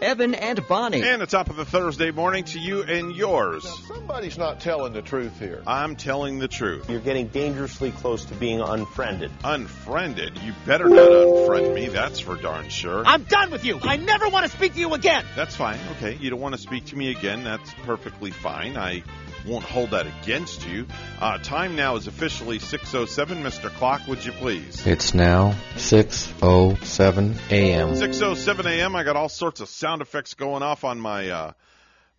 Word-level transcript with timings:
Evan 0.00 0.34
and 0.34 0.66
Bonnie. 0.66 1.02
And 1.02 1.20
the 1.20 1.26
top 1.26 1.50
of 1.50 1.56
the 1.56 1.64
Thursday 1.64 2.10
morning 2.10 2.44
to 2.44 2.58
you 2.58 2.82
and 2.82 3.14
yours. 3.14 3.64
Now, 3.64 3.94
somebody's 3.94 4.38
not 4.38 4.60
telling 4.60 4.92
the 4.92 5.02
truth 5.02 5.38
here. 5.38 5.62
I'm 5.66 5.96
telling 5.96 6.38
the 6.38 6.48
truth. 6.48 6.88
You're 6.88 7.00
getting 7.00 7.28
dangerously 7.28 7.90
close 7.90 8.24
to 8.26 8.34
being 8.34 8.60
unfriended. 8.60 9.30
Unfriended? 9.44 10.38
You 10.42 10.54
better 10.66 10.88
not 10.88 11.10
unfriend 11.10 11.74
me, 11.74 11.88
that's 11.88 12.20
for 12.20 12.36
darn 12.36 12.68
sure. 12.68 13.04
I'm 13.06 13.24
done 13.24 13.50
with 13.50 13.64
you. 13.64 13.78
I 13.82 13.96
never 13.96 14.28
want 14.28 14.50
to 14.50 14.56
speak 14.56 14.74
to 14.74 14.80
you 14.80 14.94
again. 14.94 15.24
That's 15.36 15.56
fine. 15.56 15.78
Okay, 15.96 16.16
you 16.16 16.30
don't 16.30 16.40
want 16.40 16.54
to 16.54 16.60
speak 16.60 16.86
to 16.86 16.96
me 16.96 17.10
again. 17.10 17.44
That's 17.44 17.72
perfectly 17.84 18.30
fine. 18.30 18.76
I 18.76 19.02
won't 19.46 19.64
hold 19.64 19.90
that 19.90 20.06
against 20.06 20.66
you. 20.66 20.86
Uh, 21.20 21.38
time 21.38 21.76
now 21.76 21.96
is 21.96 22.06
officially 22.06 22.58
6.07. 22.58 23.42
Mr. 23.42 23.70
Clock, 23.70 24.06
would 24.06 24.24
you 24.24 24.32
please? 24.32 24.86
It's 24.86 25.14
now 25.14 25.54
6.07 25.76 27.50
a.m. 27.50 27.88
6.07 27.90 28.66
a.m. 28.66 28.96
I 28.96 29.04
got 29.04 29.16
all 29.16 29.28
sorts 29.28 29.60
of 29.60 29.68
sound 29.68 30.02
effects 30.02 30.34
going 30.34 30.62
off 30.62 30.84
on 30.84 31.00
my... 31.00 31.30
Uh, 31.30 31.52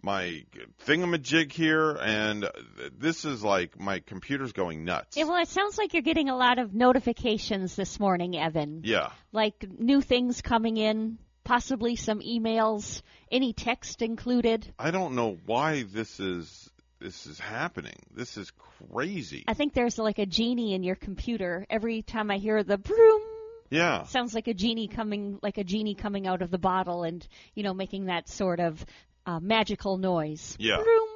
my 0.03 0.43
thingamajig 0.88 1.51
here, 1.51 1.91
and 1.91 2.49
this 2.98 3.23
is 3.23 3.43
like 3.43 3.79
my 3.79 3.99
computer's 3.99 4.51
going 4.51 4.84
nuts. 4.84 5.15
Yeah, 5.15 5.26
well, 5.26 5.40
it 5.40 5.48
sounds 5.48 5.77
like 5.77 5.93
you're 5.93 6.01
getting 6.01 6.29
a 6.29 6.35
lot 6.35 6.57
of 6.57 6.73
notifications 6.73 7.76
this 7.76 7.99
morning, 7.99 8.35
Evan. 8.35 8.82
Yeah. 8.84 9.12
Like 9.32 9.63
new 9.77 10.01
things 10.01 10.41
coming 10.41 10.77
in, 10.77 11.20
possibly 11.43 11.95
some 11.95 12.20
emails, 12.20 13.01
any 13.32 13.54
text 13.54 14.01
included. 14.01 14.73
I 14.79 14.91
don't 14.91 15.15
know 15.15 15.38
why 15.45 15.84
this 15.84 16.20
is 16.20 16.60
this 17.02 17.26
is 17.26 17.40
happening. 17.40 17.98
This 18.13 18.38
is 18.38 18.52
crazy. 18.91 19.44
I 19.48 19.54
think 19.54 19.74
there's 19.74 19.98
like 19.98 20.20
a 20.20 20.26
genie 20.26 20.74
in 20.74 20.84
your 20.84 20.96
computer. 20.96 21.66
Every 21.70 22.02
time 22.04 22.30
I 22.32 22.38
hear 22.38 22.63
the 22.63 22.77
broom, 22.77 23.21
yeah, 23.70 24.04
sounds 24.04 24.34
like 24.35 24.48
a 24.48 24.54
genie 24.54 24.88
coming, 24.88 25.40
like 25.41 25.57
a 25.57 25.63
genie 25.63 25.96
coming 25.96 26.27
out 26.27 26.41
of 26.41 26.52
the 26.52 26.57
bottle, 26.60 27.04
and 27.04 27.26
you 27.55 27.63
know, 27.63 27.74
making 27.74 28.05
that 28.05 28.29
sort 28.29 28.60
of 28.60 28.85
uh, 29.26 29.40
magical 29.40 29.98
noise. 29.98 30.55
Yeah. 30.60 30.77
Broom. 30.77 31.07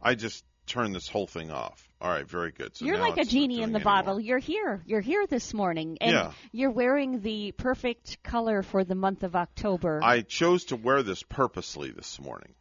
I 0.00 0.14
just 0.14 0.44
turn 0.66 0.92
this 0.92 1.08
whole 1.08 1.26
thing 1.26 1.50
off. 1.50 1.88
All 2.00 2.10
right, 2.10 2.28
very 2.28 2.50
good. 2.50 2.76
So 2.76 2.84
you're 2.84 2.98
like 2.98 3.16
a 3.18 3.24
genie 3.24 3.62
in 3.62 3.72
the 3.72 3.76
anymore. 3.76 3.84
bottle. 3.94 4.20
You're 4.20 4.38
here. 4.38 4.82
You're 4.86 5.00
here 5.00 5.26
this 5.26 5.54
morning, 5.54 5.98
and 6.00 6.12
Yeah. 6.12 6.32
you're 6.52 6.70
wearing 6.70 7.20
the 7.20 7.52
perfect 7.52 8.22
color 8.22 8.62
for 8.62 8.84
the 8.84 8.94
month 8.94 9.22
of 9.22 9.36
October. 9.36 10.00
I 10.02 10.20
chose 10.22 10.66
to 10.66 10.76
wear 10.76 11.02
this 11.02 11.22
purposely 11.22 11.90
this 11.90 12.20
morning. 12.20 12.54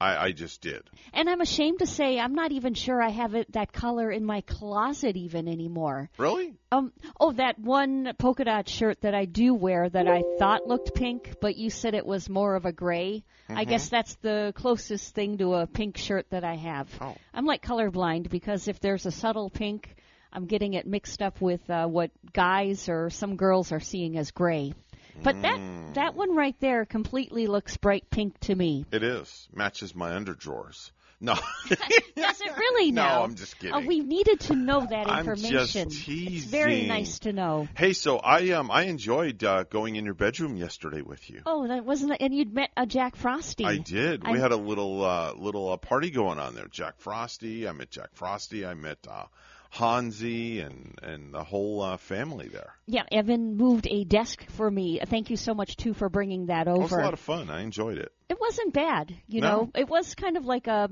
I, 0.00 0.26
I 0.26 0.32
just 0.32 0.60
did. 0.60 0.82
and 1.12 1.28
I'm 1.28 1.40
ashamed 1.40 1.80
to 1.80 1.86
say 1.86 2.18
I'm 2.20 2.34
not 2.34 2.52
even 2.52 2.74
sure 2.74 3.02
I 3.02 3.08
have 3.08 3.34
it 3.34 3.50
that 3.52 3.72
color 3.72 4.10
in 4.10 4.24
my 4.24 4.42
closet 4.42 5.16
even 5.16 5.48
anymore. 5.48 6.08
Really? 6.18 6.54
Um. 6.70 6.92
Oh, 7.18 7.32
that 7.32 7.58
one 7.58 8.12
polka 8.18 8.44
dot 8.44 8.68
shirt 8.68 9.00
that 9.00 9.14
I 9.14 9.24
do 9.24 9.54
wear 9.54 9.88
that 9.88 10.06
I 10.06 10.22
thought 10.38 10.66
looked 10.66 10.94
pink, 10.94 11.32
but 11.40 11.56
you 11.56 11.70
said 11.70 11.94
it 11.94 12.06
was 12.06 12.28
more 12.28 12.54
of 12.54 12.64
a 12.64 12.72
gray. 12.72 13.24
I 13.48 13.52
Mm-hmm. 13.62 13.70
guess 13.70 13.88
that's 13.88 14.14
the 14.16 14.52
closest 14.54 15.14
thing 15.14 15.38
to 15.38 15.54
a 15.54 15.66
pink 15.66 15.96
shirt 15.96 16.26
that 16.30 16.44
I 16.44 16.54
have. 16.56 16.88
Oh. 17.00 17.16
I'm 17.32 17.46
like 17.46 17.62
colorblind 17.62 18.28
because 18.28 18.68
if 18.68 18.78
there's 18.78 19.06
a 19.06 19.10
subtle 19.10 19.48
pink, 19.50 19.94
I'm 20.32 20.44
getting 20.44 20.74
it 20.74 20.86
mixed 20.86 21.22
up 21.22 21.40
with 21.40 21.68
uh, 21.70 21.86
what 21.86 22.10
guys 22.34 22.90
or 22.90 23.08
some 23.08 23.36
girls 23.36 23.72
are 23.72 23.80
seeing 23.80 24.18
as 24.18 24.30
gray. 24.30 24.74
But 25.22 25.42
that 25.42 25.58
Mm. 25.58 25.94
that 25.94 26.14
one 26.14 26.34
right 26.36 26.54
there 26.60 26.84
completely 26.84 27.46
looks 27.46 27.76
bright 27.76 28.08
pink 28.10 28.38
to 28.40 28.54
me. 28.54 28.86
It 28.92 29.02
is. 29.02 29.48
Matches 29.52 29.94
my 29.94 30.10
underdrawers. 30.12 30.90
No. 31.20 31.34
Does 31.68 32.40
it 32.40 32.56
really 32.56 32.92
No? 32.92 33.24
I'm 33.24 33.34
just 33.34 33.58
kidding. 33.58 33.74
Oh, 33.74 33.80
we 33.80 33.98
needed 33.98 34.38
to 34.40 34.54
know 34.54 34.86
that 34.88 35.08
information. 35.08 35.56
I'm 35.56 35.64
just 35.64 35.74
information. 35.76 36.32
It's 36.34 36.44
very 36.44 36.86
nice 36.86 37.18
to 37.20 37.32
know. 37.32 37.66
hey, 37.76 37.92
so 37.92 38.18
I 38.18 38.50
um 38.50 38.70
I 38.70 38.82
enjoyed 38.84 39.42
uh, 39.42 39.64
going 39.64 39.96
in 39.96 40.04
your 40.04 40.14
bedroom 40.14 40.56
yesterday 40.56 41.02
with 41.02 41.28
you. 41.28 41.42
Oh, 41.44 41.66
that 41.66 41.84
wasn't. 41.84 42.16
And 42.20 42.32
you'd 42.32 42.54
met 42.54 42.70
a 42.76 42.86
Jack 42.86 43.16
Frosty. 43.16 43.64
I 43.64 43.78
did. 43.78 44.22
We 44.22 44.34
I'm- 44.34 44.40
had 44.40 44.52
a 44.52 44.56
little 44.56 45.04
uh, 45.04 45.32
little 45.34 45.72
uh, 45.72 45.76
party 45.76 46.10
going 46.10 46.38
on 46.38 46.54
there. 46.54 46.68
Jack 46.68 47.00
Frosty. 47.00 47.66
I 47.68 47.72
met 47.72 47.90
Jack 47.90 48.10
Frosty. 48.14 48.64
I 48.64 48.74
met 48.74 48.98
uh, 49.10 49.24
Hansi 49.70 50.60
and 50.60 50.98
and 51.02 51.32
the 51.34 51.44
whole 51.44 51.82
uh, 51.82 51.96
family 51.98 52.48
there. 52.48 52.72
Yeah, 52.86 53.02
Evan 53.12 53.56
moved 53.56 53.86
a 53.90 54.04
desk 54.04 54.44
for 54.50 54.70
me. 54.70 55.00
Thank 55.06 55.30
you 55.30 55.36
so 55.36 55.54
much 55.54 55.76
too 55.76 55.92
for 55.94 56.08
bringing 56.08 56.46
that 56.46 56.68
over. 56.68 56.78
It 56.80 56.82
was 56.84 56.92
a 56.92 56.96
lot 56.96 57.12
of 57.12 57.20
fun. 57.20 57.50
I 57.50 57.60
enjoyed 57.62 57.98
it. 57.98 58.12
it 58.28 58.40
wasn't 58.40 58.72
bad, 58.72 59.14
you 59.26 59.40
No. 59.42 59.48
know. 59.50 59.70
It 59.74 59.88
was 59.88 60.14
kind 60.14 60.36
of 60.36 60.44
like 60.46 60.66
a 60.68 60.90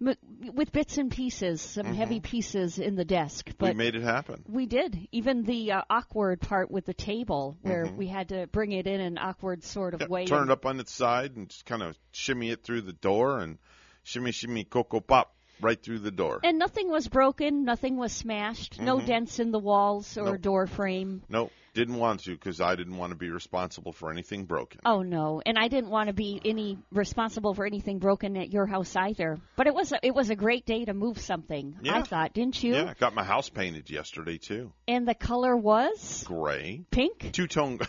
with 0.00 0.72
bits 0.72 0.98
and 0.98 1.10
pieces, 1.10 1.60
some 1.60 1.86
heavy 1.86 2.20
pieces 2.20 2.78
in 2.78 2.94
the 2.96 3.04
desk, 3.04 3.46
Mm-hmm. 3.48 3.64
we 3.64 3.68
but 3.70 3.76
made 3.76 3.94
it 3.94 4.02
happen. 4.02 4.42
we 4.48 4.66
did. 4.66 5.06
Even 5.12 5.42
the 5.44 5.72
uh, 5.72 5.82
awkward 5.88 6.40
part 6.40 6.70
with 6.70 6.86
the 6.86 6.94
table, 6.94 7.56
where 7.62 7.86
we 7.86 8.06
had 8.08 8.30
to 8.30 8.46
bring 8.48 8.72
it 8.72 8.86
in 8.86 9.00
an 9.00 9.18
awkward 9.18 9.62
sort 9.64 9.94
of 9.94 10.00
Mm-hmm. 10.00 10.10
Yeah, 10.12 10.14
way. 10.14 10.26
turn 10.26 10.48
it 10.48 10.52
up 10.52 10.66
on 10.66 10.80
its 10.80 10.92
side 10.92 11.36
and 11.36 11.48
just 11.48 11.64
kind 11.64 11.82
of 11.82 11.96
shimmy 12.12 12.50
it 12.50 12.62
through 12.64 12.82
the 12.82 12.92
door 12.92 13.38
and 13.40 13.58
shimmy 14.02 14.32
shimmy 14.32 14.64
cocoa 14.64 15.00
pop 15.00 15.34
right 15.60 15.82
through 15.82 16.00
the 16.00 16.10
door. 16.10 16.40
And 16.42 16.58
nothing 16.58 16.90
was 16.90 17.08
broken, 17.08 17.64
nothing 17.64 17.96
was 17.96 18.12
smashed, 18.12 18.80
no 18.80 19.00
dents 19.00 19.38
in 19.38 19.50
the 19.50 19.58
walls 19.58 20.16
or 20.16 20.22
Mm-hmm. 20.22 20.32
Nope. 20.32 20.42
door 20.42 20.66
frame. 20.66 21.22
Nope, 21.28 21.52
didn't 21.76 21.96
want 21.96 22.24
to 22.24 22.30
because 22.32 22.60
I 22.60 22.74
didn't 22.74 22.96
want 22.96 23.10
to 23.10 23.16
be 23.16 23.30
responsible 23.30 23.92
for 23.92 24.10
anything 24.10 24.44
broken. 24.46 24.80
Oh 24.84 25.02
no, 25.02 25.40
and 25.44 25.58
I 25.58 25.68
didn't 25.68 25.90
want 25.90 26.08
to 26.08 26.12
be 26.14 26.40
any 26.44 26.78
responsible 26.90 27.54
for 27.54 27.64
anything 27.66 27.98
broken 27.98 28.36
at 28.36 28.50
your 28.50 28.66
house 28.66 28.96
either. 28.96 29.38
But 29.56 29.66
it 29.66 29.74
was 29.74 29.92
a, 29.92 29.98
it 30.04 30.14
was 30.14 30.30
a 30.30 30.36
great 30.36 30.66
day 30.66 30.84
to 30.86 30.94
move 30.94 31.18
something. 31.20 31.76
Yeah. 31.82 31.98
I 31.98 32.02
thought, 32.02 32.32
didn't 32.32 32.62
you? 32.62 32.74
Yeah, 32.74 32.90
I 32.90 32.94
got 32.94 33.14
my 33.14 33.24
house 33.24 33.48
painted 33.48 33.90
yesterday 33.90 34.38
too. 34.38 34.72
And 34.88 35.06
the 35.06 35.14
color 35.14 35.56
was 35.56 36.24
Gray, 36.26 36.84
pink. 36.90 37.30
two 37.32 37.46
tone. 37.46 37.78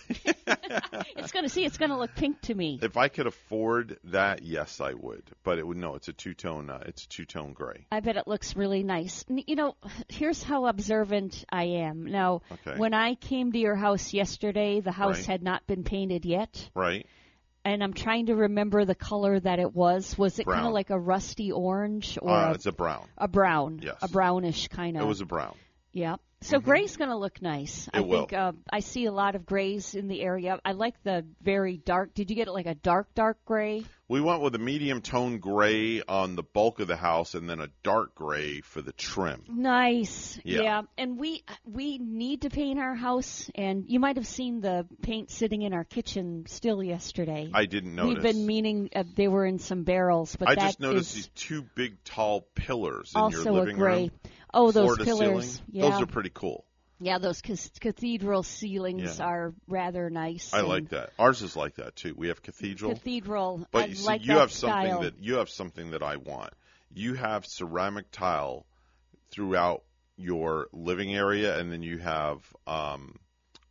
It's 1.17 1.31
to 1.47 1.49
see. 1.49 1.65
It's 1.65 1.77
going 1.77 1.91
to 1.91 1.97
look 1.97 2.15
pink 2.15 2.41
to 2.41 2.53
me. 2.53 2.79
if 2.81 2.97
I 2.97 3.07
could 3.07 3.27
afford 3.27 3.97
that, 4.05 4.43
yes, 4.43 4.79
I 4.81 4.93
would. 4.93 5.23
But 5.43 5.59
it 5.59 5.67
would 5.67 5.77
no. 5.77 5.95
It's 5.95 6.07
a 6.07 6.13
two 6.13 6.33
tone. 6.33 6.69
Uh, 6.69 6.83
it's 6.85 7.03
a 7.05 7.09
two 7.09 7.25
tone 7.25 7.53
gray. 7.53 7.85
I 7.91 7.99
bet 8.01 8.17
it 8.17 8.27
looks 8.27 8.55
really 8.55 8.83
nice. 8.83 9.25
You 9.29 9.55
know, 9.55 9.75
here's 10.09 10.43
how 10.43 10.65
observant 10.67 11.45
I 11.51 11.63
am. 11.85 12.05
Now, 12.05 12.41
Okay. 12.51 12.77
when 12.77 12.93
I 12.93 13.15
came 13.15 13.51
to 13.51 13.57
your 13.59 13.75
house 13.77 14.13
yesterday, 14.13 14.79
the 14.81 14.91
house 14.91 15.17
Right. 15.19 15.25
had 15.25 15.43
not 15.43 15.65
been 15.67 15.83
painted 15.83 16.25
yet. 16.25 16.69
Right. 16.75 17.05
And 17.65 17.83
I'm 17.83 17.93
trying 17.93 18.27
to 18.27 18.35
remember 18.35 18.85
the 18.85 18.95
color 18.95 19.39
that 19.39 19.59
it 19.59 19.73
was. 19.75 20.17
Was 20.17 20.39
it 20.39 20.45
kind 20.45 20.65
of 20.65 20.71
like 20.73 20.89
a 20.89 20.97
rusty 20.99 21.51
orange 21.51 22.17
or 22.21 22.29
Uh, 22.29 22.51
a, 22.51 22.53
it's 22.53 22.65
a 22.65 22.71
brown. 22.71 23.07
a 23.17 23.27
brown? 23.27 23.79
Yes. 23.83 23.97
A 24.01 24.07
brownish 24.07 24.67
kind 24.69 24.95
of. 24.95 25.03
It 25.03 25.05
was 25.05 25.21
a 25.21 25.25
brown. 25.25 25.55
Yeah. 25.91 26.15
So 26.41 26.59
gray's 26.59 26.97
going 26.97 27.09
to 27.09 27.17
look 27.17 27.41
nice. 27.41 27.89
I 27.93 27.99
Mm-hmm. 27.99 28.09
Will. 28.09 28.19
think 28.27 28.33
uh, 28.33 28.51
I 28.71 28.79
see 28.81 29.05
a 29.05 29.11
lot 29.11 29.35
of 29.35 29.45
grays 29.45 29.95
in 29.95 30.07
the 30.07 30.21
area. 30.21 30.59
I 30.63 30.73
like 30.73 30.93
the 31.03 31.25
very 31.41 31.77
dark. 31.77 32.13
Did 32.13 32.29
you 32.29 32.35
get 32.35 32.47
it 32.47 32.51
like 32.51 32.67
a 32.67 32.75
dark, 32.75 33.13
dark 33.15 33.37
gray? 33.45 33.83
We 34.07 34.21
went 34.21 34.41
with 34.41 34.55
a 34.55 34.59
medium 34.59 35.01
tone 35.01 35.39
gray 35.39 36.01
on 36.07 36.35
the 36.37 36.43
bulk 36.43 36.79
of 36.79 36.87
the 36.87 36.95
house, 36.95 37.33
and 37.35 37.49
then 37.49 37.59
a 37.59 37.67
dark 37.83 38.15
gray 38.15 38.61
for 38.61 38.81
the 38.81 38.93
trim. 38.93 39.43
Nice. 39.49 40.39
Yeah. 40.45 40.83
And 40.97 41.19
we 41.19 41.43
we 41.65 41.97
need 41.97 42.43
to 42.43 42.49
paint 42.49 42.79
our 42.79 42.95
house, 42.95 43.49
and 43.55 43.83
you 43.89 43.99
might 43.99 44.15
have 44.15 44.27
seen 44.27 44.61
the 44.61 44.85
paint 45.01 45.29
sitting 45.29 45.61
in 45.63 45.73
our 45.73 45.83
kitchen 45.83 46.45
still 46.47 46.81
yesterday. 46.81 47.49
I 47.53 47.65
didn't 47.65 47.95
notice. 47.95 48.23
We've 48.23 48.33
been 48.33 48.45
meaning 48.45 48.89
uh, 48.95 49.03
they 49.15 49.27
were 49.27 49.45
in 49.45 49.59
some 49.59 49.83
barrels, 49.83 50.37
but 50.37 50.47
I 50.47 50.55
just 50.55 50.79
noticed 50.79 51.13
these 51.15 51.27
two 51.35 51.63
big, 51.75 52.01
tall 52.05 52.47
pillars 52.55 53.11
in 53.13 53.19
also 53.21 53.43
your 53.43 53.49
a 53.49 53.51
living 53.53 53.75
gray. 53.75 54.01
room. 54.03 54.11
Oh, 54.53 54.71
those 54.71 54.95
floor 54.95 55.05
pillars. 55.05 55.45
ceiling. 55.45 55.61
Yeah. 55.71 55.89
Those 55.89 56.01
are 56.01 56.05
pretty 56.07 56.31
cool. 56.33 56.63
yeah, 56.99 57.17
those 57.19 57.41
cas- 57.41 57.71
cathedral 57.79 58.43
ceilings 58.43 59.19
Yeah. 59.19 59.25
are 59.25 59.53
rather 59.67 60.09
nice. 60.09 60.53
I 60.53 60.61
like 60.61 60.89
that. 60.89 61.11
Ours 61.19 61.41
is 61.41 61.55
like 61.55 61.75
that 61.75 61.95
too. 61.95 62.13
We 62.17 62.29
have 62.29 62.41
cathedral. 62.41 62.93
Cathedral. 62.93 63.67
But 63.71 63.83
I 63.83 63.85
you 63.87 63.95
see, 63.95 64.05
like 64.05 64.21
you 64.25 64.33
that 64.33 64.39
have 64.39 64.51
style. 64.51 64.83
something 64.91 65.03
that 65.03 65.23
you 65.23 65.35
have 65.35 65.49
something 65.49 65.91
that 65.91 66.01
I 66.03 66.15
want. 66.17 66.53
You 66.93 67.13
have 67.15 67.45
ceramic 67.45 68.09
tile 68.11 68.65
throughout 69.31 69.83
your 70.15 70.67
living 70.71 71.13
area, 71.13 71.59
and 71.59 71.71
then 71.71 71.83
you 71.83 71.97
have 71.99 72.39
um, 72.65 73.19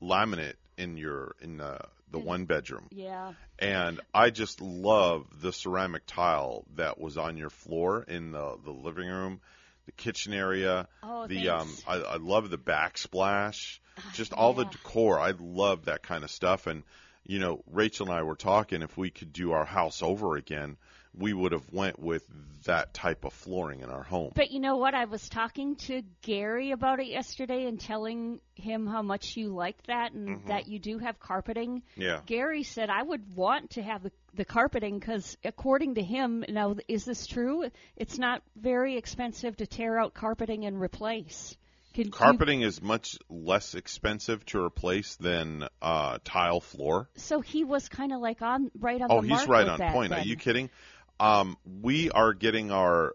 laminate 0.01 0.55
in 0.77 0.97
your 0.97 1.35
in 1.41 1.57
the 1.57 1.79
the 2.13 2.19
one 2.21 2.45
bedroom. 2.45 2.87
Yeah. 2.93 3.33
And 3.59 4.01
I 4.15 4.31
just 4.31 4.61
love 4.61 5.27
the 5.41 5.53
ceramic 5.53 6.03
tile 6.07 6.65
that 6.77 7.01
was 7.01 7.17
on 7.19 7.37
your 7.37 7.51
floor 7.51 8.05
in 8.07 8.31
the 8.31 8.57
the 8.65 8.71
living 8.71 9.09
room, 9.09 9.41
the 9.87 9.93
kitchen 9.93 10.33
area. 10.33 10.89
Oh, 11.03 11.27
the 11.27 11.49
um. 11.49 11.75
I, 11.87 11.97
I 11.97 12.17
love 12.17 12.51
the 12.51 12.59
backsplash. 12.59 13.79
Just 14.13 14.35
all 14.35 14.53
the 14.53 14.65
decor. 14.65 15.19
I 15.19 15.33
love 15.39 15.87
that 15.87 16.03
kind 16.03 16.23
of 16.23 16.31
stuff, 16.31 16.67
and 16.67 16.83
you 17.25 17.39
know, 17.39 17.63
Rachel 17.73 18.09
and 18.09 18.15
I 18.15 18.23
were 18.23 18.37
talking 18.37 18.83
if 18.83 18.97
we 18.97 19.11
could 19.11 19.33
do 19.33 19.53
our 19.53 19.65
house 19.65 20.03
over 20.03 20.37
again, 20.37 20.77
we 21.17 21.33
would 21.33 21.53
have 21.53 21.73
went 21.73 21.99
with 21.99 22.25
that 22.65 22.93
type 22.93 23.25
of 23.25 23.33
flooring 23.33 23.81
in 23.81 23.91
our 23.91 24.03
home. 24.03 24.33
But 24.35 24.51
you 24.51 24.61
know 24.61 24.77
what? 24.77 24.95
I 24.95 25.05
was 25.05 25.29
talking 25.29 25.77
to 25.87 26.03
Gary 26.23 26.73
about 26.73 27.01
it 27.01 27.07
yesterday 27.07 27.67
and 27.67 27.81
telling 27.81 28.41
him 28.55 28.87
how 28.87 29.03
much 29.03 29.37
you 29.37 29.49
like 29.55 29.81
that 29.87 30.13
and 30.13 30.47
that 30.49 30.67
you 30.69 30.79
do 30.79 30.99
have 30.99 31.19
carpeting. 31.21 31.83
Yeah. 31.97 32.21
Gary 32.27 32.65
said 32.65 32.91
I 32.91 33.03
would 33.03 33.35
want 33.37 33.71
to 33.71 33.83
have 33.83 34.03
the, 34.03 34.13
the 34.35 34.45
carpeting 34.45 34.99
because, 34.99 35.37
according 35.45 35.95
to 35.95 36.03
him, 36.03 36.45
now 36.49 36.75
is 36.89 37.05
this 37.05 37.27
true? 37.27 37.71
It's 37.97 38.19
not 38.19 38.43
very 38.57 38.97
expensive 38.97 39.57
to 39.59 39.67
tear 39.67 39.99
out 39.99 40.15
carpeting 40.15 40.65
and 40.65 40.81
replace. 40.81 41.57
Can, 41.95 42.11
Carpeting 42.11 42.61
is 42.61 42.83
much 42.83 43.17
less 43.31 43.75
expensive 43.75 44.45
to 44.47 44.63
replace 44.63 45.17
than 45.17 45.67
uh, 45.81 46.19
tile 46.25 46.61
floor. 46.61 47.09
so 47.17 47.41
he 47.41 47.65
was 47.65 47.89
kind 47.89 48.13
of 48.13 48.21
like 48.21 48.43
on 48.43 48.71
right 48.79 49.01
on 49.01 49.11
Oh, 49.11 49.23
he's 49.23 49.49
right 49.49 49.67
on 49.67 49.79
point. 49.79 50.13
Are 50.13 50.21
you 50.21 50.37
kidding? 50.37 50.69
Um, 51.19 51.57
we 51.83 52.11
are 52.11 52.33
getting 52.35 52.71
our 52.71 53.15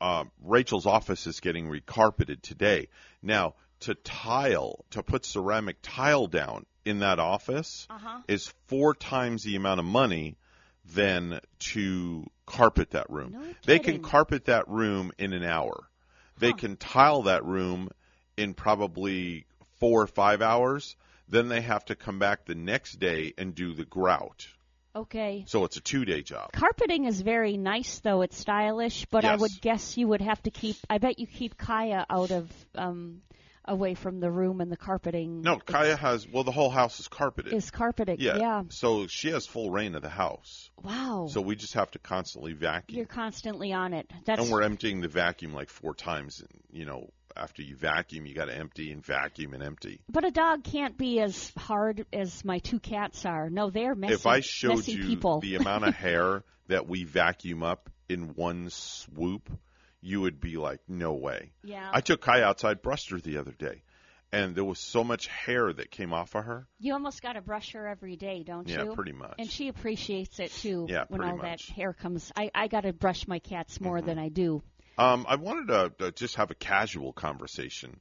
uh, 0.00 0.24
Rachel's 0.42 0.86
office 0.86 1.26
is 1.26 1.40
getting 1.40 1.68
recarpeted 1.68 2.42
today. 2.42 2.88
Now, 3.22 3.54
to 3.80 3.94
tile, 3.94 4.84
to 4.90 5.02
put 5.02 5.24
ceramic 5.24 5.76
tile 5.82 6.26
down 6.26 6.66
in 6.84 6.98
that 7.00 7.18
office 7.18 7.86
Uh-huh. 7.88 8.18
is 8.28 8.52
four 8.66 8.94
times 8.94 9.44
the 9.44 9.56
amount 9.56 9.80
of 9.80 9.86
money 9.86 10.36
than 10.94 11.40
to 11.60 12.26
carpet 12.46 12.90
that 12.90 13.08
room. 13.08 13.32
No 13.32 13.42
they 13.64 13.78
can 13.78 14.02
carpet 14.02 14.46
that 14.46 14.68
room 14.68 15.12
in 15.18 15.32
an 15.32 15.44
hour. 15.44 15.88
They 16.38 16.52
can 16.52 16.76
tile 16.76 17.22
that 17.22 17.44
room 17.44 17.90
in 18.36 18.54
probably 18.54 19.46
four 19.78 20.02
or 20.02 20.06
five 20.08 20.42
hours. 20.42 20.96
Then 21.28 21.48
they 21.48 21.60
have 21.60 21.84
to 21.86 21.94
come 21.94 22.18
back 22.18 22.44
the 22.44 22.56
next 22.56 22.98
day 22.98 23.32
and 23.38 23.54
do 23.54 23.74
the 23.74 23.84
grout. 23.84 24.48
Okay. 24.94 25.44
So 25.46 25.64
it's 25.64 25.76
a 25.76 25.80
two 25.80 26.04
day 26.04 26.22
job. 26.22 26.52
Carpeting 26.52 27.06
is 27.06 27.20
very 27.20 27.56
nice, 27.56 28.00
though 28.00 28.22
it's 28.22 28.36
stylish. 28.36 29.06
But 29.10 29.24
I 29.24 29.36
would 29.36 29.52
guess 29.60 29.96
you 29.96 30.08
would 30.08 30.20
have 30.20 30.42
to 30.42 30.50
keep. 30.50 30.76
I 30.88 30.98
bet 30.98 31.18
you 31.18 31.26
keep 31.26 31.56
Kaya 31.56 32.04
out 32.10 32.30
of 32.30 32.50
um, 32.74 33.22
away 33.64 33.94
from 33.94 34.20
the 34.20 34.30
room 34.30 34.60
and 34.60 34.70
the 34.70 34.76
carpeting. 34.76 35.42
No, 35.42 35.58
Kaya 35.58 35.96
has 35.96 36.28
well 36.28 36.44
the 36.44 36.52
whole 36.52 36.70
house 36.70 37.00
is 37.00 37.08
carpeted. 37.08 37.52
is 37.52 37.70
carpeting. 37.70 38.16
yeah. 38.20 38.36
yeah. 38.36 38.62
So 38.68 39.06
she 39.06 39.30
has 39.30 39.46
full 39.46 39.70
rein 39.70 39.94
of 39.94 40.02
the 40.02 40.08
house. 40.08 40.70
Wow. 40.82 41.28
So 41.30 41.40
we 41.40 41.56
just 41.56 41.74
have 41.74 41.90
to 41.92 41.98
constantly 41.98 42.52
vacuum. 42.52 42.96
You're 42.96 43.06
constantly 43.06 43.72
on 43.72 43.94
it. 43.94 44.10
That's 44.26 44.42
and 44.42 44.50
we're 44.50 44.62
emptying 44.62 45.00
the 45.00 45.08
vacuum 45.08 45.54
like 45.54 45.70
four 45.70 45.94
times 45.94 46.40
and 46.40 46.50
you 46.70 46.84
know, 46.84 47.10
after 47.36 47.62
you 47.62 47.76
vacuum 47.76 48.26
you 48.26 48.34
gotta 48.34 48.54
empty 48.56 48.90
and 48.92 49.04
vacuum 49.04 49.54
and 49.54 49.62
empty. 49.62 50.00
but 50.08 50.24
a 50.24 50.30
dog 50.30 50.64
can't 50.64 50.96
be 50.98 51.20
as 51.20 51.52
hard 51.56 52.04
as 52.12 52.44
my 52.44 52.58
two 52.58 52.78
cats 52.80 53.24
are. 53.26 53.50
No, 53.50 53.70
they're 53.70 53.94
messy. 53.94 54.14
if 54.14 54.26
I 54.26 54.40
showed 54.40 54.86
you 54.86 55.04
people. 55.04 55.40
the 55.40 55.56
amount 55.56 55.84
of 55.84 55.94
hair 55.96 56.44
that 56.68 56.88
we 56.88 57.04
vacuum 57.04 57.62
up 57.62 57.90
in 58.08 58.34
one 58.34 58.68
swoop, 58.70 59.50
you 60.00 60.20
would 60.20 60.40
be 60.40 60.56
like, 60.56 60.80
No 60.88 61.12
way. 61.14 61.52
yeah. 61.62 61.90
I 61.92 62.00
took 62.00 62.20
Kaya 62.20 62.44
outside, 62.44 62.82
brushed 62.82 63.10
her 63.10 63.18
the 63.18 63.38
other 63.38 63.52
day, 63.52 63.82
and 64.32 64.54
there 64.54 64.64
was 64.64 64.78
so 64.78 65.04
much 65.04 65.26
hair 65.28 65.72
that 65.72 65.90
came 65.90 66.12
off 66.12 66.34
of 66.34 66.44
her. 66.44 66.66
you 66.78 66.92
almost 66.92 67.22
got 67.22 67.34
to 67.34 67.40
brush 67.40 67.72
her 67.72 67.86
every 67.86 68.16
day, 68.16 68.42
don't 68.42 68.68
Yeah, 68.68 68.84
you? 68.84 68.94
pretty 68.94 69.12
much. 69.12 69.34
And 69.38 69.50
she 69.50 69.68
appreciates 69.68 70.40
it 70.40 70.50
too. 70.52 70.86
Yeah, 70.88 71.04
when 71.08 71.20
all 71.22 71.36
much. 71.36 71.36
Mm-hmm. 71.36 71.46
that 71.46 71.60
hair 71.76 71.92
comes. 71.92 72.32
I 72.36 72.50
I 72.54 72.68
got 72.68 72.80
to 72.82 72.92
brush 72.92 73.26
my 73.28 73.38
cats 73.38 73.80
more 73.80 74.00
than 74.02 74.18
I 74.18 74.28
do. 74.28 74.62
Um, 74.98 75.24
I 75.28 75.36
wanted 75.36 75.98
to 75.98 76.12
just 76.12 76.36
have 76.36 76.50
a 76.50 76.54
casual 76.54 77.12
conversation 77.12 77.98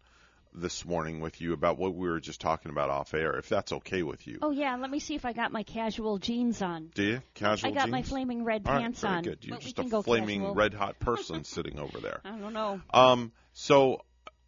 this 0.53 0.85
morning 0.85 1.21
with 1.21 1.39
you 1.39 1.53
about 1.53 1.77
what 1.77 1.95
we 1.95 2.09
were 2.09 2.19
just 2.19 2.41
talking 2.41 2.71
about 2.71 2.89
off 2.89 3.13
air, 3.13 3.37
if 3.37 3.47
that's 3.47 3.71
okay 3.71 4.03
with 4.03 4.27
you. 4.27 4.39
Oh 4.41 4.51
yeah, 4.51 4.75
let 4.75 4.89
me 4.89 4.99
see 4.99 5.15
if 5.15 5.25
I 5.25 5.33
got 5.33 5.51
my 5.51 5.63
casual 5.63 6.17
jeans 6.17 6.61
on. 6.61 6.91
Do 6.93 7.03
you? 7.03 7.21
Casual 7.33 7.71
jeans. 7.71 7.77
I 7.77 7.85
got 7.85 7.89
my 7.89 8.03
flaming 8.03 8.43
red 8.43 8.65
All 8.65 8.73
right, 8.73 8.81
pants 8.81 9.01
very 9.01 9.15
on. 9.15 9.23
good. 9.23 9.37
You're 9.41 9.57
but 9.57 9.63
just 9.63 9.77
a 9.77 10.03
flaming 10.03 10.41
casual. 10.41 10.55
red 10.55 10.73
hot 10.73 10.99
person 10.99 11.43
sitting 11.45 11.79
over 11.79 11.99
there. 11.99 12.21
I 12.25 12.37
don't 12.37 12.53
know. 12.53 12.81
Um, 12.93 13.31
so 13.53 14.01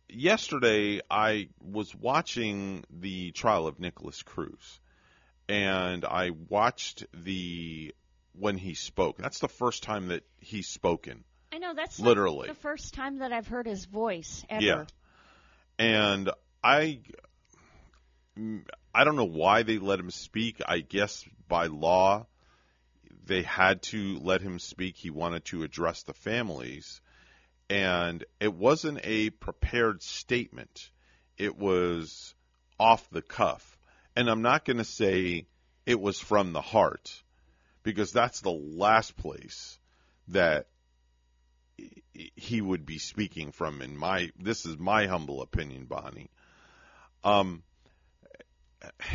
yesterday 0.09 1.01
I 1.09 1.47
was 1.61 1.95
watching 1.95 2.83
the 2.89 3.31
trial 3.31 3.67
of 3.67 3.79
Nikolas 3.79 4.21
Cruz, 4.23 4.79
and 5.47 6.03
I 6.03 6.31
watched 6.49 7.05
the 7.13 7.95
when 8.37 8.57
he 8.57 8.73
spoke. 8.73 9.17
That's 9.17 9.39
the 9.39 9.47
first 9.47 9.83
time 9.83 10.07
that 10.09 10.23
he's 10.39 10.67
spoken. 10.67 11.23
I 11.53 11.59
know 11.59 11.75
that's 11.75 11.99
like 11.99 12.07
Literally. 12.07 12.47
the 12.47 12.55
first 12.55 12.95
time 12.95 13.19
that 13.19 13.31
I've 13.31 13.47
heard 13.47 13.67
his 13.67 13.85
voice 13.85 14.43
ever. 14.49 14.63
Yeah. 14.63 14.85
And 15.77 16.31
I 16.63 17.01
mm, 18.35 18.63
I 18.93 19.03
don't 19.03 19.15
know 19.15 19.25
why 19.25 19.61
they 19.61 19.77
let 19.77 19.99
him 19.99 20.09
speak. 20.09 20.61
I 20.67 20.79
guess 20.79 21.23
by 21.47 21.67
law 21.67 22.25
they 23.25 23.43
had 23.43 23.83
to 23.83 24.17
let 24.17 24.41
him 24.41 24.57
speak. 24.57 24.97
He 24.97 25.11
wanted 25.11 25.45
to 25.45 25.61
address 25.61 26.01
the 26.01 26.15
families. 26.15 27.01
And 27.69 28.25
it 28.39 28.53
wasn't 28.53 29.01
a 29.03 29.29
prepared 29.29 30.01
statement. 30.01 30.89
It 31.37 31.55
was 31.55 32.33
off 32.79 33.07
the 33.11 33.21
cuff. 33.21 33.77
And 34.15 34.27
I'm 34.27 34.41
not 34.41 34.65
going 34.65 34.77
to 34.77 34.83
say 34.83 35.45
it 35.85 36.01
was 36.01 36.19
from 36.19 36.51
the 36.51 36.61
heart 36.61 37.23
because 37.83 38.11
that's 38.11 38.41
the 38.41 38.51
last 38.51 39.15
place 39.15 39.77
that 40.29 40.67
he 42.35 42.61
would 42.61 42.85
be 42.85 42.97
speaking 42.97 43.51
from 43.51 43.81
in 43.81 43.97
my 43.97 44.31
this 44.39 44.65
is 44.65 44.77
my 44.77 45.07
humble 45.07 45.41
opinion 45.41 45.85
bonnie 45.85 46.29
um 47.23 47.63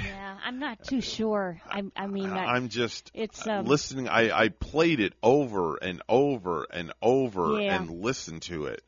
Yeah, 0.04 0.36
I'm 0.44 0.58
not 0.58 0.82
too 0.82 1.00
sure. 1.00 1.60
I, 1.70 1.82
I 1.94 2.06
mean, 2.06 2.30
I, 2.30 2.46
i'm 2.54 2.68
just 2.68 3.10
it's, 3.14 3.46
uh, 3.46 3.50
um, 3.50 3.66
listening 3.66 4.08
i 4.08 4.30
i 4.44 4.48
played 4.48 5.00
it 5.00 5.12
over 5.22 5.76
and 5.76 6.02
over 6.08 6.66
and 6.70 6.92
over 7.02 7.58
Yeah. 7.60 7.76
and 7.76 7.90
listened 8.02 8.42
to 8.42 8.66
it 8.66 8.82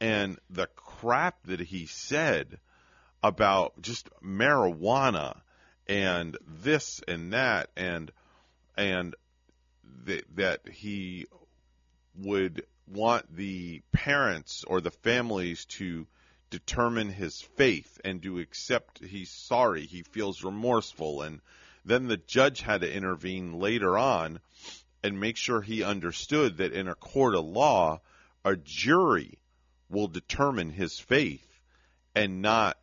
and 0.00 0.38
the 0.50 0.66
crap 0.76 1.42
that 1.46 1.60
he 1.60 1.86
said 1.86 2.58
about 3.22 3.80
just 3.80 4.08
marijuana 4.22 5.40
and 5.86 6.36
this 6.46 7.00
and 7.08 7.32
that 7.32 7.70
and 7.76 8.10
and 8.76 9.14
th- 10.06 10.24
that 10.34 10.68
he 10.68 11.26
would 12.16 12.64
want 12.86 13.34
the 13.34 13.82
parents 13.92 14.64
or 14.66 14.80
the 14.80 14.90
families 14.90 15.64
to 15.64 16.06
determine 16.50 17.08
his 17.08 17.40
faith 17.40 18.00
and 18.04 18.22
to 18.22 18.38
accept 18.38 19.02
he's 19.04 19.30
sorry, 19.30 19.86
he 19.86 20.02
feels 20.02 20.44
remorseful, 20.44 21.22
and 21.22 21.40
then 21.84 22.06
the 22.06 22.16
judge 22.16 22.60
had 22.60 22.82
to 22.82 22.92
intervene 22.92 23.58
later 23.58 23.98
on 23.98 24.40
and 25.02 25.20
make 25.20 25.36
sure 25.36 25.60
he 25.60 25.82
understood 25.82 26.58
that 26.58 26.72
in 26.72 26.88
a 26.88 26.94
court 26.94 27.34
of 27.34 27.44
law, 27.44 28.00
a 28.44 28.56
jury 28.56 29.38
will 29.88 30.08
determine 30.08 30.70
his 30.70 30.98
faith 30.98 31.46
and 32.14 32.40
not 32.40 32.78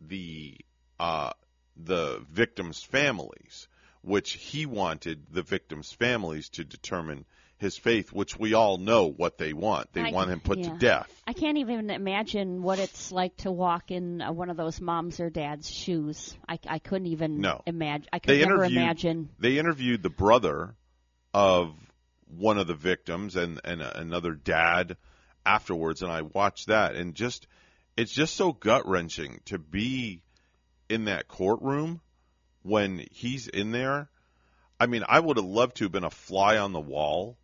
the 0.00 0.56
uh, 0.98 1.32
the 1.76 2.24
victims' 2.30 2.82
families, 2.82 3.68
which 4.02 4.32
he 4.32 4.66
wanted 4.66 5.26
the 5.30 5.42
victims' 5.42 5.92
families 5.92 6.48
to 6.48 6.64
determine 6.64 7.24
his 7.64 7.76
faith, 7.76 8.12
which 8.12 8.38
we 8.38 8.54
all 8.54 8.78
know 8.78 9.10
what 9.10 9.38
they 9.38 9.52
want. 9.52 9.92
They 9.92 10.02
I- 10.02 10.10
want 10.12 10.30
him 10.30 10.38
put 10.40 10.58
yeah. 10.58 10.68
to 10.70 10.78
death. 10.78 11.22
I 11.26 11.32
can't 11.32 11.58
even 11.58 11.90
imagine 11.90 12.62
what 12.62 12.78
it's 12.78 13.10
like 13.10 13.36
to 13.38 13.50
walk 13.50 13.90
in 13.90 14.20
uh, 14.22 14.30
one 14.32 14.50
of 14.50 14.56
those 14.56 14.80
moms 14.80 15.18
or 15.18 15.30
dad's 15.30 15.68
shoes. 15.70 16.36
I, 16.48 16.58
I 16.68 16.78
couldn't 16.78 17.08
even 17.08 17.40
No. 17.40 17.62
imagine. 17.66 18.08
I 18.12 18.18
could 18.20 18.30
They 18.30 18.40
never 18.40 18.56
interviewed- 18.64 18.82
imagine. 18.82 19.28
They 19.38 19.58
interviewed 19.58 20.02
the 20.02 20.10
brother 20.10 20.74
of 21.32 21.74
one 22.28 22.58
of 22.58 22.66
the 22.66 22.74
victims 22.74 23.36
and, 23.36 23.60
and 23.64 23.82
another 23.82 24.32
dad 24.32 24.96
afterwards, 25.46 26.02
and 26.02 26.10
I 26.12 26.22
watched 26.22 26.68
that, 26.68 26.94
and 26.94 27.14
just 27.14 27.46
it's 27.96 28.12
just 28.12 28.34
so 28.36 28.52
gut 28.52 28.86
wrenching 28.88 29.40
to 29.46 29.58
be 29.58 30.22
in 30.88 31.04
that 31.06 31.28
courtroom 31.28 32.00
when 32.62 33.04
he's 33.10 33.46
in 33.48 33.70
there. 33.72 34.08
I 34.80 34.86
mean, 34.86 35.04
I 35.08 35.20
would 35.20 35.36
have 35.36 35.46
loved 35.46 35.76
to 35.76 35.84
have 35.84 35.92
been 35.92 36.04
a 36.04 36.10
fly 36.10 36.58
on 36.58 36.72
the 36.72 36.80
wall 36.80 37.36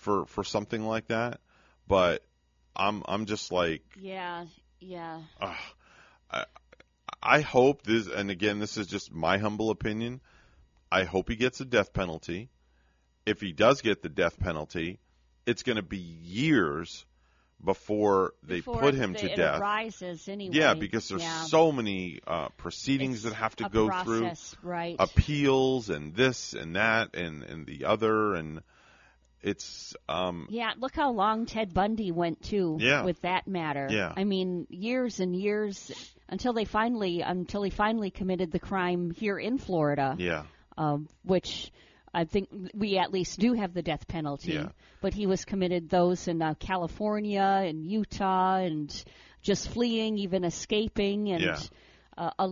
for 0.00 0.26
for 0.26 0.44
something 0.44 0.84
like 0.84 1.08
that, 1.08 1.40
but 1.86 2.24
I'm 2.74 3.02
I'm 3.06 3.26
just 3.26 3.52
like 3.52 3.82
Yeah, 3.98 4.46
yeah. 4.80 5.20
Ugh. 5.40 5.56
I, 6.30 6.44
I 7.22 7.40
hope 7.40 7.82
this, 7.82 8.06
and 8.06 8.30
again, 8.30 8.58
this 8.60 8.76
is 8.76 8.86
just 8.86 9.12
my 9.12 9.38
humble 9.38 9.70
opinion. 9.70 10.20
I 10.90 11.04
hope 11.04 11.28
he 11.28 11.36
gets 11.36 11.60
a 11.60 11.64
death 11.64 11.92
penalty. 11.92 12.50
If 13.26 13.40
he 13.40 13.52
does 13.52 13.82
get 13.82 14.02
the 14.02 14.08
death 14.08 14.38
penalty, 14.40 14.98
it's 15.46 15.62
going 15.62 15.76
to 15.76 15.82
be 15.82 15.98
years 15.98 17.04
before 17.62 18.32
they 18.42 18.56
Before 18.56 18.78
put 18.78 18.94
him 18.94 19.14
to 19.14 19.36
death. 19.36 19.60
arises 19.60 20.28
anyway. 20.28 20.56
Yeah, 20.56 20.74
because 20.74 21.08
there's 21.08 21.22
yeah. 21.22 21.42
so 21.44 21.72
many 21.72 22.20
uh, 22.26 22.48
proceedings 22.56 23.16
It's 23.16 23.24
that 23.24 23.34
have 23.34 23.54
to 23.56 23.68
go 23.68 23.88
process, 23.88 24.56
right? 24.62 24.96
through, 24.96 25.04
appeals 25.04 25.90
and 25.90 26.14
this 26.14 26.54
and 26.54 26.76
that 26.76 27.14
and 27.14 27.42
and 27.44 27.66
the 27.66 27.84
other, 27.84 28.34
and 28.34 28.62
it's 29.42 29.94
um, 30.08 30.46
Yeah, 30.50 30.72
look 30.78 30.94
how 30.94 31.12
long 31.12 31.46
Ted 31.46 31.72
Bundy 31.74 32.10
went 32.12 32.42
too 32.42 32.76
Yeah. 32.80 33.04
with 33.04 33.20
that 33.22 33.46
matter. 33.46 33.88
Yeah. 33.90 34.12
I 34.16 34.24
mean, 34.24 34.66
years 34.70 35.20
and 35.20 35.34
years 35.34 35.90
until 36.28 36.52
they 36.52 36.64
finally 36.64 37.20
until 37.22 37.62
he 37.62 37.70
finally 37.70 38.10
committed 38.10 38.52
the 38.52 38.58
crime 38.60 39.10
here 39.10 39.38
in 39.38 39.58
Florida. 39.58 40.14
yeah. 40.18 40.44
um, 40.78 41.08
which 41.24 41.70
I 42.12 42.24
think 42.24 42.48
we 42.74 42.98
at 42.98 43.12
least 43.12 43.38
do 43.38 43.52
have 43.52 43.72
the 43.74 43.82
death 43.82 44.08
penalty. 44.08 44.52
Yeah. 44.54 44.68
But 45.00 45.14
he 45.14 45.26
was 45.26 45.44
committed 45.44 45.88
those 45.88 46.26
in 46.28 46.42
uh, 46.42 46.54
California 46.54 47.40
and 47.64 47.86
Utah 47.86 48.56
and 48.56 48.90
just 49.42 49.68
fleeing, 49.68 50.18
even 50.18 50.44
escaping, 50.44 51.30
and 51.30 51.42
Yeah. 51.42 51.58
uh, 52.18 52.30
a, 52.38 52.48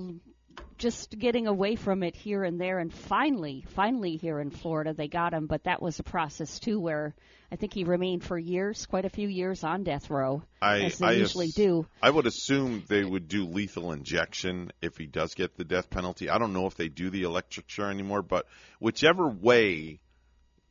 just 0.79 1.19
getting 1.19 1.47
away 1.47 1.75
from 1.75 2.03
it 2.03 2.15
here 2.15 2.45
and 2.45 2.61
there. 2.61 2.79
And 2.79 2.93
finally, 2.93 3.65
finally 3.75 4.17
here 4.17 4.41
in 4.41 4.51
Florida, 4.51 4.95
they 4.95 5.09
got 5.09 5.35
him. 5.35 5.47
But 5.47 5.65
that 5.65 5.83
was 5.83 5.99
a 5.99 6.05
process 6.05 6.59
too, 6.59 6.81
where 6.81 7.15
I 7.51 7.57
think 7.57 7.75
he 7.75 7.85
remained 7.85 8.25
for 8.25 8.39
years, 8.39 8.87
quite 8.87 9.05
a 9.05 9.11
few 9.11 9.29
years 9.29 9.65
on 9.65 9.83
death 9.83 10.11
row, 10.11 10.43
I, 10.61 10.83
as 10.83 10.99
they 10.99 11.07
I 11.07 11.13
usually 11.13 11.47
ass- 11.47 11.55
do. 11.55 11.87
I 12.03 12.11
would 12.11 12.27
assume 12.27 12.85
they 12.89 13.05
would 13.05 13.29
do 13.29 13.47
lethal 13.47 13.93
injection 13.93 14.71
if 14.81 14.97
he 14.97 15.07
does 15.07 15.35
get 15.35 15.57
the 15.57 15.65
death 15.65 15.91
penalty. 15.91 16.31
I 16.31 16.39
don't 16.39 16.53
know 16.53 16.67
if 16.67 16.77
they 16.77 16.89
do 16.89 17.11
the 17.11 17.23
electric 17.23 17.67
chair 17.67 17.91
anymore, 17.91 18.23
but 18.23 18.47
whichever 18.79 19.29
way 19.29 20.01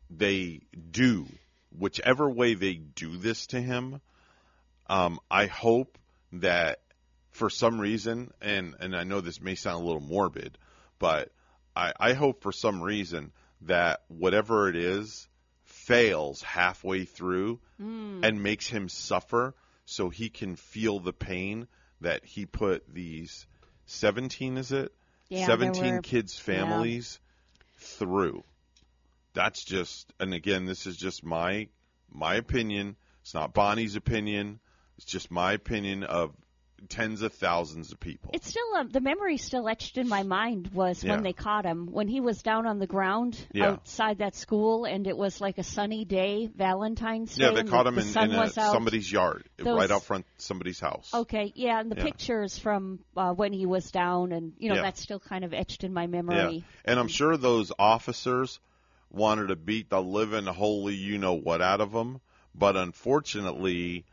they 0.09 0.61
do, 0.91 1.27
whichever 1.77 2.29
way 2.29 2.53
they 2.53 2.75
do 2.75 3.17
this 3.17 3.47
to 3.47 3.61
him, 3.61 3.99
um, 4.89 5.19
I 5.29 5.47
hope 5.47 5.97
that 6.33 6.79
for 7.37 7.49
some 7.49 7.79
reason, 7.79 8.31
and 8.41 8.75
and 8.79 8.95
I 8.95 9.03
know 9.03 9.21
this 9.21 9.39
may 9.41 9.55
sound 9.55 9.83
a 9.83 9.85
little 9.85 10.01
morbid, 10.01 10.57
but 10.99 11.31
I, 11.75 11.93
I 11.99 12.13
hope 12.13 12.41
for 12.41 12.51
some 12.51 12.81
reason 12.81 13.31
that 13.61 14.01
whatever 14.07 14.67
it 14.67 14.75
is 14.75 15.27
fails 15.63 16.41
halfway 16.41 17.05
through 17.05 17.59
hmm. 17.79 18.21
and 18.23 18.41
makes 18.41 18.67
him 18.67 18.89
suffer 18.89 19.53
so 19.85 20.09
he 20.09 20.29
can 20.29 20.55
feel 20.55 20.99
the 20.99 21.13
pain 21.13 21.67
that 22.01 22.25
he 22.25 22.45
put 22.45 22.91
these 22.91 23.45
17 23.85 24.57
is 24.57 24.71
it? 24.71 24.91
Yeah, 25.29 25.45
17 25.45 25.95
were- 25.95 26.01
kids 26.01 26.35
yeah. 26.37 26.55
families 26.55 27.19
through. 27.77 28.43
That's 29.33 29.63
just 29.63 30.11
and 30.19 30.33
again 30.33 30.65
this 30.65 30.87
is 30.87 30.97
just 30.97 31.23
my 31.23 31.67
my 32.11 32.35
opinion. 32.35 32.95
It's 33.21 33.35
not 33.35 33.53
bonnie's 33.53 33.95
opinion. 33.95 34.59
It's 34.97 35.05
just 35.05 35.29
my 35.29 35.53
opinion 35.53 36.03
of 36.03 36.33
tens 36.89 37.21
of 37.23 37.33
thousands 37.33 37.91
of 37.91 37.99
people 37.99 38.29
It's 38.33 38.47
still 38.47 38.75
um, 38.75 38.89
the 38.89 38.99
memory 39.01 39.37
still 39.37 39.67
etched 39.67 39.97
in 39.97 40.07
my 40.07 40.23
mind 40.23 40.69
was 40.73 41.03
Yeah. 41.03 41.11
when 41.13 41.23
they 41.23 41.33
caught 41.33 41.65
him 41.65 41.87
when 41.91 42.07
he 42.07 42.21
was 42.21 42.41
down 42.43 42.67
on 42.67 42.79
the 42.79 42.87
ground 42.87 43.37
Yeah. 43.51 43.69
outside 43.71 44.19
that 44.19 44.35
school 44.35 44.85
and 44.85 45.07
it 45.07 45.17
was 45.17 45.41
like 45.41 45.57
a 45.57 45.63
sunny 45.63 46.05
day, 46.05 46.47
Valentine's 46.55 47.35
Day. 47.35 47.45
yeah 47.45 47.51
they 47.51 47.63
caught 47.63 47.87
him 47.87 47.95
the 47.95 48.01
in, 48.01 48.31
in 48.31 48.35
a, 48.39 48.49
somebody's 48.49 49.11
yard 49.11 49.43
Those- 49.57 49.77
right 49.77 49.89
out 49.91 50.03
front 50.03 50.25
somebody's 50.37 50.79
house 50.79 51.11
Okay, 51.13 51.51
yeah, 51.55 51.79
and 51.79 51.91
the 51.91 51.97
Yeah. 51.97 52.03
pictures 52.03 52.57
from 52.59 52.99
uh, 53.15 53.33
when 53.33 53.53
he 53.53 53.65
was 53.65 53.89
down, 53.91 54.31
and 54.31 54.53
you 54.59 54.69
know 54.69 54.75
that's 54.81 55.01
still 55.01 55.19
kind 55.19 55.43
of 55.43 55.53
etched 55.53 55.83
in 55.83 55.93
my 55.93 56.05
memory. 56.07 56.57
Yeah, 56.57 56.61
and 56.85 56.99
I'm 56.99 57.07
sure 57.07 57.37
those 57.37 57.71
officers 57.79 58.59
wanted 59.09 59.47
to 59.47 59.55
beat 59.55 59.89
the 59.89 60.01
living 60.01 60.45
holy 60.45 60.93
you 60.95 61.17
know 61.17 61.33
what 61.33 61.61
out 61.61 61.81
of 61.81 61.91
him, 61.91 62.21
but 62.53 62.75
unfortunately, 62.75 64.05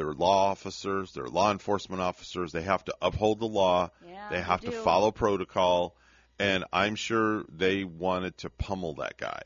they're 0.00 0.14
law 0.14 0.46
officers, 0.50 1.12
they're 1.12 1.26
law 1.28 1.50
enforcement 1.52 2.00
officers. 2.00 2.52
They 2.52 2.62
have 2.62 2.82
to 2.86 2.94
uphold 3.02 3.38
the 3.40 3.46
law. 3.46 3.90
Yeah, 4.06 4.28
they 4.30 4.36
they 4.36 4.42
have 4.42 4.62
to 4.62 4.70
follow 4.72 5.10
protocol, 5.10 5.94
and 6.38 6.64
I'm 6.72 6.94
sure 6.94 7.44
they 7.54 7.84
wanted 7.84 8.38
to 8.38 8.48
pummel 8.50 8.94
that 8.94 9.18
guy, 9.18 9.42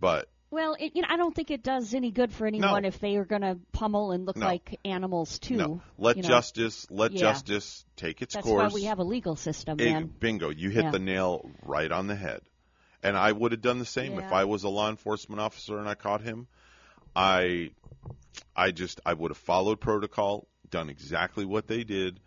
but 0.00 0.30
Well, 0.50 0.74
it, 0.80 0.92
you 0.94 1.02
know, 1.02 1.08
I 1.10 1.18
don't 1.18 1.34
think 1.34 1.50
it 1.50 1.62
does 1.62 1.92
any 1.92 2.10
good 2.12 2.32
for 2.32 2.46
anyone 2.46 2.86
if 2.86 2.98
they 2.98 3.16
are 3.16 3.26
going 3.26 3.42
to 3.42 3.58
pummel 3.72 4.12
and 4.12 4.24
look 4.24 4.36
No. 4.38 4.46
like 4.46 4.78
animals 4.86 5.38
too. 5.38 5.56
no, 5.56 5.82
let 5.98 6.16
you 6.16 6.22
know. 6.22 6.28
justice 6.28 6.86
let 6.90 7.12
Yeah. 7.12 7.20
justice 7.20 7.84
take 7.96 8.22
its 8.22 8.34
That's 8.34 8.46
course. 8.46 8.72
why 8.72 8.74
we 8.74 8.84
have 8.84 9.00
a 9.00 9.04
legal 9.04 9.36
system, 9.36 9.78
Ig- 9.78 9.92
man. 9.92 10.06
bingo, 10.18 10.48
you 10.48 10.70
hit 10.70 10.84
Yeah. 10.84 10.90
the 10.92 10.98
nail 10.98 11.50
right 11.62 11.92
on 11.92 12.06
the 12.06 12.14
head. 12.16 12.40
And 13.02 13.18
I 13.18 13.30
would 13.32 13.52
have 13.52 13.60
done 13.60 13.80
the 13.80 13.84
same 13.84 14.18
if 14.18 14.32
I 14.32 14.44
was 14.44 14.64
a 14.64 14.70
law 14.70 14.88
enforcement 14.88 15.38
officer 15.40 15.78
and 15.78 15.86
I 15.86 15.94
caught 15.94 16.22
him. 16.22 16.46
I 17.16 17.70
I 18.56 18.70
just 18.70 19.00
I 19.04 19.14
would 19.14 19.30
have 19.30 19.38
followed 19.38 19.80
protocol, 19.80 20.48
done 20.70 20.88
exactly 20.90 21.44
what 21.44 21.66
they 21.66 21.84
did 21.84 22.20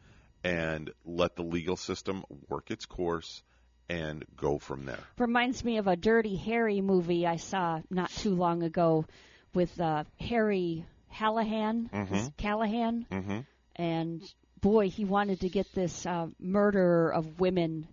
and 0.43 0.91
let 1.05 1.35
the 1.35 1.43
legal 1.43 1.75
system 1.77 2.23
work 2.49 2.71
its 2.71 2.85
course 2.85 3.43
and 3.89 4.25
go 4.35 4.59
from 4.59 4.85
there. 4.85 4.99
Reminds 5.17 5.63
me 5.63 5.77
of 5.77 5.87
a 5.87 5.95
Dirty 5.95 6.35
Harry 6.35 6.81
movie 6.81 7.25
I 7.25 7.37
saw 7.37 7.81
not 7.89 8.09
too 8.11 8.35
long 8.35 8.63
ago 8.63 9.05
with 9.53 9.79
uh, 9.79 10.03
Harry 10.19 10.85
Hallahan, 11.13 11.89
it 11.93 12.33
Callahan, 12.37 13.05
Mhm. 13.09 13.45
and 13.75 14.33
boy, 14.61 14.89
he 14.89 15.05
wanted 15.05 15.41
to 15.41 15.49
get 15.49 15.71
this 15.73 16.05
uh, 16.05 16.27
murder 16.39 17.09
of 17.09 17.39
women. 17.39 17.87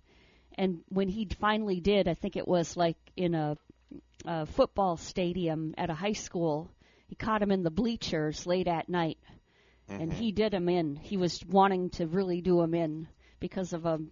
And 0.56 0.82
when 0.88 1.08
he 1.08 1.26
finally 1.40 1.80
did, 1.80 2.08
I 2.08 2.14
think 2.14 2.36
it 2.36 2.46
was 2.46 2.76
like 2.76 2.96
in 3.16 3.34
a, 3.34 3.56
a 4.24 4.46
football 4.46 4.96
stadium 4.96 5.74
at 5.78 5.90
a 5.90 5.94
high 5.94 6.12
school. 6.12 6.70
He 7.14 7.24
caught 7.24 7.42
him 7.42 7.52
in 7.52 7.62
the 7.62 7.70
bleachers 7.70 8.44
late 8.44 8.66
at 8.66 8.88
night, 8.88 9.18
and 9.88 10.12
he 10.12 10.32
did 10.32 10.52
him 10.52 10.68
in. 10.68 10.96
He 10.96 11.16
was 11.16 11.44
wanting 11.46 11.90
to 11.90 12.08
really 12.08 12.40
do 12.40 12.60
him 12.60 12.74
in 12.74 13.06
because 13.38 13.72
of 13.72 13.86
um, 13.86 14.10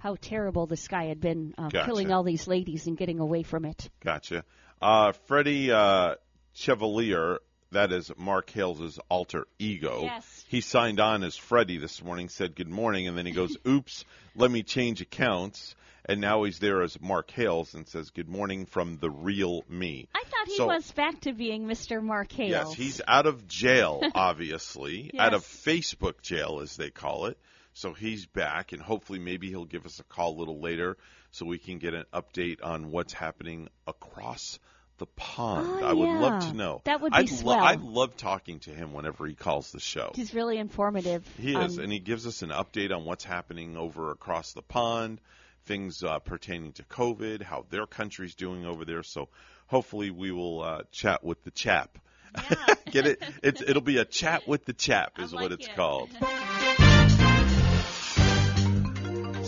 how 0.00 0.16
terrible 0.20 0.66
this 0.66 0.88
guy 0.88 1.04
had 1.04 1.20
been, 1.20 1.54
uh, 1.56 1.68
Gotcha. 1.68 1.86
killing 1.86 2.10
all 2.10 2.24
these 2.24 2.48
ladies 2.48 2.88
and 2.88 2.96
getting 2.96 3.20
away 3.20 3.44
from 3.44 3.64
it. 3.64 3.88
Gotcha. 4.02 4.42
Uh, 4.82 5.12
Freddie 5.28 5.70
uh, 5.70 6.16
Chevalier, 6.52 7.38
that 7.70 7.92
is 7.92 8.10
Mark 8.18 8.50
Hales' 8.50 8.98
alter 9.08 9.46
ego. 9.60 10.00
Yes. 10.02 10.44
He 10.48 10.60
signed 10.60 10.98
on 10.98 11.22
as 11.22 11.36
Freddie 11.36 11.78
this 11.78 12.02
morning, 12.02 12.28
said 12.28 12.56
good 12.56 12.68
morning, 12.68 13.06
and 13.06 13.16
then 13.16 13.26
he 13.26 13.32
goes, 13.32 13.56
oops, 13.68 14.04
let 14.34 14.50
me 14.50 14.64
change 14.64 15.00
accounts. 15.00 15.76
And 16.06 16.20
now 16.20 16.44
he's 16.44 16.58
there 16.58 16.82
as 16.82 17.00
Mark 17.00 17.30
Hales 17.30 17.74
and 17.74 17.86
says, 17.86 18.10
good 18.10 18.28
morning 18.28 18.66
from 18.66 18.98
the 18.98 19.10
real 19.10 19.64
me. 19.68 20.08
I 20.14 20.22
thought 20.24 20.46
he 20.46 20.56
So- 20.56 20.66
was 20.66 20.90
back 20.92 21.20
to 21.22 21.32
being 21.32 21.66
Mr. 21.66 22.02
Mark 22.02 22.32
Hales. 22.32 22.50
Yes, 22.50 22.72
he's 22.74 23.00
out 23.06 23.26
of 23.26 23.46
jail, 23.46 24.02
obviously, 24.14 25.10
out 25.18 25.34
of 25.34 25.42
Facebook 25.42 26.22
jail, 26.22 26.60
as 26.62 26.76
they 26.76 26.90
call 26.90 27.26
it. 27.26 27.38
So 27.72 27.92
he's 27.92 28.26
back, 28.26 28.72
and 28.72 28.82
hopefully, 28.82 29.18
maybe 29.20 29.48
he'll 29.48 29.64
give 29.64 29.86
us 29.86 30.00
a 30.00 30.04
call 30.04 30.36
a 30.36 30.38
little 30.38 30.58
later 30.60 30.96
so 31.30 31.46
we 31.46 31.58
can 31.58 31.78
get 31.78 31.94
an 31.94 32.04
update 32.12 32.58
on 32.64 32.90
what's 32.90 33.12
happening 33.12 33.68
across 33.86 34.58
the 34.98 35.06
pond. 35.06 35.68
Oh, 35.70 35.86
I 35.86 35.92
would 35.92 36.20
love 36.20 36.48
to 36.50 36.52
know. 36.52 36.80
That 36.84 37.00
would 37.00 37.12
be 37.12 37.18
I'd 37.18 37.28
swell. 37.28 37.60
I 37.60 37.74
love 37.74 38.16
talking 38.16 38.58
to 38.60 38.70
him 38.70 38.92
whenever 38.92 39.24
he 39.26 39.34
calls 39.34 39.70
the 39.70 39.80
show. 39.80 40.10
He's 40.14 40.34
really 40.34 40.58
informative. 40.58 41.24
He 41.38 41.54
is, 41.54 41.78
Um, 41.78 41.84
and 41.84 41.92
he 41.92 42.00
gives 42.00 42.26
us 42.26 42.42
an 42.42 42.50
update 42.50 42.94
on 42.94 43.04
what's 43.04 43.24
happening 43.24 43.76
over 43.76 44.10
across 44.10 44.52
the 44.52 44.62
pond, 44.62 45.20
things 45.66 46.02
uh, 46.02 46.18
pertaining 46.18 46.72
to 46.72 46.82
COVID, 46.84 47.42
how 47.42 47.66
their 47.70 47.86
country's 47.86 48.34
doing 48.34 48.64
over 48.64 48.84
there. 48.84 49.02
So 49.02 49.28
hopefully 49.66 50.10
we 50.10 50.32
will 50.32 50.62
uh, 50.62 50.82
chat 50.90 51.24
with 51.24 51.42
the 51.44 51.50
chap. 51.50 51.98
Get 52.90 53.06
it? 53.06 53.22
It's, 53.42 53.60
it'll 53.60 53.82
be 53.82 53.98
a 53.98 54.04
chat 54.04 54.46
with 54.46 54.64
the 54.64 54.72
chap 54.72 55.18
is 55.18 55.32
what 55.32 55.52
it's 55.52 55.66
it. 55.66 55.76
called. 55.76 56.10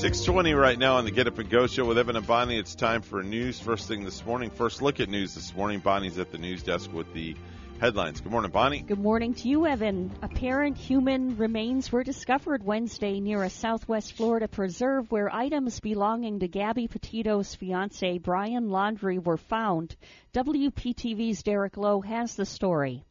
620 0.02 0.54
right 0.54 0.80
now 0.80 0.96
on 0.96 1.04
the 1.04 1.12
Get 1.12 1.28
Up 1.28 1.38
and 1.38 1.48
Go 1.48 1.68
show 1.68 1.84
with 1.84 1.96
Evan 1.96 2.16
and 2.16 2.26
Bonnie. 2.26 2.58
It's 2.58 2.74
time 2.74 3.02
for 3.02 3.22
news 3.22 3.60
first 3.60 3.86
thing 3.86 4.04
this 4.04 4.26
morning. 4.26 4.50
First 4.50 4.82
look 4.82 4.98
at 4.98 5.08
news 5.08 5.36
this 5.36 5.54
morning. 5.54 5.78
Bonnie's 5.78 6.18
at 6.18 6.32
the 6.32 6.38
news 6.38 6.64
desk 6.64 6.92
with 6.92 7.14
the 7.14 7.36
headlines. 7.82 8.20
Good 8.20 8.30
morning, 8.30 8.52
Bonnie. 8.52 8.82
Good 8.82 9.00
morning 9.00 9.34
to 9.34 9.48
you, 9.48 9.66
Evan. 9.66 10.12
Apparent 10.22 10.76
human 10.76 11.36
remains 11.36 11.90
were 11.90 12.04
discovered 12.04 12.62
Wednesday 12.62 13.18
near 13.18 13.42
a 13.42 13.50
southwest 13.50 14.12
Florida 14.12 14.46
preserve 14.46 15.10
where 15.10 15.34
items 15.34 15.80
belonging 15.80 16.38
to 16.38 16.46
Gabby 16.46 16.86
Petito's 16.86 17.56
fiance, 17.56 18.18
Brian 18.18 18.68
Laundrie, 18.68 19.18
were 19.18 19.36
found. 19.36 19.96
WPTV's 20.32 21.42
Derek 21.42 21.76
Lowe 21.76 22.00
has 22.02 22.36
the 22.36 22.46
story. 22.46 23.04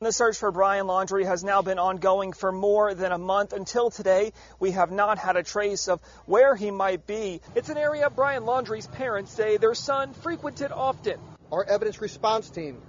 The 0.00 0.10
search 0.10 0.38
for 0.38 0.52
Brian 0.52 0.86
Laundrie 0.86 1.26
has 1.26 1.44
now 1.44 1.60
been 1.60 1.78
ongoing 1.78 2.32
for 2.32 2.50
more 2.50 2.94
than 2.94 3.12
a 3.12 3.18
month. 3.18 3.52
Until 3.52 3.90
today, 3.90 4.32
we 4.58 4.70
have 4.70 4.90
not 4.90 5.18
had 5.18 5.36
a 5.36 5.42
trace 5.42 5.86
of 5.86 6.00
where 6.24 6.56
he 6.56 6.70
might 6.70 7.06
be. 7.06 7.42
It's 7.54 7.68
an 7.68 7.76
area 7.76 8.08
Brian 8.08 8.44
Laundrie's 8.44 8.86
parents 8.86 9.32
say 9.32 9.58
their 9.58 9.74
son 9.74 10.14
frequented 10.14 10.72
often. 10.72 11.20
Our 11.52 11.62
evidence 11.64 12.00
response 12.00 12.48
team 12.48 12.80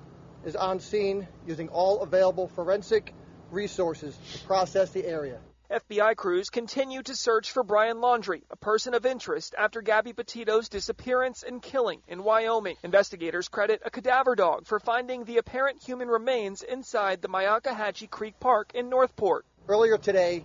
is 0.46 0.55
on 0.55 0.79
scene 0.79 1.27
using 1.48 1.69
all 1.69 2.01
available 2.01 2.48
forensic 2.48 3.13
resources 3.51 4.17
to 4.34 4.39
process 4.46 4.91
the 4.91 5.05
area. 5.05 5.39
FBI 5.72 6.15
crews 6.15 6.50
continue 6.50 7.03
to 7.03 7.15
search 7.15 7.51
for 7.51 7.62
Brian 7.62 7.98
Laundrie, 7.98 8.41
a 8.50 8.55
person 8.55 8.96
of 8.96 9.05
interest 9.05 9.53
after 9.55 9.84
Gabby 9.84 10.13
Petito's 10.13 10.67
disappearance 10.67 11.43
and 11.43 11.62
killing 11.62 12.01
in 12.08 12.24
Wyoming. 12.24 12.75
Investigators 12.81 13.50
credit 13.50 13.79
a 13.86 13.91
cadaver 13.91 14.36
dog 14.36 14.65
for 14.65 14.79
finding 14.79 15.25
the 15.25 15.38
apparent 15.38 15.79
human 15.84 16.08
remains 16.08 16.63
inside 16.63 17.22
the 17.22 17.27
Myakkahatchee 17.27 18.10
Creek 18.10 18.39
Park 18.39 18.72
in 18.74 18.89
Northport. 18.89 19.46
Earlier 19.67 20.00
today, 20.00 20.43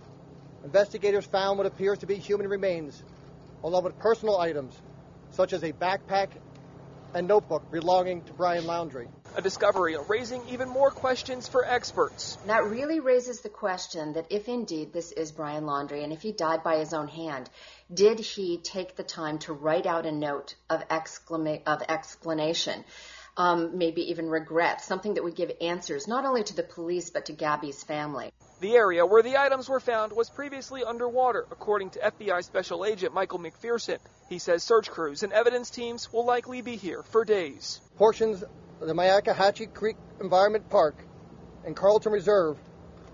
investigators 0.63 1.25
found 1.25 1.57
what 1.57 1.65
appears 1.65 1.97
to 1.99 2.05
be 2.05 2.17
human 2.17 2.47
remains, 2.47 3.01
along 3.63 3.83
with 3.83 3.97
personal 3.97 4.37
items 4.37 4.79
such 5.31 5.53
as 5.53 5.63
a 5.63 5.73
backpack 5.73 6.29
and 7.15 7.27
notebook 7.27 7.71
belonging 7.71 8.21
to 8.25 8.33
Brian 8.33 8.65
Laundrie. 8.65 9.07
A 9.37 9.41
discovery 9.41 9.97
raising 10.07 10.47
even 10.47 10.69
more 10.69 10.91
questions 10.91 11.49
for 11.49 11.65
experts. 11.65 12.37
That 12.45 12.63
really 12.63 13.01
raises 13.01 13.41
the 13.41 13.49
question 13.49 14.13
that 14.13 14.27
if 14.29 14.47
indeed 14.47 14.93
this 14.93 15.11
is 15.11 15.33
Brian 15.33 15.65
Laundrie 15.65 16.05
and 16.05 16.13
if 16.13 16.21
he 16.21 16.31
died 16.31 16.63
by 16.63 16.77
his 16.77 16.93
own 16.93 17.09
hand, 17.09 17.49
did 17.93 18.17
he 18.17 18.59
take 18.59 18.95
the 18.95 19.03
time 19.03 19.39
to 19.39 19.51
write 19.51 19.85
out 19.87 20.05
a 20.05 20.11
note 20.13 20.55
of, 20.69 20.87
exclama- 20.87 21.61
of 21.67 21.81
explanation? 21.89 22.85
Um, 23.35 23.77
maybe 23.77 24.09
even 24.09 24.29
regret, 24.29 24.79
something 24.79 25.15
that 25.15 25.23
would 25.25 25.35
give 25.35 25.51
answers 25.59 26.07
not 26.07 26.23
only 26.23 26.45
to 26.45 26.55
the 26.55 26.63
police 26.63 27.09
but 27.09 27.25
to 27.25 27.33
Gabby's 27.33 27.83
family. 27.83 28.31
The 28.61 28.77
area 28.77 29.05
where 29.05 29.21
the 29.21 29.35
items 29.35 29.67
were 29.67 29.81
found 29.81 30.13
was 30.13 30.29
previously 30.29 30.85
underwater, 30.85 31.45
according 31.51 31.89
to 31.91 31.99
FBI 31.99 32.41
Special 32.45 32.85
Agent 32.85 33.13
Michael 33.13 33.39
McPherson. 33.39 33.97
He 34.29 34.39
says 34.39 34.63
search 34.63 34.89
crews 34.89 35.23
and 35.23 35.33
evidence 35.33 35.69
teams 35.69 36.13
will 36.13 36.25
likely 36.25 36.61
be 36.61 36.77
here 36.77 37.03
for 37.03 37.25
days. 37.25 37.81
Portions 37.97 38.41
of 38.41 38.49
the 38.79 38.93
Myakkahatchee 38.93 39.73
Creek 39.73 39.95
Environment 40.21 40.69
Park 40.69 40.95
and 41.65 41.75
Carlton 41.75 42.11
Reserve 42.11 42.57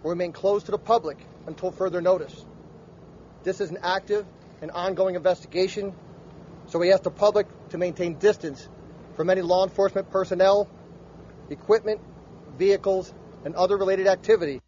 will 0.01 0.10
remain 0.10 0.34
closed 0.34 0.65
to 0.65 0.72
the 0.72 0.77
public 0.77 1.18
until 1.46 1.72
further 1.72 2.01
notice. 2.01 2.46
This 3.44 3.62
is 3.62 3.70
an 3.70 3.77
active 3.84 4.25
and 4.62 4.72
ongoing 4.72 5.15
investigation, 5.15 5.94
so 6.68 6.80
we 6.80 6.91
ask 6.91 7.03
the 7.03 7.12
public 7.12 7.48
to 7.70 7.77
maintain 7.77 8.15
distance 8.15 8.68
from 9.15 9.30
any 9.30 9.41
law 9.41 9.63
enforcement 9.63 10.10
personnel, 10.10 10.70
equipment, 11.50 12.01
vehicles, 12.58 13.13
and 13.46 13.56
other 13.56 13.77
related 13.77 14.08
activity. 14.08 14.62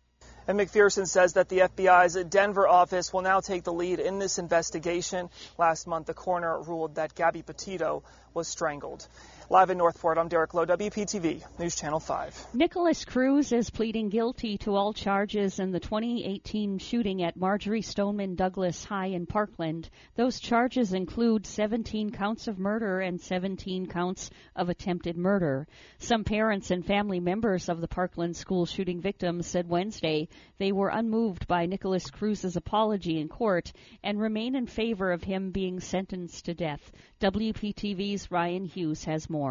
And 0.46 0.60
McPherson 0.60 1.08
says 1.08 1.34
that 1.34 1.48
the 1.48 1.60
FBI's 1.60 2.22
Denver 2.26 2.68
office 2.68 3.14
will 3.14 3.22
now 3.22 3.40
take 3.40 3.64
the 3.64 3.72
lead 3.72 4.00
in 4.00 4.20
this 4.20 4.40
investigation. 4.40 5.30
Last 5.58 5.88
month, 5.88 6.08
the 6.08 6.14
coroner 6.14 6.62
ruled 6.62 6.96
that 6.96 7.16
Gabby 7.16 7.44
Petito 7.44 8.04
was 8.34 8.50
strangled. 8.50 9.08
Live 9.54 9.70
in 9.70 9.78
Northport, 9.78 10.18
I'm 10.18 10.30
Derek 10.30 10.56
Lowe, 10.56 10.66
WPTV, 10.66 11.44
News 11.60 11.76
Channel 11.76 12.00
5. 12.00 12.48
Nikolas 12.56 13.06
Cruz 13.06 13.52
is 13.52 13.70
pleading 13.70 14.10
guilty 14.10 14.58
to 14.58 14.76
all 14.76 14.94
charges 14.94 15.60
in 15.60 15.70
the 15.70 15.80
2018 15.80 16.80
shooting 16.80 17.22
at 17.22 17.38
Marjory 17.38 17.84
Stoneman 17.84 18.34
Douglas 18.34 18.84
High 18.84 19.10
in 19.10 19.28
Parkland. 19.28 19.92
Those 20.16 20.40
charges 20.40 20.92
include 20.94 21.46
17 21.46 22.10
counts 22.10 22.48
of 22.48 22.58
murder 22.58 23.00
and 23.00 23.22
17 23.22 23.86
counts 23.86 24.32
of 24.56 24.70
attempted 24.70 25.18
murder. 25.18 25.68
Some 26.00 26.24
parents 26.24 26.72
and 26.72 26.84
family 26.84 27.20
members 27.20 27.70
of 27.70 27.80
the 27.80 27.88
Parkland 27.88 28.36
school 28.36 28.66
shooting 28.66 29.02
victims 29.02 29.46
said 29.46 29.70
Wednesday 29.70 30.30
they 30.58 30.72
were 30.72 30.90
unmoved 30.90 31.46
by 31.46 31.68
Nikolas 31.68 32.10
Cruz's 32.10 32.56
apology 32.56 33.20
in 33.20 33.30
court 33.30 33.72
and 34.04 34.20
remain 34.20 34.56
in 34.56 34.66
favor 34.66 35.12
of 35.12 35.22
him 35.24 35.52
being 35.52 35.80
sentenced 35.80 36.46
to 36.46 36.56
death. 36.56 36.92
WPTV's 37.22 38.32
Ryan 38.32 38.66
Hughes 38.66 39.04
has 39.04 39.30
more. 39.30 39.43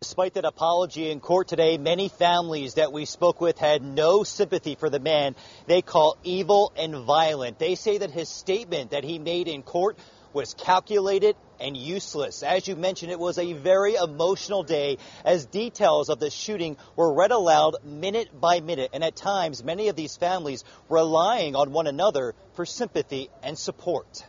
Despite 0.00 0.34
that 0.34 0.44
apology 0.44 1.10
in 1.10 1.20
court 1.20 1.48
today, 1.48 1.78
many 1.78 2.10
families 2.10 2.74
that 2.74 2.92
we 2.92 3.06
spoke 3.06 3.40
with 3.40 3.56
had 3.56 3.82
no 3.82 4.22
sympathy 4.22 4.74
for 4.74 4.90
the 4.90 5.00
man 5.00 5.34
they 5.66 5.80
call 5.80 6.18
evil 6.24 6.74
and 6.76 6.94
violent. 7.06 7.58
They 7.58 7.74
say 7.74 7.96
that 7.96 8.10
his 8.10 8.28
statement 8.28 8.90
that 8.90 9.02
he 9.02 9.18
made 9.18 9.48
in 9.48 9.62
court 9.62 9.98
was 10.34 10.52
calculated 10.52 11.36
and 11.58 11.74
useless. 11.74 12.42
As 12.42 12.68
you 12.68 12.76
mentioned, 12.76 13.12
it 13.12 13.18
was 13.18 13.38
a 13.38 13.54
very 13.54 13.94
emotional 13.94 14.62
day 14.62 14.98
as 15.24 15.46
details 15.46 16.10
of 16.10 16.20
the 16.20 16.28
shooting 16.28 16.76
were 16.94 17.14
read 17.14 17.30
aloud 17.30 17.76
minute 17.82 18.28
by 18.38 18.60
minute. 18.60 18.90
And 18.92 19.02
at 19.02 19.16
times, 19.16 19.64
many 19.64 19.88
of 19.88 19.96
these 19.96 20.18
families 20.18 20.64
relying 20.90 21.56
on 21.56 21.72
one 21.72 21.86
another 21.86 22.34
for 22.56 22.66
sympathy 22.66 23.30
and 23.42 23.56
support 23.56 24.22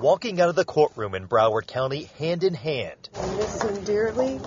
walking 0.00 0.40
out 0.40 0.48
of 0.48 0.56
the 0.56 0.64
courtroom 0.64 1.14
in 1.14 1.26
Broward 1.26 1.66
County 1.66 2.04
hand 2.18 2.44
in 2.44 2.54
hand. 2.54 3.08
I 3.16 3.26
miss 3.36 3.62
him 3.62 3.84
dearly. 3.84 4.40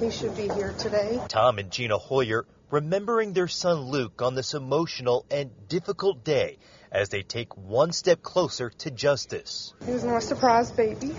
He 0.00 0.10
should 0.10 0.36
be 0.36 0.48
here 0.48 0.74
today. 0.78 1.20
Tom 1.28 1.58
and 1.58 1.70
Gena 1.70 1.98
Hoyer 1.98 2.46
remembering 2.70 3.32
their 3.32 3.48
son 3.48 3.80
Luke 3.82 4.22
on 4.22 4.34
this 4.34 4.54
emotional 4.54 5.24
and 5.30 5.50
difficult 5.68 6.24
day 6.24 6.58
as 6.90 7.08
they 7.08 7.22
take 7.22 7.56
one 7.56 7.92
step 7.92 8.22
closer 8.22 8.70
to 8.70 8.90
justice. 8.90 9.72
He 9.84 9.92
was 9.92 10.04
my 10.04 10.18
surprise 10.20 10.72
baby. 10.72 11.14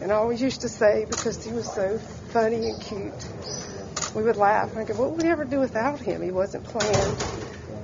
And 0.00 0.12
I 0.12 0.16
always 0.16 0.40
used 0.40 0.62
to 0.62 0.68
say, 0.68 1.06
because 1.08 1.44
he 1.44 1.52
was 1.52 1.72
so 1.72 1.98
funny 1.98 2.56
and 2.56 2.80
cute, 2.80 3.28
we 4.14 4.22
would 4.22 4.36
laugh. 4.36 4.76
I 4.76 4.84
go, 4.84 4.94
what 4.94 5.12
would 5.12 5.22
we 5.22 5.28
ever 5.30 5.44
do 5.44 5.60
without 5.60 6.00
him? 6.00 6.22
He 6.22 6.30
wasn't 6.30 6.64
planned. 6.64 7.24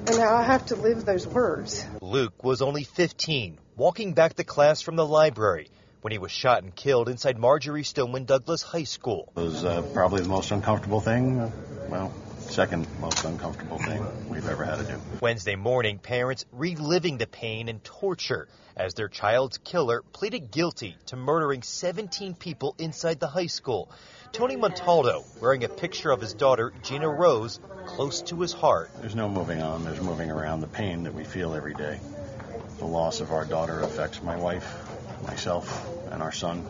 And 0.06 0.18
now 0.18 0.34
I 0.34 0.42
have 0.42 0.66
to 0.66 0.76
live 0.76 1.04
those 1.04 1.26
words. 1.26 1.84
Luke 2.00 2.42
was 2.42 2.62
only 2.62 2.84
15 2.84 3.58
walking 3.80 4.12
back 4.12 4.34
to 4.34 4.44
class 4.44 4.82
from 4.82 4.94
the 4.94 5.06
library 5.06 5.70
when 6.02 6.12
he 6.12 6.18
was 6.18 6.30
shot 6.30 6.62
and 6.62 6.76
killed 6.76 7.08
inside 7.08 7.38
Marjory 7.38 7.82
Stoneman 7.82 8.26
Douglas 8.26 8.60
High 8.60 8.84
School. 8.84 9.32
It 9.34 9.40
was 9.40 9.64
uh, 9.64 9.80
probably 9.94 10.20
the 10.20 10.28
most 10.28 10.50
uncomfortable 10.50 11.00
thing, 11.00 11.40
uh, 11.40 11.50
well, 11.88 12.12
second 12.40 12.86
most 13.00 13.24
uncomfortable 13.24 13.78
thing 13.78 14.04
we've 14.28 14.46
ever 14.46 14.66
had 14.66 14.80
to 14.80 14.84
do. 14.84 15.00
Wednesday 15.22 15.56
morning, 15.56 15.98
parents 15.98 16.44
reliving 16.52 17.16
the 17.16 17.26
pain 17.26 17.70
and 17.70 17.82
torture 17.82 18.48
as 18.76 18.92
their 18.92 19.08
child's 19.08 19.56
killer 19.56 20.02
pleaded 20.12 20.50
guilty 20.50 20.94
to 21.06 21.16
murdering 21.16 21.62
17 21.62 22.34
people 22.34 22.74
inside 22.78 23.18
the 23.18 23.28
high 23.28 23.46
school. 23.46 23.90
Tony 24.32 24.56
Montalto 24.56 25.24
wearing 25.40 25.64
a 25.64 25.70
picture 25.70 26.10
of 26.10 26.20
his 26.20 26.34
daughter, 26.34 26.70
Gina 26.82 27.08
Rose, 27.08 27.58
close 27.86 28.20
to 28.24 28.40
his 28.42 28.52
heart. 28.52 28.90
There's 29.00 29.16
no 29.16 29.30
moving 29.30 29.62
on. 29.62 29.84
There's 29.84 30.02
moving 30.02 30.30
around 30.30 30.60
the 30.60 30.66
pain 30.66 31.04
that 31.04 31.14
we 31.14 31.24
feel 31.24 31.54
every 31.54 31.72
day 31.72 31.98
the 32.80 32.86
loss 32.86 33.20
of 33.20 33.30
our 33.30 33.44
daughter 33.44 33.80
affects 33.80 34.22
my 34.22 34.36
wife, 34.38 34.66
myself, 35.26 35.86
and 36.10 36.22
our 36.22 36.32
son, 36.32 36.66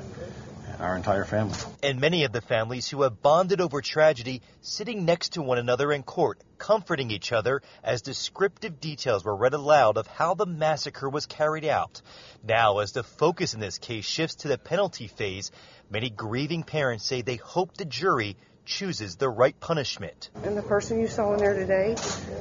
and 0.66 0.83
our 0.83 0.96
entire 0.96 1.25
family. 1.25 1.57
And 1.85 2.01
many 2.01 2.25
of 2.25 2.33
the 2.33 2.40
families 2.40 2.88
who 2.88 3.03
have 3.03 3.23
bonded 3.23 3.61
over 3.61 3.81
tragedy 3.81 4.42
sitting 4.61 5.05
next 5.05 5.35
to 5.35 5.42
one 5.42 5.59
another 5.59 5.92
in 5.92 6.03
court, 6.03 6.40
comforting 6.59 7.12
each 7.12 7.31
other 7.31 7.62
as 7.85 8.03
descriptive 8.03 8.81
details 8.81 9.25
were 9.25 9.37
read 9.37 9.55
aloud 9.55 9.96
of 9.96 10.09
how 10.09 10.35
the 10.35 10.46
massacre 10.46 11.09
was 11.09 11.27
carried 11.27 11.64
out. 11.64 12.03
Now, 12.42 12.79
as 12.79 12.90
the 12.90 13.05
focus 13.05 13.55
in 13.55 13.61
this 13.61 13.79
case 13.79 14.05
shifts 14.05 14.35
to 14.37 14.49
the 14.49 14.59
penalty 14.59 15.07
phase, 15.07 15.53
many 15.90 16.11
grieving 16.11 16.64
parents 16.64 17.07
say 17.07 17.23
they 17.23 17.37
hope 17.37 17.77
the 17.77 17.85
jury 17.85 18.37
chooses 18.70 19.16
the 19.16 19.28
right 19.28 19.59
punishment. 19.61 20.30
And 20.42 20.56
the 20.56 20.62
person 20.62 21.00
you 21.00 21.09
saw 21.09 21.35
in 21.35 21.40
there 21.40 21.54
today 21.54 21.96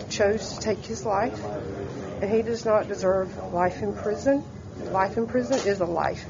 chose 0.09 0.53
to 0.53 0.59
take 0.59 0.85
his 0.85 1.05
life, 1.05 1.43
and 2.21 2.31
he 2.31 2.43
does 2.43 2.65
not 2.65 2.87
deserve 2.87 3.35
life 3.51 3.81
in 3.81 3.93
prison. 3.93 4.43
Life 4.91 5.17
in 5.17 5.27
prison 5.27 5.59
is 5.67 5.81
a 5.81 5.85
life. 5.85 6.23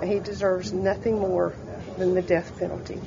And 0.00 0.10
he 0.10 0.20
deserves 0.20 0.72
nothing 0.72 1.18
more 1.18 1.54
than 1.98 2.14
the 2.14 2.22
death 2.22 2.58
penalty. 2.58 3.00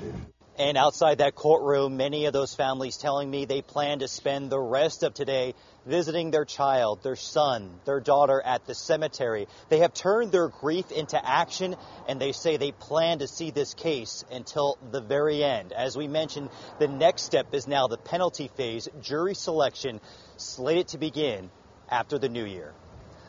And 0.59 0.75
outside 0.77 1.19
that 1.19 1.35
courtroom, 1.35 1.95
many 1.95 2.25
of 2.25 2.33
those 2.33 2.53
families 2.53 2.97
telling 2.97 3.31
me 3.31 3.45
they 3.45 3.61
plan 3.61 3.99
to 3.99 4.09
spend 4.09 4.49
the 4.49 4.59
rest 4.59 5.03
of 5.03 5.13
today 5.13 5.53
visiting 5.85 6.31
their 6.31 6.43
child, 6.43 7.01
their 7.01 7.15
son, 7.15 7.79
their 7.85 8.01
daughter 8.01 8.41
at 8.41 8.67
the 8.67 8.75
cemetery. 8.75 9.47
They 9.69 9.79
have 9.79 9.93
turned 9.93 10.33
their 10.33 10.49
grief 10.49 10.91
into 10.91 11.17
action 11.25 11.77
and 12.09 12.19
they 12.19 12.33
say 12.33 12.57
they 12.57 12.73
plan 12.73 13.19
to 13.19 13.27
see 13.29 13.51
this 13.51 13.73
case 13.73 14.25
until 14.33 14.77
the 14.91 14.99
very 14.99 15.45
end. 15.45 15.71
As 15.71 15.95
we 15.95 16.09
mentioned, 16.09 16.49
the 16.77 16.89
next 16.89 17.21
step 17.21 17.53
is 17.53 17.65
now 17.65 17.87
the 17.87 17.97
penalty 17.97 18.49
phase, 18.57 18.89
jury 19.01 19.35
selection, 19.35 20.01
slated 20.35 20.89
to 20.89 20.97
begin 20.97 21.49
after 21.89 22.19
the 22.19 22.27
new 22.27 22.43
year. 22.43 22.73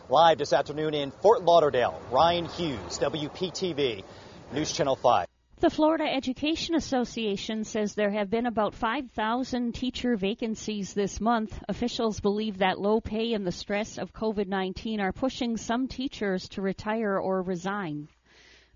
Live 0.08 0.38
this 0.38 0.52
afternoon 0.52 0.94
in 0.94 1.12
Fort 1.22 1.44
Lauderdale, 1.44 2.02
Ryan 2.10 2.46
Hughes, 2.46 2.98
WPTV, 2.98 4.02
News 4.52 4.72
Channel 4.72 4.96
5. 4.96 5.29
The 5.60 5.68
Florida 5.68 6.04
Education 6.04 6.74
Association 6.74 7.64
says 7.64 7.94
there 7.94 8.12
have 8.12 8.30
been 8.30 8.46
about 8.46 8.74
5,000 8.74 9.74
teacher 9.74 10.16
vacancies 10.16 10.94
this 10.94 11.20
month. 11.20 11.62
Officials 11.68 12.18
believe 12.18 12.56
that 12.58 12.80
low 12.80 13.02
pay 13.02 13.34
and 13.34 13.46
the 13.46 13.52
stress 13.52 13.98
of 13.98 14.14
COVID 14.14 14.46
19 14.46 15.02
are 15.02 15.12
pushing 15.12 15.58
some 15.58 15.86
teachers 15.86 16.48
to 16.48 16.62
retire 16.62 17.18
or 17.18 17.42
resign. 17.42 18.08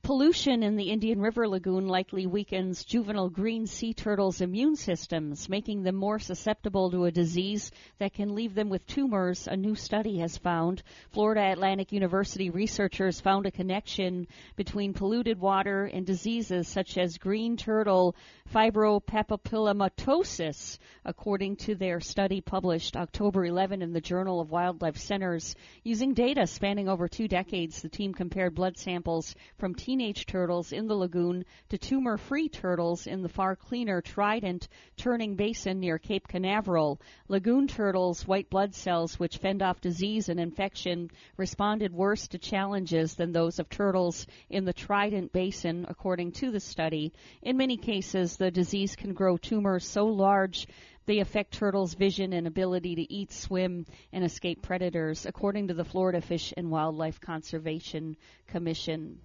Pollution 0.05 0.63
in 0.63 0.77
the 0.77 0.91
Indian 0.91 1.19
River 1.19 1.49
Lagoon 1.49 1.89
likely 1.89 2.27
weakens 2.27 2.85
juvenile 2.85 3.31
green 3.31 3.67
sea 3.67 3.95
turtles' 3.95 4.43
immune 4.43 4.77
systems, 4.77 5.49
making 5.49 5.83
them 5.83 5.95
more 5.95 6.19
susceptible 6.19 6.91
to 6.91 7.07
a 7.07 7.11
disease 7.11 7.71
that 7.99 8.13
can 8.13 8.35
leave 8.35 8.55
them 8.55 8.69
with 8.69 8.87
tumors, 8.87 9.49
a 9.49 9.57
new 9.57 9.75
study 9.75 10.19
has 10.19 10.37
found. 10.37 10.83
Florida 11.09 11.51
Atlantic 11.51 11.91
University 11.91 12.51
researchers 12.51 13.19
found 13.19 13.47
a 13.47 13.51
connection 13.51 14.27
between 14.57 14.93
polluted 14.93 15.41
water 15.41 15.87
and 15.87 16.05
diseases 16.05 16.69
such 16.69 16.99
as 16.99 17.17
green 17.17 17.57
turtle 17.57 18.15
fibropapillomatosis, 18.53 20.77
according 21.07 21.57
to 21.57 21.75
their 21.75 22.01
study 22.01 22.43
published 22.43 22.95
October 22.95 23.47
11 23.47 23.81
in 23.81 23.95
the 23.95 24.03
Journal 24.03 24.39
of 24.39 24.51
Wildlife 24.51 24.99
Centers. 24.99 25.55
Using 25.83 26.13
data 26.13 26.47
spanning 26.47 26.91
over 26.91 27.09
two 27.09 27.27
decades, 27.27 27.81
the 27.81 27.89
team 27.89 28.13
compared 28.13 28.55
blood 28.55 28.77
samples 28.77 29.35
from 29.57 29.75
teenage 29.95 30.27
turtles 30.27 30.73
in 30.73 30.89
the 30.89 30.95
lagoon 30.97 31.45
to 31.69 31.79
tumor 31.79 32.17
free 32.17 32.49
turtles 32.49 33.07
in 33.07 33.23
the 33.23 33.29
far 33.29 33.55
cleaner 33.55 34.01
Trident 34.01 34.67
turning 34.97 35.37
basin 35.37 35.79
near 35.79 36.01
Cape 36.01 36.27
Canaveral. 36.27 37.01
Lagoon 37.29 37.69
turtles' 37.69 38.27
white 38.27 38.51
blood 38.51 38.75
cells, 38.75 39.21
which 39.21 39.37
fend 39.37 39.63
off 39.63 39.81
disease 39.81 40.29
and 40.29 40.41
infection, 40.41 41.13
responded 41.37 41.93
worse 41.93 42.27
to 42.27 42.39
challenges 42.39 43.15
than 43.15 43.31
those 43.31 43.61
of 43.61 43.69
turtles 43.69 44.27
in 44.51 44.65
the 44.65 44.73
Trident 44.73 45.33
basin, 45.33 45.87
according 45.89 46.33
to 46.33 46.51
the 46.51 46.59
study. 46.59 47.13
In 47.41 47.57
many 47.57 47.77
cases, 47.77 48.37
the 48.37 48.51
disease 48.51 48.97
can 48.97 49.15
grow 49.15 49.37
tumors 49.37 49.87
so 49.87 50.07
large 50.07 50.67
they 51.07 51.21
affect 51.21 51.53
turtles' 51.53 51.95
vision 51.95 52.33
and 52.33 52.49
ability 52.49 52.97
to 52.97 53.13
eat, 53.13 53.31
swim, 53.31 53.87
and 54.13 54.25
escape 54.25 54.61
predators, 54.61 55.25
according 55.25 55.69
to 55.69 55.75
the 55.75 55.85
Florida 55.85 56.21
Fish 56.21 56.53
and 56.57 56.69
Wildlife 56.69 57.21
Conservation 57.21 58.17
Commission. 58.49 59.21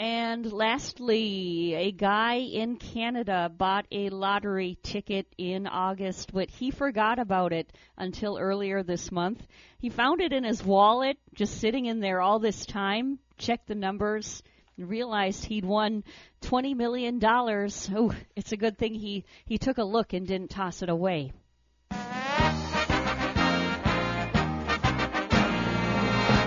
And 0.00 0.50
lastly, 0.50 1.74
a 1.74 1.92
guy 1.92 2.36
in 2.36 2.76
Canada 2.76 3.52
bought 3.54 3.84
a 3.92 4.08
lottery 4.08 4.78
ticket 4.82 5.26
in 5.36 5.66
August, 5.66 6.32
but 6.32 6.48
he 6.48 6.70
forgot 6.70 7.18
about 7.18 7.52
it 7.52 7.70
until 7.98 8.38
earlier 8.38 8.82
this 8.82 9.12
month. 9.12 9.46
He 9.78 9.90
found 9.90 10.22
it 10.22 10.32
in 10.32 10.44
his 10.44 10.64
wallet, 10.64 11.18
just 11.34 11.60
sitting 11.60 11.84
in 11.84 12.00
there 12.00 12.22
all 12.22 12.38
this 12.38 12.64
time, 12.64 13.18
checked 13.36 13.68
the 13.68 13.74
numbers, 13.74 14.42
and 14.78 14.88
realized 14.88 15.44
he'd 15.44 15.66
won 15.66 16.02
$20 16.40 16.74
million. 16.74 17.20
Oh, 17.22 18.14
it's 18.34 18.52
a 18.52 18.56
good 18.56 18.78
thing 18.78 18.94
he, 18.94 19.26
he 19.44 19.58
took 19.58 19.76
a 19.76 19.84
look 19.84 20.14
and 20.14 20.26
didn't 20.26 20.48
toss 20.48 20.80
it 20.80 20.88
away. 20.88 21.30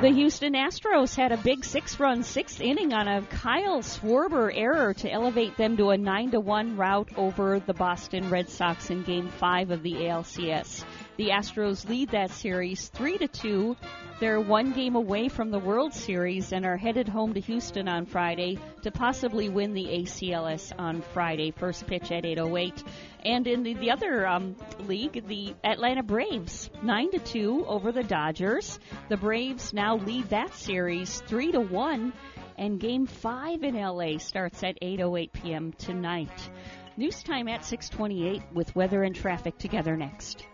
The 0.03 0.09
Houston 0.09 0.51
Astros 0.51 1.15
had 1.15 1.31
a 1.31 1.37
big 1.37 1.63
six-run 1.63 2.23
sixth 2.23 2.59
inning 2.59 2.91
on 2.91 3.07
a 3.07 3.21
Kyle 3.21 3.81
Schwarber 3.81 4.51
error 4.53 4.93
to 4.95 5.09
elevate 5.09 5.55
them 5.55 5.77
to 5.77 5.91
a 5.91 5.97
nine-to-one 5.97 6.75
rout 6.75 7.07
over 7.15 7.61
the 7.61 7.73
Boston 7.73 8.29
Red 8.29 8.49
Sox 8.49 8.89
in 8.89 9.03
Game 9.03 9.29
5 9.29 9.71
of 9.71 9.81
the 9.81 9.93
ALCS. 9.93 10.83
The 11.15 11.29
Astros 11.29 11.87
lead 11.87 12.09
that 12.09 12.31
series 12.31 12.87
3 12.87 13.19
to 13.19 13.27
2. 13.27 13.77
they're 14.19 14.41
one 14.41 14.71
game 14.71 14.95
away 14.95 15.29
from 15.29 15.51
the 15.51 15.59
World 15.59 15.93
Series 15.93 16.51
and 16.51 16.65
are 16.65 16.75
headed 16.75 17.07
home 17.07 17.35
to 17.35 17.39
Houston 17.39 17.87
on 17.87 18.07
Friday 18.07 18.57
to 18.81 18.89
possibly 18.89 19.47
win 19.47 19.73
the 19.73 19.85
ACLS 19.85 20.73
on 20.79 21.03
Friday. 21.13 21.51
First 21.51 21.85
pitch 21.85 22.11
at 22.11 22.23
8:08. 22.23 22.83
And 23.23 23.45
in 23.45 23.61
the, 23.61 23.75
the 23.75 23.91
other 23.91 24.25
um, 24.25 24.55
league, 24.79 25.27
the 25.27 25.53
Atlanta 25.63 26.01
Braves, 26.01 26.71
nine 26.81 27.11
to 27.11 27.19
two 27.19 27.63
over 27.67 27.91
the 27.91 28.03
Dodgers. 28.03 28.79
The 29.09 29.17
Braves 29.17 29.71
now 29.71 29.97
lead 29.97 30.29
that 30.29 30.55
series 30.55 31.21
three 31.27 31.51
to 31.51 31.61
one, 31.61 32.11
and 32.57 32.79
Game 32.79 33.05
Five 33.05 33.61
in 33.61 33.75
LA 33.75 34.17
starts 34.17 34.63
at 34.63 34.81
8:08 34.81 35.31
p.m. 35.31 35.73
tonight. 35.73 36.49
News 36.95 37.23
time 37.23 37.47
at 37.47 37.61
6:28 37.61 38.43
with 38.53 38.75
weather 38.75 39.01
and 39.01 39.15
traffic 39.15 39.57
together 39.57 39.97
next. 39.97 40.45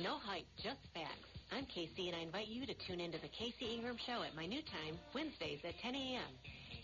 No 0.00 0.16
hype, 0.16 0.46
just 0.56 0.80
facts. 0.94 1.28
I'm 1.52 1.66
Casey, 1.66 2.08
and 2.08 2.16
I 2.16 2.20
invite 2.20 2.48
you 2.48 2.64
to 2.64 2.72
tune 2.72 3.00
into 3.00 3.18
the 3.20 3.28
Casey 3.28 3.74
Ingram 3.74 3.98
Show 3.98 4.22
at 4.22 4.34
my 4.34 4.46
new 4.46 4.62
time, 4.62 4.98
Wednesdays 5.12 5.60
at 5.64 5.78
10 5.78 5.94
a.m. 5.94 6.22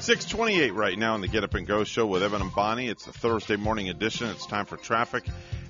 628 0.00 0.72
right 0.72 0.98
now 0.98 1.14
in 1.14 1.20
the 1.20 1.28
Get 1.28 1.44
Up 1.44 1.52
and 1.54 1.66
Go 1.66 1.84
show 1.84 2.06
with 2.06 2.22
Evan 2.22 2.40
and 2.40 2.54
Bonnie. 2.54 2.88
It's 2.88 3.06
a 3.06 3.12
Thursday 3.12 3.56
morning 3.56 3.90
edition. 3.90 4.28
It's 4.30 4.46
time 4.46 4.64
for 4.64 4.78
traffic 4.78 5.26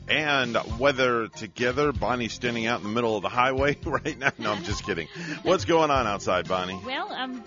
and 0.09 0.57
weather 0.79 1.27
together. 1.27 1.91
Bonnie's 1.93 2.33
standing 2.33 2.67
out 2.67 2.79
in 2.81 2.87
the 2.87 2.93
middle 2.93 3.17
of 3.17 3.23
the 3.23 3.29
highway 3.29 3.77
right 3.85 4.17
now. 4.17 4.31
No, 4.39 4.53
I'm 4.53 4.63
just 4.63 4.85
kidding. 4.85 5.09
What's 5.43 5.65
going 5.65 5.91
on 5.91 6.07
outside, 6.07 6.47
Bonnie? 6.47 6.79
Well, 6.87 7.13
um, 7.13 7.43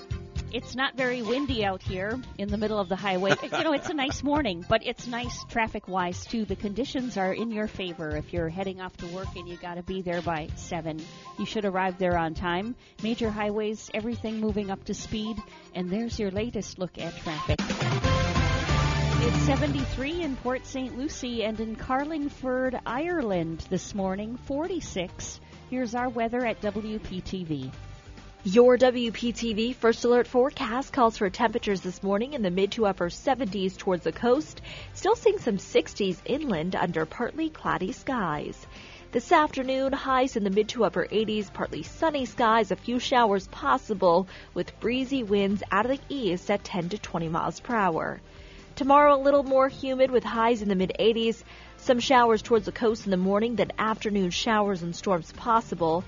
it's 0.54 0.76
not 0.76 0.96
very 0.96 1.24
windy 1.24 1.66
out 1.66 1.82
here 1.82 2.20
in 2.38 2.48
the 2.48 2.58
middle 2.58 2.80
of 2.80 2.88
the 2.88 2.96
highway. 2.96 3.34
you 3.44 3.64
know, 3.64 3.74
it's 3.74 3.90
a 3.90 3.94
nice 3.94 4.22
morning, 4.22 4.64
but 4.70 4.86
it's 4.86 5.08
nice 5.08 5.44
traffic 5.46 5.88
wise 5.88 6.24
too. 6.26 6.46
The 6.46 6.56
conditions 6.56 7.18
are 7.18 7.34
in 7.34 7.52
your 7.52 7.68
favor. 7.68 8.16
If 8.16 8.32
you're 8.32 8.50
heading 8.50 8.80
off 8.80 8.96
to 8.98 9.08
work 9.08 9.36
and 9.36 9.48
you 9.48 9.58
got 9.58 9.76
to 9.76 9.84
be 9.84 10.04
there 10.04 10.22
by 10.22 10.50
7, 10.56 11.04
you 11.40 11.46
should 11.48 11.66
arrive 11.66 11.98
there 11.98 12.18
on 12.18 12.36
time. 12.36 12.76
Major 13.02 13.32
highways, 13.32 13.90
everything 13.96 14.40
moving 14.40 14.70
up 14.70 14.84
to 14.86 14.94
speed. 14.94 15.38
And 15.74 15.90
there's 15.90 16.20
your 16.20 16.30
latest 16.30 16.78
look 16.78 17.00
at 17.00 17.18
traffic. 17.18 17.60
It's 19.26 19.46
73 19.46 20.22
in 20.22 20.36
Port 20.36 20.68
St. 20.68 20.96
Lucie 20.98 21.44
and 21.44 21.60
in 21.60 21.76
Carlingford, 21.76 22.80
Ireland 22.86 23.66
this 23.70 23.96
morning, 23.96 24.38
46. 24.46 25.40
Here's 25.72 25.96
our 25.96 26.10
weather 26.10 26.46
at 26.46 26.62
WPTV. 26.62 27.72
Your 28.46 28.78
WPTV 28.78 29.74
First 29.74 30.04
Alert 30.04 30.28
forecast 30.28 30.92
calls 30.92 31.18
for 31.18 31.30
temperatures 31.30 31.80
this 31.80 32.04
morning 32.04 32.34
in 32.34 32.42
the 32.42 32.52
mid 32.52 32.74
to 32.74 32.86
upper 32.86 33.08
70s 33.08 33.78
towards 33.78 34.04
the 34.04 34.12
coast, 34.12 34.62
still 34.94 35.16
seeing 35.16 35.40
some 35.40 35.56
60s 35.56 36.18
inland 36.26 36.76
under 36.76 37.06
partly 37.06 37.50
cloudy 37.50 37.94
skies. 37.94 38.68
This 39.14 39.32
afternoon, 39.32 39.94
highs 39.94 40.36
in 40.36 40.44
the 40.44 40.50
mid 40.50 40.68
to 40.70 40.84
upper 40.84 41.08
80s, 41.10 41.54
partly 41.54 41.84
sunny 41.84 42.26
skies, 42.26 42.70
a 42.70 42.76
few 42.76 43.00
showers 43.00 43.48
possible, 43.48 44.28
with 44.54 44.78
breezy 44.82 45.24
winds 45.24 45.64
out 45.72 45.90
of 45.90 45.98
the 45.98 46.14
east 46.14 46.52
at 46.52 46.66
10 46.66 46.90
to 46.90 46.98
20 46.98 47.30
miles 47.30 47.62
per 47.62 47.74
hour. 47.74 48.20
Tomorrow, 48.76 49.16
a 49.16 49.24
little 49.24 49.44
more 49.44 49.70
humid 49.70 50.12
with 50.12 50.26
highs 50.26 50.62
in 50.62 50.68
the 50.68 50.76
mid 50.76 50.92
80s, 51.00 51.44
some 51.78 52.02
showers 52.02 52.42
towards 52.42 52.66
the 52.66 52.74
coast 52.74 53.06
in 53.06 53.12
the 53.12 53.16
morning, 53.16 53.56
then 53.56 53.72
afternoon 53.80 54.32
showers 54.32 54.84
and 54.84 54.94
storms 54.94 55.32
possible. 55.32 56.04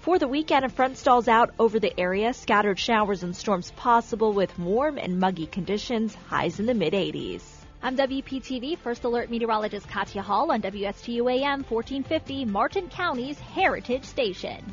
For 0.00 0.18
the 0.18 0.28
weekend, 0.28 0.64
a 0.64 0.70
front 0.70 0.96
stalls 0.96 1.28
out 1.28 1.52
over 1.58 1.78
the 1.78 1.98
area. 2.00 2.32
Scattered 2.32 2.78
showers 2.78 3.22
and 3.22 3.36
storms 3.36 3.70
possible 3.72 4.32
with 4.32 4.58
warm 4.58 4.96
and 4.96 5.20
muggy 5.20 5.44
conditions, 5.44 6.14
highs 6.14 6.58
in 6.58 6.64
the 6.64 6.72
mid 6.72 6.94
80s. 6.94 7.42
I'm 7.82 7.98
WPTV 7.98 8.78
First 8.78 9.04
Alert 9.04 9.30
Meteorologist 9.30 9.86
Katya 9.88 10.22
Hall 10.22 10.52
on 10.52 10.62
WSTU 10.62 11.30
AM 11.30 11.64
1450, 11.64 12.46
Martin 12.46 12.88
County's 12.88 13.38
Heritage 13.40 14.04
Station. 14.04 14.72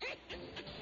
Ha 0.00 0.06
ha 0.06 0.34
ha! 0.34 0.77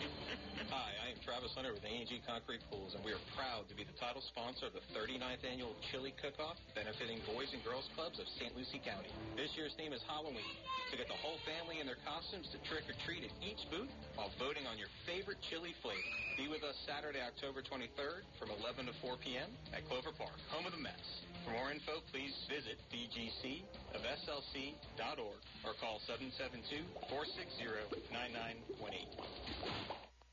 Travis 1.27 1.51
Hunter 1.59 1.75
with 1.75 1.83
A&G 1.83 2.23
Concrete 2.23 2.62
Pools, 2.71 2.95
and 2.95 3.03
we 3.03 3.11
are 3.11 3.19
proud 3.35 3.67
to 3.67 3.75
be 3.75 3.83
the 3.83 3.99
title 3.99 4.23
sponsor 4.31 4.71
of 4.71 4.79
the 4.79 4.87
39th 4.95 5.43
annual 5.43 5.75
Chili 5.91 6.15
Cook-Off, 6.23 6.55
benefiting 6.79 7.19
Boys 7.27 7.51
and 7.51 7.59
Girls 7.67 7.91
Clubs 7.99 8.23
of 8.23 8.31
St. 8.39 8.55
Lucie 8.55 8.79
County. 8.87 9.11
This 9.35 9.51
year's 9.59 9.75
theme 9.75 9.91
is 9.91 9.99
Halloween, 10.07 10.55
so 10.87 10.95
get 10.95 11.11
the 11.11 11.19
whole 11.19 11.43
family 11.43 11.83
in 11.83 11.87
their 11.91 11.99
costumes 12.07 12.47
to 12.55 12.62
trick 12.71 12.87
or 12.87 12.95
treat 13.03 13.27
at 13.27 13.35
each 13.43 13.59
booth 13.75 13.91
while 14.15 14.31
voting 14.39 14.71
on 14.71 14.79
your 14.79 14.87
favorite 15.03 15.43
chili 15.51 15.75
flavor. 15.83 15.99
Be 16.39 16.47
with 16.47 16.62
us 16.62 16.79
Saturday, 16.87 17.19
October 17.19 17.59
23rd 17.59 18.23
from 18.39 18.55
11 18.62 18.87
to 18.87 18.95
4 19.03 19.19
p.m. 19.19 19.51
at 19.75 19.83
Clover 19.91 20.15
Park, 20.15 20.39
home 20.55 20.62
of 20.62 20.71
the 20.71 20.79
Mets. 20.79 21.27
For 21.43 21.51
more 21.59 21.75
info, 21.75 22.07
please 22.15 22.31
visit 22.47 22.79
bgcofslc.org 22.95 25.43
or 25.67 25.75
call 25.83 25.99
772-460-9918. 27.11 30.06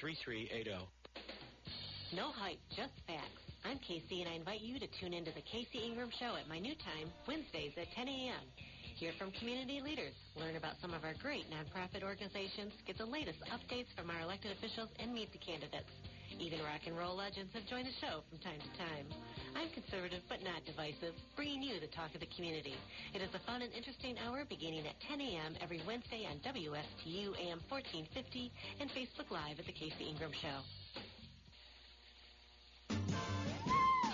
3380. 0.00 0.88
No 2.16 2.32
hype, 2.32 2.58
just 2.72 2.96
facts. 3.04 3.44
I'm 3.68 3.76
Casey, 3.84 4.24
and 4.24 4.32
I 4.32 4.40
invite 4.40 4.64
you 4.64 4.80
to 4.80 4.88
tune 4.96 5.12
into 5.12 5.30
the 5.36 5.44
Casey 5.44 5.84
Ingram 5.84 6.08
Show 6.16 6.40
at 6.40 6.48
my 6.48 6.58
new 6.58 6.72
time, 6.80 7.12
Wednesdays 7.28 7.76
at 7.76 7.92
10 7.92 8.08
a.m. 8.08 8.44
Hear 8.96 9.12
from 9.20 9.30
community 9.36 9.84
leaders, 9.84 10.16
learn 10.40 10.56
about 10.56 10.80
some 10.80 10.96
of 10.96 11.04
our 11.04 11.12
great 11.20 11.44
nonprofit 11.52 12.00
organizations, 12.00 12.72
get 12.88 12.96
the 12.96 13.04
latest 13.04 13.38
updates 13.52 13.92
from 13.92 14.08
our 14.08 14.24
elected 14.24 14.56
officials, 14.56 14.88
and 14.98 15.12
meet 15.12 15.32
the 15.36 15.40
candidates. 15.44 15.92
Even 16.40 16.64
rock 16.64 16.80
and 16.88 16.96
roll 16.96 17.16
legends 17.20 17.52
have 17.52 17.68
joined 17.68 17.84
the 17.84 17.96
show 18.00 18.24
from 18.32 18.40
time 18.40 18.56
to 18.56 18.70
time. 18.80 19.06
I'm 19.56 19.68
conservative 19.70 20.22
but 20.28 20.42
not 20.42 20.64
divisive, 20.64 21.14
bringing 21.36 21.62
you 21.62 21.80
the 21.80 21.86
talk 21.88 22.14
of 22.14 22.20
the 22.20 22.30
community. 22.34 22.74
It 23.14 23.22
is 23.22 23.30
a 23.34 23.38
fun 23.46 23.62
and 23.62 23.72
interesting 23.72 24.16
hour 24.26 24.44
beginning 24.48 24.86
at 24.86 24.94
10 25.08 25.20
a.m. 25.20 25.54
every 25.62 25.80
Wednesday 25.86 26.26
on 26.28 26.38
WSTU 26.40 27.34
AM 27.38 27.60
1450 27.68 28.52
and 28.80 28.90
Facebook 28.90 29.30
Live 29.30 29.58
at 29.58 29.66
The 29.66 29.72
Casey 29.72 30.10
Ingram 30.10 30.32
Show. 30.32 30.60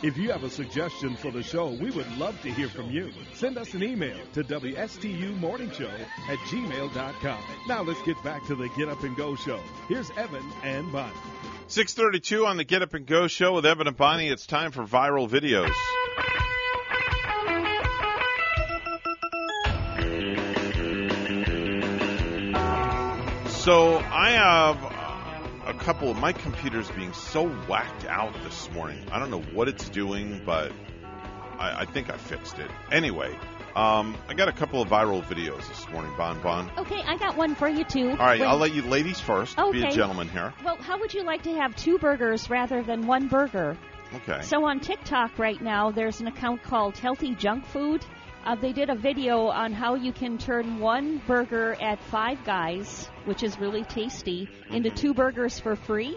If 0.02 0.18
you 0.18 0.30
have 0.30 0.44
a 0.44 0.50
suggestion 0.50 1.16
for 1.16 1.30
the 1.30 1.42
show, 1.42 1.70
we 1.70 1.90
would 1.90 2.18
love 2.18 2.40
to 2.42 2.50
hear 2.52 2.68
from 2.68 2.90
you. 2.90 3.10
Send 3.32 3.56
us 3.56 3.72
an 3.72 3.82
email 3.82 4.18
to 4.34 4.44
WSTUmorningshow 4.44 5.90
at 6.28 6.38
gmail.com. 6.50 7.42
Now 7.66 7.82
let's 7.82 8.02
get 8.02 8.22
back 8.22 8.44
to 8.46 8.54
the 8.54 8.68
Get 8.76 8.90
Up 8.90 9.02
and 9.04 9.16
Go 9.16 9.34
show. 9.36 9.60
Here's 9.88 10.10
Evan 10.10 10.44
and 10.62 10.92
Bonnie. 10.92 11.14
632 11.68 12.46
on 12.46 12.56
the 12.56 12.64
Get 12.64 12.82
Up 12.82 12.94
and 12.94 13.04
Go 13.06 13.26
show 13.26 13.54
with 13.54 13.66
Evan 13.66 13.88
and 13.88 13.96
Bonnie. 13.96 14.28
It's 14.28 14.46
time 14.46 14.70
for 14.70 14.84
viral 14.84 15.28
videos. 15.28 15.72
So 23.48 23.98
I 23.98 24.30
have 24.30 24.76
uh, 24.80 25.70
a 25.70 25.74
couple 25.74 26.08
of 26.08 26.16
my 26.18 26.32
computers 26.32 26.88
being 26.92 27.12
so 27.12 27.48
whacked 27.48 28.04
out 28.04 28.32
this 28.44 28.70
morning. 28.70 29.04
I 29.10 29.18
don't 29.18 29.32
know 29.32 29.42
what 29.52 29.68
it's 29.68 29.88
doing, 29.88 30.42
but 30.46 30.70
I, 31.58 31.80
I 31.80 31.84
think 31.84 32.10
I 32.10 32.16
fixed 32.16 32.60
it. 32.60 32.70
Anyway, 32.92 33.36
um, 33.76 34.16
I 34.28 34.34
got 34.34 34.48
a 34.48 34.52
couple 34.52 34.80
of 34.80 34.88
viral 34.88 35.22
videos 35.24 35.68
this 35.68 35.88
morning, 35.90 36.12
Bon 36.16 36.40
Bon. 36.40 36.70
Okay, 36.78 37.02
I 37.02 37.16
got 37.18 37.36
one 37.36 37.54
for 37.54 37.68
you 37.68 37.84
too. 37.84 38.10
All 38.10 38.16
right, 38.16 38.40
Wait. 38.40 38.46
I'll 38.46 38.56
let 38.56 38.74
you 38.74 38.82
ladies 38.82 39.20
first. 39.20 39.56
Be 39.70 39.84
a 39.84 39.90
gentleman 39.90 40.28
here. 40.28 40.54
Well, 40.64 40.76
how 40.76 40.98
would 40.98 41.12
you 41.12 41.22
like 41.22 41.42
to 41.42 41.54
have 41.54 41.76
two 41.76 41.98
burgers 41.98 42.48
rather 42.48 42.82
than 42.82 43.06
one 43.06 43.28
burger? 43.28 43.76
Okay. 44.14 44.40
So 44.42 44.64
on 44.64 44.80
TikTok 44.80 45.38
right 45.38 45.60
now, 45.60 45.90
there's 45.90 46.20
an 46.20 46.26
account 46.26 46.62
called 46.62 46.96
Healthy 46.96 47.34
Junk 47.34 47.66
Food. 47.66 48.04
Uh, 48.46 48.54
they 48.54 48.72
did 48.72 48.88
a 48.88 48.94
video 48.94 49.48
on 49.48 49.72
how 49.72 49.94
you 49.94 50.12
can 50.12 50.38
turn 50.38 50.78
one 50.78 51.20
burger 51.26 51.76
at 51.80 52.00
Five 52.04 52.42
Guys, 52.44 53.10
which 53.24 53.42
is 53.42 53.58
really 53.58 53.82
tasty, 53.84 54.48
into 54.70 54.88
two 54.88 55.12
burgers 55.12 55.58
for 55.58 55.76
free. 55.76 56.16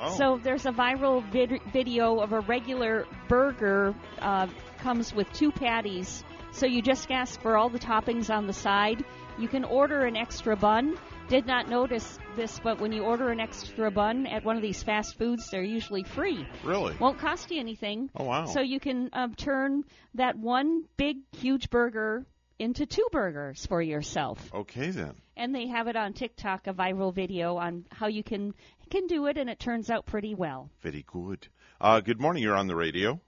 Oh. 0.00 0.14
So 0.16 0.40
there's 0.42 0.66
a 0.66 0.72
viral 0.72 1.24
vid- 1.32 1.62
video 1.72 2.20
of 2.20 2.32
a 2.32 2.40
regular 2.40 3.06
burger 3.28 3.94
uh, 4.18 4.48
comes 4.78 5.14
with 5.14 5.32
two 5.32 5.50
patties. 5.50 6.24
So 6.52 6.66
you 6.66 6.82
just 6.82 7.10
ask 7.10 7.40
for 7.40 7.56
all 7.56 7.68
the 7.68 7.78
toppings 7.78 8.30
on 8.30 8.46
the 8.46 8.52
side. 8.52 9.04
You 9.38 9.48
can 9.48 9.64
order 9.64 10.04
an 10.04 10.16
extra 10.16 10.54
bun. 10.54 10.96
Did 11.28 11.46
not 11.46 11.68
notice 11.68 12.18
this, 12.36 12.60
but 12.62 12.78
when 12.78 12.92
you 12.92 13.02
order 13.02 13.30
an 13.30 13.40
extra 13.40 13.90
bun 13.90 14.26
at 14.26 14.44
one 14.44 14.56
of 14.56 14.62
these 14.62 14.82
fast 14.82 15.16
foods, 15.16 15.48
they're 15.50 15.62
usually 15.62 16.04
free. 16.04 16.46
Really? 16.62 16.94
Won't 17.00 17.18
cost 17.18 17.50
you 17.50 17.58
anything. 17.58 18.10
Oh, 18.14 18.24
wow. 18.24 18.44
So 18.44 18.60
you 18.60 18.80
can 18.80 19.08
um, 19.14 19.34
turn 19.34 19.84
that 20.14 20.36
one 20.36 20.84
big, 20.96 21.18
huge 21.32 21.70
burger 21.70 22.26
into 22.58 22.84
two 22.86 23.06
burgers 23.10 23.64
for 23.66 23.80
yourself. 23.80 24.38
Okay 24.52 24.90
then. 24.90 25.14
And 25.36 25.54
they 25.54 25.68
have 25.68 25.88
it 25.88 25.96
on 25.96 26.12
TikTok, 26.12 26.66
a 26.66 26.74
viral 26.74 27.14
video 27.14 27.56
on 27.56 27.86
how 27.90 28.08
you 28.08 28.22
can 28.22 28.54
can 28.90 29.06
do 29.06 29.26
it, 29.26 29.38
and 29.38 29.48
it 29.48 29.58
turns 29.58 29.88
out 29.88 30.04
pretty 30.04 30.34
well. 30.34 30.68
Very 30.82 31.02
good. 31.10 31.48
Uh, 31.80 32.00
good 32.00 32.20
morning. 32.20 32.42
You're 32.42 32.56
on 32.56 32.66
the 32.66 32.76
radio. 32.76 33.18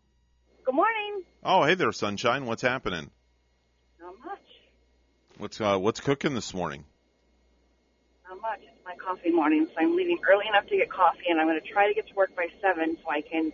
Good 0.64 0.74
morning. 0.74 1.22
Oh, 1.46 1.62
hey 1.64 1.74
there, 1.74 1.92
sunshine. 1.92 2.46
What's 2.46 2.62
happening? 2.62 3.10
Not 4.00 4.14
much. 4.24 4.38
What's 5.36 5.60
uh, 5.60 5.76
what's 5.76 6.00
cooking 6.00 6.34
this 6.34 6.54
morning? 6.54 6.84
Not 8.26 8.40
much. 8.40 8.60
It's 8.62 8.82
my 8.82 8.94
coffee 8.96 9.30
morning, 9.30 9.66
so 9.66 9.74
I'm 9.78 9.94
leaving 9.94 10.18
early 10.26 10.46
enough 10.48 10.66
to 10.68 10.76
get 10.76 10.90
coffee, 10.90 11.26
and 11.28 11.38
I'm 11.38 11.46
going 11.46 11.60
to 11.60 11.68
try 11.68 11.86
to 11.88 11.94
get 11.94 12.08
to 12.08 12.14
work 12.14 12.34
by 12.34 12.46
seven, 12.62 12.96
so 12.96 13.10
I 13.10 13.20
can 13.20 13.52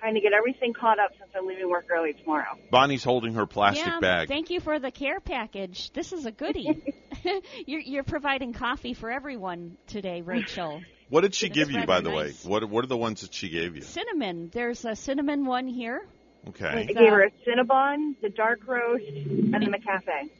kind 0.00 0.16
of 0.16 0.22
get 0.22 0.32
everything 0.32 0.72
caught 0.72 0.98
up 0.98 1.10
since 1.18 1.30
I'm 1.36 1.46
leaving 1.46 1.68
work 1.68 1.88
early 1.90 2.14
tomorrow. 2.14 2.56
Bonnie's 2.70 3.04
holding 3.04 3.34
her 3.34 3.44
plastic 3.44 3.84
yeah, 3.86 4.00
bag. 4.00 4.28
Thank 4.28 4.48
you 4.48 4.60
for 4.60 4.78
the 4.78 4.90
care 4.90 5.20
package. 5.20 5.92
This 5.92 6.14
is 6.14 6.24
a 6.24 6.32
goodie. 6.32 6.94
you're, 7.66 7.80
you're 7.80 8.04
providing 8.04 8.54
coffee 8.54 8.94
for 8.94 9.10
everyone 9.10 9.76
today, 9.86 10.22
Rachel. 10.22 10.80
What 11.10 11.20
did 11.20 11.34
she 11.34 11.46
It's 11.46 11.54
give 11.54 11.70
you, 11.70 11.84
by 11.84 12.00
the 12.00 12.10
nice. 12.10 12.44
way? 12.44 12.50
What 12.50 12.68
What 12.70 12.82
are 12.82 12.88
the 12.88 12.96
ones 12.96 13.20
that 13.20 13.34
she 13.34 13.50
gave 13.50 13.76
you? 13.76 13.82
Cinnamon. 13.82 14.50
There's 14.52 14.86
a 14.86 14.96
cinnamon 14.96 15.44
one 15.44 15.68
here. 15.68 16.02
Okay. 16.48 16.66
I 16.66 16.84
gave 16.84 16.96
her 17.10 17.22
a 17.24 17.30
Cinnabon, 17.46 18.14
the 18.22 18.28
dark 18.28 18.60
roast, 18.66 19.04
and 19.04 19.52
the 19.52 19.66
McCafe. 19.66 20.30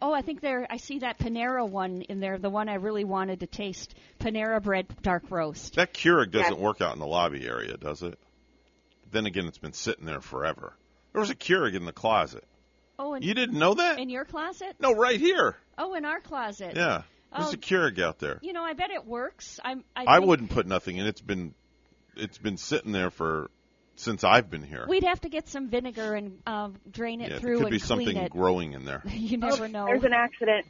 Oh, 0.00 0.12
I 0.12 0.22
think 0.22 0.40
there. 0.40 0.66
I 0.70 0.76
see 0.76 1.00
that 1.00 1.18
Panera 1.18 1.68
one 1.68 2.02
in 2.02 2.20
there. 2.20 2.38
The 2.38 2.50
one 2.50 2.68
I 2.68 2.74
really 2.74 3.04
wanted 3.04 3.40
to 3.40 3.46
taste. 3.46 3.94
Panera 4.20 4.62
bread 4.62 4.86
dark 5.02 5.24
roast. 5.30 5.74
That 5.74 5.92
Keurig 5.92 6.30
doesn't 6.30 6.54
Yes. 6.54 6.60
work 6.60 6.80
out 6.80 6.94
in 6.94 7.00
the 7.00 7.06
lobby 7.06 7.46
area, 7.46 7.76
does 7.76 8.02
it? 8.02 8.18
Then 9.10 9.26
again, 9.26 9.46
it's 9.46 9.58
been 9.58 9.72
sitting 9.72 10.04
there 10.06 10.20
forever. 10.20 10.74
There 11.12 11.20
was 11.20 11.30
a 11.30 11.34
Keurig 11.34 11.74
in 11.74 11.84
the 11.84 11.92
closet. 11.92 12.44
Oh, 12.98 13.14
and 13.14 13.24
You 13.24 13.34
didn't 13.34 13.58
know 13.58 13.74
that? 13.74 13.98
in 13.98 14.08
your 14.08 14.24
closet? 14.24 14.76
No, 14.80 14.92
right 14.94 15.18
here. 15.20 15.56
Oh, 15.78 15.94
in 15.94 16.04
our 16.04 16.20
closet. 16.20 16.74
Yeah. 16.76 17.02
There's 17.34 17.48
Oh, 17.48 17.52
a 17.52 17.56
Keurig 17.56 18.00
out 18.00 18.18
there. 18.18 18.38
You 18.40 18.52
know, 18.52 18.62
I 18.62 18.72
bet 18.74 18.90
it 18.90 19.04
works. 19.04 19.60
I'm. 19.64 19.84
I, 19.94 20.04
I 20.06 20.18
wouldn't 20.20 20.50
put 20.50 20.66
nothing 20.66 20.96
in. 20.96 21.06
It's 21.06 21.20
been 21.20 21.54
it's 22.16 22.38
been 22.38 22.56
sitting 22.56 22.92
there 22.92 23.10
for 23.10 23.50
since 23.96 24.24
I've 24.24 24.48
been 24.50 24.62
here. 24.62 24.86
We'd 24.88 25.04
have 25.04 25.20
to 25.22 25.28
get 25.28 25.48
some 25.48 25.68
vinegar 25.68 26.14
and 26.14 26.38
um, 26.46 26.76
drain 26.90 27.20
it 27.20 27.30
yeah, 27.32 27.38
through 27.38 27.56
there 27.56 27.64
could 27.64 27.72
and 27.72 27.72
be 27.72 27.78
something 27.78 28.16
it. 28.16 28.30
growing 28.32 28.72
in 28.74 28.84
there. 28.84 29.02
you 29.10 29.36
never 29.38 29.64
Oh, 29.64 29.68
know. 29.68 29.86
There's 29.86 30.04
an 30.04 30.12
accident. 30.12 30.66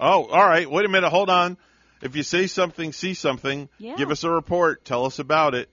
Oh, 0.00 0.26
all 0.26 0.46
right. 0.46 0.70
Wait 0.70 0.84
a 0.84 0.88
minute. 0.88 1.10
Hold 1.10 1.30
on. 1.30 1.56
If 2.02 2.16
you 2.16 2.22
say 2.22 2.46
something, 2.48 2.92
see 2.92 3.14
something, 3.14 3.68
Yeah. 3.78 3.96
give 3.96 4.10
us 4.10 4.24
a 4.24 4.30
report. 4.30 4.84
Tell 4.84 5.06
us 5.06 5.18
about 5.18 5.54
it. 5.54 5.70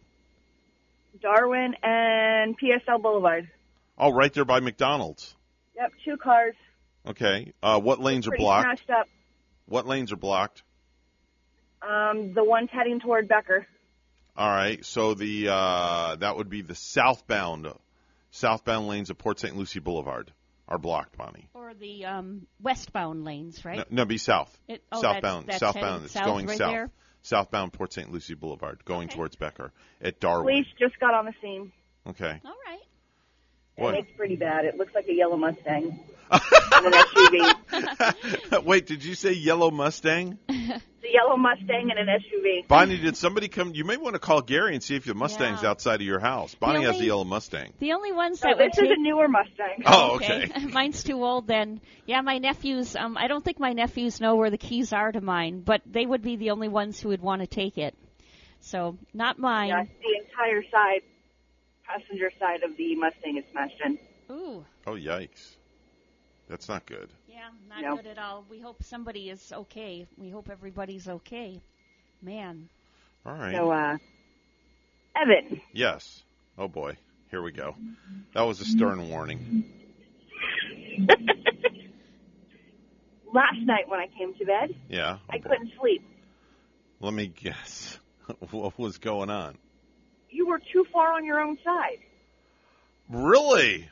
Darwin 1.21 1.75
and 1.83 2.55
PSL 2.57 3.01
Boulevard. 3.01 3.49
Oh, 3.97 4.11
right 4.13 4.33
there 4.33 4.45
by 4.45 4.59
McDonald's. 4.59 5.35
Yep, 5.75 5.91
two 6.05 6.17
cars. 6.17 6.55
Okay. 7.05 7.51
Uh, 7.61 7.79
what 7.79 7.99
lanes 7.99 8.27
are 8.27 8.31
Pretty 8.31 8.43
blocked? 8.43 8.65
smashed 8.65 8.89
up. 8.89 9.07
What 9.65 9.87
lanes 9.87 10.11
are 10.11 10.15
blocked? 10.17 10.63
Um, 11.81 12.33
the 12.33 12.43
one's 12.43 12.69
heading 12.71 12.99
toward 12.99 13.27
Becker. 13.27 13.65
All 14.41 14.49
right. 14.49 14.83
So 14.83 15.13
the 15.13 15.49
uh, 15.49 16.15
that 16.15 16.35
would 16.35 16.49
be 16.49 16.63
the 16.63 16.73
southbound 16.73 17.71
southbound 18.31 18.87
lanes 18.87 19.11
of 19.11 19.19
Port 19.19 19.39
St. 19.39 19.55
Lucie 19.55 19.79
Boulevard 19.79 20.31
are 20.67 20.79
blocked, 20.79 21.15
Bonnie. 21.15 21.47
Or 21.53 21.75
the 21.75 22.05
um, 22.05 22.47
westbound 22.59 23.23
lanes, 23.23 23.63
right? 23.63 23.77
No, 23.77 23.83
no, 23.91 24.05
be 24.05 24.17
south. 24.17 24.57
It- 24.67 24.83
oh, 24.91 24.99
southbound. 24.99 25.45
that's 25.45 25.59
southbound. 25.59 26.05
It's 26.05 26.13
south 26.13 26.25
going 26.25 26.47
right 26.47 26.57
south. 26.57 26.71
there? 26.71 26.89
Southbound 27.21 27.73
Port 27.73 27.93
St. 27.93 28.11
Lucie 28.11 28.33
Boulevard, 28.33 28.83
going 28.83 29.09
towards 29.09 29.35
Becker 29.35 29.71
at 30.01 30.19
Darwin. 30.19 30.55
Police 30.55 30.73
just 30.79 30.99
got 30.99 31.13
on 31.13 31.25
the 31.25 31.33
scene. 31.39 31.71
Okay. 32.07 32.41
All 32.43 32.55
right. 32.65 32.79
What? 33.75 33.93
It's 33.93 34.09
pretty 34.17 34.37
bad. 34.37 34.65
It 34.65 34.75
looks 34.75 34.95
like 34.95 35.07
a 35.07 35.13
yellow 35.13 35.37
Mustang. 35.37 35.99
And 36.31 36.85
an 36.85 36.93
SUV. 36.93 38.63
Wait, 38.63 38.85
did 38.87 39.03
you 39.03 39.15
say 39.15 39.33
yellow 39.33 39.69
Mustang? 39.71 40.37
The 40.47 41.09
yellow 41.13 41.35
Mustang 41.35 41.89
and 41.91 41.99
an 41.99 42.07
SUV. 42.07 42.67
Bonnie, 42.67 42.97
did 42.97 43.17
somebody 43.17 43.47
come? 43.47 43.73
You 43.73 43.83
may 43.83 43.97
want 43.97 44.13
to 44.13 44.19
call 44.19 44.41
Gary 44.41 44.73
and 44.75 44.83
see 44.83 44.95
if 44.95 45.03
the 45.05 45.13
Mustang's 45.13 45.63
Yeah. 45.63 45.69
outside 45.71 45.95
of 45.95 46.07
your 46.07 46.19
house. 46.19 46.55
Bonnie 46.55 46.83
has 46.83 46.91
the 46.91 46.95
only- 46.95 47.07
yellow 47.07 47.23
Mustang. 47.23 47.73
The 47.79 47.93
only 47.93 48.11
ones 48.11 48.41
No, 48.43 48.51
that 48.51 48.57
would 48.57 48.71
this 48.71 48.77
is 48.77 48.83
take 48.89 48.97
a 48.97 49.01
newer 49.01 49.27
Mustang. 49.27 49.83
Oh, 49.85 50.15
okay. 50.15 50.49
Mine's 50.71 51.03
too 51.03 51.23
old 51.23 51.47
then. 51.47 51.81
Yeah, 52.05 52.21
my 52.21 52.37
nephews, 52.37 52.95
um 52.95 53.17
I 53.17 53.27
don't 53.27 53.43
think 53.43 53.59
my 53.59 53.73
nephews 53.73 54.21
know 54.21 54.35
where 54.35 54.49
the 54.51 54.57
keys 54.57 54.93
are 54.93 55.11
to 55.11 55.21
mine, 55.21 55.61
but 55.61 55.81
they 55.85 56.05
would 56.05 56.21
be 56.21 56.35
the 56.37 56.51
only 56.51 56.67
ones 56.69 56.99
who 56.99 57.09
would 57.09 57.21
want 57.21 57.41
to 57.41 57.47
take 57.47 57.77
it. 57.77 57.95
So, 58.59 58.97
not 59.13 59.39
mine. 59.39 59.69
Yeah, 59.69 59.83
the 59.83 60.23
entire 60.23 60.63
side, 60.71 61.01
passenger 61.83 62.31
side 62.39 62.61
of 62.63 62.77
the 62.77 62.95
Mustang 62.95 63.37
is 63.37 63.43
smashed 63.51 63.81
in. 63.83 63.97
Ooh. 64.31 64.63
Oh, 64.85 64.91
yikes. 64.93 65.55
That's 66.51 66.67
not 66.67 66.85
good. 66.85 67.09
Yeah, 67.29 67.47
not 67.69 67.81
No. 67.81 67.95
good 67.95 68.07
at 68.07 68.17
all. 68.17 68.45
We 68.49 68.59
hope 68.59 68.83
somebody 68.83 69.29
is 69.29 69.53
okay. 69.53 70.05
We 70.17 70.29
hope 70.29 70.49
everybody's 70.49 71.07
okay. 71.07 71.61
Man. 72.21 72.67
All 73.25 73.31
right. 73.33 73.55
So, 73.55 73.71
uh, 73.71 73.97
Evan, 75.15 75.61
Yes. 75.71 76.23
Oh 76.57 76.67
boy. 76.67 76.97
Here 77.29 77.41
we 77.41 77.53
go. 77.53 77.75
That 78.33 78.41
was 78.41 78.59
a 78.59 78.65
stern 78.65 79.07
warning. 79.09 79.63
last 83.33 83.61
night 83.63 83.87
when 83.87 84.01
I 84.01 84.07
came 84.17 84.33
to 84.35 84.45
bed, 84.45 84.75
Yeah. 84.89 85.19
Oh, 85.19 85.25
I 85.29 85.37
boy. 85.37 85.49
couldn't 85.49 85.71
sleep. 85.79 86.03
Let 86.99 87.13
me 87.13 87.27
guess. 87.27 87.97
what 88.51 88.77
was 88.77 88.97
going 88.97 89.29
on? 89.29 89.57
You 90.29 90.47
were 90.47 90.59
too 90.59 90.85
far 90.91 91.13
on 91.13 91.23
your 91.23 91.39
own 91.39 91.57
side. 91.63 91.99
Really? 93.09 93.89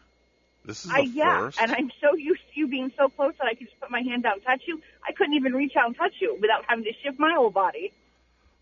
This 0.65 0.85
is 0.85 0.91
the 0.91 0.97
I 0.97 0.99
yeah, 0.99 1.39
first. 1.39 1.61
and 1.61 1.71
I'm 1.71 1.91
so 2.01 2.15
used 2.15 2.41
to 2.53 2.59
you 2.59 2.67
being 2.67 2.91
so 2.97 3.09
close 3.09 3.33
that 3.39 3.47
I 3.47 3.55
could 3.55 3.67
just 3.67 3.79
put 3.79 3.89
my 3.89 4.01
hand 4.01 4.23
down 4.23 4.33
and 4.33 4.43
touch 4.43 4.61
you. 4.67 4.81
I 5.07 5.13
couldn't 5.13 5.33
even 5.33 5.53
reach 5.53 5.73
out 5.77 5.87
and 5.87 5.95
touch 5.95 6.13
you 6.19 6.37
without 6.39 6.65
having 6.67 6.83
to 6.83 6.91
shift 7.03 7.19
my 7.19 7.33
whole 7.35 7.49
body. 7.49 7.93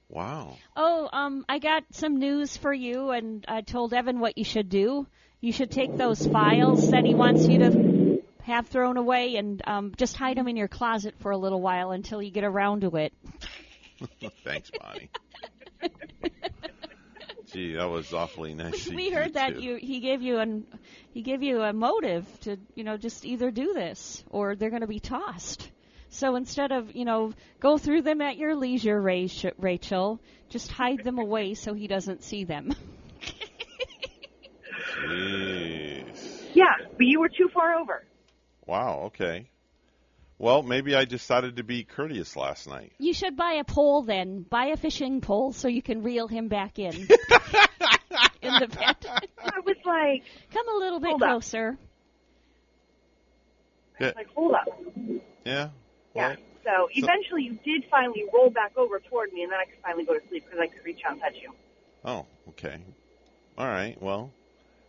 Wow. 0.10 0.58
Oh, 0.76 1.10
um, 1.12 1.46
I 1.50 1.60
got 1.60 1.84
some 1.92 2.18
news 2.18 2.56
for 2.56 2.74
you, 2.74 3.12
and 3.12 3.44
I 3.48 3.62
told 3.62 3.94
Evan 3.94 4.20
what 4.20 4.38
you 4.38 4.46
should 4.46 4.70
do. 4.70 5.06
You 5.42 5.52
should 5.52 5.70
take 5.70 5.98
those 5.98 6.26
files 6.26 6.92
that 6.92 7.06
he 7.06 7.14
wants 7.14 7.48
you 7.48 7.60
to 7.60 8.24
have 8.44 8.68
thrown 8.68 8.98
away 8.98 9.36
and 9.36 9.62
um, 9.68 9.94
just 9.98 10.16
hide 10.16 10.38
them 10.38 10.48
in 10.48 10.56
your 10.56 10.70
closet 10.70 11.16
for 11.20 11.32
a 11.32 11.38
little 11.38 11.62
while 11.62 11.92
until 11.92 12.22
you 12.22 12.32
get 12.32 12.46
around 12.46 12.82
to 12.82 12.96
it. 12.96 13.14
Thanks, 14.44 14.72
Bonnie. 14.80 15.10
Gee, 17.52 17.74
that 17.74 17.90
was 17.90 18.14
awfully 18.14 18.54
nice. 18.56 18.88
of 18.88 18.94
we 18.94 19.10
heard 19.10 19.34
that 19.34 19.56
two. 19.56 19.62
you 19.62 19.76
he 19.78 20.00
gave 20.00 20.22
you 20.22 20.40
an 20.40 20.66
he 21.14 21.22
gave 21.22 21.42
you 21.44 21.62
a 21.62 21.72
motive 21.74 22.26
to 22.42 22.58
you 22.76 22.84
know 22.84 22.98
just 22.98 23.26
either 23.26 23.52
do 23.52 23.74
this 23.74 24.24
or 24.30 24.56
they're 24.56 24.70
going 24.70 24.82
to 24.82 24.88
be 24.88 25.00
tossed. 25.00 25.70
So 26.10 26.36
instead 26.36 26.72
of 26.72 26.96
you 26.96 27.06
know 27.06 27.34
go 27.60 27.78
through 27.78 28.02
them 28.02 28.22
at 28.22 28.38
your 28.38 28.56
leisure, 28.56 29.02
Rach- 29.02 29.54
Rachel, 29.58 30.20
just 30.50 30.72
hide 30.72 31.04
them 31.04 31.20
away 31.20 31.54
so 31.54 31.74
he 31.74 31.88
doesn't 31.88 32.24
see 32.24 32.44
them. 32.44 32.74
Jeez. 35.04 36.50
Yeah, 36.54 36.74
but 36.98 37.06
you 37.06 37.20
were 37.20 37.30
too 37.30 37.50
far 37.54 37.76
over. 37.76 38.04
Wow. 38.66 39.04
Okay. 39.08 39.50
Well, 40.40 40.62
maybe 40.62 40.96
I 40.96 41.06
decided 41.06 41.56
to 41.58 41.64
be 41.64 41.84
courteous 41.84 42.36
last 42.36 42.68
night. 42.68 42.92
You 43.00 43.14
should 43.14 43.36
buy 43.36 43.54
a 43.54 43.64
pole 43.64 44.04
then. 44.04 44.44
Buy 44.44 44.68
a 44.68 44.78
fishing 44.78 45.20
pole 45.20 45.52
so 45.52 45.68
you 45.68 45.82
can 45.82 46.04
reel 46.04 46.28
him 46.28 46.48
back 46.48 46.78
in. 46.78 46.94
in 48.42 48.54
the 48.60 48.68
bed. 48.68 48.96
I 49.44 49.60
was 49.66 49.78
like, 49.84 50.24
Come 50.54 50.68
a 50.70 50.78
little 50.80 51.00
bit 51.00 51.10
Hold 51.10 51.24
up. 51.24 51.30
closer. 51.30 51.78
Yeah. 54.00 54.12
like 54.16 54.28
hold 54.36 54.54
up. 54.54 54.68
Yeah. 55.44 55.70
Yeah. 56.16 56.36
So 56.64 56.88
eventually 56.94 57.44
you 57.44 57.58
did 57.66 57.86
finally 57.90 58.24
roll 58.32 58.52
back 58.52 58.74
over 58.78 59.00
toward 59.00 59.32
me, 59.34 59.42
and 59.44 59.52
then 59.52 59.60
I 59.60 59.66
could 59.66 59.80
finally 59.82 60.06
go 60.06 60.14
to 60.14 60.28
sleep 60.28 60.44
because 60.46 60.60
I 60.60 60.68
could 60.68 60.86
reach 60.86 61.00
out 61.06 61.14
and 61.14 61.22
touch 61.22 61.36
you. 61.42 61.52
Oh, 62.06 62.26
okay. 62.50 62.78
All 63.58 63.66
right. 63.68 64.00
Well, 64.00 64.32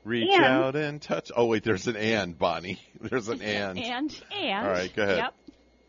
reach 0.04 0.28
And- 0.30 0.44
out 0.44 0.76
and 0.76 1.00
touch. 1.00 1.30
Oh, 1.34 1.46
wait. 1.46 1.62
There's 1.64 1.86
an 1.86 1.96
and, 1.96 2.38
Bonnie. 2.38 2.80
There's 3.00 3.28
an 3.28 3.40
and. 3.40 3.78
And 3.78 4.22
and 4.30 4.66
All 4.66 4.70
right. 4.72 4.94
Go 4.94 5.04
ahead. 5.04 5.16
Yep. 5.18 5.34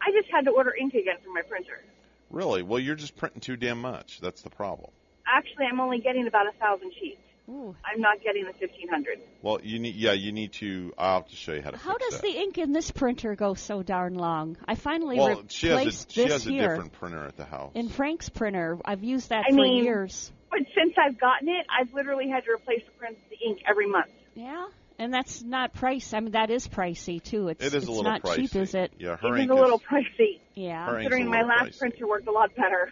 I 0.01 0.11
just 0.11 0.29
had 0.31 0.45
to 0.45 0.51
order 0.51 0.73
ink 0.79 0.93
again 0.93 1.15
for 1.23 1.31
my 1.31 1.41
printer. 1.41 1.81
Really? 2.29 2.63
Well, 2.63 2.79
you're 2.79 2.95
just 2.95 3.15
printing 3.17 3.41
too 3.41 3.55
damn 3.57 3.81
much. 3.81 4.19
That's 4.21 4.41
the 4.41 4.49
problem. 4.49 4.91
Actually, 5.27 5.65
I'm 5.71 5.79
only 5.79 5.99
getting 5.99 6.27
about 6.27 6.47
a 6.47 6.51
thousand 6.59 6.91
sheets. 6.99 7.21
Ooh. 7.49 7.75
I'm 7.83 7.99
not 7.99 8.21
getting 8.23 8.45
the 8.45 8.53
fifteen 8.53 8.87
hundred. 8.89 9.19
Well, 9.41 9.59
you 9.63 9.79
need. 9.79 9.95
Yeah, 9.95 10.11
you 10.13 10.31
need 10.31 10.53
to. 10.53 10.93
I'll 10.99 11.21
have 11.21 11.29
to 11.29 11.35
show 11.35 11.53
you 11.53 11.63
how 11.63 11.71
to. 11.71 11.77
How 11.77 11.93
fix 11.97 12.05
does 12.11 12.21
that. 12.21 12.27
the 12.27 12.37
ink 12.37 12.57
in 12.59 12.73
this 12.73 12.91
printer 12.91 13.35
go 13.35 13.55
so 13.55 13.81
darn 13.81 14.13
long? 14.13 14.55
I 14.67 14.75
finally 14.75 15.17
Well, 15.17 15.41
she 15.47 15.67
has 15.67 15.75
a 15.75 15.79
replaced 15.79 16.11
she 16.11 16.23
this 16.23 16.31
has 16.33 16.45
a 16.47 16.51
here 16.51 16.69
different 16.69 16.91
printer 16.93 17.25
at 17.25 17.37
the 17.37 17.45
house. 17.45 17.71
in 17.73 17.89
Frank's 17.89 18.29
printer. 18.29 18.77
I've 18.85 19.03
used 19.03 19.29
that 19.29 19.45
I 19.47 19.51
for 19.51 19.55
mean- 19.55 19.83
years. 19.83 20.31
But 20.51 20.59
since 20.75 20.93
I've 20.97 21.19
gotten 21.19 21.47
it, 21.47 21.65
I've 21.69 21.93
literally 21.93 22.27
had 22.29 22.43
to 22.45 22.51
replace 22.51 22.81
the 22.85 22.91
print 22.99 23.17
the 23.29 23.37
ink 23.47 23.59
every 23.67 23.87
month. 23.87 24.09
Yeah, 24.35 24.65
and 24.99 25.13
that's 25.13 25.41
not 25.41 25.73
price. 25.73 26.13
I 26.13 26.19
mean, 26.19 26.31
that 26.33 26.49
is 26.51 26.67
pricey 26.67 27.23
too. 27.23 27.47
It's 27.47 27.63
It 27.63 27.67
is 27.67 27.73
it's 27.75 27.87
a 27.87 27.91
little 27.91 28.03
not 28.03 28.23
cheap, 28.35 28.55
is 28.55 28.75
it? 28.75 28.91
Yeah, 28.99 29.15
her 29.15 29.29
It 29.35 29.39
is 29.39 29.41
ink 29.43 29.51
a 29.51 29.55
little 29.55 29.79
pricey. 29.79 30.39
Yeah. 30.53 30.85
Her 30.85 30.95
Considering 30.97 31.29
my 31.29 31.41
last 31.41 31.71
pricey. 31.71 31.79
printer 31.79 32.07
worked 32.07 32.27
a 32.27 32.31
lot 32.31 32.53
better. 32.55 32.91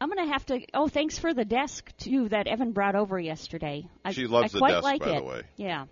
I'm 0.00 0.08
gonna 0.08 0.32
have 0.32 0.44
to. 0.46 0.60
Oh, 0.74 0.88
thanks 0.88 1.18
for 1.18 1.32
the 1.34 1.44
desk 1.44 1.90
too 1.98 2.28
that 2.30 2.46
Evan 2.46 2.72
brought 2.72 2.94
over 2.94 3.18
yesterday. 3.18 3.86
I, 4.04 4.12
She 4.12 4.26
loves 4.26 4.54
I 4.54 4.54
the 4.54 4.58
quite 4.58 4.70
desk, 4.72 4.84
like 4.84 5.00
by 5.00 5.06
the 5.08 5.16
it. 5.16 5.24
way. 5.24 5.42
Yeah, 5.56 5.84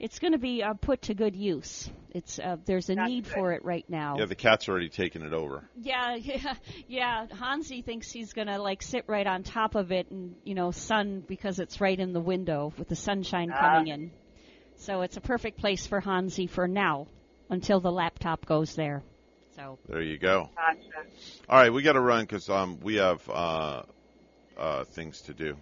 it's 0.00 0.18
going 0.18 0.32
to 0.32 0.38
be 0.38 0.62
uh, 0.62 0.74
put 0.74 1.02
to 1.02 1.14
good 1.14 1.36
use. 1.36 1.88
It's 2.10 2.38
uh, 2.38 2.56
there's 2.64 2.88
a 2.88 2.94
need 2.94 3.26
for 3.26 3.52
it 3.52 3.64
right 3.64 3.84
now. 3.88 4.16
Yeah, 4.18 4.24
the 4.24 4.34
cat's 4.34 4.68
already 4.68 4.88
taken 4.88 5.22
it 5.22 5.32
over. 5.34 5.68
Yeah, 5.80 6.14
yeah, 6.16 6.54
yeah. 6.88 7.26
Hansi 7.38 7.82
thinks 7.82 8.10
he's 8.10 8.32
gonna 8.32 8.58
like 8.58 8.82
sit 8.82 9.04
right 9.06 9.26
on 9.26 9.42
top 9.42 9.74
of 9.76 9.92
it 9.92 10.10
and 10.10 10.34
you 10.44 10.54
know 10.54 10.70
sun 10.72 11.22
because 11.26 11.58
it's 11.58 11.80
right 11.80 11.98
in 11.98 12.12
the 12.12 12.20
window 12.20 12.72
with 12.78 12.88
the 12.88 12.96
sunshine 12.96 13.50
Ah. 13.54 13.60
coming 13.60 13.88
in. 13.88 14.10
So 14.86 15.02
it's 15.02 15.16
a 15.16 15.20
perfect 15.20 15.58
place 15.58 15.84
for 15.84 16.00
Hansi 16.00 16.46
for 16.46 16.68
now 16.68 17.08
until 17.50 17.80
the 17.80 17.90
laptop 17.90 18.46
goes 18.46 18.76
there. 18.76 19.02
So 19.56 19.80
There 19.88 20.00
you 20.00 20.16
go. 20.16 20.48
Gotcha. 20.54 21.08
All 21.48 21.58
right, 21.58 21.72
we 21.72 21.82
got 21.82 21.94
to 21.94 22.00
run 22.00 22.20
because 22.20 22.48
um 22.48 22.78
we 22.80 22.94
have 22.96 23.28
uh 23.28 23.82
uh 24.56 24.84
things 24.84 25.22
to 25.22 25.34
do. 25.34 25.56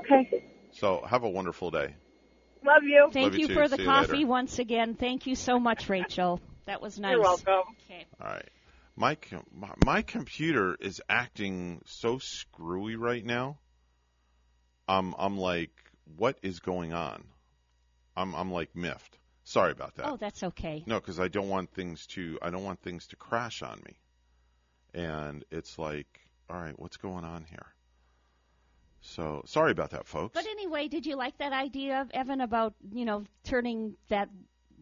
Okay. 0.00 0.42
So 0.72 1.04
have 1.08 1.22
a 1.22 1.28
wonderful 1.28 1.70
day. 1.70 1.94
Love 2.64 2.82
you. 2.82 3.10
thank 3.12 3.34
Love 3.34 3.38
you 3.38 3.46
you 3.46 3.54
for 3.54 3.68
the 3.68 3.76
See 3.76 3.84
coffee 3.84 4.24
once 4.24 4.58
again. 4.58 4.96
Thank 4.96 5.28
you 5.28 5.36
so 5.36 5.60
much, 5.60 5.88
Rachel. 5.88 6.40
That 6.64 6.82
was 6.82 6.98
nice. 6.98 7.12
You're 7.12 7.20
welcome. 7.20 7.74
Okay. 7.84 8.06
All 8.20 8.26
right. 8.26 8.50
My, 8.96 9.14
com- 9.14 9.46
my 9.54 9.70
my 9.84 10.02
computer 10.02 10.76
is 10.80 11.00
acting 11.08 11.80
so 11.86 12.18
screwy 12.18 12.96
right 12.96 13.24
now. 13.24 13.58
I'm 14.88 15.14
I'm 15.16 15.38
like, 15.38 15.70
what 16.16 16.38
is 16.42 16.58
going 16.58 16.92
on? 16.92 17.22
I'm 18.16 18.34
I'm 18.34 18.50
like 18.50 18.74
miffed. 18.74 19.18
Sorry 19.44 19.70
about 19.70 19.94
that. 19.96 20.06
Oh, 20.06 20.16
that's 20.16 20.42
okay. 20.42 20.82
No, 20.86 20.98
because 20.98 21.20
I 21.20 21.28
don't 21.28 21.48
want 21.48 21.70
things 21.72 22.06
to 22.08 22.38
I 22.42 22.50
don't 22.50 22.64
want 22.64 22.80
things 22.80 23.06
to 23.08 23.16
crash 23.16 23.62
on 23.62 23.80
me. 23.84 23.98
And 24.94 25.44
it's 25.50 25.78
like, 25.78 26.20
all 26.48 26.56
right, 26.56 26.78
what's 26.78 26.96
going 26.96 27.24
on 27.24 27.44
here? 27.44 27.66
So 29.02 29.42
sorry 29.46 29.70
about 29.70 29.90
that, 29.90 30.06
folks. 30.06 30.34
But 30.34 30.46
anyway, 30.46 30.88
did 30.88 31.06
you 31.06 31.16
like 31.16 31.38
that 31.38 31.52
idea 31.52 32.00
of 32.00 32.10
Evan 32.12 32.40
about 32.40 32.74
you 32.92 33.04
know 33.04 33.24
turning 33.44 33.96
that 34.08 34.28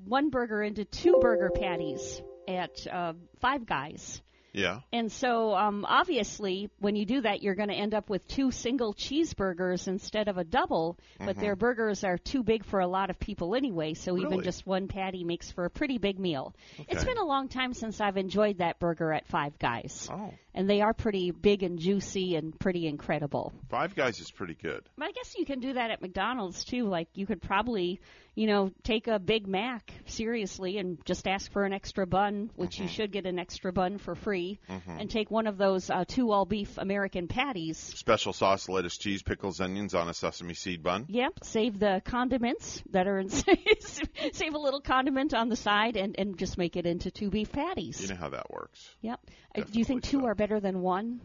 one 0.07 0.31
burger 0.31 0.63
into 0.63 0.85
two 0.85 1.19
burger 1.21 1.51
patties 1.51 2.23
at 2.49 2.87
uh, 2.87 3.13
Five 3.41 3.67
Guys? 3.67 4.23
Yeah. 4.55 4.81
And 4.93 5.13
so, 5.13 5.55
um, 5.55 5.85
obviously, 5.87 6.71
when 6.79 6.97
you 6.97 7.05
do 7.05 7.21
that, 7.23 7.43
you're 7.43 7.55
going 7.57 7.69
to 7.69 7.75
end 7.75 7.93
up 7.93 8.09
with 8.09 8.27
two 8.29 8.51
single 8.51 8.95
cheeseburgers 8.95 9.89
instead 9.89 10.29
of 10.29 10.39
a 10.39 10.45
double. 10.45 10.97
But 11.19 11.37
Mhm. 11.37 11.41
their 11.41 11.57
burgers 11.57 12.05
are 12.05 12.17
too 12.17 12.43
big 12.43 12.65
for 12.65 12.81
a 12.81 12.87
lot 12.87 13.11
of 13.11 13.19
people 13.19 13.55
anyway, 13.55 13.95
so 13.95 14.17
even 14.17 14.43
just 14.43 14.67
one 14.67 14.89
patty 14.89 15.25
makes 15.25 15.51
for 15.51 15.65
a 15.65 15.71
pretty 15.71 15.99
big 15.99 16.19
meal. 16.19 16.55
It's 16.89 17.05
been 17.05 17.19
a 17.19 17.25
long 17.25 17.49
time 17.49 17.75
since 17.75 18.01
I've 18.01 18.17
enjoyed 18.17 18.59
that 18.59 18.79
burger 18.79 19.13
at 19.13 19.27
Five 19.27 19.59
Guys. 19.59 20.09
Oh. 20.11 20.33
And 20.57 20.71
they 20.71 20.81
are 20.83 20.95
pretty 20.95 21.33
big 21.33 21.65
and 21.65 21.79
juicy 21.81 22.37
and 22.37 22.57
pretty 22.59 22.87
incredible. 22.87 23.53
Five 23.71 23.97
Guys 23.97 24.21
is 24.21 24.31
pretty 24.31 24.55
good. 24.55 24.89
But 24.97 25.07
I 25.09 25.11
guess 25.13 25.35
you 25.37 25.45
can 25.45 25.59
do 25.59 25.73
that 25.73 25.91
at 25.91 26.01
McDonald's 26.01 26.65
too. 26.65 26.87
Like 26.87 27.09
you 27.15 27.27
could 27.27 27.43
probably, 27.43 28.01
you 28.35 28.47
know, 28.47 28.71
take 28.83 29.07
a 29.07 29.19
Big 29.19 29.47
Mac 29.47 29.93
seriously 30.07 30.79
and 30.79 30.99
just 31.05 31.27
ask 31.29 31.51
for 31.53 31.65
an 31.65 31.73
extra 31.73 32.07
bun, 32.07 32.51
which 32.57 32.79
you 32.81 32.89
should 32.89 33.13
get 33.13 33.27
an 33.27 33.39
extra 33.39 33.73
bun 33.73 33.99
for 33.99 34.15
free, 34.15 34.59
Mhm. 34.69 35.01
and 35.01 35.11
take 35.11 35.31
one 35.31 35.47
of 35.47 35.57
those 35.57 35.89
uh, 35.91 36.05
two 36.07 36.33
all 36.33 36.45
beef 36.45 36.77
American 36.79 37.29
patties. 37.29 37.79
Special 37.79 38.33
sauce, 38.33 38.69
lettuce, 38.69 38.97
cheese, 38.99 39.23
pickles, 39.23 39.61
onions 39.61 39.95
on 39.95 40.09
a 40.09 40.15
sesame 40.15 40.55
seed 40.55 40.83
bun. 40.83 41.07
Yep, 41.09 41.45
save 41.45 41.79
the 41.79 42.03
condiments 42.05 42.83
that 42.91 43.07
are 43.07 43.19
in. 43.19 43.29
save 44.33 44.55
a 44.55 44.59
little 44.59 44.81
condiment 44.81 45.35
on 45.35 45.49
the 45.49 45.57
side 45.57 45.97
and 45.97 46.15
and 46.19 46.39
just 46.39 46.59
make 46.59 46.77
it 46.77 46.87
into 46.87 47.11
two 47.11 47.31
beef 47.31 47.53
patties. 47.53 48.01
You 48.03 48.09
know 48.09 48.17
how 48.17 48.31
that 48.31 48.51
works. 48.51 48.95
Yep. 49.03 49.21
Uh, 49.57 49.61
do 49.63 49.79
you 49.79 49.85
think 49.85 50.03
two 50.03 50.27
are 50.27 50.35
better 50.35 50.61
than 50.61 50.81
one? 50.81 51.21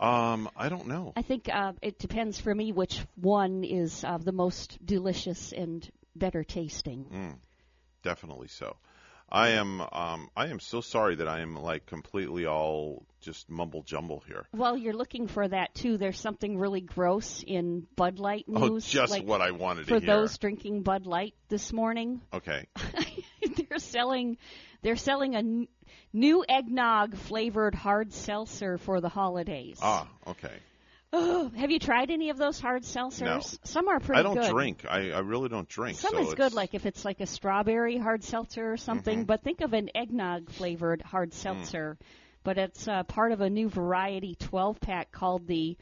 Um, 0.00 0.48
I 0.56 0.68
don't 0.68 0.86
know. 0.86 1.12
I 1.16 1.22
think 1.22 1.48
uh, 1.52 1.72
it 1.82 1.98
depends 1.98 2.38
for 2.38 2.54
me 2.54 2.70
which 2.70 3.00
one 3.16 3.64
is 3.64 4.04
uh, 4.04 4.18
the 4.18 4.30
most 4.32 4.78
delicious 4.84 5.52
and 5.52 5.88
better 6.18 6.44
tasting. 6.44 7.06
Mm, 7.12 7.36
definitely 8.02 8.48
so. 8.48 8.76
I 9.30 9.50
am 9.50 9.82
um 9.92 10.30
I 10.34 10.46
am 10.46 10.58
so 10.58 10.80
sorry 10.80 11.16
that 11.16 11.28
I 11.28 11.40
am 11.40 11.54
like 11.54 11.84
completely 11.84 12.46
all 12.46 13.04
just 13.20 13.50
mumble 13.50 13.82
jumble 13.82 14.22
here. 14.26 14.46
Well, 14.54 14.76
you're 14.76 14.94
looking 14.94 15.26
for 15.26 15.46
that 15.46 15.74
too. 15.74 15.98
There's 15.98 16.18
something 16.18 16.56
really 16.56 16.80
gross 16.80 17.44
in 17.46 17.86
Bud 17.94 18.18
Light 18.18 18.48
news. 18.48 18.86
Oh, 18.86 18.88
just 18.88 19.12
like, 19.12 19.26
what 19.26 19.42
I 19.42 19.50
wanted 19.50 19.86
to 19.88 19.94
for 19.94 20.00
hear. 20.00 20.06
those 20.06 20.38
drinking 20.38 20.82
Bud 20.82 21.06
Light 21.06 21.34
this 21.48 21.72
morning. 21.72 22.20
Okay. 22.32 22.66
they're 23.68 23.78
selling 23.78 24.38
they're 24.82 24.96
selling 24.96 25.34
a 25.34 25.38
n- 25.38 25.68
new 26.12 26.44
eggnog 26.48 27.16
flavored 27.16 27.74
hard 27.74 28.12
seltzer 28.12 28.78
for 28.78 29.00
the 29.00 29.08
holidays. 29.08 29.78
Ah, 29.82 30.08
okay. 30.26 30.54
Oh, 31.12 31.50
have 31.56 31.70
you 31.70 31.78
tried 31.78 32.10
any 32.10 32.28
of 32.30 32.36
those 32.36 32.60
hard 32.60 32.82
seltzers? 32.82 33.20
No. 33.20 33.40
Some 33.64 33.88
are 33.88 33.98
pretty 33.98 34.20
I 34.20 34.22
don't 34.22 34.34
good. 34.34 34.50
drink. 34.50 34.84
I, 34.88 35.10
I 35.12 35.20
really 35.20 35.48
don't 35.48 35.68
drink. 35.68 35.98
Some 35.98 36.12
so 36.12 36.18
is 36.28 36.34
good, 36.34 36.52
like 36.52 36.74
if 36.74 36.84
it's 36.84 37.04
like 37.04 37.20
a 37.20 37.26
strawberry 37.26 37.96
hard 37.96 38.22
seltzer 38.22 38.72
or 38.72 38.76
something. 38.76 39.24
Mhm. 39.24 39.26
But 39.26 39.42
think 39.42 39.62
of 39.62 39.72
an 39.72 39.88
eggnog 39.94 40.50
flavored 40.50 41.00
hard 41.00 41.32
seltzer. 41.32 41.96
But 42.44 42.58
it's 42.58 42.86
uh, 42.86 43.04
part 43.04 43.32
of 43.32 43.40
a 43.40 43.48
new 43.48 43.68
variety 43.68 44.34
12 44.38 44.80
pack 44.80 45.10
called 45.10 45.46
the 45.46 45.76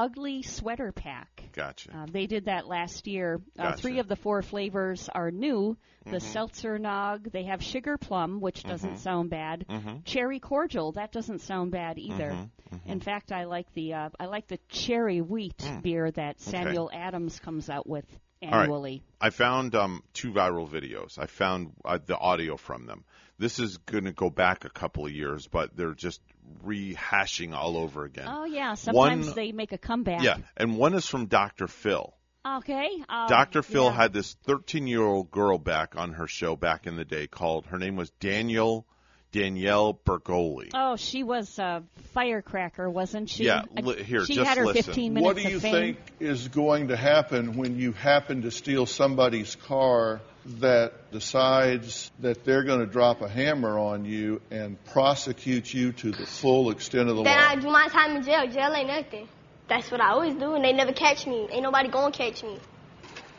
Ugly 0.00 0.42
Sweater 0.42 0.92
Pack. 0.92 1.42
Gotcha. 1.52 1.94
Uh, 1.94 2.06
they 2.10 2.26
did 2.26 2.46
that 2.46 2.66
last 2.66 3.06
year. 3.06 3.42
Uh, 3.58 3.64
Gotcha. 3.64 3.82
three 3.82 3.98
of 3.98 4.08
the 4.08 4.16
four 4.16 4.40
flavors 4.40 5.10
are 5.14 5.30
new. 5.30 5.76
The 6.06 6.16
Mhm. 6.16 6.22
seltzer 6.22 6.78
nog, 6.78 7.30
they 7.30 7.44
have 7.44 7.62
sugar 7.62 7.98
plum, 7.98 8.40
which 8.40 8.62
doesn't 8.62 8.94
Mhm. 8.94 8.98
sound 8.98 9.28
bad. 9.28 9.66
Mhm. 9.68 10.04
Cherry 10.06 10.40
cordial, 10.40 10.92
that 10.92 11.12
doesn't 11.12 11.40
sound 11.40 11.70
bad 11.72 11.98
either. 11.98 12.30
Mhm. 12.30 12.50
Mhm. 12.72 12.86
In 12.86 13.00
fact, 13.00 13.30
I 13.30 13.44
like 13.44 13.70
the 13.74 13.92
uh, 13.92 14.08
I 14.18 14.24
like 14.26 14.46
the 14.48 14.58
cherry 14.70 15.20
wheat 15.20 15.58
Mm. 15.58 15.82
beer 15.82 16.10
that 16.12 16.36
Okay. 16.40 16.50
Samuel 16.50 16.90
Adams 16.94 17.38
comes 17.40 17.68
out 17.68 17.86
with 17.86 18.06
annually. 18.40 19.02
All 19.02 19.18
right. 19.20 19.26
I 19.26 19.28
found 19.30 19.74
um, 19.74 20.02
two 20.14 20.32
viral 20.32 20.66
videos. 20.66 21.18
I 21.18 21.26
found 21.26 21.72
uh, 21.84 21.98
the 22.02 22.16
audio 22.16 22.56
from 22.56 22.86
them. 22.86 23.04
This 23.40 23.58
is 23.58 23.78
going 23.78 24.04
to 24.04 24.12
go 24.12 24.28
back 24.28 24.66
a 24.66 24.68
couple 24.68 25.06
of 25.06 25.12
years, 25.12 25.46
but 25.46 25.74
they're 25.74 25.94
just 25.94 26.20
rehashing 26.62 27.54
all 27.54 27.78
over 27.78 28.04
again. 28.04 28.26
Oh 28.28 28.44
yeah, 28.44 28.74
sometimes 28.74 29.28
One- 29.28 29.34
they 29.34 29.52
make 29.52 29.72
a 29.72 29.78
comeback. 29.78 30.22
Yeah, 30.22 30.36
and 30.58 30.76
one 30.76 30.92
is 30.92 31.06
from 31.06 31.24
Dr. 31.24 31.66
Phil. 31.66 32.14
Okay. 32.46 32.88
Um, 33.08 33.28
Dr. 33.28 33.62
Phil 33.62 33.84
yeah. 33.84 33.92
had 33.92 34.12
this 34.12 34.36
13 34.44 34.86
year 34.86 35.02
old 35.02 35.30
girl 35.30 35.56
back 35.56 35.96
on 35.96 36.12
her 36.12 36.26
show 36.26 36.54
back 36.54 36.86
in 36.86 36.96
the 36.96 37.04
day 37.04 37.26
called, 37.26 37.66
her 37.66 37.78
name 37.78 37.96
was 37.96 38.10
Daniel, 38.20 38.86
Danielle 39.32 39.94
Bregoli. 39.94 40.70
Oh, 40.74 40.96
she 40.96 41.22
was 41.22 41.58
a 41.58 41.82
firecracker, 42.12 42.90
wasn't 42.90 43.30
she? 43.30 43.44
Yeah, 43.44 43.62
li- 43.80 44.02
here, 44.02 44.24
she 44.24 44.34
just 44.34 44.48
had 44.48 44.58
her 44.58 44.66
listen. 44.66 44.82
15 44.84 45.14
minutes 45.14 45.24
What 45.24 45.36
do 45.36 45.48
you 45.48 45.56
of 45.56 45.62
fame. 45.62 45.72
think 45.72 45.98
is 46.18 46.48
going 46.48 46.88
to 46.88 46.96
happen 46.96 47.56
when 47.56 47.78
you 47.78 47.92
happen 47.92 48.42
to 48.42 48.50
steal 48.50 48.86
somebody's 48.86 49.54
car 49.56 50.20
that 50.58 51.12
decides 51.12 52.10
that 52.20 52.44
they're 52.44 52.64
going 52.64 52.80
to 52.80 52.86
drop 52.86 53.20
a 53.22 53.28
hammer 53.28 53.78
on 53.78 54.04
you 54.04 54.40
and 54.50 54.82
prosecute 54.86 55.72
you 55.72 55.92
to 55.92 56.10
the 56.10 56.26
full 56.26 56.70
extent 56.70 57.08
of 57.08 57.16
the 57.16 57.22
law? 57.22 57.24
Then 57.24 57.38
law? 57.38 57.48
I 57.48 57.56
do 57.56 57.70
my 57.70 57.88
time 57.88 58.16
in 58.16 58.22
jail. 58.22 58.46
Jail 58.48 58.72
ain't 58.72 58.88
nothing. 58.88 59.28
That's 59.68 59.90
what 59.90 60.00
I 60.00 60.10
always 60.10 60.34
do, 60.34 60.54
and 60.54 60.64
they 60.64 60.72
never 60.72 60.92
catch 60.92 61.26
me. 61.26 61.46
Ain't 61.50 61.62
nobody 61.62 61.88
gonna 61.88 62.10
catch 62.10 62.42
me. 62.42 62.58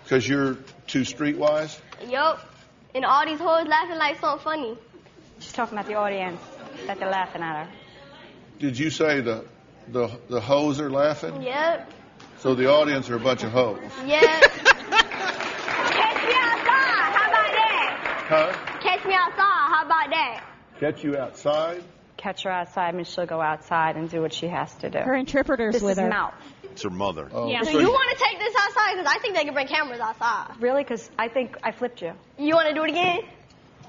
Because 0.03 0.27
you're 0.27 0.55
too 0.87 1.01
streetwise? 1.01 1.77
Yup. 2.07 2.39
And 2.95 3.03
all 3.05 3.25
these 3.25 3.39
hoes 3.39 3.67
laughing 3.67 3.97
like 3.97 4.19
something 4.19 4.43
funny. 4.43 4.77
She's 5.41 5.53
talking 5.53 5.75
about 5.77 5.87
the 5.87 5.95
audience, 5.95 6.39
that 6.85 6.99
they're 6.99 7.09
laughing 7.09 7.41
at 7.41 7.65
her. 7.65 7.71
Did 8.59 8.77
you 8.77 8.91
say 8.91 9.21
the, 9.21 9.43
the, 9.87 10.07
the 10.29 10.39
hoes 10.39 10.79
are 10.79 10.89
laughing? 10.89 11.41
Yep. 11.41 11.91
So 12.37 12.53
the 12.53 12.69
audience 12.71 13.09
are 13.09 13.15
a 13.15 13.19
bunch 13.19 13.43
of 13.43 13.51
hoes? 13.51 13.79
Yep. 14.05 14.21
catch 14.21 14.51
me 16.23 16.33
outside. 16.33 17.11
How 17.11 17.27
about 17.27 17.51
that? 17.57 18.25
Huh? 18.29 18.53
Catch 18.81 19.05
me 19.05 19.13
outside. 19.15 19.67
How 19.71 19.83
about 19.85 20.09
that? 20.11 20.43
Catch 20.79 21.03
you 21.03 21.17
outside? 21.17 21.83
Catch 22.17 22.43
her 22.43 22.51
outside, 22.51 22.93
and 22.93 23.07
she'll 23.07 23.25
go 23.25 23.41
outside 23.41 23.95
and 23.95 24.09
do 24.11 24.21
what 24.21 24.33
she 24.33 24.47
has 24.47 24.71
to 24.75 24.91
do. 24.91 24.99
Her 24.99 25.15
interpreter's 25.15 25.73
this 25.73 25.81
with 25.81 25.93
is 25.93 25.97
her. 25.97 26.07
mouth. 26.09 26.35
It's 26.63 26.83
her 26.83 26.91
mother. 26.91 27.27
Oh, 27.33 27.49
yeah. 27.49 27.63
So 27.63 27.71
you 27.71 27.89
want 27.89 28.17
to 28.17 28.23
take 28.23 28.37
this 28.37 28.55
outside? 28.55 28.93
Because 28.95 29.11
I 29.11 29.17
think 29.19 29.35
they 29.35 29.43
can 29.43 29.55
bring 29.55 29.67
cameras 29.67 29.99
outside. 29.99 30.53
Really? 30.59 30.83
Because 30.83 31.09
I 31.17 31.29
think 31.29 31.57
I 31.63 31.71
flipped 31.71 32.01
you. 32.03 32.13
You 32.37 32.53
want 32.53 32.67
to 32.69 32.75
do 32.75 32.83
it 32.83 32.91
again? 32.91 33.21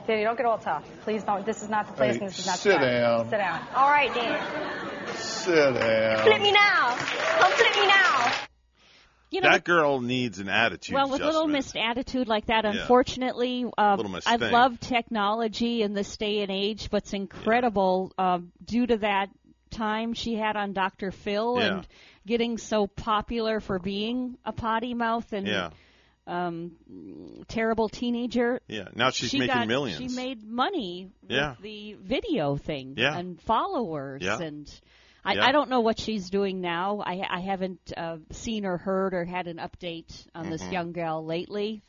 Danny, 0.07 0.25
don't 0.25 0.37
get 0.37 0.47
all 0.47 0.59
tough. 0.59 0.85
Please 1.03 1.23
don't. 1.25 1.45
This 1.47 1.63
is 1.63 1.69
not 1.69 1.87
the 1.87 1.93
place, 1.95 2.15
Hey, 2.17 2.21
and 2.21 2.29
this 2.31 2.39
is 2.39 2.47
not 2.47 2.59
sit 2.59 2.71
the 2.73 2.79
time. 2.79 3.01
down. 3.01 3.31
Sit 3.31 3.39
down. 3.39 3.61
All 3.75 3.89
right, 3.89 4.13
then. 4.15 5.17
Sit 5.17 5.55
down. 5.75 6.19
Flip 6.25 6.43
me 6.43 6.53
now. 6.53 6.97
Come 6.97 7.53
flip 7.53 7.77
me 7.77 7.87
now. 7.87 8.33
You 9.31 9.41
know, 9.41 9.51
that 9.51 9.65
girl 9.65 10.01
needs 10.03 10.41
an 10.41 10.49
attitude 10.51 10.95
well, 10.95 11.09
with 11.09 11.21
Little 11.23 11.43
adjustment. 11.49 11.53
Miss 11.53 11.75
attitude 11.77 12.29
like 12.29 12.47
that, 12.47 12.65
Yeah. 12.65 12.73
unfortunately, 12.83 13.65
Little 13.65 14.09
Miss 14.11 14.27
I 14.27 14.37
love 14.37 14.79
technology 14.79 15.81
in 15.83 15.95
this 15.95 16.17
day 16.19 16.41
and 16.43 16.51
age, 16.51 16.91
but 16.91 16.99
it's 17.05 17.15
incredible 17.15 18.13
uh, 18.19 18.41
due 18.63 18.87
to 18.87 18.99
that 18.99 19.29
time 19.71 20.13
she 20.13 20.35
had 20.35 20.57
on 20.57 20.75
Dr. 20.75 21.11
Phil 21.13 21.57
Yeah. 21.59 21.67
and 21.67 21.87
getting 22.27 22.59
so 22.59 22.87
popular 22.87 23.61
for 23.61 23.79
being 23.79 24.37
a 24.45 24.53
potty 24.53 24.93
mouth 24.93 25.33
and 25.33 25.47
Yeah. 25.47 25.71
Um, 26.27 26.73
terrible 27.49 27.89
teenager. 27.89 28.61
Yeah, 28.69 28.89
now 28.95 29.11
she's 29.11 29.31
she 29.31 29.39
making 29.41 29.55
got, 29.55 29.69
millions. 29.69 29.99
She 29.99 30.17
made 30.17 30.43
money 30.45 31.11
Yeah. 31.29 31.51
with 31.51 31.61
the 31.63 31.95
video 31.95 32.57
thing 32.57 32.95
Yeah. 32.97 33.17
and 33.17 33.41
followers 33.43 34.23
Yeah. 34.23 34.39
and. 34.41 34.71
I, 35.25 35.35
Yeah. 35.35 35.47
I 35.47 35.53
don't 35.53 35.71
know 35.71 35.81
what 35.83 36.01
she's 36.01 36.31
doing 36.31 36.61
now. 36.61 36.99
I, 36.99 37.23
I 37.31 37.39
haven't 37.43 37.93
uh, 37.97 38.17
seen 38.33 38.67
or 38.67 38.77
heard 38.77 39.15
or 39.15 39.25
had 39.25 39.47
an 39.47 39.59
update 39.59 40.27
on 40.35 40.51
this 40.51 40.61
Mhm. 40.65 40.73
young 40.73 40.93
gal 40.93 41.25
lately. 41.25 41.83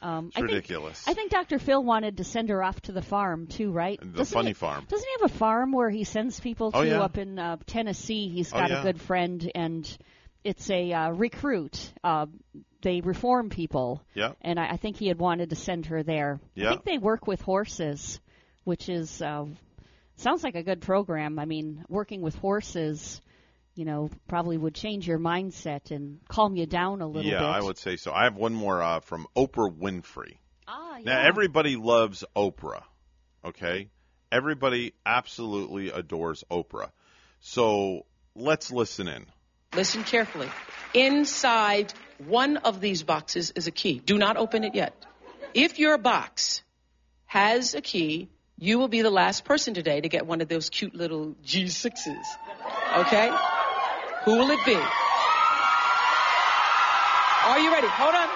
Um, 0.00 0.28
It's 0.28 0.36
I 0.36 0.40
think, 0.42 0.52
ridiculous. 0.52 1.08
I 1.08 1.14
think 1.14 1.32
Dr. 1.32 1.58
Phil 1.58 1.82
wanted 1.82 2.18
to 2.18 2.24
send 2.24 2.50
her 2.50 2.62
off 2.62 2.80
to 2.82 2.92
the 2.92 3.02
farm 3.02 3.48
too, 3.48 3.72
right? 3.72 3.98
The 4.00 4.06
Doesn't 4.06 4.32
funny 4.32 4.50
he, 4.50 4.54
farm. 4.54 4.84
Doesn't 4.88 5.04
he 5.08 5.22
have 5.22 5.32
a 5.32 5.34
farm 5.38 5.72
where 5.72 5.90
he 5.90 6.04
sends 6.04 6.38
people 6.38 6.70
to 6.70 6.78
Oh, 6.78 6.82
yeah. 6.82 7.00
up 7.00 7.18
in 7.18 7.36
uh, 7.36 7.56
Tennessee? 7.66 8.28
he's 8.28 8.52
got 8.52 8.70
yeah. 8.70 8.78
a 8.78 8.82
good 8.84 9.00
friend, 9.00 9.50
and 9.56 9.98
it's 10.44 10.70
a 10.70 10.92
uh, 10.92 11.10
recruit. 11.10 11.92
Uh, 12.04 12.26
they 12.82 13.00
reform 13.00 13.50
people, 13.50 14.02
Yep. 14.14 14.36
and 14.40 14.58
I, 14.58 14.70
I 14.70 14.76
think 14.76 14.96
he 14.96 15.08
had 15.08 15.18
wanted 15.18 15.50
to 15.50 15.56
send 15.56 15.86
her 15.86 16.02
there. 16.02 16.40
I 16.56 16.68
think 16.70 16.84
they 16.84 16.98
work 16.98 17.26
with 17.26 17.40
horses, 17.42 18.20
which 18.64 18.88
is 18.88 19.20
uh, 19.20 19.46
sounds 20.16 20.44
like 20.44 20.54
a 20.54 20.62
good 20.62 20.80
program. 20.80 21.38
I 21.38 21.44
mean, 21.44 21.84
working 21.88 22.20
with 22.20 22.36
horses, 22.36 23.20
you 23.74 23.84
know, 23.84 24.10
probably 24.28 24.56
would 24.56 24.74
change 24.74 25.06
your 25.06 25.18
mindset 25.18 25.90
and 25.90 26.20
calm 26.28 26.56
you 26.56 26.66
down 26.66 27.00
a 27.00 27.06
little 27.06 27.30
yeah, 27.30 27.38
bit. 27.38 27.44
Yeah, 27.44 27.50
I 27.50 27.60
would 27.60 27.78
say 27.78 27.96
so. 27.96 28.12
I 28.12 28.24
have 28.24 28.36
one 28.36 28.54
more 28.54 28.82
uh, 28.82 29.00
from 29.00 29.26
Oprah 29.36 29.72
Winfrey. 29.72 30.38
Ah, 30.66 30.98
yeah. 30.98 31.04
Now, 31.04 31.20
everybody 31.22 31.76
loves 31.76 32.24
Oprah, 32.36 32.82
okay? 33.44 33.88
Everybody 34.30 34.94
absolutely 35.06 35.90
adores 35.90 36.44
Oprah. 36.50 36.90
So 37.40 38.06
let's 38.34 38.70
listen 38.70 39.08
in. 39.08 39.26
Listen 39.74 40.04
carefully. 40.04 40.48
Inside 40.94 41.92
one 42.18 42.56
of 42.58 42.80
these 42.80 43.02
boxes 43.02 43.52
is 43.52 43.66
a 43.66 43.70
key. 43.70 44.00
Do 44.04 44.18
not 44.18 44.36
open 44.36 44.64
it 44.64 44.74
yet. 44.74 44.94
If 45.54 45.78
your 45.78 45.98
box 45.98 46.62
has 47.26 47.74
a 47.74 47.80
key, 47.80 48.28
you 48.58 48.78
will 48.78 48.88
be 48.88 49.02
the 49.02 49.10
last 49.10 49.44
person 49.44 49.74
today 49.74 50.00
to 50.00 50.08
get 50.08 50.26
one 50.26 50.40
of 50.40 50.48
those 50.48 50.68
cute 50.68 50.94
little 50.94 51.36
G6s. 51.44 52.24
Okay? 52.96 53.30
Who 54.24 54.36
will 54.36 54.50
it 54.50 54.64
be? 54.66 54.74
Are 57.44 57.58
you 57.60 57.72
ready? 57.72 57.86
Hold 57.86 58.14
on. 58.14 58.28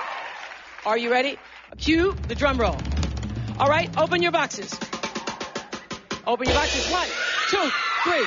Are 0.86 0.96
you 0.98 1.10
ready? 1.10 1.38
Cue 1.76 2.14
the 2.28 2.34
drum 2.34 2.58
roll. 2.58 2.76
All 3.58 3.68
right, 3.68 3.90
open 3.98 4.22
your 4.22 4.32
boxes. 4.32 4.72
Open 6.26 6.46
your 6.46 6.56
boxes. 6.56 6.90
One, 6.90 7.08
two, 7.48 7.70
three. 8.04 8.26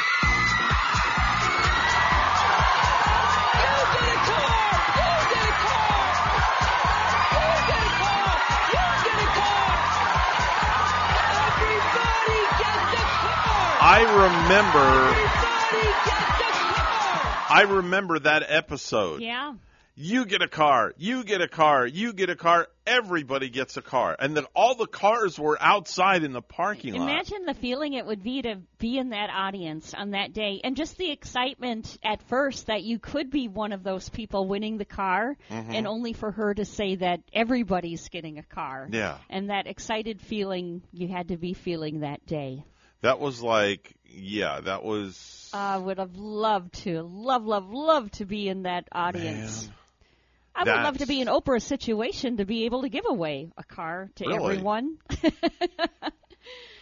I 13.88 14.01
remember. 14.01 15.13
I 17.47 17.75
remember 17.77 18.17
that 18.17 18.43
episode. 18.47 19.21
Yeah. 19.21 19.53
You 19.93 20.25
get 20.25 20.41
a 20.41 20.47
car. 20.47 20.91
You 20.97 21.23
get 21.23 21.41
a 21.41 21.47
car. 21.47 21.86
You 21.86 22.11
get 22.11 22.31
a 22.31 22.36
car. 22.36 22.67
Everybody 22.88 23.49
gets 23.49 23.77
a 23.77 23.83
car, 23.83 24.15
and 24.17 24.36
then 24.36 24.45
all 24.55 24.73
the 24.73 24.88
cars 24.88 25.39
were 25.39 25.57
outside 25.61 26.23
in 26.23 26.33
the 26.33 26.41
parking 26.41 26.95
lot. 26.95 27.09
Imagine 27.09 27.45
the 27.45 27.53
feeling 27.53 27.93
it 27.93 28.07
would 28.07 28.23
be 28.23 28.41
to 28.41 28.57
be 28.79 28.97
in 28.97 29.09
that 29.09 29.29
audience 29.29 29.93
on 29.93 30.11
that 30.11 30.33
day, 30.33 30.61
and 30.63 30.75
just 30.75 30.97
the 30.97 31.11
excitement 31.11 31.97
at 32.03 32.23
first 32.23 32.65
that 32.67 32.81
you 32.83 32.97
could 32.97 33.29
be 33.29 33.47
one 33.47 33.71
of 33.71 33.83
those 33.83 34.09
people 34.09 34.47
winning 34.47 34.77
the 34.77 34.86
car, 34.86 35.38
Mhm. 35.51 35.75
and 35.75 35.88
only 35.88 36.13
for 36.13 36.31
her 36.31 36.53
to 36.55 36.65
say 36.65 36.95
that 36.95 37.21
everybody's 37.33 38.09
getting 38.09 38.39
a 38.39 38.43
car. 38.43 38.89
Yeah. 38.91 39.17
And 39.29 39.51
that 39.51 39.67
excited 39.67 40.21
feeling 40.21 40.81
you 40.91 41.07
had 41.07 41.27
to 41.27 41.38
be 41.38 41.53
feeling 41.53 41.99
that 41.99 42.25
day. 42.25 42.63
That 43.05 43.19
was 43.19 43.39
like, 43.39 43.93
yeah, 44.09 44.61
that 44.61 44.83
was. 44.83 45.51
I 45.53 45.77
would 45.77 45.99
have 45.99 46.15
loved 46.15 46.73
to, 46.85 47.03
love, 47.03 47.45
love, 47.45 47.69
love 47.69 48.09
to 48.13 48.25
be 48.25 48.49
in 48.49 48.63
that 48.63 48.87
audience. 48.91 49.69
I 50.55 50.63
would 50.63 50.83
love 50.83 50.97
to 50.97 51.05
be 51.05 51.21
in 51.21 51.27
Oprah's 51.27 51.63
situation 51.63 52.37
to 52.37 52.45
be 52.45 52.65
able 52.65 52.81
to 52.81 52.89
give 52.89 53.05
away 53.07 53.51
a 53.57 53.63
car 53.63 54.09
to 54.15 54.25
Really? 54.27 54.55
everyone. 54.55 54.97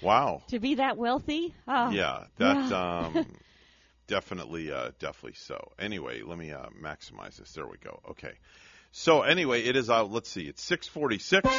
Wow. 0.01 0.43
To 0.49 0.59
be 0.59 0.75
that 0.75 0.97
wealthy? 0.97 1.53
Oh, 1.67 1.89
yeah, 1.91 2.25
that 2.37 2.69
yeah. 2.69 2.99
um, 3.05 3.25
definitely, 4.07 4.71
uh, 4.71 4.91
definitely 4.99 5.35
so. 5.35 5.71
Anyway, 5.77 6.21
let 6.21 6.37
me 6.37 6.51
uh, 6.51 6.67
maximize 6.81 7.37
this. 7.37 7.51
There 7.53 7.67
we 7.67 7.77
go. 7.77 7.99
Okay. 8.11 8.33
So 8.91 9.23
anyway, 9.23 9.63
it 9.63 9.75
is. 9.75 9.89
Uh, 9.89 10.03
let's 10.05 10.29
see. 10.29 10.43
It's 10.43 10.61
six 10.61 10.87
forty-six, 10.87 11.49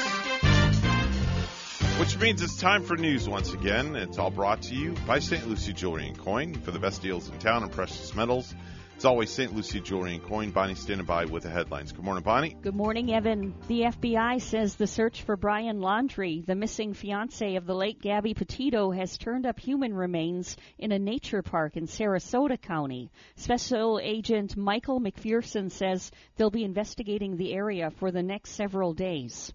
which 1.99 2.19
means 2.19 2.43
it's 2.43 2.57
time 2.57 2.83
for 2.83 2.97
news 2.97 3.29
once 3.29 3.53
again. 3.53 3.95
It's 3.95 4.19
all 4.19 4.31
brought 4.31 4.63
to 4.63 4.75
you 4.75 4.95
by 5.07 5.21
St. 5.21 5.47
Lucie 5.47 5.73
Jewelry 5.73 6.09
and 6.09 6.19
Coin 6.19 6.55
for 6.55 6.73
the 6.73 6.79
best 6.81 7.03
deals 7.03 7.29
in 7.29 7.39
town 7.39 7.63
on 7.63 7.69
precious 7.69 8.15
metals. 8.17 8.53
It's 8.97 9.05
always 9.05 9.31
St. 9.31 9.55
Lucie 9.55 9.81
Jewelry 9.81 10.15
and 10.15 10.23
Coin. 10.25 10.51
Bonnie 10.51 10.75
standing 10.75 11.07
by 11.07 11.25
with 11.27 11.45
the 11.45 11.51
headlines. 11.51 11.93
Good 11.93 12.05
morning, 12.05 12.25
Bonnie. 12.25 12.57
Good 12.63 12.75
morning, 12.75 13.15
Evan. 13.15 13.55
The 13.69 13.83
FBI 13.83 14.41
says 14.41 14.75
the 14.75 14.89
search 14.89 15.23
for 15.23 15.37
Brian 15.37 15.79
Laundrie, 15.79 16.45
the 16.45 16.57
missing 16.57 16.95
fiance 16.95 17.55
of 17.55 17.65
the 17.67 17.75
late 17.75 18.01
Gabby 18.01 18.35
Petito, 18.35 18.91
has 18.91 19.17
turned 19.17 19.47
up 19.47 19.61
human 19.61 19.95
remains 19.95 20.57
in 20.79 20.91
a 20.91 20.99
nature 20.99 21.43
park 21.43 21.77
in 21.77 21.87
Sarasota 21.87 22.61
County. 22.61 23.13
Special 23.37 24.01
Agent 24.03 24.57
Michael 24.57 25.01
McPherson 25.01 25.71
says 25.71 26.11
they'll 26.37 26.51
be 26.51 26.65
investigating 26.65 27.37
the 27.37 27.53
area 27.53 27.91
for 27.91 28.11
the 28.11 28.23
next 28.23 28.51
several 28.51 28.95
days. 28.95 29.53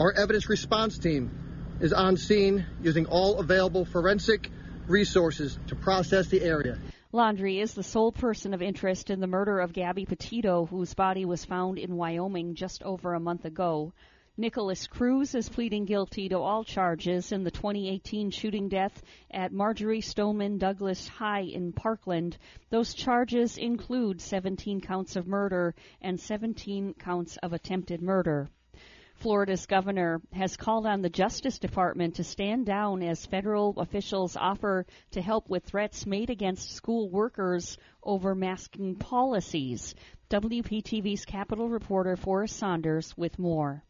Our 0.00 0.12
evidence 0.12 0.48
response 0.48 0.98
team 0.98 1.30
is 1.80 1.92
on 1.92 2.16
scene 2.16 2.66
using 2.82 3.06
all 3.06 3.38
available 3.38 3.84
forensic 3.84 4.50
resources 4.86 5.58
to 5.68 5.74
process 5.74 6.28
the 6.28 6.42
area. 6.42 6.78
Laundrie 7.12 7.60
is 7.60 7.74
the 7.74 7.82
sole 7.82 8.10
person 8.10 8.54
of 8.54 8.62
interest 8.62 9.10
in 9.10 9.20
the 9.20 9.26
murder 9.26 9.60
of 9.60 9.72
Gabby 9.72 10.06
Petito, 10.06 10.66
whose 10.66 10.94
body 10.94 11.24
was 11.24 11.44
found 11.44 11.78
in 11.78 11.96
Wyoming 11.96 12.54
just 12.54 12.82
over 12.82 13.14
a 13.14 13.20
month 13.20 13.44
ago. 13.44 13.92
Nikolas 14.38 14.86
Cruz 14.86 15.34
is 15.34 15.50
pleading 15.50 15.84
guilty 15.84 16.30
to 16.30 16.38
all 16.38 16.64
charges 16.64 17.32
in 17.32 17.44
the 17.44 17.50
2018 17.50 18.30
shooting 18.30 18.70
death 18.70 19.02
at 19.30 19.52
Marjorie 19.52 20.00
Stoneman 20.00 20.56
Douglas 20.56 21.06
High 21.06 21.42
in 21.42 21.74
Parkland. 21.74 22.38
Those 22.70 22.94
charges 22.94 23.58
include 23.58 24.22
17 24.22 24.80
counts 24.80 25.16
of 25.16 25.26
murder 25.26 25.74
and 26.00 26.18
17 26.18 26.94
counts 26.94 27.36
of 27.36 27.52
attempted 27.52 28.00
murder. 28.00 28.48
Florida's 29.22 29.66
governor 29.66 30.20
has 30.32 30.56
called 30.56 30.84
on 30.84 31.00
the 31.00 31.08
Justice 31.08 31.60
Department 31.60 32.16
to 32.16 32.24
stand 32.24 32.66
down 32.66 33.04
as 33.04 33.24
federal 33.24 33.78
officials 33.78 34.36
offer 34.36 34.84
to 35.12 35.22
help 35.22 35.48
with 35.48 35.62
threats 35.62 36.04
made 36.06 36.28
against 36.28 36.74
school 36.74 37.08
workers 37.08 37.78
over 38.02 38.34
masking 38.34 38.96
policies. 38.96 39.94
WPTV's 40.28 41.24
Capitol 41.24 41.68
reporter 41.68 42.16
Forrest 42.16 42.56
Saunders 42.56 43.16
with 43.16 43.38
more. 43.38 43.84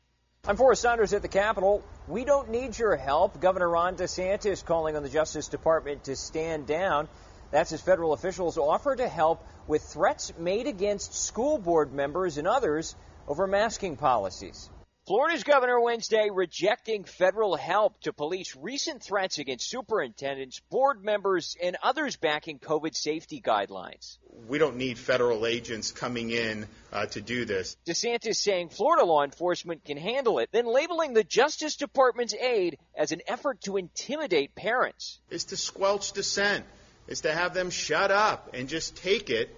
I'm 0.46 0.58
Forrest 0.58 0.82
Saunders 0.82 1.14
at 1.14 1.22
the 1.22 1.28
Capitol. 1.28 1.82
We 2.06 2.26
don't 2.26 2.50
need 2.50 2.78
your 2.78 2.96
help. 2.96 3.40
Governor 3.40 3.70
Ron 3.70 3.96
DeSantis 3.96 4.62
calling 4.62 4.96
on 4.96 5.02
the 5.02 5.08
Justice 5.08 5.48
Department 5.48 6.04
to 6.04 6.14
stand 6.14 6.66
down. 6.66 7.08
That's 7.50 7.72
as 7.72 7.80
federal 7.80 8.12
officials 8.12 8.58
offer 8.58 8.94
to 8.94 9.08
help 9.08 9.42
with 9.66 9.82
threats 9.82 10.34
made 10.38 10.66
against 10.66 11.14
school 11.14 11.56
board 11.56 11.94
members 11.94 12.36
and 12.36 12.46
others 12.46 12.94
over 13.26 13.46
masking 13.46 13.96
policies. 13.96 14.68
Florida's 15.04 15.42
governor 15.42 15.80
Wednesday 15.80 16.28
rejecting 16.32 17.02
federal 17.02 17.56
help 17.56 18.00
to 18.02 18.12
police 18.12 18.54
recent 18.54 19.02
threats 19.02 19.38
against 19.38 19.68
superintendents, 19.68 20.60
board 20.70 21.04
members, 21.04 21.56
and 21.60 21.76
others 21.82 22.14
backing 22.14 22.60
COVID 22.60 22.94
safety 22.94 23.42
guidelines. 23.44 24.18
We 24.46 24.58
don't 24.58 24.76
need 24.76 24.98
federal 24.98 25.44
agents 25.44 25.90
coming 25.90 26.30
in 26.30 26.68
uh, 26.92 27.06
to 27.06 27.20
do 27.20 27.44
this. 27.44 27.76
DeSantis 27.84 28.36
saying 28.36 28.68
Florida 28.68 29.04
law 29.04 29.24
enforcement 29.24 29.84
can 29.84 29.96
handle 29.96 30.38
it, 30.38 30.50
then 30.52 30.72
labeling 30.72 31.14
the 31.14 31.24
Justice 31.24 31.74
Department's 31.74 32.34
aid 32.34 32.78
as 32.94 33.10
an 33.10 33.22
effort 33.26 33.60
to 33.62 33.78
intimidate 33.78 34.54
parents. 34.54 35.18
Is 35.30 35.46
to 35.46 35.56
squelch 35.56 36.12
dissent, 36.12 36.64
is 37.08 37.22
to 37.22 37.32
have 37.32 37.54
them 37.54 37.70
shut 37.70 38.12
up 38.12 38.54
and 38.54 38.68
just 38.68 38.94
take 38.94 39.30
it, 39.30 39.50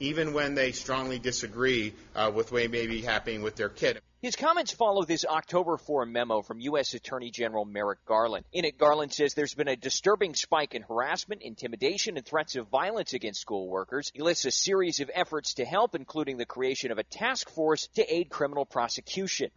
even 0.00 0.32
when 0.32 0.54
they 0.54 0.72
strongly 0.72 1.18
disagree 1.18 1.92
uh, 2.14 2.32
with 2.34 2.50
what 2.50 2.70
may 2.70 2.86
be 2.86 3.02
happening 3.02 3.42
with 3.42 3.56
their 3.56 3.68
kid. 3.68 4.00
His 4.26 4.34
comments 4.34 4.72
follow 4.72 5.04
this 5.04 5.24
October 5.24 5.76
4 5.76 6.04
memo 6.04 6.42
from 6.42 6.58
U.S. 6.58 6.94
Attorney 6.94 7.30
General 7.30 7.64
Merrick 7.64 8.04
Garland. 8.06 8.44
In 8.52 8.64
it, 8.64 8.76
Garland 8.76 9.12
says 9.12 9.34
there's 9.34 9.54
been 9.54 9.68
a 9.68 9.76
disturbing 9.76 10.34
spike 10.34 10.74
in 10.74 10.82
harassment, 10.82 11.42
intimidation, 11.42 12.16
and 12.16 12.26
threats 12.26 12.56
of 12.56 12.66
violence 12.66 13.14
against 13.14 13.40
school 13.40 13.68
workers. 13.68 14.10
He 14.12 14.22
lists 14.22 14.44
a 14.44 14.50
series 14.50 14.98
of 14.98 15.12
efforts 15.14 15.54
to 15.54 15.64
help, 15.64 15.94
including 15.94 16.38
the 16.38 16.44
creation 16.44 16.90
of 16.90 16.98
a 16.98 17.04
task 17.04 17.48
force 17.50 17.86
to 17.94 18.12
aid 18.12 18.28
criminal 18.28 18.66
prosecution. 18.66 19.52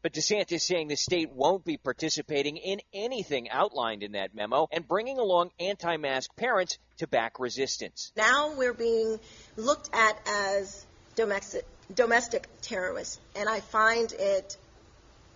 But 0.00 0.14
DeSantis 0.14 0.62
saying 0.62 0.88
the 0.88 0.96
state 0.96 1.30
won't 1.30 1.66
be 1.66 1.76
participating 1.76 2.56
in 2.56 2.80
anything 2.94 3.50
outlined 3.50 4.02
in 4.02 4.12
that 4.12 4.34
memo 4.34 4.68
and 4.72 4.88
bringing 4.88 5.18
along 5.18 5.50
anti 5.60 5.98
mask 5.98 6.34
parents 6.34 6.78
to 6.96 7.06
back 7.06 7.38
resistance. 7.38 8.10
Now 8.16 8.54
we're 8.56 8.72
being 8.72 9.20
looked 9.58 9.90
at 9.92 10.18
as 10.26 10.86
domestic 11.14 11.66
domestic 11.92 12.48
terrorists, 12.62 13.20
and 13.34 13.48
I 13.48 13.60
find 13.60 14.12
it 14.12 14.56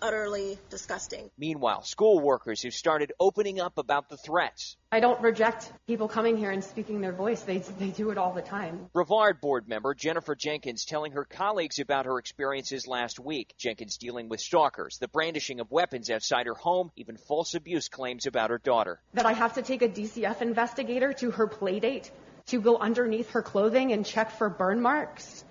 utterly 0.01 0.57
disgusting. 0.69 1.29
Meanwhile, 1.37 1.83
school 1.83 2.19
workers 2.19 2.63
have 2.63 2.73
started 2.73 3.11
opening 3.19 3.59
up 3.59 3.77
about 3.77 4.09
the 4.09 4.17
threats. 4.17 4.77
I 4.91 4.99
don't 4.99 5.21
reject 5.21 5.71
people 5.87 6.07
coming 6.07 6.37
here 6.37 6.51
and 6.51 6.63
speaking 6.63 7.01
their 7.01 7.11
voice. 7.11 7.41
They, 7.41 7.59
they 7.59 7.89
do 7.89 8.09
it 8.11 8.17
all 8.17 8.33
the 8.33 8.41
time. 8.41 8.89
Brevard 8.93 9.41
board 9.41 9.67
member 9.67 9.93
Jennifer 9.93 10.35
Jenkins 10.35 10.85
telling 10.85 11.11
her 11.11 11.25
colleagues 11.25 11.79
about 11.79 12.05
her 12.05 12.17
experiences 12.17 12.87
last 12.87 13.19
week. 13.19 13.53
Jenkins 13.57 13.97
dealing 13.97 14.29
with 14.29 14.39
stalkers, 14.39 14.97
the 14.99 15.07
brandishing 15.07 15.59
of 15.59 15.69
weapons 15.71 16.09
outside 16.09 16.47
her 16.47 16.55
home, 16.55 16.91
even 16.95 17.17
false 17.17 17.53
abuse 17.53 17.89
claims 17.89 18.25
about 18.25 18.49
her 18.49 18.57
daughter. 18.57 18.99
That 19.13 19.25
I 19.25 19.33
have 19.33 19.55
to 19.55 19.61
take 19.61 19.81
a 19.81 19.89
DCF 19.89 20.41
investigator 20.41 21.13
to 21.13 21.31
her 21.31 21.47
playdate 21.47 22.09
to 22.47 22.61
go 22.61 22.77
underneath 22.77 23.31
her 23.31 23.43
clothing 23.43 23.91
and 23.91 24.05
check 24.05 24.31
for 24.31 24.49
burn 24.49 24.81
marks. 24.81 25.43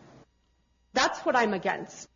That's 0.99 1.21
what 1.21 1.37
I'm 1.37 1.55
against, 1.55 2.09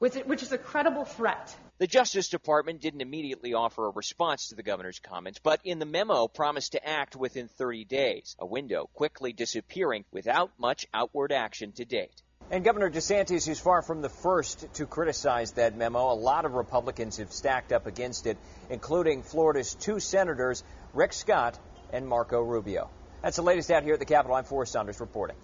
which 0.00 0.42
is 0.42 0.50
a 0.50 0.58
credible 0.58 1.04
threat. 1.04 1.54
The 1.78 1.86
Justice 1.86 2.28
Department 2.28 2.80
didn't 2.80 3.02
immediately 3.02 3.54
offer 3.54 3.86
a 3.86 3.90
response 3.90 4.48
to 4.48 4.56
the 4.56 4.64
governor's 4.64 4.98
comments, 4.98 5.38
but 5.40 5.60
in 5.62 5.78
the 5.78 5.86
memo 5.86 6.26
promised 6.26 6.72
to 6.72 6.84
act 6.84 7.14
within 7.14 7.46
30 7.46 7.84
days, 7.84 8.34
a 8.40 8.46
window 8.46 8.90
quickly 8.94 9.32
disappearing 9.32 10.04
without 10.10 10.50
much 10.58 10.88
outward 10.92 11.30
action 11.30 11.70
to 11.70 11.84
date. 11.84 12.20
And 12.50 12.64
Governor 12.64 12.90
DeSantis 12.90 13.46
is 13.46 13.60
far 13.60 13.80
from 13.80 14.02
the 14.02 14.08
first 14.08 14.74
to 14.74 14.86
criticize 14.86 15.52
that 15.52 15.76
memo. 15.76 16.12
A 16.12 16.18
lot 16.18 16.46
of 16.46 16.54
Republicans 16.54 17.18
have 17.18 17.32
stacked 17.32 17.70
up 17.70 17.86
against 17.86 18.26
it, 18.26 18.38
including 18.70 19.22
Florida's 19.22 19.72
two 19.72 20.00
senators, 20.00 20.64
Rick 20.94 21.12
Scott 21.12 21.56
and 21.92 22.08
Marco 22.08 22.40
Rubio. 22.40 22.90
That's 23.22 23.36
the 23.36 23.42
latest 23.42 23.70
out 23.70 23.84
here 23.84 23.94
at 23.94 24.00
the 24.00 24.04
Capitol. 24.04 24.34
I'm 24.34 24.42
Forrest 24.42 24.72
Saunders 24.72 24.98
reporting. 24.98 25.36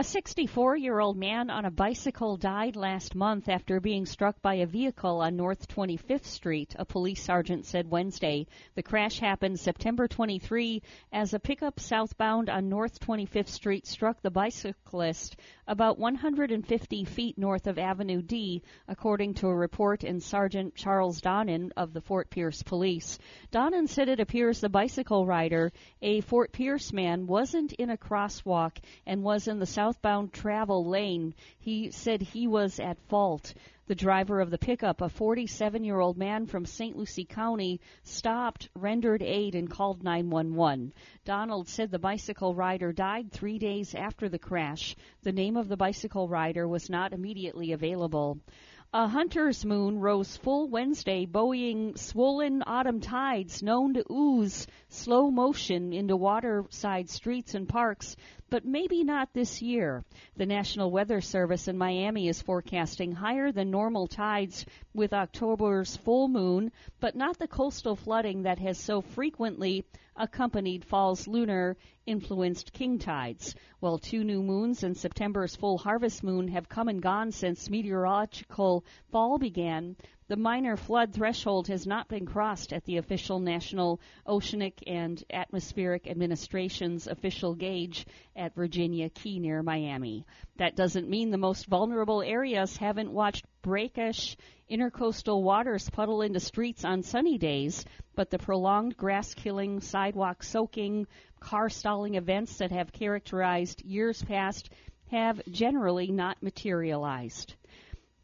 A 0.00 0.02
64 0.02 0.78
year 0.78 0.98
old 0.98 1.18
man 1.18 1.50
on 1.50 1.66
a 1.66 1.70
bicycle 1.70 2.38
died 2.38 2.74
last 2.74 3.14
month 3.14 3.50
after 3.50 3.80
being 3.80 4.06
struck 4.06 4.40
by 4.40 4.54
a 4.54 4.66
vehicle 4.66 5.20
on 5.20 5.36
North 5.36 5.68
25th 5.68 6.24
Street, 6.24 6.74
a 6.78 6.86
police 6.86 7.22
sergeant 7.22 7.66
said 7.66 7.90
Wednesday. 7.90 8.46
The 8.76 8.82
crash 8.82 9.18
happened 9.18 9.60
September 9.60 10.08
23 10.08 10.80
as 11.12 11.34
a 11.34 11.38
pickup 11.38 11.78
southbound 11.78 12.48
on 12.48 12.70
North 12.70 12.98
25th 13.00 13.48
Street 13.48 13.86
struck 13.86 14.22
the 14.22 14.30
bicyclist 14.30 15.36
about 15.66 15.98
150 15.98 17.04
feet 17.04 17.36
north 17.36 17.66
of 17.66 17.78
Avenue 17.78 18.22
D, 18.22 18.62
according 18.88 19.34
to 19.34 19.48
a 19.48 19.54
report 19.54 20.02
in 20.02 20.18
Sergeant 20.18 20.74
Charles 20.74 21.20
Donnan 21.20 21.72
of 21.76 21.92
the 21.92 22.00
Fort 22.00 22.30
Pierce 22.30 22.62
Police. 22.62 23.18
Donnan 23.52 23.86
said 23.86 24.08
it 24.08 24.18
appears 24.18 24.60
the 24.60 24.68
bicycle 24.70 25.26
rider, 25.26 25.70
a 26.00 26.22
Fort 26.22 26.52
Pierce 26.52 26.92
man, 26.92 27.26
wasn't 27.26 27.74
in 27.74 27.90
a 27.90 27.98
crosswalk 27.98 28.78
and 29.06 29.22
was 29.22 29.46
in 29.46 29.58
the 29.58 29.66
southbound 29.90 30.32
travel 30.32 30.84
lane. 30.88 31.34
He 31.58 31.90
said 31.90 32.22
he 32.22 32.46
was 32.46 32.78
at 32.78 32.96
fault. 33.08 33.52
The 33.88 33.96
driver 33.96 34.40
of 34.40 34.48
the 34.48 34.56
pickup, 34.56 35.00
a 35.00 35.08
47 35.08 35.82
year 35.82 35.98
old 35.98 36.16
man 36.16 36.46
from 36.46 36.64
St. 36.64 36.96
Lucie 36.96 37.24
County, 37.24 37.80
stopped, 38.04 38.68
rendered 38.76 39.20
aid, 39.20 39.56
and 39.56 39.68
called 39.68 40.04
911. 40.04 40.92
Donnan 41.24 41.66
said 41.66 41.90
the 41.90 41.98
bicycle 41.98 42.54
rider 42.54 42.92
died 42.92 43.32
three 43.32 43.58
days 43.58 43.96
after 43.96 44.28
the 44.28 44.38
crash. 44.38 44.94
The 45.22 45.32
name 45.32 45.56
of 45.56 45.66
the 45.66 45.76
bicycle 45.76 46.28
rider 46.28 46.68
was 46.68 46.88
not 46.88 47.12
immediately 47.12 47.72
available. 47.72 48.38
A 48.92 49.06
hunter's 49.06 49.64
moon 49.64 50.00
rose 50.00 50.36
full 50.36 50.68
Wednesday, 50.68 51.24
buoying 51.24 51.94
swollen 51.94 52.64
autumn 52.66 53.00
tides 53.00 53.62
known 53.62 53.94
to 53.94 54.04
ooze 54.10 54.66
slow 54.88 55.30
motion 55.30 55.92
into 55.92 56.16
waterside 56.16 57.08
streets 57.08 57.54
and 57.54 57.68
parks, 57.68 58.16
but 58.48 58.64
maybe 58.64 59.04
not 59.04 59.32
this 59.32 59.62
year. 59.62 60.04
The 60.36 60.46
National 60.46 60.90
Weather 60.90 61.20
Service 61.20 61.68
in 61.68 61.78
Miami 61.78 62.26
is 62.26 62.42
forecasting 62.42 63.12
higher 63.12 63.52
than 63.52 63.70
normal 63.70 64.08
tides 64.08 64.66
with 64.92 65.12
October's 65.12 65.96
full 65.96 66.26
moon, 66.26 66.72
but 66.98 67.14
not 67.14 67.38
the 67.38 67.46
coastal 67.46 67.94
flooding 67.94 68.42
that 68.42 68.58
has 68.58 68.76
so 68.76 69.02
frequently 69.02 69.84
accompanied 70.20 70.84
fall's 70.84 71.26
lunar 71.26 71.78
influenced 72.04 72.74
king 72.74 72.98
tides. 72.98 73.54
While 73.80 73.96
two 73.96 74.22
new 74.22 74.42
moons 74.42 74.82
and 74.82 74.94
September's 74.94 75.56
full 75.56 75.78
harvest 75.78 76.22
moon 76.22 76.48
have 76.48 76.68
come 76.68 76.88
and 76.88 77.00
gone 77.00 77.32
since 77.32 77.70
meteorological 77.70 78.84
fall 79.10 79.38
began, 79.38 79.96
The 80.28 80.36
minor 80.36 80.76
flood 80.76 81.14
threshold 81.14 81.68
has 81.68 81.86
not 81.86 82.06
been 82.08 82.26
crossed 82.26 82.72
at 82.72 82.84
the 82.84 82.98
official 82.98 83.40
National 83.40 83.98
Oceanic 84.26 84.80
and 84.86 85.24
Atmospheric 85.32 86.06
Administration's 86.06 87.06
official 87.06 87.54
gauge 87.54 88.06
at 88.36 88.54
Virginia 88.54 89.08
Key 89.08 89.40
near 89.40 89.62
Miami. 89.62 90.26
That 90.56 90.76
doesn't 90.76 91.08
mean 91.08 91.30
the 91.30 91.38
most 91.38 91.66
vulnerable 91.66 92.22
areas 92.22 92.76
haven't 92.76 93.10
watched 93.10 93.46
brackish 93.62 94.36
intercoastal 94.70 95.42
waters 95.42 95.90
puddle 95.90 96.22
into 96.22 96.40
streets 96.40 96.84
on 96.84 97.02
sunny 97.02 97.38
days, 97.38 97.84
but 98.14 98.30
the 98.30 98.38
prolonged 98.38 98.96
grass 98.96 99.34
killing, 99.34 99.80
sidewalk 99.80 100.42
soaking, 100.42 101.06
car 101.40 101.68
stalling 101.68 102.14
events 102.14 102.58
that 102.58 102.70
have 102.70 102.92
characterized 102.92 103.82
years 103.84 104.22
past 104.22 104.70
have 105.10 105.40
generally 105.50 106.10
not 106.10 106.42
materialized. 106.42 107.54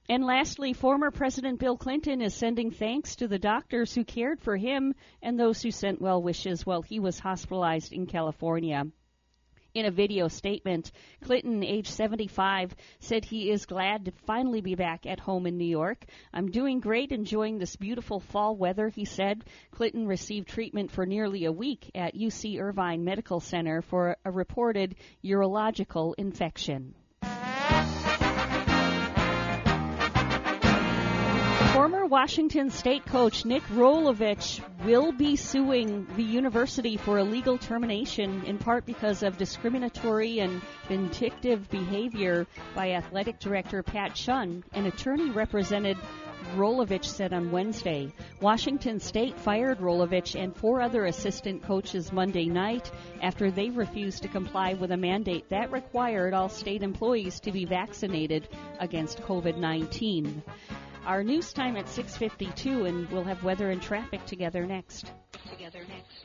And 0.09 0.25
lastly, 0.25 0.73
former 0.73 1.11
President 1.11 1.59
Bill 1.59 1.77
Clinton 1.77 2.23
is 2.23 2.33
sending 2.33 2.71
thanks 2.71 3.17
to 3.17 3.27
the 3.27 3.41
doctors 3.41 3.93
who 3.93 4.05
cared 4.05 4.41
for 4.41 4.57
him 4.57 4.95
and 5.21 5.39
those 5.39 5.61
who 5.61 5.73
sent 5.73 6.01
well 6.01 6.23
wishes 6.23 6.65
while 6.65 6.83
he 6.83 7.01
was 7.01 7.19
hospitalized 7.19 7.93
in 7.93 8.07
California. 8.07 8.85
In 9.77 9.85
a 9.85 9.91
video 9.91 10.29
statement, 10.29 10.91
Clinton, 11.21 11.63
age 11.63 11.89
75, 11.89 12.75
said 13.01 13.27
he 13.27 13.51
is 13.51 13.67
glad 13.67 14.07
to 14.07 14.13
finally 14.25 14.63
be 14.63 14.75
back 14.75 15.05
at 15.05 15.21
home 15.21 15.47
in 15.47 15.59
New 15.59 15.67
York. 15.67 16.07
I'm 16.33 16.51
doing 16.51 16.81
great, 16.81 17.13
enjoying 17.13 17.59
this 17.59 17.77
beautiful 17.77 18.19
fall 18.19 18.57
weather, 18.57 18.89
he 18.89 19.05
said. 19.05 19.45
Clinton 19.73 20.07
received 20.07 20.49
treatment 20.49 20.93
for 20.93 21.05
nearly 21.05 21.45
a 21.45 21.53
week 21.53 21.91
at 21.95 22.15
UC 22.15 22.59
Irvine 22.59 23.05
Medical 23.05 23.39
Center 23.39 23.83
for 23.83 24.17
a 24.25 24.31
reported 24.31 24.97
urological 25.23 26.15
infection. 26.17 26.95
Washington 32.09 32.71
State 32.71 33.05
coach 33.05 33.45
Nick 33.45 33.65
Rolovich 33.65 34.61
will 34.85 35.11
be 35.11 35.35
suing 35.35 36.07
the 36.15 36.23
university 36.23 36.97
for 36.97 37.19
illegal 37.19 37.59
termination 37.59 38.45
in 38.45 38.59
part 38.59 38.87
because 38.87 39.25
of 39.25 39.37
discriminatory 39.37 40.39
and 40.39 40.63
vindictive 40.87 41.69
behavior 41.69 42.47
by 42.77 42.93
athletic 42.93 43.41
director 43.41 43.83
Pat 43.83 44.15
Chun, 44.15 44.63
An 44.73 44.87
attorney 44.87 45.31
represented 45.31 45.97
Rolovich 46.55 47.07
said 47.07 47.33
on 47.33 47.51
Wednesday. 47.51 48.13
Washington 48.41 49.01
State 49.01 49.37
fired 49.37 49.79
Rolovich 49.81 50.41
and 50.41 50.55
four 50.55 50.81
other 50.81 51.07
assistant 51.07 51.65
coaches 51.65 52.13
Monday 52.13 52.47
night 52.47 52.89
after 53.21 53.51
they 53.51 53.71
refused 53.71 54.23
to 54.23 54.29
comply 54.29 54.75
with 54.75 54.93
a 54.93 54.97
mandate 54.97 55.49
that 55.49 55.73
required 55.73 56.35
all 56.35 56.49
state 56.49 56.85
employees 56.85 57.41
to 57.41 57.51
be 57.51 57.65
vaccinated 57.65 58.49
against 58.79 59.23
COVID 59.23 59.57
19. 59.57 60.45
Our 61.07 61.23
news 61.23 61.53
time 61.53 61.77
at 61.77 61.87
6:52 61.87 62.89
and 62.89 63.09
we'll 63.11 63.23
have 63.23 63.45
weather 63.45 63.71
and 63.71 63.81
traffic 63.81 64.27
together 64.27 64.67
next. 64.67 65.13
Together 65.49 65.87
next. 65.89 66.25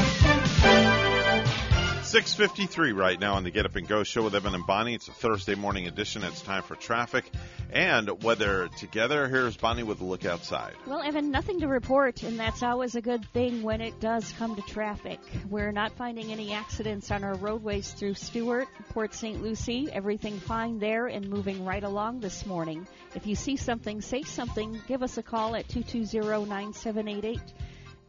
653 2.03 2.93
right 2.93 3.19
now 3.19 3.35
on 3.35 3.43
the 3.43 3.51
Get 3.51 3.65
Up 3.65 3.75
and 3.75 3.87
Go 3.87 4.03
show 4.03 4.23
with 4.23 4.33
Evan 4.35 4.55
and 4.55 4.65
Bonnie. 4.65 4.95
It's 4.95 5.07
a 5.07 5.13
Thursday 5.13 5.55
morning 5.55 5.87
edition. 5.87 6.23
It's 6.23 6.41
time 6.41 6.63
for 6.63 6.75
traffic 6.75 7.29
and 7.71 8.23
weather 8.23 8.69
together. 8.79 9.27
Here's 9.27 9.55
Bonnie 9.55 9.83
with 9.83 10.01
a 10.01 10.03
look 10.03 10.25
outside. 10.25 10.73
Well, 10.87 11.01
Evan, 11.01 11.31
nothing 11.31 11.59
to 11.61 11.67
report, 11.67 12.23
and 12.23 12.39
that's 12.39 12.63
always 12.63 12.95
a 12.95 13.01
good 13.01 13.23
thing 13.33 13.61
when 13.61 13.81
it 13.81 13.99
does 13.99 14.33
come 14.37 14.55
to 14.55 14.61
traffic. 14.63 15.19
We're 15.49 15.71
not 15.71 15.91
finding 15.93 16.31
any 16.31 16.53
accidents 16.53 17.11
on 17.11 17.23
our 17.23 17.35
roadways 17.35 17.91
through 17.91 18.15
Stuart, 18.15 18.67
Port 18.89 19.13
St. 19.13 19.41
Lucie. 19.41 19.87
Everything 19.91 20.39
fine 20.39 20.79
there 20.79 21.07
and 21.07 21.29
moving 21.29 21.63
right 21.63 21.83
along 21.83 22.19
this 22.19 22.45
morning. 22.45 22.87
If 23.15 23.27
you 23.27 23.35
see 23.35 23.55
something, 23.57 24.01
say 24.01 24.23
something. 24.23 24.81
Give 24.87 25.03
us 25.03 25.17
a 25.17 25.23
call 25.23 25.55
at 25.55 25.69
220 25.69 26.45
9788 26.49 27.39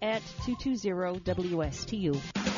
at 0.00 0.22
220 0.44 1.20
WSTU. 1.20 2.51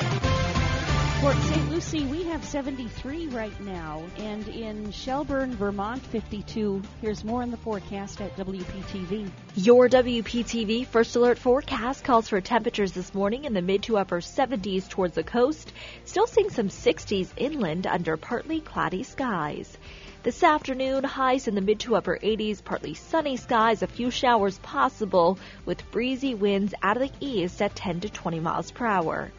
Port 1.25 1.37
St. 1.37 1.71
Lucie, 1.71 2.05
we 2.05 2.23
have 2.25 2.45
73 2.45 3.29
right 3.29 3.59
now, 3.61 4.03
and 4.17 4.47
in 4.47 4.91
Shelburne, 4.91 5.55
Vermont, 5.55 6.05
52. 6.05 6.83
Here's 7.01 7.23
more 7.23 7.41
in 7.41 7.49
the 7.49 7.57
forecast 7.57 8.21
at 8.21 8.37
WPTV. 8.37 9.31
Your 9.55 9.89
WPTV 9.89 10.85
First 10.85 11.15
Alert 11.15 11.39
forecast 11.39 12.03
calls 12.03 12.29
for 12.29 12.41
temperatures 12.41 12.91
this 12.91 13.15
morning 13.15 13.45
in 13.45 13.55
the 13.55 13.63
mid 13.63 13.81
to 13.83 13.97
upper 13.97 14.21
70s 14.21 14.87
towards 14.87 15.15
the 15.15 15.23
coast, 15.23 15.73
still 16.03 16.27
seeing 16.27 16.51
some 16.51 16.69
60s 16.69 17.29
inland 17.37 17.87
under 17.87 18.17
partly 18.17 18.61
cloudy 18.61 19.01
skies. 19.01 19.79
This 20.21 20.43
afternoon, 20.43 21.03
highs 21.03 21.47
in 21.47 21.55
the 21.55 21.61
mid 21.61 21.79
to 21.79 21.95
upper 21.95 22.19
80s, 22.21 22.63
partly 22.63 22.93
sunny 22.93 23.37
skies, 23.37 23.81
a 23.81 23.87
few 23.87 24.11
showers 24.11 24.59
possible, 24.59 25.39
with 25.65 25.89
breezy 25.89 26.35
winds 26.35 26.75
out 26.83 27.01
of 27.01 27.09
the 27.09 27.17
east 27.19 27.63
at 27.63 27.75
10 27.75 28.01
to 28.01 28.09
20 28.09 28.39
miles 28.41 28.69
per 28.69 28.85
hour. 28.85 29.31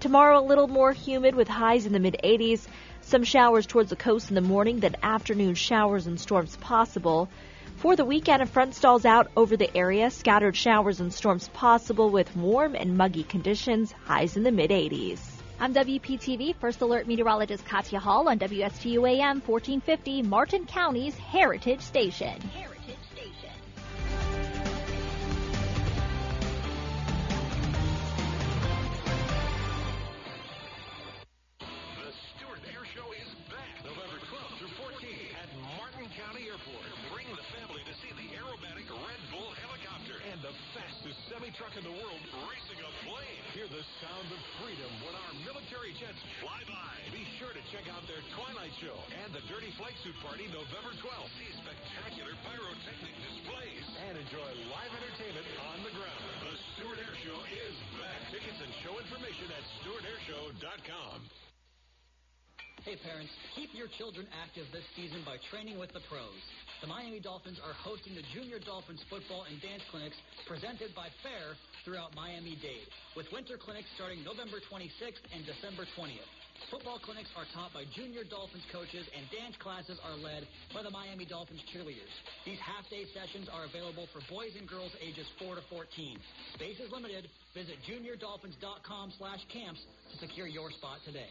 Tomorrow, 0.00 0.38
a 0.38 0.46
little 0.46 0.68
more 0.68 0.92
humid 0.92 1.34
with 1.34 1.48
highs 1.48 1.84
in 1.84 1.92
the 1.92 1.98
mid 1.98 2.20
80s. 2.22 2.68
Some 3.00 3.24
showers 3.24 3.66
towards 3.66 3.90
the 3.90 3.96
coast 3.96 4.28
in 4.28 4.36
the 4.36 4.40
morning, 4.40 4.78
then 4.78 4.94
afternoon 5.02 5.56
showers 5.56 6.06
and 6.06 6.20
storms 6.20 6.56
possible. 6.56 7.28
For 7.76 7.96
the 7.96 8.04
weekend, 8.04 8.40
a 8.40 8.46
front 8.46 8.76
stalls 8.76 9.04
out 9.04 9.28
over 9.36 9.56
the 9.56 9.76
area. 9.76 10.10
Scattered 10.10 10.56
showers 10.56 11.00
and 11.00 11.12
storms 11.12 11.48
possible 11.48 12.10
with 12.10 12.36
warm 12.36 12.76
and 12.76 12.96
muggy 12.96 13.24
conditions, 13.24 13.90
highs 14.04 14.36
in 14.36 14.44
the 14.44 14.52
mid 14.52 14.70
80s. 14.70 15.18
I'm 15.58 15.74
WPTV 15.74 16.54
First 16.60 16.80
Alert 16.80 17.08
Meteorologist 17.08 17.64
Katya 17.64 17.98
Hall 17.98 18.28
on 18.28 18.38
WSTU 18.38 19.08
AM 19.08 19.40
1450, 19.40 20.22
Martin 20.22 20.64
County's 20.66 21.16
Heritage 21.16 21.80
Station. 21.80 22.40
Heritage 22.40 22.77
semi-truck 41.58 41.74
in 41.74 41.84
the 41.90 41.96
world 41.98 42.22
racing 42.46 42.78
a 42.78 42.92
plane. 43.02 43.42
Hear 43.50 43.66
the 43.66 43.82
sound 43.98 44.28
of 44.30 44.40
freedom 44.62 44.90
when 45.02 45.14
our 45.14 45.32
military 45.42 45.90
jets 45.98 46.18
fly 46.38 46.62
by. 46.70 46.94
Be 47.10 47.26
sure 47.42 47.50
to 47.50 47.62
check 47.74 47.82
out 47.90 48.06
their 48.06 48.22
Twilight 48.38 48.70
Show 48.78 48.94
and 48.94 49.34
the 49.34 49.42
Dirty 49.50 49.74
Flight 49.74 49.94
Suit 50.06 50.14
Party 50.22 50.46
November 50.54 50.94
12th. 51.02 51.30
See 51.34 51.50
spectacular 51.58 52.34
pyrotechnic 52.46 53.14
displays 53.26 53.86
and 54.06 54.14
enjoy 54.22 54.50
live 54.70 54.92
entertainment 55.02 55.46
on 55.74 55.78
the 55.82 55.92
ground. 55.98 56.22
The 56.46 56.54
Stuart 56.78 56.98
Air 57.02 57.16
Show 57.26 57.38
is 57.50 57.74
back. 57.98 58.20
Tickets 58.30 58.60
and 58.62 58.72
show 58.86 58.94
information 59.02 59.50
at 59.50 59.64
stuartairshow.com. 59.82 61.47
Hey 62.86 62.94
parents, 63.02 63.34
keep 63.58 63.74
your 63.74 63.90
children 63.98 64.22
active 64.38 64.62
this 64.70 64.86
season 64.94 65.26
by 65.26 65.34
training 65.50 65.82
with 65.82 65.90
the 65.90 65.98
pros. 66.06 66.38
The 66.78 66.86
Miami 66.86 67.18
Dolphins 67.18 67.58
are 67.58 67.74
hosting 67.74 68.14
the 68.14 68.22
Junior 68.30 68.62
Dolphins 68.62 69.02
football 69.10 69.50
and 69.50 69.58
dance 69.58 69.82
clinics 69.90 70.14
presented 70.46 70.94
by 70.94 71.10
FAIR 71.26 71.58
throughout 71.82 72.14
Miami-Dade, 72.14 72.86
with 73.18 73.26
winter 73.34 73.58
clinics 73.58 73.90
starting 73.98 74.22
November 74.22 74.62
26th 74.70 75.18
and 75.34 75.42
December 75.42 75.90
20th. 75.98 76.30
Football 76.70 77.02
clinics 77.02 77.34
are 77.34 77.50
taught 77.50 77.74
by 77.74 77.82
Junior 77.98 78.22
Dolphins 78.22 78.66
coaches 78.70 79.10
and 79.10 79.26
dance 79.34 79.58
classes 79.58 79.98
are 80.06 80.14
led 80.14 80.46
by 80.70 80.86
the 80.86 80.94
Miami 80.94 81.26
Dolphins 81.26 81.66
cheerleaders. 81.74 82.14
These 82.46 82.62
half-day 82.62 83.10
sessions 83.10 83.50
are 83.50 83.66
available 83.66 84.06
for 84.14 84.22
boys 84.30 84.54
and 84.54 84.70
girls 84.70 84.94
ages 85.02 85.26
4 85.42 85.58
to 85.58 85.64
14. 85.66 85.82
Space 86.54 86.78
is 86.78 86.94
limited. 86.94 87.26
Visit 87.58 87.82
juniordolphins.com 87.90 89.18
slash 89.18 89.42
camps 89.50 89.82
to 89.82 90.14
secure 90.22 90.46
your 90.46 90.70
spot 90.70 91.02
today. 91.02 91.30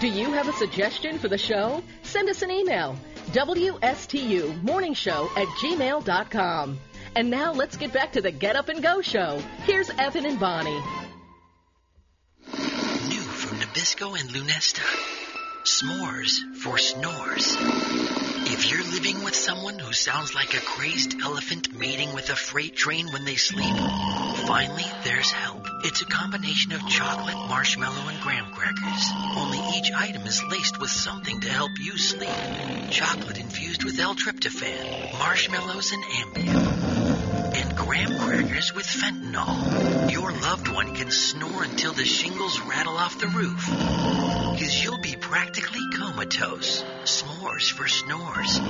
Do 0.00 0.08
you 0.08 0.32
have 0.32 0.48
a 0.48 0.52
suggestion 0.52 1.18
for 1.18 1.28
the 1.28 1.38
show? 1.38 1.82
Send 2.02 2.28
us 2.28 2.42
an 2.42 2.50
email. 2.50 2.96
WSTU 3.32 4.62
Morning 4.62 4.92
Show 4.92 5.28
at 5.36 5.46
gmail.com. 5.46 6.78
And 7.16 7.30
now 7.30 7.52
let's 7.52 7.76
get 7.76 7.92
back 7.92 8.12
to 8.12 8.20
the 8.20 8.32
Get 8.32 8.56
Up 8.56 8.68
and 8.68 8.82
Go 8.82 9.00
show. 9.00 9.40
Here's 9.62 9.90
Evan 9.90 10.26
and 10.26 10.38
Bonnie. 10.38 10.82
New 13.08 13.22
from 13.22 13.58
Nabisco 13.58 14.18
and 14.18 14.28
Lunesta. 14.30 14.82
S'mores 15.64 16.56
for 16.56 16.76
snores. 16.76 18.23
If 18.46 18.70
you're 18.70 18.84
living 18.84 19.24
with 19.24 19.34
someone 19.34 19.78
who 19.78 19.92
sounds 19.92 20.34
like 20.34 20.52
a 20.54 20.60
crazed 20.60 21.16
elephant 21.22 21.72
mating 21.78 22.12
with 22.14 22.28
a 22.28 22.36
freight 22.36 22.76
train 22.76 23.10
when 23.10 23.24
they 23.24 23.36
sleep, 23.36 23.74
finally 24.46 24.84
there's 25.02 25.30
help. 25.30 25.66
It's 25.82 26.02
a 26.02 26.06
combination 26.06 26.72
of 26.72 26.86
chocolate, 26.86 27.36
marshmallow, 27.48 28.08
and 28.08 28.20
graham 28.20 28.52
crackers. 28.52 29.10
Only 29.36 29.58
each 29.78 29.90
item 29.96 30.26
is 30.26 30.42
laced 30.50 30.78
with 30.78 30.90
something 30.90 31.40
to 31.40 31.48
help 31.48 31.70
you 31.80 31.96
sleep. 31.96 32.90
Chocolate 32.90 33.38
infused 33.38 33.82
with 33.82 33.98
L-tryptophan, 33.98 35.18
marshmallows 35.18 35.92
and 35.92 36.04
Ambien, 36.04 36.93
graham 37.84 38.18
crackers 38.18 38.74
with 38.74 38.86
fentanyl. 38.86 40.10
Your 40.10 40.32
loved 40.32 40.68
one 40.68 40.94
can 40.94 41.10
snore 41.10 41.64
until 41.64 41.92
the 41.92 42.04
shingles 42.04 42.60
rattle 42.60 42.96
off 42.96 43.18
the 43.18 43.26
roof. 43.28 43.66
Cause 43.66 44.82
you'll 44.82 45.00
be 45.00 45.16
practically 45.16 45.80
comatose. 45.92 46.82
S'mores 47.04 47.70
for 47.70 47.86
snores. 47.86 48.60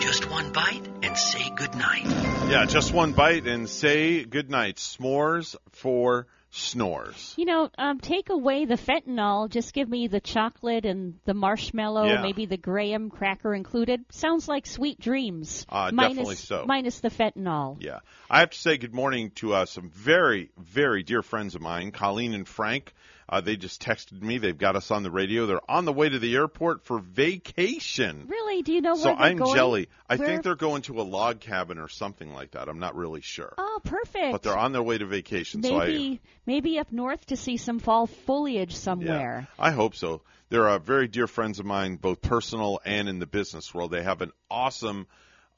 Just 0.00 0.30
one 0.30 0.52
bite 0.52 0.86
and 1.02 1.16
say 1.16 1.50
goodnight. 1.56 2.04
Yeah, 2.04 2.66
just 2.66 2.92
one 2.92 3.12
bite 3.12 3.46
and 3.46 3.68
say 3.68 4.24
goodnight. 4.24 4.76
S'mores 4.76 5.56
for 5.72 6.26
snores. 6.56 7.34
You 7.36 7.44
know, 7.44 7.70
um, 7.78 8.00
take 8.00 8.30
away 8.30 8.64
the 8.64 8.76
fentanyl, 8.76 9.48
just 9.50 9.74
give 9.74 9.88
me 9.88 10.08
the 10.08 10.20
chocolate 10.20 10.86
and 10.86 11.18
the 11.24 11.34
marshmallow, 11.34 12.06
Yeah. 12.06 12.22
maybe 12.22 12.46
the 12.46 12.56
graham 12.56 13.10
cracker 13.10 13.54
included. 13.54 14.04
Sounds 14.10 14.48
like 14.48 14.66
sweet 14.66 14.98
dreams. 14.98 15.66
Uh, 15.68 15.90
minus, 15.92 16.10
definitely 16.16 16.34
so. 16.36 16.64
Minus 16.66 17.00
the 17.00 17.10
fentanyl. 17.10 17.76
Yeah. 17.80 18.00
I 18.30 18.40
have 18.40 18.50
to 18.50 18.58
say 18.58 18.78
good 18.78 18.94
morning 18.94 19.30
to 19.36 19.54
uh, 19.54 19.66
some 19.66 19.90
very, 19.90 20.50
very 20.58 21.02
dear 21.02 21.22
friends 21.22 21.54
of 21.54 21.60
mine, 21.60 21.90
Colleen 21.90 22.34
and 22.34 22.48
Frank. 22.48 22.94
Uh, 23.28 23.40
they 23.40 23.56
just 23.56 23.82
texted 23.82 24.22
me. 24.22 24.38
They've 24.38 24.56
got 24.56 24.76
us 24.76 24.90
on 24.92 25.02
the 25.02 25.10
radio. 25.10 25.46
They're 25.46 25.70
on 25.70 25.84
the 25.84 25.92
way 25.92 26.08
to 26.08 26.18
the 26.18 26.34
airport 26.36 26.84
for 26.84 27.00
vacation. 27.00 28.26
Really? 28.28 28.62
Do 28.62 28.72
you 28.72 28.80
know 28.80 28.94
so 28.94 29.06
where 29.06 29.16
they're 29.16 29.26
I'm 29.26 29.36
going? 29.38 29.54
jelly. 29.54 29.88
I 30.08 30.16
Where- 30.16 30.28
think 30.28 30.42
they're 30.42 30.54
going 30.54 30.82
to 30.82 31.00
a 31.00 31.02
log 31.02 31.40
cabin 31.40 31.78
or 31.78 31.88
something 31.88 32.32
like 32.32 32.52
that. 32.52 32.68
I'm 32.68 32.78
not 32.78 32.94
really 32.94 33.20
sure. 33.22 33.52
Oh, 33.58 33.80
perfect. 33.84 34.32
But 34.32 34.42
they're 34.42 34.56
on 34.56 34.72
their 34.72 34.82
way 34.82 34.98
to 34.98 35.06
vacation. 35.06 35.62
so 35.62 35.80
I, 35.80 35.86
maybe 35.88 36.20
maybe 36.46 36.78
up 36.78 36.92
north 36.92 37.26
to 37.26 37.36
see 37.36 37.56
some 37.56 37.78
fall 37.78 38.06
foliage 38.06 38.74
somewhere. 38.76 39.48
Yeah. 39.58 39.64
I 39.64 39.70
hope 39.72 39.94
so. 39.96 40.22
They're 40.48 40.68
uh, 40.68 40.78
very 40.78 41.08
dear 41.08 41.26
friends 41.26 41.58
of 41.58 41.66
mine, 41.66 41.96
both 41.96 42.22
personal 42.22 42.80
and 42.84 43.08
in 43.08 43.18
the 43.18 43.26
business 43.26 43.74
world. 43.74 43.90
They 43.90 44.04
have 44.04 44.22
an 44.22 44.30
awesome 44.48 45.08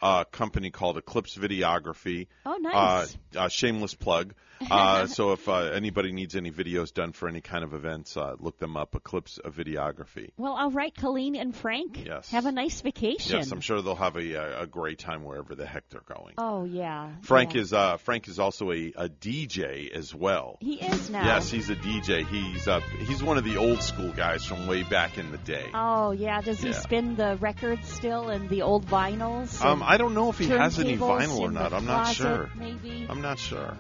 uh, 0.01 0.25
company 0.25 0.71
called 0.71 0.97
Eclipse 0.97 1.37
Videography. 1.37 2.29
Oh, 2.47 2.57
nice. 2.57 3.15
Uh, 3.37 3.41
uh, 3.41 3.49
shameless 3.49 3.95
plug. 3.95 4.33
Uh, 4.71 5.07
so 5.07 5.33
if 5.33 5.49
uh, 5.49 5.57
anybody 5.73 6.13
needs 6.13 6.37
any 6.37 6.51
videos 6.51 6.93
done 6.93 7.13
for 7.13 7.29
any 7.29 7.41
kind 7.41 7.65
of 7.65 7.73
events, 7.75 8.17
uh, 8.17 8.35
look 8.39 8.59
them 8.59 8.77
up. 8.77 8.95
Eclipse 8.95 9.39
of 9.39 9.57
Videography. 9.57 10.31
Well, 10.37 10.53
all 10.53 10.71
right, 10.71 10.95
Colleen 10.95 11.37
and 11.37 11.55
Frank. 11.55 12.05
Yes. 12.05 12.31
Have 12.31 12.45
a 12.47 12.53
nice 12.53 12.81
vacation. 12.81 13.39
Yes, 13.39 13.51
I'm 13.51 13.61
sure 13.61 13.81
they'll 13.83 13.95
have 13.95 14.17
a, 14.17 14.61
a 14.63 14.67
great 14.67 14.99
time 14.99 15.25
wherever 15.25 15.55
the 15.55 15.67
heck 15.67 15.89
they're 15.89 16.01
going. 16.03 16.35
Oh 16.39 16.65
yeah. 16.65 17.13
Frank 17.23 17.55
yeah. 17.55 17.61
is 17.63 17.73
uh, 17.73 17.97
Frank 17.99 18.29
is 18.29 18.39
also 18.39 18.71
a, 18.71 18.93
a 18.97 19.09
DJ 19.09 19.91
as 19.91 20.15
well. 20.15 20.59
He 20.61 20.75
is 20.75 21.11
now. 21.11 21.25
Yes, 21.25 21.51
he's 21.51 21.71
a 21.71 21.77
DJ. 21.77 22.27
He's 22.27 22.69
uh, 22.69 22.81
he's 23.07 23.23
one 23.23 23.39
of 23.39 23.45
the 23.45 23.57
old 23.57 23.83
school 23.83 24.13
guys 24.13 24.45
from 24.45 24.67
way 24.67 24.83
back 24.83 25.19
in 25.19 25.31
the 25.31 25.39
day. 25.39 25.67
Oh 25.75 26.11
yeah. 26.13 26.41
Does 26.41 26.61
he 26.61 26.69
Yeah. 26.69 26.75
spin 26.75 27.17
the 27.17 27.37
records 27.41 27.89
still 27.89 28.29
and 28.29 28.49
the 28.49 28.63
old 28.63 28.87
vinyls? 28.87 29.65
Um, 29.65 29.83
and 29.83 29.91
I 29.91 29.97
don't 29.97 30.15
know 30.15 30.29
if 30.31 30.39
he 30.39 30.49
has 30.49 30.79
any 30.79 30.97
turntables 30.97 31.21
vinyl 31.23 31.39
or 31.41 31.49
in 31.49 31.55
not. 31.55 31.73
I'm 31.73 31.87
not 31.87 32.05
closet, 32.05 32.17
sure. 32.17 32.51
Maybe. 32.57 33.07
I'm 33.09 33.23
not 33.23 33.39
sure. 33.39 33.79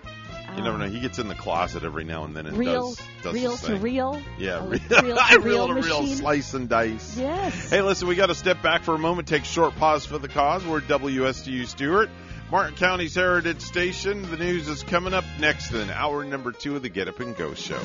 You 0.56 0.62
never 0.64 0.78
know. 0.78 0.84
Um, 0.86 0.90
he 0.92 1.00
gets 1.00 1.18
in 1.18 1.28
the 1.28 1.34
closet 1.34 1.84
every 1.84 2.04
now 2.04 2.24
and 2.24 2.34
then 2.34 2.46
and 2.46 2.56
Reel, 2.56 2.94
does 2.94 3.00
does 3.22 3.34
real 3.34 3.56
to 3.58 3.76
reel. 3.76 4.20
Yeah, 4.38 4.58
A 4.64 4.66
reel, 4.66 5.40
reel 5.42 5.66
to 5.68 5.74
reel, 5.74 6.00
machine. 6.02 6.16
slice 6.16 6.54
and 6.54 6.68
dice. 6.68 7.16
Yes. 7.16 7.70
Hey, 7.70 7.82
listen, 7.82 8.08
we 8.08 8.14
got 8.16 8.26
to 8.26 8.34
step 8.34 8.62
back 8.62 8.82
for 8.82 8.94
a 8.94 8.98
moment, 8.98 9.28
take 9.28 9.44
short 9.44 9.76
pause 9.76 10.04
for 10.06 10.18
the 10.18 10.28
cause. 10.28 10.64
We're 10.64 10.80
WSTU 10.80 11.66
Stuart, 11.66 12.10
Martin 12.50 12.74
County's 12.76 13.14
Heritage 13.14 13.60
Station. 13.60 14.22
The 14.30 14.36
news 14.36 14.68
is 14.68 14.82
coming 14.82 15.14
up 15.14 15.24
next 15.38 15.72
in 15.72 15.90
hour 15.90 16.24
number 16.24 16.52
two 16.52 16.76
of 16.76 16.82
the 16.82 16.88
Get 16.88 17.08
Up 17.08 17.20
and 17.20 17.36
Go 17.36 17.54
show. 17.54 17.78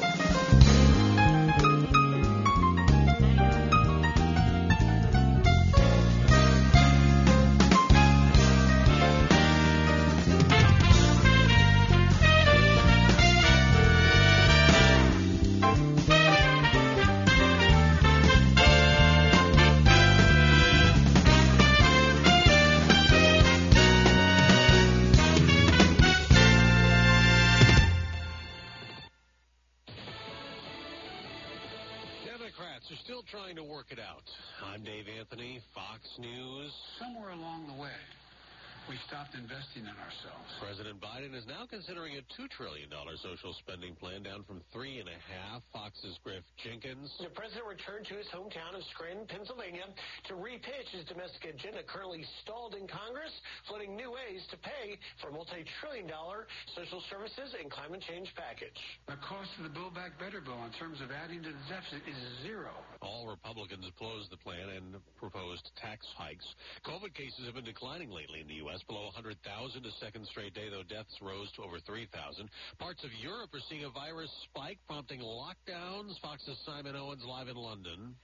Now 42.14 42.22
a 42.22 42.42
$2 42.42 42.50
trillion 42.54 42.90
social 43.22 43.54
spending 43.66 43.96
plan 43.96 44.22
down 44.22 44.44
from 44.46 44.62
three 44.70 45.00
and 45.00 45.10
a 45.10 45.18
half. 45.18 45.66
Fox's 45.74 46.20
Griff 46.22 46.46
Jenkins. 46.62 47.10
The 47.18 47.34
president 47.34 47.66
returned 47.66 48.06
to 48.14 48.16
his 48.18 48.30
hometown 48.30 48.78
of 48.78 48.84
Scranton, 48.94 49.26
Pennsylvania, 49.26 49.90
to 50.30 50.34
repitch 50.38 50.90
his 50.94 51.06
domestic 51.10 51.58
agenda 51.58 51.82
currently 51.86 52.26
stalled 52.46 52.78
in 52.78 52.86
Congress, 52.86 53.34
floating 53.66 53.96
new 53.98 54.14
ways 54.14 54.46
to 54.54 54.58
pay 54.62 54.98
for 55.22 55.30
a 55.30 55.34
multi-trillion 55.34 56.06
dollar 56.06 56.46
social 56.78 57.02
services 57.10 57.56
and 57.58 57.72
climate 57.74 58.04
change 58.06 58.30
package. 58.38 58.78
The 59.10 59.18
cost 59.26 59.50
of 59.58 59.66
the 59.66 59.74
Build 59.74 59.98
Back 59.98 60.18
Better 60.22 60.42
bill 60.42 60.60
in 60.70 60.74
terms 60.78 61.02
of 61.02 61.10
adding 61.10 61.42
to 61.42 61.50
the 61.50 61.66
deficit 61.66 62.06
is 62.06 62.20
zero. 62.46 62.78
All 63.04 63.28
Republicans 63.28 63.84
opposed 63.84 64.32
the 64.32 64.38
plan 64.38 64.70
and 64.70 64.96
proposed 65.20 65.70
tax 65.76 66.08
hikes. 66.16 66.46
COVID 66.88 67.14
cases 67.14 67.46
have 67.46 67.56
been 67.56 67.68
declining 67.68 68.10
lately 68.10 68.40
in 68.40 68.48
the 68.48 68.64
U.S. 68.66 68.82
Below 68.88 69.12
100,000 69.12 69.86
a 69.86 69.92
second 70.00 70.26
straight 70.28 70.54
day, 70.56 70.70
though 70.72 70.88
deaths 70.88 71.20
rose 71.22 71.52
to 71.56 71.64
over 71.64 71.80
3,000. 71.84 72.50
Parts 72.80 73.04
of 73.04 73.12
Europe 73.22 73.52
are 73.54 73.64
seeing 73.70 73.84
a 73.84 73.90
virus 73.90 74.32
spike, 74.48 74.80
prompting 74.88 75.20
lockdowns. 75.20 76.16
Fox's 76.22 76.58
Simon 76.66 76.96
Owens 76.96 77.24
live 77.28 77.50
in 77.50 77.58
London. 77.58 78.16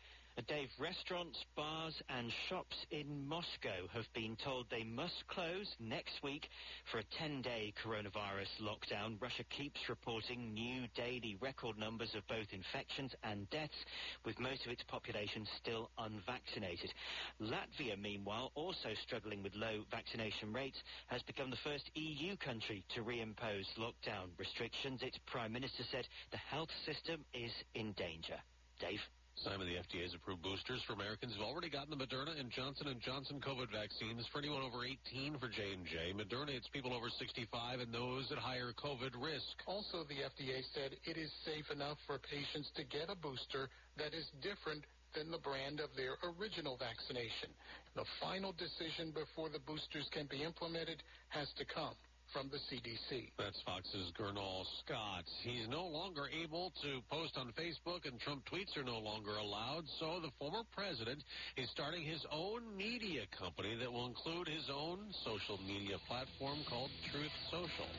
Dave, 0.47 0.69
restaurants, 0.79 1.37
bars 1.55 2.01
and 2.07 2.31
shops 2.47 2.75
in 2.91 3.27
Moscow 3.27 3.87
have 3.93 4.07
been 4.13 4.37
told 4.43 4.67
they 4.69 4.83
must 4.83 5.27
close 5.27 5.67
next 5.79 6.23
week 6.23 6.47
for 6.91 6.99
a 6.99 7.03
10-day 7.21 7.73
coronavirus 7.83 8.47
lockdown. 8.61 9.21
Russia 9.21 9.43
keeps 9.49 9.79
reporting 9.89 10.53
new 10.53 10.87
daily 10.95 11.35
record 11.41 11.77
numbers 11.77 12.15
of 12.15 12.25
both 12.27 12.47
infections 12.53 13.11
and 13.23 13.49
deaths, 13.49 13.75
with 14.23 14.39
most 14.39 14.65
of 14.65 14.71
its 14.71 14.83
population 14.83 15.45
still 15.61 15.89
unvaccinated. 15.97 16.93
Latvia, 17.41 17.99
meanwhile, 17.99 18.51
also 18.55 18.89
struggling 19.03 19.43
with 19.43 19.55
low 19.55 19.83
vaccination 19.91 20.53
rates, 20.53 20.77
has 21.07 21.21
become 21.23 21.49
the 21.49 21.63
first 21.65 21.89
EU 21.95 22.37
country 22.37 22.85
to 22.95 23.01
reimpose 23.01 23.67
lockdown 23.77 24.29
restrictions. 24.37 25.01
Its 25.03 25.17
prime 25.25 25.51
minister 25.51 25.83
said 25.91 26.07
the 26.31 26.37
health 26.37 26.71
system 26.85 27.25
is 27.33 27.51
in 27.75 27.91
danger. 27.93 28.39
Dave? 28.79 29.01
Simon, 29.43 29.71
the 29.71 29.79
FDA 29.79 30.03
has 30.03 30.11
approved 30.13 30.43
boosters 30.43 30.83
for 30.83 30.91
Americans 30.99 31.31
who've 31.31 31.47
already 31.47 31.69
gotten 31.69 31.87
the 31.87 31.95
Moderna 31.95 32.35
and 32.35 32.51
Johnson 32.51 32.91
& 32.99 32.99
Johnson 32.99 33.39
COVID 33.39 33.71
vaccines. 33.71 34.27
For 34.35 34.39
anyone 34.43 34.59
over 34.59 34.83
18 34.83 35.39
for 35.39 35.47
J&J. 35.47 36.11
Moderna, 36.11 36.51
it's 36.51 36.67
people 36.75 36.91
over 36.91 37.07
65 37.07 37.47
and 37.79 37.93
those 37.93 38.27
at 38.35 38.37
higher 38.37 38.75
COVID 38.75 39.15
risk. 39.15 39.55
Also, 39.63 40.03
the 40.11 40.27
FDA 40.27 40.59
said 40.75 40.91
it 41.07 41.15
is 41.15 41.31
safe 41.47 41.63
enough 41.71 41.95
for 42.03 42.19
patients 42.19 42.67
to 42.75 42.83
get 42.83 43.07
a 43.07 43.15
booster 43.15 43.71
that 43.95 44.11
is 44.11 44.27
different 44.43 44.83
than 45.15 45.31
the 45.31 45.39
brand 45.39 45.79
of 45.79 45.87
their 45.95 46.19
original 46.35 46.75
vaccination. 46.75 47.55
The 47.95 48.05
final 48.19 48.51
decision 48.51 49.15
before 49.15 49.47
the 49.47 49.63
boosters 49.63 50.11
can 50.11 50.27
be 50.27 50.43
implemented 50.43 50.99
has 51.31 51.47
to 51.55 51.63
come 51.63 51.95
from 52.33 52.49
the 52.49 52.61
CDC. 52.69 53.31
That's 53.37 53.57
Fox's 53.65 54.11
Gernal 54.17 54.65
Scott. 54.83 55.25
He's 55.41 55.67
no 55.69 55.85
longer 55.85 56.29
able 56.29 56.71
to 56.83 57.01
post 57.09 57.37
on 57.37 57.53
Facebook, 57.57 58.05
and 58.05 58.19
Trump 58.21 58.43
tweets 58.51 58.75
are 58.77 58.83
no 58.83 58.99
longer 58.99 59.37
allowed. 59.37 59.83
So 59.99 60.19
the 60.21 60.29
former 60.37 60.63
president 60.75 61.23
is 61.57 61.69
starting 61.71 62.05
his 62.05 62.21
own 62.31 62.65
media 62.77 63.25
company 63.37 63.77
that 63.79 63.91
will 63.91 64.05
include 64.05 64.47
his 64.47 64.69
own 64.69 65.09
social 65.25 65.57
media 65.65 65.97
platform 66.07 66.59
called 66.69 66.91
Truth 67.11 67.33
Social. 67.49 67.89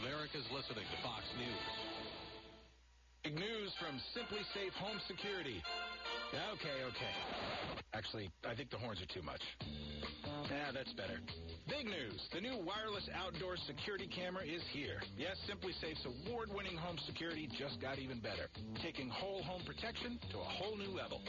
America's 0.00 0.46
listening 0.52 0.84
to 0.84 0.98
Fox 1.00 1.24
News. 1.38 1.66
Big 3.24 3.38
news 3.38 3.70
from 3.78 3.94
Simply 4.12 4.42
Safe 4.52 4.74
Home 4.82 4.98
Security. 5.06 5.62
Okay, 6.32 6.80
okay. 6.88 7.14
Actually, 7.92 8.30
I 8.48 8.54
think 8.56 8.70
the 8.70 8.80
horns 8.80 9.00
are 9.04 9.12
too 9.12 9.20
much. 9.20 9.42
Yeah, 10.48 10.72
that's 10.72 10.92
better. 10.96 11.20
Big 11.68 11.84
news. 11.84 12.16
The 12.32 12.40
new 12.40 12.56
wireless 12.64 13.04
outdoor 13.12 13.60
security 13.68 14.08
camera 14.08 14.40
is 14.40 14.64
here. 14.72 14.96
Yes, 15.16 15.36
SimpliSafe's 15.44 16.00
award-winning 16.08 16.76
home 16.76 16.96
security 17.06 17.48
just 17.60 17.80
got 17.80 17.98
even 17.98 18.20
better, 18.20 18.48
taking 18.80 19.08
whole 19.12 19.42
home 19.42 19.60
protection 19.68 20.18
to 20.32 20.38
a 20.40 20.48
whole 20.56 20.76
new 20.76 20.88
level. 20.96 21.20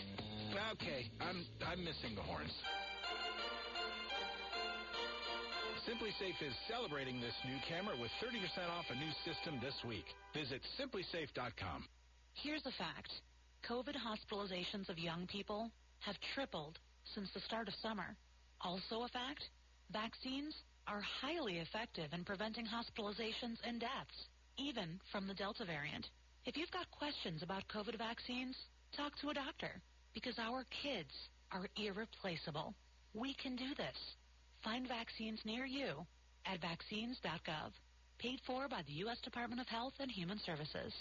Okay, 0.80 1.12
I'm 1.20 1.43
I'm 1.68 1.84
missing 1.84 2.16
the 2.16 2.24
horns. 2.24 2.54
SimpliSafe 5.84 6.39
is 6.47 6.56
celebrating 6.72 7.20
this 7.20 7.36
new 7.43 7.60
camera 7.68 7.95
with 7.99 8.12
30% 8.24 8.39
off 8.72 8.86
a 8.88 8.95
new 8.95 9.12
system 9.28 9.60
this 9.60 9.76
week. 9.84 10.06
Visit 10.34 10.62
simplisafe.com. 10.80 11.84
Here's 12.36 12.66
a 12.66 12.72
fact. 12.80 13.12
COVID 13.70 13.95
hospitalizations 13.95 14.89
of 14.89 14.99
young 14.99 15.26
people 15.28 15.72
have 15.99 16.16
tripled 16.36 16.80
since 17.16 17.30
the 17.34 17.39
start 17.41 17.68
of 17.68 17.74
summer. 17.82 18.16
Also 18.61 19.03
a 19.03 19.07
fact, 19.07 19.43
vaccines 19.91 20.53
are 20.88 21.01
highly 21.01 21.59
effective 21.59 22.11
in 22.11 22.26
preventing 22.26 22.66
hospitalizations 22.66 23.57
and 23.66 23.80
deaths, 23.80 24.28
even 24.57 24.99
from 25.11 25.28
the 25.28 25.34
Delta 25.34 25.64
variant. 25.66 26.05
If 26.45 26.57
you've 26.57 26.72
got 26.72 26.91
questions 26.91 27.41
about 27.41 27.64
COVID 27.74 27.97
vaccines, 27.97 28.55
talk 28.97 29.14
to 29.22 29.30
a 29.30 29.34
doctor 29.34 29.82
because 30.14 30.38
our 30.38 30.66
kids 30.84 31.11
are 31.51 31.68
irreplaceable. 31.78 32.74
We 33.14 33.34
can 33.41 33.55
do 33.55 33.74
this. 33.78 33.95
Find 34.64 34.88
vaccines 34.88 35.39
near 35.45 35.66
you 35.66 36.05
at 36.45 36.61
vaccines.gov. 36.61 37.72
Paid 38.20 38.39
for 38.45 38.68
by 38.68 38.82
the 38.88 38.93
U.S. 39.07 39.18
Department 39.24 39.61
of 39.61 39.68
Health 39.68 39.93
and 39.99 40.11
Human 40.11 40.39
Services. 40.45 40.93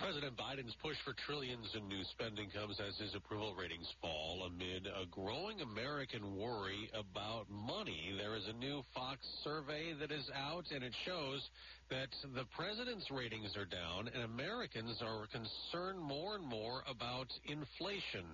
President 0.00 0.34
Biden's 0.34 0.74
push 0.82 0.96
for 1.04 1.12
trillions 1.26 1.68
in 1.76 1.86
new 1.86 2.02
spending 2.16 2.48
comes 2.50 2.80
as 2.80 2.96
his 2.96 3.14
approval 3.14 3.54
ratings 3.54 3.86
fall 4.00 4.48
amid 4.48 4.86
a 4.86 5.04
growing 5.10 5.60
American 5.60 6.36
worry 6.36 6.90
about 6.96 7.44
money. 7.50 8.14
There 8.16 8.34
is 8.34 8.48
a 8.48 8.56
new 8.56 8.82
Fox 8.94 9.20
survey 9.44 9.92
that 10.00 10.10
is 10.10 10.24
out, 10.34 10.64
and 10.74 10.82
it 10.82 10.94
shows 11.04 11.46
that 11.90 12.08
the 12.34 12.44
president's 12.56 13.10
ratings 13.10 13.54
are 13.56 13.66
down, 13.66 14.08
and 14.08 14.24
Americans 14.24 14.96
are 15.02 15.28
concerned 15.28 16.00
more 16.00 16.36
and 16.36 16.46
more 16.46 16.82
about 16.88 17.28
inflation. 17.44 18.24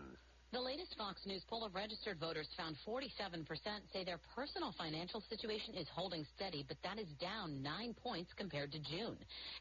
The 0.56 0.62
latest 0.62 0.96
Fox 0.96 1.20
News 1.26 1.44
poll 1.50 1.68
of 1.68 1.74
registered 1.74 2.16
voters 2.16 2.48
found 2.56 2.76
47% 2.88 3.44
say 3.92 4.04
their 4.04 4.16
personal 4.34 4.72
financial 4.78 5.22
situation 5.28 5.74
is 5.74 5.86
holding 5.92 6.24
steady, 6.34 6.64
but 6.66 6.78
that 6.82 6.98
is 6.98 7.12
down 7.20 7.62
nine 7.62 7.94
points 8.02 8.32
compared 8.38 8.72
to 8.72 8.78
June. 8.78 9.18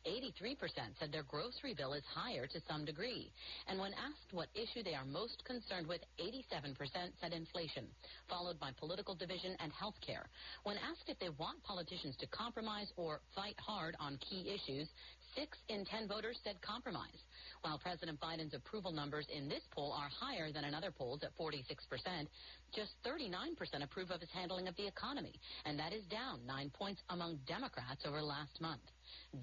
83% 0.08 0.56
said 0.98 1.12
their 1.12 1.28
grocery 1.28 1.74
bill 1.76 1.92
is 1.92 2.04
higher 2.08 2.48
to 2.48 2.62
some 2.66 2.86
degree. 2.86 3.30
And 3.68 3.78
when 3.78 3.92
asked 4.00 4.32
what 4.32 4.48
issue 4.56 4.88
they 4.88 4.96
are 4.96 5.04
most 5.04 5.44
concerned 5.44 5.86
with, 5.86 6.00
87% 6.16 6.80
said 7.20 7.34
inflation, 7.34 7.92
followed 8.30 8.58
by 8.58 8.72
political 8.80 9.16
division 9.16 9.58
and 9.60 9.74
health 9.74 10.00
care. 10.00 10.30
When 10.64 10.78
asked 10.78 11.12
if 11.12 11.20
they 11.20 11.36
want 11.36 11.62
politicians 11.68 12.16
to 12.24 12.28
compromise 12.28 12.88
or 12.96 13.20
fight 13.36 13.60
hard 13.60 13.98
on 14.00 14.18
key 14.24 14.48
issues, 14.48 14.88
six 15.36 15.58
in 15.70 15.86
ten 15.86 16.08
voters 16.08 16.40
said 16.44 16.62
compromise. 16.62 17.22
While 17.62 17.78
President 17.80 18.20
Biden's 18.20 18.54
approval 18.54 18.92
numbers 18.92 19.28
in 19.36 19.48
this 19.48 19.64
poll 19.72 19.92
are 19.92 20.10
higher 20.10 20.52
than 20.52 20.64
in 20.64 20.74
other 20.74 20.92
polls 20.92 21.22
at 21.24 21.36
46%, 21.38 22.28
just 22.74 22.92
39% 23.06 23.84
approve 23.84 24.12
of 24.12 24.22
his 24.22 24.30
handling 24.32 24.68
of 24.68 24.76
the 24.76 24.88
economy, 24.88 25.34
and 25.66 25.78
that 25.80 25.94
is 25.94 26.04
down 26.06 26.46
nine 26.46 26.72
points 26.74 27.02
among 27.10 27.40
Democrats 27.48 28.06
over 28.06 28.22
last 28.22 28.62
month. 28.62 28.82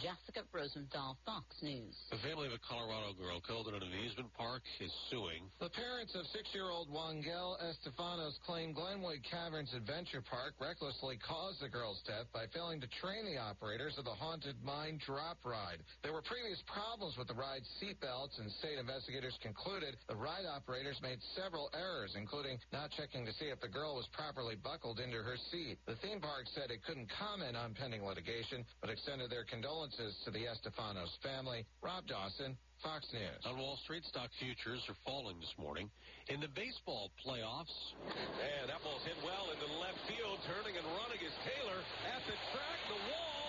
Jessica 0.00 0.48
Rosenthal, 0.52 1.18
Fox 1.26 1.44
News. 1.60 1.92
The 2.10 2.22
family 2.24 2.48
of 2.48 2.56
a 2.56 2.62
Colorado 2.64 3.12
girl 3.12 3.44
killed 3.44 3.68
in 3.68 3.76
an 3.76 3.84
amusement 3.84 4.32
park 4.32 4.62
is 4.80 4.90
suing. 5.10 5.46
The 5.60 5.68
parents 5.68 6.16
of 6.16 6.24
six-year-old 6.32 6.88
Wongel 6.88 7.60
Estifanos 7.60 8.40
claim 8.46 8.72
Glenwood 8.72 9.20
Caverns 9.28 9.72
Adventure 9.76 10.24
Park 10.24 10.56
recklessly 10.56 11.20
caused 11.20 11.60
the 11.60 11.68
girl's 11.68 12.00
death 12.08 12.24
by 12.32 12.48
failing 12.56 12.80
to 12.80 12.88
train 13.04 13.28
the 13.28 13.36
operators 13.36 13.98
of 13.98 14.04
the 14.08 14.16
Haunted 14.16 14.56
Mine 14.64 14.98
drop 15.04 15.44
ride. 15.44 15.84
There 16.02 16.12
were 16.12 16.24
previous 16.24 16.62
problems 16.64 17.20
with 17.20 17.28
the 17.28 17.36
ride's 17.36 17.68
seatbelts, 17.76 18.40
and 18.40 18.48
state 18.64 18.80
investigators 18.80 19.36
concluded 19.42 19.96
the 20.08 20.16
ride 20.16 20.48
operators 20.48 20.96
made 21.02 21.20
several 21.36 21.68
errors, 21.76 22.16
including 22.16 22.56
not 22.72 22.90
checking 22.96 23.26
to 23.26 23.32
see 23.36 23.52
if 23.52 23.60
the 23.60 23.68
girl 23.68 23.96
was 23.96 24.08
properly 24.12 24.56
buckled 24.56 25.00
into 25.00 25.20
her 25.20 25.36
seat. 25.52 25.76
The 25.86 26.00
theme 26.00 26.20
park 26.20 26.48
said 26.54 26.70
it 26.70 26.80
couldn't 26.84 27.12
comment 27.12 27.56
on 27.56 27.74
pending 27.74 28.04
litigation, 28.04 28.64
but 28.80 28.88
extended 28.88 29.28
their 29.28 29.44
condolences 29.52 30.16
to 30.24 30.32
the 30.32 30.48
Estifanos 30.48 31.12
family. 31.20 31.68
Rob 31.84 32.08
Dawson, 32.08 32.56
Fox 32.80 33.04
News. 33.12 33.36
On 33.44 33.60
Wall 33.60 33.76
Street, 33.84 34.00
stock 34.08 34.32
futures 34.40 34.80
are 34.88 34.96
falling 35.04 35.36
this 35.44 35.52
morning. 35.60 35.92
In 36.32 36.40
the 36.40 36.48
baseball 36.56 37.12
playoffs. 37.20 37.76
And 38.00 38.72
that 38.72 38.80
ball's 38.80 39.04
hit 39.04 39.20
well 39.20 39.52
into 39.52 39.68
the 39.68 39.76
left 39.76 40.00
field. 40.08 40.40
Turning 40.48 40.72
and 40.80 40.88
running 40.96 41.20
is 41.20 41.36
Taylor 41.44 41.80
at 42.08 42.24
the 42.24 42.36
track, 42.56 42.78
the 42.88 43.00
wall. 43.12 43.46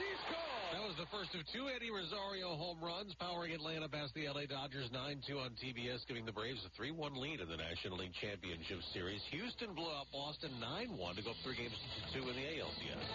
He's 0.00 0.22
gone. 0.32 0.70
That 0.72 0.84
was 0.88 0.91
the 1.02 1.10
first 1.10 1.34
of 1.34 1.42
two 1.50 1.66
Eddie 1.66 1.90
Rosario 1.90 2.54
home 2.54 2.78
runs, 2.78 3.10
powering 3.18 3.50
Atlanta 3.50 3.90
past 3.90 4.14
the 4.14 4.22
LA 4.30 4.46
Dodgers 4.46 4.86
9-2 4.94 5.34
on 5.34 5.50
TBS, 5.58 6.06
giving 6.06 6.22
the 6.22 6.30
Braves 6.30 6.62
a 6.62 6.70
3-1 6.78 7.18
lead 7.18 7.42
in 7.42 7.50
the 7.50 7.58
National 7.58 7.98
League 7.98 8.14
Championship 8.22 8.78
Series. 8.94 9.18
Houston 9.34 9.74
blew 9.74 9.90
out 9.90 10.06
Boston 10.14 10.54
9-1 10.62 11.18
to 11.18 11.26
go 11.26 11.34
three 11.42 11.58
games 11.58 11.74
to 11.74 12.00
two 12.14 12.22
in 12.22 12.38
the 12.38 12.46
ALCS. 12.54 13.08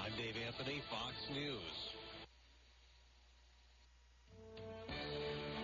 I'm 0.00 0.16
Dave 0.16 0.32
Anthony, 0.48 0.80
Fox 0.88 1.12
News. 1.36 1.76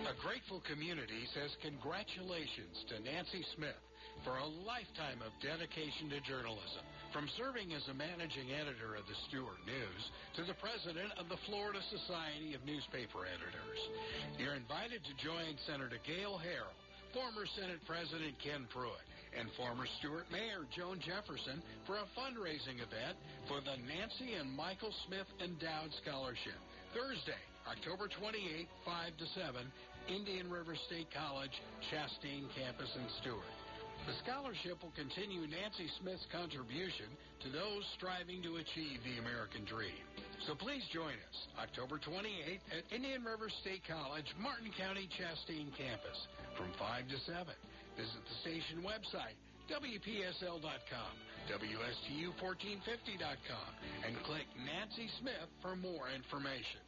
A 0.05 0.15
grateful 0.21 0.61
community 0.69 1.25
says 1.33 1.57
congratulations 1.65 2.85
to 2.93 3.01
Nancy 3.01 3.41
Smith 3.57 3.81
for 4.21 4.37
a 4.37 4.45
lifetime 4.61 5.25
of 5.25 5.33
dedication 5.41 6.13
to 6.13 6.21
journalism. 6.21 6.85
From 7.13 7.29
serving 7.37 7.69
as 7.77 7.85
a 7.87 7.93
managing 7.93 8.49
editor 8.57 8.97
of 8.97 9.05
the 9.05 9.13
Stuart 9.29 9.61
News 9.69 10.03
to 10.33 10.41
the 10.49 10.57
president 10.57 11.13
of 11.21 11.29
the 11.29 11.37
Florida 11.45 11.77
Society 11.93 12.57
of 12.57 12.65
Newspaper 12.65 13.29
Editors. 13.29 13.81
You're 14.41 14.57
invited 14.57 15.05
to 15.05 15.13
join 15.21 15.53
Senator 15.69 16.01
Gail 16.09 16.41
Harrell, 16.41 16.73
former 17.13 17.45
Senate 17.53 17.85
President 17.85 18.33
Ken 18.41 18.65
Pruitt, 18.73 19.05
and 19.37 19.45
former 19.53 19.85
Stuart 20.01 20.25
Mayor 20.33 20.65
Joan 20.73 20.97
Jefferson 21.05 21.61
for 21.85 22.01
a 22.01 22.09
fundraising 22.17 22.81
event 22.81 23.13
for 23.45 23.61
the 23.61 23.77
Nancy 23.85 24.33
and 24.33 24.49
Michael 24.49 24.93
Smith 25.05 25.29
Endowed 25.37 25.93
Scholarship. 26.01 26.57
Thursday, 26.97 27.37
October 27.69 28.09
28, 28.09 28.65
5 28.89 29.21
to 29.21 29.25
7, 29.37 29.61
Indian 30.09 30.49
River 30.49 30.73
State 30.89 31.13
College, 31.13 31.53
Chastain 31.93 32.49
Campus 32.57 32.89
in 32.97 33.05
Stuart. 33.21 33.52
The 34.03 34.19
scholarship 34.19 34.83
will 34.83 34.91
continue 34.99 35.47
Nancy 35.47 35.87
Smith's 36.03 36.27
contribution 36.27 37.07
to 37.39 37.47
those 37.47 37.87
striving 37.95 38.43
to 38.43 38.59
achieve 38.59 38.99
the 39.07 39.15
American 39.23 39.63
dream. 39.63 40.03
So 40.43 40.59
please 40.59 40.83
join 40.91 41.15
us 41.15 41.37
October 41.55 42.03
28th 42.03 42.67
at 42.67 42.83
Indian 42.91 43.23
River 43.23 43.47
State 43.63 43.79
College, 43.87 44.27
Martin 44.35 44.75
County 44.75 45.07
Chastain 45.15 45.71
campus 45.79 46.19
from 46.59 46.75
5 46.75 47.15
to 47.15 47.17
7. 47.31 47.47
Visit 47.95 48.19
the 48.27 48.37
station 48.43 48.83
website, 48.83 49.39
WPSL.com, 49.71 51.13
WSTU1450.com, 51.47 53.69
and 54.03 54.19
click 54.27 54.51
Nancy 54.67 55.07
Smith 55.23 55.47
for 55.63 55.79
more 55.79 56.11
information. 56.11 56.83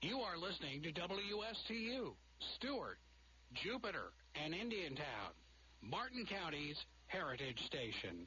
You 0.00 0.24
are 0.24 0.40
listening 0.40 0.80
to 0.88 0.90
WSTU, 0.92 2.16
Stuart, 2.56 2.96
Jupiter, 3.60 4.08
and 4.42 4.54
Indiantown, 4.54 5.32
Martin 5.82 6.26
County's 6.26 6.76
Heritage 7.06 7.60
Station. 7.66 8.26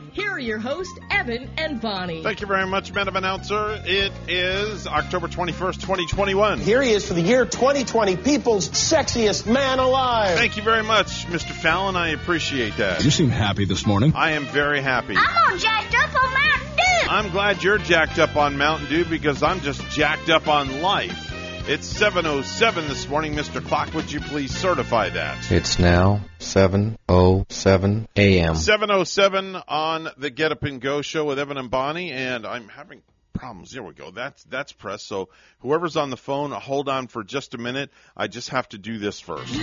here 0.11 0.31
are 0.31 0.39
your 0.39 0.59
hosts, 0.59 0.97
Evan 1.09 1.49
and 1.57 1.79
Bonnie. 1.79 2.23
Thank 2.23 2.41
you 2.41 2.47
very 2.47 2.67
much, 2.67 2.93
Madam 2.93 3.15
Announcer. 3.15 3.81
It 3.85 4.11
is 4.27 4.85
October 4.85 5.27
21st, 5.27 5.75
2021. 5.75 6.59
Here 6.59 6.81
he 6.81 6.91
is 6.91 7.07
for 7.07 7.13
the 7.13 7.21
year 7.21 7.45
2020, 7.45 8.17
people's 8.17 8.69
sexiest 8.69 9.51
man 9.51 9.79
alive. 9.79 10.37
Thank 10.37 10.57
you 10.57 10.63
very 10.63 10.83
much, 10.83 11.25
Mr. 11.27 11.51
Fallon. 11.51 11.95
I 11.95 12.09
appreciate 12.09 12.77
that. 12.77 13.03
You 13.03 13.11
seem 13.11 13.29
happy 13.29 13.65
this 13.65 13.87
morning. 13.87 14.13
I 14.15 14.31
am 14.31 14.45
very 14.45 14.81
happy. 14.81 15.15
I'm 15.17 15.51
all 15.51 15.57
jacked 15.57 15.95
up 15.95 16.23
on 16.23 16.33
Mountain 16.33 16.75
Dew. 16.75 17.09
I'm 17.09 17.29
glad 17.31 17.63
you're 17.63 17.77
jacked 17.77 18.19
up 18.19 18.35
on 18.35 18.57
Mountain 18.57 18.89
Dew 18.89 19.05
because 19.05 19.43
I'm 19.43 19.61
just 19.61 19.81
jacked 19.89 20.29
up 20.29 20.47
on 20.47 20.81
life. 20.81 21.30
It's 21.67 21.93
7.07 21.93 22.87
this 22.87 23.07
morning. 23.07 23.35
Mr. 23.35 23.63
Clock, 23.63 23.93
would 23.93 24.11
you 24.11 24.19
please 24.19 24.51
certify 24.51 25.09
that? 25.09 25.51
It's 25.51 25.77
now 25.77 26.21
7.07 26.39 28.07
a.m. 28.15 28.55
7.07 28.55 29.63
on 29.67 30.07
the 30.17 30.31
Get 30.31 30.51
Up 30.51 30.63
and 30.63 30.81
Go 30.81 31.03
show 31.03 31.25
with 31.25 31.37
Evan 31.37 31.57
and 31.57 31.69
Bonnie, 31.69 32.11
and 32.11 32.47
I'm 32.47 32.67
having 32.67 33.03
problems. 33.33 33.71
There 33.71 33.83
we 33.83 33.93
go. 33.93 34.09
That's 34.09 34.43
that's 34.45 34.71
press. 34.71 35.03
So 35.03 35.29
whoever's 35.59 35.97
on 35.97 36.09
the 36.09 36.17
phone, 36.17 36.49
hold 36.51 36.89
on 36.89 37.07
for 37.07 37.23
just 37.23 37.53
a 37.53 37.59
minute. 37.59 37.91
I 38.17 38.27
just 38.27 38.49
have 38.49 38.67
to 38.69 38.79
do 38.79 38.97
this 38.97 39.19
first. 39.19 39.53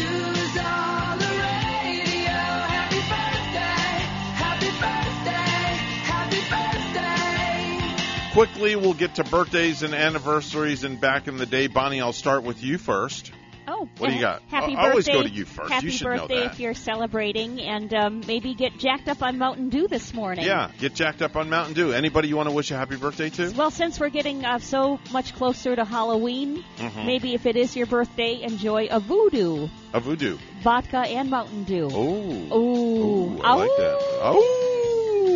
Quickly, 8.38 8.76
we'll 8.76 8.94
get 8.94 9.16
to 9.16 9.24
birthdays 9.24 9.82
and 9.82 9.92
anniversaries 9.92 10.84
and 10.84 11.00
back 11.00 11.26
in 11.26 11.38
the 11.38 11.44
day. 11.44 11.66
Bonnie, 11.66 12.00
I'll 12.00 12.12
start 12.12 12.44
with 12.44 12.62
you 12.62 12.78
first. 12.78 13.32
Oh, 13.66 13.88
What 13.98 14.10
do 14.10 14.14
you 14.14 14.20
got? 14.20 14.42
Happy 14.46 14.76
I 14.76 14.90
always 14.90 15.08
go 15.08 15.24
to 15.24 15.28
you 15.28 15.44
first. 15.44 15.72
Happy 15.72 15.86
You 15.86 15.90
should 15.90 16.04
know 16.06 16.18
birthday 16.18 16.42
that. 16.44 16.52
if 16.52 16.60
you're 16.60 16.72
celebrating, 16.74 17.60
and 17.60 17.92
um, 17.92 18.20
maybe 18.28 18.54
get 18.54 18.78
jacked 18.78 19.08
up 19.08 19.24
on 19.24 19.38
Mountain 19.38 19.70
Dew 19.70 19.88
this 19.88 20.14
morning. 20.14 20.44
Yeah, 20.44 20.70
get 20.78 20.94
jacked 20.94 21.20
up 21.20 21.34
on 21.34 21.50
Mountain 21.50 21.74
Dew. 21.74 21.90
Anybody 21.92 22.28
you 22.28 22.36
want 22.36 22.48
to 22.48 22.54
wish 22.54 22.70
a 22.70 22.76
happy 22.76 22.94
birthday 22.94 23.28
to? 23.30 23.50
Well, 23.56 23.72
since 23.72 23.98
we're 23.98 24.08
getting 24.08 24.44
uh, 24.44 24.60
so 24.60 25.00
much 25.10 25.34
closer 25.34 25.74
to 25.74 25.84
Halloween, 25.84 26.62
Mhm. 26.76 27.06
maybe 27.06 27.34
if 27.34 27.44
it 27.44 27.56
is 27.56 27.74
your 27.74 27.86
birthday, 27.86 28.40
enjoy 28.42 28.86
a 28.88 29.00
voodoo 29.00 29.66
A 29.92 29.98
voodoo. 29.98 30.38
vodka 30.62 30.98
and 30.98 31.28
Mountain 31.28 31.64
Dew. 31.64 31.88
Oh. 31.92 32.56
Ooh. 32.56 33.40
I 33.42 33.54
like 33.54 33.76
that. 33.78 33.98
Oh. 34.22 34.44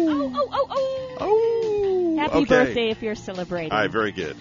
Oh, 0.09 0.33
oh, 0.37 0.49
oh, 0.53 0.67
oh. 0.71 1.17
Oh. 1.21 1.62
Happy 2.23 2.39
okay. 2.43 2.45
birthday 2.65 2.91
if 2.91 3.03
you're 3.03 3.15
celebrating. 3.15 3.73
All 3.73 3.79
right, 3.79 3.91
very 3.91 4.13
good. 4.13 4.37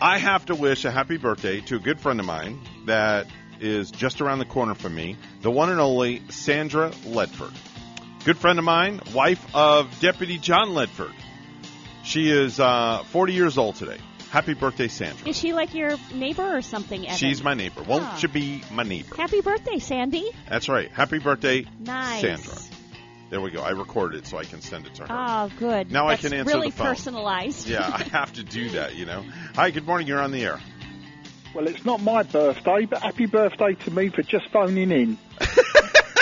I 0.00 0.18
have 0.18 0.46
to 0.46 0.54
wish 0.54 0.84
a 0.84 0.90
happy 0.90 1.16
birthday 1.16 1.60
to 1.62 1.76
a 1.76 1.78
good 1.78 1.98
friend 2.00 2.20
of 2.20 2.26
mine 2.26 2.60
that 2.86 3.26
is 3.60 3.90
just 3.90 4.20
around 4.20 4.38
the 4.40 4.44
corner 4.44 4.74
from 4.74 4.94
me, 4.94 5.16
the 5.42 5.50
one 5.50 5.70
and 5.70 5.80
only 5.80 6.22
Sandra 6.28 6.90
Ledford. 7.06 7.54
Good 8.24 8.36
friend 8.38 8.58
of 8.58 8.64
mine, 8.64 9.00
wife 9.14 9.44
of 9.54 9.98
Deputy 10.00 10.38
John 10.38 10.70
Ledford. 10.70 11.12
She 12.02 12.28
is 12.30 12.60
uh, 12.60 13.02
40 13.10 13.32
years 13.32 13.56
old 13.56 13.76
today. 13.76 13.98
Happy 14.30 14.52
birthday, 14.54 14.88
Sandra. 14.88 15.28
Is 15.28 15.38
she 15.38 15.52
like 15.52 15.74
your 15.74 15.96
neighbor 16.12 16.56
or 16.56 16.60
something, 16.60 17.06
Evan? 17.06 17.16
She's 17.16 17.42
my 17.42 17.54
neighbor. 17.54 17.82
Won't 17.84 18.02
Ah. 18.04 18.16
she 18.16 18.26
be 18.26 18.62
my 18.72 18.82
neighbor? 18.82 19.14
Happy 19.14 19.40
birthday, 19.40 19.78
Sandy. 19.78 20.28
That's 20.50 20.68
right. 20.68 20.90
Happy 20.90 21.18
birthday, 21.18 21.64
Nice. 21.78 22.20
Sandra. 22.20 22.54
There 23.34 23.40
we 23.40 23.50
go. 23.50 23.62
I 23.62 23.70
recorded 23.70 24.18
it 24.18 24.28
so 24.28 24.38
I 24.38 24.44
can 24.44 24.60
send 24.60 24.86
it 24.86 24.94
to 24.94 25.08
her. 25.08 25.08
Oh, 25.10 25.50
good. 25.58 25.90
Now 25.90 26.06
I 26.06 26.14
can 26.14 26.32
answer 26.32 26.54
really 26.54 26.70
the 26.70 26.76
phone. 26.76 26.86
personalized. 26.86 27.66
Yeah, 27.68 27.80
I 27.80 28.04
have 28.12 28.32
to 28.34 28.44
do 28.44 28.70
that, 28.70 28.94
you 28.94 29.06
know. 29.06 29.24
Hi, 29.56 29.72
good 29.72 29.84
morning. 29.84 30.06
You're 30.06 30.20
on 30.20 30.30
the 30.30 30.44
air. 30.44 30.60
Well, 31.52 31.66
it's 31.66 31.84
not 31.84 32.00
my 32.00 32.22
birthday, 32.22 32.84
but 32.84 33.02
happy 33.02 33.26
birthday 33.26 33.74
to 33.74 33.90
me 33.90 34.10
for 34.10 34.22
just 34.22 34.48
phoning 34.50 34.92
in. 34.92 35.18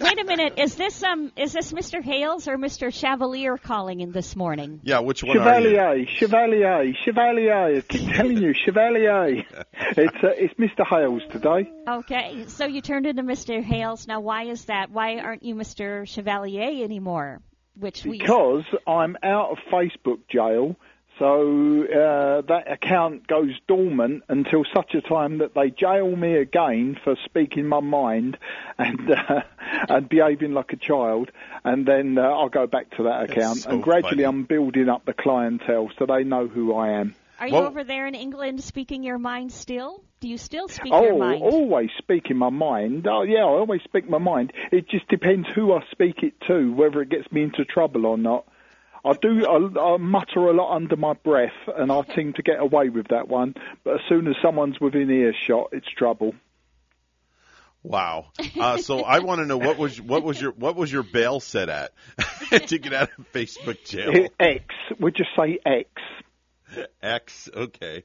Wait 0.00 0.20
a 0.20 0.24
minute. 0.24 0.54
Is 0.58 0.76
this 0.76 1.02
um 1.02 1.32
is 1.36 1.52
this 1.52 1.72
Mr. 1.72 2.02
Hales 2.02 2.46
or 2.46 2.56
Mr. 2.56 2.92
Chevalier 2.92 3.56
calling 3.58 4.00
in 4.00 4.12
this 4.12 4.36
morning? 4.36 4.80
Yeah, 4.82 5.00
which 5.00 5.24
one 5.24 5.38
are 5.38 5.60
you? 5.60 5.70
Chevalier, 5.70 6.06
Chevalier, 6.18 6.94
Chevalier. 7.04 7.76
I 7.76 7.80
keep 7.80 8.14
telling 8.14 8.38
you, 8.38 8.54
Chevalier. 8.54 9.44
It's 9.96 10.16
uh, 10.22 10.28
it's 10.36 10.54
Mr. 10.54 10.86
Hales 10.86 11.22
today. 11.32 11.70
Okay, 11.88 12.44
so 12.46 12.66
you 12.66 12.80
turned 12.80 13.06
into 13.06 13.22
Mr. 13.22 13.62
Hales. 13.62 14.06
Now, 14.06 14.20
why 14.20 14.44
is 14.44 14.66
that? 14.66 14.90
Why 14.90 15.18
aren't 15.18 15.42
you 15.42 15.54
Mr. 15.54 16.06
Chevalier 16.06 16.84
anymore? 16.84 17.40
Which 17.74 18.04
we 18.04 18.18
Because 18.18 18.64
I'm 18.86 19.16
out 19.22 19.50
of 19.52 19.58
Facebook 19.72 20.20
jail, 20.30 20.76
so 21.18 21.84
uh, 21.84 22.42
that 22.42 22.70
account 22.70 23.26
goes 23.26 23.50
dormant 23.66 24.22
until 24.28 24.64
such 24.74 24.94
a 24.94 25.00
time 25.00 25.38
that 25.38 25.54
they 25.54 25.70
jail 25.70 26.14
me 26.14 26.36
again 26.36 26.96
for 27.02 27.16
speaking 27.24 27.66
my 27.66 27.80
mind 27.80 28.38
and 28.78 29.10
uh, 29.10 29.40
and 29.88 30.08
behaving 30.08 30.52
like 30.52 30.72
a 30.72 30.76
child, 30.76 31.30
and 31.64 31.86
then 31.86 32.18
uh, 32.18 32.22
I'll 32.22 32.48
go 32.48 32.66
back 32.66 32.90
to 32.96 33.04
that 33.04 33.30
account. 33.30 33.58
so 33.58 33.70
and 33.70 33.82
gradually, 33.82 34.22
funny. 34.22 34.24
I'm 34.24 34.44
building 34.44 34.88
up 34.88 35.04
the 35.04 35.12
clientele 35.12 35.90
so 35.98 36.06
they 36.06 36.24
know 36.24 36.46
who 36.46 36.74
I 36.74 37.00
am. 37.00 37.14
are 37.40 37.48
you 37.48 37.54
Well- 37.54 37.66
over 37.66 37.84
there 37.84 38.06
in 38.06 38.14
England 38.14 38.62
speaking 38.62 39.02
your 39.02 39.18
mind 39.18 39.52
still? 39.52 40.02
Do 40.20 40.28
you 40.28 40.36
still 40.36 40.66
speak 40.66 40.92
oh, 40.92 41.04
your 41.04 41.18
mind? 41.18 41.42
Oh, 41.44 41.50
always 41.50 41.90
speaking 41.96 42.36
my 42.36 42.50
mind. 42.50 43.06
Oh, 43.08 43.22
yeah, 43.22 43.38
I 43.38 43.42
always 43.42 43.82
speak 43.84 44.10
my 44.10 44.18
mind. 44.18 44.52
It 44.72 44.88
just 44.88 45.06
depends 45.06 45.46
who 45.54 45.72
I 45.72 45.84
speak 45.92 46.24
it 46.24 46.34
to, 46.48 46.72
whether 46.72 47.00
it 47.02 47.08
gets 47.08 47.30
me 47.30 47.44
into 47.44 47.64
trouble 47.64 48.04
or 48.04 48.18
not. 48.18 48.44
I 49.08 49.14
do. 49.14 49.46
I, 49.46 49.80
I 49.80 49.96
mutter 49.96 50.40
a 50.48 50.52
lot 50.52 50.76
under 50.76 50.96
my 50.96 51.14
breath, 51.14 51.52
and 51.76 51.90
I 51.90 52.02
seem 52.14 52.34
to 52.34 52.42
get 52.42 52.60
away 52.60 52.90
with 52.90 53.08
that 53.08 53.26
one. 53.26 53.54
But 53.82 53.94
as 53.94 54.00
soon 54.08 54.26
as 54.28 54.34
someone's 54.42 54.78
within 54.80 55.10
earshot, 55.10 55.70
it's 55.72 55.88
trouble. 55.96 56.34
Wow. 57.82 58.32
Uh, 58.58 58.76
so 58.78 59.00
I 59.00 59.20
want 59.20 59.40
to 59.40 59.46
know 59.46 59.56
what 59.56 59.78
was 59.78 60.00
what 60.00 60.22
was 60.22 60.40
your 60.40 60.52
what 60.52 60.76
was 60.76 60.92
your 60.92 61.02
bail 61.02 61.40
set 61.40 61.68
at 61.70 61.92
to 62.66 62.78
get 62.78 62.92
out 62.92 63.10
of 63.16 63.32
Facebook 63.32 63.82
jail? 63.84 64.28
X. 64.38 64.64
Would 65.00 65.18
you 65.18 65.24
say 65.36 65.58
X. 65.64 65.88
X. 67.02 67.48
Okay. 67.54 68.04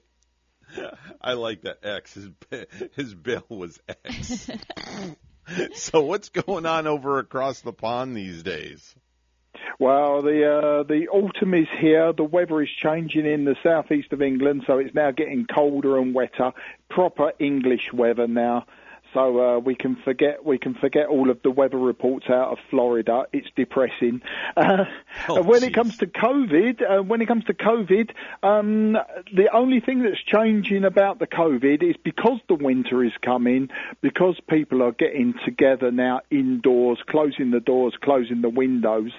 I 1.21 1.33
like 1.33 1.63
that 1.63 1.79
X. 1.83 2.13
His 2.13 2.29
ba- 2.29 2.67
his 2.95 3.13
bail 3.13 3.45
was 3.49 3.79
X. 4.05 4.49
so 5.75 6.01
what's 6.03 6.29
going 6.29 6.65
on 6.65 6.87
over 6.87 7.19
across 7.19 7.61
the 7.61 7.73
pond 7.73 8.15
these 8.15 8.41
days? 8.43 8.95
Well, 9.79 10.21
the 10.21 10.49
uh, 10.49 10.83
the 10.83 11.07
autumn 11.09 11.53
is 11.53 11.67
here. 11.79 12.13
The 12.13 12.23
weather 12.23 12.61
is 12.61 12.69
changing 12.69 13.25
in 13.25 13.45
the 13.45 13.55
southeast 13.63 14.11
of 14.11 14.21
England, 14.21 14.63
so 14.65 14.77
it's 14.77 14.93
now 14.93 15.11
getting 15.11 15.45
colder 15.45 15.97
and 15.97 16.13
wetter. 16.13 16.53
Proper 16.89 17.33
English 17.39 17.91
weather 17.93 18.27
now. 18.27 18.65
So 19.13 19.39
uh, 19.39 19.59
we 19.59 19.75
can 19.75 19.95
forget 20.03 20.43
we 20.45 20.57
can 20.57 20.73
forget 20.73 21.07
all 21.07 21.29
of 21.29 21.41
the 21.43 21.51
weather 21.51 21.77
reports 21.77 22.25
out 22.29 22.51
of 22.51 22.57
Florida. 22.69 23.25
It's 23.31 23.47
depressing. 23.55 24.21
Uh, 24.55 24.85
Oh, 25.29 25.37
and 25.37 25.47
when 25.47 25.63
it 25.63 25.73
comes 25.73 25.97
to 25.97 26.07
COVID, 26.07 26.81
uh, 26.81 27.03
when 27.03 27.21
it 27.21 27.27
comes 27.27 27.45
to 27.45 27.53
COVID, 27.53 28.11
um, 28.41 28.93
the 29.33 29.49
only 29.53 29.79
thing 29.79 30.03
that's 30.03 30.21
changing 30.21 30.83
about 30.85 31.19
the 31.19 31.27
COVID 31.27 31.83
is 31.83 31.95
because 32.03 32.39
the 32.47 32.55
winter 32.55 33.03
is 33.03 33.13
coming, 33.21 33.69
because 34.01 34.39
people 34.49 34.81
are 34.81 34.91
getting 34.91 35.33
together 35.45 35.91
now 35.91 36.21
indoors, 36.31 36.99
closing 37.07 37.51
the 37.51 37.59
doors, 37.59 37.93
closing 38.01 38.41
the 38.41 38.49
windows. 38.49 39.11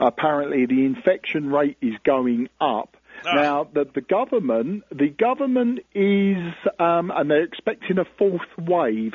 Apparently, 0.00 0.66
the 0.66 0.84
infection 0.84 1.50
rate 1.50 1.76
is 1.80 1.94
going 2.04 2.48
up. 2.60 2.96
Now, 3.24 3.68
the, 3.72 3.86
the 3.92 4.00
government, 4.00 4.84
the 4.90 5.08
government 5.08 5.80
is, 5.94 6.54
um, 6.78 7.12
and 7.14 7.30
they're 7.30 7.44
expecting 7.44 7.98
a 7.98 8.04
fourth 8.04 8.40
wave. 8.58 9.14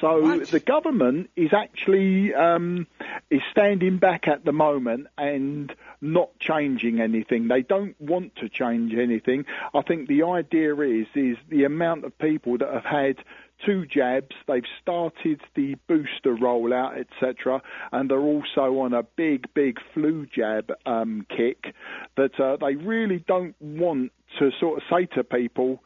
So 0.00 0.38
the 0.38 0.60
government 0.60 1.30
is 1.36 1.52
actually 1.52 2.34
um, 2.34 2.86
is 3.30 3.40
standing 3.52 3.98
back 3.98 4.26
at 4.28 4.44
the 4.44 4.52
moment 4.52 5.06
and 5.16 5.74
not 6.00 6.38
changing 6.40 7.00
anything. 7.00 7.48
They 7.48 7.62
don't 7.62 7.98
want 8.00 8.36
to 8.36 8.48
change 8.48 8.94
anything. 8.94 9.46
I 9.72 9.82
think 9.82 10.08
the 10.08 10.24
idea 10.24 10.74
is 10.74 11.06
is 11.14 11.36
the 11.48 11.64
amount 11.64 12.04
of 12.04 12.18
people 12.18 12.58
that 12.58 12.70
have 12.70 12.84
had 12.84 13.16
two 13.64 13.86
jabs. 13.86 14.34
They've 14.46 14.62
started 14.82 15.40
the 15.54 15.76
booster 15.88 16.34
rollout, 16.34 16.98
etc., 16.98 17.62
and 17.92 18.10
they're 18.10 18.18
also 18.18 18.80
on 18.80 18.94
a 18.94 19.02
big, 19.02 19.46
big 19.54 19.78
flu 19.92 20.26
jab 20.26 20.72
um, 20.86 21.26
kick. 21.28 21.74
That 22.16 22.38
uh, 22.38 22.56
they 22.56 22.76
really 22.76 23.24
don't 23.26 23.54
want 23.60 24.12
to 24.38 24.50
sort 24.60 24.78
of 24.78 24.82
say 24.90 25.06
to 25.14 25.24
people. 25.24 25.82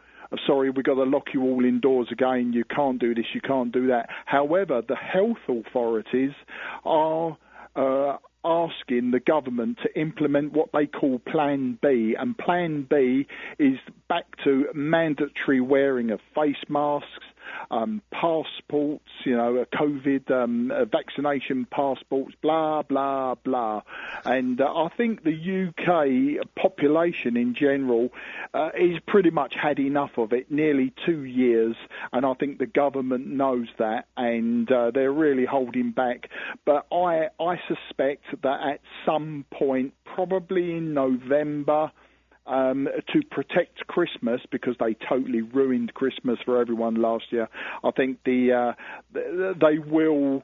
Sorry, 0.46 0.68
we've 0.70 0.84
got 0.84 0.94
to 0.94 1.04
lock 1.04 1.28
you 1.32 1.42
all 1.42 1.64
indoors 1.64 2.08
again. 2.12 2.52
You 2.52 2.64
can't 2.64 3.00
do 3.00 3.14
this, 3.14 3.24
you 3.34 3.40
can't 3.40 3.72
do 3.72 3.86
that. 3.86 4.10
However, 4.26 4.82
the 4.86 4.96
health 4.96 5.38
authorities 5.48 6.32
are 6.84 7.38
uh, 7.74 8.18
asking 8.44 9.10
the 9.10 9.20
government 9.20 9.78
to 9.82 10.00
implement 10.00 10.52
what 10.52 10.70
they 10.72 10.86
call 10.86 11.18
Plan 11.18 11.78
B, 11.82 12.14
and 12.18 12.36
Plan 12.36 12.86
B 12.88 13.26
is 13.58 13.78
back 14.08 14.26
to 14.44 14.66
mandatory 14.74 15.60
wearing 15.60 16.10
of 16.10 16.20
face 16.34 16.56
masks, 16.68 17.24
um, 17.70 18.02
passports, 18.10 19.08
you 19.24 19.36
know, 19.36 19.64
COVID 19.74 20.30
um, 20.30 20.72
vaccination 20.90 21.66
passports, 21.70 22.34
blah 22.42 22.82
blah 22.82 23.34
blah. 23.34 23.82
And 24.24 24.60
uh, 24.60 24.64
I 24.64 24.88
think 24.96 25.22
the 25.24 25.68
UK 25.68 26.46
population 26.54 27.36
in 27.36 27.54
general 27.54 28.10
uh, 28.54 28.70
is 28.78 28.98
pretty 29.06 29.30
much 29.30 29.54
had 29.60 29.78
enough 29.78 30.18
of 30.18 30.32
it. 30.32 30.50
Nearly 30.50 30.92
two 31.06 31.24
years, 31.24 31.76
and 32.12 32.24
I 32.24 32.34
think 32.34 32.58
the 32.58 32.66
government 32.66 33.26
knows 33.26 33.68
that, 33.78 34.06
and 34.16 34.70
uh, 34.70 34.90
they're 34.92 35.12
really 35.12 35.44
holding 35.44 35.92
back. 35.92 36.28
But 36.64 36.86
I 36.92 37.28
I 37.40 37.60
suspect 37.68 38.24
that 38.42 38.60
at 38.60 38.80
some 39.04 39.44
point, 39.50 39.94
probably 40.04 40.72
in 40.72 40.94
November 40.94 41.92
um, 42.48 42.88
to 43.12 43.22
protect 43.30 43.86
Christmas 43.86 44.40
because 44.50 44.74
they 44.80 44.94
totally 45.08 45.42
ruined 45.42 45.94
Christmas 45.94 46.38
for 46.44 46.60
everyone 46.60 46.96
last 46.96 47.26
year. 47.30 47.48
I 47.84 47.90
think 47.90 48.18
the 48.24 48.52
uh, 48.52 49.52
they 49.60 49.78
will 49.78 50.42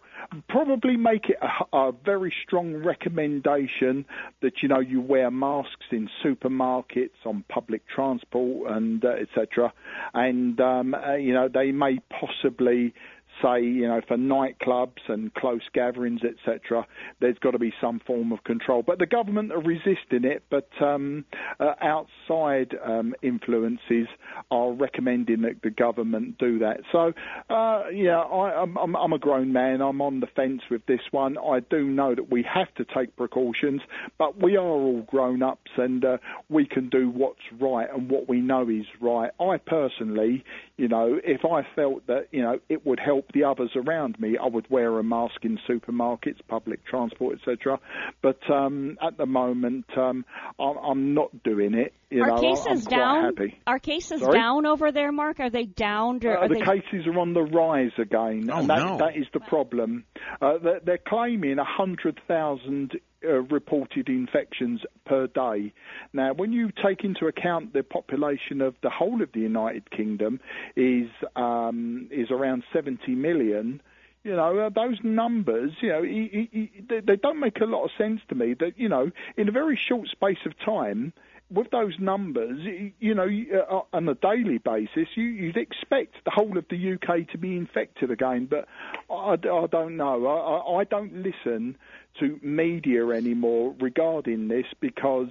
probably 0.49 0.97
make 0.97 1.31
it 1.31 1.37
a, 1.41 1.77
a 1.77 1.93
very 1.93 2.33
strong 2.47 2.75
recommendation 2.77 4.05
that 4.43 4.63
you 4.63 4.69
know 4.69 4.81
you 4.81 5.01
wear 5.01 5.31
masks 5.31 5.87
in 5.91 6.09
supermarkets, 6.25 7.25
on 7.25 7.45
public 7.49 7.83
transport, 7.89 8.71
and 8.71 9.05
uh, 9.05 9.09
etc. 9.09 9.73
And 10.13 10.61
um, 10.61 10.95
uh, 10.95 11.15
you 11.15 11.33
know 11.33 11.49
they 11.53 11.73
may 11.73 11.99
possibly 12.11 12.95
say, 13.43 13.63
you 13.63 13.87
know, 13.87 14.01
for 14.07 14.17
nightclubs 14.17 15.09
and 15.09 15.33
close 15.35 15.63
gatherings, 15.73 16.21
etc., 16.23 16.87
there's 17.21 17.39
got 17.39 17.53
to 17.53 17.59
be 17.59 17.73
some 17.81 18.01
form 18.07 18.33
of 18.33 18.43
control. 18.45 18.83
But 18.83 18.99
the 18.99 19.07
government 19.07 19.53
are 19.53 19.61
resisting 19.61 20.25
it, 20.25 20.45
but 20.51 20.69
um, 20.81 21.25
uh, 21.61 21.75
outside 21.81 22.75
um, 22.85 23.15
influences 23.23 24.09
are 24.51 24.73
recommending 24.73 25.43
that 25.43 25.63
the 25.63 25.71
government 25.71 26.39
do 26.39 26.59
that. 26.61 26.81
So, 26.93 27.13
uh, 27.51 27.89
yeah, 27.93 28.19
I, 28.19 28.63
I'm, 28.63 28.77
I'm 28.97 29.13
a 29.13 29.19
grown 29.19 29.53
man. 29.53 29.81
I'm 29.81 30.01
on 30.01 30.21
the 30.21 30.27
fence 30.35 30.63
with 30.71 30.85
this 30.87 31.01
one. 31.11 31.37
I 31.39 31.61
do 31.61 31.85
know 31.85 32.15
that 32.15 32.31
we 32.31 32.45
have 32.53 32.73
to 32.75 32.85
take 32.95 33.17
precautions, 33.17 33.81
but 34.19 34.41
we 34.43 34.57
are 34.57 34.65
all 34.67 35.03
grown 35.03 35.43
ups 35.43 35.71
and 35.77 36.05
uh, 36.05 36.17
we 36.49 36.67
can 36.67 36.89
do 36.89 37.11
what's 37.11 37.41
right 37.61 37.89
and 37.93 38.11
what 38.11 38.29
we 38.29 38.41
know 38.41 38.69
is 38.69 38.87
right. 39.01 39.31
I 39.41 39.57
personally, 39.59 40.45
you 40.77 40.89
know, 40.89 41.21
if 41.23 41.45
I 41.45 41.63
felt 41.77 42.07
that, 42.09 42.29
you 42.33 42.43
know, 42.43 42.59
it 42.69 42.85
would 42.85 42.99
help 42.99 43.31
the 43.33 43.45
others 43.45 43.71
around 43.77 44.19
me, 44.19 44.37
I 44.37 44.49
would 44.49 44.69
wear 44.71 44.99
a 44.99 45.05
mask 45.05 45.45
in 45.45 45.59
supermarkets, 45.69 46.41
public 46.49 46.85
transport, 46.85 47.39
etc. 47.39 47.79
But 48.23 48.39
um, 48.51 48.99
at 49.01 49.17
the 49.17 49.27
moment, 49.27 49.87
um, 49.97 50.25
I'm, 50.59 50.77
I'm 50.79 51.15
not 51.15 51.45
doing 51.45 51.75
it. 51.75 51.95
You 52.15 52.23
are 52.23 52.29
know, 52.29 52.41
cases 52.41 52.67
I'm 52.67 52.81
quite 52.83 52.97
down? 52.97 53.25
happy. 53.25 53.61
Are 53.67 53.79
cases 53.79 54.21
Sorry? 54.21 54.39
down 54.39 54.67
over 54.67 54.93
there, 54.93 55.11
Mark? 55.11 55.41
Are 55.41 55.51
they 55.51 55.65
down? 55.65 56.21
Or 56.25 56.45
Uh, 56.45 56.49
the 56.49 56.55
they... 56.55 56.61
cases 56.61 57.07
are 57.07 57.19
on 57.19 57.35
the 57.35 57.43
rise 57.43 57.91
again, 57.99 58.49
Oh, 58.53 58.59
and 58.61 58.71
that, 58.71 58.79
no. 58.79 58.99
that 58.99 59.17
is 59.17 59.27
the 59.33 59.41
problem. 59.41 60.05
Uh, 60.41 60.59
they're, 60.59 60.81
they're 60.85 60.99
claiming 60.99 61.57
100,000 61.57 63.01
uh, 63.25 63.29
reported 63.51 64.09
infections 64.09 64.83
per 65.07 65.27
day. 65.27 65.73
Now, 66.13 66.35
when 66.35 66.53
you 66.53 66.71
take 66.87 67.05
into 67.05 67.27
account 67.27 67.73
the 67.73 67.83
population 67.83 68.61
of 68.61 68.75
the 68.83 68.91
whole 68.91 69.23
of 69.23 69.31
the 69.33 69.41
United 69.41 69.91
Kingdom 69.91 70.41
is 70.77 71.09
um, 71.37 72.09
is 72.11 72.31
around 72.31 72.65
70 72.73 73.15
million. 73.15 73.81
You 74.25 74.37
know, 74.37 74.59
uh, 74.59 74.71
those 74.71 74.99
numbers, 75.03 75.73
you 75.83 75.91
know, 75.91 76.03
e- 76.03 76.49
e- 76.53 76.57
e- 76.59 76.81
they, 76.89 77.01
they 77.01 77.17
don't 77.17 77.41
make 77.41 77.61
a 77.61 77.67
lot 77.67 77.85
of 77.85 77.91
sense 77.99 78.21
to 78.31 78.35
me. 78.35 78.55
That, 78.55 78.79
you 78.79 78.89
know, 78.89 79.11
in 79.37 79.49
a 79.49 79.53
very 79.53 79.77
short 79.77 80.09
space 80.09 80.39
of 80.47 80.53
time, 80.65 81.13
with 81.51 81.71
those 81.71 81.95
numbers, 81.99 82.59
you 82.99 83.15
know, 83.15 83.29
uh, 83.71 83.81
on 83.93 84.09
a 84.09 84.15
daily 84.15 84.59
basis, 84.59 85.09
you, 85.15 85.25
you'd 85.25 85.57
expect 85.57 86.15
the 86.25 86.31
whole 86.31 86.57
of 86.57 86.65
the 86.71 86.95
UK 86.95 87.29
to 87.33 87.39
be 87.39 87.57
infected 87.57 88.11
again. 88.11 88.49
But 88.51 88.67
I, 89.11 89.37
don't 89.37 89.97
know. 89.97 90.75
I 90.79 90.85
don't 90.85 91.23
listen 91.23 91.77
to 92.21 92.39
media 92.43 93.07
anymore 93.09 93.75
regarding 93.81 94.49
this 94.49 94.67
because 94.81 95.29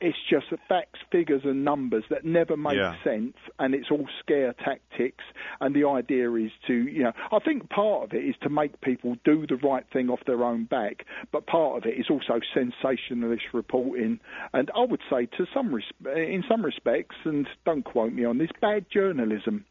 it's 0.00 0.18
just 0.28 0.46
the 0.50 0.58
facts, 0.68 0.98
figures, 1.10 1.42
and 1.44 1.64
numbers 1.64 2.04
that 2.10 2.24
never 2.24 2.56
make 2.56 2.76
Yeah. 2.76 2.96
sense, 3.02 3.36
and 3.58 3.74
it's 3.74 3.90
all 3.90 4.06
scare 4.20 4.52
tactics. 4.52 5.24
And 5.60 5.74
the 5.74 5.84
idea 5.88 6.30
is 6.34 6.50
to, 6.66 6.74
you 6.74 7.04
know, 7.04 7.12
I 7.32 7.38
think 7.38 7.70
part 7.70 8.04
of 8.04 8.12
it 8.12 8.24
is 8.24 8.36
to 8.42 8.50
make 8.50 8.80
people 8.82 9.16
do 9.24 9.46
the 9.46 9.56
right 9.56 9.84
thing 9.92 10.10
off 10.10 10.20
their 10.26 10.44
own 10.44 10.64
back, 10.64 11.06
but 11.32 11.46
part 11.46 11.78
of 11.78 11.86
it 11.86 11.98
is 11.98 12.10
also 12.10 12.40
sensationalist 12.52 13.54
reporting, 13.54 14.20
and 14.52 14.70
I 14.74 14.84
would 14.84 15.00
say 15.08 15.26
to 15.26 15.46
some, 15.54 15.74
res- 15.74 15.84
in 16.04 16.44
some 16.46 16.62
respects, 16.64 17.16
and 17.24 17.48
don't 17.64 17.82
quote 17.84 18.12
me 18.12 18.24
on 18.24 18.38
this, 18.38 18.50
bad 18.60 18.90
journalism. 18.90 19.64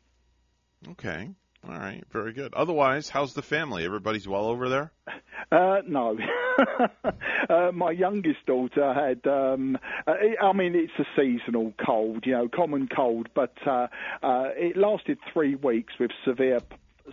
Okay. 0.90 1.30
All 1.68 1.74
right. 1.74 2.04
Very 2.12 2.34
good. 2.34 2.54
Otherwise, 2.54 3.10
how's 3.10 3.34
the 3.34 3.42
family? 3.42 3.86
Everybody's 3.86 4.28
well 4.28 4.46
over 4.46 4.70
there? 4.70 4.92
Uh, 5.52 5.82
no. 5.88 6.18
uh, 7.50 7.72
my 7.74 7.92
youngest 7.92 8.46
daughter 8.46 8.94
had, 8.94 9.26
um, 9.30 9.78
uh, 10.06 10.14
I 10.42 10.54
mean, 10.54 10.76
it's 10.76 10.94
a 11.00 11.06
seasonal 11.16 11.74
cold, 11.84 12.26
you 12.26 12.34
know, 12.34 12.48
common 12.54 12.88
cold, 12.94 13.30
but 13.34 13.54
uh, 13.66 13.88
uh, 14.22 14.50
it 14.56 14.78
lasted 14.78 15.18
three 15.34 15.56
weeks 15.56 15.94
with 16.00 16.12
severe 16.24 16.60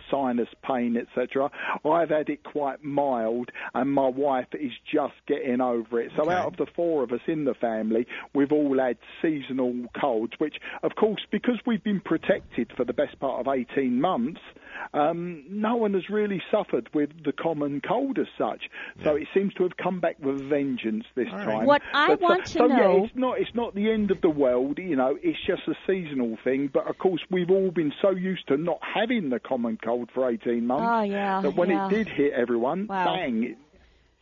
sinus 0.09 0.49
pain, 0.63 0.97
etc. 0.97 1.49
I've 1.85 2.09
had 2.09 2.29
it 2.29 2.43
quite 2.43 2.83
mild, 2.83 3.49
and 3.73 3.91
my 3.91 4.07
wife 4.07 4.47
is 4.53 4.71
just 4.91 5.13
getting 5.27 5.61
over 5.61 5.99
it. 5.99 6.11
So 6.15 6.29
out 6.29 6.47
of 6.47 6.57
the 6.57 6.67
four 6.75 7.03
of 7.03 7.11
us 7.11 7.21
in 7.27 7.45
the 7.45 7.53
family, 7.53 8.07
we've 8.33 8.51
all 8.51 8.79
had 8.79 8.97
seasonal 9.21 9.85
colds, 9.99 10.33
which, 10.37 10.55
of 10.83 10.95
course, 10.95 11.21
because 11.31 11.59
we've 11.65 11.83
been 11.83 12.01
protected 12.01 12.71
for 12.75 12.85
the 12.85 12.93
best 12.93 13.19
part 13.19 13.45
of 13.45 13.53
18 13.53 13.99
months, 13.99 14.41
um, 14.93 15.43
no 15.49 15.75
one 15.75 15.93
has 15.93 16.09
really 16.09 16.41
suffered 16.51 16.89
with 16.93 17.09
the 17.23 17.31
common 17.31 17.81
cold 17.87 18.19
as 18.19 18.27
such. 18.37 18.63
So 19.03 19.15
it 19.15 19.27
seems 19.33 19.53
to 19.55 19.63
have 19.63 19.77
come 19.77 19.99
back 19.99 20.17
with 20.19 20.41
vengeance 20.49 21.05
this 21.15 21.29
time. 21.29 21.65
What 21.65 21.81
I 21.93 22.07
But, 22.07 22.13
uh, 22.13 22.27
want 22.27 22.45
to 22.45 22.51
so, 22.51 22.67
yeah, 22.67 23.03
it's 23.03 23.15
not 23.15 23.39
it's 23.39 23.53
not 23.55 23.75
the 23.75 23.91
end 23.91 24.11
of 24.11 24.21
the 24.21 24.29
world, 24.29 24.77
you 24.77 24.95
know. 24.95 25.17
It's 25.21 25.39
just 25.45 25.67
a 25.67 25.75
seasonal 25.87 26.37
thing. 26.43 26.69
But 26.71 26.87
of 26.87 26.97
course, 26.97 27.21
we've 27.29 27.49
all 27.49 27.71
been 27.71 27.93
so 28.01 28.11
used 28.11 28.47
to 28.47 28.57
not 28.57 28.79
having 28.81 29.29
the 29.29 29.39
common 29.39 29.77
cold 29.83 30.09
for 30.13 30.29
18 30.29 30.65
months 30.65 30.85
Oh, 30.87 31.01
yeah, 31.01 31.41
that 31.41 31.55
when 31.55 31.69
yeah. 31.69 31.87
it 31.87 31.89
did 31.89 32.07
hit 32.07 32.33
everyone, 32.33 32.87
Wow. 32.87 33.05
bang! 33.15 33.43
It, 33.43 33.57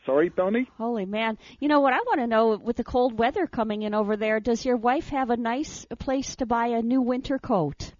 sorry, 0.05 0.29
Bonnie. 0.29 0.67
Holy 0.77 1.05
man! 1.05 1.37
You 1.59 1.67
know 1.67 1.79
what 1.81 1.93
I 1.93 1.97
want 1.97 2.19
to 2.19 2.27
know 2.27 2.57
with 2.57 2.77
the 2.77 2.83
cold 2.83 3.17
weather 3.17 3.47
coming 3.47 3.81
in 3.83 3.93
over 3.93 4.17
there? 4.17 4.39
Does 4.39 4.65
your 4.65 4.77
wife 4.77 5.09
have 5.09 5.29
a 5.29 5.37
nice 5.37 5.85
place 5.99 6.35
to 6.37 6.45
buy 6.45 6.67
a 6.67 6.81
new 6.81 7.01
winter 7.01 7.37
coat? 7.39 7.93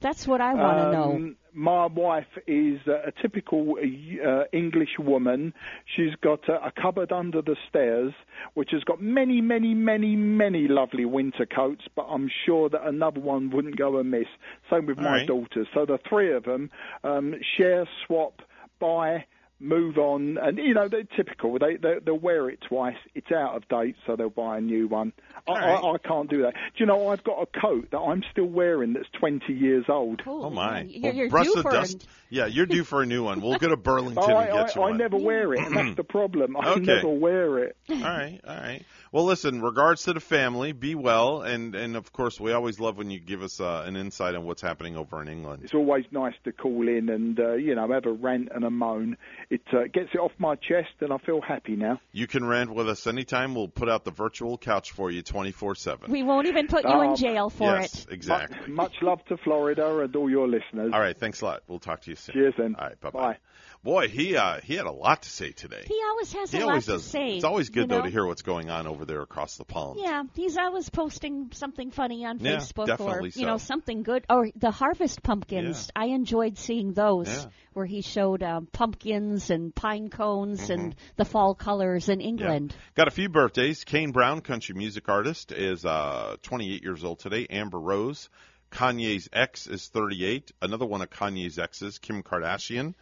That's 0.00 0.26
what 0.26 0.40
I 0.40 0.54
want 0.54 0.78
to 0.78 0.92
know. 0.92 1.12
Um, 1.12 1.36
My 1.52 1.86
wife 1.86 2.38
is 2.46 2.80
uh, 2.86 3.08
a 3.08 3.12
typical 3.20 3.76
uh, 3.78 4.44
English 4.52 4.98
woman. 4.98 5.52
She's 5.94 6.14
got 6.22 6.48
a, 6.48 6.54
a 6.68 6.72
cupboard 6.80 7.12
under 7.12 7.42
the 7.42 7.56
stairs, 7.68 8.14
which 8.54 8.70
has 8.72 8.82
got 8.84 9.02
many, 9.02 9.40
many, 9.42 9.74
many, 9.74 10.16
many 10.16 10.68
lovely 10.68 11.04
winter 11.04 11.44
coats. 11.44 11.82
But 11.94 12.06
I'm 12.08 12.30
sure 12.46 12.70
that 12.70 12.86
another 12.86 13.20
one 13.20 13.50
wouldn't 13.50 13.76
go 13.76 13.98
amiss. 13.98 14.26
Same 14.70 14.86
with 14.86 14.98
All 14.98 15.04
my 15.04 15.10
right. 15.18 15.26
daughters. 15.26 15.66
So 15.74 15.84
the 15.84 15.98
three 16.08 16.32
of 16.34 16.44
them 16.44 16.70
um, 17.04 17.34
share, 17.56 17.86
swap, 18.06 18.40
buy. 18.78 19.26
Move 19.62 19.98
on, 19.98 20.38
and 20.38 20.56
you 20.56 20.72
know 20.72 20.88
they're 20.88 21.04
typical. 21.04 21.58
They, 21.58 21.76
they 21.76 21.96
they'll 22.02 22.18
wear 22.18 22.48
it 22.48 22.60
twice. 22.66 22.96
It's 23.14 23.30
out 23.30 23.56
of 23.56 23.68
date, 23.68 23.94
so 24.06 24.16
they'll 24.16 24.30
buy 24.30 24.56
a 24.56 24.60
new 24.62 24.88
one. 24.88 25.12
I, 25.46 25.52
I, 25.52 25.92
I 25.92 25.98
can't 25.98 26.30
do 26.30 26.42
that. 26.42 26.54
Do 26.54 26.60
you 26.78 26.86
know 26.86 27.08
I've 27.08 27.22
got 27.22 27.42
a 27.42 27.60
coat 27.60 27.88
that 27.90 27.98
I'm 27.98 28.22
still 28.32 28.46
wearing 28.46 28.94
that's 28.94 29.08
20 29.18 29.52
years 29.52 29.84
old. 29.88 30.22
Oh 30.26 30.48
my! 30.48 30.80
You're- 30.82 31.00
Well, 31.02 31.14
you're 31.14 31.28
brush 31.28 31.46
due 31.46 31.54
the 31.56 31.62
for 31.62 31.72
dust. 31.72 32.08
Yeah, 32.30 32.46
you're 32.46 32.64
due 32.66 32.84
for 32.84 33.02
a 33.02 33.06
new 33.06 33.22
one. 33.24 33.42
We'll 33.42 33.58
go 33.58 33.68
to 33.68 33.76
Burlington 33.76 34.22
I, 34.32 34.44
and 34.44 34.52
get 34.52 34.76
I, 34.76 34.80
you 34.80 34.86
I 34.86 34.88
one. 34.90 34.96
never 34.96 35.18
wear 35.18 35.52
it, 35.52 35.60
and 35.60 35.76
that's 35.76 35.96
the 35.96 36.04
problem. 36.04 36.56
I 36.56 36.70
Okay. 36.70 36.80
never 36.82 37.08
wear 37.10 37.58
it. 37.58 37.76
All 37.90 37.96
right, 38.00 38.40
all 38.46 38.56
right. 38.56 38.82
Well, 39.12 39.24
listen. 39.24 39.60
Regards 39.60 40.04
to 40.04 40.12
the 40.12 40.20
family. 40.20 40.70
Be 40.72 40.94
well, 40.94 41.42
and 41.42 41.74
and 41.74 41.96
of 41.96 42.12
course, 42.12 42.38
we 42.38 42.52
always 42.52 42.78
love 42.78 42.96
when 42.96 43.10
you 43.10 43.18
give 43.18 43.42
us 43.42 43.60
uh, 43.60 43.82
an 43.84 43.96
insight 43.96 44.36
on 44.36 44.44
what's 44.44 44.62
happening 44.62 44.96
over 44.96 45.20
in 45.20 45.26
England. 45.26 45.62
It's 45.64 45.74
always 45.74 46.04
nice 46.12 46.34
to 46.44 46.52
call 46.52 46.86
in 46.86 47.08
and 47.08 47.38
uh, 47.40 47.54
you 47.54 47.74
know 47.74 47.90
have 47.90 48.06
a 48.06 48.12
rant 48.12 48.50
and 48.54 48.62
a 48.64 48.70
moan. 48.70 49.16
It 49.50 49.62
uh, 49.72 49.84
gets 49.92 50.10
it 50.14 50.18
off 50.18 50.30
my 50.38 50.54
chest, 50.54 50.90
and 51.00 51.12
I 51.12 51.18
feel 51.18 51.40
happy 51.40 51.74
now. 51.74 52.00
You 52.12 52.28
can 52.28 52.44
rant 52.44 52.72
with 52.72 52.88
us 52.88 53.06
anytime. 53.08 53.54
We'll 53.56 53.66
put 53.66 53.88
out 53.88 54.04
the 54.04 54.12
virtual 54.12 54.56
couch 54.56 54.92
for 54.92 55.10
you, 55.10 55.22
twenty 55.22 55.50
four 55.50 55.74
seven. 55.74 56.12
We 56.12 56.22
won't 56.22 56.46
even 56.46 56.68
put 56.68 56.84
you 56.84 56.90
Um, 56.90 57.10
in 57.10 57.16
jail 57.16 57.50
for 57.50 57.64
yes, 57.80 58.04
it. 58.04 58.12
exactly. 58.12 58.58
Much, 58.72 58.92
much 58.92 59.02
love 59.02 59.24
to 59.24 59.36
Florida 59.38 59.98
and 59.98 60.14
all 60.14 60.30
your 60.30 60.46
listeners. 60.46 60.92
All 60.94 61.00
right, 61.00 61.18
thanks 61.18 61.40
a 61.40 61.46
lot. 61.46 61.62
We'll 61.66 61.80
talk 61.80 62.02
to 62.02 62.10
you 62.10 62.16
soon. 62.16 62.34
Cheers, 62.34 62.54
then. 62.56 62.76
All 62.78 62.86
right, 62.86 63.00
bye 63.00 63.10
bye. 63.10 63.36
Boy, 63.82 64.08
he 64.08 64.36
uh, 64.36 64.60
he 64.62 64.74
had 64.74 64.84
a 64.84 64.90
lot 64.92 65.22
to 65.22 65.30
say 65.30 65.52
today. 65.52 65.82
He 65.86 65.98
always 66.06 66.30
has 66.34 66.50
He 66.50 66.58
a 66.58 66.66
always 66.66 66.86
lot 66.86 66.94
does. 66.96 67.04
to 67.04 67.08
say. 67.08 67.36
It's 67.36 67.44
always 67.44 67.70
good 67.70 67.82
you 67.90 67.96
though 67.96 68.02
to 68.02 68.10
hear 68.10 68.26
what's 68.26 68.42
going 68.42 68.68
on 68.68 68.86
over 68.86 69.06
there 69.06 69.22
across 69.22 69.56
the 69.56 69.64
pond. 69.64 69.98
Yeah, 70.02 70.22
he's 70.34 70.58
always 70.58 70.90
posting 70.90 71.48
something 71.54 71.90
funny 71.90 72.26
on 72.26 72.40
Yeah, 72.40 72.56
Facebook 72.56 73.00
or 73.00 73.26
you 73.28 73.46
know 73.46 73.56
something 73.56 74.02
good. 74.02 74.26
Or 74.28 74.48
the 74.54 74.70
harvest 74.70 75.22
pumpkins. 75.22 75.90
I 75.96 76.06
enjoyed 76.08 76.58
seeing 76.58 76.92
those 76.92 77.28
Yeah. 77.28 77.46
where 77.72 77.86
he 77.86 78.02
showed 78.02 78.42
um, 78.42 78.66
pumpkins 78.70 79.48
and 79.48 79.74
pine 79.74 80.10
cones 80.10 80.60
Mm-hmm. 80.60 80.72
and 80.72 80.96
the 81.16 81.24
fall 81.24 81.54
colors 81.54 82.10
in 82.10 82.20
England. 82.20 82.74
Got 82.96 83.08
a 83.08 83.12
few 83.12 83.30
birthdays. 83.30 83.84
Kane 83.84 84.12
Brown, 84.12 84.42
country 84.42 84.74
music 84.74 85.08
artist, 85.08 85.52
is 85.52 85.86
uh, 85.86 86.36
28 86.42 86.82
years 86.82 87.02
old 87.02 87.20
today. 87.20 87.46
Amber 87.48 87.80
Rose, 87.80 88.28
Kanye's 88.70 89.30
ex, 89.32 89.66
is 89.66 89.88
38. 89.88 90.52
Another 90.60 90.84
one 90.84 91.00
of 91.00 91.08
Kanye's 91.08 91.58
exes, 91.58 91.98
Kim 91.98 92.22
Kardashian, 92.22 92.94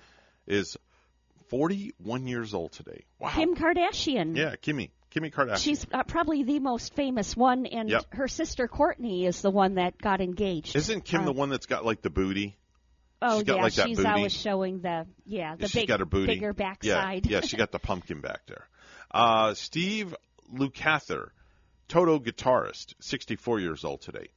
is 0.48 0.76
41 1.48 2.26
years 2.26 2.54
old 2.54 2.72
today. 2.72 3.04
Wow. 3.18 3.30
Kim 3.30 3.54
Kardashian. 3.54 4.36
Yeah, 4.36 4.56
Kimmy. 4.56 4.90
Kimmy 5.14 5.32
Kardashian. 5.32 5.58
She's 5.58 5.86
uh, 5.92 6.02
probably 6.02 6.42
the 6.42 6.58
most 6.60 6.94
famous 6.94 7.36
one, 7.36 7.64
and 7.66 7.88
Yep. 7.88 8.04
her 8.14 8.28
sister 8.28 8.68
Kourtney 8.68 9.26
is 9.26 9.40
the 9.40 9.50
one 9.50 9.74
that 9.76 9.96
got 9.98 10.20
engaged. 10.20 10.76
Isn't 10.76 11.04
Kim 11.04 11.22
Uh, 11.22 11.26
the 11.26 11.32
one 11.32 11.48
that's 11.48 11.66
got 11.66 11.84
like 11.84 12.02
the 12.02 12.10
booty? 12.10 12.56
Oh 13.20 13.38
she's 13.38 13.44
got, 13.44 13.56
yeah, 13.56 13.62
like, 13.62 13.74
that 13.74 13.88
she's 13.88 13.96
booty? 13.96 14.08
always 14.08 14.32
showing 14.32 14.80
the 14.80 15.06
yeah 15.26 15.56
the 15.56 15.66
she's 15.66 15.82
big 15.82 15.88
got 15.88 15.98
her 16.00 16.06
booty. 16.06 16.34
bigger 16.34 16.48
Yeah, 16.48 16.52
backside. 16.52 17.26
yeah, 17.26 17.40
she 17.40 17.56
got 17.56 17.72
the 17.72 17.78
pumpkin 17.80 18.20
back 18.20 18.42
there. 18.46 18.68
Uh, 19.10 19.54
Steve 19.54 20.14
Lukather, 20.54 21.30
Toto 21.88 22.18
guitarist, 22.20 22.94
64 23.00 23.58
years 23.60 23.84
old 23.84 24.02
today. 24.02 24.28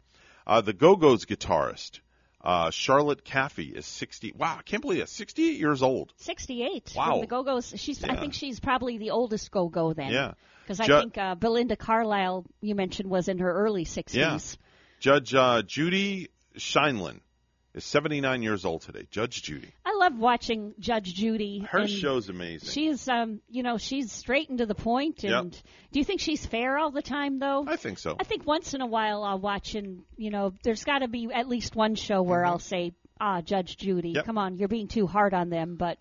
Uh, 0.48 0.62
the 0.62 0.74
Go-Go's 0.74 1.26
guitarist, 1.26 2.00
uh, 2.44 2.72
Charlotte 2.72 3.24
Caffey 3.24 3.76
is 3.76 3.86
60. 3.86 4.34
Wow, 4.38 4.58
I 4.60 4.62
can't 4.64 4.82
believe 4.82 5.02
it. 5.02 5.10
68 5.10 5.60
years 5.60 5.84
old. 5.84 6.14
68. 6.18 6.94
Wow. 6.96 7.12
From 7.12 7.22
the 7.22 7.28
Go 7.28 7.44
Go's. 7.44 7.74
She's. 7.76 8.04
I 8.04 8.16
think 8.16 8.34
she's 8.34 8.60
probably 8.60 8.98
the 8.98 9.12
oldest 9.12 9.52
Go 9.52 9.68
Go 9.68 9.94
then. 9.94 10.12
Yeah. 10.12 10.34
Because 10.64 10.80
I 10.80 10.88
Ju- 10.88 11.00
think 11.00 11.18
uh, 11.18 11.36
Belinda 11.36 11.76
Carlisle, 11.76 12.46
you 12.62 12.76
mentioned, 12.76 13.10
was 13.10 13.28
in 13.28 13.40
her 13.40 13.52
early 13.52 13.86
60s. 13.86 14.14
Yeah. 14.14 14.40
Judge 15.00 15.34
uh, 15.34 15.62
Judy 15.64 16.30
Sheindlin 16.58 17.20
is 17.74 17.84
79 17.86 18.42
years 18.44 18.66
old 18.66 18.82
today. 18.82 19.08
Judge 19.12 19.42
Judy. 19.44 19.74
I 19.86 19.96
love 19.98 20.18
watching 20.18 20.74
Judge 20.80 21.14
Judy. 21.14 21.66
Her 21.70 21.88
show's 21.88 22.30
amazing. 22.30 22.70
She's, 22.70 23.08
um, 23.08 23.40
you 23.50 23.64
know, 23.64 23.78
she's 23.78 24.12
straight 24.12 24.50
and 24.50 24.58
to 24.60 24.66
the 24.66 24.76
point. 24.76 25.24
Yep. 25.24 25.34
And 25.42 25.52
do 25.92 26.00
you 26.00 26.06
think 26.06 26.20
she's 26.22 26.46
fair 26.46 26.78
all 26.78 26.92
the 26.92 27.02
time, 27.02 27.40
though? 27.40 27.66
I 27.68 27.76
think 27.78 28.00
so. 28.00 28.16
I 28.20 28.24
think 28.24 28.46
once 28.46 28.74
in 28.74 28.82
a 28.82 28.88
while 28.88 29.24
I'll 29.24 29.40
watch, 29.40 29.76
and 29.76 30.02
you 30.18 30.30
know, 30.32 30.54
there's 30.64 30.84
got 30.84 31.00
to 31.00 31.08
be 31.08 31.30
at 31.34 31.48
least 31.48 31.76
one 31.76 31.96
show 31.96 32.22
where 32.22 32.46
I'll 32.46 32.60
say, 32.60 32.94
"Ah, 33.20 33.42
Judge 33.42 33.78
Judy, 33.78 34.10
Mm-hmm. 34.10 34.16
Yep. 34.18 34.26
come 34.26 34.38
on, 34.38 34.58
you're 34.58 34.68
being 34.68 34.88
too 34.88 35.08
hard 35.08 35.34
on 35.34 35.50
them." 35.50 35.76
But 35.76 35.98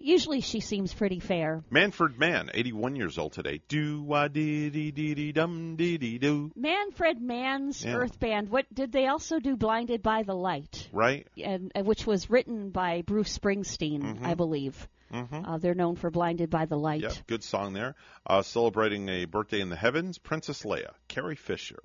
usually 0.00 0.40
she 0.40 0.60
seems 0.60 0.92
pretty 0.92 1.20
fair. 1.20 1.62
Manfred 1.70 2.18
Mann, 2.18 2.50
81 2.52 2.96
years 2.96 3.18
old 3.18 3.32
today. 3.32 3.60
Do 3.68 4.02
wah 4.02 4.28
dee 4.28 4.70
dee 4.70 4.90
dee 4.90 5.14
dee 5.14 5.32
dum 5.32 5.76
dee 5.76 5.98
dee 5.98 6.18
do. 6.18 6.50
Manfred 6.56 7.20
Mann's 7.20 7.84
Yeah. 7.84 7.94
Earth 7.96 8.18
Band. 8.18 8.48
What 8.48 8.66
did 8.74 8.90
they 8.92 9.06
also 9.06 9.38
do? 9.38 9.56
Blinded 9.56 10.02
by 10.02 10.22
the 10.22 10.34
Light, 10.34 10.88
Right? 10.92 11.26
and 11.42 11.70
uh, 11.74 11.82
which 11.82 12.06
was 12.06 12.28
written 12.30 12.70
by 12.70 13.02
Bruce 13.02 13.38
Springsteen, 13.38 14.02
Mhm. 14.18 14.24
I 14.24 14.34
believe. 14.34 14.88
Mhm. 15.12 15.46
Uh, 15.46 15.58
they're 15.58 15.74
known 15.74 15.96
for 15.96 16.10
Blinded 16.10 16.50
by 16.50 16.66
the 16.66 16.76
Light. 16.78 17.02
Yep, 17.02 17.12
good 17.26 17.42
song 17.44 17.72
there. 17.72 17.94
Uh, 18.26 18.42
celebrating 18.42 19.08
a 19.08 19.24
birthday 19.24 19.60
in 19.60 19.68
the 19.68 19.76
heavens, 19.76 20.18
Princess 20.18 20.62
Leia, 20.62 20.94
Carrie 21.08 21.34
Fisher, 21.36 21.82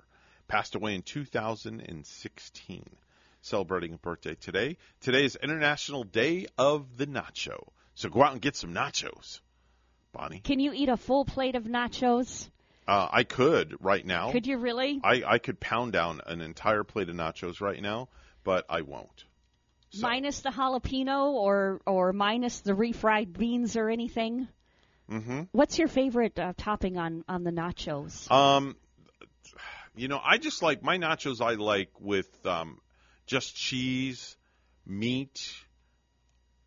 passed 0.48 0.74
away 0.76 0.94
in 0.94 1.02
2016. 1.02 2.84
Celebrating 3.42 3.94
a 3.94 3.98
birthday 3.98 4.34
today. 4.34 4.76
Today 5.00 5.24
is 5.24 5.36
International 5.36 6.02
Day 6.04 6.46
of 6.58 6.96
the 6.96 7.06
Nacho. 7.06 7.68
So 7.96 8.10
go 8.10 8.22
out 8.22 8.32
and 8.32 8.42
get 8.42 8.54
some 8.54 8.74
nachos, 8.74 9.40
Bonnie. 10.12 10.40
Can 10.40 10.60
you 10.60 10.72
eat 10.74 10.90
a 10.90 10.98
full 10.98 11.24
plate 11.24 11.54
of 11.54 11.64
nachos? 11.64 12.48
Uh, 12.86 13.08
I 13.10 13.24
could 13.24 13.74
right 13.80 14.04
now. 14.04 14.30
Could 14.32 14.46
you 14.46 14.58
really? 14.58 15.00
I, 15.02 15.22
I 15.26 15.38
could 15.38 15.58
pound 15.58 15.94
down 15.94 16.20
an 16.26 16.42
entire 16.42 16.84
plate 16.84 17.08
of 17.08 17.16
nachos 17.16 17.62
right 17.62 17.80
now, 17.80 18.10
but 18.44 18.66
I 18.68 18.82
won't. 18.82 19.24
Minus 19.98 20.40
the 20.40 20.50
jalapeno 20.50 21.32
or 21.32 21.80
or 21.86 22.12
minus 22.12 22.60
the 22.60 22.74
refried 22.74 23.32
beans 23.32 23.76
or 23.76 23.88
anything? 23.88 24.46
Mm-hmm. 25.10 25.42
What's 25.52 25.78
your 25.78 25.88
favorite 25.88 26.38
uh, 26.38 26.52
topping 26.54 26.98
on 26.98 27.24
on 27.28 27.44
the 27.44 27.50
nachos? 27.50 28.30
Um, 28.30 28.76
you 29.96 30.08
know, 30.08 30.20
I 30.22 30.36
just 30.36 30.62
like 30.62 30.82
my 30.82 30.98
nachos. 30.98 31.40
I 31.40 31.54
like 31.54 31.90
with 31.98 32.28
um, 32.44 32.78
just 33.26 33.56
cheese, 33.56 34.36
meat, 34.84 35.50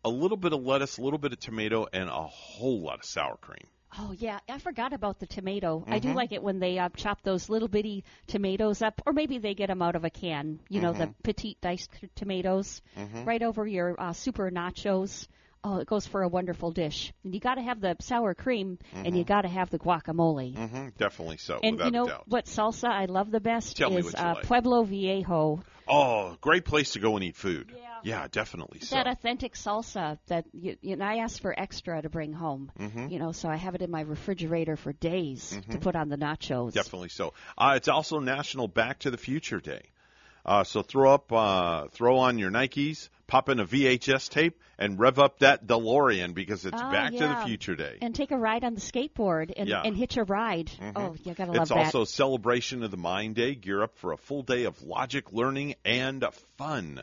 a 0.04 0.08
little 0.08 0.36
bit 0.36 0.52
of 0.52 0.62
lettuce, 0.64 0.98
a 0.98 1.02
little 1.02 1.18
bit 1.18 1.32
of 1.32 1.40
tomato, 1.40 1.86
and 1.92 2.08
a 2.08 2.26
whole 2.26 2.80
lot 2.80 2.98
of 3.00 3.04
sour 3.04 3.36
cream. 3.36 3.66
Oh 3.98 4.12
yeah, 4.16 4.38
I 4.48 4.58
forgot 4.60 4.92
about 4.92 5.18
the 5.18 5.26
tomato. 5.26 5.84
I 5.88 5.98
do 5.98 6.08
Mhm. 6.10 6.14
like 6.14 6.30
it 6.32 6.42
when 6.42 6.60
they 6.60 6.78
uh, 6.78 6.90
chop 6.96 7.22
those 7.22 7.48
little 7.48 7.66
bitty 7.66 8.04
tomatoes 8.28 8.82
up, 8.82 9.02
or 9.04 9.12
maybe 9.12 9.38
they 9.38 9.54
get 9.54 9.66
them 9.66 9.82
out 9.82 9.96
of 9.96 10.04
a 10.04 10.10
can. 10.10 10.60
You 10.68 10.80
know, 10.80 10.92
the 10.92 11.06
Mhm. 11.08 11.14
petite 11.24 11.60
diced 11.60 11.90
tomatoes, 12.14 12.82
Mhm. 12.96 13.26
right 13.26 13.42
over 13.42 13.66
your 13.66 14.00
uh, 14.00 14.12
super 14.12 14.48
nachos. 14.50 15.26
Oh, 15.62 15.76
it 15.78 15.86
goes 15.86 16.06
for 16.06 16.22
a 16.22 16.28
wonderful 16.28 16.70
dish. 16.70 17.12
And 17.22 17.34
you 17.34 17.40
got 17.40 17.56
to 17.56 17.62
have 17.62 17.80
the 17.80 17.96
sour 18.00 18.34
cream, 18.34 18.78
and 18.94 19.14
you 19.16 19.24
Mhm. 19.24 19.26
got 19.26 19.42
to 19.42 19.48
have 19.48 19.68
the 19.68 19.78
guacamole. 19.78 20.56
hmm 20.56 20.88
Definitely 20.96 21.36
so, 21.36 21.60
And 21.62 21.78
you 21.78 21.90
know 21.90 22.06
what 22.26 22.46
salsa 22.46 22.88
I 22.88 23.04
love 23.04 23.30
the 23.30 23.40
best 23.40 23.76
Tell 23.76 23.90
me 23.90 23.98
is 23.98 24.14
uh, 24.14 24.34
like. 24.36 24.46
Pueblo 24.46 24.84
Viejo. 24.84 25.62
Oh, 25.86 26.36
great 26.40 26.64
place 26.64 26.92
to 26.92 27.00
go 27.00 27.16
and 27.16 27.24
eat 27.24 27.36
food. 27.36 27.74
Yeah, 28.02 28.28
definitely 28.28 28.80
so. 28.80 28.96
That 28.96 29.06
authentic 29.06 29.54
salsa 29.54 30.18
that 30.28 30.46
you, 30.54 30.76
you 30.80 30.94
and 30.94 31.04
I 31.04 31.18
asked 31.18 31.42
for 31.42 31.58
extra 31.58 32.00
to 32.00 32.08
bring 32.08 32.32
home. 32.32 32.72
Mhm. 32.78 33.10
You 33.10 33.18
know, 33.18 33.32
so 33.32 33.50
I 33.50 33.56
have 33.56 33.74
it 33.74 33.82
in 33.82 33.90
my 33.90 34.00
refrigerator 34.00 34.76
for 34.76 34.94
days 34.94 35.50
to 35.70 35.76
Mhm. 35.78 35.82
put 35.82 35.96
on 35.96 36.08
the 36.08 36.16
nachos. 36.16 36.72
Definitely 36.72 37.10
so. 37.10 37.34
Uh, 37.58 37.74
it's 37.76 37.88
also 37.88 38.18
National 38.20 38.68
Back 38.68 39.00
to 39.00 39.10
the 39.10 39.18
Future 39.18 39.60
Day. 39.60 39.82
Uh, 40.50 40.64
so 40.64 40.82
throw 40.82 41.14
up, 41.14 41.32
uh, 41.32 41.86
throw 41.92 42.18
on 42.18 42.36
your 42.36 42.50
Nikes, 42.50 43.08
pop 43.28 43.48
in 43.48 43.60
a 43.60 43.64
VHS 43.64 44.28
tape, 44.28 44.60
and 44.80 44.98
rev 44.98 45.20
up 45.20 45.38
that 45.38 45.64
DeLorean 45.64 46.34
because 46.34 46.66
it's 46.66 46.76
Oh, 46.82 46.90
Back 46.90 47.12
to 47.12 47.18
the 47.20 47.36
Future 47.46 47.76
Day. 47.76 47.98
And 48.02 48.12
take 48.12 48.32
a 48.32 48.36
ride 48.36 48.64
on 48.64 48.74
the 48.74 48.80
skateboard 48.80 49.52
and, 49.56 49.68
Yeah. 49.68 49.82
and 49.84 49.96
hitch 49.96 50.16
a 50.16 50.24
ride. 50.24 50.66
Mhm. 50.80 50.92
Oh, 50.96 51.14
you 51.22 51.34
gotta 51.34 51.52
love 51.52 51.60
It's 51.62 51.68
that. 51.70 51.78
also 51.78 52.02
celebration 52.04 52.82
of 52.82 52.90
the 52.90 52.96
Mind 52.96 53.36
Day. 53.36 53.54
Gear 53.54 53.84
up 53.84 53.96
for 53.98 54.10
a 54.10 54.16
full 54.16 54.42
day 54.42 54.64
of 54.64 54.82
logic 54.82 55.32
learning 55.32 55.76
and 55.84 56.24
fun. 56.58 57.00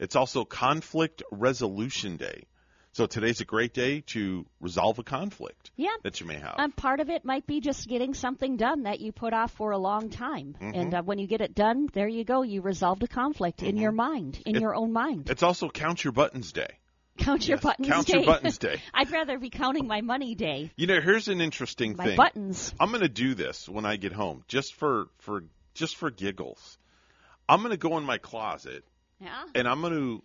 It's 0.00 0.16
also 0.16 0.44
Conflict 0.44 1.22
Resolution 1.30 2.16
Day. 2.16 2.42
So 2.92 3.06
today's 3.06 3.40
a 3.40 3.44
great 3.44 3.72
day 3.72 4.00
to 4.08 4.44
resolve 4.60 4.98
a 4.98 5.04
conflict 5.04 5.70
yeah. 5.76 5.90
that 6.02 6.20
you 6.20 6.26
may 6.26 6.34
have. 6.38 6.56
Um, 6.58 6.72
part 6.72 6.98
of 6.98 7.08
it 7.08 7.24
might 7.24 7.46
be 7.46 7.60
just 7.60 7.86
getting 7.88 8.14
something 8.14 8.56
done 8.56 8.82
that 8.82 9.00
you 9.00 9.12
put 9.12 9.32
off 9.32 9.52
for 9.52 9.70
a 9.70 9.78
long 9.78 10.10
time. 10.10 10.56
Mhm. 10.60 10.76
And 10.76 10.94
uh, 10.94 11.02
when 11.02 11.18
you 11.20 11.28
get 11.28 11.40
it 11.40 11.54
done, 11.54 11.88
there 11.92 12.08
you 12.08 12.24
go. 12.24 12.42
You 12.42 12.62
resolved 12.62 13.04
a 13.04 13.06
conflict 13.06 13.62
in 13.62 13.76
your 13.76 13.92
mind, 13.92 14.42
in 14.44 14.56
It- 14.56 14.60
your 14.60 14.74
own 14.74 14.92
mind. 14.92 15.30
it's 15.30 15.44
also 15.44 15.68
Count 15.68 16.02
Your 16.02 16.12
Buttons 16.12 16.52
Day. 16.52 16.78
Count 17.16 17.46
your 17.46 17.56
Yes, 17.58 17.62
buttons 17.62 17.88
Count 17.88 18.06
day. 18.06 18.12
Your 18.14 18.26
Buttons 18.26 18.58
Day. 18.58 18.80
I'd 18.94 19.10
rather 19.10 19.38
be 19.38 19.50
counting 19.50 19.86
my 19.86 20.00
money 20.00 20.34
day. 20.34 20.72
You 20.76 20.86
know, 20.86 21.00
here's 21.00 21.28
an 21.28 21.40
interesting 21.40 21.90
thing. 21.90 21.96
My 21.98 22.04
thing. 22.06 22.16
buttons. 22.16 22.74
I'm 22.80 22.88
going 22.88 23.02
to 23.02 23.08
do 23.10 23.34
this 23.34 23.68
when 23.68 23.84
I 23.84 23.96
get 23.96 24.12
home, 24.12 24.42
just 24.48 24.74
for 24.74 25.08
for 25.18 25.44
just 25.74 25.96
for 25.96 26.10
giggles. 26.10 26.78
I'm 27.48 27.60
going 27.60 27.70
to 27.72 27.76
go 27.76 27.98
in 27.98 28.04
my 28.04 28.18
closet 28.18 28.84
Yeah. 29.20 29.44
and 29.54 29.68
I'm 29.68 29.80
going 29.82 29.92
to 29.92 30.22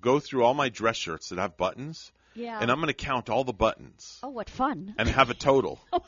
go 0.00 0.20
through 0.20 0.44
all 0.44 0.54
my 0.54 0.68
dress 0.68 0.96
shirts 0.96 1.28
that 1.30 1.38
have 1.38 1.56
buttons, 1.56 2.12
Yeah. 2.34 2.58
and 2.60 2.70
I'm 2.70 2.78
going 2.78 2.88
to 2.88 2.92
count 2.94 3.30
all 3.30 3.44
the 3.44 3.52
buttons 3.52 4.18
Oh, 4.22 4.28
what 4.30 4.48
fun. 4.50 4.94
and 4.98 5.08
have 5.08 5.30
a 5.30 5.34
total, 5.34 5.80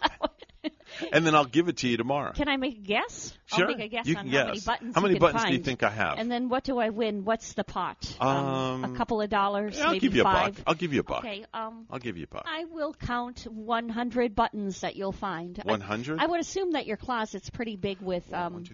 and 1.12 1.24
then 1.26 1.34
I'll 1.34 1.46
give 1.46 1.68
it 1.68 1.78
to 1.78 1.88
you 1.88 1.96
tomorrow. 1.96 2.32
Can 2.32 2.48
I 2.48 2.56
make 2.58 2.76
a 2.78 2.80
guess? 2.82 3.32
Sure, 3.46 3.62
I'll 3.68 3.74
make 3.76 3.84
a 3.84 3.88
guess 3.88 4.06
you 4.06 4.16
on 4.16 4.28
can 4.28 4.32
how 4.32 4.46
many 4.46 4.60
buttons 4.60 4.94
How 4.94 5.00
many 5.00 5.14
you 5.14 5.20
can 5.20 5.26
buttons 5.32 5.44
do 5.46 5.52
you 5.54 5.58
think 5.60 5.82
I 5.82 5.88
have? 5.90 6.18
And 6.18 6.30
then 6.30 6.48
what 6.50 6.64
do 6.64 6.78
I 6.78 6.90
win? 6.90 7.24
What's 7.24 7.54
the 7.54 7.64
pot? 7.64 8.14
Um, 8.20 8.84
a 8.84 8.96
couple 8.96 9.22
of 9.22 9.30
dollars, 9.30 9.76
Yeah, 9.78 9.84
I'll 9.86 9.92
maybe 9.92 10.00
give 10.00 10.16
you 10.16 10.20
a 10.22 10.24
five. 10.24 10.56
buck. 10.56 10.64
I'll 10.66 10.74
give 10.74 10.92
you 10.92 11.00
a 11.00 11.04
buck. 11.04 11.20
Okay, 11.24 11.44
um, 11.54 11.86
I'll 11.90 11.98
give 11.98 12.16
you 12.18 12.24
a 12.24 12.34
buck. 12.34 12.44
I 12.46 12.64
will 12.66 12.92
count 12.92 13.40
100 13.50 14.34
buttons 14.34 14.80
that 14.80 14.96
you'll 14.96 15.12
find. 15.12 15.58
I- 15.64 15.70
100? 15.70 16.20
I, 16.20 16.26
would 16.26 16.40
assume 16.40 16.72
that 16.72 16.86
your 16.86 16.98
closet's 16.98 17.48
pretty 17.48 17.76
big 17.76 18.00
with 18.02 18.30
um, 18.34 18.64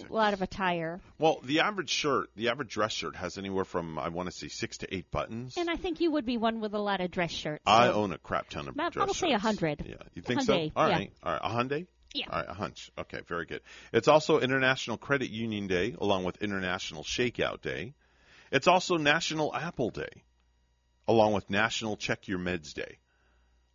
a 0.00 0.12
lot 0.12 0.32
of 0.32 0.42
attire. 0.42 1.00
Well, 1.18 1.40
the 1.42 1.60
average 1.60 1.90
shirt, 1.90 2.30
the 2.36 2.48
average 2.48 2.70
dress 2.70 2.92
shirt 2.92 3.16
has 3.16 3.38
anywhere 3.38 3.64
from 3.64 3.98
I 3.98 4.08
want 4.08 4.30
to 4.30 4.36
say 4.36 4.48
six 4.48 4.78
to 4.78 4.94
eight 4.94 5.10
buttons. 5.10 5.56
And 5.56 5.70
I 5.70 5.76
think 5.76 6.00
you 6.00 6.10
would 6.12 6.26
be 6.26 6.36
one 6.36 6.60
with 6.60 6.74
a 6.74 6.78
lot 6.78 7.00
of 7.00 7.10
dress 7.10 7.30
shirts. 7.30 7.62
I 7.66 7.88
own 7.88 8.12
a 8.12 8.18
crap 8.18 8.48
ton 8.48 8.68
of 8.68 8.76
Well, 8.76 8.90
dress 8.90 9.08
I'll 9.08 9.14
say 9.14 9.32
a 9.32 9.38
hundred. 9.38 9.84
Yeah, 9.86 9.96
you 10.14 10.22
think 10.22 10.40
Hyundai, 10.40 10.46
so? 10.46 10.72
All 10.76 10.88
yeah. 10.88 10.94
right, 10.96 11.12
all 11.22 11.32
right, 11.32 11.40
a 11.42 11.48
Hyundai. 11.48 11.86
Yeah. 12.14 12.26
All 12.30 12.38
right, 12.38 12.48
a 12.48 12.54
hunch. 12.54 12.90
Okay, 12.98 13.20
very 13.26 13.44
good. 13.44 13.60
It's 13.92 14.08
also 14.08 14.40
International 14.40 14.96
Credit 14.96 15.30
Union 15.30 15.66
Day, 15.66 15.94
along 16.00 16.24
with 16.24 16.42
International 16.42 17.02
Shakeout 17.02 17.60
Day. 17.60 17.94
It's 18.50 18.68
also 18.68 18.96
National 18.96 19.54
Apple 19.54 19.90
Day, 19.90 20.22
along 21.06 21.34
with 21.34 21.50
National 21.50 21.96
Check 21.96 22.28
Your 22.28 22.38
Meds 22.38 22.72
Day. 22.72 22.98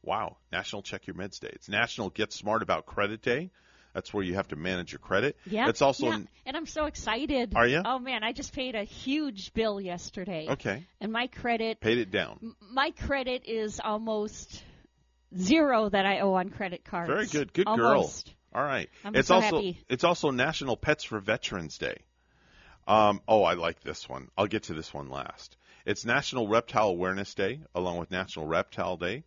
Wow, 0.01 0.37
National 0.51 0.81
Check 0.81 1.05
Your 1.05 1.15
Meds 1.15 1.39
Day. 1.39 1.51
It's 1.53 1.69
National 1.69 2.09
Get 2.09 2.33
Smart 2.33 2.63
About 2.63 2.85
Credit 2.87 3.21
Day. 3.21 3.51
That's 3.93 4.13
where 4.13 4.23
you 4.23 4.35
have 4.35 4.47
to 4.49 4.55
manage 4.55 4.91
your 4.91 4.99
credit. 4.99 5.35
Yeah. 5.45 5.67
It's 5.69 5.81
also 5.81 6.07
yeah. 6.07 6.19
and 6.45 6.57
I'm 6.57 6.65
so 6.65 6.85
excited. 6.85 7.53
Are 7.55 7.67
you? 7.67 7.81
Oh 7.83 7.99
man, 7.99 8.23
I 8.23 8.31
just 8.31 8.53
paid 8.53 8.75
a 8.75 8.83
huge 8.83 9.53
bill 9.53 9.81
yesterday. 9.81 10.47
okay. 10.49 10.85
And 10.99 11.11
my 11.11 11.27
credit 11.27 11.79
Paid 11.81 11.97
it 11.97 12.11
down. 12.11 12.39
m- 12.41 12.55
my 12.71 12.91
credit 12.91 13.43
is 13.45 13.79
almost 13.83 14.63
zero 15.37 15.89
that 15.89 16.05
I 16.05 16.19
owe 16.19 16.33
on 16.33 16.49
credit 16.49 16.83
cards. 16.83 17.09
Very 17.09 17.25
good. 17.27 17.53
Good 17.53 17.67
Almost. 17.67 18.33
girl. 18.53 18.61
All 18.61 18.67
right. 18.67 18.89
I'm 19.05 19.15
it's 19.15 19.29
so 19.29 19.35
also 19.35 19.55
happy. 19.57 19.79
it's 19.89 20.03
also 20.03 20.31
National 20.31 20.75
Pets 20.75 21.03
for 21.03 21.19
Veterans 21.19 21.77
Day. 21.77 21.97
Um, 22.87 23.21
oh, 23.27 23.43
I 23.43 23.53
like 23.53 23.81
this 23.81 24.09
one. 24.09 24.29
I'll 24.37 24.47
get 24.47 24.63
to 24.63 24.73
this 24.73 24.93
one 24.93 25.09
last. 25.09 25.55
It's 25.85 26.03
National 26.05 26.47
Reptile 26.47 26.89
Awareness 26.89 27.33
Day, 27.33 27.61
along 27.73 27.97
with 27.97 28.11
National 28.11 28.45
Reptile 28.45 28.97
Day. 28.97 29.23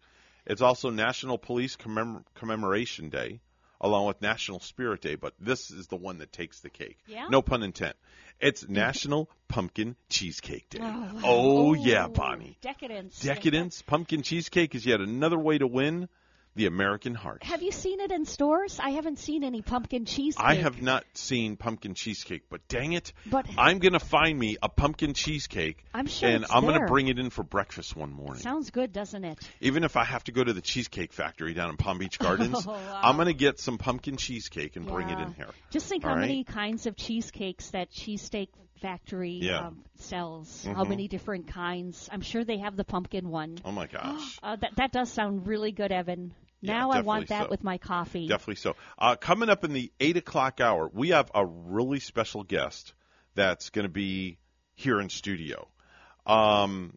It's 0.46 0.60
also 0.60 0.90
National 0.90 1.38
Police 1.38 1.76
Commem- 1.76 2.24
Commemoration 2.34 3.08
Day, 3.08 3.40
along 3.84 4.06
with 4.06 4.22
National 4.22 4.58
Spirit 4.60 5.02
Day. 5.02 5.14
But 5.14 5.34
this 5.38 5.70
is 5.70 5.86
the 5.86 5.96
one 5.96 6.18
that 6.18 6.32
takes 6.32 6.60
the 6.60 6.70
cake. 6.70 6.96
Yeah? 7.06 7.28
No 7.28 7.42
pun 7.42 7.62
intended. 7.62 7.96
It's 8.40 8.66
National 8.68 9.30
Pumpkin 9.46 9.94
Cheesecake 10.08 10.68
Day. 10.70 10.80
Oh, 10.82 10.84
wow. 10.84 11.20
Oh, 11.22 11.74
yeah, 11.74 12.08
Bonnie. 12.08 12.56
Decadence. 12.62 13.20
Decadence 13.20 13.82
pumpkin 13.82 14.22
cheesecake 14.22 14.74
is 14.74 14.84
yet 14.84 15.00
another 15.00 15.38
way 15.38 15.58
to 15.58 15.66
win 15.66 16.08
the 16.56 16.66
American 16.66 17.14
heart. 17.14 17.42
Have 17.42 17.62
you 17.62 17.72
seen 17.72 18.00
it 18.00 18.12
in 18.12 18.24
stores? 18.26 18.78
I 18.80 18.90
haven't 18.90 19.18
seen 19.18 19.42
any 19.42 19.60
pumpkin 19.62 20.04
cheesecake. 20.04 20.44
I 20.44 20.54
have 20.54 20.80
not 20.80 21.04
seen 21.14 21.56
pumpkin 21.56 21.94
cheesecake, 21.94 22.42
but 22.48 22.66
dang 22.68 22.92
it, 22.92 23.12
But- 23.26 23.46
I'm 23.58 23.78
going 23.80 23.94
to 23.94 24.00
find 24.00 24.38
me 24.38 24.56
a 24.62 24.68
pumpkin 24.68 25.14
cheesecake 25.14 25.84
I'm 25.92 26.06
sure 26.06 26.28
and 26.28 26.44
I'm 26.50 26.64
gonna 26.64 26.86
bring 26.86 27.08
it 27.08 27.18
in 27.18 27.30
for 27.30 27.42
breakfast 27.42 27.96
one 27.96 28.12
morning. 28.12 28.40
Sounds 28.42 28.70
good, 28.70 28.92
doesn't 28.92 29.24
it? 29.24 29.38
Even 29.60 29.82
if 29.84 29.96
I 29.96 30.04
have 30.04 30.24
to 30.24 30.32
go 30.32 30.42
to 30.44 30.52
the 30.52 30.60
Cheesecake 30.62 31.12
Factory 31.12 31.54
down 31.54 31.70
in 31.70 31.76
Palm 31.76 31.98
Beach 31.98 32.18
Gardens, 32.18 32.64
Oh, 32.68 32.72
wow. 32.72 33.00
I'm 33.02 33.16
going 33.16 33.26
to 33.28 33.34
get 33.34 33.58
some 33.58 33.78
pumpkin 33.78 34.16
cheesecake 34.16 34.76
and 34.76 34.86
bring 34.86 35.08
it 35.10 35.18
in 35.18 35.32
here. 35.34 35.48
Just 35.70 35.88
think 35.88 36.04
All 36.04 36.10
how 36.10 36.16
right? 36.16 36.22
many 36.28 36.44
kinds 36.44 36.86
of 36.86 36.96
cheesecakes 36.96 37.70
that 37.70 37.90
Cheesesteak 37.90 38.48
Factory 38.80 39.38
Yeah. 39.42 39.68
um, 39.68 39.84
sells. 39.96 40.64
How 40.64 40.84
Mhm. 40.84 40.88
many 40.90 41.08
different 41.08 41.48
kinds? 41.48 42.08
I'm 42.12 42.20
sure 42.20 42.44
they 42.44 42.58
have 42.58 42.76
the 42.76 42.84
pumpkin 42.84 43.28
one. 43.30 43.58
Oh 43.64 43.72
my 43.72 43.86
gosh. 43.86 44.38
Uh, 44.42 44.56
that 44.56 44.76
that 44.76 44.92
does 44.92 45.10
sound 45.10 45.46
really 45.46 45.72
good, 45.72 45.90
Evan. 45.92 46.34
Yeah, 46.64 46.78
Now 46.78 46.90
I 46.90 47.00
want 47.02 47.28
that 47.28 47.44
so. 47.44 47.50
with 47.50 47.62
my 47.62 47.78
coffee. 47.78 48.26
Definitely 48.26 48.56
so. 48.56 48.76
Uh, 48.98 49.16
coming 49.16 49.48
up 49.50 49.64
in 49.64 49.72
the 49.72 49.92
eight 50.00 50.16
o'clock 50.16 50.60
hour, 50.60 50.90
we 50.92 51.10
have 51.10 51.30
a 51.34 51.44
really 51.44 52.00
special 52.00 52.42
guest 52.42 52.94
that's 53.34 53.70
going 53.70 53.84
to 53.84 53.92
be 53.92 54.38
here 54.74 55.00
in 55.00 55.08
studio. 55.08 55.68
Um, 56.26 56.96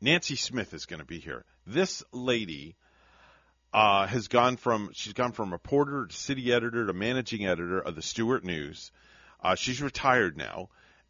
Nancy 0.00 0.36
Smith 0.36 0.74
is 0.74 0.86
going 0.86 1.00
to 1.00 1.06
be 1.06 1.18
here. 1.18 1.44
This 1.66 2.02
lady 2.12 2.76
uh, 3.72 4.06
has 4.06 4.28
gone 4.28 4.56
from 4.56 4.90
she's 4.92 5.12
gone 5.12 5.32
from 5.32 5.52
reporter 5.52 6.06
to 6.06 6.14
city 6.14 6.52
editor 6.52 6.86
to 6.86 6.92
managing 6.92 7.46
editor 7.46 7.78
of 7.80 7.94
the 7.94 8.02
Stuart 8.02 8.44
News. 8.44 8.90
Uh, 9.42 9.54
she's 9.54 9.80
retired 9.80 10.36
now, 10.36 10.68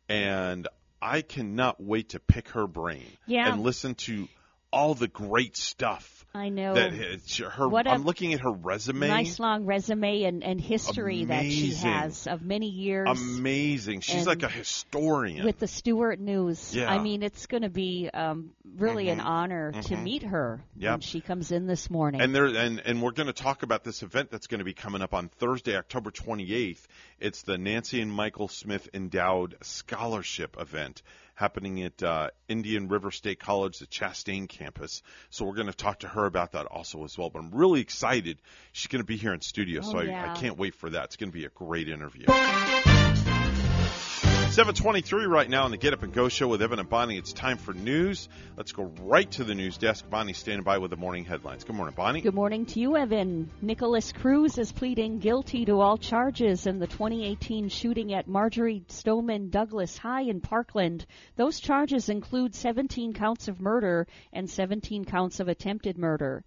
and 0.08 0.68
I 1.02 1.22
cannot 1.22 1.82
wait 1.82 2.10
to 2.10 2.20
pick 2.20 2.50
her 2.50 2.66
brain 2.66 3.06
Yeah. 3.26 3.52
and 3.52 3.62
listen 3.62 3.94
to 3.96 4.28
all 4.72 4.94
the 4.94 5.08
great 5.08 5.56
stuff 5.56 6.24
I 6.32 6.48
know. 6.48 6.74
that 6.74 6.92
her. 6.92 7.68
What 7.68 7.88
a 7.88 7.90
I'm 7.90 8.04
looking 8.04 8.34
at 8.34 8.40
her 8.40 8.52
resume. 8.52 9.08
Nice 9.08 9.40
long 9.40 9.64
resume 9.66 10.22
and, 10.22 10.44
and 10.44 10.60
history 10.60 11.24
that 11.24 11.50
she 11.50 11.74
has 11.74 12.28
of 12.28 12.42
many 12.42 12.68
years. 12.68 13.08
Amazing. 13.10 14.00
She's 14.00 14.26
like 14.28 14.44
a 14.44 14.48
historian. 14.48 15.44
with 15.44 15.58
the 15.58 15.66
Stuart 15.66 16.20
News. 16.20 16.74
Yeah. 16.74 16.88
I 16.88 16.98
mean, 17.00 17.24
it's 17.24 17.46
going 17.46 17.62
to 17.64 17.68
be 17.68 18.08
um, 18.14 18.50
really 18.76 19.08
an 19.08 19.18
Mhm. 19.18 19.24
honor 19.24 19.72
to 19.72 19.94
Mhm. 19.96 20.02
meet 20.04 20.22
her 20.22 20.62
when 20.78 21.00
she 21.00 21.20
comes 21.20 21.50
in 21.50 21.66
this 21.66 21.90
morning. 21.90 22.20
and 22.20 22.32
there 22.34 22.46
and 22.46 22.80
and 22.80 23.02
we're 23.02 23.10
going 23.10 23.26
to 23.26 23.32
talk 23.32 23.64
about 23.64 23.82
this 23.82 24.02
event 24.04 24.30
that's 24.30 24.46
going 24.46 24.60
to 24.60 24.64
be 24.64 24.74
coming 24.74 25.02
up 25.02 25.14
on 25.14 25.28
Thursday, 25.28 25.76
October 25.76 26.12
28th. 26.12 26.86
It's 27.18 27.42
the 27.42 27.58
Nancy 27.58 28.00
and 28.00 28.12
Michael 28.12 28.46
Smith 28.48 28.88
Endowed 28.94 29.56
Scholarship 29.62 30.56
event 30.60 31.02
happening 31.40 31.82
at 31.82 32.02
uh, 32.02 32.28
Indian 32.48 32.88
River 32.88 33.10
State 33.10 33.40
College, 33.40 33.78
the 33.78 33.86
Chastain 33.86 34.48
campus. 34.48 35.02
So 35.30 35.44
we're 35.46 35.54
going 35.54 35.66
to 35.66 35.72
talk 35.72 36.00
to 36.00 36.08
her 36.08 36.26
about 36.26 36.52
that 36.52 36.66
also 36.66 37.02
as 37.04 37.16
well. 37.18 37.30
But 37.30 37.40
I'm 37.40 37.50
really 37.50 37.80
excited. 37.80 38.38
She's 38.72 38.88
going 38.88 39.02
to 39.02 39.06
be 39.06 39.16
here 39.16 39.32
in 39.32 39.40
studio, 39.40 39.80
so 39.80 39.96
Oh, 39.96 40.00
I, 40.00 40.04
yeah. 40.04 40.32
I 40.32 40.36
can't 40.36 40.58
wait 40.58 40.74
for 40.74 40.90
that. 40.90 41.04
It's 41.06 41.16
going 41.16 41.32
to 41.32 41.36
be 41.36 41.46
a 41.46 41.48
great 41.48 41.88
interview. 41.88 42.26
723 44.50 45.26
right 45.26 45.48
now 45.48 45.62
on 45.62 45.70
the 45.70 45.76
Get 45.76 45.92
Up 45.92 46.02
and 46.02 46.12
Go 46.12 46.28
show 46.28 46.48
with 46.48 46.60
Evan 46.60 46.80
and 46.80 46.88
Bonnie. 46.88 47.16
It's 47.16 47.32
time 47.32 47.56
for 47.56 47.72
news. 47.72 48.28
Let's 48.56 48.72
go 48.72 48.92
right 49.02 49.30
to 49.32 49.44
the 49.44 49.54
news 49.54 49.78
desk. 49.78 50.10
Bonnie 50.10 50.32
standing 50.32 50.64
by 50.64 50.78
with 50.78 50.90
the 50.90 50.96
morning 50.96 51.24
headlines. 51.24 51.62
Good 51.62 51.76
morning, 51.76 51.94
Bonnie. 51.96 52.20
Good 52.20 52.34
morning 52.34 52.66
to 52.66 52.80
you, 52.80 52.96
Evan. 52.96 53.48
Nikolas 53.62 54.10
Cruz 54.10 54.58
is 54.58 54.72
pleading 54.72 55.20
guilty 55.20 55.66
to 55.66 55.80
all 55.80 55.98
charges 55.98 56.66
in 56.66 56.80
the 56.80 56.88
2018 56.88 57.68
shooting 57.68 58.12
at 58.12 58.26
Marjory 58.26 58.82
Stoneman 58.88 59.50
Douglas 59.50 59.96
High 59.96 60.22
in 60.22 60.40
Parkland. 60.40 61.06
Those 61.36 61.60
charges 61.60 62.08
include 62.08 62.56
17 62.56 63.12
counts 63.12 63.46
of 63.46 63.60
murder 63.60 64.08
and 64.32 64.50
17 64.50 65.04
counts 65.04 65.38
of 65.38 65.46
attempted 65.46 65.96
murder. 65.96 66.42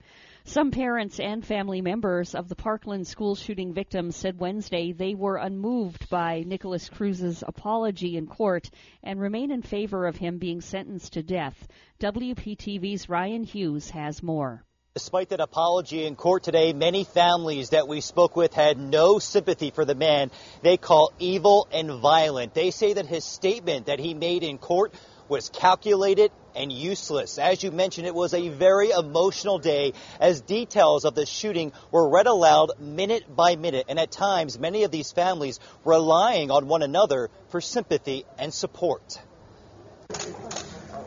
Some 0.46 0.72
parents 0.72 1.22
and 1.22 1.44
family 1.44 1.80
members 1.82 2.36
of 2.36 2.50
the 2.50 2.56
Parkland 2.56 3.08
school 3.08 3.34
shooting 3.34 3.74
victims 3.74 4.18
said 4.18 4.38
Wednesday 4.38 4.92
they 4.92 5.16
were 5.16 5.38
unmoved 5.38 6.10
by 6.10 6.44
Nikolas 6.46 6.90
Cruz's 6.90 7.46
apology 7.48 8.18
in 8.18 8.28
court 8.28 8.70
and 9.02 9.22
remain 9.22 9.52
in 9.52 9.62
favor 9.62 10.06
of 10.06 10.18
him 10.18 10.40
being 10.40 10.60
sentenced 10.60 11.14
to 11.14 11.24
death. 11.24 11.68
WPTV's 12.02 13.08
Ryan 13.08 13.46
Hughes 13.46 13.90
has 13.92 14.22
more. 14.22 14.66
Despite 14.96 15.30
that 15.30 15.40
apology 15.40 16.06
in 16.06 16.18
court 16.18 16.44
today, 16.44 16.74
many 16.74 17.06
families 17.06 17.70
that 17.70 17.88
we 17.88 18.02
spoke 18.02 18.36
with 18.36 18.54
had 18.54 18.78
no 18.78 19.20
sympathy 19.20 19.72
for 19.72 19.86
the 19.86 19.96
man 19.96 20.30
they 20.62 20.76
call 20.76 21.14
evil 21.20 21.70
and 21.72 22.02
violent. 22.02 22.54
They 22.54 22.72
say 22.72 22.92
that 22.94 23.06
his 23.06 23.24
statement 23.24 23.86
that 23.86 24.00
he 24.00 24.14
made 24.14 24.44
in 24.44 24.58
court 24.58 24.94
was 25.30 25.48
calculated 25.50 26.32
and 26.56 26.72
useless. 26.72 27.38
As 27.38 27.64
you 27.64 27.72
mentioned, 27.72 28.08
it 28.08 28.16
was 28.16 28.34
a 28.34 28.50
very 28.50 28.92
emotional 28.92 29.60
day 29.60 29.94
as 30.20 30.42
details 30.42 31.06
of 31.06 31.16
the 31.16 31.26
shooting 31.26 31.72
were 31.92 32.10
read 32.10 32.28
aloud 32.28 32.72
minute 32.80 33.24
by 33.36 33.56
minute. 33.56 33.86
And 33.90 34.00
at 34.00 34.12
times, 34.12 34.60
many 34.60 34.84
of 34.84 34.92
these 34.92 35.12
families 35.12 35.60
relying 35.86 36.52
on 36.52 36.68
one 36.68 36.84
another 36.84 37.30
for 37.50 37.62
sympathy 37.62 38.26
and 38.38 38.54
support. 38.54 39.20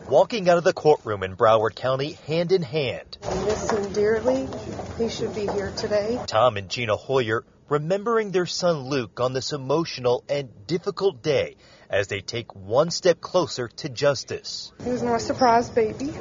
Walking 0.08 0.48
out 0.48 0.58
of 0.58 0.64
the 0.64 0.72
courtroom 0.72 1.22
in 1.24 1.34
Broward 1.34 1.74
County 1.74 2.12
hand 2.26 2.52
in 2.52 2.62
hand, 2.62 3.18
miss 3.44 3.70
him 3.70 3.92
dearly. 3.92 4.48
He 4.98 5.08
should 5.08 5.34
be 5.34 5.48
here 5.48 5.72
today. 5.76 6.20
Tom 6.26 6.56
and 6.56 6.68
Gena 6.68 6.96
Hoyer 6.96 7.44
remembering 7.68 8.30
their 8.30 8.46
son 8.46 8.84
Luke 8.84 9.18
on 9.18 9.32
this 9.32 9.52
emotional 9.52 10.22
and 10.28 10.48
difficult 10.66 11.22
day 11.22 11.56
as 11.90 12.08
they 12.08 12.20
take 12.20 12.54
one 12.54 12.90
step 12.90 13.20
closer 13.20 13.68
to 13.68 13.88
justice. 13.88 14.72
He 14.84 14.90
was 14.90 15.02
my 15.02 15.18
surprise 15.18 15.70
baby. 15.70 16.12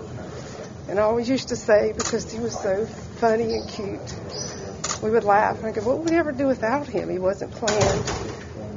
And 0.87 0.99
I 0.99 1.03
always 1.03 1.27
used 1.27 1.49
to 1.49 1.55
say, 1.55 1.93
because 1.93 2.31
he 2.31 2.39
was 2.39 2.59
so 2.59 2.85
funny 2.85 3.55
and 3.55 3.69
cute, 3.69 5.01
we 5.01 5.09
would 5.09 5.23
laugh. 5.23 5.57
And 5.57 5.65
I 5.65 5.71
go, 5.71 5.81
what 5.81 5.99
would 5.99 6.09
we 6.09 6.15
ever 6.15 6.31
do 6.31 6.47
without 6.47 6.87
him? 6.87 7.09
He 7.09 7.19
wasn't 7.19 7.51
planned. 7.51 8.09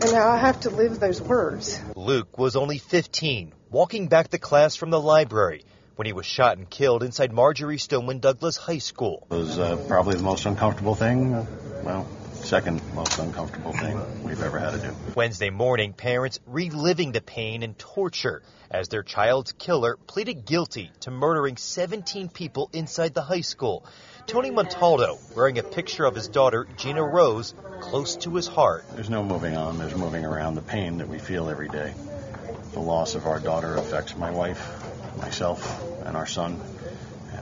And 0.02 0.12
now 0.12 0.31
I 0.31 0.39
have 0.39 0.60
to 0.60 0.70
live 0.70 1.01
those 1.01 1.20
words. 1.20 1.81
Luke 1.97 2.39
was 2.39 2.56
only 2.56 2.78
15, 2.78 3.52
walking 3.70 4.09
back 4.09 4.28
to 4.28 4.39
class 4.39 4.77
from 4.77 4.90
the 4.90 5.01
library 5.01 5.65
when 5.97 6.06
he 6.06 6.12
was 6.12 6.24
shot 6.24 6.56
and 6.56 6.70
killed 6.70 7.02
inside 7.02 7.32
Marjory 7.32 7.77
Stoneman 7.77 8.20
Douglas 8.20 8.56
High 8.56 8.78
School. 8.78 9.27
It 9.31 9.35
was 9.35 9.59
uh, 9.59 9.77
probably 9.89 10.15
the 10.15 10.23
most 10.23 10.47
uncomfortable 10.47 10.94
thing, 10.94 11.35
uh, 11.35 11.44
well, 11.82 12.06
second 12.48 12.80
most 12.94 13.18
uncomfortable 13.18 13.74
thing 13.74 14.00
we've 14.24 14.42
ever 14.42 14.58
had 14.58 14.70
to 14.70 14.78
do. 14.78 14.94
Wednesday 15.14 15.50
morning, 15.50 15.92
parents 15.92 16.40
reliving 16.46 17.12
the 17.12 17.20
pain 17.20 17.62
and 17.62 17.78
torture 17.78 18.42
as 18.70 18.88
their 18.88 19.02
child's 19.02 19.52
killer 19.52 19.98
pleaded 20.06 20.46
guilty 20.46 20.90
to 21.00 21.10
murdering 21.10 21.58
17 21.58 22.30
people 22.30 22.70
inside 22.72 23.12
the 23.12 23.20
high 23.20 23.42
school. 23.42 23.84
Tony 24.26 24.50
Montalto 24.50 25.18
wearing 25.36 25.58
a 25.58 25.62
picture 25.62 26.06
of 26.06 26.14
his 26.14 26.28
daughter, 26.28 26.66
Gina 26.78 27.04
Rose, 27.04 27.52
close 27.80 28.16
to 28.16 28.34
his 28.34 28.46
heart. 28.46 28.86
There's 28.94 29.10
no 29.10 29.22
moving 29.22 29.54
on, 29.54 29.76
there's 29.76 29.94
moving 29.94 30.24
around 30.24 30.54
the 30.54 30.62
pain 30.62 30.98
that 30.98 31.08
we 31.08 31.18
feel 31.18 31.50
every 31.50 31.68
day. 31.68 31.92
The 32.72 32.80
loss 32.80 33.14
of 33.14 33.26
our 33.26 33.40
daughter 33.40 33.74
affects 33.74 34.16
my 34.16 34.30
wife, 34.30 34.58
myself, 35.18 35.84
and 36.06 36.16
our 36.16 36.26
son, 36.26 36.58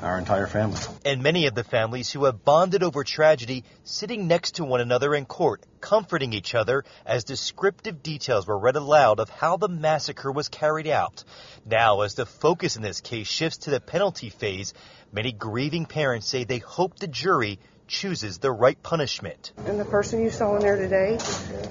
our 0.03 0.19
entire 0.19 0.47
family. 0.47 0.81
And 1.05 1.23
many 1.23 1.47
of 1.47 1.55
the 1.55 1.65
families 1.65 2.11
who 2.11 2.25
have 2.25 2.45
bonded 2.45 2.83
over 2.83 3.05
tragedy 3.05 3.65
sitting 3.85 4.27
next 4.27 4.57
to 4.57 4.65
one 4.65 4.81
another 4.81 5.15
in 5.15 5.25
court, 5.27 5.63
comforting 5.81 6.33
each 6.33 6.55
other 6.55 6.85
as 7.05 7.25
descriptive 7.25 8.03
details 8.03 8.47
were 8.47 8.59
read 8.59 8.77
aloud 8.77 9.21
of 9.21 9.29
how 9.29 9.57
the 9.57 9.69
massacre 9.69 10.33
was 10.33 10.49
carried 10.49 10.87
out. 10.87 11.25
Now, 11.65 12.03
as 12.03 12.15
the 12.15 12.27
focus 12.27 12.77
in 12.77 12.83
this 12.83 13.01
case 13.01 13.27
shifts 13.27 13.59
to 13.59 13.71
the 13.71 13.81
penalty 13.81 14.31
phase, 14.31 14.75
many 15.13 15.33
grieving 15.33 15.87
parents 15.87 16.29
say 16.29 16.45
they 16.45 16.59
hope 16.59 16.99
the 16.99 17.07
jury 17.07 17.59
chooses 17.87 18.39
the 18.39 18.51
right 18.51 18.83
punishment. 18.83 19.53
And 19.65 19.79
the 19.79 19.85
person 19.85 20.23
you 20.23 20.31
saw 20.31 20.57
in 20.57 20.63
there 20.63 20.77
today 20.77 21.19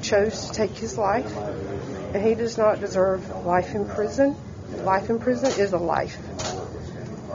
chose 0.02 0.47
to 0.47 0.53
take 0.53 0.72
his 0.72 0.97
life, 0.97 1.35
and 1.35 2.26
he 2.26 2.35
does 2.35 2.57
not 2.57 2.80
deserve 2.80 3.45
life 3.45 3.76
in 3.76 3.88
prison. 3.88 4.35
Life 4.84 5.10
in 5.10 5.19
prison 5.19 5.47
is 5.60 5.73
a 5.73 5.77
life. 5.77 6.18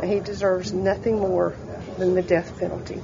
He 0.05 0.21
deserves 0.21 0.73
nothing 0.73 1.19
more 1.21 1.55
than 1.99 2.15
the 2.15 2.23
death 2.23 2.59
penalty. 2.59 3.01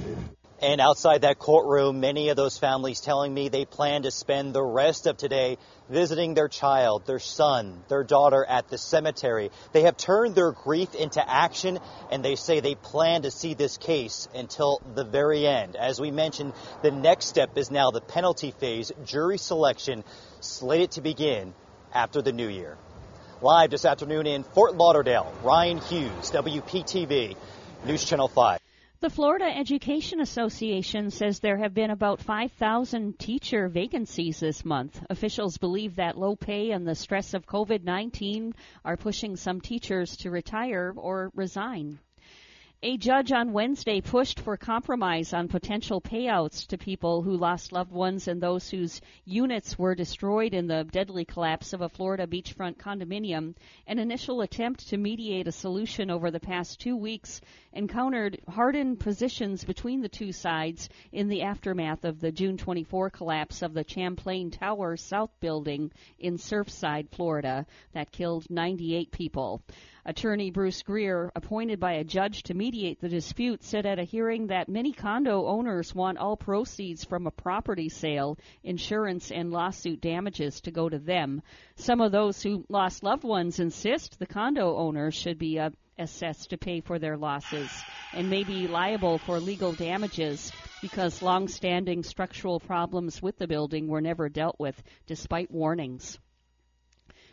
And 0.61 0.81
outside 0.81 1.21
that 1.21 1.39
courtroom, 1.39 2.01
many 2.01 2.31
of 2.31 2.37
those 2.37 2.57
families 2.57 3.01
telling 3.01 3.35
me 3.35 3.49
they 3.49 3.67
plan 3.67 4.03
to 4.03 4.11
spend 4.11 4.55
the 4.55 4.63
rest 4.63 5.07
of 5.07 5.19
today 5.19 5.59
visiting 5.91 6.33
their 6.33 6.49
child, 6.49 7.07
their 7.07 7.19
son, 7.19 7.83
their 7.89 8.03
daughter 8.03 8.43
at 8.43 8.69
the 8.69 8.79
cemetery. 8.79 9.51
They 9.73 9.83
have 9.83 9.99
turned 9.99 10.35
their 10.35 10.53
grief 10.53 10.95
into 10.95 11.23
action 11.29 11.79
and 12.11 12.25
they 12.25 12.37
say 12.37 12.61
they 12.61 12.75
plan 12.75 13.23
to 13.23 13.31
see 13.31 13.53
this 13.53 13.77
case 13.77 14.29
until 14.35 14.81
the 14.95 15.05
very 15.05 15.47
end. 15.47 15.77
As 15.77 16.01
we 16.01 16.11
mentioned, 16.11 16.55
the 16.83 16.91
next 16.91 17.27
step 17.27 17.59
is 17.59 17.71
now 17.71 17.91
the 17.91 18.01
penalty 18.01 18.51
phase, 18.53 18.91
jury 19.05 19.37
selection, 19.37 20.05
slated 20.41 20.93
to 20.93 21.03
begin 21.03 21.53
after 21.93 22.23
the 22.23 22.33
new 22.33 22.49
year. 22.49 22.79
Live 23.43 23.69
this 23.69 23.85
afternoon 23.85 24.27
in 24.27 24.45
Fort 24.45 24.77
Lauderdale, 24.77 25.31
Ryan 25.43 25.77
Hughes, 25.77 26.31
WPTV, 26.31 27.37
News 27.85 28.03
Channel 28.03 28.29
5. 28.29 28.59
The 29.01 29.11
Florida 29.11 29.45
Education 29.45 30.21
Association 30.23 31.11
says 31.11 31.39
there 31.39 31.59
have 31.59 31.75
been 31.75 31.91
about 31.91 32.23
5,000 32.23 33.19
teacher 33.19 33.69
vacancies 33.69 34.41
this 34.41 34.65
month. 34.65 35.05
Officials 35.11 35.59
believe 35.59 35.97
that 35.97 36.17
low 36.17 36.35
pay 36.35 36.71
and 36.71 36.89
the 36.89 36.95
stress 36.95 37.35
of 37.35 37.45
COVID 37.45 37.85
19 37.85 38.55
are 38.87 38.97
pushing 38.97 39.37
some 39.37 39.61
teachers 39.61 40.17
to 40.17 40.31
retire 40.31 40.95
or 40.97 41.31
resign. 41.35 41.99
A 42.87 42.97
judge 42.97 43.33
on 43.33 43.53
Wednesday 43.53 44.01
pushed 44.01 44.39
for 44.39 44.57
compromise 44.57 45.33
on 45.33 45.49
potential 45.49 46.01
payouts 46.01 46.69
to 46.69 46.79
people 46.79 47.21
who 47.21 47.37
lost 47.37 47.73
loved 47.73 47.91
ones 47.91 48.29
and 48.29 48.41
those 48.41 48.71
whose 48.71 49.01
units 49.25 49.77
were 49.77 49.97
destroyed 49.97 50.55
in 50.55 50.69
the 50.69 50.85
deadly 50.85 51.25
collapse 51.25 51.73
of 51.73 51.81
a 51.81 51.89
Florida 51.89 52.29
beachfront 52.29 52.77
condominium. 52.77 53.57
An 53.89 53.99
initial 53.99 54.41
attempt 54.41 54.87
to 54.91 54.99
mediate 54.99 55.49
a 55.49 55.53
solution 55.53 56.13
over 56.13 56.31
the 56.31 56.39
past 56.39 56.79
two 56.79 56.97
weeks 56.97 57.41
encountered 57.73 58.41
hardened 58.49 59.01
positions 59.01 59.65
between 59.65 60.01
the 60.01 60.09
two 60.09 60.31
sides 60.31 60.89
in 61.11 61.27
the 61.27 61.43
aftermath 61.43 62.05
of 62.05 62.21
the 62.21 62.31
June 62.31 62.57
24 62.57 63.11
collapse 63.11 63.63
of 63.63 63.75
the 63.75 63.85
Champlain 63.85 64.53
Tower 64.53 64.97
South 64.97 65.33
building 65.41 65.91
in 66.21 66.37
Surfside, 66.37 67.11
Florida, 67.11 67.67
that 67.95 68.13
killed 68.13 68.49
98 68.49 69.11
people. 69.11 69.61
Attorney 70.09 70.53
Bruce 70.53 70.83
Greer, 70.83 71.33
appointed 71.35 71.81
by 71.81 71.95
a 71.95 72.05
judge 72.05 72.45
to 72.45 72.55
mediate 72.55 73.01
the 73.01 73.09
dispute, 73.09 73.65
said 73.65 73.85
at 73.85 73.99
a 73.99 74.05
hearing 74.05 74.47
that 74.47 74.69
many 74.69 74.93
condo 74.93 75.47
owners 75.47 75.97
want 75.97 76.17
all 76.17 76.37
proceeds 76.37 77.05
from 77.05 77.27
a 77.27 77.33
property 77.33 77.89
sale, 77.89 78.39
insurance, 78.63 79.33
and 79.33 79.51
lawsuit 79.51 80.01
damages 80.01 80.61
to 80.61 80.71
go 80.71 80.89
to 80.89 81.01
them. 81.01 81.43
Some 81.75 82.01
of 82.01 82.13
those 82.13 82.41
who 82.41 82.65
lost 82.69 83.03
loved 83.03 83.25
ones 83.25 83.59
insist 83.59 84.21
the 84.21 84.27
condo 84.27 84.77
owners 84.77 85.17
should 85.17 85.41
be 85.41 85.59
uh, 85.59 85.71
assessed 85.99 86.51
to 86.51 86.57
pay 86.57 86.81
for 86.81 87.01
their 87.01 87.17
losses 87.17 87.69
and 88.15 88.31
may 88.31 88.45
be 88.45 88.69
liable 88.69 89.19
for 89.19 89.41
legal 89.41 89.73
damages 89.73 90.53
because 90.81 91.21
long-standing 91.21 92.05
structural 92.05 92.61
problems 92.61 93.21
with 93.21 93.39
the 93.39 93.49
building 93.49 93.89
were 93.89 94.01
never 94.01 94.29
dealt 94.29 94.55
with 94.61 94.81
despite 95.09 95.51
warnings. 95.51 96.21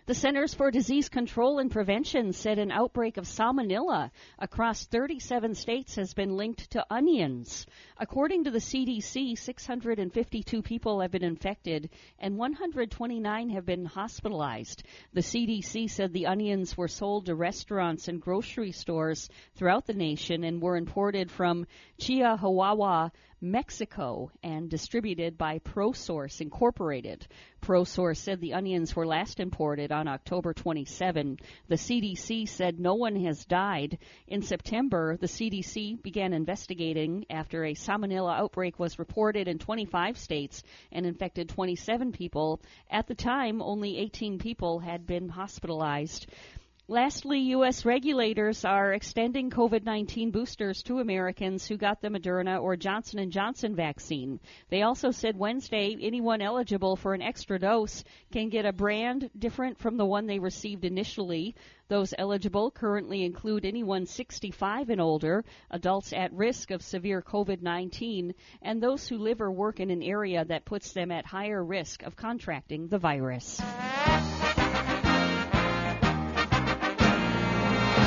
The 0.06 0.14
Centers 0.14 0.54
for 0.54 0.70
Disease 0.70 1.08
Control 1.08 1.60
and 1.60 1.72
Prevention 1.72 2.34
said 2.34 2.60
an 2.60 2.72
outbreak 2.72 3.16
of 3.16 3.24
salmonella 3.24 4.12
across 4.38 4.86
37 4.86 5.56
states 5.56 5.96
has 5.96 6.14
been 6.14 6.36
linked 6.36 6.72
to 6.72 6.86
onions. 6.90 7.66
According 7.98 8.44
to 8.44 8.52
the 8.52 8.60
CDC, 8.60 9.38
652 9.38 10.62
people 10.62 11.00
have 11.00 11.12
been 11.12 11.24
infected 11.24 11.90
and 12.20 12.38
129 12.38 13.50
have 13.52 13.66
been 13.66 13.86
hospitalized. 13.86 14.84
The 15.14 15.22
CDC 15.22 15.90
said 15.90 16.12
the 16.12 16.28
onions 16.28 16.76
were 16.76 16.90
sold 16.90 17.28
to 17.28 17.36
restaurants 17.36 18.10
and 18.10 18.20
grocery 18.20 18.74
stores 18.74 19.30
throughout 19.56 19.86
the 19.86 19.94
nation 19.94 20.44
and 20.44 20.62
were 20.62 20.76
imported 20.76 21.32
from 21.32 21.66
Chihuahua, 21.98 23.08
Mexico 23.44 24.32
and 24.42 24.70
distributed 24.70 25.38
by 25.38 25.60
ProSource 25.60 26.40
Incorporated. 26.40 27.28
ProSource 27.62 28.16
said 28.16 28.40
the 28.40 28.54
onions 28.54 28.96
were 28.96 29.06
last 29.06 29.42
imported 29.42 29.92
on 29.92 30.08
October 30.08 30.54
27. 30.54 31.38
The 31.68 31.76
CDC 31.76 32.48
said 32.48 32.80
no 32.80 32.94
one 32.94 33.18
has 33.26 33.44
died. 33.44 33.98
In 34.30 34.44
September, 34.44 35.18
the 35.18 35.28
CDC 35.28 36.02
began 36.02 36.32
investigating 36.32 37.26
after 37.30 37.66
a 37.66 37.74
salmonella 37.74 38.34
outbreak 38.34 38.80
was 38.80 38.98
reported 38.98 39.50
in 39.50 39.60
25 39.60 40.18
states 40.18 40.64
and 40.94 41.06
infected 41.06 41.50
27 41.50 42.14
people. 42.14 42.62
At 42.90 43.08
the 43.08 43.16
time, 43.16 43.62
only 43.62 43.98
18 43.98 44.40
people 44.40 44.80
had 44.80 45.06
been 45.06 45.28
hospitalized. 45.28 46.28
Lastly, 46.90 47.40
U.S. 47.40 47.86
regulators 47.86 48.66
are 48.66 48.92
extending 48.92 49.50
COVID-19 49.50 50.34
boosters 50.34 50.84
to 50.84 51.00
Americans 51.00 51.66
who 51.66 51.78
got 51.78 52.02
the 52.02 52.10
Moderna 52.10 52.62
or 52.62 52.76
Johnson 52.76 53.32
& 53.32 53.32
Johnson 53.32 53.74
vaccine. 53.74 54.42
They 54.68 54.82
also 54.82 55.12
said 55.12 55.38
Wednesday 55.38 55.96
anyone 56.02 56.42
eligible 56.42 56.98
for 56.98 57.14
an 57.14 57.22
extra 57.22 57.58
dose 57.58 58.04
can 58.34 58.50
get 58.50 58.66
a 58.66 58.74
brand 58.74 59.30
different 59.40 59.80
from 59.80 59.96
the 59.96 60.06
one 60.06 60.26
they 60.26 60.40
received 60.40 60.84
initially. 60.84 61.56
Those 61.88 62.14
eligible 62.18 62.70
currently 62.70 63.24
include 63.24 63.64
anyone 63.64 64.06
65 64.06 64.90
and 64.90 65.00
older, 65.00 65.46
adults 65.72 66.12
at 66.12 66.34
risk 66.34 66.70
of 66.70 66.82
severe 66.82 67.22
COVID-19, 67.22 68.34
and 68.62 68.84
those 68.84 69.08
who 69.08 69.20
live 69.20 69.40
or 69.40 69.54
work 69.54 69.80
in 69.80 69.90
an 69.90 70.04
area 70.04 70.44
that 70.44 70.66
puts 70.66 70.92
them 70.92 71.12
at 71.12 71.26
higher 71.26 71.64
risk 71.64 72.04
of 72.04 72.18
contracting 72.18 72.90
the 72.90 73.00
virus. 73.00 73.62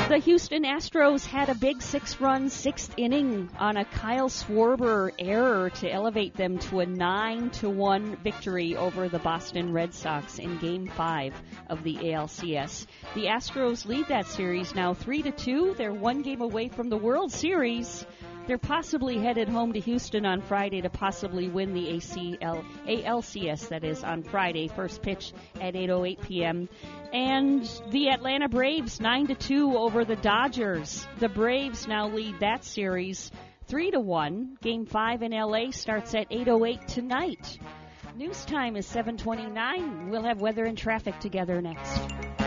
The 0.07 0.19
Houston 0.19 0.63
Astros 0.63 1.25
had 1.25 1.49
a 1.49 1.53
big 1.53 1.81
six 1.81 2.21
run 2.21 2.49
sixth 2.49 2.93
inning 2.95 3.49
on 3.59 3.75
a 3.75 3.83
Kyle 3.83 4.29
Schwarber 4.29 5.11
error 5.19 5.69
to 5.69 5.91
elevate 5.91 6.33
them 6.33 6.59
to 6.59 6.79
a 6.79 6.85
9 6.85 7.49
to 7.49 7.69
1 7.69 8.15
victory 8.23 8.77
over 8.77 9.09
the 9.09 9.19
Boston 9.19 9.73
Red 9.73 9.93
Sox 9.93 10.39
in 10.39 10.59
game 10.59 10.87
5 10.87 11.33
of 11.69 11.83
the 11.83 11.95
ALCS. 11.95 12.87
The 13.15 13.25
Astros 13.25 13.85
lead 13.85 14.07
that 14.07 14.27
series 14.27 14.73
now 14.73 14.93
3 14.93 15.23
to 15.23 15.31
2. 15.31 15.75
They're 15.77 15.91
one 15.91 16.21
game 16.21 16.39
away 16.39 16.69
from 16.69 16.87
the 16.87 16.97
World 16.97 17.33
Series. 17.33 18.05
They're 18.47 18.57
possibly 18.57 19.19
headed 19.19 19.49
home 19.49 19.73
to 19.73 19.79
Houston 19.81 20.25
on 20.25 20.41
Friday 20.41 20.81
to 20.81 20.89
possibly 20.89 21.49
win 21.49 21.73
the 21.73 21.87
ACL, 21.97 22.63
ALCS, 22.87 23.67
that 23.67 23.83
is, 23.83 24.05
on 24.05 24.23
Friday. 24.23 24.69
First 24.69 25.01
pitch 25.01 25.33
at 25.59 25.73
8.08 25.73 26.21
p.m. 26.21 26.69
And 27.11 27.69
the 27.89 28.07
Atlanta 28.07 28.47
Braves 28.47 29.01
9 29.01 29.27
to 29.27 29.35
2 29.35 29.77
over 29.77 30.05
the 30.05 30.15
Dodgers. 30.15 31.05
The 31.19 31.27
Braves 31.27 31.89
now 31.89 32.07
lead 32.07 32.39
that 32.39 32.63
series 32.63 33.31
3 33.67 33.91
to 33.91 33.99
1. 33.99 34.57
Game 34.61 34.85
5 34.85 35.23
in 35.23 35.31
LA 35.33 35.71
starts 35.71 36.15
at 36.15 36.29
8.08 36.29 36.87
tonight. 36.87 37.59
News 38.15 38.45
time 38.45 38.77
is 38.77 38.87
7:29. 38.87 40.09
We'll 40.09 40.23
have 40.23 40.39
weather 40.39 40.63
and 40.63 40.77
traffic 40.77 41.19
together 41.19 41.61
next. 41.61 42.46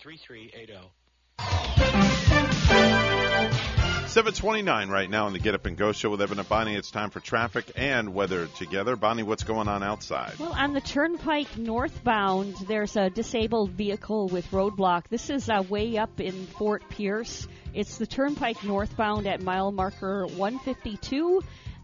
3380. 0.00 0.90
729 4.08 4.88
right 4.88 5.10
now 5.10 5.26
on 5.26 5.32
the 5.32 5.38
Get 5.38 5.54
Up 5.54 5.66
and 5.66 5.76
Go 5.76 5.92
show 5.92 6.10
with 6.10 6.22
Evan 6.22 6.38
and 6.38 6.48
Bonnie. 6.48 6.74
It's 6.74 6.90
time 6.90 7.10
for 7.10 7.20
traffic 7.20 7.70
and 7.76 8.14
weather 8.14 8.46
together. 8.56 8.96
Bonnie, 8.96 9.22
what's 9.22 9.44
going 9.44 9.68
on 9.68 9.82
outside? 9.82 10.38
Well, 10.38 10.52
on 10.52 10.72
the 10.72 10.80
Turnpike 10.80 11.58
northbound, 11.58 12.54
there's 12.66 12.96
a 12.96 13.10
disabled 13.10 13.72
vehicle 13.72 14.28
with 14.28 14.50
roadblock. 14.50 15.08
This 15.08 15.28
is 15.28 15.50
uh, 15.50 15.62
way 15.68 15.98
up 15.98 16.20
in 16.20 16.46
Fort 16.46 16.88
Pierce. 16.88 17.46
It's 17.74 17.98
the 17.98 18.06
Turnpike 18.06 18.64
northbound 18.64 19.26
at 19.26 19.42
mile 19.42 19.70
marker 19.70 20.26
152 20.26 21.42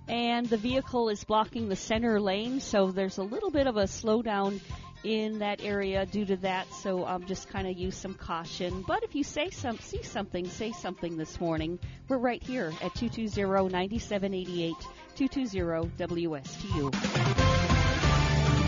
and 0.09 0.47
the 0.47 0.56
vehicle 0.56 1.09
is 1.09 1.22
blocking 1.24 1.68
the 1.68 1.76
center 1.76 2.20
lane, 2.20 2.60
so 2.60 2.90
there's 2.90 3.18
a 3.18 3.22
little 3.22 3.51
bit 3.51 3.66
of 3.66 3.76
a 3.76 3.84
slowdown 3.84 4.60
in 5.04 5.38
that 5.40 5.62
area 5.62 6.06
due 6.06 6.24
to 6.26 6.36
that. 6.38 6.72
So 6.74 7.04
um, 7.06 7.26
just 7.26 7.48
kind 7.48 7.66
of 7.66 7.76
use 7.76 7.96
some 7.96 8.14
caution. 8.14 8.84
But 8.86 9.02
if 9.02 9.14
you 9.14 9.24
say 9.24 9.50
some, 9.50 9.78
see 9.78 10.02
something, 10.02 10.48
say 10.48 10.72
something 10.72 11.16
this 11.16 11.40
morning. 11.40 11.78
We're 12.08 12.18
right 12.18 12.42
here 12.42 12.72
at 12.82 12.92
220-9788, 12.94 14.74
220-WSTU. 15.16 16.94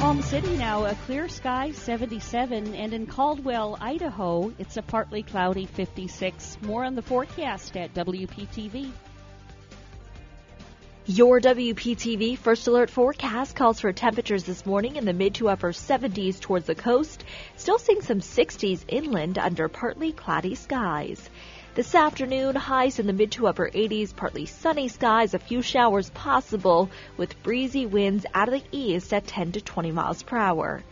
Home 0.05 0.21
City 0.23 0.57
now, 0.59 0.85
a 0.85 0.95
clear 1.07 1.29
sky 1.29 1.73
77, 1.73 2.75
and 2.75 2.93
in 2.93 3.07
Caldwell, 3.07 3.79
Idaho, 3.81 4.53
it's 4.59 4.77
a 4.77 4.83
partly 4.83 5.23
cloudy 5.23 5.65
56. 5.65 6.59
More 6.61 6.85
on 6.85 6.95
the 6.95 7.01
forecast 7.01 7.75
at 7.79 7.95
WPTV. 7.95 8.93
Your 11.07 11.39
WPTV 11.39 12.39
First 12.39 12.67
Alert 12.67 12.89
forecast 12.89 13.55
calls 13.55 13.79
for 13.79 13.93
temperatures 13.93 14.45
this 14.45 14.65
morning 14.65 14.97
in 14.97 15.05
the 15.05 15.13
mid 15.13 15.35
to 15.35 15.51
upper 15.51 15.71
70s 15.71 16.41
towards 16.41 16.65
the 16.65 16.75
coast, 16.75 17.25
still 17.57 17.79
seeing 17.79 18.01
some 18.01 18.21
60s 18.21 18.85
inland 18.89 19.37
under 19.37 19.69
partly 19.69 20.13
cloudy 20.13 20.55
skies. 20.55 21.29
This 21.75 21.95
afternoon, 21.95 22.57
highs 22.57 22.99
in 22.99 23.07
the 23.07 23.13
mid 23.13 23.33
to 23.33 23.49
upper 23.49 23.69
80s, 23.69 24.17
partly 24.17 24.47
sunny 24.47 24.89
skies, 24.89 25.35
a 25.35 25.39
few 25.39 25.61
showers 25.61 26.09
possible, 26.09 26.89
with 27.19 27.43
breezy 27.43 27.85
winds 27.85 28.25
out 28.33 28.49
of 28.49 28.55
the 28.55 28.65
east 28.73 29.13
at 29.13 29.27
10 29.27 29.53
to 29.53 29.61
20 29.61 29.93
miles 29.93 30.23
per 30.23 30.39
hour. 30.39 30.83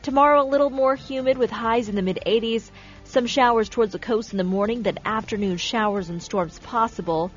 Tomorrow, 0.00 0.44
a 0.44 0.48
little 0.48 0.70
more 0.70 0.94
humid 0.94 1.36
with 1.36 1.50
highs 1.50 1.90
in 1.90 1.94
the 1.94 2.00
mid 2.00 2.20
80s, 2.24 2.70
some 3.04 3.26
showers 3.26 3.68
towards 3.68 3.92
the 3.92 3.98
coast 3.98 4.32
in 4.32 4.38
the 4.38 4.44
morning, 4.44 4.82
then 4.82 4.98
afternoon 5.04 5.58
showers 5.58 6.08
and 6.08 6.22
storms 6.22 6.58
possible. 6.58 7.30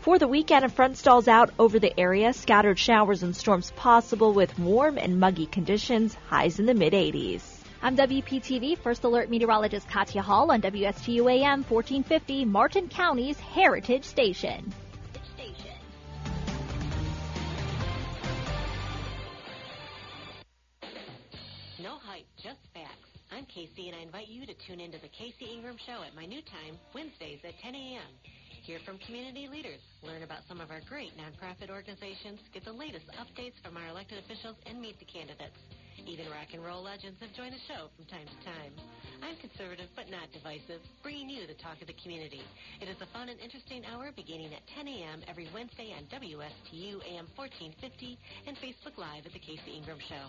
For 0.00 0.16
the 0.16 0.28
weekend, 0.28 0.64
a 0.64 0.68
front 0.68 0.96
stalls 0.96 1.26
out 1.26 1.50
over 1.58 1.80
the 1.80 1.98
area, 1.98 2.32
scattered 2.32 2.78
showers 2.78 3.24
and 3.24 3.34
storms 3.34 3.72
possible 3.72 4.32
with 4.32 4.56
warm 4.56 4.96
and 4.96 5.18
muggy 5.18 5.46
conditions, 5.46 6.14
highs 6.28 6.60
in 6.60 6.66
the 6.66 6.74
mid 6.74 6.92
80s. 6.92 7.42
I'm 7.82 7.96
WPTV 7.96 8.78
First 8.78 9.02
Alert 9.02 9.28
Meteorologist 9.28 9.88
Katya 9.88 10.22
Hall 10.22 10.52
on 10.52 10.62
WSTU 10.62 11.28
AM 11.30 11.64
1450, 11.64 12.44
Martin 12.44 12.88
County's 12.88 13.40
Heritage 13.40 14.04
Station. 14.04 14.72
No 21.80 21.94
hype, 21.98 22.26
just 22.36 22.60
facts. 22.72 23.10
I'm 23.32 23.46
Casey, 23.46 23.88
and 23.88 23.96
I 23.96 24.02
invite 24.02 24.28
you 24.28 24.46
to 24.46 24.54
tune 24.54 24.80
into 24.80 24.98
the 24.98 25.08
Casey 25.08 25.46
Ingram 25.52 25.76
Show 25.84 26.02
at 26.06 26.14
my 26.14 26.24
new 26.24 26.42
time, 26.42 26.78
Wednesdays 26.94 27.40
at 27.44 27.58
10 27.60 27.74
a.m. 27.74 28.02
Hear 28.68 28.84
from 28.84 29.00
community 29.08 29.48
leaders, 29.48 29.80
learn 30.04 30.28
about 30.28 30.44
some 30.44 30.60
of 30.60 30.68
our 30.68 30.84
great 30.92 31.16
nonprofit 31.16 31.72
organizations, 31.72 32.36
get 32.52 32.68
the 32.68 32.76
latest 32.76 33.08
updates 33.16 33.56
from 33.64 33.80
our 33.80 33.88
elected 33.88 34.20
officials, 34.20 34.60
and 34.68 34.76
meet 34.76 35.00
the 35.00 35.08
candidates. 35.08 35.56
Even 36.04 36.28
rock 36.28 36.52
and 36.52 36.60
roll 36.60 36.84
legends 36.84 37.16
have 37.24 37.32
joined 37.32 37.56
the 37.56 37.64
show 37.64 37.88
from 37.96 38.04
time 38.12 38.28
to 38.28 38.38
time. 38.44 38.76
I'm 39.24 39.40
conservative 39.40 39.88
but 39.96 40.12
not 40.12 40.28
divisive, 40.36 40.84
bringing 41.00 41.32
you 41.32 41.48
the 41.48 41.56
talk 41.64 41.80
of 41.80 41.88
the 41.88 41.96
community. 42.04 42.44
It 42.84 42.92
is 42.92 43.00
a 43.00 43.08
fun 43.08 43.32
and 43.32 43.40
interesting 43.40 43.88
hour 43.88 44.12
beginning 44.12 44.52
at 44.52 44.60
10 44.76 44.84
a.m. 44.84 45.24
every 45.24 45.48
Wednesday 45.56 45.96
on 45.96 46.04
WSTU 46.12 47.00
AM 47.08 47.24
1450 47.40 47.72
and 48.44 48.52
Facebook 48.60 49.00
Live 49.00 49.24
at 49.24 49.32
The 49.32 49.40
Casey 49.40 49.80
Ingram 49.80 49.96
Show. 50.12 50.28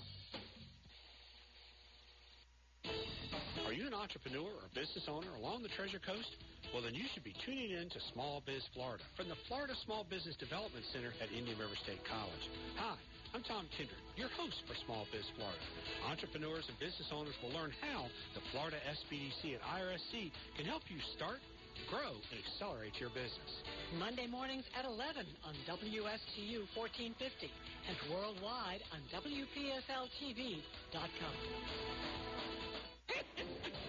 Are 3.68 3.76
you 3.76 3.84
an 3.84 3.94
entrepreneur 3.94 4.48
or 4.48 4.72
business 4.72 5.11
owner 5.11 5.36
along 5.36 5.68
the 5.68 5.76
Treasure 5.76 5.99
Coast? 5.99 6.40
Well, 6.74 6.86
then 6.86 6.94
you 6.94 7.10
should 7.14 7.26
be 7.26 7.34
tuning 7.46 7.74
in 7.74 7.90
to 7.90 8.00
Small 8.14 8.46
Biz 8.46 8.62
Florida 8.78 9.02
from 9.18 9.26
the 9.26 9.40
Florida 9.50 9.74
Small 9.90 10.06
Business 10.06 10.38
Development 10.38 10.86
Center 10.94 11.10
at 11.18 11.34
Indian 11.34 11.58
River 11.58 11.74
State 11.82 12.06
College. 12.06 12.46
Hi, 12.78 12.94
I'm 13.34 13.41
Tom 13.41 13.66
Kindred, 13.74 13.98
your 14.14 14.30
host 14.38 14.62
for 14.70 14.78
Small 14.86 15.10
Biz 15.10 15.26
Florida. 15.34 15.66
Entrepreneurs 16.06 16.70
and 16.70 16.78
business 16.78 17.10
owners 17.10 17.34
will 17.41 17.50
learn 17.58 17.74
how 17.82 18.06
the 18.38 18.46
Florida 18.54 18.78
SBDC 18.86 19.58
and 19.58 19.64
IRSC 19.66 20.30
can 20.62 20.70
help 20.70 20.86
you 20.94 21.02
start, 21.18 21.41
grow, 21.90 22.14
and 22.14 22.38
accelerate 22.38 22.94
your 23.02 23.10
business. 23.18 23.50
Monday 23.98 24.30
mornings 24.30 24.70
at 24.78 24.86
11 24.86 25.26
on 25.50 25.58
WSTU 25.66 26.70
1450 26.78 27.50
and 27.90 27.98
worldwide 28.14 28.86
on 28.94 29.02
WPSLTV.com. 29.10 30.62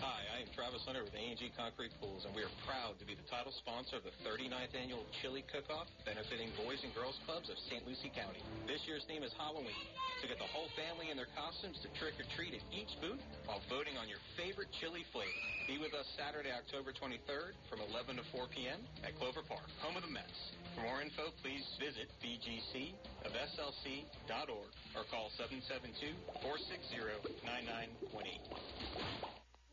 Hi, 0.00 0.24
I 0.32 0.40
am 0.40 0.48
Travis 0.56 0.80
Hunter 0.88 1.04
with 1.04 1.12
A&G 1.12 1.52
Concrete 1.60 1.92
Pools, 2.00 2.24
and 2.24 2.32
we 2.32 2.40
are 2.40 2.48
proud 2.64 2.96
to 2.96 3.04
be 3.04 3.12
the 3.12 3.28
title 3.28 3.52
sponsor 3.52 4.00
of 4.00 4.04
the 4.08 4.16
39th 4.24 4.72
annual 4.72 5.04
Chili 5.20 5.44
Cook-Off, 5.52 5.92
benefiting 6.08 6.48
Boys 6.56 6.80
and 6.80 6.88
Girls 6.96 7.20
Clubs 7.28 7.52
of 7.52 7.60
St. 7.68 7.84
Lucie 7.84 8.08
County. 8.16 8.40
This 8.64 8.80
year's 8.88 9.04
theme 9.04 9.20
is 9.20 9.28
Halloween, 9.36 9.76
so 10.24 10.24
get 10.24 10.40
the 10.40 10.48
whole 10.56 10.72
family 10.72 11.12
in 11.12 11.20
their 11.20 11.28
costumes 11.36 11.76
to 11.84 11.92
trick 12.00 12.16
or 12.16 12.24
treat 12.32 12.56
at 12.56 12.64
each 12.72 12.88
booth 13.04 13.20
while 13.44 13.60
voting 13.68 14.00
on 14.00 14.08
your 14.08 14.24
favorite 14.40 14.72
chili 14.80 15.04
flavor. 15.12 15.36
Be 15.68 15.76
with 15.76 15.92
us 15.92 16.08
Saturday, 16.16 16.48
October 16.48 16.96
23rd 16.96 17.52
from 17.68 17.84
11 17.92 18.16
to 18.16 18.24
4 18.32 18.48
p.m. 18.56 18.80
at 19.04 19.12
Clover 19.20 19.44
Park, 19.44 19.68
home 19.84 20.00
of 20.00 20.04
the 20.08 20.08
Mets. 20.08 20.56
For 20.80 20.88
more 20.88 21.04
info, 21.04 21.28
please 21.44 21.68
visit 21.76 22.08
bgcofslc.org 22.24 22.96
or 24.96 25.04
call 25.12 25.28
772-460-9918. 26.40 29.39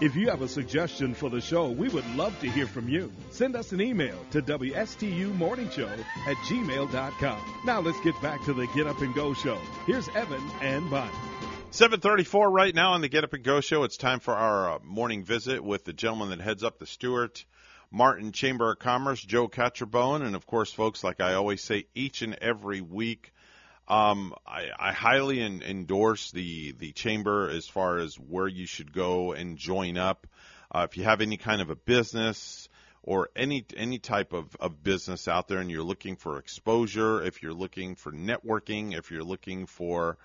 If 0.00 0.16
you 0.16 0.30
have 0.30 0.40
a 0.40 0.48
suggestion 0.48 1.12
for 1.12 1.28
the 1.28 1.42
show, 1.42 1.68
we 1.68 1.90
would 1.90 2.06
love 2.16 2.38
to 2.40 2.48
hear 2.50 2.66
from 2.66 2.88
you. 2.88 3.12
Send 3.28 3.54
us 3.54 3.72
an 3.72 3.82
email 3.82 4.16
to 4.30 4.40
WSTUmorningshow 4.40 6.04
at 6.26 6.36
gmail.com. 6.38 7.60
Now 7.66 7.80
let's 7.80 8.00
get 8.00 8.20
back 8.22 8.42
to 8.44 8.54
the 8.54 8.66
Get 8.68 8.86
Up 8.86 9.02
and 9.02 9.14
Go 9.14 9.34
show. 9.34 9.58
Here's 9.86 10.08
Evan 10.08 10.42
and 10.62 10.88
Bonnie. 10.90 11.12
734 11.72 12.50
right 12.50 12.74
now 12.74 12.92
on 12.92 13.02
the 13.02 13.10
Get 13.10 13.24
Up 13.24 13.34
and 13.34 13.44
Go 13.44 13.60
show. 13.60 13.84
It's 13.84 13.98
time 13.98 14.20
for 14.20 14.34
our 14.34 14.76
uh, 14.76 14.78
morning 14.82 15.22
visit 15.22 15.62
with 15.62 15.84
the 15.84 15.92
gentleman 15.92 16.30
that 16.30 16.40
heads 16.40 16.64
up 16.64 16.78
the 16.78 16.86
Stuart 16.86 17.44
Martin 17.90 18.32
Chamber 18.32 18.72
of 18.72 18.78
Commerce, 18.78 19.20
Joe 19.20 19.48
Catrombone, 19.48 20.22
And 20.22 20.34
of 20.34 20.46
course, 20.46 20.72
folks, 20.72 21.04
like 21.04 21.20
I 21.20 21.34
always 21.34 21.60
say 21.62 21.84
each 21.94 22.22
and 22.22 22.36
every 22.36 22.80
week, 22.80 23.34
um, 23.90 24.34
I, 24.46 24.68
I 24.78 24.92
highly 24.92 25.40
en- 25.40 25.62
endorse 25.62 26.30
the 26.30 26.72
the 26.72 26.92
chamber 26.92 27.50
as 27.50 27.66
far 27.66 27.98
as 27.98 28.14
where 28.14 28.46
you 28.46 28.66
should 28.66 28.92
go 28.92 29.32
and 29.32 29.58
join 29.58 29.98
up. 29.98 30.28
Uh, 30.72 30.86
if 30.88 30.96
you 30.96 31.02
have 31.02 31.20
any 31.20 31.36
kind 31.36 31.60
of 31.60 31.70
a 31.70 31.74
business 31.74 32.68
or 33.02 33.30
any 33.34 33.66
any 33.76 33.98
type 33.98 34.32
of, 34.32 34.54
of 34.60 34.84
business 34.84 35.26
out 35.26 35.48
there, 35.48 35.58
and 35.58 35.70
you're 35.70 35.82
looking 35.82 36.14
for 36.14 36.38
exposure, 36.38 37.20
if 37.22 37.42
you're 37.42 37.52
looking 37.52 37.96
for 37.96 38.12
networking, 38.12 38.96
if 38.96 39.10
you're 39.10 39.24
looking 39.24 39.66
for 39.66 40.16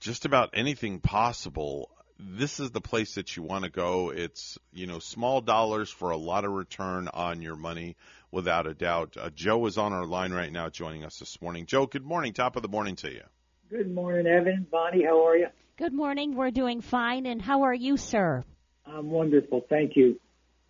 just 0.00 0.24
about 0.24 0.50
anything 0.54 0.98
possible, 0.98 1.90
this 2.18 2.58
is 2.58 2.72
the 2.72 2.80
place 2.80 3.14
that 3.14 3.36
you 3.36 3.44
want 3.44 3.62
to 3.62 3.70
go. 3.70 4.10
It's 4.10 4.58
you 4.72 4.88
know 4.88 4.98
small 4.98 5.40
dollars 5.40 5.88
for 5.88 6.10
a 6.10 6.16
lot 6.16 6.44
of 6.44 6.50
return 6.50 7.06
on 7.06 7.42
your 7.42 7.56
money 7.56 7.94
without 8.30 8.66
a 8.66 8.74
doubt. 8.74 9.16
Uh, 9.18 9.30
Joe 9.30 9.64
is 9.66 9.78
on 9.78 9.92
our 9.92 10.04
line 10.06 10.32
right 10.32 10.52
now 10.52 10.68
joining 10.68 11.04
us 11.04 11.18
this 11.18 11.40
morning. 11.40 11.66
Joe, 11.66 11.86
good 11.86 12.04
morning. 12.04 12.32
Top 12.32 12.56
of 12.56 12.62
the 12.62 12.68
morning 12.68 12.96
to 12.96 13.10
you. 13.10 13.22
Good 13.70 13.92
morning, 13.92 14.26
Evan. 14.26 14.66
Bonnie, 14.70 15.04
how 15.04 15.26
are 15.26 15.36
you? 15.36 15.48
Good 15.76 15.92
morning. 15.92 16.34
We're 16.34 16.50
doing 16.50 16.80
fine. 16.80 17.26
And 17.26 17.40
how 17.40 17.62
are 17.62 17.74
you, 17.74 17.96
sir? 17.96 18.44
I'm 18.86 19.10
wonderful. 19.10 19.64
Thank 19.68 19.96
you. 19.96 20.18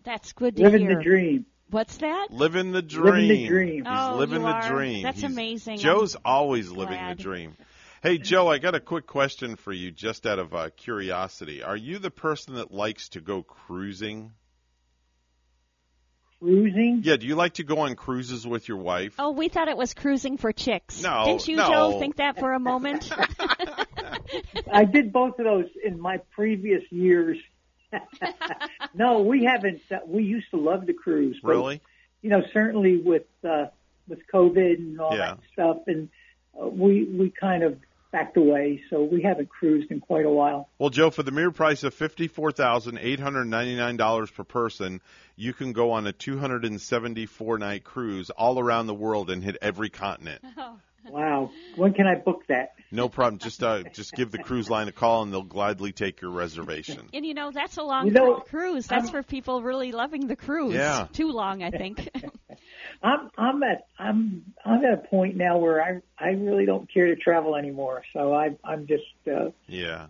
That's 0.03 0.33
good 0.33 0.55
to 0.57 0.63
Living 0.63 0.81
hear. 0.81 0.97
the 0.97 1.03
dream. 1.03 1.45
What's 1.71 1.97
that? 1.97 2.27
Living 2.31 2.71
the 2.71 2.81
dream. 2.81 3.05
Living 3.13 3.27
the 3.43 3.47
dream. 3.47 3.85
He's 3.85 3.85
Oh, 3.87 4.15
living 4.17 4.41
you 4.41 4.47
the 4.47 4.53
are? 4.53 4.69
dream. 4.69 5.03
That's 5.03 5.19
He's- 5.21 5.31
amazing. 5.31 5.77
Joe's 5.77 6.15
I'm 6.15 6.21
always 6.25 6.71
living 6.71 6.99
the 7.07 7.15
dream. 7.15 7.55
Hey, 8.01 8.17
Joe, 8.17 8.47
I 8.47 8.59
got 8.59 8.75
a 8.75 8.79
quick 8.79 9.05
question 9.07 9.55
for 9.57 9.73
you, 9.73 9.91
just 9.91 10.25
out 10.25 10.39
of 10.39 10.53
uh, 10.55 10.69
curiosity. 10.77 11.61
Are 11.63 11.75
you 11.75 11.99
the 11.99 12.09
person 12.09 12.55
that 12.55 12.71
likes 12.71 13.09
to 13.09 13.21
go 13.21 13.43
cruising? 13.43 14.31
Cruising? 16.41 17.01
Yeah. 17.03 17.17
Do 17.17 17.27
you 17.27 17.35
like 17.35 17.53
to 17.55 17.63
go 17.63 17.79
on 17.79 17.95
cruises 17.95 18.47
with 18.47 18.67
your 18.67 18.77
wife? 18.77 19.15
Oh, 19.19 19.31
we 19.31 19.49
thought 19.49 19.67
it 19.67 19.77
was 19.77 19.93
cruising 19.93 20.37
for 20.37 20.51
chicks. 20.53 21.03
No, 21.03 21.23
Didn't 21.25 21.47
you, 21.47 21.57
no. 21.57 21.69
Joe, 21.69 21.99
think 21.99 22.15
that 22.17 22.39
for 22.39 22.53
a 22.53 22.59
moment? 22.59 23.11
I 24.71 24.85
did 24.85 25.11
both 25.11 25.37
of 25.39 25.45
those 25.45 25.65
in 25.83 25.99
my 25.99 26.17
previous 26.31 26.83
years. 26.91 27.37
no, 28.93 29.21
we 29.21 29.43
haven't. 29.45 29.81
Uh, 29.91 29.97
we 30.05 30.23
used 30.23 30.49
to 30.51 30.57
love 30.57 30.85
to 30.87 30.93
cruise. 30.93 31.39
But, 31.41 31.49
Really? 31.49 31.81
You 32.21 32.29
know, 32.29 32.43
certainly 32.53 32.97
with 32.97 33.23
uh, 33.43 33.65
with 34.07 34.19
COVID 34.33 34.77
and 34.77 34.99
all 34.99 35.11
Yeah. 35.15 35.35
that 35.35 35.39
stuff, 35.53 35.77
and 35.87 36.09
uh, 36.59 36.67
we 36.67 37.05
we 37.05 37.31
kind 37.31 37.63
of 37.63 37.77
backed 38.11 38.37
away. 38.37 38.81
So 38.89 39.03
we 39.03 39.21
haven't 39.21 39.49
cruised 39.49 39.91
in 39.91 39.99
quite 39.99 40.25
a 40.25 40.29
while. 40.29 40.69
Well, 40.77 40.89
Joe, 40.89 41.09
for 41.09 41.23
the 41.23 41.31
mere 41.31 41.51
price 41.51 41.83
of 41.83 41.93
fifty-four 41.93 42.51
thousand 42.51 42.99
eight 42.99 43.19
hundred 43.19 43.45
ninety-nine 43.45 43.97
dollars 43.97 44.31
per 44.31 44.43
person, 44.43 45.01
you 45.35 45.53
can 45.53 45.73
go 45.73 45.91
on 45.91 46.07
a 46.07 46.11
two 46.11 46.37
hundred 46.37 46.65
and 46.65 46.81
seventy-four 46.81 47.57
night 47.57 47.83
cruise 47.83 48.29
all 48.29 48.59
around 48.59 48.87
the 48.87 48.93
world 48.93 49.29
and 49.29 49.43
hit 49.43 49.57
every 49.61 49.89
continent. 49.89 50.43
Oh. 50.57 50.77
Wow. 51.07 51.51
When 51.75 51.93
can 51.93 52.07
I 52.07 52.15
book 52.15 52.43
that? 52.47 52.73
No 52.91 53.07
problem. 53.09 53.39
Just 53.39 53.61
uh, 53.63 53.83
just 53.93 54.13
give 54.13 54.31
the 54.31 54.39
cruise 54.39 54.69
line 54.69 54.87
a 54.87 54.91
call 54.91 55.21
and 55.21 55.31
they'll 55.31 55.43
gladly 55.43 55.91
take 55.91 56.21
your 56.21 56.31
reservation. 56.31 57.07
and 57.13 57.25
you 57.25 57.33
know, 57.33 57.51
that's 57.51 57.77
a 57.77 57.83
long 57.83 58.07
You 58.07 58.11
know, 58.11 58.35
cruise. 58.39 58.87
That's 58.87 59.09
for 59.09 59.21
people 59.23 59.61
really 59.61 59.91
loving 59.91 60.27
the 60.27 60.35
cruise. 60.35 60.73
Yeah. 60.73 61.07
Too 61.13 61.31
long, 61.31 61.61
I 61.63 61.69
think. 61.71 62.09
I'm 63.03 63.29
I'm 63.37 63.63
at 63.63 63.87
I'm 63.97 64.43
I'm 64.65 64.83
at 64.83 64.93
a 64.93 64.97
point 64.97 65.35
now 65.37 65.57
where 65.57 65.81
I 65.81 66.01
I 66.17 66.29
really 66.31 66.65
don't 66.65 66.91
care 66.91 67.07
to 67.07 67.15
travel 67.15 67.55
anymore. 67.55 68.03
So 68.13 68.33
I 68.33 68.55
I'm 68.63 68.87
just 68.87 69.03
uh, 69.27 69.51
Yeah. 69.67 70.07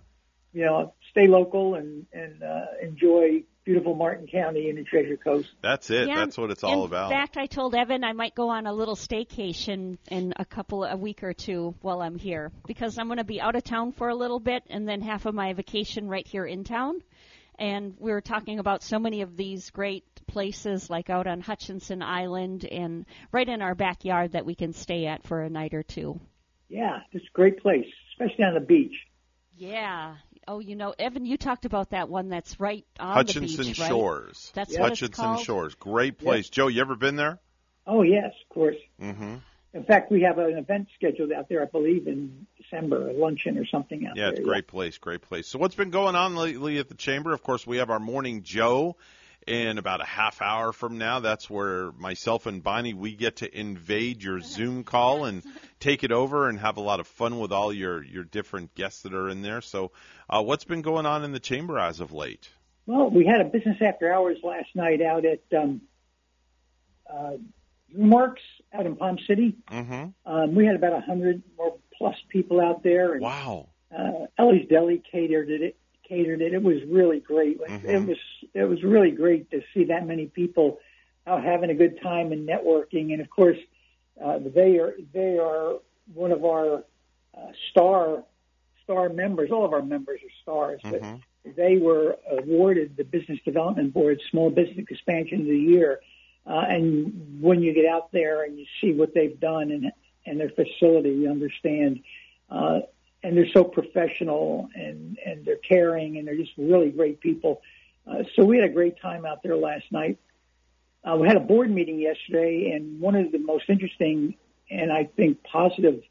you 0.53 0.65
know 0.65 0.93
stay 1.11 1.27
local 1.27 1.75
and 1.75 2.05
and 2.13 2.41
uh, 2.41 2.65
enjoy 2.81 3.43
beautiful 3.69 3.93
Martin 3.93 4.25
County 4.25 4.67
and 4.67 4.79
the 4.79 4.83
Treasure 4.83 5.15
Coast. 5.15 5.47
That's 5.61 5.91
it. 5.91 6.07
Yeah, 6.07 6.15
That's 6.15 6.39
what 6.39 6.49
it's 6.49 6.63
all 6.63 6.85
in 6.85 6.89
about. 6.89 7.11
In 7.11 7.17
fact, 7.19 7.37
I 7.37 7.45
told 7.45 7.75
Evan 7.75 8.03
I 8.03 8.13
might 8.13 8.33
go 8.33 8.49
on 8.49 8.65
a 8.65 8.73
little 8.73 8.95
staycation 8.95 9.99
in 10.09 10.33
a 10.37 10.43
couple 10.43 10.85
a 10.85 10.97
week 10.97 11.21
or 11.21 11.33
two 11.33 11.75
while 11.81 12.01
I'm 12.01 12.17
here 12.17 12.51
because 12.65 12.97
I'm 12.97 13.05
going 13.05 13.19
to 13.19 13.23
be 13.23 13.39
out 13.39 13.55
of 13.55 13.63
town 13.63 13.91
for 13.91 14.09
a 14.09 14.15
little 14.15 14.39
bit 14.39 14.63
and 14.71 14.89
then 14.89 15.01
half 15.01 15.27
of 15.27 15.35
my 15.35 15.53
vacation 15.53 16.09
right 16.09 16.25
here 16.25 16.47
in 16.47 16.63
town. 16.63 17.03
And 17.59 17.93
we 17.99 18.11
were 18.11 18.21
talking 18.21 18.57
about 18.57 18.81
so 18.81 18.97
many 18.97 19.21
of 19.21 19.37
these 19.37 19.69
great 19.69 20.03
places 20.25 20.89
like 20.89 21.11
out 21.11 21.27
on 21.27 21.39
Hutchinson 21.39 22.01
Island 22.01 22.65
and 22.65 23.05
right 23.31 23.47
in 23.47 23.61
our 23.61 23.75
backyard 23.75 24.31
that 24.31 24.47
we 24.47 24.55
can 24.55 24.73
stay 24.73 25.05
at 25.05 25.27
for 25.27 25.43
a 25.43 25.49
night 25.49 25.75
or 25.75 25.83
two. 25.83 26.19
Yeah, 26.69 27.01
it's 27.11 27.23
a 27.23 27.33
great 27.33 27.61
place, 27.61 27.85
especially 28.13 28.45
on 28.45 28.55
the 28.55 28.61
beach. 28.61 28.95
Yeah. 29.55 30.15
Oh, 30.51 30.57
you 30.57 30.75
know, 30.75 30.95
Evan, 30.97 31.27
you 31.27 31.37
talked 31.37 31.65
about 31.65 31.91
that 31.91 32.09
one 32.09 32.29
that's 32.29 32.59
right 32.59 32.83
on 32.99 33.13
Hutchinson 33.13 33.65
the 33.65 33.69
beach, 33.69 33.79
right? 33.79 33.87
Shores. 33.87 34.51
That's 34.55 34.71
what 34.75 34.93
it's 34.93 34.99
Hutchinson 35.01 35.25
called? 35.25 35.45
Shores. 35.45 35.75
Great 35.75 36.17
place. 36.17 36.49
Joe, 36.49 36.67
you 36.69 36.81
ever 36.81 36.95
been 36.95 37.17
there? 37.17 37.37
Oh 37.85 38.01
yes, 38.01 38.33
of 38.43 38.49
course. 38.55 38.75
Mm-hmm. 38.99 39.35
In 39.75 39.83
fact, 39.83 40.11
we 40.11 40.23
have 40.23 40.39
an 40.39 40.57
event 40.57 40.87
scheduled 40.95 41.31
out 41.31 41.49
there, 41.49 41.61
I 41.61 41.65
believe, 41.65 42.07
in 42.07 42.47
December, 42.57 43.09
a 43.09 43.13
luncheon 43.13 43.59
or 43.59 43.65
something 43.67 44.07
out 44.07 44.15
Yeah, 44.17 44.23
there. 44.23 44.31
it's 44.31 44.39
a 44.39 44.43
great 44.43 44.65
place, 44.65 44.97
great 44.97 45.21
place. 45.21 45.45
So 45.47 45.59
what's 45.59 45.75
been 45.75 45.91
going 45.91 46.15
on 46.15 46.35
lately 46.35 46.79
at 46.79 46.89
the 46.89 46.95
chamber? 46.95 47.31
Of 47.31 47.43
course, 47.43 47.67
we 47.67 47.77
have 47.77 47.91
our 47.91 47.99
morning 47.99 48.41
Joe 48.41 48.95
in 49.49 49.77
about 49.77 50.01
a 50.01 50.05
half 50.05 50.41
hour 50.41 50.71
from 50.71 50.97
now. 50.97 51.19
That's 51.19 51.49
where 51.49 51.91
myself 51.93 52.45
and 52.45 52.63
Bonnie 52.63 52.93
we 52.93 53.15
get 53.15 53.37
to 53.37 53.59
invade 53.59 54.23
your 54.23 54.39
Zoom 54.41 54.83
call 54.83 55.25
and 55.25 55.43
take 55.79 56.03
it 56.03 56.11
over 56.11 56.47
and 56.47 56.59
have 56.59 56.77
a 56.77 56.81
lot 56.81 56.99
of 56.99 57.07
fun 57.07 57.39
with 57.39 57.51
all 57.51 57.73
your 57.73 58.03
your 58.03 58.23
different 58.23 58.75
guests 58.75 59.01
that 59.01 59.13
are 59.13 59.29
in 59.29 59.41
there. 59.41 59.61
So, 59.61 59.91
uh, 60.29 60.41
what's 60.43 60.65
been 60.65 60.81
going 60.81 61.05
on 61.05 61.23
in 61.23 61.31
the 61.31 61.39
chamber 61.39 61.79
as 61.79 61.99
of 61.99 62.11
late? 62.11 62.49
Well, 62.85 63.09
we 63.09 63.25
had 63.25 63.41
a 63.41 63.45
business 63.45 63.77
after 63.81 64.11
hours 64.11 64.37
last 64.43 64.69
night 64.75 65.01
out 65.01 65.25
at 65.25 65.41
um, 65.57 65.81
uh, 67.11 67.33
Marks 67.91 68.41
out 68.73 68.85
in 68.85 68.95
Palm 68.95 69.17
City. 69.27 69.55
Mm-hmm. 69.71 70.31
Um, 70.31 70.55
we 70.55 70.65
had 70.65 70.75
about 70.75 70.93
a 70.93 71.01
hundred 71.01 71.41
or 71.57 71.77
plus 71.97 72.15
people 72.29 72.61
out 72.61 72.83
there. 72.83 73.13
And, 73.13 73.21
Wow. 73.21 73.69
Uh, 73.95 74.27
Ellie's 74.37 74.67
Deli 74.69 75.01
catered 75.11 75.49
it. 75.49 75.75
Catered 76.09 76.41
it. 76.41 76.53
It 76.53 76.63
was 76.63 76.77
really 76.89 77.19
great. 77.19 77.61
Like, 77.61 77.83
It 77.83 78.07
was 78.07 78.17
it 78.53 78.63
was 78.63 78.83
really 78.83 79.11
great 79.11 79.51
to 79.51 79.61
see 79.73 79.85
that 79.85 80.05
many 80.07 80.25
people 80.25 80.79
out 81.27 81.43
having 81.43 81.69
a 81.69 81.75
good 81.75 82.01
time 82.01 82.31
and 82.31 82.49
networking. 82.49 83.13
And 83.13 83.21
of 83.21 83.29
course, 83.29 83.57
uh, 84.23 84.39
they 84.39 84.79
are 84.79 84.95
they 85.13 85.37
are 85.37 85.75
one 86.13 86.31
of 86.31 86.43
our 86.43 86.83
uh, 87.37 87.51
star 87.71 88.23
star 88.83 89.09
members. 89.09 89.51
All 89.51 89.63
of 89.63 89.71
our 89.73 89.83
members 89.83 90.19
are 90.23 90.33
stars, 90.41 90.81
but 90.83 91.01
they 91.55 91.77
were 91.77 92.17
awarded 92.29 92.97
the 92.97 93.03
Business 93.03 93.39
Development 93.45 93.93
Board 93.93 94.19
Small 94.31 94.49
Business 94.49 94.85
Expansion 94.89 95.41
of 95.41 95.47
the 95.47 95.57
Year. 95.57 95.99
Uh, 96.45 96.63
and 96.67 97.39
when 97.39 97.61
you 97.61 97.73
get 97.73 97.85
out 97.85 98.11
there 98.11 98.43
and 98.43 98.57
you 98.57 98.65
see 98.81 98.93
what 98.93 99.13
they've 99.13 99.39
done 99.39 99.69
and 99.71 99.91
and 100.25 100.39
their 100.39 100.49
facility, 100.49 101.11
you 101.11 101.29
understand. 101.29 102.01
Uh, 102.49 102.79
and 103.23 103.35
they're 103.35 103.51
so 103.53 103.63
professional 103.63 104.69
and 104.73 105.17
and 105.25 105.45
they're 105.45 105.57
caring 105.57 106.17
and 106.17 106.27
they're 106.27 106.37
just 106.37 106.51
really 106.57 106.89
great 106.89 107.19
people. 107.19 107.61
Uh, 108.09 108.23
so 108.35 108.43
we 108.43 108.57
had 108.57 108.69
a 108.69 108.73
great 108.73 108.99
time 109.01 109.25
out 109.25 109.43
there 109.43 109.55
last 109.55 109.85
night. 109.91 110.17
Uh, 111.03 111.15
we 111.15 111.27
had 111.27 111.37
a 111.37 111.41
board 111.41 111.69
meeting 111.69 111.99
yesterday, 111.99 112.71
and 112.71 112.99
one 112.99 113.15
of 113.15 113.31
the 113.31 113.37
most 113.37 113.69
interesting 113.69 114.35
and 114.69 114.91
I 114.91 115.05
think 115.05 115.43
positive 115.43 116.03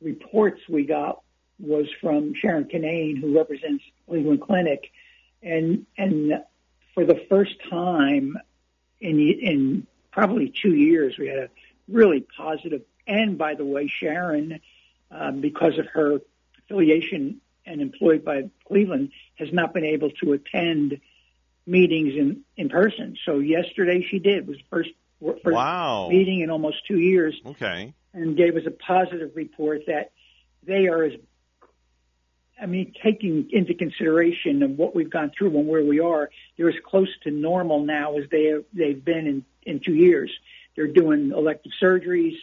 reports 0.00 0.60
we 0.68 0.84
got 0.84 1.22
was 1.58 1.86
from 2.00 2.34
Sharon 2.34 2.64
Kinane, 2.64 3.20
who 3.20 3.36
represents 3.36 3.84
Cleveland 4.08 4.42
Clinic, 4.42 4.90
and 5.42 5.86
and 5.96 6.42
for 6.94 7.04
the 7.04 7.24
first 7.28 7.54
time 7.68 8.36
in 9.00 9.18
in 9.18 9.86
probably 10.12 10.52
two 10.62 10.74
years, 10.74 11.16
we 11.18 11.28
had 11.28 11.38
a 11.38 11.48
really 11.88 12.26
positive. 12.36 12.82
And 13.06 13.38
by 13.38 13.54
the 13.54 13.64
way, 13.64 13.86
Sharon, 13.86 14.60
um, 15.10 15.40
because 15.40 15.78
of 15.78 15.86
her 15.86 16.20
affiliation 16.58 17.40
and 17.64 17.80
employed 17.80 18.24
by 18.24 18.48
Cleveland, 18.66 19.10
has 19.36 19.52
not 19.52 19.74
been 19.74 19.84
able 19.84 20.10
to 20.22 20.32
attend 20.32 21.00
meetings 21.66 22.14
in 22.14 22.42
in 22.56 22.68
person. 22.68 23.16
So 23.24 23.38
yesterday 23.38 24.06
she 24.08 24.18
did 24.18 24.38
it 24.38 24.46
was 24.46 24.56
the 24.58 24.64
first 24.70 24.90
first 25.42 25.54
Wow. 25.54 26.08
meeting 26.10 26.40
in 26.40 26.50
almost 26.50 26.86
two 26.86 26.98
years 26.98 27.34
Okay. 27.44 27.92
and 28.12 28.36
gave 28.36 28.56
us 28.56 28.62
a 28.66 28.70
positive 28.70 29.32
report 29.34 29.82
that 29.86 30.12
they 30.62 30.86
are 30.88 31.02
as 31.04 31.12
I 32.60 32.64
mean, 32.66 32.94
taking 33.02 33.50
into 33.50 33.74
consideration 33.74 34.62
of 34.62 34.70
what 34.70 34.94
we've 34.94 35.10
gone 35.10 35.30
through 35.36 35.58
and 35.58 35.68
where 35.68 35.84
we 35.84 36.00
are, 36.00 36.30
they're 36.56 36.70
as 36.70 36.74
close 36.82 37.10
to 37.24 37.30
normal 37.30 37.84
now 37.84 38.16
as 38.16 38.24
they 38.30 38.54
they've 38.72 39.04
been 39.04 39.26
in 39.26 39.44
in 39.62 39.80
two 39.80 39.94
years. 39.94 40.30
They're 40.74 40.86
doing 40.86 41.32
elective 41.32 41.72
surgeries. 41.82 42.36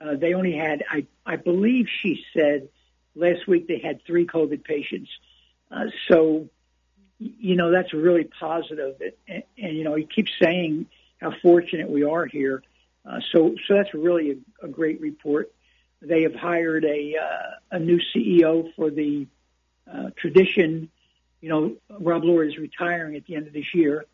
Uh, 0.00 0.16
they 0.16 0.34
only 0.34 0.52
had, 0.52 0.82
I 0.90 1.06
I 1.26 1.36
believe 1.36 1.86
she 2.02 2.24
said 2.34 2.68
last 3.14 3.46
week 3.46 3.68
they 3.68 3.78
had 3.78 4.04
three 4.06 4.26
COVID 4.26 4.64
patients. 4.64 5.10
Uh, 5.70 5.86
so, 6.08 6.48
you 7.18 7.56
know, 7.56 7.70
that's 7.70 7.92
really 7.92 8.24
positive. 8.24 9.00
And, 9.28 9.42
and 9.58 9.76
you 9.76 9.84
know, 9.84 9.94
he 9.94 10.04
keeps 10.04 10.32
saying 10.40 10.86
how 11.20 11.32
fortunate 11.42 11.88
we 11.90 12.02
are 12.02 12.26
here. 12.26 12.62
Uh, 13.04 13.20
so, 13.32 13.54
so 13.66 13.74
that's 13.74 13.92
really 13.94 14.30
a, 14.62 14.66
a 14.66 14.68
great 14.68 15.00
report. 15.00 15.52
They 16.02 16.22
have 16.22 16.34
hired 16.34 16.84
a 16.84 17.16
uh, 17.16 17.76
a 17.76 17.78
new 17.78 18.00
CEO 18.14 18.74
for 18.74 18.90
the 18.90 19.26
uh, 19.90 20.10
tradition. 20.16 20.90
You 21.42 21.48
know, 21.50 21.76
Rob 21.90 22.24
Lord 22.24 22.48
is 22.48 22.56
retiring 22.56 23.16
at 23.16 23.26
the 23.26 23.36
end 23.36 23.46
of 23.46 23.52
this 23.52 23.74
year, 23.74 24.06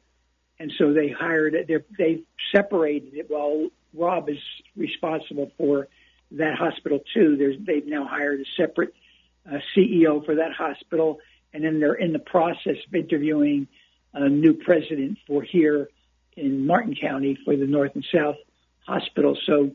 and 0.58 0.72
so 0.76 0.92
they 0.92 1.08
hired. 1.08 1.54
They're, 1.68 1.84
they've 1.96 2.24
separated 2.50 3.14
it. 3.14 3.30
While 3.30 3.68
Rob 3.94 4.28
is 4.28 4.38
responsible 4.76 5.50
for 5.56 5.88
that 6.32 6.56
hospital 6.56 7.00
too, 7.14 7.36
there's 7.36 7.56
they've 7.60 7.86
now 7.86 8.04
hired 8.04 8.40
a 8.40 8.44
separate 8.56 8.92
uh, 9.48 9.58
CEO 9.74 10.24
for 10.24 10.36
that 10.36 10.52
hospital, 10.52 11.20
and 11.52 11.64
then 11.64 11.78
they're 11.78 11.94
in 11.94 12.12
the 12.12 12.18
process 12.18 12.76
of 12.86 12.94
interviewing 12.94 13.68
a 14.12 14.28
new 14.28 14.54
president 14.54 15.18
for 15.26 15.42
here 15.42 15.88
in 16.36 16.66
Martin 16.66 16.94
County 16.94 17.38
for 17.44 17.56
the 17.56 17.66
North 17.66 17.92
and 17.94 18.04
South 18.12 18.36
hospital. 18.86 19.36
So 19.46 19.70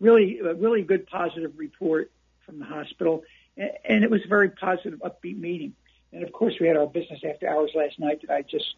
really, 0.00 0.38
a 0.38 0.54
really 0.54 0.82
good 0.82 1.06
positive 1.06 1.52
report 1.56 2.10
from 2.46 2.58
the 2.58 2.64
hospital. 2.64 3.22
A- 3.58 3.90
And 3.90 4.04
it 4.04 4.10
was 4.10 4.24
a 4.24 4.28
very 4.28 4.50
positive, 4.50 5.00
upbeat 5.00 5.38
meeting. 5.38 5.74
And 6.12 6.22
of 6.22 6.32
course, 6.32 6.54
we 6.60 6.66
had 6.66 6.76
our 6.76 6.86
business 6.86 7.20
after 7.28 7.48
hours 7.48 7.70
last 7.74 7.98
night 7.98 8.20
that 8.22 8.30
I 8.34 8.42
just 8.42 8.74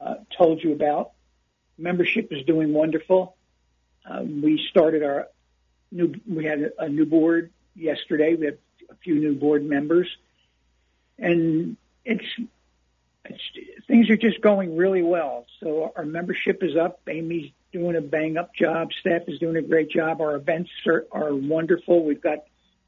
uh, 0.00 0.16
told 0.36 0.62
you 0.62 0.72
about. 0.72 1.12
Membership 1.78 2.32
is 2.32 2.44
doing 2.44 2.72
wonderful. 2.72 3.36
Um, 4.08 4.42
we 4.42 4.64
started 4.70 5.02
our 5.02 5.28
new, 5.90 6.14
we 6.28 6.44
had 6.44 6.72
a, 6.78 6.88
new 6.88 7.06
board 7.06 7.50
yesterday. 7.74 8.34
We 8.34 8.46
have 8.46 8.58
a 8.90 8.94
few 8.96 9.16
new 9.16 9.34
board 9.34 9.64
members. 9.64 10.08
And 11.18 11.76
it's, 12.04 12.24
it's, 13.24 13.42
things 13.86 14.10
are 14.10 14.16
just 14.16 14.40
going 14.40 14.76
really 14.76 15.02
well. 15.02 15.46
So 15.60 15.92
our 15.96 16.04
membership 16.04 16.62
is 16.62 16.76
up. 16.76 17.00
Amy's 17.08 17.52
doing 17.72 17.96
a 17.96 18.00
bang 18.00 18.36
up 18.36 18.54
job. 18.54 18.88
Staff 19.00 19.22
is 19.28 19.38
doing 19.38 19.56
a 19.56 19.62
great 19.62 19.90
job. 19.90 20.20
Our 20.20 20.36
events 20.36 20.70
are, 20.86 21.06
are 21.12 21.34
wonderful. 21.34 22.04
We've 22.04 22.22
got 22.22 22.38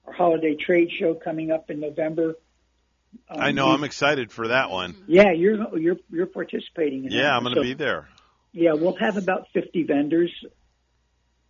our 0.07 0.13
holiday 0.13 0.57
trade 0.57 0.91
show 0.99 1.15
coming 1.15 1.51
up 1.51 1.71
in 1.71 1.81
November. 1.81 2.35
Um, 3.29 3.41
I 3.41 3.53
know. 3.53 3.69
I'm 3.69 3.85
excited 3.85 4.33
for 4.33 4.49
that 4.49 4.71
one. 4.71 4.97
Yeah, 5.07 5.33
you're 5.33 5.79
you're 5.79 5.97
you're 6.11 6.27
participating. 6.27 7.05
In 7.05 7.11
that. 7.11 7.17
Yeah, 7.17 7.37
I'm 7.37 7.43
going 7.43 7.55
to 7.55 7.61
So, 7.61 7.63
be 7.63 7.75
there. 7.75 8.09
Yeah, 8.53 8.73
we'll 8.73 8.97
have 8.97 9.17
about 9.17 9.49
50 9.55 9.85
vendors, 9.85 10.31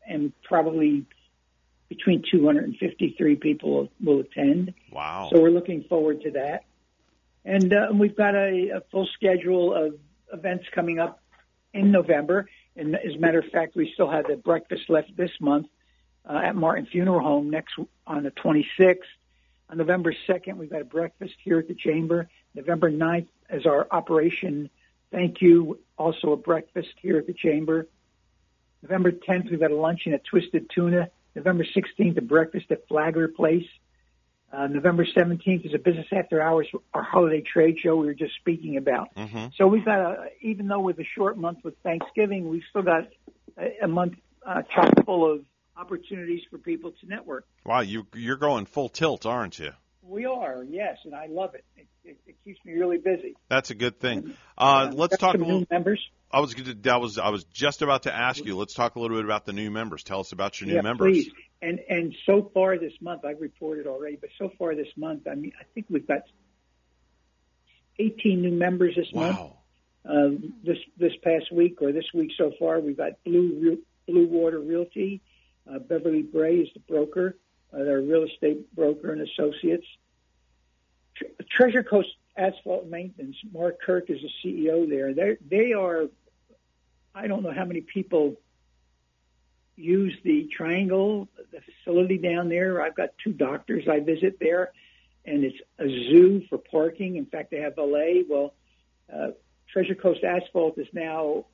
and 0.06 0.32
probably 0.42 1.06
between 1.88 2.22
253 2.30 3.36
people 3.36 3.70
will, 3.70 3.88
will 4.02 4.20
attend. 4.20 4.74
Wow. 4.90 5.28
So 5.32 5.40
we're 5.40 5.50
looking 5.50 5.84
forward 5.84 6.22
to 6.22 6.30
that. 6.32 6.64
And 7.44 7.72
uh, 7.72 7.88
we've 7.92 8.16
got 8.16 8.34
a, 8.34 8.70
a 8.76 8.80
full 8.90 9.08
schedule 9.14 9.74
of 9.74 9.94
events 10.32 10.64
coming 10.74 10.98
up 10.98 11.20
in 11.74 11.90
November. 11.90 12.48
And 12.76 12.94
as 12.94 13.14
a 13.14 13.18
matter 13.18 13.40
of 13.40 13.46
fact, 13.46 13.74
we 13.76 13.90
still 13.92 14.10
have 14.10 14.26
the 14.26 14.36
breakfast 14.36 14.88
left 14.88 15.14
this 15.16 15.32
month 15.40 15.66
uh, 16.28 16.40
at 16.44 16.56
Martin 16.56 16.86
Funeral 16.86 17.20
Home 17.20 17.50
next 17.50 17.74
on 18.06 18.22
the 18.22 18.30
26th. 18.30 18.98
On 19.68 19.78
November 19.78 20.14
2nd, 20.28 20.56
we've 20.56 20.70
got 20.70 20.82
a 20.82 20.86
breakfast 20.86 21.34
here 21.42 21.58
at 21.58 21.68
the 21.68 21.74
Chamber. 21.74 22.28
November 22.54 22.90
9th 22.90 23.28
is 23.50 23.66
our 23.66 23.86
Operation 23.90 24.70
Thank 25.10 25.42
You, 25.42 25.78
also 25.98 26.32
a 26.32 26.36
breakfast 26.36 26.88
here 27.00 27.18
at 27.18 27.26
the 27.26 27.34
Chamber. 27.34 27.86
November 28.82 29.12
10th, 29.12 29.50
we've 29.50 29.60
got 29.60 29.70
a 29.70 29.76
luncheon 29.76 30.12
at 30.12 30.24
Twisted 30.24 30.70
Tuna. 30.74 31.08
November 31.34 31.64
16th, 31.64 32.18
a 32.18 32.20
breakfast 32.20 32.66
at 32.70 32.86
Flagler 32.88 33.28
Place. 33.28 33.64
Uh, 34.52 34.66
November 34.66 35.06
17th 35.06 35.64
is 35.64 35.72
a 35.72 35.78
business 35.78 36.06
after 36.12 36.42
hours, 36.42 36.68
our 36.92 37.02
holiday 37.02 37.40
trade 37.40 37.76
show 37.82 37.96
we 37.96 38.06
were 38.06 38.14
just 38.14 38.34
speaking 38.34 38.76
about. 38.76 39.14
Mm-hmm. 39.14 39.46
So 39.56 39.66
we've 39.66 39.84
got 39.84 39.98
a, 39.98 40.26
even 40.42 40.68
though 40.68 40.80
with 40.80 40.98
a 40.98 41.06
short 41.16 41.38
month 41.38 41.60
with 41.64 41.74
Thanksgiving, 41.82 42.50
we've 42.50 42.62
still 42.68 42.82
got 42.82 43.08
a, 43.56 43.84
a 43.84 43.88
month 43.88 44.14
uh, 44.46 44.60
chock 44.74 44.92
full 45.06 45.32
of 45.32 45.40
opportunities 45.74 46.42
for 46.50 46.58
people 46.58 46.92
to 47.00 47.06
network. 47.06 47.46
Wow, 47.64 47.80
you 47.80 48.06
you're 48.14 48.36
going 48.36 48.66
full 48.66 48.90
tilt, 48.90 49.24
aren't 49.24 49.58
you? 49.58 49.72
We 50.04 50.26
are, 50.26 50.64
yes, 50.68 50.98
and 51.04 51.14
I 51.14 51.26
love 51.26 51.54
it. 51.54 51.64
It, 51.76 51.86
it, 52.04 52.18
it 52.26 52.36
keeps 52.44 52.58
me 52.64 52.72
really 52.72 52.98
busy. 52.98 53.36
That's 53.48 53.70
a 53.70 53.74
good 53.74 54.00
thing. 54.00 54.34
Uh, 54.58 54.90
let's 54.92 55.16
got 55.16 55.26
talk 55.26 55.34
a 55.36 55.38
little. 55.38 55.64
members. 55.70 56.00
I 56.30 56.40
was 56.40 56.54
gonna- 56.54 56.74
that 56.82 57.00
was 57.00 57.18
I 57.18 57.28
was 57.28 57.44
just 57.44 57.82
about 57.82 58.04
to 58.04 58.14
ask 58.14 58.44
you. 58.44 58.56
Let's 58.56 58.74
talk 58.74 58.96
a 58.96 59.00
little 59.00 59.16
bit 59.16 59.24
about 59.24 59.46
the 59.46 59.52
new 59.52 59.70
members. 59.70 60.02
Tell 60.02 60.20
us 60.20 60.32
about 60.32 60.60
your 60.60 60.68
new 60.68 60.76
yeah, 60.76 60.80
members. 60.80 61.12
please. 61.12 61.32
And 61.60 61.78
and 61.88 62.14
so 62.26 62.50
far 62.52 62.78
this 62.78 62.94
month, 63.00 63.24
I've 63.24 63.40
reported 63.40 63.86
already, 63.86 64.16
but 64.16 64.30
so 64.38 64.50
far 64.58 64.74
this 64.74 64.88
month, 64.96 65.28
I 65.30 65.34
mean, 65.36 65.52
I 65.60 65.64
think 65.74 65.86
we've 65.88 66.06
got 66.06 66.22
18 67.98 68.40
new 68.40 68.50
members 68.50 68.96
this 68.96 69.12
month. 69.14 69.38
Wow. 69.38 69.58
Um, 70.04 70.54
this 70.64 70.78
this 70.98 71.12
past 71.22 71.52
week 71.52 71.80
or 71.80 71.92
this 71.92 72.06
week 72.12 72.32
so 72.36 72.52
far, 72.58 72.80
we've 72.80 72.96
got 72.96 73.12
Blue 73.24 73.78
Blue 74.08 74.26
Water 74.26 74.58
Realty. 74.58 75.20
Uh, 75.70 75.78
Beverly 75.78 76.22
Bray 76.22 76.56
is 76.56 76.68
the 76.74 76.80
broker. 76.80 77.36
Uh, 77.72 77.84
they're 77.84 78.00
real 78.00 78.24
estate 78.24 78.74
broker 78.74 79.12
and 79.12 79.22
associates. 79.22 79.86
Tre- 81.16 81.28
Treasure 81.50 81.82
Coast 81.82 82.08
Asphalt 82.36 82.86
Maintenance. 82.86 83.36
Mark 83.52 83.80
Kirk 83.80 84.10
is 84.10 84.18
the 84.20 84.30
CEO 84.44 84.88
there. 84.88 85.14
They're, 85.14 85.38
they 85.48 85.72
are. 85.72 86.06
I 87.14 87.26
don't 87.26 87.42
know 87.42 87.52
how 87.52 87.64
many 87.64 87.82
people 87.82 88.36
use 89.76 90.14
the 90.24 90.48
Triangle, 90.54 91.28
the 91.50 91.60
facility 91.60 92.18
down 92.18 92.48
there. 92.48 92.82
I've 92.82 92.94
got 92.94 93.10
two 93.22 93.32
doctors 93.32 93.84
I 93.90 94.00
visit 94.00 94.38
there, 94.40 94.72
and 95.24 95.44
it's 95.44 95.58
a 95.78 95.88
zoo 95.88 96.42
for 96.48 96.58
parking. 96.58 97.16
In 97.16 97.26
fact, 97.26 97.50
they 97.50 97.58
have 97.58 97.76
valet. 97.76 98.24
Well, 98.28 98.54
uh, 99.12 99.28
Treasure 99.72 99.94
Coast 99.94 100.24
Asphalt 100.24 100.78
is 100.78 100.88
now 100.92 101.46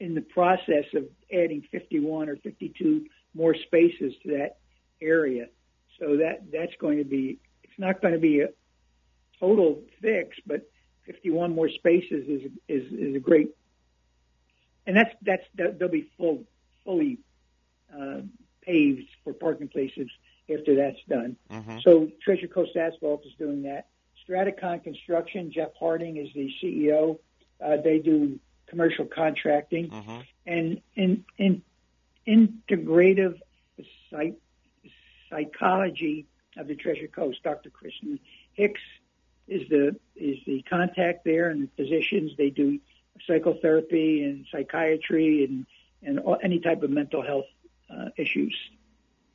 in 0.00 0.14
the 0.14 0.20
process 0.20 0.84
of 0.94 1.04
adding 1.32 1.62
51 1.70 2.28
or 2.28 2.36
52 2.36 3.06
more 3.34 3.54
spaces 3.54 4.12
to 4.22 4.38
that 4.38 4.58
area. 5.02 5.46
So 5.98 6.16
that 6.18 6.50
that's 6.52 6.74
going 6.78 6.98
to 6.98 7.04
be. 7.04 7.38
It's 7.64 7.78
not 7.78 8.00
going 8.00 8.14
to 8.14 8.20
be 8.20 8.40
a 8.40 8.48
total 9.40 9.82
fix, 10.00 10.36
but 10.46 10.70
51 11.06 11.54
more 11.54 11.68
spaces 11.68 12.28
is 12.28 12.50
is 12.68 12.92
is 12.92 13.16
a 13.16 13.20
great. 13.20 13.50
And 14.86 14.96
that's 14.96 15.14
that's 15.22 15.44
they'll 15.54 15.88
be 15.88 16.10
full 16.16 16.44
fully 16.84 17.18
uh, 17.94 18.22
paved 18.62 19.08
for 19.24 19.32
parking 19.32 19.68
places 19.68 20.08
after 20.52 20.74
that's 20.76 20.98
done. 21.08 21.36
Mm-hmm. 21.50 21.78
So 21.84 22.10
Treasure 22.22 22.48
Coast 22.48 22.76
Asphalt 22.76 23.24
is 23.26 23.32
doing 23.38 23.62
that. 23.62 23.86
Straticon 24.28 24.82
Construction, 24.82 25.52
Jeff 25.52 25.70
Harding 25.78 26.16
is 26.16 26.28
the 26.34 26.50
CEO. 26.62 27.18
Uh, 27.64 27.76
they 27.82 27.98
do 27.98 28.38
commercial 28.66 29.04
contracting 29.04 29.90
Mm-hmm. 29.90 30.20
and 30.46 30.80
in, 30.96 31.24
in 31.38 31.62
integrative 32.26 33.38
psych, 34.10 34.34
psychology 35.32 36.26
of 36.56 36.68
the 36.68 36.74
Treasure 36.74 37.08
Coast. 37.08 37.42
Dr. 37.42 37.70
Kristen 37.70 38.20
Hicks 38.52 38.80
is 39.48 39.68
the 39.68 39.96
is 40.14 40.38
the 40.46 40.62
contact 40.62 41.24
there, 41.24 41.48
and 41.50 41.62
the 41.62 41.82
physicians 41.82 42.32
they 42.36 42.50
do 42.50 42.78
psychotherapy 43.26 44.24
and 44.24 44.46
psychiatry 44.52 45.44
and 45.44 45.66
and 46.02 46.20
all, 46.20 46.38
any 46.42 46.60
type 46.60 46.82
of 46.82 46.90
mental 46.90 47.22
health 47.22 47.46
uh, 47.90 48.10
issues. 48.16 48.56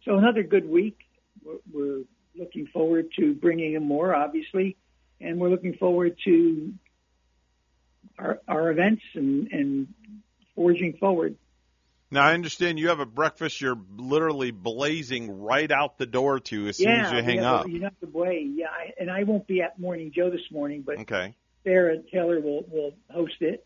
So 0.05 0.17
another 0.17 0.43
good 0.43 0.67
week. 0.67 0.99
We're, 1.43 1.57
we're 1.71 2.03
looking 2.35 2.67
forward 2.67 3.07
to 3.17 3.33
bringing 3.33 3.73
in 3.73 3.83
more, 3.83 4.15
obviously, 4.15 4.77
and 5.19 5.39
we're 5.39 5.49
looking 5.49 5.75
forward 5.75 6.17
to 6.25 6.73
our, 8.17 8.39
our 8.47 8.69
events 8.69 9.03
and, 9.13 9.51
and 9.51 9.93
forging 10.55 10.93
forward. 10.93 11.35
Now 12.09 12.23
I 12.23 12.33
understand 12.33 12.79
you 12.79 12.89
have 12.89 12.99
a 12.99 13.05
breakfast. 13.05 13.59
You're 13.59 13.79
literally 13.97 14.51
blazing 14.51 15.41
right 15.41 15.69
out 15.69 15.97
the 15.97 16.05
door 16.05 16.39
to 16.39 16.67
as 16.67 16.77
soon 16.77 17.01
as 17.01 17.11
you 17.11 17.21
hang 17.21 17.37
yeah, 17.37 17.53
up. 17.53 17.67
You 17.67 17.81
have 17.81 17.99
to 17.99 18.07
way. 18.07 18.47
Yeah, 18.49 18.67
I, 18.67 18.93
and 18.99 19.11
I 19.11 19.23
won't 19.23 19.45
be 19.45 19.61
at 19.61 19.77
Morning 19.79 20.11
Joe 20.15 20.29
this 20.29 20.49
morning, 20.51 20.83
but 20.85 20.99
Okay. 20.99 21.35
Sara 21.63 21.97
Taylor 22.11 22.39
will 22.39 22.63
will 22.71 22.93
host 23.11 23.35
it. 23.41 23.65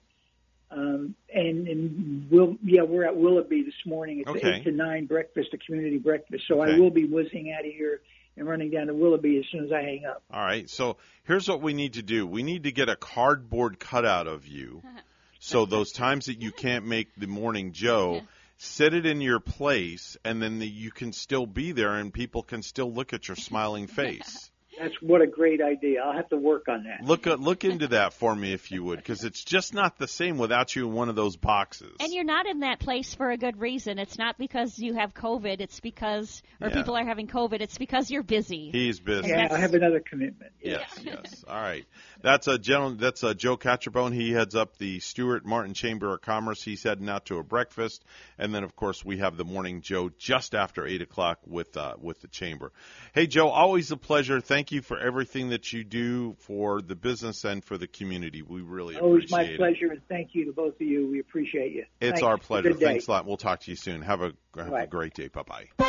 Um, 0.71 1.15
and 1.33 1.67
and 1.67 2.31
we'll 2.31 2.57
yeah 2.63 2.81
we're 2.81 3.05
at 3.05 3.15
Willoughby 3.15 3.61
this 3.63 3.85
morning. 3.85 4.21
It's 4.21 4.29
Okay. 4.29 4.57
eight 4.57 4.63
to 4.63 4.71
nine 4.71 5.05
breakfast, 5.05 5.49
a 5.53 5.57
community 5.57 5.99
breakfast. 5.99 6.45
So 6.47 6.61
Okay. 6.61 6.73
I 6.73 6.79
will 6.79 6.89
be 6.89 7.05
whizzing 7.05 7.51
out 7.51 7.65
of 7.65 7.71
here 7.71 8.01
and 8.37 8.47
running 8.47 8.71
down 8.71 8.87
to 8.87 8.93
Willoughby 8.93 9.37
as 9.37 9.45
soon 9.51 9.65
as 9.65 9.71
I 9.71 9.81
hang 9.81 10.05
up. 10.05 10.23
All 10.31 10.41
right. 10.41 10.67
So 10.69 10.97
here's 11.25 11.47
what 11.47 11.61
we 11.61 11.73
need 11.73 11.93
to 11.93 12.01
do. 12.01 12.25
We 12.25 12.41
need 12.41 12.63
to 12.63 12.71
get 12.71 12.89
a 12.89 12.95
cardboard 12.95 13.79
cutout 13.79 14.27
of 14.27 14.47
you. 14.47 14.81
So 15.43 15.65
those 15.65 15.91
times 15.91 16.27
that 16.27 16.39
you 16.39 16.51
can't 16.51 16.85
make 16.85 17.15
the 17.17 17.25
morning 17.25 17.73
Joe, 17.73 18.21
sit 18.57 18.93
it 18.93 19.07
in 19.07 19.21
your 19.21 19.39
place, 19.39 20.15
and 20.23 20.39
then 20.39 20.59
the, 20.59 20.67
you 20.67 20.91
can 20.91 21.13
still 21.13 21.47
be 21.47 21.71
there, 21.71 21.95
and 21.95 22.13
people 22.13 22.43
can 22.43 22.61
still 22.61 22.93
look 22.93 23.11
at 23.11 23.27
your 23.27 23.35
smiling 23.35 23.87
face. 23.87 24.50
That's 24.81 24.99
what 25.01 25.21
a 25.21 25.27
great 25.27 25.61
idea. 25.61 26.01
I'll 26.01 26.15
have 26.15 26.29
to 26.29 26.37
work 26.37 26.67
on 26.67 26.85
that. 26.85 27.05
Look 27.05 27.27
at 27.27 27.39
look 27.39 27.63
into 27.63 27.89
that 27.89 28.13
for 28.13 28.35
me 28.35 28.53
if 28.53 28.71
you 28.71 28.83
would, 28.83 28.97
because 28.97 29.23
it's 29.23 29.43
just 29.43 29.73
not 29.75 29.99
the 29.99 30.07
same 30.07 30.37
without 30.39 30.75
you 30.75 30.87
in 30.87 30.93
one 30.93 31.07
of 31.09 31.15
those 31.15 31.35
boxes. 31.35 31.95
And 31.99 32.11
you're 32.11 32.23
not 32.23 32.47
in 32.47 32.61
that 32.61 32.79
place 32.79 33.13
for 33.13 33.29
a 33.29 33.37
good 33.37 33.59
reason. 33.59 33.99
It's 33.99 34.17
not 34.17 34.39
because 34.39 34.79
you 34.79 34.95
have 34.95 35.13
COVID. 35.13 35.61
It's 35.61 35.79
because, 35.79 36.41
or 36.59 36.69
Yeah. 36.69 36.73
people 36.75 36.95
are 36.95 37.05
having 37.05 37.27
COVID. 37.27 37.61
It's 37.61 37.77
because 37.77 38.09
you're 38.09 38.23
busy. 38.23 38.71
He's 38.71 38.99
busy. 38.99 39.29
Yeah, 39.29 39.49
I 39.51 39.57
have 39.57 39.75
another 39.75 39.99
commitment. 39.99 40.51
Yes, 40.61 40.99
yes. 41.03 41.45
All 41.47 41.61
right. 41.61 41.85
That's 42.21 42.47
a 42.47 42.57
gentleman. 42.57 42.97
That's 42.99 43.21
a 43.23 43.35
Joe 43.35 43.57
Catrombone. 43.57 44.13
He 44.13 44.31
heads 44.31 44.55
up 44.55 44.77
the 44.77 44.99
Stuart 44.99 45.45
Martin 45.45 45.73
Chamber 45.75 46.13
of 46.13 46.21
Commerce. 46.21 46.63
He's 46.63 46.81
heading 46.83 47.07
out 47.09 47.25
to 47.27 47.37
a 47.37 47.43
breakfast, 47.43 48.03
and 48.39 48.53
then 48.53 48.63
of 48.63 48.75
course 48.75 49.05
we 49.05 49.17
have 49.17 49.37
the 49.37 49.45
morning 49.45 49.81
Joe 49.81 50.09
just 50.17 50.55
after 50.55 50.87
eight 50.87 51.01
o'clock 51.01 51.39
with 51.45 51.77
uh, 51.77 51.95
with 51.99 52.21
the 52.21 52.27
chamber. 52.27 52.71
Hey 53.13 53.27
Joe, 53.27 53.49
always 53.49 53.91
a 53.91 53.97
pleasure. 53.97 54.39
Thank 54.41 54.70
you 54.71 54.81
for 54.81 54.99
everything 54.99 55.49
that 55.49 55.71
you 55.73 55.83
do 55.83 56.35
for 56.39 56.81
the 56.81 56.95
business 56.95 57.43
and 57.43 57.63
for 57.63 57.77
the 57.77 57.87
community. 57.87 58.41
We 58.41 58.61
really 58.61 58.97
Always 58.97 59.25
appreciate 59.25 59.47
my 59.47 59.53
it. 59.53 59.57
pleasure, 59.57 59.91
and 59.91 60.01
thank 60.07 60.33
you 60.33 60.45
to 60.45 60.51
both 60.51 60.75
of 60.75 60.81
you. 60.81 61.07
We 61.09 61.19
appreciate 61.19 61.73
you. 61.73 61.85
It's 61.99 62.19
Thanks. 62.19 62.23
our 62.23 62.37
pleasure. 62.37 62.73
Thanks 62.73 63.07
a 63.07 63.11
lot. 63.11 63.25
We'll 63.25 63.37
talk 63.37 63.61
to 63.61 63.71
you 63.71 63.77
soon. 63.77 64.01
Have 64.01 64.21
a 64.21 64.33
have 64.55 64.73
a 64.73 64.87
great 64.87 65.13
day. 65.13 65.27
Bye 65.27 65.43
bye. 65.43 65.87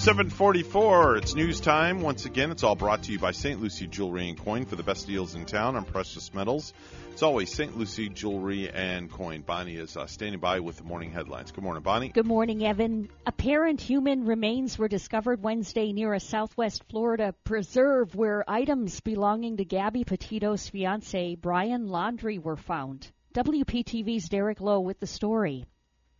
744, 0.00 1.18
it's 1.18 1.34
news 1.34 1.60
time. 1.60 2.00
Once 2.00 2.24
again, 2.24 2.50
it's 2.50 2.62
all 2.62 2.74
brought 2.74 3.02
to 3.02 3.12
you 3.12 3.18
by 3.18 3.32
St. 3.32 3.60
Lucie 3.60 3.86
Jewelry 3.86 4.30
and 4.30 4.38
Coin 4.38 4.64
for 4.64 4.74
the 4.74 4.82
best 4.82 5.06
deals 5.06 5.34
in 5.34 5.44
town 5.44 5.76
on 5.76 5.84
precious 5.84 6.32
metals. 6.32 6.72
It's 7.12 7.22
always 7.22 7.52
St. 7.52 7.76
Lucie 7.76 8.08
Jewelry 8.08 8.70
and 8.70 9.12
Coin. 9.12 9.42
Bonnie 9.42 9.76
is 9.76 9.98
uh, 9.98 10.06
standing 10.06 10.40
by 10.40 10.60
with 10.60 10.78
the 10.78 10.84
morning 10.84 11.12
headlines. 11.12 11.52
Good 11.52 11.62
morning, 11.62 11.82
Bonnie. 11.82 12.08
Good 12.08 12.24
morning, 12.24 12.64
Evan. 12.64 13.10
Apparent 13.26 13.82
human 13.82 14.24
remains 14.24 14.78
were 14.78 14.88
discovered 14.88 15.42
Wednesday 15.42 15.92
near 15.92 16.14
a 16.14 16.20
southwest 16.20 16.82
Florida 16.88 17.34
preserve 17.44 18.14
where 18.14 18.42
items 18.48 19.00
belonging 19.00 19.58
to 19.58 19.66
Gabby 19.66 20.04
Petito's 20.04 20.66
fiance, 20.66 21.34
Brian 21.34 21.88
Laundrie, 21.88 22.42
were 22.42 22.56
found. 22.56 23.06
WPTV's 23.34 24.30
Derek 24.30 24.62
Lowe 24.62 24.80
with 24.80 24.98
the 24.98 25.06
story. 25.06 25.66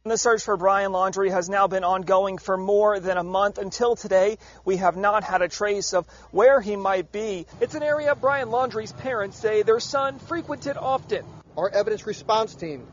The 0.03 0.17
search 0.17 0.45
for 0.45 0.57
Brian 0.57 0.93
Laundrie 0.93 1.31
has 1.31 1.51
now 1.51 1.67
been 1.67 1.85
ongoing 1.85 2.39
for 2.39 2.57
more 2.57 2.99
than 3.01 3.19
a 3.19 3.23
month. 3.23 3.59
Until 3.59 3.97
today, 3.97 4.39
we 4.65 4.79
have 4.79 4.97
not 4.97 5.25
had 5.25 5.43
a 5.43 5.49
trace 5.49 5.93
of 5.93 6.07
where 6.31 6.59
he 6.59 6.75
might 6.75 7.13
be. 7.13 7.47
It's 7.61 7.75
an 7.75 7.83
area 7.83 8.15
Brian 8.15 8.49
Laundrie's 8.49 8.93
parents 8.93 9.37
say 9.37 9.61
their 9.63 9.79
son 9.79 10.19
frequented 10.19 10.79
often. 10.79 11.27
Our 11.55 11.69
evidence 11.69 12.07
response 12.07 12.55
team 12.55 12.87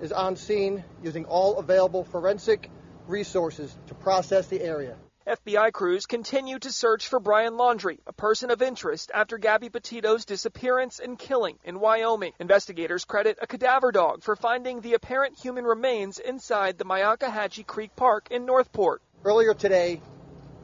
is 0.00 0.12
on 0.12 0.36
scene 0.36 0.84
using 1.02 1.24
all 1.24 1.58
available 1.58 2.04
forensic 2.04 2.70
resources 3.08 3.76
to 3.88 3.94
process 3.94 4.46
the 4.46 4.62
area. 4.62 4.94
FBI 5.26 5.72
crews 5.72 6.06
continue 6.06 6.58
to 6.58 6.72
search 6.72 7.06
for 7.06 7.20
Brian 7.20 7.52
Laundrie, 7.52 8.00
a 8.08 8.12
person 8.12 8.50
of 8.50 8.60
interest 8.60 9.12
after 9.14 9.38
Gabby 9.38 9.68
Petito's 9.68 10.24
disappearance 10.24 10.98
and 10.98 11.16
killing 11.16 11.58
in 11.62 11.78
Wyoming. 11.78 12.32
Investigators 12.40 13.04
credit 13.04 13.38
a 13.40 13.46
cadaver 13.46 13.92
dog 13.92 14.24
for 14.24 14.34
finding 14.34 14.80
the 14.80 14.94
apparent 14.94 15.38
human 15.38 15.64
remains 15.64 16.18
inside 16.18 16.76
the 16.76 16.84
Myakkahatchee 16.84 17.64
Creek 17.64 17.94
Park 17.94 18.28
in 18.32 18.44
North 18.44 18.72
Port. 18.72 19.00
Earlier 19.24 19.54
today, 19.54 20.00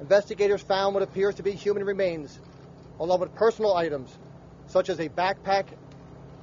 investigators 0.00 0.60
found 0.60 0.92
what 0.94 1.04
appears 1.04 1.36
to 1.36 1.44
be 1.44 1.52
human 1.52 1.84
remains, 1.84 2.36
along 2.98 3.20
with 3.20 3.34
personal 3.36 3.76
items 3.76 4.18
such 4.66 4.88
as 4.88 4.98
a 4.98 5.08
backpack 5.08 5.66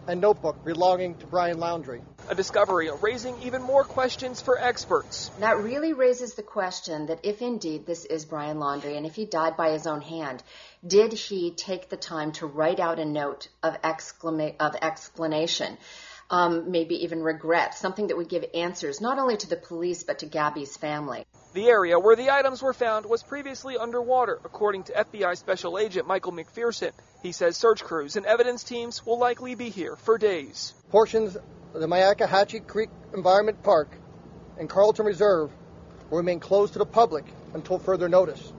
and 0.07 0.21
notebook 0.21 0.63
belonging 0.63 1.15
to 1.15 1.27
Brian 1.27 1.57
Laundrie. 1.57 2.01
A 2.27 2.33
discovery 2.33 2.89
raising 3.01 3.37
even 3.39 3.61
more 3.61 3.83
questions 3.83 4.41
for 4.41 4.59
experts. 4.59 5.29
That 5.37 5.59
really 5.59 5.93
raises 5.93 6.33
the 6.33 6.41
question 6.41 7.05
that 7.05 7.19
if 7.23 7.41
indeed 7.41 7.85
this 7.85 8.03
is 8.03 8.25
Brian 8.25 8.57
Laundrie 8.57 8.97
and 8.97 9.05
if 9.05 9.13
he 9.13 9.25
died 9.25 9.55
by 9.55 9.69
his 9.69 9.85
own 9.85 10.01
hand, 10.01 10.41
did 10.85 11.13
he 11.13 11.51
take 11.51 11.89
the 11.89 11.97
time 11.97 12.31
to 12.33 12.47
write 12.47 12.79
out 12.79 12.97
a 12.97 13.05
note 13.05 13.47
of, 13.61 13.79
exclama- 13.83 14.55
of 14.59 14.75
explanation? 14.81 15.77
Um, 16.29 16.71
maybe 16.71 17.03
even 17.03 17.21
regret, 17.21 17.75
something 17.75 18.07
that 18.07 18.17
would 18.17 18.29
give 18.29 18.43
answers 18.55 18.99
not 18.99 19.19
only 19.19 19.37
to 19.37 19.47
the 19.47 19.57
police 19.57 20.03
but 20.03 20.19
to 20.19 20.25
Gabby's 20.25 20.75
family. 20.75 21.23
The 21.53 21.67
area 21.67 21.99
where 21.99 22.15
the 22.15 22.31
items 22.31 22.63
were 22.63 22.73
found 22.73 23.05
was 23.05 23.21
previously 23.21 23.77
underwater, 23.77 24.39
according 24.43 24.83
to 24.85 24.93
FBI 24.93 25.37
Special 25.37 25.77
Agent 25.77 26.07
Michael 26.07 26.31
McPherson. 26.31 26.91
He 27.21 27.31
says 27.31 27.55
search 27.55 27.83
crews 27.83 28.15
and 28.15 28.25
evidence 28.25 28.63
teams 28.63 29.05
will 29.05 29.19
likely 29.19 29.55
be 29.55 29.69
here 29.69 29.95
for 29.95 30.17
days. 30.17 30.73
Portions 30.89 31.35
of 31.35 31.79
the 31.79 31.87
Myakkahatchee 31.87 32.65
Creek 32.67 32.89
Environment 33.13 33.61
Park 33.61 33.89
and 34.57 34.69
Carlton 34.69 35.05
Reserve 35.05 35.51
will 36.09 36.17
remain 36.17 36.39
closed 36.39 36.73
to 36.73 36.79
the 36.79 36.85
public 36.85 37.25
until 37.53 37.79
further 37.79 38.09
notice. 38.09 38.51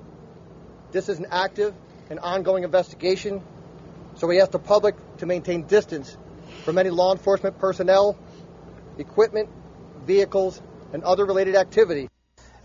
This 0.93 1.09
is 1.09 1.18
an 1.18 1.26
active 1.30 1.74
and 2.10 2.18
ongoing 2.20 2.64
investigation, 2.64 3.43
so 4.14 4.26
we 4.26 4.40
ask 4.40 4.52
the 4.52 4.59
public 4.59 4.94
to 5.18 5.26
maintain 5.26 5.66
distance 5.66 6.16
from 6.66 6.78
any 6.78 6.90
law 6.90 7.12
enforcement 7.12 7.56
personnel, 7.60 8.18
equipment, 8.98 9.48
vehicles, 10.05 10.60
and 10.93 11.05
other 11.05 11.24
related 11.24 11.55
activity. 11.55 12.10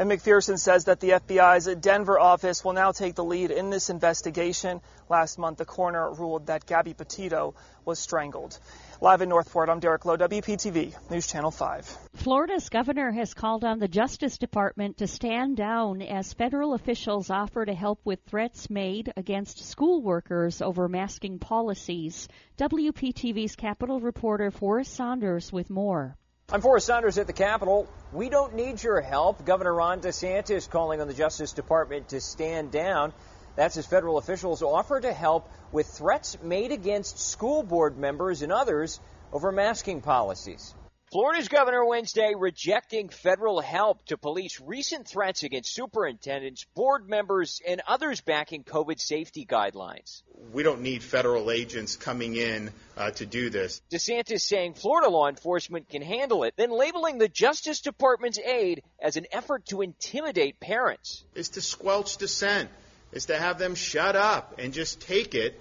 And 0.02 0.10
McPherson 0.10 0.58
says 0.58 0.86
that 0.86 1.00
the 1.00 1.10
FBI's 1.10 1.68
Denver 1.76 2.20
office 2.20 2.66
will 2.66 2.74
now 2.74 2.92
take 2.92 3.14
the 3.14 3.24
lead 3.24 3.52
in 3.52 3.70
this 3.70 3.92
investigation. 3.92 4.82
Last 5.10 5.38
month, 5.38 5.60
the 5.60 5.66
coroner 5.66 6.12
ruled 6.12 6.48
that 6.48 6.66
Gabby 6.66 6.96
Petito 6.96 7.54
was 7.86 8.00
strangled. 8.00 8.58
Live 9.00 9.22
in 9.22 9.30
North 9.30 9.52
Port, 9.52 9.70
I'm 9.70 9.80
Derek 9.80 10.04
Lowe, 10.04 10.18
WPTV, 10.18 10.96
News 11.12 11.28
Channel 11.28 11.52
5. 11.52 11.98
Florida's 12.16 12.70
governor 12.70 13.12
has 13.12 13.36
called 13.36 13.64
on 13.64 13.78
the 13.78 13.88
Justice 13.88 14.40
Department 14.40 14.98
to 14.98 15.06
stand 15.06 15.58
down 15.58 16.02
as 16.02 16.34
federal 16.34 16.74
officials 16.74 17.30
offer 17.30 17.64
to 17.64 17.74
help 17.76 18.00
with 18.04 18.22
threats 18.26 18.72
made 18.72 19.14
against 19.16 19.64
school 19.70 20.02
workers 20.02 20.64
over 20.64 20.90
masking 20.90 21.38
policies. 21.38 22.28
WPTV's 22.58 23.56
Capitol 23.56 24.00
reporter 24.00 24.50
Forrest 24.50 24.96
Saunders 24.96 25.54
with 25.54 25.70
more. 25.70 26.18
I'm 26.54 26.60
Forrest 26.60 26.88
Saunders 26.88 27.18
at 27.18 27.28
the 27.28 27.34
Capitol. 27.34 27.88
We 28.12 28.28
don't 28.28 28.56
need 28.56 28.84
your 28.84 29.00
help. 29.00 29.46
Governor 29.46 29.74
Ron 29.74 30.02
DeSantis 30.02 30.70
calling 30.70 31.00
on 31.00 31.08
the 31.08 31.14
Justice 31.14 31.54
Department 31.54 32.10
to 32.10 32.20
stand 32.20 32.74
down. 32.74 33.14
That's 33.56 33.78
as 33.78 33.86
federal 33.86 34.18
officials 34.18 34.62
offer 34.62 35.00
to 35.00 35.14
help 35.14 35.50
with 35.72 35.88
threats 35.88 36.38
made 36.44 36.74
against 36.74 37.20
school 37.20 37.64
board 37.64 37.98
members 37.98 38.42
and 38.42 38.52
others 38.52 39.00
over 39.32 39.54
masking 39.54 40.02
policies. 40.02 40.76
Florida's 41.12 41.50
governor 41.50 41.84
Wednesday 41.86 42.32
rejecting 42.38 43.10
federal 43.10 43.60
help 43.60 44.06
to 44.06 44.18
police 44.18 44.62
recent 44.62 45.06
threats 45.06 45.44
against 45.44 45.76
superintendents, 45.76 46.66
board 46.74 47.10
members, 47.10 47.60
and 47.68 47.82
others 47.86 48.22
backing 48.22 48.64
COVID 48.64 48.98
safety 48.98 49.46
guidelines. 49.46 50.22
We 50.54 50.64
don't 50.64 50.80
need 50.80 51.04
federal 51.04 51.52
agents 51.52 51.98
coming 51.98 52.38
in 52.38 52.72
uh, 52.96 53.12
to 53.12 53.26
do 53.26 53.50
this. 53.50 53.82
DeSantis 53.92 54.40
saying 54.40 54.76
Florida 54.76 55.10
law 55.10 55.28
enforcement 55.28 55.90
can 55.90 56.02
handle 56.02 56.46
it, 56.46 56.54
then 56.56 56.72
labeling 56.72 57.18
the 57.18 57.28
Justice 57.28 57.82
Department's 57.82 58.40
aid 58.40 58.82
as 58.98 59.18
an 59.18 59.26
effort 59.34 59.66
to 59.66 59.82
intimidate 59.82 60.62
parents. 60.62 61.26
Is 61.36 61.50
to 61.50 61.62
squelch 61.62 62.16
dissent, 62.16 62.70
is 63.12 63.26
to 63.26 63.38
have 63.38 63.60
them 63.60 63.76
shut 63.76 64.16
up 64.16 64.60
and 64.60 64.72
just 64.72 65.02
take 65.02 65.36
it, 65.36 65.60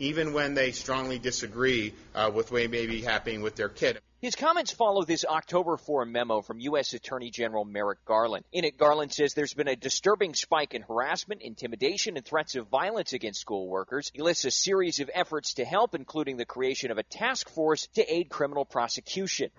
even 0.00 0.32
when 0.32 0.54
they 0.54 0.72
strongly 0.72 1.18
disagree 1.18 1.94
uh, 2.14 2.30
with 2.34 2.50
what 2.50 2.70
may 2.70 2.86
be 2.86 3.02
happening 3.02 3.42
with 3.42 3.54
their 3.54 3.68
kid. 3.68 4.00
His 4.20 4.34
comments 4.34 4.70
follow 4.70 5.02
this 5.04 5.24
October 5.24 5.78
4 5.78 6.04
memo 6.04 6.42
from 6.42 6.60
U.S. 6.60 6.92
Attorney 6.92 7.30
General 7.30 7.64
Merrick 7.64 8.04
Garland. 8.04 8.44
In 8.52 8.64
it, 8.64 8.76
Garland 8.76 9.12
says 9.14 9.32
there's 9.32 9.54
been 9.54 9.68
a 9.68 9.76
disturbing 9.76 10.34
spike 10.34 10.74
in 10.74 10.82
harassment, 10.82 11.40
intimidation, 11.40 12.18
and 12.18 12.26
threats 12.26 12.54
of 12.54 12.68
violence 12.68 13.14
against 13.14 13.40
school 13.40 13.66
workers. 13.66 14.10
He 14.12 14.20
lists 14.20 14.44
a 14.44 14.50
series 14.50 15.00
of 15.00 15.10
efforts 15.14 15.54
to 15.54 15.64
help, 15.64 15.94
including 15.94 16.36
the 16.36 16.44
creation 16.44 16.90
of 16.90 16.98
a 16.98 17.02
task 17.02 17.48
force 17.48 17.86
to 17.94 18.14
aid 18.14 18.28
criminal 18.28 18.66
prosecution. 18.66 19.50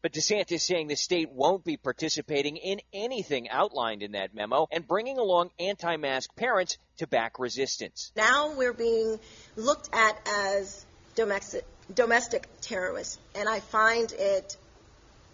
But 0.00 0.12
DeSantis 0.12 0.60
saying 0.60 0.86
the 0.86 0.96
state 0.96 1.30
won't 1.30 1.64
be 1.64 1.76
participating 1.76 2.56
in 2.56 2.80
anything 2.92 3.48
outlined 3.48 4.02
in 4.02 4.12
that 4.12 4.34
memo 4.34 4.68
and 4.70 4.86
bringing 4.86 5.18
along 5.18 5.50
anti 5.58 5.96
mask 5.96 6.34
parents 6.36 6.78
to 6.98 7.06
back 7.06 7.38
resistance. 7.38 8.12
Now 8.14 8.52
we're 8.56 8.72
being 8.72 9.18
looked 9.56 9.88
at 9.92 10.16
as 10.26 10.86
domestic 11.14 11.64
domestic 11.92 12.48
terrorists, 12.60 13.18
and 13.34 13.48
I 13.48 13.60
find 13.60 14.12
it 14.12 14.56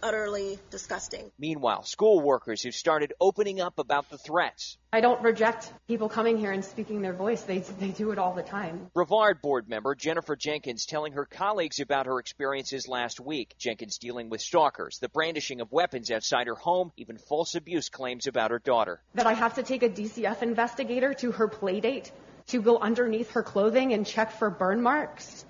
utterly 0.05 0.59
disgusting. 0.71 1.33
Meanwhile, 1.39 1.83
school 1.85 2.21
workers 2.21 2.63
have 2.63 2.75
started 2.75 3.15
opening 3.21 3.61
up 3.61 3.79
about 3.79 4.11
the 4.11 4.19
threats. 4.19 4.77
I 4.93 5.01
don't 5.01 5.21
reject 5.23 5.73
people 5.89 6.09
coming 6.09 6.39
here 6.39 6.53
and 6.53 6.65
speaking 6.65 7.03
their 7.03 7.15
voice. 7.15 7.43
They, 7.43 7.59
they 7.59 7.89
do 7.89 8.13
it 8.13 8.19
all 8.19 8.35
the 8.35 8.43
time. 8.43 8.91
Brevard 8.95 9.41
board 9.43 9.69
member 9.69 9.95
Jennifer 9.95 10.37
Jenkins 10.37 10.87
telling 10.87 11.15
her 11.15 11.25
colleagues 11.25 11.81
about 11.81 12.07
her 12.07 12.21
experiences 12.21 12.87
last 12.87 13.19
week. 13.19 13.55
Jenkins 13.59 13.99
dealing 13.99 14.29
with 14.29 14.43
stalkers, 14.43 14.99
the 15.01 15.09
brandishing 15.09 15.61
of 15.61 15.73
weapons 15.73 16.11
outside 16.11 16.47
her 16.47 16.55
home, 16.55 16.93
even 16.97 17.19
false 17.19 17.55
abuse 17.55 17.89
claims 17.89 18.27
about 18.27 18.51
her 18.51 18.61
daughter. 18.61 19.01
That 19.15 19.27
I 19.27 19.33
have 19.33 19.55
to 19.55 19.63
take 19.63 19.83
a 19.83 19.89
DCF 19.89 20.43
investigator 20.43 21.15
to 21.15 21.33
her 21.33 21.49
playdate 21.49 22.11
to 22.49 22.61
go 22.61 22.79
underneath 22.79 23.31
her 23.33 23.43
clothing 23.43 23.95
and 23.95 24.07
check 24.07 24.33
for 24.33 24.51
burn 24.51 24.83
marks. 24.83 25.45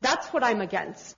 That's 0.00 0.28
what 0.28 0.42
I'm 0.42 0.62
against, 0.62 1.14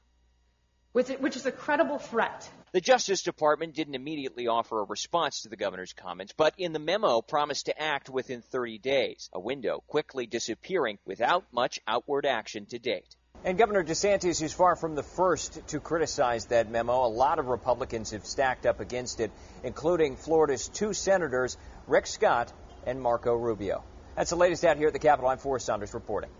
which 0.93 1.37
is 1.37 1.47
a 1.47 1.53
credible 1.53 1.99
threat. 1.99 2.49
The 2.73 2.81
Justice 2.81 3.23
Department 3.23 3.75
didn't 3.75 3.95
immediately 3.95 4.47
offer 4.47 4.81
a 4.81 4.85
response 4.85 5.43
to 5.43 5.49
the 5.49 5.57
governor's 5.57 5.93
comments, 5.93 6.33
but 6.37 6.55
in 6.59 6.73
the 6.73 6.79
memo 6.79 7.21
promised 7.21 7.67
to 7.67 7.83
act 7.83 8.09
within 8.09 8.43
30 8.43 8.79
days, 8.79 9.29
a 9.33 9.41
window 9.41 9.83
quickly 9.87 10.27
disappearing 10.27 10.99
without 11.05 11.45
much 11.53 11.81
outward 11.87 12.27
action 12.27 12.67
to 12.67 12.79
date. 12.79 13.17
And 13.45 13.59
Governor 13.59 13.83
DeSantis 13.83 14.41
is 14.41 14.53
far 14.53 14.77
from 14.77 14.95
the 14.95 15.03
first 15.03 15.67
to 15.69 15.81
criticize 15.81 16.47
that 16.47 16.71
memo. 16.71 17.05
A 17.05 17.09
lot 17.09 17.39
of 17.39 17.49
Republicans 17.49 18.13
have 18.13 18.25
stacked 18.25 18.67
up 18.67 18.81
against 18.81 19.19
it, 19.19 19.33
including 19.65 20.17
Florida's 20.17 20.69
two 20.69 20.93
senators, 20.93 21.57
Rick 21.89 22.07
Scott 22.07 22.53
and 22.87 23.03
Marco 23.03 23.35
Rubio. 23.35 23.83
That's 24.15 24.31
the 24.31 24.37
latest 24.37 24.65
out 24.65 24.77
here 24.77 24.89
at 24.89 24.93
the 24.93 24.99
Capitol. 24.99 25.31
I'm 25.31 25.39
Forrest 25.39 25.67
Saunders 25.67 25.93
reporting. 25.93 26.31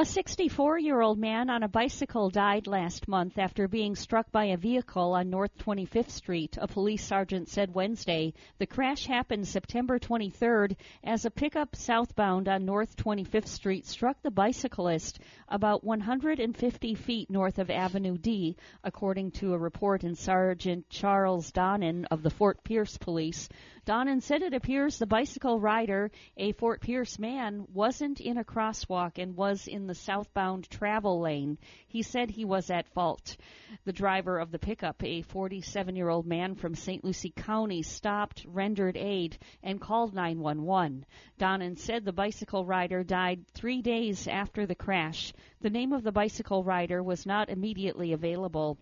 A 0.00 0.04
64 0.06 0.78
year 0.78 1.02
old 1.02 1.18
man 1.18 1.50
on 1.50 1.62
a 1.62 1.68
bicycle 1.68 2.30
died 2.30 2.66
last 2.66 3.06
month 3.06 3.36
after 3.36 3.68
being 3.68 3.94
struck 3.94 4.32
by 4.32 4.46
a 4.46 4.56
vehicle 4.56 5.12
on 5.12 5.28
North 5.28 5.58
25th 5.58 6.08
Street, 6.08 6.56
a 6.58 6.66
police 6.66 7.04
sergeant 7.04 7.50
said 7.50 7.74
Wednesday. 7.74 8.32
The 8.56 8.66
crash 8.66 9.04
happened 9.04 9.46
September 9.46 9.98
23rd 9.98 10.76
as 11.04 11.26
a 11.26 11.30
pickup 11.30 11.76
southbound 11.76 12.48
on 12.48 12.64
North 12.64 12.96
25th 12.96 13.48
Street 13.48 13.86
struck 13.86 14.16
the 14.22 14.30
bicyclist 14.30 15.18
about 15.48 15.84
150 15.84 16.94
feet 16.94 17.28
north 17.28 17.58
of 17.58 17.68
Avenue 17.68 18.16
D, 18.16 18.56
according 18.82 19.32
to 19.32 19.52
a 19.52 19.58
report 19.58 20.02
in 20.02 20.14
Sergeant 20.14 20.88
Charles 20.88 21.52
Donnan 21.52 22.06
of 22.06 22.22
the 22.22 22.30
Fort 22.30 22.64
Pierce 22.64 22.96
Police. 22.96 23.50
Donnan 23.90 24.20
said 24.20 24.42
it 24.42 24.54
appears 24.54 24.98
the 24.98 25.06
bicycle 25.08 25.58
rider, 25.58 26.12
a 26.36 26.52
Fort 26.52 26.80
Pierce 26.80 27.18
man, 27.18 27.66
wasn't 27.74 28.20
in 28.20 28.38
a 28.38 28.44
crosswalk 28.44 29.18
and 29.18 29.36
was 29.36 29.66
in 29.66 29.88
the 29.88 29.96
southbound 29.96 30.70
travel 30.70 31.18
lane. 31.18 31.58
He 31.88 32.02
said 32.02 32.30
he 32.30 32.44
was 32.44 32.70
at 32.70 32.86
fault. 32.86 33.36
The 33.84 33.92
driver 33.92 34.38
of 34.38 34.52
the 34.52 34.60
pickup, 34.60 35.02
a 35.02 35.22
47 35.22 35.96
year 35.96 36.08
old 36.08 36.24
man 36.24 36.54
from 36.54 36.76
St. 36.76 37.02
Lucie 37.02 37.32
County, 37.34 37.82
stopped, 37.82 38.46
rendered 38.46 38.96
aid, 38.96 39.38
and 39.60 39.80
called 39.80 40.14
911. 40.14 41.04
Donnan 41.38 41.74
said 41.74 42.04
the 42.04 42.12
bicycle 42.12 42.64
rider 42.64 43.02
died 43.02 43.44
three 43.48 43.82
days 43.82 44.28
after 44.28 44.66
the 44.66 44.76
crash. 44.76 45.32
The 45.62 45.70
name 45.70 45.92
of 45.92 46.04
the 46.04 46.12
bicycle 46.12 46.62
rider 46.62 47.02
was 47.02 47.26
not 47.26 47.48
immediately 47.48 48.12
available. 48.12 48.78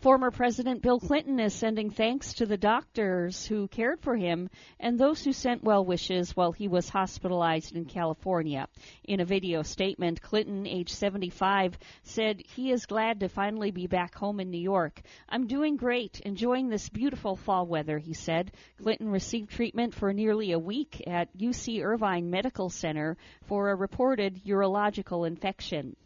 Former 0.00 0.30
President 0.30 0.80
Bill 0.80 1.00
Clinton 1.00 1.40
is 1.40 1.52
sending 1.52 1.90
thanks 1.90 2.34
to 2.34 2.46
the 2.46 2.56
doctors 2.56 3.44
who 3.44 3.66
cared 3.66 4.00
for 4.00 4.14
him 4.14 4.48
and 4.78 4.96
those 4.96 5.24
who 5.24 5.32
sent 5.32 5.64
well 5.64 5.84
wishes 5.84 6.36
while 6.36 6.52
he 6.52 6.68
was 6.68 6.88
hospitalized 6.88 7.74
in 7.74 7.84
California. 7.84 8.68
In 9.02 9.18
a 9.18 9.24
video 9.24 9.62
statement, 9.62 10.22
Clinton, 10.22 10.68
age 10.68 10.90
75, 10.90 11.76
said 12.04 12.40
he 12.54 12.70
is 12.70 12.86
glad 12.86 13.18
to 13.20 13.28
finally 13.28 13.72
be 13.72 13.88
back 13.88 14.14
home 14.14 14.38
in 14.38 14.50
New 14.50 14.60
York. 14.60 15.00
I'm 15.28 15.48
doing 15.48 15.76
great, 15.76 16.20
enjoying 16.20 16.68
this 16.68 16.88
beautiful 16.88 17.34
fall 17.34 17.66
weather, 17.66 17.98
he 17.98 18.14
said. 18.14 18.52
Clinton 18.80 19.08
received 19.08 19.50
treatment 19.50 19.94
for 19.94 20.12
nearly 20.12 20.52
a 20.52 20.60
week 20.60 21.02
at 21.08 21.36
UC 21.36 21.82
Irvine 21.84 22.30
Medical 22.30 22.70
Center 22.70 23.16
for 23.46 23.70
a 23.70 23.74
reported 23.74 24.44
urological 24.44 25.26
infection. 25.26 25.96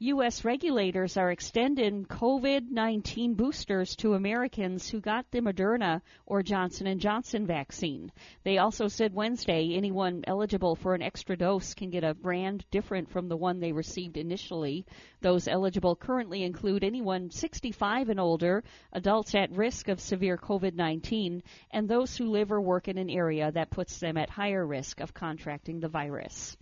U.S. 0.00 0.44
regulators 0.44 1.16
are 1.16 1.32
extending 1.32 2.04
COVID-19 2.04 3.34
boosters 3.34 3.96
to 3.96 4.14
Americans 4.14 4.88
who 4.88 5.00
got 5.00 5.28
the 5.32 5.40
Moderna 5.40 6.02
or 6.24 6.40
Johnson 6.44 6.96
& 6.98 7.00
Johnson 7.00 7.48
vaccine. 7.48 8.12
They 8.44 8.58
also 8.58 8.86
said 8.86 9.12
Wednesday 9.12 9.74
anyone 9.74 10.22
eligible 10.28 10.76
for 10.76 10.94
an 10.94 11.02
extra 11.02 11.36
dose 11.36 11.74
can 11.74 11.90
get 11.90 12.04
a 12.04 12.14
brand 12.14 12.64
different 12.70 13.10
from 13.10 13.28
the 13.28 13.36
one 13.36 13.58
they 13.58 13.72
received 13.72 14.16
initially. 14.16 14.86
Those 15.20 15.48
eligible 15.48 15.96
currently 15.96 16.44
include 16.44 16.84
anyone 16.84 17.32
65 17.32 18.08
and 18.08 18.20
older, 18.20 18.62
adults 18.92 19.34
at 19.34 19.50
risk 19.50 19.88
of 19.88 19.98
severe 19.98 20.36
COVID-19, 20.36 21.42
and 21.72 21.88
those 21.88 22.16
who 22.16 22.30
live 22.30 22.52
or 22.52 22.60
work 22.60 22.86
in 22.86 22.98
an 22.98 23.10
area 23.10 23.50
that 23.50 23.70
puts 23.70 23.98
them 23.98 24.16
at 24.16 24.30
higher 24.30 24.64
risk 24.64 25.00
of 25.00 25.12
contracting 25.12 25.80
the 25.80 25.88
virus. 25.88 26.56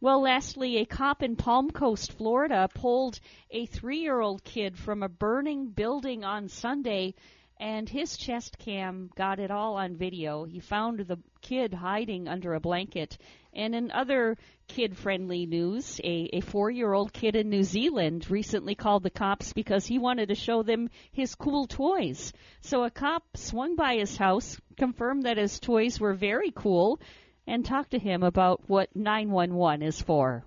Well, 0.00 0.20
lastly, 0.20 0.76
a 0.76 0.84
cop 0.84 1.24
in 1.24 1.34
Palm 1.34 1.72
Coast, 1.72 2.12
Florida, 2.12 2.68
pulled 2.72 3.18
a 3.50 3.66
three 3.66 3.98
year 3.98 4.20
old 4.20 4.44
kid 4.44 4.78
from 4.78 5.02
a 5.02 5.08
burning 5.08 5.70
building 5.70 6.22
on 6.22 6.48
Sunday, 6.48 7.16
and 7.58 7.88
his 7.88 8.16
chest 8.16 8.58
cam 8.58 9.10
got 9.16 9.40
it 9.40 9.50
all 9.50 9.74
on 9.74 9.96
video. 9.96 10.44
He 10.44 10.60
found 10.60 11.00
the 11.00 11.18
kid 11.40 11.74
hiding 11.74 12.28
under 12.28 12.54
a 12.54 12.60
blanket. 12.60 13.18
And 13.52 13.74
in 13.74 13.90
other 13.90 14.36
kid 14.68 14.96
friendly 14.96 15.46
news, 15.46 16.00
a, 16.04 16.30
a 16.32 16.42
four 16.42 16.70
year 16.70 16.92
old 16.92 17.12
kid 17.12 17.34
in 17.34 17.50
New 17.50 17.64
Zealand 17.64 18.30
recently 18.30 18.76
called 18.76 19.02
the 19.02 19.10
cops 19.10 19.52
because 19.52 19.84
he 19.84 19.98
wanted 19.98 20.28
to 20.28 20.36
show 20.36 20.62
them 20.62 20.90
his 21.10 21.34
cool 21.34 21.66
toys. 21.66 22.32
So 22.60 22.84
a 22.84 22.90
cop 22.90 23.24
swung 23.36 23.74
by 23.74 23.96
his 23.96 24.16
house, 24.16 24.60
confirmed 24.76 25.24
that 25.24 25.38
his 25.38 25.58
toys 25.58 25.98
were 25.98 26.14
very 26.14 26.52
cool 26.52 27.00
and 27.48 27.64
talk 27.64 27.88
to 27.90 27.98
him 27.98 28.22
about 28.22 28.60
what 28.68 28.94
911 28.94 29.82
is 29.82 30.00
for. 30.00 30.44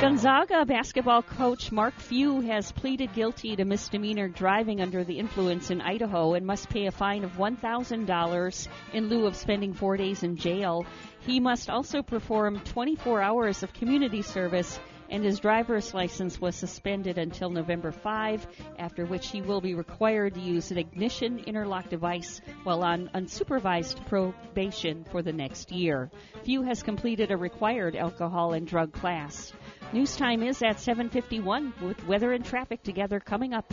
Gonzaga 0.00 0.66
basketball 0.66 1.22
coach 1.22 1.72
Mark 1.72 1.94
Few 1.94 2.42
has 2.42 2.72
pleaded 2.72 3.14
guilty 3.14 3.56
to 3.56 3.64
misdemeanor 3.64 4.28
driving 4.28 4.82
under 4.82 5.02
the 5.02 5.18
influence 5.18 5.70
in 5.70 5.80
Idaho 5.80 6.34
and 6.34 6.44
must 6.44 6.68
pay 6.68 6.84
a 6.86 6.90
fine 6.90 7.24
of 7.24 7.38
$1,000 7.38 8.68
in 8.92 9.08
lieu 9.08 9.26
of 9.26 9.34
spending 9.34 9.72
four 9.72 9.96
days 9.96 10.22
in 10.22 10.36
jail. 10.36 10.84
He 11.20 11.40
must 11.40 11.70
also 11.70 12.02
perform 12.02 12.60
24 12.60 13.22
hours 13.22 13.62
of 13.62 13.72
community 13.72 14.20
service 14.20 14.78
and 15.10 15.24
his 15.24 15.40
driver's 15.40 15.94
license 15.94 16.40
was 16.40 16.56
suspended 16.56 17.18
until 17.18 17.50
November 17.50 17.92
5, 17.92 18.46
after 18.78 19.04
which 19.04 19.30
he 19.30 19.42
will 19.42 19.60
be 19.60 19.74
required 19.74 20.34
to 20.34 20.40
use 20.40 20.70
an 20.70 20.78
ignition 20.78 21.38
interlock 21.40 21.88
device 21.88 22.40
while 22.62 22.82
on 22.82 23.08
unsupervised 23.14 24.04
probation 24.06 25.04
for 25.10 25.22
the 25.22 25.32
next 25.32 25.72
year. 25.72 26.10
Few 26.44 26.62
has 26.62 26.82
completed 26.82 27.30
a 27.30 27.36
required 27.36 27.96
alcohol 27.96 28.52
and 28.52 28.66
drug 28.66 28.92
class. 28.92 29.52
News 29.92 30.16
time 30.16 30.42
is 30.42 30.62
at 30.62 30.76
7:51 30.76 31.80
with 31.80 32.06
weather 32.06 32.32
and 32.32 32.44
traffic 32.44 32.82
together 32.82 33.20
coming 33.20 33.54
up. 33.54 33.72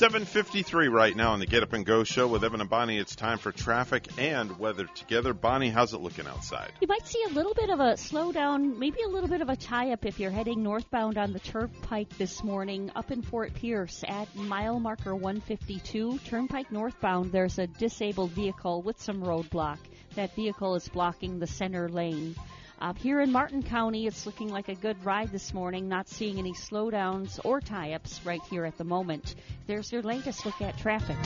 753 0.00 0.88
right 0.88 1.14
now 1.14 1.32
on 1.32 1.40
the 1.40 1.46
Get 1.46 1.62
Up 1.62 1.74
and 1.74 1.84
Go 1.84 2.04
show 2.04 2.26
with 2.26 2.42
Evan 2.42 2.62
and 2.62 2.70
Bonnie. 2.70 2.96
It's 2.96 3.14
time 3.14 3.36
for 3.36 3.52
traffic 3.52 4.08
and 4.16 4.58
weather 4.58 4.86
together. 4.94 5.34
Bonnie, 5.34 5.68
how's 5.68 5.92
it 5.92 6.00
looking 6.00 6.26
outside? 6.26 6.72
You 6.80 6.88
might 6.88 7.06
see 7.06 7.22
a 7.28 7.34
little 7.34 7.52
bit 7.52 7.68
of 7.68 7.80
a 7.80 7.92
slowdown, 7.96 8.78
maybe 8.78 9.02
a 9.02 9.08
little 9.08 9.28
bit 9.28 9.42
of 9.42 9.50
a 9.50 9.56
tie 9.56 9.92
up 9.92 10.06
if 10.06 10.18
you're 10.18 10.30
heading 10.30 10.62
northbound 10.62 11.18
on 11.18 11.34
the 11.34 11.38
Turnpike 11.38 12.16
this 12.16 12.42
morning 12.42 12.90
up 12.96 13.10
in 13.10 13.20
Fort 13.20 13.52
Pierce 13.52 14.02
at 14.08 14.34
mile 14.34 14.80
marker 14.80 15.14
152. 15.14 16.18
Turnpike 16.24 16.72
northbound, 16.72 17.30
there's 17.30 17.58
a 17.58 17.66
disabled 17.66 18.30
vehicle 18.30 18.80
with 18.80 18.98
some 18.98 19.22
roadblock. 19.22 19.80
That 20.14 20.34
vehicle 20.34 20.76
is 20.76 20.88
blocking 20.88 21.38
the 21.38 21.46
center 21.46 21.90
lane. 21.90 22.36
Uh, 22.80 22.94
here 22.94 23.20
in 23.20 23.30
Martin 23.30 23.62
County, 23.62 24.06
it's 24.06 24.24
looking 24.24 24.48
like 24.48 24.68
a 24.68 24.74
good 24.74 25.04
ride 25.04 25.30
this 25.30 25.52
morning, 25.52 25.86
not 25.86 26.08
seeing 26.08 26.38
any 26.38 26.54
slowdowns 26.54 27.38
or 27.44 27.60
tie 27.60 27.92
ups 27.92 28.24
right 28.24 28.40
here 28.48 28.64
at 28.64 28.78
the 28.78 28.84
moment. 28.84 29.34
There's 29.66 29.92
your 29.92 30.00
latest 30.00 30.46
look 30.46 30.62
at 30.62 30.78
traffic. 30.78 31.18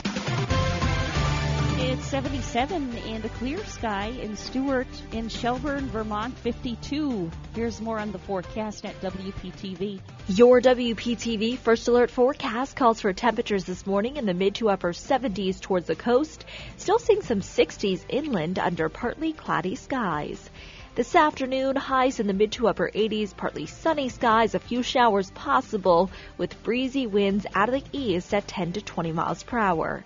It's 1.77 2.05
77 2.07 2.97
and 2.97 3.23
a 3.23 3.29
clear 3.29 3.63
sky 3.67 4.07
in 4.07 4.35
Stuart, 4.35 4.87
in 5.13 5.29
Shelburne, 5.29 5.87
Vermont, 5.87 6.37
52. 6.39 7.31
Here's 7.53 7.79
more 7.79 7.99
on 7.99 8.11
the 8.11 8.19
forecast 8.19 8.85
at 8.85 8.99
WPTV. 8.99 10.01
Your 10.27 10.59
WPTV 10.59 11.57
First 11.57 11.87
Alert 11.87 12.11
forecast 12.11 12.75
calls 12.75 12.99
for 12.99 13.13
temperatures 13.13 13.63
this 13.63 13.85
morning 13.87 14.17
in 14.17 14.25
the 14.25 14.33
mid 14.33 14.55
to 14.55 14.69
upper 14.69 14.91
70s 14.91 15.61
towards 15.61 15.87
the 15.87 15.95
coast, 15.95 16.43
still 16.75 16.99
seeing 16.99 17.21
some 17.21 17.39
60s 17.39 18.03
inland 18.09 18.59
under 18.59 18.89
partly 18.89 19.31
cloudy 19.31 19.75
skies. 19.75 20.49
This 20.95 21.13
afternoon, 21.13 21.75
highs 21.75 22.21
in 22.21 22.27
the 22.27 22.33
mid 22.33 22.53
to 22.53 22.69
upper 22.69 22.89
80s, 22.89 23.35
partly 23.35 23.65
sunny 23.65 24.07
skies, 24.07 24.55
a 24.55 24.59
few 24.59 24.81
showers 24.81 25.29
possible 25.31 26.09
with 26.37 26.63
breezy 26.63 27.05
winds 27.05 27.45
out 27.53 27.67
of 27.67 27.75
the 27.75 27.83
east 27.91 28.33
at 28.33 28.47
10 28.47 28.71
to 28.71 28.81
20 28.81 29.11
miles 29.11 29.43
per 29.43 29.57
hour. 29.57 30.05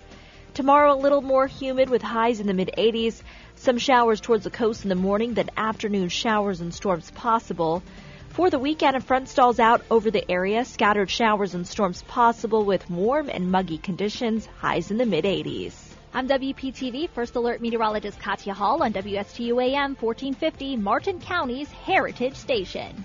Tomorrow, 0.52 0.94
a 0.94 0.98
little 0.98 1.22
more 1.22 1.46
humid 1.46 1.90
with 1.90 2.02
highs 2.02 2.40
in 2.40 2.48
the 2.48 2.54
mid 2.54 2.72
80s, 2.76 3.22
some 3.54 3.78
showers 3.78 4.20
towards 4.20 4.42
the 4.42 4.50
coast 4.50 4.82
in 4.82 4.88
the 4.88 4.96
morning, 4.96 5.34
then 5.34 5.50
afternoon 5.56 6.08
showers 6.08 6.60
and 6.60 6.74
storms 6.74 7.08
possible. 7.12 7.84
For 8.30 8.50
the 8.50 8.58
weekend, 8.58 8.96
a 8.96 9.00
front 9.00 9.28
stalls 9.28 9.60
out 9.60 9.82
over 9.92 10.10
the 10.10 10.28
area, 10.28 10.64
scattered 10.64 11.08
showers 11.08 11.54
and 11.54 11.68
storms 11.68 12.02
possible 12.02 12.64
with 12.64 12.90
warm 12.90 13.30
and 13.30 13.52
muggy 13.52 13.78
conditions, 13.78 14.48
highs 14.58 14.90
in 14.90 14.96
the 14.96 15.06
mid 15.06 15.24
80s. 15.24 15.89
I'm 16.12 16.26
WPTV 16.26 17.08
First 17.10 17.36
Alert 17.36 17.60
Meteorologist 17.60 18.18
Katya 18.18 18.52
Hall 18.52 18.82
on 18.82 18.92
WSTU 18.92 19.62
AM 19.62 19.94
1450, 19.94 20.76
Martin 20.76 21.20
County's 21.20 21.70
Heritage 21.70 22.34
Station. 22.34 23.04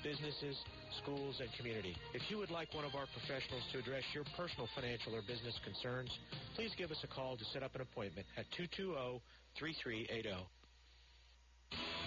businesses, 0.03 0.57
schools, 1.01 1.39
and 1.39 1.49
community. 1.57 1.95
If 2.13 2.29
you 2.29 2.37
would 2.37 2.51
like 2.51 2.73
one 2.73 2.85
of 2.85 2.95
our 2.95 3.05
professionals 3.13 3.63
to 3.73 3.79
address 3.79 4.03
your 4.13 4.23
personal 4.37 4.67
financial 4.75 5.15
or 5.15 5.21
business 5.21 5.57
concerns, 5.63 6.09
please 6.55 6.71
give 6.77 6.91
us 6.91 6.99
a 7.03 7.07
call 7.07 7.37
to 7.37 7.45
set 7.53 7.63
up 7.63 7.75
an 7.75 7.81
appointment 7.81 8.27
at 8.37 8.45
220-3380. 8.53 10.45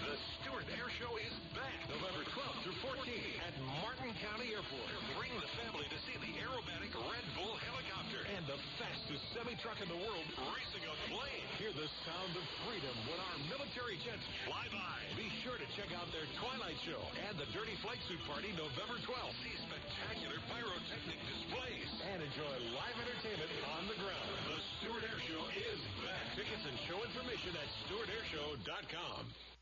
The 0.05 0.21
Stuart 0.37 0.69
Air 0.69 0.85
Show 1.01 1.09
is 1.17 1.33
back 1.57 1.81
November 1.89 2.21
12th 2.29 2.61
through 2.61 2.77
14th 2.93 3.41
at 3.41 3.57
Martin 3.81 4.13
County 4.21 4.53
Airport. 4.53 4.93
Bring 5.17 5.33
the 5.33 5.49
family 5.65 5.89
to 5.89 5.97
see 6.05 6.13
the 6.21 6.29
aerobatic 6.45 6.93
Red 6.93 7.25
Bull 7.33 7.57
helicopter 7.65 8.21
and 8.37 8.45
the 8.45 8.53
fastest 8.77 9.25
semi-truck 9.33 9.81
in 9.81 9.89
the 9.89 9.97
world 9.97 10.27
racing 10.53 10.85
a 10.85 10.93
plane. 11.09 11.45
Hear 11.57 11.73
the 11.73 11.89
sound 12.05 12.37
of 12.37 12.45
freedom 12.69 12.93
when 13.09 13.17
our 13.17 13.37
military 13.49 13.97
jets 14.05 14.21
fly 14.45 14.69
by. 14.69 14.97
Be 15.17 15.25
sure 15.41 15.57
to 15.57 15.65
check 15.73 15.89
out 15.97 16.05
their 16.13 16.29
Twilight 16.37 16.77
Show 16.85 17.01
and 17.25 17.41
the 17.41 17.49
Dirty 17.49 17.73
Flight 17.81 17.97
Suit 18.05 18.21
Party 18.29 18.53
November 18.53 19.01
12th. 19.09 19.35
See 19.41 19.57
spectacular 19.57 20.37
pyrotechnic 20.53 21.17
displays 21.33 21.89
and 22.13 22.21
enjoy 22.21 22.53
live 22.77 22.97
entertainment 23.01 23.49
on 23.73 23.89
the 23.89 23.97
ground. 23.97 24.29
The 24.53 24.61
Stuart 24.77 25.01
Air 25.01 25.17
Show 25.25 25.41
is 25.49 25.81
back. 26.05 26.37
Tickets 26.37 26.61
and 26.61 26.77
show 26.85 27.01
information 27.01 27.57
at 27.57 27.65
stuartairshow.com. 27.89 29.54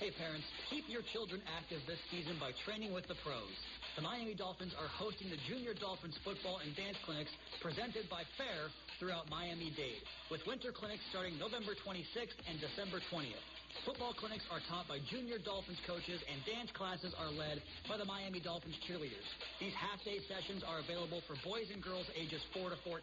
Hey 0.00 0.08
parents, 0.16 0.48
keep 0.72 0.88
your 0.88 1.04
children 1.12 1.44
active 1.52 1.84
this 1.84 2.00
season 2.08 2.40
by 2.40 2.56
training 2.64 2.96
with 2.96 3.04
the 3.12 3.18
pros. 3.20 3.52
The 3.94 4.00
Miami 4.00 4.32
Dolphins 4.32 4.72
are 4.80 4.88
hosting 4.88 5.28
the 5.28 5.36
Junior 5.44 5.76
Dolphins 5.76 6.16
football 6.24 6.64
and 6.64 6.72
dance 6.72 6.96
clinics 7.04 7.28
presented 7.60 8.08
by 8.08 8.24
FAIR 8.40 8.72
throughout 8.96 9.28
Miami-Dade, 9.28 10.00
with 10.32 10.40
winter 10.48 10.72
clinics 10.72 11.04
starting 11.12 11.36
November 11.36 11.76
26th 11.84 12.38
and 12.48 12.56
December 12.56 13.04
20th. 13.12 13.44
Football 13.84 14.16
clinics 14.16 14.48
are 14.48 14.64
taught 14.64 14.88
by 14.88 14.96
Junior 15.12 15.36
Dolphins 15.36 15.80
coaches 15.84 16.24
and 16.24 16.40
dance 16.48 16.72
classes 16.72 17.12
are 17.20 17.28
led 17.28 17.60
by 17.84 18.00
the 18.00 18.08
Miami 18.08 18.40
Dolphins 18.40 18.80
cheerleaders. 18.88 19.28
These 19.60 19.76
half-day 19.76 20.24
sessions 20.24 20.64
are 20.64 20.80
available 20.80 21.20
for 21.28 21.36
boys 21.44 21.68
and 21.68 21.84
girls 21.84 22.08
ages 22.16 22.40
4 22.56 22.72
to 22.72 22.78
14. 22.80 22.96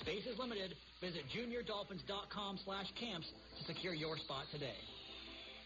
Space 0.00 0.24
is 0.24 0.40
limited. 0.40 0.72
Visit 1.04 1.28
juniordolphins.com 1.36 2.64
slash 2.64 2.88
camps 2.96 3.28
to 3.28 3.62
secure 3.68 3.92
your 3.92 4.16
spot 4.24 4.48
today. 4.48 4.80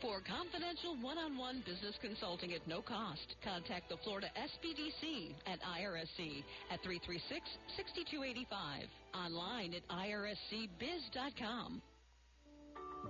For 0.00 0.24
confidential 0.24 0.96
one-on-one 1.02 1.62
business 1.66 1.98
consulting 2.00 2.54
at 2.54 2.66
no 2.66 2.80
cost, 2.80 3.36
contact 3.44 3.90
the 3.90 3.98
Florida 4.02 4.28
SBDC 4.32 5.34
at 5.46 5.60
IRSC 5.60 6.42
at 6.70 6.82
336-6285. 6.82 8.88
Online 9.14 9.74
at 9.74 9.86
irscbiz.com. 9.88 11.82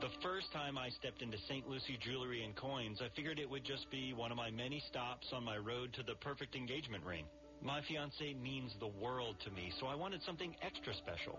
The 0.01 0.09
first 0.21 0.53
time 0.53 0.77
I 0.79 0.89
stepped 0.89 1.23
into 1.23 1.39
St. 1.49 1.69
Lucie 1.69 1.97
Jewelry 2.01 2.43
and 2.45 2.57
Coins, 2.57 3.01
I 3.01 3.09
figured 3.15 3.39
it 3.39 3.49
would 3.49 3.65
just 3.65 3.89
be 3.91 4.13
one 4.13 4.33
of 4.33 4.37
my 4.37 4.51
many 4.51 4.81
stops 4.89 5.29
on 5.33 5.45
my 5.45 5.59
road 5.59 5.93
to 5.95 6.03
the 6.03 6.17
perfect 6.17 6.57
engagement 6.57 7.05
ring. 7.05 7.25
My 7.63 7.83
fiance 7.87 8.35
means 8.35 8.75
the 8.81 8.89
world 8.89 9.37
to 9.45 9.51
me, 9.53 9.73
so 9.79 9.87
I 9.87 9.95
wanted 9.95 10.23
something 10.23 10.57
extra 10.63 10.93
special. 10.95 11.39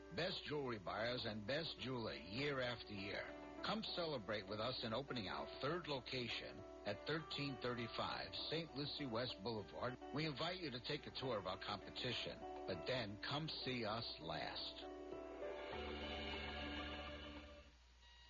best 0.15 0.35
jewelry 0.47 0.79
buyers, 0.83 1.25
and 1.29 1.45
best 1.47 1.75
jeweler 1.83 2.13
year 2.31 2.61
after 2.61 2.93
year. 2.93 3.23
Come 3.65 3.83
celebrate 3.95 4.47
with 4.49 4.59
us 4.59 4.75
in 4.85 4.93
opening 4.93 5.29
our 5.29 5.45
third 5.61 5.87
location 5.87 6.53
at 6.87 6.97
1335 7.05 7.85
St. 8.49 8.67
Lucie 8.75 9.05
West 9.11 9.35
Boulevard. 9.43 9.93
We 10.13 10.25
invite 10.25 10.61
you 10.61 10.71
to 10.71 10.79
take 10.87 11.01
a 11.05 11.19
tour 11.19 11.37
of 11.37 11.45
our 11.45 11.59
competition, 11.61 12.35
but 12.67 12.77
then 12.87 13.13
come 13.29 13.47
see 13.63 13.85
us 13.85 14.05
last. 14.25 14.75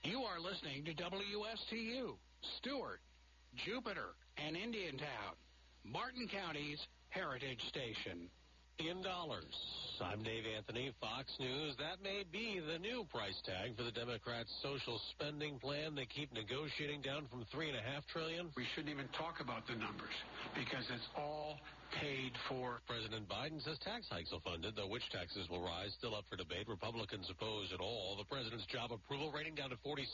You 0.04 0.22
are 0.24 0.40
listening 0.40 0.84
to 0.86 0.94
WSTU, 0.94 2.18
Stuart, 2.58 3.00
Jupiter, 3.66 4.18
and 4.38 4.58
Indiantown, 4.58 5.38
Martin 5.86 6.28
County's 6.28 6.80
Heritage 7.10 7.62
Station. 7.70 8.28
Dollars. 8.82 9.54
I'm 10.02 10.26
Dave 10.26 10.42
Anthony, 10.58 10.90
Fox 10.98 11.30
News. 11.40 11.78
That 11.78 12.02
may 12.02 12.26
be 12.34 12.58
the 12.58 12.82
new 12.82 13.06
price 13.14 13.38
tag 13.46 13.78
for 13.78 13.86
the 13.86 13.94
Democrats' 13.94 14.50
social 14.66 14.98
spending 15.14 15.62
plan. 15.62 15.94
They 15.94 16.10
keep 16.10 16.34
negotiating 16.34 17.06
down 17.06 17.30
from 17.30 17.46
three 17.54 17.70
and 17.70 17.78
a 17.78 17.86
half 17.86 18.02
trillion. 18.10 18.50
We 18.58 18.66
shouldn't 18.74 18.90
even 18.90 19.06
talk 19.14 19.38
about 19.38 19.70
the 19.70 19.78
numbers 19.78 20.18
because 20.58 20.82
it's 20.90 21.06
all 21.14 21.62
paid 22.00 22.32
for. 22.48 22.80
President 22.88 23.28
Biden 23.28 23.60
says 23.64 23.78
tax 23.84 24.08
hikes 24.10 24.32
will 24.32 24.40
fund 24.42 24.64
it, 24.64 24.76
though 24.76 24.88
which 24.88 25.04
taxes 25.12 25.50
will 25.50 25.64
rise 25.64 25.92
still 25.98 26.16
up 26.16 26.26
for 26.30 26.36
debate. 26.36 26.68
Republicans 26.68 27.28
oppose 27.30 27.72
it 27.72 27.82
all. 27.82 28.16
The 28.18 28.28
president's 28.28 28.66
job 28.68 28.92
approval 28.92 29.32
rating 29.32 29.56
down 29.56 29.70
to 29.72 29.80
46% 29.84 30.08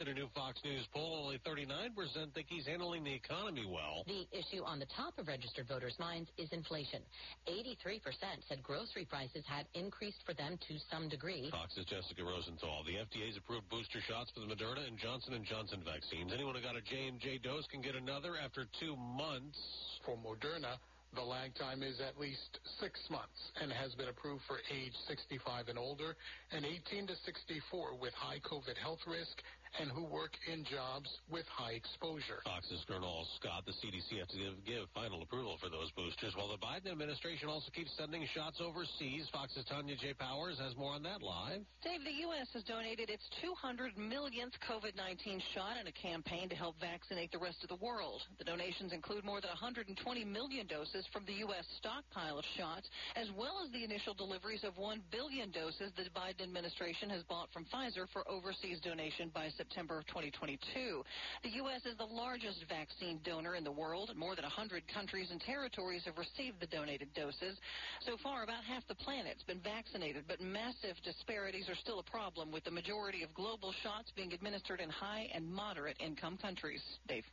in 0.00 0.08
a 0.08 0.14
new 0.14 0.28
Fox 0.34 0.60
News 0.64 0.84
poll. 0.92 1.24
Only 1.24 1.40
39% 1.46 1.96
think 2.34 2.46
he's 2.48 2.66
handling 2.66 3.04
the 3.04 3.14
economy 3.14 3.64
well. 3.64 4.04
The 4.06 4.28
issue 4.32 4.62
on 4.64 4.78
the 4.78 4.90
top 4.96 5.18
of 5.18 5.28
registered 5.28 5.68
voters' 5.68 5.96
minds 5.98 6.28
is 6.36 6.52
inflation. 6.52 7.00
83% 7.48 8.00
said 8.48 8.62
grocery 8.62 9.04
prices 9.04 9.44
had 9.46 9.66
increased 9.74 10.20
for 10.26 10.34
them 10.34 10.58
to 10.68 10.74
some 10.90 11.08
degree. 11.08 11.48
Fox's 11.50 11.86
Jessica 11.86 12.24
Rosenthal. 12.24 12.84
The 12.84 13.00
FDA's 13.00 13.36
approved 13.36 13.68
booster 13.70 14.00
shots 14.04 14.30
for 14.34 14.40
the 14.40 14.50
Moderna 14.52 14.86
and 14.86 14.98
Johnson 14.98 15.32
& 15.44 15.48
Johnson 15.48 15.80
vaccines. 15.84 16.32
Anyone 16.32 16.54
who 16.54 16.62
got 16.62 16.76
a 16.76 16.82
J&J 16.82 17.38
dose 17.42 17.64
can 17.70 17.80
get 17.80 17.94
another 17.94 18.34
after 18.36 18.66
two 18.80 18.96
months. 18.96 19.58
For 20.04 20.16
Moderna, 20.16 20.78
the 21.16 21.22
lag 21.22 21.54
time 21.56 21.82
is 21.82 21.96
at 22.04 22.20
least 22.20 22.60
six 22.78 23.00
months 23.08 23.40
and 23.62 23.72
has 23.72 23.94
been 23.94 24.08
approved 24.08 24.42
for 24.46 24.60
age 24.68 24.92
65 25.08 25.68
and 25.68 25.78
older 25.78 26.14
and 26.52 26.60
18 26.60 27.06
to 27.08 27.16
64 27.24 27.96
with 27.96 28.12
high 28.12 28.36
COVID 28.44 28.76
health 28.76 29.00
risk 29.08 29.40
and 29.80 29.90
who 29.90 30.04
work 30.04 30.32
in 30.50 30.64
jobs 30.64 31.10
with 31.30 31.44
high 31.50 31.72
exposure. 31.72 32.40
Fox's 32.44 32.84
Gernal 32.88 33.26
Scott, 33.36 33.64
the 33.66 33.76
CDC 33.82 34.18
has 34.18 34.28
to 34.32 34.38
give, 34.38 34.54
give 34.64 34.84
final 34.94 35.22
approval 35.22 35.58
for 35.60 35.68
those 35.68 35.90
boosters, 35.92 36.34
while 36.36 36.48
the 36.48 36.60
Biden 36.60 36.90
administration 36.90 37.48
also 37.48 37.70
keeps 37.74 37.92
sending 37.98 38.26
shots 38.32 38.60
overseas. 38.60 39.28
Fox's 39.32 39.64
Tanya 39.68 39.96
J. 39.96 40.14
Powers 40.14 40.58
has 40.58 40.76
more 40.76 40.92
on 40.92 41.02
that 41.02 41.22
live. 41.22 41.60
Dave, 41.84 42.02
the 42.04 42.24
U.S. 42.30 42.48
has 42.54 42.64
donated 42.64 43.10
its 43.10 43.22
200 43.42 43.96
millionth 43.98 44.54
COVID-19 44.64 45.42
shot 45.54 45.76
in 45.80 45.86
a 45.86 45.94
campaign 45.94 46.48
to 46.48 46.56
help 46.56 46.76
vaccinate 46.80 47.32
the 47.32 47.38
rest 47.38 47.60
of 47.62 47.68
the 47.68 47.80
world. 47.84 48.22
The 48.38 48.44
donations 48.44 48.92
include 48.92 49.24
more 49.24 49.40
than 49.40 49.50
120 49.50 49.92
million 50.24 50.66
doses 50.66 51.04
from 51.12 51.24
the 51.26 51.44
U.S. 51.48 51.64
stockpile 51.78 52.38
of 52.38 52.44
shots, 52.56 52.88
as 53.16 53.28
well 53.36 53.60
as 53.64 53.70
the 53.72 53.84
initial 53.84 54.14
deliveries 54.14 54.64
of 54.64 54.76
1 54.78 55.02
billion 55.10 55.50
doses 55.50 55.92
the 55.96 56.08
Biden 56.14 56.42
administration 56.42 57.10
has 57.10 57.22
bought 57.24 57.48
from 57.52 57.66
Pfizer 57.66 58.06
for 58.12 58.22
overseas 58.30 58.78
donation 58.80 59.30
by 59.34 59.48
September 59.56 59.98
of 59.98 60.06
2022. 60.06 61.02
The 61.42 61.48
U.S. 61.64 61.84
is 61.86 61.96
the 61.98 62.04
largest 62.04 62.64
vaccine 62.68 63.20
donor 63.24 63.54
in 63.54 63.64
the 63.64 63.72
world. 63.72 64.10
More 64.16 64.34
than 64.34 64.44
100 64.44 64.82
countries 64.92 65.28
and 65.30 65.40
territories 65.40 66.02
have 66.04 66.18
received 66.18 66.60
the 66.60 66.66
donated 66.66 67.08
doses. 67.14 67.58
So 68.04 68.16
far, 68.22 68.44
about 68.44 68.64
half 68.64 68.86
the 68.88 68.94
planet's 68.94 69.42
been 69.44 69.60
vaccinated, 69.60 70.24
but 70.28 70.40
massive 70.40 70.96
disparities 71.04 71.68
are 71.68 71.76
still 71.76 71.98
a 71.98 72.10
problem, 72.10 72.52
with 72.52 72.64
the 72.64 72.70
majority 72.70 73.22
of 73.22 73.32
global 73.34 73.72
shots 73.82 74.12
being 74.14 74.32
administered 74.32 74.80
in 74.80 74.90
high 74.90 75.28
and 75.34 75.46
moderate 75.46 75.96
income 76.00 76.38
countries. 76.40 76.82
Dave. 77.08 77.24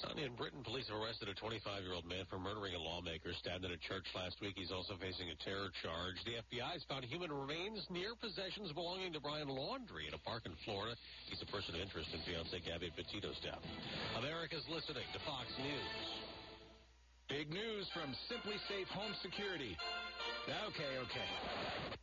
Sunday 0.00 0.24
in 0.24 0.32
Britain, 0.32 0.64
police 0.64 0.88
have 0.88 0.96
arrested 0.96 1.28
a 1.28 1.36
25-year-old 1.36 2.08
man 2.08 2.24
for 2.32 2.40
murdering 2.40 2.72
a 2.72 2.80
lawmaker 2.80 3.36
stabbed 3.36 3.68
at 3.68 3.70
a 3.70 3.80
church 3.84 4.08
last 4.16 4.40
week. 4.40 4.56
He's 4.56 4.72
also 4.72 4.96
facing 4.96 5.28
a 5.28 5.36
terror 5.44 5.68
charge. 5.84 6.16
The 6.24 6.40
FBI 6.40 6.80
has 6.80 6.84
found 6.88 7.04
human 7.04 7.28
remains 7.28 7.84
near 7.92 8.16
possessions 8.16 8.72
belonging 8.72 9.12
to 9.12 9.20
Brian 9.20 9.52
Laundrie 9.52 10.08
in 10.08 10.16
a 10.16 10.22
park 10.24 10.48
in 10.48 10.56
Florida. 10.64 10.96
He's 11.28 11.44
a 11.44 11.50
person 11.52 11.76
of 11.76 11.84
interest 11.84 12.08
in 12.16 12.24
fiancee 12.24 12.64
Gabby 12.64 12.88
Petito's 12.96 13.36
death. 13.44 13.60
America's 14.16 14.64
listening 14.72 15.04
to 15.12 15.20
Fox 15.28 15.52
News. 15.60 15.96
Big 17.28 17.52
news 17.52 17.86
from 17.94 18.10
SimpliSafe 18.26 18.90
Home 18.96 19.14
Security. 19.22 19.76
Okay, 20.50 20.98
okay. 21.06 21.28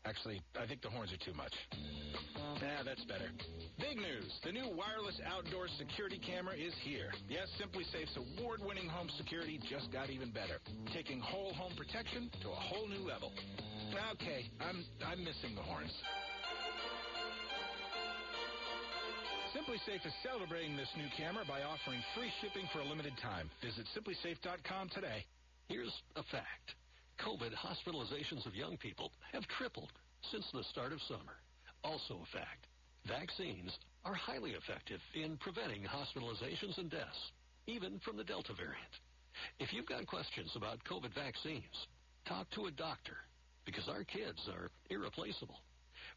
Actually, 0.05 0.39
I 0.55 0.65
think 0.65 0.81
the 0.81 0.89
horns 0.89 1.11
are 1.11 1.19
too 1.19 1.35
much. 1.35 1.51
Yeah, 2.63 2.79
that's 2.85 3.03
better. 3.03 3.27
Big 3.75 3.99
news. 3.99 4.31
The 4.43 4.55
new 4.55 4.71
wireless 4.71 5.19
outdoor 5.27 5.67
security 5.77 6.15
camera 6.15 6.55
is 6.55 6.71
here. 6.87 7.11
Yes, 7.27 7.51
SimpliSafe's 7.59 8.15
award-winning 8.15 8.87
home 8.87 9.09
security 9.17 9.59
just 9.69 9.91
got 9.91 10.09
even 10.09 10.31
better, 10.31 10.63
taking 10.95 11.19
whole 11.19 11.53
home 11.53 11.73
protection 11.75 12.31
to 12.41 12.47
a 12.47 12.59
whole 12.71 12.87
new 12.87 13.03
level. 13.03 13.31
Okay, 14.15 14.47
I'm 14.63 14.83
I'm 15.05 15.19
missing 15.23 15.51
the 15.55 15.61
horns. 15.61 15.91
SimpliSafe 19.51 20.05
is 20.05 20.13
celebrating 20.23 20.77
this 20.77 20.89
new 20.95 21.07
camera 21.17 21.43
by 21.47 21.63
offering 21.63 21.99
free 22.15 22.31
shipping 22.41 22.67
for 22.71 22.79
a 22.79 22.85
limited 22.85 23.13
time. 23.21 23.49
Visit 23.63 23.87
simplisafe.com 23.91 24.89
today. 24.89 25.25
Here's 25.67 25.91
a 26.15 26.23
fact. 26.31 26.75
COVID 27.19 27.53
hospitalizations 27.53 28.45
of 28.45 28.55
young 28.55 28.77
people 28.77 29.11
have 29.33 29.47
tripled 29.57 29.91
since 30.31 30.45
the 30.53 30.63
start 30.71 30.91
of 30.93 31.01
summer. 31.07 31.37
Also 31.83 32.19
a 32.21 32.37
fact. 32.37 32.67
Vaccines 33.07 33.71
are 34.05 34.13
highly 34.13 34.51
effective 34.51 34.99
in 35.15 35.37
preventing 35.37 35.83
hospitalizations 35.83 36.77
and 36.77 36.89
deaths, 36.89 37.31
even 37.67 37.99
from 38.03 38.17
the 38.17 38.23
Delta 38.23 38.53
variant. 38.53 38.93
If 39.59 39.71
you've 39.73 39.87
got 39.87 40.07
questions 40.07 40.51
about 40.55 40.83
COVID 40.83 41.13
vaccines, 41.13 41.87
talk 42.27 42.49
to 42.51 42.65
a 42.65 42.71
doctor 42.71 43.17
because 43.65 43.87
our 43.87 44.03
kids 44.03 44.39
are 44.49 44.71
irreplaceable. 44.89 45.59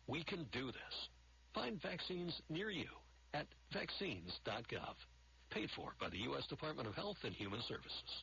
We 0.07 0.25
can 0.25 0.47
do 0.53 0.67
this. 0.67 1.09
Find 1.55 1.81
vaccines 1.83 2.41
near 2.49 2.71
you 2.71 2.89
at 3.35 3.47
vaccines.gov. 3.73 4.95
Paid 5.51 5.69
for 5.75 5.93
by 6.01 6.09
the 6.09 6.19
U.S. 6.31 6.47
Department 6.49 6.89
of 6.89 6.95
Health 6.95 7.17
and 7.25 7.35
Human 7.35 7.61
Services. 7.69 8.23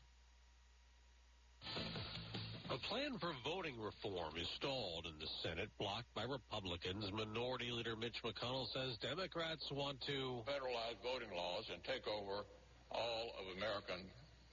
A 2.67 2.79
plan 2.91 3.15
for 3.23 3.31
voting 3.47 3.79
reform 3.79 4.35
is 4.35 4.47
stalled 4.59 5.07
in 5.07 5.15
the 5.23 5.31
Senate, 5.39 5.71
blocked 5.79 6.11
by 6.11 6.27
Republicans. 6.27 7.07
Minority 7.15 7.71
Leader 7.71 7.95
Mitch 7.95 8.19
McConnell 8.27 8.67
says 8.75 8.99
Democrats 8.99 9.63
want 9.71 9.95
to 10.03 10.43
federalize 10.43 10.99
voting 10.99 11.31
laws 11.31 11.63
and 11.71 11.79
take 11.87 12.03
over 12.03 12.43
all 12.91 13.31
of 13.39 13.55
American 13.55 14.03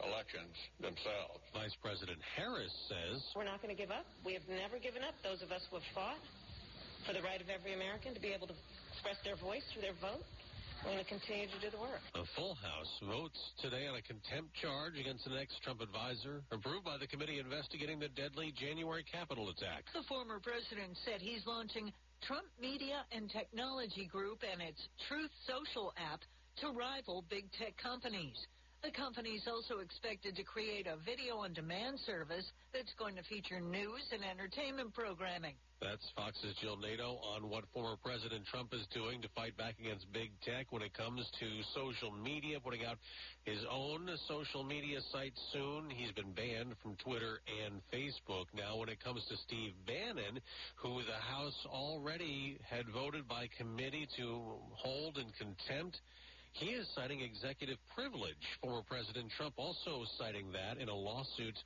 elections 0.06 0.54
themselves. 0.78 1.42
Vice 1.50 1.74
President 1.82 2.22
Harris 2.38 2.70
says 2.86 3.18
We're 3.34 3.50
not 3.50 3.58
going 3.58 3.74
to 3.74 3.80
give 3.80 3.90
up. 3.90 4.06
We 4.22 4.38
have 4.38 4.46
never 4.46 4.78
given 4.78 5.02
up. 5.02 5.18
Those 5.26 5.42
of 5.42 5.50
us 5.50 5.66
who 5.66 5.82
have 5.82 5.88
fought 5.90 6.22
for 7.10 7.18
the 7.18 7.22
right 7.26 7.42
of 7.42 7.50
every 7.50 7.74
American 7.74 8.14
to 8.14 8.22
be 8.22 8.30
able 8.30 8.46
to 8.46 8.54
express 8.94 9.18
their 9.26 9.34
voice 9.42 9.66
through 9.74 9.82
their 9.90 9.98
vote. 9.98 10.22
We're 10.84 11.00
going 11.00 11.04
to 11.04 11.08
continue 11.08 11.48
to 11.48 11.60
do 11.64 11.72
the 11.72 11.80
work. 11.80 12.04
A 12.12 12.28
full 12.36 12.60
House 12.60 12.92
votes 13.08 13.40
today 13.64 13.88
on 13.88 13.96
a 13.96 14.04
contempt 14.04 14.52
charge 14.60 15.00
against 15.00 15.24
an 15.24 15.32
ex-Trump 15.32 15.80
advisor, 15.80 16.44
approved 16.52 16.84
by 16.84 17.00
the 17.00 17.08
committee 17.08 17.40
investigating 17.40 17.96
the 17.96 18.12
deadly 18.12 18.52
January 18.52 19.00
Capitol 19.00 19.48
attack. 19.48 19.88
The 19.96 20.04
former 20.04 20.44
president 20.44 20.92
said 21.08 21.24
he's 21.24 21.40
launching 21.48 21.88
Trump 22.20 22.44
Media 22.60 23.08
and 23.16 23.32
Technology 23.32 24.04
Group 24.04 24.44
and 24.44 24.60
its 24.60 24.76
Truth 25.08 25.32
Social 25.48 25.96
app 25.96 26.20
to 26.60 26.68
rival 26.76 27.24
big 27.32 27.48
tech 27.56 27.80
companies. 27.80 28.36
The 28.84 28.92
company's 28.92 29.48
also 29.48 29.80
expected 29.80 30.36
to 30.36 30.44
create 30.44 30.84
a 30.84 31.00
video 31.00 31.40
on 31.40 31.56
demand 31.56 31.96
service 32.04 32.44
that's 32.76 32.92
going 33.00 33.16
to 33.16 33.24
feature 33.24 33.56
news 33.56 34.04
and 34.12 34.20
entertainment 34.20 34.92
programming. 34.92 35.56
That's 35.84 36.08
Fox's 36.16 36.56
Jill 36.62 36.78
Nato 36.80 37.20
on 37.36 37.50
what 37.50 37.64
former 37.74 37.96
President 38.02 38.46
Trump 38.46 38.72
is 38.72 38.86
doing 38.94 39.20
to 39.20 39.28
fight 39.36 39.54
back 39.58 39.74
against 39.78 40.10
big 40.14 40.32
tech 40.40 40.72
when 40.72 40.80
it 40.80 40.96
comes 40.96 41.28
to 41.38 41.46
social 41.76 42.10
media, 42.10 42.56
putting 42.58 42.86
out 42.86 42.96
his 43.44 43.60
own 43.70 44.08
social 44.26 44.64
media 44.64 45.00
site 45.12 45.36
soon. 45.52 45.90
He's 45.90 46.10
been 46.12 46.32
banned 46.32 46.72
from 46.80 46.96
Twitter 47.04 47.44
and 47.44 47.84
Facebook. 47.92 48.48
Now, 48.56 48.80
when 48.80 48.88
it 48.88 48.96
comes 49.04 49.26
to 49.28 49.36
Steve 49.44 49.76
Bannon, 49.86 50.40
who 50.76 51.04
the 51.04 51.20
House 51.20 51.66
already 51.68 52.56
had 52.64 52.88
voted 52.88 53.28
by 53.28 53.52
committee 53.58 54.08
to 54.16 54.56
hold 54.72 55.18
in 55.18 55.28
contempt, 55.36 56.00
he 56.52 56.72
is 56.72 56.88
citing 56.94 57.20
executive 57.20 57.76
privilege. 57.94 58.40
Former 58.62 58.82
President 58.88 59.28
Trump 59.36 59.52
also 59.58 60.08
citing 60.16 60.48
that 60.52 60.80
in 60.80 60.88
a 60.88 60.94
lawsuit 60.94 61.58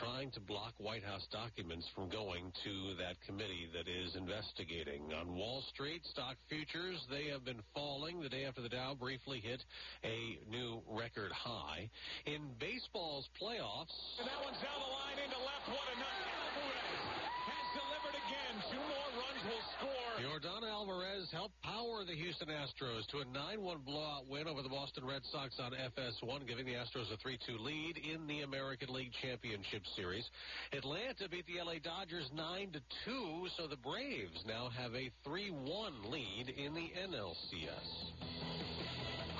trying 0.00 0.30
to 0.32 0.40
block 0.40 0.72
White 0.78 1.04
House 1.04 1.26
documents 1.32 1.88
from 1.94 2.08
going 2.08 2.52
to 2.64 2.94
that 2.96 3.20
committee 3.26 3.68
that 3.74 3.90
is 3.90 4.16
investigating. 4.16 5.12
On 5.12 5.34
Wall 5.34 5.62
Street, 5.74 6.00
stock 6.06 6.36
futures, 6.48 7.00
they 7.10 7.26
have 7.28 7.44
been 7.44 7.60
falling 7.74 8.20
the 8.20 8.28
day 8.28 8.44
after 8.44 8.62
the 8.62 8.68
Dow 8.68 8.94
briefly 8.94 9.40
hit 9.40 9.62
a 10.04 10.38
new 10.50 10.80
record 10.88 11.32
high. 11.32 11.90
In 12.26 12.54
baseball's 12.58 13.28
playoffs, 13.40 13.92
And 14.20 14.28
that 14.28 14.40
one's 14.44 14.60
down 14.62 14.78
the 14.80 14.92
line 14.92 15.18
into 15.18 15.38
left. 15.40 15.66
What 15.68 15.86
a. 15.90 15.96
Alvarez 15.98 17.04
has 17.48 17.66
delivered 17.76 18.16
again. 18.16 18.54
Two 18.70 18.82
more 18.82 19.10
runs 19.18 19.42
will 19.44 19.64
score. 19.78 20.01
Jordan 20.22 20.62
Alvarez 20.70 21.26
helped 21.32 21.60
power 21.62 22.04
the 22.06 22.14
Houston 22.14 22.46
Astros 22.46 23.06
to 23.10 23.18
a 23.18 23.24
9-1 23.24 23.84
blowout 23.84 24.28
win 24.28 24.46
over 24.46 24.62
the 24.62 24.68
Boston 24.68 25.04
Red 25.04 25.22
Sox 25.32 25.58
on 25.58 25.72
FS1, 25.72 26.46
giving 26.46 26.64
the 26.64 26.74
Astros 26.74 27.10
a 27.12 27.18
3-2 27.18 27.58
lead 27.58 27.98
in 27.98 28.28
the 28.28 28.42
American 28.42 28.94
League 28.94 29.10
Championship 29.20 29.82
Series. 29.96 30.30
Atlanta 30.72 31.28
beat 31.28 31.44
the 31.46 31.58
LA 31.64 31.82
Dodgers 31.82 32.30
9-2, 32.38 33.48
so 33.56 33.66
the 33.66 33.76
Braves 33.76 34.44
now 34.46 34.70
have 34.70 34.94
a 34.94 35.10
3-1 35.26 36.08
lead 36.08 36.54
in 36.56 36.72
the 36.72 36.92
NLCS. 37.02 37.90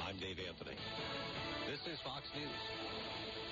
I'm 0.08 0.18
Dave 0.18 0.38
Anthony. 0.48 0.76
This 1.70 1.80
is 1.92 2.00
Fox 2.02 2.26
News. 2.34 3.51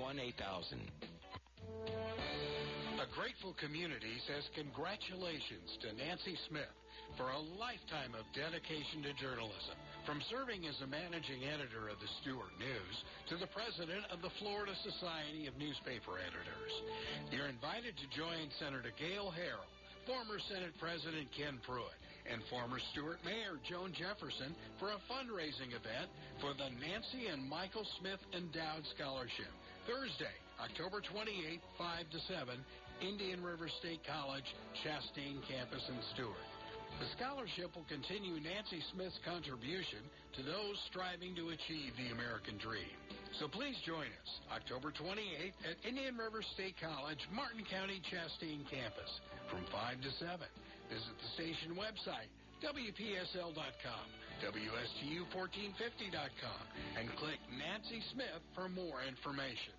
772-781 0.00 0.20
8000. 0.20 0.80
A 3.00 3.08
grateful 3.16 3.56
community 3.56 4.16
says 4.28 4.44
congratulations 4.56 5.72
to 5.80 5.96
Nancy 5.96 6.36
Smith 6.48 6.72
for 7.16 7.32
a 7.32 7.46
lifetime 7.56 8.12
of 8.16 8.28
dedication 8.36 9.02
to 9.04 9.12
journalism. 9.16 9.76
From 10.08 10.24
serving 10.32 10.64
as 10.64 10.76
the 10.80 10.88
managing 10.88 11.44
editor 11.44 11.92
of 11.92 12.00
the 12.00 12.12
Stuart 12.20 12.52
News 12.56 12.96
to 13.28 13.36
the 13.36 13.52
president 13.52 14.08
of 14.08 14.24
the 14.24 14.32
Florida 14.40 14.72
Society 14.80 15.44
of 15.44 15.56
Newspaper 15.60 16.16
Editors. 16.16 16.74
You're 17.28 17.52
invited 17.52 17.96
to 18.00 18.16
join 18.16 18.48
Senator 18.56 18.92
Gayle 18.96 19.28
Harrell, 19.32 19.68
former 20.08 20.40
Senate 20.48 20.72
President 20.80 21.28
Ken 21.36 21.60
Pruitt, 21.64 21.92
and 22.28 22.42
former 22.50 22.78
Stuart 22.92 23.22
Mayor 23.24 23.56
Joan 23.64 23.92
Jefferson 23.94 24.52
for 24.78 24.92
a 24.92 25.00
fundraising 25.06 25.72
event 25.72 26.08
for 26.40 26.52
the 26.56 26.68
Nancy 26.82 27.30
and 27.32 27.46
Michael 27.46 27.86
Smith 28.00 28.20
Endowed 28.34 28.84
Scholarship. 28.96 29.50
Thursday, 29.86 30.34
October 30.60 31.00
28th, 31.00 31.64
5 31.78 32.10
to 32.12 32.20
7, 32.28 32.58
Indian 33.00 33.40
River 33.40 33.68
State 33.80 34.04
College, 34.04 34.46
Chastain 34.84 35.40
Campus 35.48 35.84
in 35.88 35.98
Stuart. 36.12 36.50
The 37.00 37.08
scholarship 37.16 37.72
will 37.72 37.88
continue 37.88 38.36
Nancy 38.44 38.84
Smith's 38.92 39.16
contribution 39.24 40.04
to 40.36 40.42
those 40.42 40.76
striving 40.90 41.32
to 41.38 41.54
achieve 41.54 41.96
the 41.96 42.12
American 42.12 42.58
dream. 42.58 42.92
So 43.38 43.48
please 43.48 43.78
join 43.86 44.10
us 44.10 44.30
October 44.52 44.92
28th 44.92 45.56
at 45.64 45.80
Indian 45.86 46.18
River 46.18 46.42
State 46.52 46.76
College, 46.76 47.22
Martin 47.32 47.64
County, 47.64 48.02
Chastain 48.10 48.68
Campus 48.68 49.08
from 49.48 49.64
5 49.72 50.02
to 50.02 50.10
7. 50.18 50.44
Visit 50.90 51.14
the 51.22 51.30
station 51.38 51.78
website, 51.78 52.26
WPSL.com, 52.66 54.06
WSTU1450.com, 54.42 56.62
and 56.98 57.06
click 57.14 57.38
Nancy 57.56 58.02
Smith 58.12 58.42
for 58.56 58.68
more 58.68 58.98
information. 59.06 59.78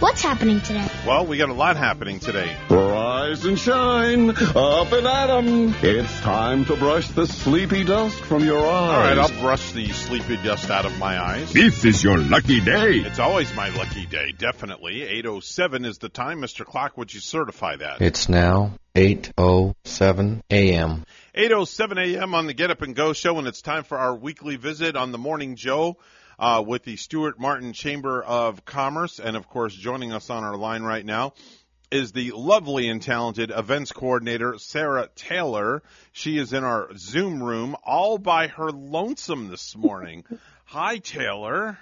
What's 0.00 0.22
happening 0.22 0.62
today? 0.62 0.88
Well, 1.06 1.26
we 1.26 1.36
got 1.36 1.50
a 1.50 1.52
lot 1.52 1.76
happening 1.76 2.20
today. 2.20 2.56
Rise 2.70 3.44
and 3.44 3.58
shine, 3.58 4.30
up 4.30 4.92
and 4.92 5.06
at 5.06 5.28
'em. 5.28 5.74
It's 5.82 6.20
time 6.20 6.64
to 6.64 6.76
brush 6.76 7.08
the 7.08 7.26
sleepy 7.26 7.84
dust 7.84 8.18
from 8.18 8.42
your 8.42 8.66
eyes. 8.66 8.66
All 8.66 8.98
right, 8.98 9.18
I'll 9.18 9.40
brush 9.42 9.72
the 9.72 9.92
sleepy 9.92 10.38
dust 10.38 10.70
out 10.70 10.86
of 10.86 10.98
my 10.98 11.20
eyes. 11.20 11.52
This 11.52 11.84
is 11.84 12.02
your 12.02 12.16
lucky 12.16 12.62
day. 12.62 13.00
It's 13.00 13.18
always 13.18 13.54
my 13.54 13.68
lucky 13.68 14.06
day, 14.06 14.32
definitely. 14.32 15.02
8.07 15.02 15.84
is 15.84 15.98
the 15.98 16.08
time. 16.08 16.40
Mr. 16.40 16.64
Clock, 16.64 16.96
would 16.96 17.12
you 17.12 17.20
certify 17.20 17.76
that? 17.76 18.00
It's 18.00 18.26
now 18.26 18.72
8:07 18.94 20.40
a.m. 20.50 21.04
8.07 21.34 21.98
a.m. 21.98 22.34
on 22.34 22.46
the 22.46 22.54
Get 22.54 22.70
Up 22.70 22.80
and 22.80 22.96
Go 22.96 23.12
show, 23.12 23.38
and 23.38 23.46
it's 23.46 23.60
time 23.60 23.84
for 23.84 23.98
our 23.98 24.14
weekly 24.14 24.56
visit 24.56 24.96
on 24.96 25.12
the 25.12 25.18
Morning 25.18 25.56
Joe 25.56 25.98
uh, 26.40 26.64
with 26.66 26.82
the 26.84 26.96
Stuart 26.96 27.38
Martin 27.38 27.72
Chamber 27.72 28.22
of 28.22 28.64
Commerce. 28.64 29.20
And, 29.20 29.36
of 29.36 29.46
course, 29.48 29.74
joining 29.74 30.12
us 30.12 30.30
on 30.30 30.42
our 30.42 30.56
line 30.56 30.82
right 30.82 31.04
now 31.04 31.34
is 31.92 32.12
the 32.12 32.32
lovely 32.32 32.88
and 32.88 33.02
talented 33.02 33.52
events 33.54 33.92
coordinator, 33.92 34.56
Sara 34.58 35.08
Taylor. 35.14 35.82
She 36.12 36.38
is 36.38 36.52
in 36.52 36.64
our 36.64 36.90
Zoom 36.96 37.42
room 37.42 37.76
all 37.84 38.16
by 38.16 38.46
her 38.46 38.70
lonesome 38.70 39.48
this 39.48 39.76
morning. 39.76 40.24
Hi, 40.64 40.98
Taylor. 40.98 41.78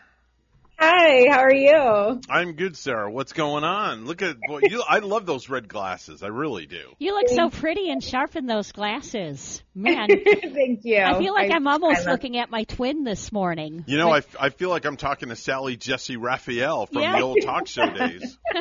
Hi, 0.81 1.25
how 1.29 1.41
are 1.41 1.53
you? 1.53 2.21
I'm 2.31 2.53
good, 2.53 2.77
Sara. 2.77 3.11
What's 3.11 3.33
going 3.33 3.65
on? 3.65 4.05
Look 4.07 4.23
at 4.23 4.37
boy, 4.47 4.61
you. 4.63 4.81
I 4.89 5.01
love 5.01 5.27
those 5.27 5.49
red 5.49 5.67
glasses. 5.69 6.23
I 6.23 6.29
really 6.29 6.67
do. 6.67 6.83
You 7.01 7.15
look 7.15 7.29
so 7.31 7.51
pretty 7.51 7.91
and 7.91 8.03
sharp 8.03 8.37
in 8.37 8.47
those 8.47 8.71
glasses. 8.71 9.61
Man. 9.75 10.07
Thank 10.25 10.81
you. 10.85 11.01
I 11.03 11.19
feel 11.19 11.35
like 11.35 11.51
I- 11.51 11.57
I'm 11.57 11.67
almost 11.67 12.07
love- 12.07 12.13
looking 12.13 12.37
at 12.39 12.51
my 12.51 12.63
twin 12.63 13.03
this 13.03 13.33
morning. 13.33 13.83
You 13.89 13.97
know, 13.99 14.13
I, 14.15 14.23
I 14.39 14.51
feel 14.51 14.69
like 14.71 14.85
I'm 14.85 14.97
talking 14.97 15.31
to 15.31 15.37
Sally 15.37 15.77
Jessy 15.77 16.17
Raphael 16.17 16.87
from 16.87 17.03
Yeah. 17.03 17.17
the 17.17 17.23
old 17.25 17.39
talk 17.43 17.67
show 17.67 17.87
days. 17.91 18.39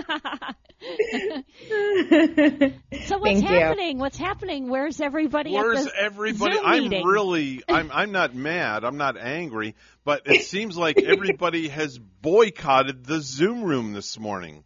So 3.07 3.17
what's 3.17 3.39
Thank 3.41 3.49
you. 3.49 3.57
happening? 3.59 3.97
What's 3.97 4.17
happening? 4.17 4.69
Where's 4.69 5.01
everybody 5.01 5.51
Where's 5.53 5.79
at 5.87 5.93
the 5.93 6.01
everybody? 6.03 6.55
Zoom 6.55 6.65
I'm 6.65 6.83
meeting? 6.83 7.05
really, 7.05 7.63
I'm, 7.67 7.89
I'm 7.93 8.11
not 8.11 8.35
mad. 8.35 8.83
I'm 8.83 8.97
not 8.97 9.17
angry, 9.17 9.75
but 10.07 10.21
it 10.23 10.43
seems 10.43 10.77
like 10.77 11.01
everybody 11.01 11.67
has 11.67 11.99
boycotted 11.99 13.03
the 13.03 13.19
Zoom 13.19 13.61
room 13.61 13.91
this 13.91 14.17
morning. 14.17 14.63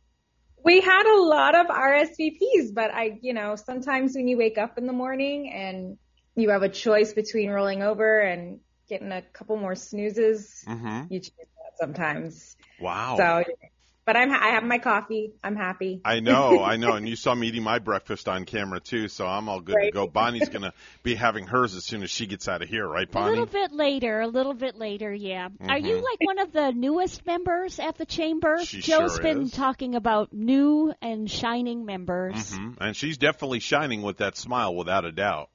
We 0.63 0.81
had 0.81 1.07
a 1.07 1.19
lot 1.19 1.55
of 1.55 1.65
RSVPs, 1.65 2.75
but 2.75 2.91
I, 2.93 3.17
you 3.23 3.33
know, 3.33 3.55
sometimes 3.55 4.13
when 4.13 4.27
you 4.27 4.37
wake 4.37 4.59
up 4.59 4.77
in 4.77 4.85
the 4.85 4.93
morning 4.93 5.51
and 5.51 5.97
you 6.35 6.51
have 6.51 6.61
a 6.61 6.69
choice 6.69 7.13
between 7.13 7.49
rolling 7.49 7.81
over 7.81 8.19
and 8.19 8.59
getting 8.87 9.11
a 9.11 9.23
couple 9.23 9.57
more 9.57 9.73
snoozes, 9.73 10.63
Mm-hmm. 10.67 11.11
you 11.11 11.19
choose 11.21 11.31
that 11.37 11.79
sometimes. 11.79 12.55
Wow. 12.79 13.15
So, 13.17 13.43
but 14.05 14.17
I'm, 14.17 14.31
I 14.31 14.49
have 14.49 14.63
my 14.63 14.79
coffee. 14.79 15.33
I'm 15.43 15.55
happy. 15.55 16.01
I 16.03 16.19
know, 16.19 16.63
I 16.63 16.77
know, 16.77 16.93
and 16.93 17.07
you 17.07 17.15
saw 17.15 17.35
me 17.35 17.47
eating 17.47 17.63
my 17.63 17.79
breakfast 17.79 18.27
on 18.27 18.45
camera 18.45 18.79
too, 18.79 19.07
so 19.07 19.25
I'm 19.27 19.47
all 19.47 19.61
good 19.61 19.77
to 19.81 19.91
go. 19.91 20.07
Bonnie's 20.07 20.49
gonna 20.49 20.73
be 21.03 21.15
having 21.15 21.45
hers 21.45 21.75
as 21.75 21.85
soon 21.85 22.01
as 22.03 22.09
she 22.09 22.25
gets 22.25 22.47
out 22.47 22.61
of 22.61 22.69
here, 22.69 22.87
right, 22.87 23.09
Bonnie? 23.09 23.27
A 23.27 23.29
little 23.41 23.45
bit 23.45 23.71
later, 23.71 24.21
a 24.21 24.27
little 24.27 24.53
bit 24.53 24.75
later, 24.75 25.13
yeah. 25.13 25.49
Are 25.67 25.77
you 25.77 25.95
Mhm. 25.97 26.03
like 26.03 26.19
one 26.21 26.39
of 26.39 26.51
the 26.51 26.71
newest 26.71 27.25
members 27.25 27.79
at 27.79 27.97
the 27.97 28.05
chamber? 28.05 28.63
She 28.65 28.81
Joe's 28.81 29.13
sure 29.13 29.21
been 29.21 29.43
is. 29.43 29.51
talking 29.51 29.95
about 29.95 30.33
new 30.33 30.93
and 31.01 31.29
shining 31.29 31.85
members. 31.85 32.55
hmm 32.55 32.71
And 32.79 32.95
she's 32.95 33.17
definitely 33.17 33.59
shining 33.59 34.01
with 34.01 34.17
that 34.17 34.35
smile, 34.37 34.75
without 34.75 35.05
a 35.05 35.11
doubt. 35.11 35.49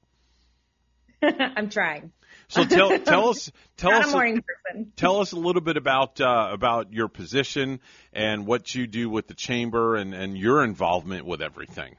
I'm 1.23 1.69
trying. 1.71 2.13
So 2.49 2.65
tell 2.65 2.99
tell 3.05 3.29
us 3.29 3.51
tell 3.77 3.91
Not 3.91 4.15
us 4.15 4.15
a 4.15 4.85
tell 4.97 5.21
us 5.21 5.33
a 5.33 5.37
little 5.37 5.63
bit 5.63 5.77
about 5.77 6.21
uh, 6.21 6.49
about 6.53 6.93
your 6.93 7.09
position 7.09 7.81
and 8.13 8.47
what 8.47 8.75
you 8.75 8.87
do 8.87 9.11
with 9.11 9.27
the 9.29 9.35
chamber 9.35 9.97
and 9.97 10.15
and 10.15 10.37
your 10.37 10.63
involvement 10.63 11.27
with 11.27 11.43
everything. 11.43 11.97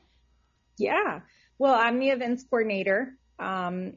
Yeah. 0.78 1.22
Well, 1.60 1.74
I'm 1.74 2.00
the 2.00 2.10
events 2.10 2.46
coordinator. 2.50 3.18
Um, 3.40 3.94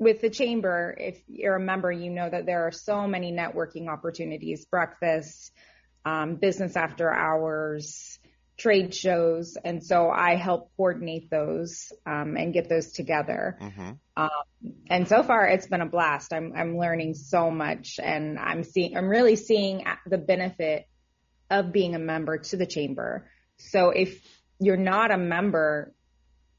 with 0.00 0.20
the 0.20 0.30
chamber, 0.30 0.96
if 0.98 1.20
you're 1.26 1.56
a 1.56 1.60
member, 1.60 1.90
you 1.90 2.10
know 2.10 2.28
that 2.28 2.46
there 2.46 2.66
are 2.66 2.72
so 2.72 3.08
many 3.08 3.32
networking 3.32 3.88
opportunities, 3.88 4.64
breakfast, 4.64 5.52
um, 6.04 6.36
business 6.36 6.76
after 6.76 7.12
hours, 7.12 8.07
trade 8.58 8.92
shows, 8.92 9.56
and 9.64 9.84
so 9.84 10.10
I 10.10 10.34
help 10.34 10.72
coordinate 10.76 11.30
those 11.30 11.92
um, 12.04 12.36
and 12.36 12.52
get 12.52 12.68
those 12.68 12.92
together. 12.92 13.56
Mm-hmm. 13.60 13.90
Um, 14.16 14.74
and 14.90 15.06
so 15.06 15.22
far, 15.22 15.46
it's 15.46 15.68
been 15.68 15.80
a 15.80 15.86
blast. 15.86 16.32
I'm 16.32 16.52
I'm 16.54 16.76
learning 16.76 17.14
so 17.14 17.50
much, 17.50 18.00
and 18.02 18.38
I'm 18.38 18.64
seeing 18.64 18.96
I'm 18.96 19.08
really 19.08 19.36
seeing 19.36 19.84
the 20.06 20.18
benefit 20.18 20.86
of 21.50 21.72
being 21.72 21.94
a 21.94 21.98
member 22.00 22.38
to 22.38 22.56
the 22.56 22.66
chamber. 22.66 23.30
So 23.58 23.90
if 23.90 24.20
you're 24.58 24.76
not 24.76 25.12
a 25.12 25.16
member, 25.16 25.94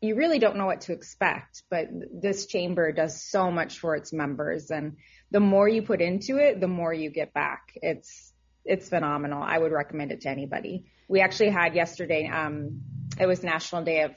you 0.02 0.16
really 0.16 0.40
don't 0.40 0.56
know 0.56 0.66
what 0.66 0.82
to 0.82 0.94
expect. 0.94 1.64
But 1.70 1.90
this 2.14 2.46
chamber 2.46 2.94
does 2.94 3.22
so 3.22 3.52
much 3.52 3.80
for 3.80 3.96
its 3.96 4.14
members, 4.14 4.72
and 4.72 4.96
the 5.32 5.42
more 5.42 5.68
you 5.68 5.82
put 5.82 6.02
into 6.02 6.38
it, 6.38 6.62
the 6.62 6.68
more 6.68 6.94
you 6.94 7.10
get 7.10 7.34
back. 7.34 7.74
It's 7.76 8.32
it's 8.64 8.88
phenomenal. 8.88 9.44
I 9.44 9.58
would 9.58 9.74
recommend 9.74 10.14
it 10.14 10.22
to 10.22 10.30
anybody. 10.30 10.86
We 11.10 11.22
actually 11.22 11.50
had 11.50 11.76
yesterday. 11.76 12.28
Um, 12.28 12.82
it 13.20 13.26
was 13.26 13.44
National 13.44 13.84
Day 13.84 14.04
of 14.04 14.12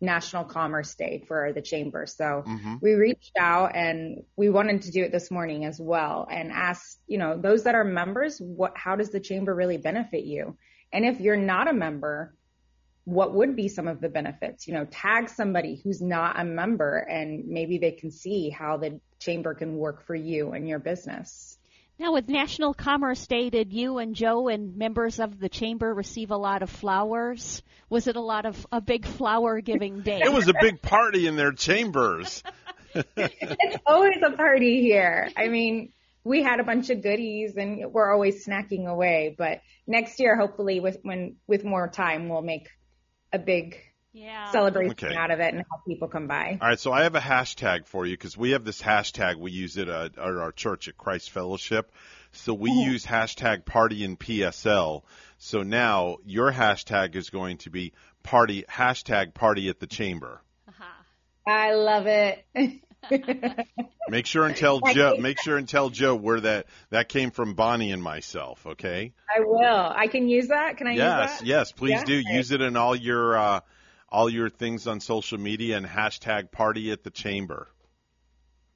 National 0.00 0.44
Commerce 0.44 0.94
Day 0.94 1.24
for 1.26 1.52
the 1.52 1.60
chamber. 1.60 2.06
So 2.06 2.44
Mhm. 2.46 2.80
we 2.80 2.94
reached 2.94 3.36
out 3.38 3.74
and 3.74 4.22
we 4.36 4.48
wanted 4.48 4.82
to 4.82 4.92
do 4.92 5.02
it 5.02 5.10
this 5.10 5.30
morning 5.30 5.64
as 5.64 5.80
well 5.80 6.28
and 6.30 6.52
ask, 6.52 6.98
you 7.06 7.18
know, 7.18 7.36
those 7.36 7.64
that 7.64 7.74
are 7.74 7.84
members, 7.84 8.40
what, 8.40 8.76
how 8.76 8.94
does 8.94 9.10
the 9.10 9.20
chamber 9.20 9.54
really 9.54 9.76
benefit 9.76 10.24
you? 10.24 10.56
And 10.92 11.04
if 11.04 11.20
you're 11.20 11.36
not 11.36 11.68
a 11.68 11.72
member, 11.72 12.34
what 13.04 13.34
would 13.34 13.56
be 13.56 13.68
some 13.68 13.88
of 13.88 14.00
the 14.00 14.08
benefits? 14.08 14.68
You 14.68 14.74
know, 14.74 14.84
tag 14.84 15.28
somebody 15.28 15.80
who's 15.82 16.00
not 16.00 16.38
a 16.38 16.44
member 16.44 16.96
and 16.96 17.48
maybe 17.48 17.78
they 17.78 17.92
can 17.92 18.10
see 18.10 18.50
how 18.50 18.76
the 18.76 19.00
chamber 19.18 19.54
can 19.54 19.76
work 19.76 20.06
for 20.06 20.14
you 20.14 20.52
and 20.52 20.68
your 20.68 20.78
business. 20.78 21.55
Now, 21.98 22.12
with 22.12 22.28
National 22.28 22.74
Commerce 22.74 23.26
Day, 23.26 23.48
did 23.48 23.72
you 23.72 23.96
and 23.98 24.14
Joe 24.14 24.48
and 24.48 24.76
members 24.76 25.18
of 25.18 25.38
the 25.38 25.48
chamber 25.48 25.94
receive 25.94 26.30
a 26.30 26.36
lot 26.36 26.62
of 26.62 26.68
flowers? 26.68 27.62
Was 27.88 28.06
it 28.06 28.16
a 28.16 28.20
lot 28.20 28.44
of 28.44 28.66
a 28.70 28.82
big 28.82 29.06
flower 29.06 29.60
giving 29.62 30.02
day? 30.02 30.20
It 30.22 30.32
was 30.32 30.46
a 30.48 30.54
big 30.60 30.82
party 30.82 31.26
in 31.26 31.36
their 31.36 31.52
chambers. 31.52 32.42
it's 32.94 33.76
always 33.86 34.18
a 34.22 34.36
party 34.36 34.82
here. 34.82 35.30
I 35.38 35.48
mean, 35.48 35.92
we 36.22 36.42
had 36.42 36.60
a 36.60 36.64
bunch 36.64 36.90
of 36.90 37.02
goodies 37.02 37.56
and 37.56 37.90
we're 37.90 38.12
always 38.12 38.44
snacking 38.44 38.86
away, 38.86 39.34
but 39.36 39.62
next 39.86 40.20
year, 40.20 40.36
hopefully 40.36 40.80
with, 40.80 40.98
when, 41.02 41.36
with 41.46 41.64
more 41.64 41.88
time, 41.88 42.28
we'll 42.28 42.42
make 42.42 42.68
a 43.32 43.38
big 43.38 43.78
yeah. 44.16 44.50
celebration 44.50 44.92
Okay. 44.92 45.14
out 45.14 45.30
of 45.30 45.40
it 45.40 45.54
and 45.54 45.58
have 45.58 45.84
people 45.86 46.08
come 46.08 46.26
by. 46.26 46.58
All 46.60 46.68
right, 46.68 46.80
so 46.80 46.92
I 46.92 47.02
have 47.02 47.14
a 47.14 47.20
hashtag 47.20 47.86
for 47.86 48.06
you 48.06 48.14
because 48.14 48.36
we 48.36 48.52
have 48.52 48.64
this 48.64 48.80
hashtag. 48.80 49.36
We 49.36 49.50
use 49.50 49.76
it 49.76 49.88
at, 49.88 50.16
at 50.16 50.18
our 50.18 50.52
church 50.52 50.88
at 50.88 50.96
Christ 50.96 51.30
Fellowship. 51.30 51.92
So 52.32 52.52
we 52.54 52.70
use 52.70 53.04
hashtag 53.06 53.64
party 53.64 54.04
in 54.04 54.16
PSL. 54.16 55.02
So 55.38 55.62
now 55.62 56.16
your 56.24 56.52
hashtag 56.52 57.14
is 57.14 57.30
going 57.30 57.58
to 57.58 57.70
be 57.70 57.92
party 58.22 58.64
hashtag 58.68 59.34
party 59.34 59.68
at 59.68 59.80
the 59.80 59.86
chamber. 59.86 60.40
I 61.46 61.74
love 61.74 62.06
it. 62.08 62.44
Make 64.08 64.26
sure 64.26 64.46
and 64.46 64.56
tell 64.56 64.80
Joe. 64.80 65.16
Make 65.18 65.40
sure 65.40 65.56
and 65.56 65.68
tell 65.68 65.90
Joe 65.90 66.16
where 66.16 66.40
that 66.40 66.66
that 66.90 67.08
came 67.08 67.30
from. 67.30 67.54
Bonnie 67.54 67.92
and 67.92 68.02
myself. 68.02 68.66
Okay. 68.66 69.12
I 69.34 69.40
will. 69.40 69.92
I 69.94 70.08
can 70.08 70.28
use 70.28 70.48
that. 70.48 70.76
Can 70.76 70.88
I 70.88 70.90
use 70.90 70.98
yes, 70.98 71.38
that? 71.38 71.46
yes. 71.46 71.72
Please 71.72 71.90
Yeah? 72.00 72.04
do 72.04 72.22
use 72.32 72.50
it 72.50 72.60
in 72.60 72.76
all 72.76 72.96
your 72.96 73.38
uh, 73.38 73.60
all 74.08 74.28
your 74.30 74.48
things 74.50 74.86
on 74.86 75.00
social 75.00 75.38
media 75.38 75.76
and 75.76 75.86
hashtag 75.86 76.50
party 76.52 76.90
at 76.92 77.02
the 77.04 77.10
chamber. 77.10 77.68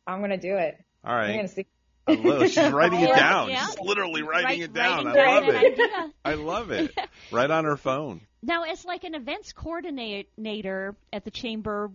I'm 0.06 0.20
gonna 0.20 0.36
do 0.38 0.56
it. 0.56 0.76
All 1.04 1.14
right. 1.14 1.30
I'm 1.30 1.36
gonna 1.36 1.48
see. 1.48 1.66
I 2.06 2.14
love, 2.14 2.48
she's 2.50 2.56
writing 2.72 3.00
it 3.00 3.14
down. 3.14 3.50
yeah. 3.50 3.66
She's 3.66 3.78
literally 3.80 4.22
writing 4.22 4.46
Write- 4.46 4.60
it 4.62 4.72
down. 4.72 5.04
writing 5.06 5.22
I 5.22 5.34
love 5.34 5.48
it. 5.48 5.72
idea. 5.72 6.12
I 6.24 6.34
love 6.34 6.70
it. 6.70 6.98
Right 7.30 7.50
on 7.50 7.64
her 7.64 7.76
phone. 7.76 8.22
Now, 8.42 8.64
as 8.64 8.84
like 8.84 9.04
an 9.04 9.14
events 9.14 9.52
coordinator 9.52 10.96
at 11.12 11.24
the 11.24 11.30
chamber, 11.30 11.92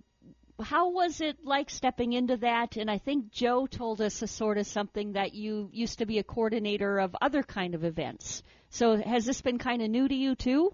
how 0.63 0.91
was 0.91 1.19
it 1.19 1.43
like 1.43 1.69
stepping 1.69 2.13
into 2.13 2.37
that? 2.37 2.77
And 2.77 2.89
I 2.89 2.99
think 2.99 3.31
Joe 3.31 3.67
told 3.67 3.99
us 3.99 4.21
a 4.21 4.27
sort 4.27 4.57
of 4.57 4.65
something 4.67 5.13
that 5.13 5.33
you 5.33 5.69
used 5.73 5.99
to 5.99 6.05
be 6.05 6.19
a 6.19 6.23
coordinator 6.23 6.99
of 6.99 7.15
other 7.21 7.43
kind 7.43 7.75
of 7.75 7.83
events. 7.83 8.43
So 8.69 8.95
has 8.95 9.25
this 9.25 9.41
been 9.41 9.57
kind 9.57 9.81
of 9.81 9.89
new 9.89 10.07
to 10.07 10.15
you 10.15 10.35
too? 10.35 10.73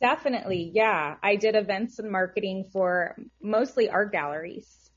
Definitely, 0.00 0.70
yeah. 0.74 1.16
I 1.22 1.36
did 1.36 1.56
events 1.56 1.98
and 1.98 2.10
marketing 2.10 2.68
for 2.72 3.16
mostly 3.40 3.88
art 3.88 4.12
galleries. 4.12 4.90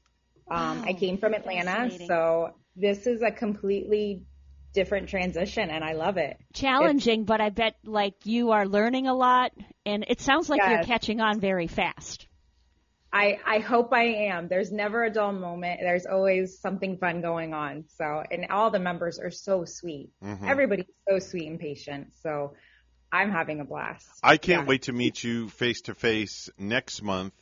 Um, 0.52 0.84
I 0.86 0.94
came 0.94 1.18
from 1.18 1.34
Atlanta, 1.34 1.90
so 2.08 2.56
this 2.76 3.06
is 3.08 3.22
a 3.22 3.32
completely 3.32 4.24
different 4.74 5.10
transition, 5.10 5.70
and 5.70 5.84
I 5.84 5.94
love 5.94 6.18
it. 6.18 6.38
Challenging, 6.54 7.24
but 7.24 7.40
I 7.40 7.50
bet 7.50 7.76
like 7.86 8.26
you 8.26 8.52
are 8.52 8.68
learning 8.68 9.08
a 9.08 9.14
lot, 9.14 9.52
and 9.86 10.06
it 10.08 10.22
sounds 10.22 10.50
like 10.50 10.62
you're 10.68 10.84
catching 10.84 11.22
on 11.22 11.40
very 11.40 11.68
fast. 11.68 12.28
I, 13.12 13.40
I 13.46 13.60
hope 13.60 13.92
I 13.92 14.04
am. 14.04 14.48
There's 14.48 14.72
never 14.72 15.04
a 15.04 15.10
dull 15.12 15.32
moment. 15.34 15.80
There's 15.82 16.06
always 16.06 16.60
something 16.60 16.98
fun 16.98 17.22
going 17.22 17.54
on. 17.56 17.86
So, 17.88 18.24
and 18.30 18.48
all 18.52 18.70
the 18.70 18.80
members 18.80 19.18
are 19.18 19.32
so 19.32 19.66
sweet. 19.66 20.12
Mhm. 20.24 20.48
Everybody's 20.48 20.86
so 21.08 21.18
sweet 21.18 21.48
and 21.48 21.60
patient. 21.60 22.16
So, 22.22 22.54
I'm 23.12 23.32
having 23.32 23.60
a 23.60 23.66
blast. 23.66 24.08
I 24.24 24.38
can't 24.38 24.64
Yeah. 24.64 24.68
wait 24.68 24.82
to 24.84 24.94
meet 24.94 25.24
you 25.24 25.50
face 25.50 25.82
to 25.82 25.96
face 25.96 26.50
next 26.58 27.02
month 27.02 27.34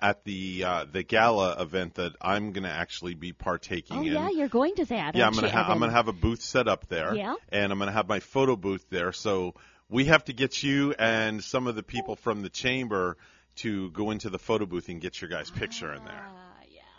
at 0.00 0.24
the 0.24 0.64
uh, 0.64 0.86
the 0.90 1.02
gala 1.02 1.60
event 1.60 1.94
that 1.96 2.12
I'm 2.22 2.52
going 2.52 2.62
to 2.64 2.70
actually 2.70 3.14
be 3.14 3.32
partaking 3.34 3.98
Oh 3.98 4.00
in. 4.00 4.06
yeah, 4.12 4.30
you're 4.30 4.48
going 4.48 4.74
to 4.76 4.84
that. 4.86 5.14
Yeah, 5.14 5.26
I'm 5.26 5.34
gonna 5.34 5.50
ha- 5.50 5.66
I'm 5.68 5.78
gonna 5.78 5.92
have 5.92 6.08
a 6.08 6.12
booth 6.14 6.40
set 6.40 6.68
up 6.68 6.88
there. 6.88 7.14
Yeah. 7.14 7.34
And 7.50 7.70
I'm 7.70 7.78
gonna 7.78 7.92
have 7.92 8.08
my 8.08 8.20
photo 8.20 8.56
booth 8.56 8.86
there. 8.88 9.12
So 9.12 9.54
we 9.90 10.06
have 10.06 10.24
to 10.24 10.32
get 10.32 10.62
you 10.62 10.94
and 10.98 11.44
some 11.44 11.66
of 11.66 11.74
the 11.76 11.82
people 11.82 12.16
from 12.16 12.40
the 12.42 12.48
chamber 12.48 13.18
to 13.56 13.90
go 13.90 14.10
into 14.10 14.30
the 14.30 14.38
photo 14.38 14.64
booth 14.64 14.88
and 14.88 15.00
get 15.02 15.20
your 15.20 15.28
guys' 15.28 15.50
picture 15.50 15.92
in 15.92 16.02
there. 16.04 16.26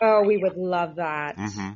Oh, 0.00 0.22
we 0.22 0.36
would 0.36 0.56
love 0.56 0.96
that. 0.96 1.36
Mm-hmm. 1.36 1.70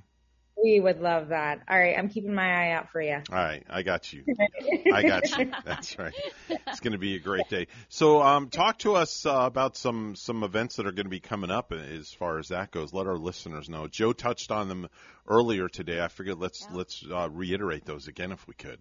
We 0.62 0.80
would 0.80 1.00
love 1.00 1.28
that. 1.28 1.60
All 1.68 1.78
right. 1.78 1.96
I'm 1.98 2.08
keeping 2.08 2.34
my 2.34 2.68
eye 2.68 2.72
out 2.72 2.90
for 2.90 3.00
you. 3.00 3.16
All 3.30 3.36
right, 3.36 3.62
I 3.68 3.82
got 3.82 4.12
you. 4.12 4.24
I 4.92 5.02
got 5.02 5.38
you. 5.38 5.50
That's 5.64 5.98
right. 5.98 6.14
It's 6.48 6.80
going 6.80 6.92
to 6.92 6.98
be 6.98 7.14
a 7.16 7.18
great 7.20 7.48
day. 7.50 7.66
So, 7.88 8.22
um, 8.22 8.48
talk 8.48 8.78
to 8.78 8.94
us 8.94 9.26
uh, 9.26 9.42
about 9.44 9.76
some 9.76 10.14
some 10.16 10.42
events 10.42 10.76
that 10.76 10.86
are 10.86 10.92
going 10.92 11.06
to 11.06 11.10
be 11.10 11.20
coming 11.20 11.50
up 11.50 11.72
as 11.72 12.12
far 12.12 12.38
as 12.38 12.48
that 12.48 12.70
goes. 12.70 12.92
Let 12.94 13.06
our 13.06 13.18
listeners 13.18 13.68
know. 13.68 13.86
Joe 13.86 14.12
touched 14.14 14.50
on 14.50 14.68
them 14.68 14.88
earlier 15.28 15.68
today. 15.68 16.00
I 16.00 16.08
figured 16.08 16.38
let's 16.38 16.66
let's 16.72 17.04
uh, 17.10 17.28
reiterate 17.30 17.84
those 17.84 18.08
again 18.08 18.32
if 18.32 18.46
we 18.48 18.54
could. 18.54 18.78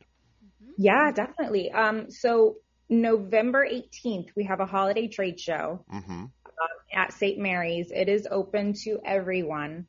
Yeah, 0.77 1.11
definitely. 1.11 1.71
Um, 1.71 2.09
so 2.09 2.55
November 2.89 3.67
18th, 3.67 4.29
we 4.35 4.45
have 4.45 4.59
a 4.59 4.65
holiday 4.65 5.07
trade 5.07 5.39
show 5.39 5.83
Mm-hmm. 5.93 6.11
um, 6.11 6.29
at 6.93 7.13
St. 7.13 7.37
Mary's. 7.37 7.91
It 7.91 8.07
is 8.09 8.27
open 8.29 8.73
to 8.83 8.99
everyone. 9.05 9.87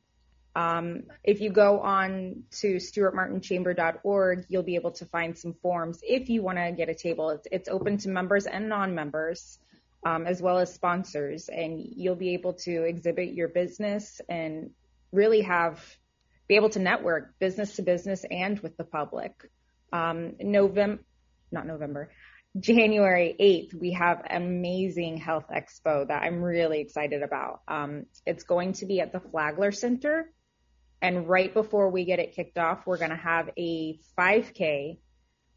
Um, 0.57 1.03
if 1.23 1.39
you 1.39 1.51
go 1.51 1.81
on 1.81 2.41
to 2.61 2.77
stuartmartinchamber.org, 2.77 4.45
you'll 4.49 4.63
be 4.63 4.73
able 4.73 4.89
to 4.93 5.05
find 5.05 5.37
some 5.37 5.53
forms 5.61 5.99
if 6.01 6.29
you 6.29 6.41
want 6.41 6.57
to 6.57 6.71
get 6.71 6.89
a 6.89 6.95
table. 6.95 7.29
It's, 7.29 7.47
it's 7.51 7.69
open 7.69 7.99
to 7.99 8.09
members 8.09 8.47
and 8.47 8.67
non-members, 8.67 9.59
um, 10.03 10.25
as 10.25 10.41
well 10.41 10.57
as 10.57 10.73
sponsors, 10.73 11.47
and 11.47 11.79
you'll 11.79 12.15
be 12.15 12.33
able 12.33 12.53
to 12.53 12.85
exhibit 12.85 13.33
your 13.33 13.49
business 13.49 14.19
and 14.27 14.71
really 15.11 15.41
have 15.41 15.79
be 16.47 16.55
able 16.55 16.69
to 16.71 16.79
network 16.79 17.37
business 17.37 17.75
to 17.75 17.83
business 17.83 18.25
and 18.31 18.59
with 18.61 18.77
the 18.77 18.83
public. 18.83 19.33
Um, 19.93 20.37
November, 20.39 21.03
not 21.51 21.67
November, 21.67 22.09
January 22.59 23.35
8th, 23.39 23.79
we 23.79 23.91
have 23.91 24.23
an 24.25 24.41
amazing 24.41 25.17
health 25.17 25.45
expo 25.55 26.07
that 26.07 26.23
I'm 26.23 26.41
really 26.41 26.79
excited 26.81 27.21
about. 27.21 27.61
Um, 27.67 28.07
it's 28.25 28.43
going 28.43 28.73
to 28.73 28.87
be 28.87 29.01
at 29.01 29.11
the 29.11 29.19
Flagler 29.19 29.71
Center. 29.71 30.31
And 31.01 31.27
right 31.29 31.53
before 31.53 31.89
we 31.89 32.05
get 32.05 32.19
it 32.19 32.33
kicked 32.33 32.57
off, 32.57 32.85
we're 32.87 32.97
going 32.97 33.11
to 33.11 33.15
have 33.15 33.49
a 33.57 33.99
5K 34.17 34.97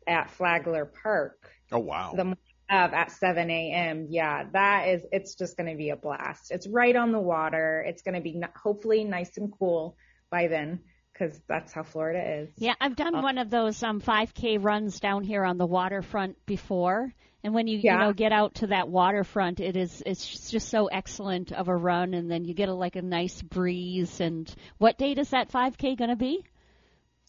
at 0.06 0.30
Flagler 0.30 0.84
Park 1.02 1.50
Oh 1.72 1.78
wow. 1.78 2.12
the 2.14 2.24
morning 2.24 2.36
of 2.70 2.92
at 2.92 3.10
7 3.10 3.50
a.m. 3.50 4.06
Yeah, 4.10 4.44
that 4.52 4.88
is, 4.88 5.02
it's 5.12 5.34
just 5.34 5.56
going 5.56 5.70
to 5.70 5.76
be 5.76 5.90
a 5.90 5.96
blast. 5.96 6.50
It's 6.50 6.66
right 6.68 6.94
on 6.94 7.12
the 7.12 7.20
water. 7.20 7.84
It's 7.86 8.02
going 8.02 8.14
to 8.14 8.20
be 8.20 8.40
hopefully 8.56 9.04
nice 9.04 9.36
and 9.38 9.52
cool 9.58 9.96
by 10.30 10.46
then 10.48 10.80
because 11.12 11.40
that's 11.48 11.72
how 11.72 11.82
Florida 11.82 12.42
is. 12.42 12.50
Yeah, 12.58 12.74
I've 12.80 12.96
done 12.96 13.14
Uh, 13.16 13.22
one 13.22 13.38
of 13.38 13.50
those 13.50 13.82
um 13.82 14.00
5K 14.00 14.62
runs 14.62 15.00
down 15.00 15.24
here 15.24 15.44
on 15.44 15.58
the 15.58 15.66
waterfront 15.66 16.36
before. 16.46 17.12
And 17.42 17.54
when 17.54 17.66
you 17.66 17.78
you 17.78 17.96
know 17.96 18.12
get 18.12 18.32
out 18.32 18.56
to 18.56 18.66
that 18.68 18.88
waterfront, 18.88 19.60
it 19.60 19.76
is 19.76 20.02
it's 20.04 20.50
just 20.50 20.68
so 20.68 20.86
excellent 20.86 21.52
of 21.52 21.68
a 21.68 21.76
run, 21.76 22.12
and 22.14 22.30
then 22.30 22.44
you 22.44 22.52
get 22.54 22.68
a, 22.68 22.74
like 22.74 22.96
a 22.96 23.02
nice 23.02 23.40
breeze. 23.40 24.20
And 24.20 24.52
what 24.78 24.98
date 24.98 25.18
is 25.18 25.30
that 25.30 25.50
5K 25.50 25.96
going 25.96 26.10
to 26.10 26.16
be? 26.16 26.44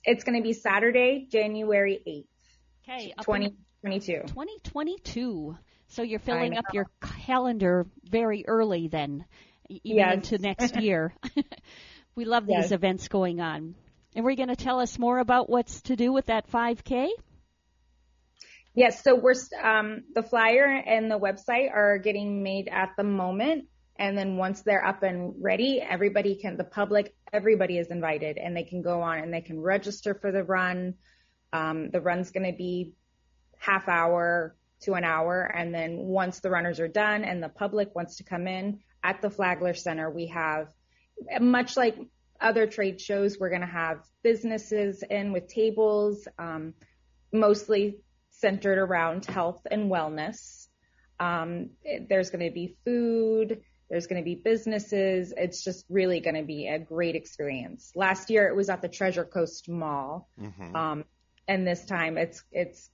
It's 0.03 0.23
going 0.23 0.37
to 0.37 0.43
be 0.43 0.53
Saturday, 0.53 1.27
January 1.31 1.99
8th, 2.07 2.25
Okay, 2.89 3.13
2022. 3.21 4.21
2022. 4.27 5.57
So 5.87 6.01
you're 6.03 6.19
filling 6.19 6.57
up 6.57 6.65
your 6.73 6.87
calendar 7.25 7.85
very 8.03 8.43
early 8.47 8.87
then, 8.87 9.25
even 9.69 9.83
Yes. 9.97 10.15
into 10.15 10.37
next 10.39 10.75
year. 10.75 11.13
we 12.15 12.25
love 12.25 12.47
these 12.47 12.71
Yes. 12.71 12.71
events 12.71 13.07
going 13.07 13.39
on. 13.41 13.75
And 14.15 14.25
we're 14.25 14.35
going 14.35 14.49
to 14.49 14.55
tell 14.55 14.79
us 14.79 14.97
more 14.99 15.19
about 15.19 15.49
what's 15.49 15.81
to 15.83 15.95
do 15.95 16.11
with 16.11 16.25
that 16.27 16.49
5K? 16.51 17.09
Yes, 18.73 19.03
so 19.03 19.15
we're 19.15 19.35
um, 19.61 20.03
the 20.15 20.23
flyer 20.23 20.65
and 20.65 21.11
the 21.11 21.19
website 21.19 21.73
are 21.73 21.97
getting 21.97 22.41
made 22.41 22.69
at 22.69 22.91
the 22.97 23.03
moment, 23.03 23.65
and 23.97 24.17
then 24.17 24.37
once 24.37 24.61
they're 24.61 24.85
up 24.85 25.03
and 25.03 25.33
ready, 25.39 25.81
everybody 25.81 26.35
can, 26.35 26.55
the 26.55 26.63
public, 26.63 27.13
everybody 27.33 27.77
is 27.77 27.91
invited, 27.91 28.37
and 28.37 28.55
they 28.55 28.63
can 28.63 28.81
go 28.81 29.01
on 29.01 29.19
and 29.19 29.33
they 29.33 29.41
can 29.41 29.59
register 29.59 30.13
for 30.13 30.31
the 30.31 30.43
run. 30.43 30.93
Um, 31.51 31.89
the 31.89 31.99
run's 31.99 32.31
going 32.31 32.49
to 32.49 32.57
be 32.57 32.93
half 33.57 33.89
hour 33.89 34.55
to 34.83 34.93
an 34.93 35.03
hour, 35.03 35.43
and 35.43 35.75
then 35.75 35.97
once 35.97 36.39
the 36.39 36.49
runners 36.49 36.79
are 36.79 36.87
done 36.87 37.25
and 37.25 37.43
the 37.43 37.49
public 37.49 37.93
wants 37.93 38.15
to 38.17 38.23
come 38.23 38.47
in 38.47 38.79
at 39.03 39.21
the 39.21 39.29
Flagler 39.29 39.73
Center, 39.73 40.09
we 40.09 40.27
have 40.27 40.69
much 41.41 41.75
like 41.75 41.97
other 42.39 42.67
trade 42.67 43.01
shows, 43.01 43.37
we're 43.37 43.49
going 43.49 43.61
to 43.61 43.67
have 43.67 43.99
businesses 44.23 45.03
in 45.03 45.33
with 45.33 45.47
tables, 45.49 46.25
um, 46.39 46.73
mostly 47.33 47.97
centered 48.41 48.77
around 48.79 49.25
health 49.25 49.61
and 49.69 49.89
wellness. 49.91 50.67
Um, 51.19 51.69
there's 52.09 52.31
going 52.31 52.45
to 52.45 52.53
be 52.53 52.75
food. 52.83 53.61
There's 53.89 54.07
going 54.07 54.21
to 54.21 54.25
be 54.25 54.35
businesses. 54.35 55.33
It's 55.37 55.63
just 55.63 55.85
really 55.89 56.19
going 56.19 56.35
to 56.35 56.43
be 56.43 56.67
a 56.67 56.79
great 56.79 57.15
experience. 57.15 57.91
Last 57.95 58.29
year 58.29 58.47
it 58.47 58.55
was 58.55 58.69
at 58.69 58.81
the 58.81 58.87
Treasure 58.89 59.25
Coast 59.25 59.69
Mall, 59.69 60.27
Mm-hmm. 60.41 60.75
um, 60.75 61.05
and 61.47 61.67
this 61.67 61.85
time 61.85 62.17
it's 62.17 62.43
it's 62.51 62.89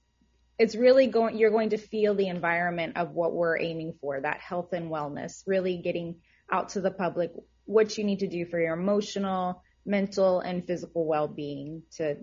it's 0.58 0.74
really 0.74 1.06
going. 1.06 1.38
You're 1.38 1.52
going 1.52 1.70
to 1.70 1.78
feel 1.78 2.14
the 2.14 2.28
environment 2.28 2.96
of 2.96 3.12
what 3.12 3.32
we're 3.32 3.58
aiming 3.58 3.94
for. 4.00 4.20
That 4.20 4.40
health 4.40 4.72
and 4.72 4.90
wellness, 4.90 5.42
really 5.46 5.76
getting 5.78 6.16
out 6.50 6.70
to 6.70 6.80
the 6.80 6.90
public 6.90 7.30
what 7.64 7.96
you 7.96 8.04
need 8.04 8.20
to 8.20 8.26
do 8.28 8.46
for 8.46 8.58
your 8.58 8.74
emotional, 8.74 9.62
mental, 9.86 10.40
and 10.40 10.66
physical 10.66 11.06
well-being 11.06 11.82
to 11.96 12.16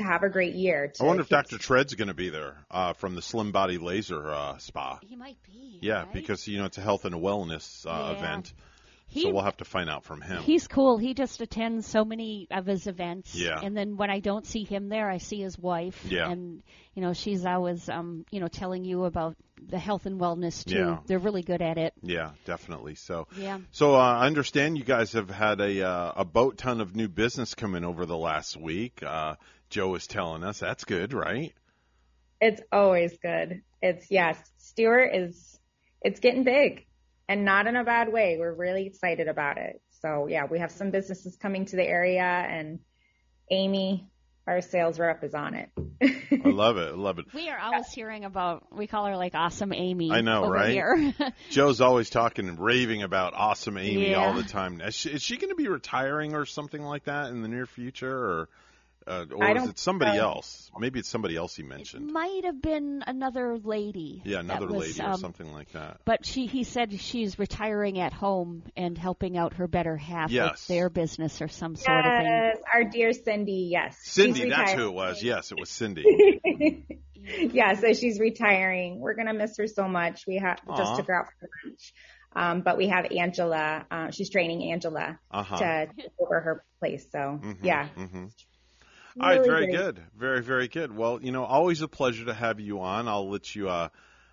to 0.00 0.04
have 0.04 0.22
a 0.22 0.28
great 0.28 0.54
year. 0.54 0.88
To 0.96 1.02
I 1.02 1.06
wonder 1.06 1.22
if 1.22 1.28
keep- 1.28 1.38
Dr. 1.38 1.58
Tread's 1.58 1.94
going 1.94 2.08
to 2.08 2.14
be 2.14 2.28
there 2.30 2.56
uh, 2.70 2.92
from 2.94 3.14
the 3.14 3.22
Slim 3.22 3.52
Body 3.52 3.78
Laser 3.78 4.30
uh, 4.30 4.58
Spa. 4.58 4.98
He 5.02 5.16
might 5.16 5.36
be. 5.44 5.78
Yeah, 5.80 6.04
because 6.12 6.46
you 6.46 6.58
know 6.58 6.66
it's 6.66 6.78
a 6.78 6.82
health 6.82 7.04
and 7.04 7.14
a 7.14 7.18
wellness 7.18 7.86
uh, 7.86 7.90
Yeah. 8.12 8.18
event, 8.18 8.52
He- 9.08 9.22
so 9.22 9.30
we'll 9.30 9.42
have 9.42 9.56
to 9.58 9.64
find 9.64 9.88
out 9.88 10.04
from 10.04 10.20
him. 10.20 10.42
He's 10.42 10.68
cool. 10.68 10.98
He 10.98 11.14
just 11.14 11.40
attends 11.40 11.86
so 11.86 12.04
many 12.04 12.46
of 12.50 12.66
his 12.66 12.86
events. 12.86 13.34
Yeah. 13.34 13.58
And 13.62 13.76
then 13.76 13.96
when 13.96 14.10
I 14.10 14.20
don't 14.20 14.46
see 14.46 14.64
him 14.64 14.88
there, 14.88 15.08
I 15.10 15.18
see 15.18 15.40
his 15.40 15.58
wife. 15.58 16.04
Yeah. 16.08 16.30
And 16.30 16.62
you 16.94 17.02
know, 17.02 17.12
she's 17.14 17.46
always 17.46 17.88
um, 17.88 18.26
you 18.30 18.40
know, 18.40 18.48
telling 18.48 18.84
you 18.84 19.04
about 19.04 19.36
the 19.68 19.78
health 19.78 20.06
and 20.06 20.20
wellness 20.20 20.64
too. 20.64 20.76
Yeah. 20.76 20.98
They're 21.06 21.18
really 21.18 21.42
good 21.42 21.62
at 21.62 21.78
it. 21.78 21.92
Yeah, 22.02 22.30
definitely. 22.44 22.94
So, 22.96 23.26
Yeah. 23.36 23.58
so 23.72 23.94
uh, 23.94 23.98
I 23.98 24.26
understand 24.26 24.76
you 24.78 24.84
guys 24.84 25.12
have 25.12 25.30
had 25.30 25.60
a 25.60 25.82
uh, 25.86 26.12
a 26.16 26.24
boat 26.24 26.58
ton 26.58 26.80
of 26.80 26.94
new 26.96 27.08
business 27.08 27.54
come 27.54 27.74
in 27.74 27.84
over 27.84 28.06
the 28.06 28.16
last 28.16 28.56
week. 28.56 29.02
Uh, 29.02 29.36
Joe 29.70 29.88
was 29.88 30.06
telling 30.06 30.44
us 30.44 30.58
that's 30.58 30.84
good, 30.84 31.12
right? 31.12 31.54
It's 32.40 32.60
always 32.72 33.16
good. 33.22 33.62
It's 33.80 34.10
yes, 34.10 34.36
Stuart 34.58 35.10
is 35.14 35.58
it's 36.02 36.20
getting 36.20 36.44
big 36.44 36.86
and 37.28 37.44
not 37.44 37.66
in 37.66 37.76
a 37.76 37.84
bad 37.84 38.12
way. 38.12 38.36
We're 38.38 38.52
really 38.52 38.86
excited 38.86 39.28
about 39.28 39.58
it. 39.58 39.80
So 40.02 40.26
yeah, 40.26 40.46
we 40.50 40.58
have 40.58 40.70
some 40.72 40.90
businesses 40.90 41.36
coming 41.36 41.66
to 41.66 41.76
the 41.76 41.84
area 41.86 42.22
and 42.22 42.80
Amy, 43.50 44.08
our 44.46 44.60
sales 44.60 44.98
rep, 44.98 45.22
is 45.22 45.34
on 45.34 45.54
it. 45.54 45.70
I 46.32 46.48
love 46.48 46.76
it. 46.78 46.88
I 46.92 46.96
love 46.96 47.18
it. 47.18 47.26
We 47.34 47.48
are 47.50 47.58
always 47.58 47.92
hearing 47.92 48.24
about 48.24 48.74
we 48.74 48.86
call 48.86 49.06
her 49.06 49.16
like 49.16 49.34
awesome 49.34 49.72
Amy. 49.72 50.10
I 50.10 50.20
know, 50.22 50.44
over 50.44 50.52
right? 50.52 50.70
Here. 50.70 51.14
Joe's 51.50 51.80
always 51.80 52.10
talking 52.10 52.48
and 52.48 52.58
raving 52.58 53.02
about 53.02 53.34
awesome 53.34 53.76
Amy 53.76 54.10
Yeah. 54.10 54.16
all 54.26 54.32
the 54.34 54.42
time. 54.44 54.80
Is 54.80 54.94
she, 54.94 55.10
is 55.10 55.22
she 55.22 55.36
going 55.36 55.50
to 55.50 55.56
be 55.56 55.68
retiring 55.68 56.34
or 56.34 56.46
something 56.46 56.82
like 56.82 57.04
that 57.04 57.28
in 57.30 57.42
the 57.42 57.48
near 57.48 57.66
future, 57.66 58.16
or 58.16 58.48
uh, 59.06 59.24
or 59.34 59.44
I 59.44 59.52
is 59.54 59.68
it 59.68 59.78
somebody 59.78 60.16
know. 60.18 60.24
else? 60.24 60.70
Maybe 60.78 60.98
it's 61.00 61.08
somebody 61.08 61.36
else 61.36 61.56
he 61.56 61.62
mentioned. 61.62 62.08
It 62.08 62.12
Might 62.12 62.44
have 62.44 62.60
been 62.60 63.02
another 63.06 63.58
lady. 63.58 64.22
Yeah, 64.24 64.40
another 64.40 64.66
was, 64.66 64.86
lady 64.88 65.00
or 65.00 65.12
um, 65.14 65.16
something 65.20 65.52
like 65.52 65.72
that. 65.72 66.00
But 66.04 66.24
she, 66.26 66.46
he 66.46 66.64
said 66.64 66.98
she's 67.00 67.38
retiring 67.38 67.98
at 67.98 68.12
home 68.12 68.62
and 68.76 68.96
helping 68.96 69.36
out 69.36 69.54
her 69.54 69.66
better 69.66 69.96
half 69.96 70.30
Yes. 70.30 70.50
with 70.52 70.66
their 70.76 70.90
business 70.90 71.40
or 71.42 71.48
some 71.48 71.76
sort 71.76 71.98
of 71.98 72.12
thing. 72.18 72.26
Yes, 72.26 72.56
our 72.74 72.84
dear 72.84 73.12
Cindy, 73.12 73.68
yes. 73.70 73.96
Cindy, 74.02 74.40
She's 74.42 74.50
that's 74.50 74.60
retired. 74.72 74.78
who 74.78 74.88
it 74.88 74.94
was. 74.94 75.22
Yes, 75.22 75.50
it 75.52 75.58
was 75.58 75.70
Cindy. 75.70 76.40
yeah, 77.52 77.74
so 77.74 77.92
she's 77.92 78.18
retiring. 78.20 79.00
We're 79.00 79.14
gonna 79.14 79.34
miss 79.34 79.56
her 79.58 79.66
so 79.66 79.88
much. 79.88 80.26
We 80.26 80.36
have 80.36 80.58
just 80.76 80.92
Aw. 80.92 80.96
took 80.96 81.06
her 81.08 81.20
out 81.20 81.26
for 81.38 81.48
lunch. 81.64 81.92
Um, 82.34 82.60
but 82.62 82.76
we 82.76 82.86
have 82.88 83.06
Angela. 83.10 83.84
Uh, 83.90 84.10
she's 84.12 84.30
training 84.30 84.70
Angela 84.72 85.18
Uh-huh. 85.32 85.58
to 85.58 85.88
take 85.96 86.10
over 86.20 86.40
her 86.40 86.64
place. 86.78 87.04
So 87.10 87.18
Mhm, 87.42 87.56
yeah, 87.62 87.88
mhm. 87.96 88.30
All 89.18 89.26
right, 89.28 89.36
Really 89.38 89.48
very 89.48 89.66
great. 89.66 89.76
good, 89.76 90.02
very 90.16 90.42
very 90.42 90.68
good. 90.68 90.94
Well, 90.96 91.20
you 91.22 91.32
know, 91.32 91.44
always 91.44 91.80
a 91.82 91.88
pleasure 91.88 92.26
to 92.26 92.34
have 92.34 92.60
you 92.60 92.80
on. 92.80 93.08
I'll 93.08 93.28
let 93.30 93.54
you 93.54 93.68
uh, 93.68 93.88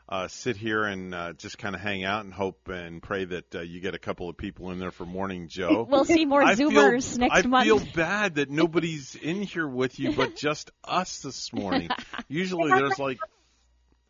uh, 0.09 0.27
sit 0.27 0.55
here 0.55 0.83
and 0.83 1.13
uh, 1.15 1.33
just 1.33 1.57
kind 1.57 1.73
of 1.75 1.81
hang 1.81 2.03
out 2.05 2.23
and 2.25 2.33
hope 2.33 2.67
and 2.69 3.01
pray 3.01 3.25
that 3.25 3.55
uh, 3.55 3.61
you 3.61 3.79
get 3.81 3.93
a 3.95 3.99
couple 3.99 4.29
of 4.29 4.37
people 4.37 4.71
in 4.71 4.79
there 4.79 4.91
for 4.91 5.05
Morning 5.05 5.47
Joe. 5.47 5.85
We'll 5.89 6.05
see 6.05 6.25
more 6.25 6.43
I 6.43 6.55
feel- 6.55 6.69
Zoomers 6.71 7.17
next 7.17 7.33
I 7.45 7.47
month. 7.47 7.63
I 7.63 7.65
feel 7.65 7.81
bad 7.95 8.35
that 8.35 8.49
nobody's 8.51 9.15
in 9.15 9.41
here 9.41 9.67
with 9.67 9.99
you, 9.99 10.13
but 10.13 10.35
just 10.35 10.71
us 10.83 11.19
this 11.19 11.51
morning. 11.51 11.89
Usually 12.27 12.69
there's 12.69 12.99
like, 12.99 13.19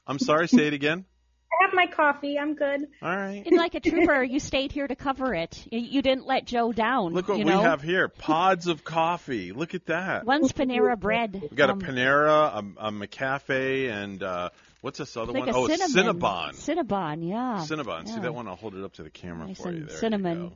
I'm 0.05 0.19
sorry, 0.19 0.47
say 0.47 0.67
it 0.67 0.73
again. 0.73 1.05
I 1.51 1.65
have 1.65 1.73
my 1.73 1.87
coffee. 1.87 2.37
I'm 2.37 2.55
good. 2.55 2.87
All 3.01 3.15
right. 3.15 3.43
And 3.45 3.57
like 3.57 3.73
a 3.73 3.79
trooper, 3.79 4.21
you 4.23 4.39
stayed 4.39 4.71
here 4.71 4.87
to 4.87 4.95
cover 4.95 5.33
it. 5.33 5.65
You, 5.71 5.79
you 5.79 6.01
didn't 6.01 6.27
let 6.27 6.45
Joe 6.45 6.71
down. 6.71 7.13
Look 7.13 7.29
what 7.29 7.39
you 7.39 7.45
we 7.45 7.51
have 7.51 7.81
here: 7.81 8.07
pods 8.09 8.67
of 8.67 8.83
coffee. 8.83 9.51
Look 9.53 9.73
at 9.73 9.85
that. 9.87 10.25
One's 10.25 10.51
Panera 10.51 10.99
bread. 10.99 11.41
We 11.49 11.55
got 11.57 11.69
um, 11.69 11.81
a 11.81 11.83
Panera, 11.85 12.53
a, 12.77 12.87
a 12.87 12.91
McCafe, 12.91 13.89
and 13.89 14.21
uh, 14.21 14.49
what's 14.81 14.99
this 14.99 15.15
other 15.17 15.31
like 15.31 15.45
one? 15.45 15.49
a 15.49 15.57
Oh, 15.57 15.65
it's 15.67 15.93
cinnamon. 15.93 16.19
Cinnabon. 16.21 16.49
Cinnabon, 16.53 17.27
yeah. 17.29 17.65
Cinnabon. 17.67 18.07
See 18.07 18.19
that 18.19 18.33
one? 18.35 18.47
I'll 18.47 18.55
hold 18.55 18.75
it 18.75 18.83
up 18.83 18.93
to 18.93 19.03
the 19.03 19.09
camera 19.09 19.47
Nice 19.47 19.57
for 19.59 19.71
you. 19.71 19.77
and 19.77 19.87
There 19.87 19.93
you 19.93 19.99
cinnamon. 19.99 20.49
go. 20.49 20.53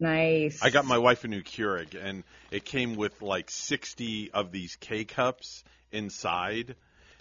Nice. 0.00 0.62
I 0.62 0.70
got 0.70 0.84
my 0.86 0.98
wife 0.98 1.24
a 1.24 1.28
new 1.28 1.42
Keurig, 1.42 1.96
and 2.00 2.22
it 2.52 2.64
came 2.64 2.94
with 2.94 3.20
like 3.20 3.50
60 3.50 4.30
of 4.32 4.52
these 4.52 4.76
K 4.76 5.04
cups 5.04 5.64
inside. 5.90 6.76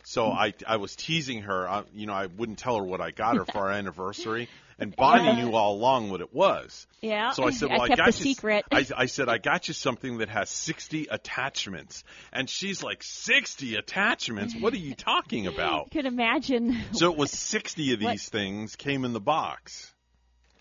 So 0.07 0.27
mm. 0.27 0.38
I 0.38 0.53
I 0.65 0.77
was 0.77 0.95
teasing 0.95 1.41
her. 1.41 1.67
I, 1.67 1.84
you 1.93 2.05
know, 2.05 2.13
I 2.13 2.27
wouldn't 2.27 2.59
tell 2.59 2.77
her 2.77 2.84
what 2.84 3.01
I 3.01 3.11
got 3.11 3.35
her 3.35 3.43
for 3.51 3.57
our 3.57 3.71
anniversary, 3.71 4.47
and 4.79 4.95
Bonnie 4.95 5.43
knew 5.43 5.53
all 5.53 5.75
along 5.75 6.11
what 6.11 6.21
it 6.21 6.34
was. 6.34 6.88
Yeah. 7.01 7.31
So 7.31 7.43
I 7.43 7.51
said, 7.51 7.69
"Well, 7.69 7.81
I, 7.81 7.88
kept 7.89 7.97
got 7.97 8.13
the 8.13 8.17
you." 8.19 8.34
secret. 8.34 8.63
I, 8.71 8.85
I 8.95 9.05
said, 9.07 9.27
"I 9.27 9.38
got 9.38 9.67
you 9.67 9.73
something 9.73 10.19
that 10.19 10.29
has 10.29 10.49
60 10.49 11.07
attachments," 11.11 12.05
and 12.31 12.49
she's 12.49 12.81
like, 12.81 13.03
"60 13.03 13.75
attachments? 13.75 14.55
What 14.55 14.73
are 14.73 14.77
you 14.77 14.95
talking 14.95 15.45
about?" 15.45 15.88
You 15.91 15.91
could 16.01 16.05
imagine. 16.05 16.77
So 16.93 17.11
it 17.11 17.17
was 17.17 17.31
60 17.31 17.93
of 17.93 18.01
What- 18.01 18.11
these 18.11 18.29
things 18.29 18.77
came 18.77 19.03
in 19.03 19.11
the 19.11 19.19
box. 19.19 19.93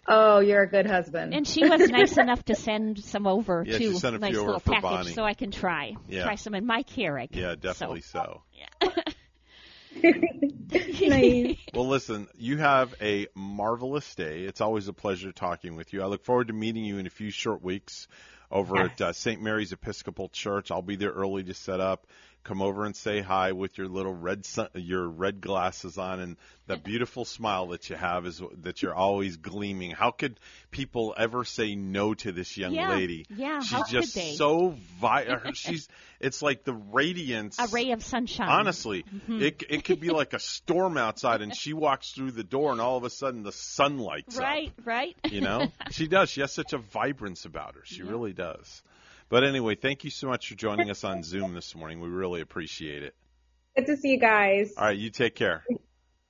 Oh, 0.09 0.39
you're 0.39 0.63
a 0.63 0.69
good 0.69 0.87
husband. 0.87 1.35
And 1.35 1.47
she 1.47 1.69
was 1.69 1.89
nice 1.89 2.17
enough 2.19 2.45
to 2.45 2.55
send 2.55 3.03
some 3.05 3.27
over 3.27 3.65
Yeah, 3.67 3.79
too. 3.79 3.93
she 3.93 3.99
sent 3.99 4.15
a 4.15 4.19
nice 4.21 4.31
few 4.31 4.41
over 4.41 4.47
little 4.47 4.61
for 4.61 4.71
package, 4.73 4.83
Bonnie. 4.83 5.13
so 5.13 5.25
I 5.25 5.35
can 5.35 5.51
try 5.51 5.95
Yeah. 6.09 6.23
try 6.23 6.37
some 6.37 6.55
in 6.55 6.65
my 6.65 6.85
Keurig. 6.85 7.29
Yeah, 7.33 7.57
definitely 7.57 8.03
so. 8.03 8.43
nice. 11.01 11.57
Well, 11.75 11.89
listen, 11.89 12.27
you 12.39 12.57
have 12.57 12.95
a 13.03 13.27
marvelous 13.35 14.15
day. 14.15 14.45
It's 14.45 14.63
always 14.63 14.89
a 14.89 14.95
pleasure 14.95 15.31
talking 15.31 15.77
with 15.77 15.93
you. 15.93 16.03
I 16.03 16.07
look 16.07 16.25
forward 16.25 16.49
to 16.49 16.55
meeting 16.55 16.85
you 16.85 16.97
in 16.97 17.07
a 17.07 17.11
few 17.11 17.31
short 17.31 17.63
weeks 17.63 18.09
over 18.51 18.79
at 18.79 19.01
uh, 19.01 19.13
St. 19.13 19.43
Mary's 19.43 19.73
Episcopal 19.73 20.31
Church. 20.31 20.71
I'll 20.71 20.81
be 20.81 20.97
there 20.97 21.11
early 21.11 21.45
to 21.45 21.55
set 21.55 21.81
up. 21.81 22.07
Come 22.47 22.63
over 22.63 22.85
and 22.85 22.95
say 22.95 23.23
hi 23.23 23.51
with 23.51 23.77
your 23.77 23.89
little 23.89 24.15
red 24.15 24.47
sun, 24.47 24.69
your 24.75 25.09
red 25.09 25.41
glasses 25.41 25.99
on 25.99 26.21
and 26.21 26.37
the 26.69 26.77
beautiful 26.77 27.25
smile 27.25 27.67
that 27.69 27.91
you 27.91 27.97
have 27.97 28.25
is 28.25 28.41
that 28.63 28.83
you're 28.83 28.95
always 28.95 29.37
gleaming. 29.37 29.91
How 29.91 30.13
could 30.13 30.39
people 30.71 31.13
ever 31.19 31.45
say 31.45 31.75
no 31.75 32.15
to 32.15 32.31
this 32.31 32.57
young 32.57 32.73
Yeah, 32.73 32.91
lady? 32.91 33.27
yeah, 33.31 33.59
she's 33.61 33.71
how 33.73 33.83
could 33.83 33.91
just 33.91 34.15
they? 34.15 34.35
so 34.35 34.77
vi- 35.01 35.51
She's 35.55 35.89
it's 36.21 36.41
like 36.41 36.63
the 36.63 36.73
radiance 36.75 37.59
A 37.59 37.67
ray 37.67 37.91
of 37.91 38.05
sunshine. 38.05 38.49
Honestly, 38.49 39.03
Mhm. 39.29 39.43
it 39.43 39.65
it 39.69 39.85
could 39.85 39.99
be 39.99 40.11
like 40.21 40.33
a 40.33 40.39
storm 40.39 40.97
outside, 40.97 41.43
and 41.43 41.53
she 41.55 41.73
walks 41.73 42.13
through 42.13 42.31
the 42.31 42.45
door, 42.45 42.71
and 42.71 42.81
all 42.81 42.97
of 42.97 43.03
a 43.03 43.11
sudden 43.11 43.43
the 43.43 43.51
sun 43.53 43.99
lights 43.99 44.37
Right, 44.37 44.73
right. 44.85 45.17
up. 45.25 45.33
You 45.33 45.41
know, 45.41 45.67
she 45.91 46.07
does. 46.07 46.31
She 46.31 46.43
has 46.43 46.53
such 46.53 46.73
a 46.73 46.79
vibrance 46.79 47.45
about 47.45 47.75
her. 47.75 47.83
She 47.85 48.05
really 48.05 48.33
does. 48.33 48.83
But 49.29 49.45
anyway, 49.45 49.75
thank 49.75 50.05
you 50.05 50.11
so 50.11 50.29
much 50.29 50.49
for 50.49 50.55
joining 50.55 50.91
us 50.91 51.03
on 51.03 51.25
Zoom 51.25 51.53
this 51.53 51.75
morning. 51.75 52.01
We 52.01 52.09
really 52.09 52.41
appreciate 52.41 53.03
it. 53.03 53.17
Good 53.77 53.87
to 53.87 53.97
see 53.97 54.11
you 54.11 54.21
guys. 54.21 54.73
All 54.77 54.85
right, 54.85 54.97
you 54.97 55.11
take 55.11 55.35
care. 55.35 55.65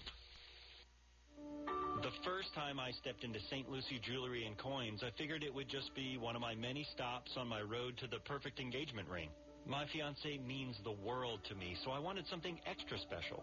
The 2.02 2.10
first 2.24 2.36
first 2.46 2.54
time 2.54 2.78
I 2.78 2.92
stepped 2.92 3.24
into 3.24 3.40
St. 3.50 3.68
Lucie 3.68 4.00
Jewelry 4.06 4.46
and 4.46 4.56
Coins, 4.56 5.02
I 5.02 5.10
figured 5.18 5.42
it 5.42 5.52
would 5.52 5.68
just 5.68 5.92
be 5.96 6.16
one 6.16 6.36
of 6.36 6.42
my 6.42 6.54
many 6.54 6.86
stops 6.94 7.32
on 7.36 7.48
my 7.48 7.60
road 7.60 7.98
to 7.98 8.06
the 8.06 8.20
perfect 8.20 8.60
engagement 8.60 9.08
ring. 9.08 9.30
My 9.66 9.84
fiance 9.92 10.38
means 10.46 10.76
the 10.84 10.92
world 10.92 11.40
to 11.48 11.56
me, 11.56 11.76
so 11.82 11.90
I 11.90 11.98
wanted 11.98 12.24
something 12.28 12.60
extra 12.70 12.98
special. 13.00 13.42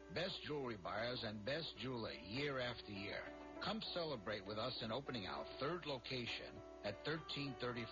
best 0.13 0.43
jewelry 0.47 0.77
buyers, 0.83 1.23
and 1.27 1.43
best 1.45 1.67
jeweler 1.81 2.11
year 2.29 2.59
after 2.59 2.91
year. 2.91 3.23
Come 3.63 3.81
celebrate 3.93 4.45
with 4.45 4.57
us 4.57 4.73
in 4.83 4.91
opening 4.91 5.27
our 5.27 5.45
third 5.59 5.85
location 5.85 6.49
at 6.83 6.95
1335 7.05 7.85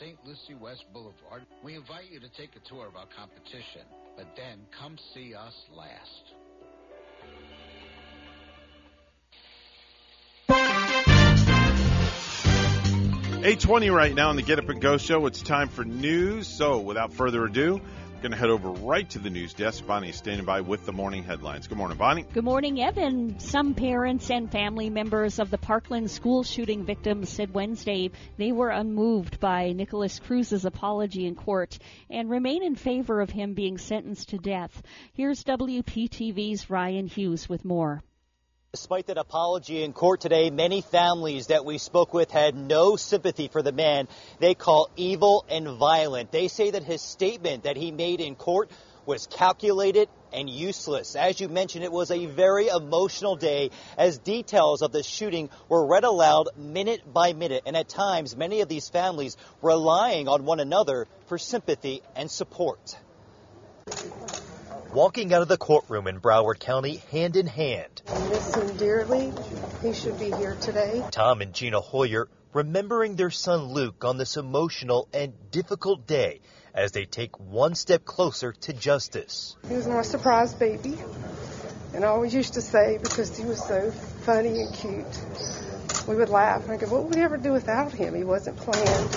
St. 0.00 0.18
Lucie 0.24 0.58
West 0.58 0.84
Boulevard. 0.92 1.44
We 1.62 1.74
invite 1.74 2.10
you 2.10 2.20
to 2.20 2.28
take 2.30 2.56
a 2.56 2.68
tour 2.68 2.86
of 2.86 2.96
our 2.96 3.06
competition, 3.16 3.84
but 4.16 4.26
then 4.36 4.60
come 4.78 4.96
see 5.14 5.34
us 5.34 5.54
last. 5.76 6.32
820 13.42 13.90
right 13.90 14.14
now 14.14 14.28
on 14.28 14.36
the 14.36 14.42
Get 14.42 14.60
Up 14.60 14.68
and 14.68 14.80
Go 14.80 14.98
show. 14.98 15.26
It's 15.26 15.42
time 15.42 15.68
for 15.68 15.84
news. 15.84 16.46
So 16.46 16.78
without 16.78 17.12
further 17.12 17.44
ado, 17.44 17.80
going 18.22 18.30
to 18.30 18.38
head 18.38 18.50
over 18.50 18.70
right 18.70 19.10
to 19.10 19.18
the 19.18 19.30
news 19.30 19.52
desk. 19.52 19.84
Bonnie 19.84 20.10
is 20.10 20.16
standing 20.16 20.46
by 20.46 20.60
with 20.60 20.86
the 20.86 20.92
morning 20.92 21.24
headlines. 21.24 21.66
Good 21.66 21.76
morning, 21.76 21.98
Bonnie. 21.98 22.24
Good 22.32 22.44
morning, 22.44 22.80
Evan. 22.80 23.40
Some 23.40 23.74
parents 23.74 24.30
and 24.30 24.48
family 24.48 24.90
members 24.90 25.40
of 25.40 25.50
the 25.50 25.58
Parkland 25.58 26.08
school 26.08 26.44
shooting 26.44 26.84
victims 26.84 27.30
said 27.30 27.52
Wednesday 27.52 28.12
they 28.36 28.52
were 28.52 28.70
unmoved 28.70 29.40
by 29.40 29.72
Nikolas 29.72 30.20
Cruz's 30.20 30.64
apology 30.64 31.26
in 31.26 31.34
court 31.34 31.80
and 32.08 32.30
remain 32.30 32.62
in 32.62 32.76
favor 32.76 33.20
of 33.20 33.30
him 33.30 33.54
being 33.54 33.76
sentenced 33.76 34.28
to 34.28 34.38
death. 34.38 34.82
Here's 35.14 35.42
WPTV's 35.42 36.70
Ryan 36.70 37.08
Hughes 37.08 37.48
with 37.48 37.64
more. 37.64 38.04
Despite 38.74 39.08
that 39.08 39.18
apology 39.18 39.84
in 39.84 39.92
court 39.92 40.22
today, 40.22 40.48
many 40.48 40.80
families 40.80 41.48
that 41.48 41.66
we 41.66 41.76
spoke 41.76 42.14
with 42.14 42.30
had 42.30 42.54
no 42.54 42.96
sympathy 42.96 43.48
for 43.48 43.60
the 43.60 43.70
man 43.70 44.08
they 44.38 44.54
call 44.54 44.88
evil 44.96 45.44
and 45.50 45.68
violent. 45.76 46.32
They 46.32 46.48
say 46.48 46.70
that 46.70 46.82
his 46.82 47.02
statement 47.02 47.64
that 47.64 47.76
he 47.76 47.90
made 47.90 48.22
in 48.22 48.34
court 48.34 48.70
was 49.04 49.26
calculated 49.26 50.08
and 50.32 50.48
useless. 50.48 51.16
As 51.16 51.38
you 51.38 51.50
mentioned, 51.50 51.84
it 51.84 51.92
was 51.92 52.10
a 52.10 52.24
very 52.24 52.68
emotional 52.68 53.36
day 53.36 53.68
as 53.98 54.16
details 54.16 54.80
of 54.80 54.90
the 54.90 55.02
shooting 55.02 55.50
were 55.68 55.86
read 55.86 56.04
aloud 56.04 56.48
minute 56.56 57.02
by 57.12 57.34
minute. 57.34 57.64
And 57.66 57.76
at 57.76 57.90
times, 57.90 58.34
many 58.34 58.62
of 58.62 58.70
these 58.70 58.88
families 58.88 59.36
relying 59.60 60.28
on 60.28 60.46
one 60.46 60.60
another 60.60 61.08
for 61.26 61.36
sympathy 61.36 62.00
and 62.16 62.30
support 62.30 62.96
walking 64.92 65.32
out 65.32 65.40
of 65.40 65.48
the 65.48 65.56
courtroom 65.56 66.06
in 66.06 66.20
Broward 66.20 66.60
County 66.60 67.02
hand 67.10 67.36
in 67.36 67.46
hand. 67.46 68.02
I 68.06 68.28
miss 68.28 68.54
him 68.54 68.76
dearly. 68.76 69.32
He 69.82 69.94
should 69.94 70.18
be 70.18 70.30
here 70.30 70.56
today. 70.60 71.02
Tom 71.10 71.40
and 71.40 71.54
Gena 71.54 71.80
Hoyer 71.80 72.28
remembering 72.52 73.16
their 73.16 73.30
son 73.30 73.72
Luke 73.72 74.04
on 74.04 74.18
this 74.18 74.36
emotional 74.36 75.08
and 75.14 75.32
difficult 75.50 76.06
day 76.06 76.40
as 76.74 76.92
they 76.92 77.06
take 77.06 77.38
one 77.40 77.74
step 77.74 78.04
closer 78.04 78.52
to 78.52 78.72
justice. 78.74 79.56
He 79.66 79.74
was 79.74 79.86
my 79.86 80.02
surprise 80.02 80.52
baby. 80.52 80.98
And 81.94 82.04
I 82.04 82.08
always 82.08 82.34
used 82.34 82.54
to 82.54 82.62
say, 82.62 82.98
because 83.02 83.36
he 83.36 83.44
was 83.44 83.62
so 83.66 83.90
funny 83.90 84.60
and 84.60 84.74
cute, 84.74 86.06
we 86.06 86.16
would 86.16 86.28
laugh 86.28 86.68
and 86.68 86.78
go, 86.78 86.86
what 86.88 87.04
would 87.04 87.14
we 87.14 87.22
ever 87.22 87.36
do 87.38 87.52
without 87.52 87.92
him? 87.92 88.14
He 88.14 88.24
wasn't 88.24 88.56
planned. 88.58 89.16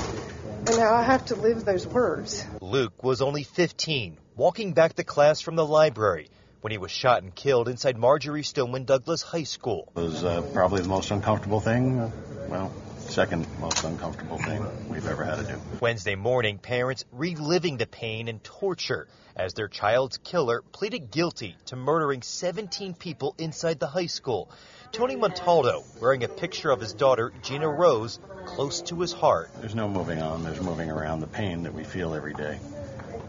And 0.68 0.78
now 0.78 0.94
I 0.94 1.04
have 1.04 1.26
to 1.26 1.36
live 1.36 1.64
those 1.64 1.86
words. 1.86 2.46
Luke 2.62 3.04
was 3.04 3.22
only 3.22 3.44
15 3.44 4.18
walking 4.36 4.74
back 4.74 4.94
to 4.96 5.04
class 5.04 5.40
from 5.40 5.56
the 5.56 5.66
library 5.66 6.30
when 6.62 6.72
he 6.72 6.78
was 6.78 6.92
shot 6.92 7.24
and 7.24 7.34
killed 7.34 7.70
inside 7.70 7.98
Marjory 7.98 8.44
Stoneman 8.44 8.84
Douglas 8.84 9.22
High 9.22 9.44
School. 9.44 9.92
It 9.96 10.00
was 10.00 10.24
uh, 10.24 10.42
probably 10.54 10.82
the 10.82 10.90
most 10.90 11.12
uncomfortable 11.12 11.62
thing, 11.62 12.00
uh, 12.00 12.12
well, 12.50 12.74
second 13.00 13.48
most 13.60 13.84
uncomfortable 13.84 14.38
thing 14.38 14.66
we've 14.90 15.08
ever 15.08 15.24
had 15.24 15.46
to 15.46 15.54
do. 15.54 15.62
Wednesday 15.80 16.16
morning, 16.16 16.58
parents 16.58 17.06
reliving 17.12 17.78
the 17.78 17.88
pain 17.88 18.28
and 18.28 18.44
torture 18.44 19.08
as 19.38 19.54
their 19.54 19.68
child's 19.68 20.18
killer 20.18 20.64
pleaded 20.72 21.12
guilty 21.12 21.56
to 21.68 21.76
murdering 21.76 22.22
17 22.22 22.94
people 22.94 23.36
inside 23.38 23.80
the 23.80 23.88
high 23.88 24.08
school. 24.08 24.50
Tony 24.92 25.16
Montalto 25.16 25.84
wearing 26.02 26.24
a 26.24 26.28
picture 26.28 26.72
of 26.72 26.80
his 26.80 26.94
daughter, 26.94 27.32
Gina 27.42 27.70
Rose, 27.70 28.20
close 28.46 28.82
to 28.84 29.00
his 29.00 29.12
heart. 29.14 29.50
There's 29.60 29.76
no 29.76 29.88
moving 29.88 30.22
on, 30.22 30.44
there's 30.44 30.62
moving 30.62 30.90
around 30.90 31.20
the 31.20 31.28
pain 31.28 31.64
that 31.64 31.74
we 31.74 31.84
feel 31.84 32.14
every 32.14 32.34
day 32.34 32.60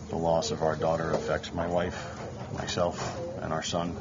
the 0.08 0.16
loss 0.16 0.50
of 0.50 0.62
our 0.62 0.76
daughter 0.76 1.10
affects 1.10 1.52
my 1.52 1.66
wife, 1.66 1.96
myself, 2.52 3.18
and 3.42 3.52
our 3.52 3.62
son, 3.62 3.96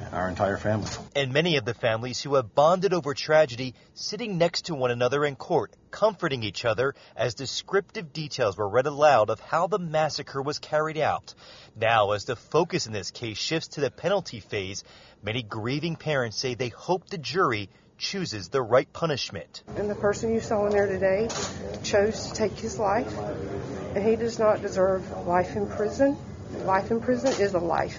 and 0.00 0.14
our 0.14 0.28
entire 0.28 0.56
family. 0.56 0.88
And 1.14 1.32
many 1.32 1.56
of 1.56 1.64
the 1.64 1.74
families 1.74 2.20
who 2.20 2.34
have 2.34 2.54
bonded 2.54 2.92
over 2.92 3.14
tragedy 3.14 3.74
sitting 3.94 4.38
next 4.38 4.66
to 4.66 4.74
one 4.74 4.90
another 4.90 5.24
in 5.24 5.36
court, 5.36 5.72
comforting 5.90 6.42
each 6.42 6.64
other 6.64 6.94
as 7.16 7.34
descriptive 7.34 8.12
details 8.12 8.56
were 8.56 8.68
read 8.68 8.86
aloud 8.86 9.30
of 9.30 9.40
how 9.40 9.66
the 9.66 9.78
massacre 9.78 10.42
was 10.42 10.58
carried 10.58 10.98
out. 10.98 11.34
Now, 11.76 12.12
as 12.12 12.24
the 12.24 12.36
focus 12.36 12.86
in 12.86 12.92
this 12.92 13.10
case 13.10 13.38
shifts 13.38 13.68
to 13.68 13.80
the 13.80 13.90
penalty 13.90 14.40
phase, 14.40 14.82
many 15.22 15.42
grieving 15.42 15.96
parents 15.96 16.36
say 16.36 16.54
they 16.54 16.68
hope 16.68 17.08
the 17.08 17.18
jury 17.18 17.68
chooses 17.98 18.48
the 18.48 18.62
right 18.62 18.90
punishment. 18.92 19.62
And 19.76 19.90
the 19.90 19.94
person 19.94 20.32
you 20.32 20.40
saw 20.40 20.66
in 20.66 20.72
there 20.72 20.86
today 20.86 21.28
chose 21.82 22.28
to 22.28 22.34
take 22.34 22.52
his 22.52 22.78
life, 22.78 23.12
and 23.18 23.77
he 23.96 24.16
does 24.16 24.38
not 24.38 24.62
deserve 24.62 25.10
life 25.26 25.56
in 25.56 25.66
prison. 25.66 26.16
Life 26.64 26.90
in 26.90 27.00
prison 27.00 27.32
is 27.40 27.54
a 27.54 27.58
life. 27.58 27.98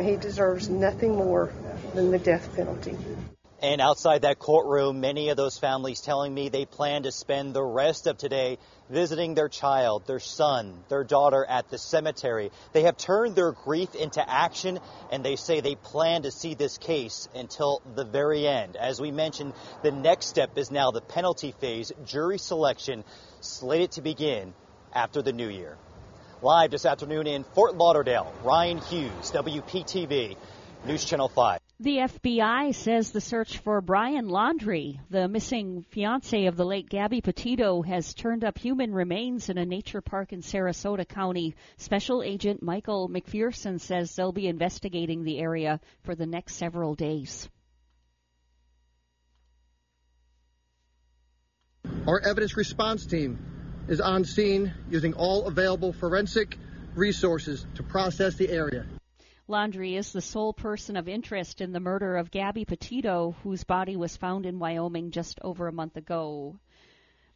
He 0.00 0.16
deserves 0.16 0.68
nothing 0.68 1.16
more 1.16 1.52
than 1.94 2.10
the 2.10 2.18
death 2.18 2.54
penalty. 2.54 2.96
And 3.60 3.80
outside 3.80 4.22
that 4.22 4.38
courtroom, 4.38 5.00
many 5.00 5.30
of 5.30 5.36
those 5.36 5.58
families 5.58 6.00
telling 6.00 6.32
me 6.32 6.48
they 6.48 6.64
plan 6.64 7.02
to 7.02 7.10
spend 7.10 7.54
the 7.54 7.62
rest 7.62 8.06
of 8.06 8.16
today 8.16 8.58
visiting 8.88 9.34
their 9.34 9.48
child, 9.48 10.06
their 10.06 10.20
son, 10.20 10.84
their 10.88 11.02
daughter 11.02 11.44
at 11.44 11.68
the 11.68 11.76
cemetery. 11.76 12.52
They 12.72 12.82
have 12.82 12.96
turned 12.96 13.34
their 13.34 13.50
grief 13.50 13.96
into 13.96 14.22
action 14.28 14.78
and 15.10 15.24
they 15.24 15.34
say 15.34 15.60
they 15.60 15.74
plan 15.74 16.22
to 16.22 16.30
see 16.30 16.54
this 16.54 16.78
case 16.78 17.28
until 17.34 17.82
the 17.96 18.04
very 18.04 18.46
end. 18.46 18.76
As 18.76 19.00
we 19.00 19.10
mentioned, 19.10 19.54
the 19.82 19.90
next 19.90 20.26
step 20.26 20.56
is 20.56 20.70
now 20.70 20.92
the 20.92 21.00
penalty 21.00 21.52
phase, 21.60 21.90
jury 22.06 22.38
selection, 22.38 23.02
slated 23.40 23.90
to 23.92 24.02
begin 24.02 24.54
after 24.94 25.20
the 25.20 25.32
new 25.32 25.48
year. 25.48 25.76
Live 26.42 26.70
this 26.70 26.86
afternoon 26.86 27.26
in 27.26 27.42
Fort 27.42 27.74
Lauderdale, 27.76 28.32
Ryan 28.44 28.78
Hughes, 28.78 29.32
WPTV, 29.32 30.36
News 30.86 31.04
Channel 31.04 31.28
5. 31.28 31.58
The 31.80 31.98
FBI 31.98 32.74
says 32.74 33.12
the 33.12 33.20
search 33.20 33.58
for 33.58 33.80
Brian 33.80 34.26
Laundrie, 34.26 34.98
the 35.10 35.28
missing 35.28 35.84
fiance 35.90 36.46
of 36.46 36.56
the 36.56 36.66
late 36.66 36.88
Gabby 36.88 37.20
Petito, 37.20 37.82
has 37.82 38.14
turned 38.14 38.42
up 38.42 38.58
human 38.58 38.92
remains 38.92 39.48
in 39.48 39.58
a 39.58 39.64
nature 39.64 40.00
park 40.00 40.32
in 40.32 40.42
Sarasota 40.42 41.06
County. 41.06 41.54
Special 41.76 42.20
Agent 42.24 42.64
Michael 42.64 43.08
McPherson 43.08 43.80
says 43.80 44.12
they'll 44.12 44.32
be 44.32 44.48
investigating 44.48 45.22
the 45.22 45.38
area 45.38 45.78
for 46.02 46.16
the 46.16 46.26
next 46.26 46.56
several 46.56 46.96
days. 46.96 47.48
Our 52.08 52.20
evidence 52.26 52.56
response 52.56 53.06
team 53.06 53.38
is 53.86 54.00
on 54.00 54.24
scene 54.24 54.74
using 54.90 55.14
all 55.14 55.46
available 55.46 55.92
forensic 55.92 56.58
resources 56.96 57.64
to 57.76 57.84
process 57.84 58.34
the 58.34 58.50
area. 58.50 58.84
Laundrie 59.48 59.96
is 59.96 60.12
the 60.12 60.20
sole 60.20 60.52
person 60.52 60.94
of 60.94 61.08
interest 61.08 61.62
in 61.62 61.72
the 61.72 61.80
murder 61.80 62.16
of 62.16 62.30
Gabby 62.30 62.66
Petito, 62.66 63.34
whose 63.42 63.64
body 63.64 63.96
was 63.96 64.14
found 64.14 64.44
in 64.44 64.58
Wyoming 64.58 65.10
just 65.10 65.38
over 65.40 65.66
a 65.66 65.72
month 65.72 65.96
ago. 65.96 66.58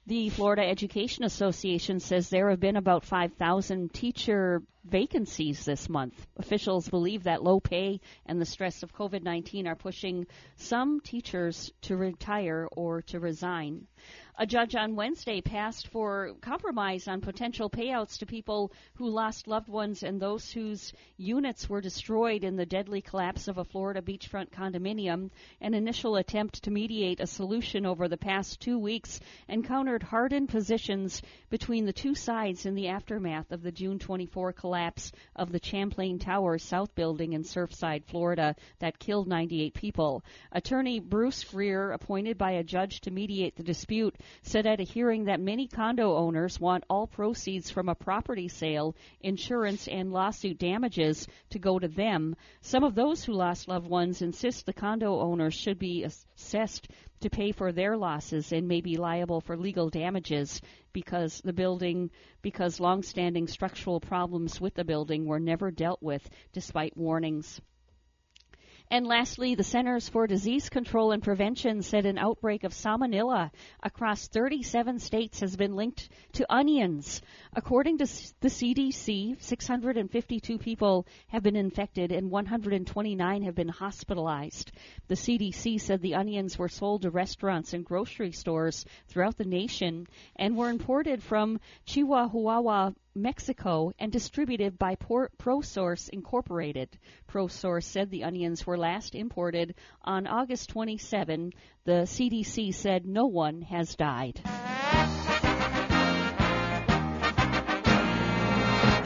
The 0.07 0.29
Florida 0.29 0.63
Education 0.63 1.25
Association 1.25 2.01
says 2.01 2.29
there 2.29 2.51
have 2.51 2.61
been 2.61 2.77
about 2.77 3.05
5,000 3.05 3.95
teacher 3.95 4.63
vacancies 4.85 5.65
this 5.65 5.89
month. 5.89 6.27
Officials 6.37 6.89
believe 6.89 7.25
that 7.25 7.43
low 7.43 7.61
pay 7.61 8.01
and 8.27 8.41
the 8.41 8.47
stress 8.47 8.83
of 8.83 8.93
COVID 8.93 9.23
19 9.23 9.67
are 9.67 9.77
pushing 9.77 10.27
some 10.57 11.01
teachers 11.01 11.71
to 11.83 11.97
retire 11.97 12.69
or 12.73 13.03
to 13.03 13.21
resign. 13.21 13.87
A 14.39 14.47
judge 14.47 14.75
on 14.75 14.97
Wednesday 14.97 15.41
passed 15.41 15.89
for 15.89 16.33
compromise 16.41 17.07
on 17.07 17.21
potential 17.21 17.71
payouts 17.71 18.19
to 18.19 18.27
people 18.27 18.73
who 18.95 19.09
lost 19.09 19.47
loved 19.47 19.69
ones 19.69 20.03
and 20.03 20.19
those 20.19 20.51
whose 20.51 20.93
units 21.17 21.69
were 21.69 21.81
destroyed 21.81 22.43
in 22.43 22.57
the 22.57 22.67
deadly 22.67 23.03
collapse 23.03 23.47
of 23.47 23.59
a 23.59 23.65
Florida 23.65 24.01
beachfront 24.01 24.51
condominium. 24.51 25.31
An 25.61 25.75
initial 25.75 26.17
attempt 26.17 26.65
to 26.65 26.71
mediate 26.71 27.21
a 27.21 27.27
solution 27.27 27.87
over 27.87 28.09
the 28.09 28.17
past 28.17 28.59
two 28.61 28.79
weeks 28.79 29.21
encountered 29.49 30.03
hardened 30.03 30.49
positions 30.49 31.23
between 31.51 31.85
the 31.85 31.93
two 31.93 32.15
sides 32.15 32.67
in 32.67 32.75
the 32.75 32.89
aftermath 32.89 33.53
of 33.53 33.63
the 33.63 33.71
June 33.71 33.99
24 33.99 34.55
collapse 34.55 34.72
of 35.37 35.53
the 35.53 35.61
Champlain 35.63 36.19
Tower 36.19 36.57
South 36.57 36.95
Building 36.95 37.35
in 37.35 37.43
Surfside, 37.43 38.05
Florida, 38.07 38.57
that 38.79 38.99
killed 38.99 39.29
98 39.29 39.75
people. 39.75 40.25
Attorney 40.51 40.99
Bruce 40.99 41.45
Greer, 41.45 41.91
appointed 41.91 42.39
by 42.39 42.53
a 42.53 42.65
judge 42.65 43.03
to 43.03 43.11
mediate 43.11 43.55
the 43.55 43.63
dispute, 43.63 44.17
said 44.41 44.67
at 44.67 44.81
a 44.81 44.85
hearing 44.85 45.25
that 45.25 45.41
many 45.41 45.69
condo 45.69 46.17
owners 46.17 46.59
want 46.59 46.85
all 46.89 47.07
proceeds 47.07 47.71
from 47.71 47.91
a 47.91 47.95
property 47.95 48.49
sale, 48.49 48.97
insurance, 49.21 49.89
and 49.89 50.11
lawsuit 50.11 50.59
damages 50.59 51.29
to 51.51 51.59
go 51.59 51.79
to 51.79 51.89
them. 51.89 52.35
Some 52.63 52.83
of 52.83 52.95
those 52.95 53.23
who 53.23 53.35
lost 53.35 53.69
loved 53.69 53.87
ones 53.87 54.23
insist 54.23 54.65
the 54.65 54.73
condo 54.73 55.21
owners 55.21 55.53
should 55.53 55.79
be 55.79 56.05
assessed 56.05 56.89
to 57.23 57.31
pay 57.31 57.53
for 57.53 57.73
their 57.73 57.97
losses 57.97 58.53
and 58.53 58.69
may 58.69 58.81
be 58.81 58.97
liable 58.97 59.41
for 59.41 59.57
legal 59.57 59.89
damages 59.89 60.61
because 60.93 61.41
the 61.45 61.53
building 61.53 62.11
because 62.43 62.81
long-standing 62.81 63.47
structural 63.47 64.01
problems 64.01 64.61
with 64.61 64.75
the 64.75 64.85
building 64.85 65.25
were 65.25 65.41
never 65.41 65.71
dealt 65.71 66.03
with 66.03 66.29
despite 66.53 66.97
warnings. 66.97 67.61
And 68.91 69.07
lastly, 69.07 69.55
the 69.55 69.65
Centers 69.65 70.09
for 70.09 70.27
Disease 70.27 70.69
Control 70.69 71.13
and 71.13 71.23
Prevention 71.23 71.83
said 71.83 72.05
an 72.05 72.19
outbreak 72.19 72.65
of 72.65 72.73
salmonella 72.73 73.51
across 73.83 74.29
37 74.29 74.99
states 74.99 75.41
has 75.41 75.57
been 75.57 75.75
linked 75.75 76.11
to 76.33 76.53
onions. 76.53 77.23
According 77.55 77.99
to 77.99 78.07
the 78.41 78.49
CDC, 78.49 79.41
652 79.43 80.59
people 80.59 81.07
have 81.29 81.43
been 81.43 81.57
infected 81.57 82.13
and 82.13 82.31
129 82.31 83.43
have 83.43 83.55
been 83.55 83.69
hospitalized. 83.69 84.73
The 85.09 85.15
CDC 85.15 85.81
said 85.81 86.03
the 86.03 86.15
onions 86.15 86.59
were 86.59 86.69
sold 86.69 87.03
to 87.03 87.11
restaurants 87.11 87.73
and 87.73 87.85
grocery 87.85 88.33
stores 88.33 88.85
throughout 89.09 89.39
the 89.39 89.45
nation 89.45 90.07
and 90.37 90.57
were 90.57 90.69
imported 90.69 91.23
from 91.23 91.61
Chihuahua, 91.87 92.93
Mexico 93.15 93.93
and 93.99 94.11
distributed 94.11 94.79
by 94.79 94.97
ProSource 94.97 96.09
Incorporated. 96.09 96.89
ProSource 97.29 97.85
said 97.85 98.11
the 98.11 98.25
onions 98.25 98.67
were 98.67 98.79
last 98.79 99.15
imported 99.15 99.75
on 100.03 100.27
August 100.27 100.71
27. 100.71 101.53
The 101.85 102.03
CDC 102.07 102.75
said 102.75 103.07
no 103.07 103.27
one 103.27 103.63
has 103.63 103.97
died. 103.97 104.41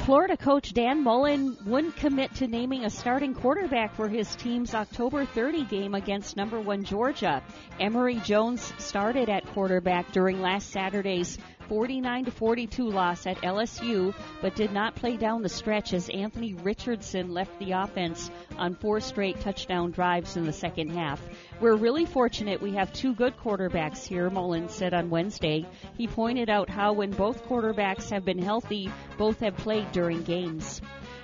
Florida 0.07 0.37
coach 0.37 0.73
Dan 0.73 1.03
Mullen 1.03 1.57
wouldn't 1.67 1.97
commit 1.97 2.33
to 2.37 2.47
naming 2.47 2.85
a 2.85 2.91
starting 2.91 3.35
quarterback 3.35 3.93
for 3.97 4.09
his 4.09 4.37
team's 4.37 4.73
October 4.73 5.25
30 5.25 5.65
game 5.65 5.97
against 5.97 6.37
number 6.37 6.61
one 6.61 6.85
Georgia. 6.85 7.43
Emory 7.81 8.21
Jones 8.21 8.73
started 8.79 9.29
at 9.29 9.45
quarterback 9.47 10.13
during 10.13 10.41
last 10.41 10.71
Saturday's 10.71 11.39
49 11.69 12.25
to 12.27 12.31
42 12.31 12.89
loss 12.89 13.27
at 13.27 13.37
LSU, 13.43 14.15
but 14.41 14.55
did 14.55 14.73
not 14.73 14.95
play 14.95 15.17
down 15.17 15.43
the 15.43 15.49
stretch 15.49 15.93
as 15.93 16.09
Anthony 16.09 16.55
Richardson 16.55 17.33
left 17.33 17.59
the 17.59 17.73
offense 17.73 18.31
on 18.57 18.75
four 18.75 19.01
straight 19.01 19.41
touchdown 19.41 19.91
drives 19.91 20.37
in 20.37 20.45
the 20.45 20.53
second 20.53 20.91
half. 20.91 21.21
We're 21.61 21.77
really 21.77 22.07
fortunate 22.07 22.63
we 22.63 22.73
have 22.73 22.93
two 22.93 23.15
good 23.15 23.37
quarterbacks 23.37 24.07
here, 24.07 24.31
Mullen 24.31 24.69
said 24.69 24.95
on 24.95 25.11
Wednesday. 25.11 25.67
He 25.97 26.07
pointed 26.07 26.49
out 26.49 26.71
how 26.71 26.93
when 26.93 27.11
both 27.11 27.45
quarterbacks 27.47 28.11
have 28.11 28.25
been 28.25 28.39
healthy, 28.39 28.91
both 29.19 29.41
have 29.41 29.57
played 29.57 29.91
during 29.93 30.23
games. 30.23 30.81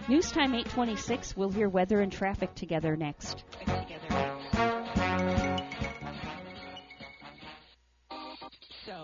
News 0.09 0.33
time 0.33 0.55
826. 0.55 1.37
We'll 1.37 1.51
hear 1.51 1.69
weather 1.69 2.01
and 2.01 2.11
traffic 2.11 2.55
together 2.55 2.97
next. 2.97 3.45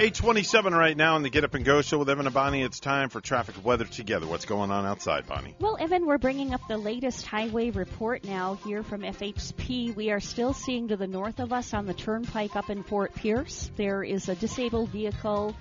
827 0.00 0.74
right 0.74 0.96
now 0.96 1.16
in 1.16 1.22
the 1.22 1.28
Get 1.28 1.44
Up 1.44 1.52
and 1.52 1.62
Go 1.62 1.82
show 1.82 1.98
with 1.98 2.08
Evan 2.08 2.24
and 2.24 2.32
Bonnie. 2.32 2.62
It's 2.62 2.80
time 2.80 3.10
for 3.10 3.20
traffic 3.20 3.54
weather 3.62 3.84
together. 3.84 4.26
What's 4.26 4.46
going 4.46 4.70
on 4.70 4.86
outside, 4.86 5.26
Bonnie? 5.26 5.54
Well, 5.60 5.76
Evan, 5.78 6.06
we're 6.06 6.16
bringing 6.16 6.54
up 6.54 6.62
the 6.68 6.78
latest 6.78 7.26
highway 7.26 7.68
report 7.68 8.24
now 8.24 8.54
here 8.64 8.82
from 8.82 9.02
FHP. 9.02 9.94
We 9.94 10.10
are 10.10 10.18
still 10.18 10.54
seeing 10.54 10.88
to 10.88 10.96
the 10.96 11.06
north 11.06 11.38
of 11.38 11.52
us 11.52 11.74
on 11.74 11.84
the 11.84 11.92
turnpike 11.92 12.56
up 12.56 12.70
in 12.70 12.82
Fort 12.82 13.14
Pierce. 13.14 13.70
There 13.76 14.02
is 14.02 14.30
a 14.30 14.34
disabled 14.34 14.88
vehicle 14.88 15.54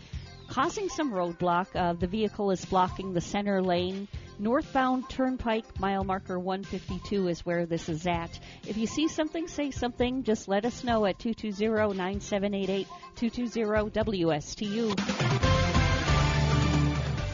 causing 0.47 0.87
some 0.87 1.11
roadblock. 1.11 1.75
Uh, 1.75 1.91
the 1.91 2.07
vehicle 2.07 2.51
is 2.51 2.63
blocking 2.63 3.11
the 3.11 3.19
center 3.19 3.61
lane. 3.61 4.07
Northbound 4.39 5.09
Turnpike, 5.09 5.79
mile 5.81 6.05
marker 6.05 6.39
152 6.39 7.27
is 7.27 7.45
where 7.45 7.65
this 7.65 7.89
is 7.89 8.07
at. 8.07 8.39
If 8.65 8.77
you 8.77 8.87
see 8.87 9.09
something, 9.09 9.49
say 9.49 9.71
something. 9.71 10.23
Just 10.23 10.47
let 10.47 10.63
us 10.63 10.85
know 10.85 11.05
at 11.05 11.19
220-9788, 11.19 12.87
220-WSTU. 13.17 14.97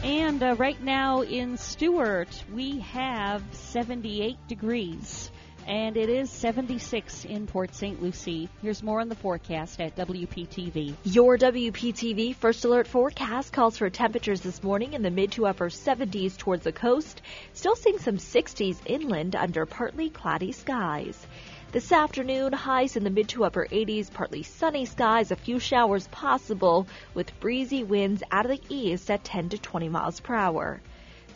And 0.02 0.42
uh, 0.42 0.56
right 0.58 0.82
now 0.82 1.22
in 1.22 1.56
Stuart, 1.56 2.42
we 2.52 2.80
have 2.80 3.44
78 3.52 4.36
degrees 4.48 5.30
and 5.66 5.96
it 5.96 6.08
is 6.08 6.30
76 6.30 7.24
in 7.24 7.46
Port 7.46 7.74
St. 7.74 8.00
Lucie. 8.00 8.48
Here's 8.62 8.84
more 8.84 9.00
on 9.00 9.08
the 9.08 9.16
forecast 9.16 9.80
at 9.80 9.96
WPTV. 9.96 10.94
Your 11.02 11.36
WPTV 11.36 12.36
First 12.36 12.64
Alert 12.64 12.86
forecast 12.86 13.52
calls 13.52 13.76
for 13.76 13.90
temperatures 13.90 14.40
this 14.42 14.62
morning 14.62 14.92
in 14.92 15.02
the 15.02 15.10
mid 15.10 15.32
to 15.32 15.46
upper 15.46 15.68
70s 15.68 16.36
towards 16.36 16.62
the 16.62 16.72
coast, 16.72 17.20
still 17.52 17.74
seeing 17.74 17.98
some 17.98 18.18
60s 18.18 18.78
inland 18.86 19.34
under 19.34 19.66
partly 19.66 20.08
cloudy 20.08 20.52
skies. 20.52 21.26
This 21.72 21.90
afternoon, 21.90 22.52
highs 22.52 22.96
in 22.96 23.02
the 23.02 23.10
mid 23.10 23.28
to 23.30 23.44
upper 23.44 23.66
80s, 23.66 24.12
partly 24.12 24.44
sunny 24.44 24.84
skies, 24.84 25.32
a 25.32 25.36
few 25.36 25.58
showers 25.58 26.06
possible, 26.08 26.86
with 27.12 27.38
breezy 27.40 27.82
winds 27.82 28.22
out 28.30 28.48
of 28.48 28.52
the 28.52 28.62
east 28.68 29.10
at 29.10 29.24
10 29.24 29.48
to 29.48 29.58
20 29.58 29.88
miles 29.88 30.20
per 30.20 30.36
hour. 30.36 30.80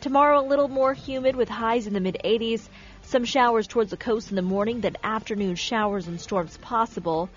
Tomorrow, 0.01 0.41
a 0.41 0.47
little 0.47 0.67
more 0.67 0.95
humid 0.95 1.35
with 1.35 1.47
highs 1.47 1.85
in 1.85 1.93
the 1.93 1.99
mid 1.99 2.17
80s. 2.25 2.67
Some 3.11 3.25
showers 3.25 3.67
towards 3.67 3.91
the 3.91 3.97
coast 3.97 4.29
in 4.29 4.37
the 4.37 4.41
morning, 4.41 4.79
then 4.79 4.95
afternoon 5.03 5.55
showers 5.55 6.07
and 6.07 6.17
storms 6.17 6.55
possible. 6.55 7.29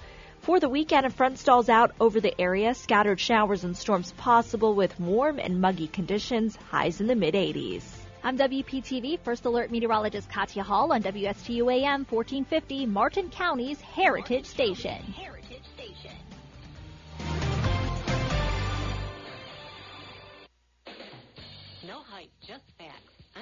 For 0.43 0.61
the 0.61 0.69
weekend, 0.69 1.05
a 1.05 1.11
front 1.11 1.37
stalls 1.37 1.69
out 1.69 1.91
over 1.99 2.21
the 2.21 2.41
area. 2.41 2.75
Scattered 2.75 3.19
showers 3.19 3.65
and 3.65 3.77
storms 3.77 4.13
possible 4.13 4.75
with 4.75 5.01
warm 5.01 5.41
and 5.41 5.61
muggy 5.61 5.89
conditions, 5.89 6.55
highs 6.71 7.01
in 7.01 7.09
the 7.09 7.17
mid 7.17 7.35
80s. 7.35 7.83
I'm 8.23 8.39
WPTV 8.39 9.19
First 9.25 9.47
Alert 9.47 9.73
Meteorologist 9.73 10.31
Katya 10.31 10.63
Hall 10.63 10.93
on 10.93 11.03
WSTU 11.03 11.75
AM 11.75 12.07
1450, 12.09 12.87
Martin 12.87 13.29
County's. 13.31 13.81
Heritage 13.81 14.47
Station. 14.47 15.03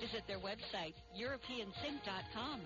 Visit 0.00 0.22
their 0.28 0.38
website, 0.38 0.94
EuropeanSync.com. 1.18 2.60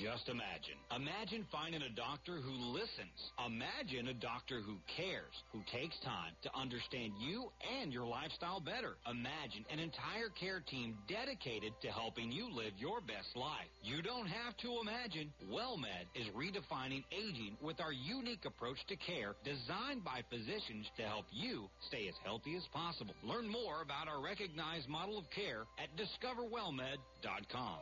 Just 0.00 0.32
imagine. 0.32 0.80
Imagine 0.96 1.44
finding 1.52 1.82
a 1.82 1.92
doctor 1.92 2.40
who 2.40 2.56
listens. 2.72 3.12
Imagine 3.44 4.08
a 4.08 4.16
doctor 4.16 4.60
who 4.64 4.80
cares, 4.96 5.36
who 5.52 5.60
takes 5.68 5.92
time 6.00 6.32
to 6.42 6.48
understand 6.56 7.12
you 7.20 7.52
and 7.60 7.92
your 7.92 8.06
lifestyle 8.06 8.60
better. 8.60 8.96
Imagine 9.04 9.68
an 9.68 9.78
entire 9.78 10.32
care 10.40 10.64
team 10.64 10.96
dedicated 11.06 11.72
to 11.82 11.88
helping 11.88 12.32
you 12.32 12.48
live 12.48 12.72
your 12.78 13.00
best 13.04 13.28
life. 13.36 13.68
You 13.82 14.00
don't 14.00 14.26
have 14.26 14.56
to 14.64 14.80
imagine. 14.80 15.28
WellMed 15.52 16.08
is 16.16 16.32
redefining 16.32 17.04
aging 17.12 17.56
with 17.60 17.80
our 17.80 17.92
unique 17.92 18.46
approach 18.46 18.80
to 18.88 18.96
care 18.96 19.36
designed 19.44 20.02
by 20.02 20.24
physicians 20.32 20.88
to 20.96 21.02
help 21.04 21.26
you 21.30 21.68
stay 21.88 22.08
as 22.08 22.16
healthy 22.24 22.56
as 22.56 22.64
possible. 22.72 23.14
Learn 23.22 23.48
more 23.48 23.82
about 23.82 24.08
our 24.08 24.24
recognized 24.24 24.88
model 24.88 25.18
of 25.18 25.28
care 25.28 25.68
at 25.76 25.92
discoverwellmed.com. 26.00 27.78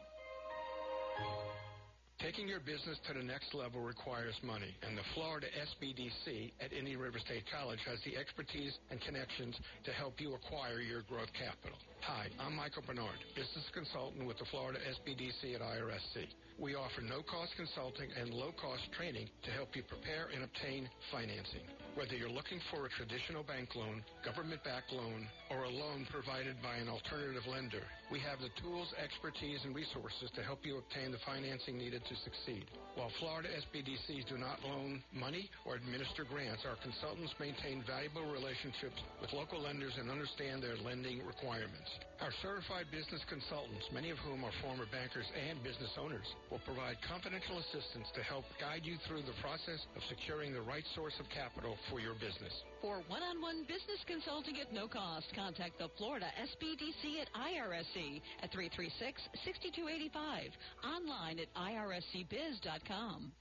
Taking 2.23 2.47
your 2.47 2.61
business 2.61 3.03
to 3.11 3.19
the 3.19 3.25
next 3.27 3.53
level 3.53 3.81
requires 3.81 4.39
money, 4.47 4.71
and 4.87 4.97
the 4.97 5.03
Florida 5.13 5.49
SBDC 5.59 6.53
at 6.63 6.73
Indian 6.73 7.01
River 7.01 7.19
State 7.19 7.43
College 7.51 7.81
has 7.85 7.99
the 8.07 8.17
expertise 8.17 8.79
and 8.95 9.01
connections 9.03 9.59
to 9.83 9.91
help 9.91 10.21
you 10.21 10.33
acquire 10.39 10.79
your 10.79 11.03
growth 11.11 11.35
capital. 11.35 11.75
Hi, 12.07 12.31
I'm 12.39 12.55
Michael 12.55 12.87
Bernard, 12.87 13.19
business 13.35 13.67
consultant 13.75 14.23
with 14.25 14.39
the 14.39 14.47
Florida 14.55 14.79
SBDC 15.03 15.59
at 15.59 15.63
IRSC. 15.67 16.31
We 16.63 16.77
offer 16.77 17.03
no-cost 17.03 17.59
consulting 17.59 18.07
and 18.15 18.31
low-cost 18.31 18.87
training 18.95 19.27
to 19.43 19.51
help 19.51 19.75
you 19.75 19.83
prepare 19.83 20.31
and 20.31 20.47
obtain 20.47 20.87
financing. 21.11 21.67
Whether 21.99 22.15
you're 22.15 22.31
looking 22.31 22.63
for 22.71 22.87
a 22.87 22.95
traditional 22.97 23.43
bank 23.43 23.75
loan, 23.75 24.01
government-backed 24.25 24.95
loan, 24.95 25.27
or 25.51 25.67
a 25.67 25.75
loan 25.75 26.07
provided 26.09 26.57
by 26.63 26.79
an 26.79 26.89
alternative 26.89 27.45
lender, 27.51 27.83
we 28.15 28.23
have 28.23 28.41
the 28.41 28.49
tools, 28.63 28.89
expertise, 28.97 29.61
and 29.67 29.75
resources 29.75 30.31
to 30.39 30.47
help 30.47 30.65
you 30.65 30.79
obtain 30.79 31.11
the 31.11 31.21
financing 31.27 31.77
needed 31.77 32.01
to 32.07 32.17
succeed. 32.25 32.65
While 32.95 33.13
Florida 33.21 33.51
SBDCs 33.69 34.31
do 34.31 34.39
not 34.39 34.63
loan 34.65 35.03
money 35.13 35.51
or 35.67 35.77
administer 35.77 36.25
grants, 36.25 36.65
our 36.65 36.81
consultants 36.81 37.35
maintain 37.37 37.85
valuable 37.85 38.25
relationships 38.31 39.03
with 39.21 39.35
local 39.37 39.61
lenders 39.61 39.99
and 39.99 40.09
understand 40.09 40.63
their 40.63 40.81
lending 40.81 41.27
requirements. 41.27 41.89
Our 42.25 42.33
certified 42.41 42.89
business 42.89 43.21
consultants, 43.29 43.85
many 43.93 44.09
of 44.09 44.21
whom 44.25 44.45
are 44.45 44.55
former 44.65 44.89
bankers 44.89 45.29
and 45.35 45.61
business 45.61 45.93
owners, 46.01 46.29
will 46.53 46.61
provide 46.69 47.01
confidential 47.09 47.57
assistance 47.57 48.13
to 48.13 48.21
help 48.23 48.45
guide 48.61 48.85
you 48.85 49.01
through 49.09 49.25
the 49.25 49.33
process 49.41 49.81
of 49.97 50.05
securing 50.13 50.53
the 50.53 50.61
right 50.61 50.85
source 50.95 51.17
of 51.19 51.25
capital 51.33 51.81
for 51.89 51.99
your 51.99 52.13
business. 52.21 52.53
For 52.85 53.01
one-on-one 53.09 53.65
business 53.65 54.05
consulting 54.07 54.61
at 54.61 54.69
no 54.69 54.85
cost, 54.87 55.33
contact 55.35 55.81
the 55.81 55.89
Florida 55.97 56.29
SBDC 56.37 57.25
at 57.25 57.33
IRSC 57.33 58.21
at 58.45 58.53
336-6285. 58.53 60.53
Online 60.85 61.41
at 61.41 61.49
irscbiz.com. 61.57 63.33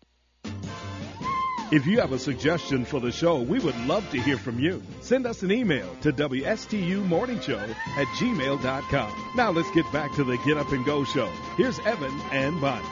If 1.72 1.88
you 1.88 2.02
have 2.02 2.12
a 2.12 2.20
suggestion 2.20 2.84
for 2.84 3.00
the 3.00 3.14
show, 3.14 3.40
we 3.40 3.58
would 3.60 3.78
love 3.86 4.10
to 4.12 4.22
hear 4.22 4.38
from 4.38 4.60
you. 4.60 4.84
Send 5.00 5.26
us 5.26 5.42
an 5.42 5.54
email 5.54 5.96
to 6.02 6.12
WSTUmorningshow 6.12 7.70
at 7.70 8.08
gmail.com. 8.08 9.32
Now 9.38 9.52
let's 9.52 9.72
get 9.72 9.90
back 9.94 10.14
to 10.16 10.26
the 10.26 10.38
Get 10.40 10.58
Up 10.58 10.70
and 10.74 10.86
Go 10.86 11.06
show. 11.06 11.32
Here's 11.56 11.80
Evan 11.80 12.12
and 12.34 12.60
Bonnie. 12.60 12.84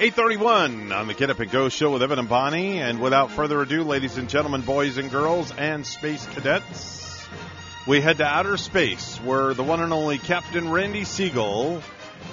831 0.00 0.90
on 0.90 1.06
the 1.06 1.12
Get 1.12 1.28
Up 1.28 1.38
and 1.38 1.50
Go 1.50 1.68
show 1.68 1.92
with 1.92 2.02
Evan 2.02 2.18
and 2.18 2.28
Bonnie. 2.28 2.80
And 2.80 2.98
without 2.98 3.30
further 3.30 3.60
ado, 3.60 3.84
ladies 3.84 4.16
and 4.16 4.30
gentlemen, 4.30 4.62
boys 4.62 4.96
and 4.96 5.10
girls, 5.10 5.52
and 5.52 5.86
space 5.86 6.24
cadets, 6.28 7.28
we 7.86 8.00
head 8.00 8.16
to 8.16 8.24
outer 8.24 8.56
space 8.56 9.18
where 9.18 9.52
the 9.52 9.64
one 9.64 9.82
and 9.82 9.92
only 9.92 10.16
Captain 10.16 10.70
Randy 10.70 11.04
Siegel 11.04 11.82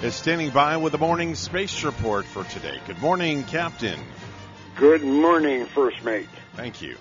is 0.02 0.14
standing 0.14 0.50
by 0.50 0.76
with 0.76 0.92
the 0.92 0.98
morning 0.98 1.34
space 1.34 1.84
report 1.84 2.24
for 2.24 2.44
today. 2.44 2.78
Good 2.86 3.00
morning, 3.00 3.44
Captain. 3.44 3.98
Good 4.76 5.02
morning, 5.02 5.66
First 5.66 6.04
Mate. 6.04 6.28
Thank 6.54 6.82
you. 6.82 6.96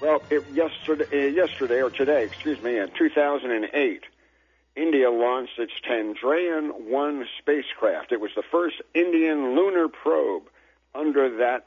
Well, 0.00 0.22
yesterday, 0.52 1.04
uh, 1.12 1.28
yesterday 1.28 1.82
or 1.82 1.90
today, 1.90 2.24
excuse 2.24 2.62
me, 2.62 2.78
in 2.78 2.90
2008, 2.96 4.04
India 4.76 5.10
launched 5.10 5.58
its 5.58 5.72
Chandrayaan 5.86 6.88
1 6.88 7.26
spacecraft. 7.38 8.12
It 8.12 8.20
was 8.20 8.30
the 8.34 8.42
first 8.50 8.76
Indian 8.94 9.56
lunar 9.56 9.88
probe 9.88 10.44
under 10.94 11.36
that 11.38 11.66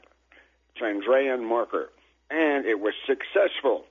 Chandrayaan 0.80 1.46
marker, 1.46 1.90
and 2.30 2.66
it 2.66 2.80
was 2.80 2.94
successful 3.06 3.84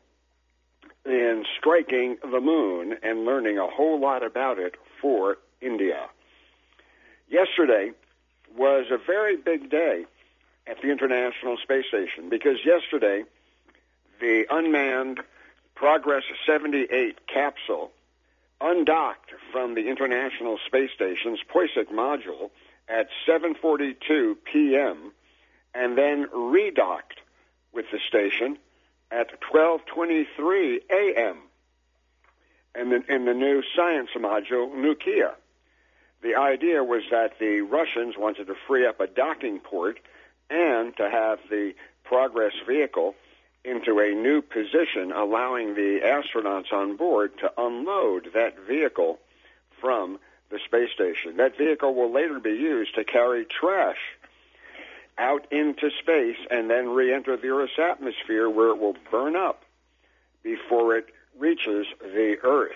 in 1.06 1.46
striking 1.58 2.18
the 2.22 2.40
moon 2.40 2.98
and 3.02 3.26
learning 3.26 3.58
a 3.58 3.68
whole 3.68 4.00
lot 4.00 4.24
about 4.24 4.60
it 4.60 4.76
for 5.02 5.38
India. 5.64 6.08
Yesterday 7.30 7.92
was 8.56 8.86
a 8.92 8.98
very 8.98 9.38
big 9.38 9.70
day 9.70 10.06
at 10.68 10.82
the 10.82 10.90
International 10.90 11.58
Space 11.58 11.86
Station 11.88 12.30
because 12.30 12.58
yesterday 12.66 13.24
the 14.20 14.46
unmanned 14.50 15.20
Progress 15.76 16.24
78 16.46 17.28
capsule 17.28 17.92
undocked 18.62 19.32
from 19.52 19.76
the 19.76 19.90
International 19.90 20.58
Space 20.66 20.92
Station's 20.94 21.40
Poisk 21.54 21.88
module 21.92 22.52
at 22.88 23.08
7:42 23.28 24.36
p.m. 24.46 25.12
and 25.74 25.98
then 25.98 26.28
redocked 26.28 27.20
with 27.74 27.86
the 27.92 28.00
station 28.08 28.58
at 29.12 29.42
12:23 29.42 30.80
a.m. 30.90 31.38
and 32.76 32.94
in, 32.94 33.04
in 33.10 33.26
the 33.26 33.34
new 33.34 33.64
science 33.76 34.10
module 34.16 34.70
Nauka. 34.72 35.34
The 36.24 36.36
idea 36.36 36.84
was 36.84 37.04
that 37.12 37.38
the 37.38 37.62
Russians 37.62 38.16
wanted 38.18 38.48
to 38.48 38.56
free 38.66 38.88
up 38.88 39.02
a 39.02 39.08
docking 39.08 39.60
port 39.60 40.00
and 40.50 40.96
to 40.96 41.10
have 41.10 41.40
the 41.50 41.74
Progress 42.06 42.54
vehicle 42.66 43.16
into 43.66 44.00
a 44.00 44.14
new 44.14 44.42
position, 44.42 45.12
allowing 45.12 45.76
the 45.76 46.00
astronauts 46.04 46.72
on 46.72 46.96
board 46.96 47.38
to 47.40 47.52
unload 47.58 48.30
that 48.34 48.58
vehicle 48.68 49.20
from 49.80 50.20
the 50.50 50.60
space 50.66 50.92
station. 50.94 51.38
That 51.38 51.58
vehicle 51.58 51.94
will 51.94 52.12
later 52.12 52.40
be 52.40 52.52
used 52.52 52.96
to 52.96 53.04
carry 53.04 53.46
trash 53.46 54.00
out 55.18 55.52
into 55.52 55.90
space 56.02 56.38
and 56.50 56.70
then 56.70 56.90
re 56.90 57.14
enter 57.14 57.36
the 57.38 57.50
Earth's 57.50 57.80
atmosphere 57.80 58.50
where 58.50 58.70
it 58.70 58.80
will 58.80 58.96
burn 59.12 59.36
up 59.36 59.64
before 60.42 60.96
it 60.96 61.08
reaches 61.38 61.86
the 62.02 62.38
Earth. 62.44 62.72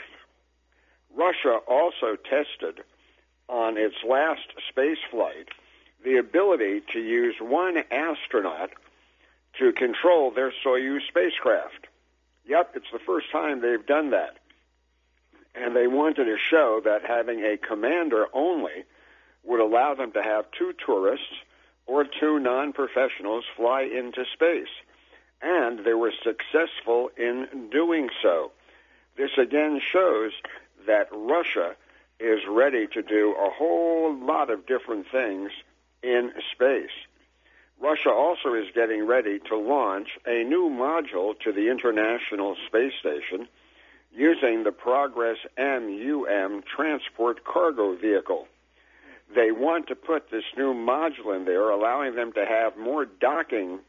Russia 1.16 1.60
also 1.68 2.16
tested 2.16 2.84
on 3.50 3.78
its 3.78 3.96
last 4.08 4.48
space 4.70 4.98
flight 5.10 5.50
the 6.04 6.18
ability 6.18 6.82
to 6.94 7.00
use 7.00 7.36
one 7.40 7.78
astronaut 7.92 8.72
to 9.60 9.72
control 9.72 10.32
their 10.32 10.54
Soyuz 10.64 11.08
spacecraft. 11.08 11.88
Yep, 12.46 12.74
it's 12.76 12.92
the 12.92 13.00
first 13.00 13.32
time 13.32 13.62
they've 13.62 13.86
done 13.86 14.12
that. 14.12 14.38
And 15.56 15.76
they 15.76 15.88
wanted 15.88 16.26
to 16.26 16.38
show 16.38 16.82
that 16.86 17.04
having 17.06 17.44
a 17.44 17.58
commander 17.58 18.28
only 18.34 18.86
would 19.44 19.60
allow 19.60 19.96
them 19.96 20.12
to 20.12 20.22
have 20.22 20.46
two 20.52 20.74
tourists 20.86 21.26
or 21.88 22.06
two 22.06 22.40
non 22.40 22.74
professionals 22.74 23.46
fly 23.56 23.82
into 23.82 24.26
space. 24.34 24.68
And 25.42 25.84
they 25.84 25.94
were 25.94 26.14
successful 26.24 27.10
in 27.18 27.70
doing 27.72 28.10
so. 28.22 28.52
This 29.18 29.32
again 29.38 29.82
shows 29.82 30.32
that 30.86 31.10
Russia 31.12 31.76
is 32.20 32.40
ready 32.50 32.88
to 32.88 33.02
do 33.02 33.36
a 33.38 33.50
whole 33.50 34.16
lot 34.16 34.50
of 34.50 34.66
different 34.66 35.06
things 35.12 35.52
in 36.02 36.32
space. 36.52 36.90
Russia 37.80 38.10
also 38.10 38.54
is 38.54 38.66
getting 38.74 39.06
ready 39.06 39.40
to 39.40 39.56
launch 39.56 40.10
a 40.26 40.44
new 40.44 40.70
module 40.70 41.40
to 41.40 41.52
the 41.52 41.70
International 41.70 42.56
Space 42.68 42.94
Station 43.00 43.48
using 44.12 44.64
the 44.64 44.72
Progress 44.72 45.38
MUM 45.58 46.64
transport 46.64 47.44
cargo 47.44 47.96
vehicle. 47.96 48.48
They 49.36 49.52
want 49.52 49.88
to 49.88 49.96
put 49.96 50.32
this 50.32 50.46
new 50.58 50.74
module 50.74 51.36
in 51.36 51.46
there, 51.46 51.70
allowing 51.70 52.16
them 52.16 52.34
to 52.34 52.46
have 52.46 52.78
more 52.78 53.06
docking 53.06 53.80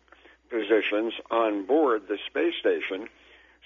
positions 0.50 1.14
on 1.30 1.64
board 1.64 2.08
the 2.08 2.18
space 2.26 2.54
station 2.58 3.08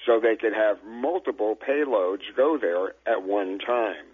so 0.05 0.20
they 0.20 0.36
could 0.36 0.52
have 0.52 0.78
multiple 0.84 1.57
payloads 1.57 2.23
go 2.36 2.58
there 2.58 2.94
at 3.07 3.23
one 3.23 3.58
time. 3.58 4.11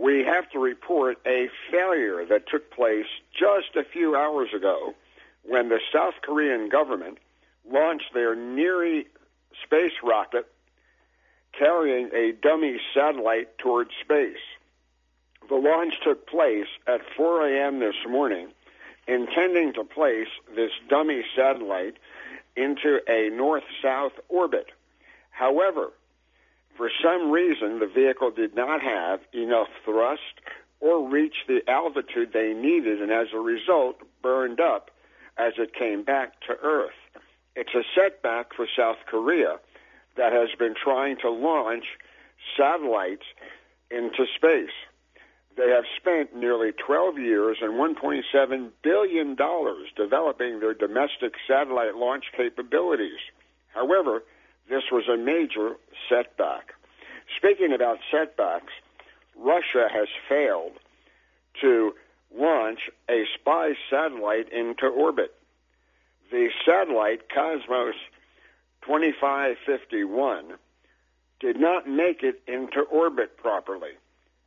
We 0.00 0.24
have 0.24 0.48
to 0.52 0.58
report 0.58 1.18
a 1.26 1.50
failure 1.70 2.24
that 2.24 2.48
took 2.48 2.70
place 2.70 3.04
just 3.38 3.76
a 3.76 3.84
few 3.84 4.16
hours 4.16 4.48
ago 4.54 4.94
when 5.42 5.68
the 5.68 5.78
South 5.92 6.14
Korean 6.22 6.70
government 6.70 7.18
launched 7.70 8.14
their 8.14 8.34
Nuri 8.34 9.04
space 9.62 9.92
rocket 10.02 10.50
carrying 11.52 12.08
a 12.14 12.32
dummy 12.32 12.80
satellite 12.94 13.58
towards 13.58 13.90
space. 14.00 14.40
The 15.50 15.56
launch 15.56 15.92
took 16.02 16.26
place 16.26 16.68
at 16.86 17.02
4 17.14 17.48
a.m. 17.48 17.80
this 17.80 17.96
morning, 18.08 18.48
intending 19.06 19.74
to 19.74 19.84
place 19.84 20.28
this 20.56 20.70
dummy 20.88 21.24
satellite 21.36 21.98
into 22.56 23.00
a 23.06 23.28
north 23.28 23.64
south 23.82 24.12
orbit. 24.30 24.68
However, 25.28 25.92
for 26.80 26.90
some 27.04 27.30
reason, 27.30 27.78
the 27.78 27.86
vehicle 27.86 28.30
did 28.30 28.56
not 28.56 28.80
have 28.80 29.20
enough 29.34 29.68
thrust 29.84 30.40
or 30.80 31.06
reach 31.06 31.34
the 31.46 31.60
altitude 31.68 32.30
they 32.32 32.54
needed, 32.54 33.02
and 33.02 33.12
as 33.12 33.26
a 33.34 33.38
result, 33.38 33.96
burned 34.22 34.60
up 34.60 34.90
as 35.36 35.52
it 35.58 35.74
came 35.74 36.04
back 36.04 36.40
to 36.40 36.54
Earth. 36.62 36.96
It's 37.54 37.74
a 37.74 37.82
setback 37.94 38.54
for 38.54 38.66
South 38.78 38.96
Korea 39.04 39.58
that 40.16 40.32
has 40.32 40.48
been 40.58 40.74
trying 40.74 41.18
to 41.18 41.28
launch 41.28 41.84
satellites 42.56 43.26
into 43.90 44.24
space. 44.36 44.72
They 45.58 45.68
have 45.68 45.84
spent 45.98 46.34
nearly 46.34 46.72
12 46.72 47.18
years 47.18 47.58
and 47.60 47.74
$1.7 47.74 48.70
billion 48.82 49.36
developing 49.98 50.60
their 50.60 50.72
domestic 50.72 51.34
satellite 51.46 51.96
launch 51.96 52.24
capabilities. 52.34 53.20
However, 53.74 54.22
this 54.70 54.84
was 54.90 55.08
a 55.08 55.16
major 55.16 55.76
setback. 56.08 56.74
Speaking 57.36 57.72
about 57.72 57.98
setbacks, 58.10 58.72
Russia 59.36 59.88
has 59.92 60.08
failed 60.28 60.72
to 61.60 61.94
launch 62.34 62.88
a 63.08 63.24
spy 63.34 63.74
satellite 63.90 64.52
into 64.52 64.86
orbit. 64.86 65.34
The 66.30 66.50
satellite 66.64 67.28
Cosmos 67.28 67.96
2551 68.82 70.54
did 71.40 71.58
not 71.58 71.88
make 71.88 72.22
it 72.22 72.40
into 72.46 72.82
orbit 72.82 73.36
properly. 73.36 73.92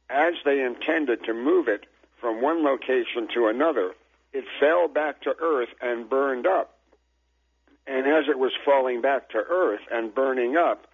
As 0.09 0.35
they 0.45 0.63
intended 0.63 1.25
to 1.25 1.33
move 1.33 1.67
it 1.67 1.85
from 2.21 2.41
one 2.41 2.63
location 2.63 3.27
to 3.33 3.47
another, 3.47 3.91
it 4.31 4.45
fell 4.59 4.87
back 4.87 5.21
to 5.23 5.35
Earth 5.41 5.69
and 5.81 6.09
burned 6.09 6.47
up. 6.47 6.72
And 7.85 8.07
as 8.07 8.25
it 8.29 8.39
was 8.39 8.51
falling 8.63 9.01
back 9.01 9.29
to 9.29 9.37
Earth 9.37 9.81
and 9.91 10.13
burning 10.13 10.55
up, 10.55 10.87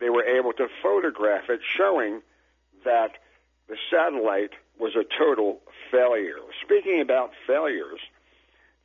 they 0.00 0.10
were 0.10 0.24
able 0.24 0.52
to 0.54 0.68
photograph 0.82 1.48
it, 1.48 1.60
showing 1.76 2.20
that 2.84 3.12
the 3.68 3.76
satellite 3.90 4.52
was 4.78 4.96
a 4.96 5.04
total 5.18 5.60
failure. 5.90 6.38
Speaking 6.64 7.00
about 7.00 7.32
failures, 7.46 8.00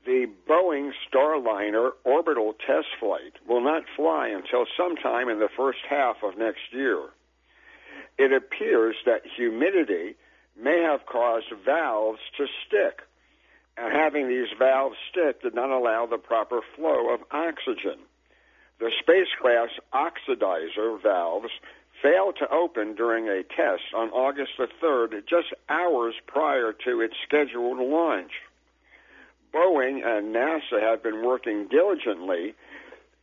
the 0.06 0.28
Boeing 0.48 0.92
Starliner 1.10 1.92
orbital 2.04 2.54
test 2.54 2.88
flight 3.00 3.34
will 3.48 3.62
not 3.62 3.84
fly 3.96 4.28
until 4.28 4.66
sometime 4.78 5.30
in 5.30 5.40
the 5.40 5.50
first 5.58 5.80
half 5.90 6.18
of 6.24 6.38
next 6.38 6.72
year. 6.72 7.00
It 8.18 8.32
appears 8.32 8.96
that 9.06 9.24
humidity 9.36 10.16
may 10.56 10.82
have 10.82 11.06
caused 11.06 11.52
valves 11.66 12.20
to 12.38 12.46
stick, 12.66 13.02
having 13.78 14.28
these 14.28 14.48
valves 14.58 14.95
stick 15.10 15.42
did 15.42 15.54
not 15.54 15.70
allow 15.70 16.06
the 16.06 16.18
proper 16.18 16.62
flow 16.76 17.14
of 17.14 17.22
oxygen. 17.32 18.00
The 18.80 18.92
spacecraft's 19.00 19.80
oxidizer 19.94 21.02
valves 21.02 21.52
failed 22.02 22.36
to 22.40 22.52
open 22.52 22.95
during 22.95 23.28
a 23.28 23.44
test 23.44 23.84
on 23.95 24.10
August 24.10 24.52
the 24.58 24.68
3rd, 24.84 25.26
just 25.28 25.54
hours 25.70 26.14
prior 26.28 26.74
to 26.86 27.02
its 27.02 27.16
scheduled 27.26 27.80
launch. 27.80 28.32
Boeing 29.54 30.06
and 30.06 30.36
NASA 30.36 30.82
have 30.82 31.02
been 31.02 31.24
working 31.26 31.68
diligently 31.70 32.54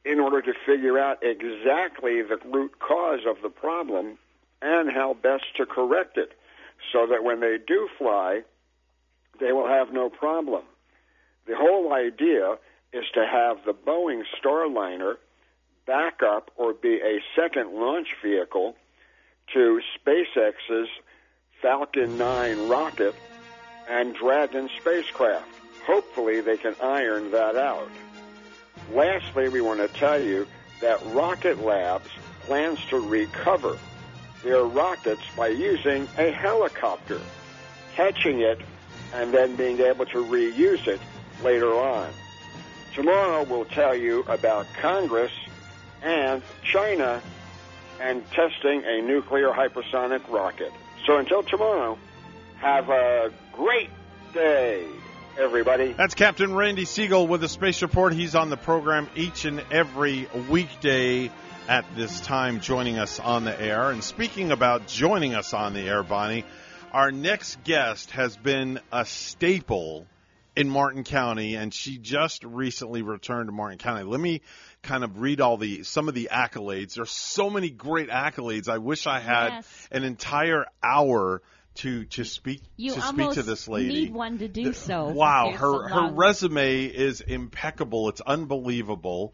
in 0.05 0.19
order 0.19 0.41
to 0.41 0.53
figure 0.67 0.99
out 0.99 1.23
exactly 1.23 2.23
the 2.23 2.39
root 2.51 2.79
cause 2.79 3.21
of 3.29 3.37
the 3.43 3.51
problem 3.51 4.19
and 4.63 4.91
how 4.91 5.15
best 5.15 5.45
to 5.57 5.67
correct 5.67 6.17
it 6.17 6.33
so 6.93 7.07
that 7.07 7.23
when 7.23 7.41
they 7.41 7.59
do 7.67 7.89
fly, 7.99 8.43
they 9.41 9.53
will 9.53 9.69
have 9.69 9.93
no 9.93 10.11
problem. 10.11 10.63
The 11.47 11.57
whole 11.57 11.93
idea 11.93 12.59
is 12.93 13.05
to 13.15 13.27
have 13.27 13.65
the 13.65 13.73
Boeing 13.73 14.23
Starliner 14.39 15.17
back 15.87 16.21
up 16.23 16.51
or 16.57 16.73
be 16.73 17.01
a 17.01 17.21
second 17.35 17.73
launch 17.73 18.09
vehicle 18.23 18.77
to 19.53 19.81
SpaceX's 19.99 20.89
Falcon 21.61 22.19
9 22.19 22.69
rocket 22.69 23.15
and 23.89 24.15
Dragon 24.15 24.69
spacecraft. 24.81 25.49
Hopefully, 25.87 26.41
they 26.41 26.57
can 26.57 26.77
iron 26.81 27.31
that 27.33 27.57
out. 27.57 27.89
Lastly, 28.93 29.49
we 29.49 29.61
want 29.61 29.81
to 29.81 29.89
tell 29.89 30.23
you 30.23 30.47
that 30.81 31.01
Rocket 31.07 31.59
Labs 31.65 32.09
plans 32.43 32.79
to 32.87 33.01
recover 33.01 33.79
their 34.43 34.65
rockets 34.65 35.23
by 35.37 35.49
using 35.49 36.09
a 36.19 36.31
helicopter, 36.31 37.21
catching 37.95 38.41
it, 38.41 38.61
and 39.13 39.33
then 39.33 39.57
being 39.57 39.81
able 39.81 40.07
to 40.07 40.25
reuse 40.25 40.87
it 40.87 41.01
later 41.43 41.73
on. 41.73 42.11
Tomorrow, 42.95 43.45
we'll 43.45 43.65
tell 43.65 43.95
you 43.95 44.21
about 44.29 44.67
Congress 44.81 45.33
and 46.03 46.43
China 46.63 47.23
and 48.01 48.29
testing 48.31 48.85
a 48.85 49.01
nuclear 49.03 49.51
hypersonic 49.51 50.29
rocket. 50.29 50.73
So 51.07 51.19
until 51.19 51.43
tomorrow, 51.43 51.99
have 52.57 52.89
a 52.89 53.33
great 53.53 53.91
day 54.35 54.87
everybody. 55.39 55.93
That's 55.93 56.15
Captain 56.15 56.55
Randy 56.55 56.85
Siegel 56.85 57.27
with 57.27 57.41
the 57.41 57.49
Space 57.49 57.83
Report. 57.83 58.13
He's 58.13 58.35
on 58.35 58.51
the 58.51 58.57
program 58.57 59.09
each 59.15 59.45
and 59.45 59.65
every 59.71 60.29
weekday 60.51 61.31
at 61.69 61.85
this 61.97 62.21
time, 62.21 62.61
joining 62.61 62.99
us 62.99 63.21
on 63.21 63.45
the 63.45 63.61
air. 63.61 63.91
And 63.91 64.03
speaking 64.03 64.51
about 64.51 64.87
joining 64.87 65.35
us 65.35 65.55
on 65.55 65.75
the 65.75 65.81
air, 65.81 66.03
Bonnie, 66.03 66.45
our 66.93 67.11
next 67.11 67.65
guest 67.65 68.11
has 68.13 68.37
been 68.37 68.79
a 68.93 69.05
staple 69.05 70.07
in 70.55 70.69
Martin 70.69 71.05
County, 71.05 71.55
and 71.57 71.73
she 71.73 71.97
just 71.97 72.45
recently 72.45 73.01
returned 73.03 73.49
to 73.49 73.53
Martin 73.53 73.79
County. 73.79 74.05
Let 74.05 74.21
me 74.21 74.43
kind 74.83 75.03
of 75.03 75.19
read 75.21 75.41
all 75.41 75.57
the 75.57 75.83
some 75.85 76.09
of 76.09 76.15
the 76.15 76.29
accolades. 76.31 76.95
There's 76.95 77.11
so 77.11 77.49
many 77.49 77.71
great 77.71 78.11
accolades. 78.11 78.69
I 78.69 78.79
wish 78.79 79.07
I 79.07 79.21
had 79.21 79.49
Yes. 79.49 79.89
an 79.91 80.05
entire 80.05 80.67
hour 80.83 81.41
to 81.77 82.05
to 82.05 82.25
speak 82.25 82.61
You 82.77 82.93
to 82.95 83.01
speak 83.01 83.31
to 83.33 83.43
this 83.43 83.67
lady. 83.67 83.89
need 84.05 84.13
one 84.13 84.37
to 84.39 84.49
do 84.49 84.75
so. 84.75 85.09
Wow, 85.09 85.53
her 85.53 85.89
her 85.89 86.13
resume 86.13 86.85
is 86.85 87.23
impeccable. 87.23 88.11
It's 88.11 88.21
unbelievable. 88.21 89.33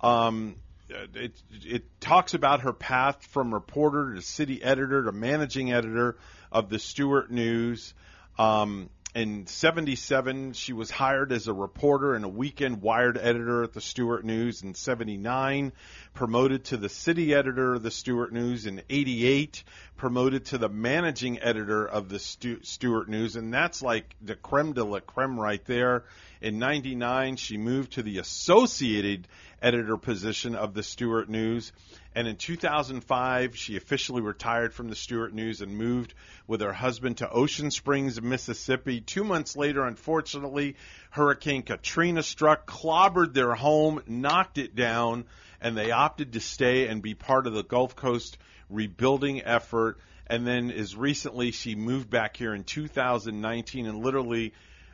Um, 0.00 0.54
it 0.88 1.32
it 1.64 2.00
talks 2.00 2.34
about 2.34 2.60
her 2.60 2.72
path 2.72 3.24
from 3.26 3.52
reporter 3.52 4.14
to 4.14 4.22
city 4.22 4.62
editor 4.62 5.04
to 5.04 5.12
managing 5.12 5.72
editor 5.72 6.16
of 6.52 6.68
the 6.68 6.78
Stuart 6.78 7.30
News. 7.30 7.94
Um, 8.38 8.90
in 9.12 9.46
77, 9.46 10.52
she 10.52 10.72
was 10.72 10.88
hired 10.88 11.32
as 11.32 11.48
a 11.48 11.52
reporter 11.52 12.14
and 12.14 12.24
a 12.24 12.28
weekend 12.28 12.80
Wired 12.80 13.18
editor 13.18 13.64
at 13.64 13.72
the 13.72 13.80
Stuart 13.80 14.24
News. 14.24 14.62
In 14.62 14.74
79, 14.74 15.72
promoted 16.14 16.64
to 16.66 16.76
the 16.76 16.88
city 16.88 17.34
editor 17.34 17.74
of 17.74 17.82
the 17.82 17.90
Stuart 17.90 18.32
News. 18.32 18.66
In 18.66 18.82
88, 18.88 19.64
promoted 19.96 20.46
to 20.46 20.58
the 20.58 20.68
managing 20.68 21.40
editor 21.40 21.84
of 21.84 22.08
the 22.08 22.20
Stu- 22.20 22.62
Stuart 22.62 23.08
News. 23.08 23.34
And 23.34 23.52
that's 23.52 23.82
like 23.82 24.14
the 24.22 24.36
creme 24.36 24.74
de 24.74 24.84
la 24.84 25.00
creme 25.00 25.38
right 25.38 25.64
there. 25.64 26.04
In 26.40 26.58
99, 26.58 27.36
she 27.36 27.56
moved 27.56 27.92
to 27.92 28.02
the 28.02 28.18
associated 28.18 29.26
editor 29.60 29.96
position 29.96 30.54
of 30.54 30.72
the 30.72 30.82
Stuart 30.82 31.28
News. 31.28 31.72
And 32.14 32.26
in 32.26 32.36
2005, 32.36 33.56
she 33.56 33.76
officially 33.76 34.20
retired 34.20 34.74
from 34.74 34.88
the 34.88 34.96
Stuart 34.96 35.32
News 35.32 35.60
and 35.60 35.76
moved 35.76 36.14
with 36.46 36.60
her 36.60 36.72
husband 36.72 37.18
to 37.18 37.30
Ocean 37.30 37.70
Springs, 37.70 38.20
Mississippi. 38.20 38.99
Two 39.06 39.24
months 39.24 39.56
later, 39.56 39.84
unfortunately, 39.84 40.76
Hurricane 41.10 41.62
Katrina 41.62 42.22
struck, 42.22 42.66
clobbered 42.66 43.34
their 43.34 43.54
home, 43.54 44.02
knocked 44.06 44.58
it 44.58 44.74
down, 44.74 45.24
and 45.60 45.76
they 45.76 45.90
opted 45.90 46.32
to 46.34 46.40
stay 46.40 46.86
and 46.86 47.02
be 47.02 47.14
part 47.14 47.46
of 47.46 47.52
the 47.52 47.62
Gulf 47.62 47.96
Coast 47.96 48.38
rebuilding 48.68 49.42
effort. 49.42 49.98
And 50.26 50.46
then, 50.46 50.70
as 50.70 50.94
recently, 50.94 51.50
she 51.50 51.74
moved 51.74 52.08
back 52.08 52.36
here 52.36 52.54
in 52.54 52.64
2019 52.64 53.86
and 53.86 54.04
literally 54.04 54.52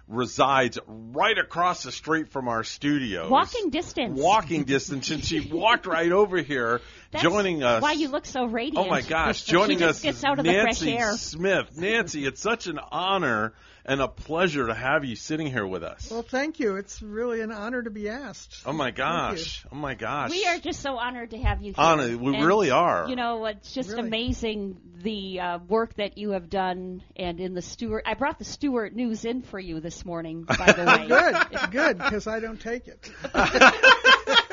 resides 0.09 0.79
right 0.87 1.37
across 1.37 1.83
the 1.83 1.91
street 1.93 2.29
from 2.29 2.49
our 2.49 2.63
studio. 2.63 3.29
Walking 3.29 3.71
distance. 3.71 4.19
Walking 4.19 4.65
distance, 4.65 5.11
and 5.11 5.25
she 5.25 5.41
walked 5.53 5.87
right 5.87 6.13
over 6.13 6.39
here, 6.39 6.81
That's 7.11 7.23
joining 7.23 7.63
us. 7.63 7.83
Why 7.83 7.93
you 7.93 8.09
look 8.09 8.27
so 8.27 8.47
radiant. 8.47 8.79
Oh 8.79 8.89
my 8.89 9.03
gosh, 9.03 9.45
joining 9.45 9.83
us 9.83 10.03
gets 10.03 10.19
is 10.19 10.25
out 10.25 10.39
of 10.39 10.45
the 10.45 10.53
fresh 10.53 10.81
Nancy 10.83 10.97
air. 10.97 11.13
Smith. 11.17 11.77
Nancy, 11.77 12.25
it's 12.25 12.41
such 12.41 12.67
an 12.67 12.79
honor 12.79 13.55
and 13.87 14.01
a 14.01 14.09
pleasure 14.09 14.67
to 14.67 14.75
have 14.75 15.05
you 15.05 15.17
sitting 15.17 15.47
here 15.47 15.67
with 15.67 15.83
us. 15.83 16.11
Well, 16.11 16.23
thank 16.23 16.59
you. 16.61 16.77
It's 16.77 17.01
really 17.01 17.41
an 17.41 17.53
honor 17.53 17.83
to 17.83 17.91
be 17.91 18.09
asked. 18.09 18.63
Oh 18.67 18.73
my 18.73 18.91
gosh! 18.91 19.65
Oh 19.73 19.77
my 19.77 19.95
gosh! 19.95 20.31
We 20.31 20.45
are 20.47 20.59
just 20.59 20.81
so 20.81 20.99
honored 20.99 21.31
to 21.31 21.39
have 21.39 21.61
you 21.63 21.67
here. 21.69 21.75
Honor, 21.79 22.17
we 22.19 22.35
And, 22.35 22.45
really 22.45 22.71
are. 22.71 23.07
You 23.09 23.17
know, 23.17 23.47
it's 23.47 23.73
just 23.73 23.91
Really. 23.91 24.03
amazing 24.09 24.77
the 25.03 25.41
uh, 25.41 25.59
work 25.69 25.95
that 25.95 26.19
you 26.19 26.31
have 26.31 26.51
done. 26.51 27.03
And 27.17 27.41
in 27.41 27.55
the 27.55 27.63
Stuart, 27.63 28.03
I 28.07 28.15
brought 28.15 28.39
the 28.39 28.45
Stuart 28.45 28.95
News 28.95 29.25
in 29.25 29.43
for 29.43 29.61
you 29.61 29.81
this 29.81 30.05
morning. 30.05 30.43
By 30.43 30.73
the 30.73 30.85
way, 30.87 31.07
Good, 31.09 31.71
good, 31.71 31.99
because 31.99 32.27
I 32.27 32.41
don't 32.41 32.61
take 32.61 32.89
it. 32.89 33.11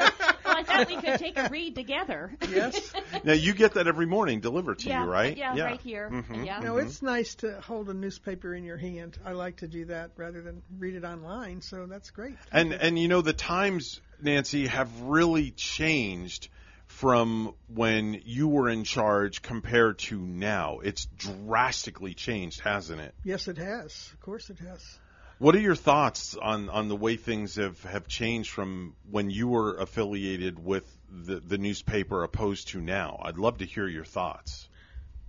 Well, 0.78 0.86
we 0.88 0.96
could 0.96 1.20
take 1.20 1.38
a 1.38 1.50
read 1.50 1.76
together. 1.76 2.36
Yes. 2.50 2.94
Now 3.24 3.34
you 3.34 3.54
get 3.54 3.76
that 3.76 3.88
every 3.88 4.06
morning 4.06 4.42
delivered 4.42 4.80
to 4.80 4.90
Yeah, 4.90 5.04
you, 5.04 5.10
right? 5.10 5.38
yeah, 5.38 5.58
right 5.64 5.80
here. 5.80 6.10
Mhm, 6.12 6.46
Yeah. 6.46 6.60
No, 6.60 6.74
mhm. 6.74 6.84
it's 6.86 7.02
nice 7.02 7.36
to 7.36 7.62
hold 7.62 7.90
a 7.90 7.94
newspaper 7.94 8.54
in 8.54 8.64
your 8.66 8.76
hand. 8.78 9.18
I 9.24 9.32
like 9.32 9.58
to 9.58 9.68
do 9.68 9.86
that 9.86 10.12
rather 10.18 10.42
than 10.42 10.62
read 10.78 10.96
it 10.96 11.04
online, 11.06 11.62
so 11.62 11.86
that's 11.86 12.12
great. 12.12 12.36
And 12.52 12.74
and 12.74 13.00
you 13.00 13.08
know 13.08 13.22
the 13.22 13.34
times, 13.34 14.02
Nancy, 14.22 14.68
have 14.68 15.02
really 15.02 15.52
changed 15.52 16.50
from 16.86 17.54
when 17.68 18.22
you 18.26 18.48
were 18.48 18.70
in 18.70 18.84
charge 18.84 19.42
compared 19.42 20.00
to 20.00 20.20
now. 20.20 20.80
It's 20.80 21.06
drastically 21.18 22.14
changed, 22.14 22.60
hasn't 22.62 23.00
it? 23.02 23.16
Yes, 23.24 23.48
it 23.48 23.58
has. 23.58 24.10
Of 24.14 24.20
course, 24.20 24.50
it 24.50 24.60
has. 24.60 25.00
What 25.40 25.56
are 25.56 25.60
your 25.60 25.76
thoughts 25.76 26.36
on, 26.36 26.70
on 26.70 26.88
the 26.88 26.96
way 26.96 27.18
things 27.18 27.56
have, 27.56 27.82
have 27.84 28.08
changed 28.08 28.52
from 28.52 28.96
when 29.10 29.30
you 29.30 29.48
were 29.48 29.76
affiliated 29.78 30.64
with 30.64 30.86
the, 31.10 31.40
the 31.40 31.58
newspaper 31.58 32.24
opposed 32.24 32.70
to 32.70 32.82
now? 32.82 33.20
I'd 33.22 33.38
love 33.38 33.58
to 33.58 33.66
hear 33.66 33.88
your 33.88 34.06
thoughts. 34.06 34.70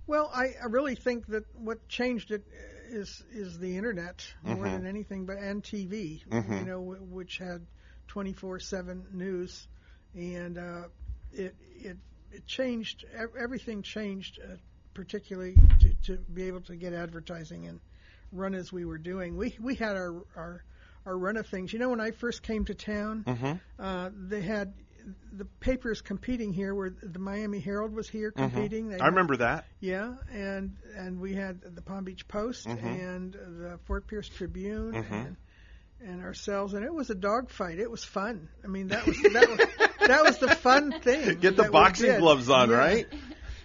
Well, 0.07 0.29
I, 0.33 0.51
I 0.61 0.67
really 0.67 0.95
think 0.95 1.25
that 1.27 1.43
what 1.55 1.89
changed 1.89 2.31
it 2.31 2.43
is 2.89 3.23
is 3.33 3.57
the 3.57 3.75
internet 3.77 4.23
more 4.43 4.65
Mhm. 4.65 4.71
than 4.71 4.85
anything, 4.85 5.25
but 5.25 5.37
and 5.37 5.63
TV, 5.63 6.23
Mhm. 6.29 6.59
you 6.59 6.65
know, 6.65 6.81
which 6.81 7.39
had 7.39 7.65
24/7 8.07 9.13
news, 9.13 9.67
and 10.13 10.57
uh, 10.59 10.83
it 11.33 11.55
it 11.81 11.97
it 12.31 12.45
changed 12.45 13.03
everything 13.37 13.81
changed, 13.81 14.39
uh, 14.39 14.57
particularly 14.93 15.57
to, 15.79 15.93
to 16.03 16.17
be 16.17 16.43
able 16.43 16.61
to 16.61 16.75
get 16.75 16.93
advertising 16.93 17.65
and 17.67 17.79
run 18.35 18.53
as 18.55 18.71
we 18.71 18.85
were 18.85 18.97
doing. 18.97 19.37
We 19.37 19.55
we 19.59 19.75
had 19.75 19.95
our 19.95 20.23
our 20.35 20.63
our 21.05 21.17
run 21.17 21.37
of 21.37 21.47
things. 21.47 21.71
You 21.73 21.79
know, 21.79 21.89
when 21.89 22.01
I 22.01 22.11
first 22.11 22.43
came 22.43 22.65
to 22.65 22.73
town, 22.73 23.23
Mhm. 23.27 23.59
uh, 23.79 24.09
they 24.27 24.41
had 24.41 24.73
the 25.31 25.45
papers 25.59 26.01
competing 26.01 26.51
here. 26.51 26.73
Where 26.73 26.89
the 26.89 27.19
Miami 27.19 27.59
Herald 27.59 27.93
was 27.93 28.09
here 28.09 28.31
Mhm. 28.31 28.35
competing. 28.35 28.89
They 28.89 28.99
I 28.99 29.07
remember 29.07 29.37
that. 29.37 29.65
yeah, 29.79 30.15
and 30.31 30.75
and 30.95 31.19
we 31.19 31.33
had 31.33 31.61
the 31.61 31.81
Palm 31.81 32.03
Beach 32.03 32.27
Post 32.27 32.65
Mhm. 32.67 32.83
and 32.83 33.33
the 33.33 33.79
Fort 33.85 34.07
Pierce 34.07 34.27
Tribune 34.29 34.93
Mhm. 34.93 35.11
and, 35.11 35.35
and 36.01 36.21
ourselves, 36.23 36.73
and 36.73 36.83
it 36.83 36.93
was 36.93 37.09
a 37.09 37.15
dogfight. 37.15 37.79
It 37.79 37.89
was 37.89 38.03
fun. 38.03 38.49
I 38.63 38.67
mean, 38.67 38.87
that 38.87 39.05
was 39.05 39.21
that 39.21 39.49
was 39.49 39.59
that 40.07 40.23
was 40.23 40.37
the 40.39 40.49
fun 40.55 40.91
thing. 41.01 41.39
Get 41.39 41.55
the 41.55 41.69
boxing 41.69 42.19
gloves 42.19 42.49
on, 42.49 42.69
Yeah. 42.71 42.75
right? 42.77 43.07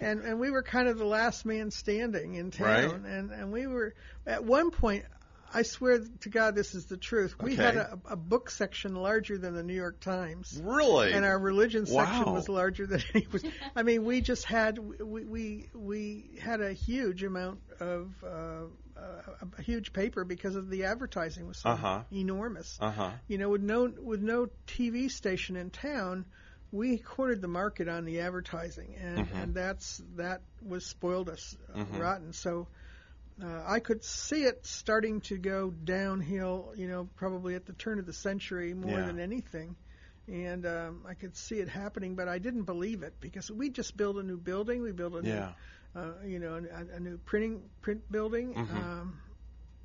And 0.01 0.21
and 0.21 0.39
we 0.39 0.49
were 0.49 0.63
kind 0.63 0.87
of 0.87 0.97
the 0.97 1.05
last 1.05 1.45
man 1.45 1.71
standing 1.71 2.33
in 2.33 2.51
town, 2.51 2.65
Right. 2.65 2.91
and 2.91 3.31
and 3.31 3.51
we 3.53 3.67
were 3.67 3.93
at 4.25 4.43
one 4.43 4.71
point. 4.71 5.05
I 5.53 5.63
swear 5.63 5.99
to 6.21 6.29
God, 6.29 6.55
this 6.55 6.75
is 6.75 6.85
the 6.85 6.95
truth. 6.95 7.35
We 7.41 7.53
Okay. 7.53 7.61
had 7.61 7.75
a, 7.75 7.99
a 8.11 8.15
book 8.15 8.49
section 8.49 8.95
larger 8.95 9.37
than 9.37 9.53
the 9.53 9.63
New 9.63 9.73
York 9.75 9.99
Times. 9.99 10.57
Really? 10.63 11.11
And 11.11 11.25
our 11.25 11.37
religion 11.37 11.85
section 11.85 12.31
was 12.31 12.47
larger 12.47 12.87
than 12.87 13.03
any 13.13 13.27
was. 13.31 13.43
I 13.75 13.83
mean, 13.83 14.05
we 14.05 14.21
just 14.21 14.45
had 14.45 14.79
we 14.79 15.25
we 15.25 15.69
we 15.75 16.39
had 16.41 16.61
a 16.61 16.71
huge 16.73 17.23
amount 17.23 17.59
of 17.81 18.11
uh, 18.23 18.63
uh, 18.97 19.47
a 19.57 19.61
huge 19.61 19.91
paper 19.91 20.23
because 20.23 20.55
of 20.55 20.69
the 20.69 20.85
advertising 20.85 21.47
was 21.47 21.57
so 21.59 21.69
Uh-huh. 21.71 22.03
enormous. 22.13 22.77
Uh-huh. 22.79 23.11
You 23.27 23.37
know, 23.37 23.49
with 23.49 23.61
no 23.61 23.91
with 24.01 24.21
no 24.21 24.47
TV 24.67 25.11
station 25.11 25.57
in 25.57 25.69
town, 25.69 26.25
we 26.71 26.97
cornered 26.97 27.41
the 27.41 27.47
market 27.47 27.87
on 27.87 28.05
the 28.05 28.21
advertising, 28.21 28.95
and 28.95 29.17
Mhm. 29.25 29.43
and 29.43 29.53
that's 29.55 30.01
that 30.15 30.41
was 30.61 30.85
spoiled 30.85 31.29
us 31.29 31.55
uh, 31.73 31.77
Mhm. 31.77 31.99
rotten. 31.99 32.33
So. 32.33 32.67
Uh, 33.41 33.63
I 33.65 33.79
could 33.79 34.03
see 34.03 34.43
it 34.43 34.65
starting 34.67 35.21
to 35.21 35.37
go 35.37 35.71
downhill, 35.71 36.73
you 36.75 36.87
know, 36.87 37.09
probably 37.15 37.55
at 37.55 37.65
the 37.65 37.73
turn 37.73 37.97
of 37.97 38.05
the 38.05 38.13
century 38.13 38.73
more 38.75 38.99
Yeah. 38.99 39.07
than 39.07 39.19
anything. 39.19 39.75
And 40.27 40.65
um, 40.65 41.05
I 41.07 41.15
could 41.15 41.35
see 41.35 41.55
it 41.55 41.67
happening, 41.67 42.15
but 42.15 42.27
I 42.27 42.37
didn't 42.37 42.63
believe 42.63 43.01
it 43.01 43.15
because 43.19 43.49
we 43.49 43.69
just 43.69 43.97
built 43.97 44.17
a 44.17 44.23
new 44.23 44.37
building. 44.37 44.83
We 44.83 44.91
built 44.91 45.13
a 45.15 45.21
Yeah. 45.23 45.53
new, 45.95 46.01
uh, 46.01 46.11
you 46.25 46.39
know, 46.39 46.55
a, 46.55 46.95
a 46.97 46.99
new 46.99 47.17
printing 47.17 47.63
print 47.81 48.01
building 48.11 48.53
Mhm. 48.55 48.69
um, 48.69 49.19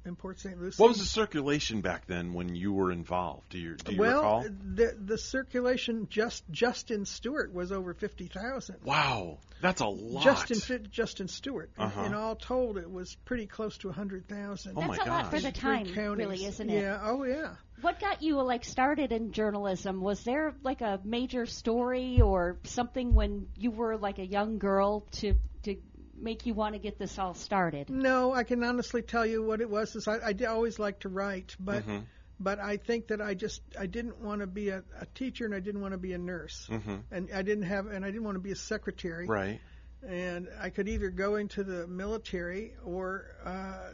in 0.07 0.17
Port 0.17 0.39
St. 0.41 0.60
Lucie. 0.60 0.81
What 0.83 0.89
was 0.89 0.99
the 0.99 1.05
circulation 1.05 1.81
back 1.81 2.07
then 2.07 2.33
when 2.33 2.55
you 2.55 2.73
were 2.73 2.93
involved? 2.93 3.51
Do 3.51 3.59
you, 3.59 3.75
do 3.76 3.93
you 3.93 4.01
well, 4.01 4.17
recall? 4.17 4.47
the 4.75 4.97
the 4.99 5.18
circulation 5.18 6.07
just 6.10 6.44
just 6.51 6.91
in 6.91 7.05
Stuart 7.05 7.52
was 7.52 7.73
over 7.73 7.94
fifty 7.94 8.26
thousand. 8.26 8.76
Wow, 8.85 9.39
that's 9.60 9.81
a 9.81 9.86
lot. 9.86 10.25
Just 10.25 10.70
in 10.70 10.89
just 10.91 11.20
in 11.20 11.28
Stuart, 11.28 11.70
And- 11.78 11.86
Uh-huh. 11.86 12.02
and 12.02 12.15
all 12.15 12.36
told, 12.36 12.78
it 12.78 12.91
was 12.91 13.15
pretty 13.25 13.47
close 13.47 13.76
to 13.78 13.89
a 13.89 13.93
hundred 13.93 14.28
thousand. 14.28 14.75
Oh, 14.76 14.81
That's 14.81 14.99
a 15.07 15.10
lot 15.10 15.31
for 15.31 15.41
the 15.41 15.52
time, 15.52 15.86
really, 15.94 16.44
isn't 16.44 16.70
it? 16.70 16.83
Yeah. 16.83 16.99
Oh, 17.02 17.25
yeah. 17.25 17.57
What 17.83 18.01
got 18.01 18.23
you 18.23 18.41
like 18.43 18.65
started 18.65 19.12
in 19.12 19.33
journalism? 19.33 20.01
Was 20.01 20.23
there 20.25 20.55
like 20.62 20.81
a 20.81 20.99
major 21.05 21.44
story 21.47 22.20
or 22.23 22.57
something 22.65 23.15
when 23.15 23.49
you 23.57 23.70
were 23.70 23.99
like 23.99 24.18
a 24.18 24.26
young 24.26 24.59
girl 24.59 25.01
to 25.20 25.35
to 25.65 25.76
make 26.18 26.46
you 26.46 26.54
want 26.54 26.74
to 26.74 26.78
get 26.78 26.98
this 26.98 27.18
all 27.18 27.34
started? 27.34 27.90
No, 27.90 28.32
I 28.32 28.44
can 28.44 28.62
honestly 28.64 29.02
tell 29.02 29.26
you 29.26 29.42
what 29.42 29.60
it 29.60 29.68
was. 29.70 29.94
Is 29.96 30.08
I, 30.08 30.18
I 30.18 30.44
always 30.46 30.78
like 30.78 31.00
to 31.00 31.08
write, 31.08 31.54
but 31.58 31.84
Mhm. 31.86 32.04
but 32.38 32.58
I 32.58 32.76
think 32.76 33.08
that 33.08 33.20
I 33.20 33.34
just 33.34 33.62
I 33.78 33.86
didn't 33.86 34.20
want 34.20 34.40
to 34.40 34.46
be 34.46 34.68
a, 34.70 34.82
a 35.00 35.06
teacher 35.14 35.44
and 35.46 35.54
I 35.54 35.60
didn't 35.60 35.80
want 35.80 35.92
to 35.92 35.98
be 35.98 36.12
a 36.12 36.18
nurse, 36.18 36.66
Mhm. 36.70 37.02
and 37.10 37.30
I 37.32 37.42
didn't 37.42 37.64
have 37.64 37.86
and 37.86 38.04
I 38.04 38.08
didn't 38.10 38.24
want 38.24 38.36
to 38.36 38.40
be 38.42 38.52
a 38.52 38.56
secretary. 38.56 39.26
Right. 39.26 39.60
And 40.06 40.48
I 40.60 40.70
could 40.70 40.88
either 40.88 41.10
go 41.10 41.36
into 41.36 41.64
the 41.64 41.86
military 41.86 42.74
or 42.84 43.26
uh, 43.44 43.90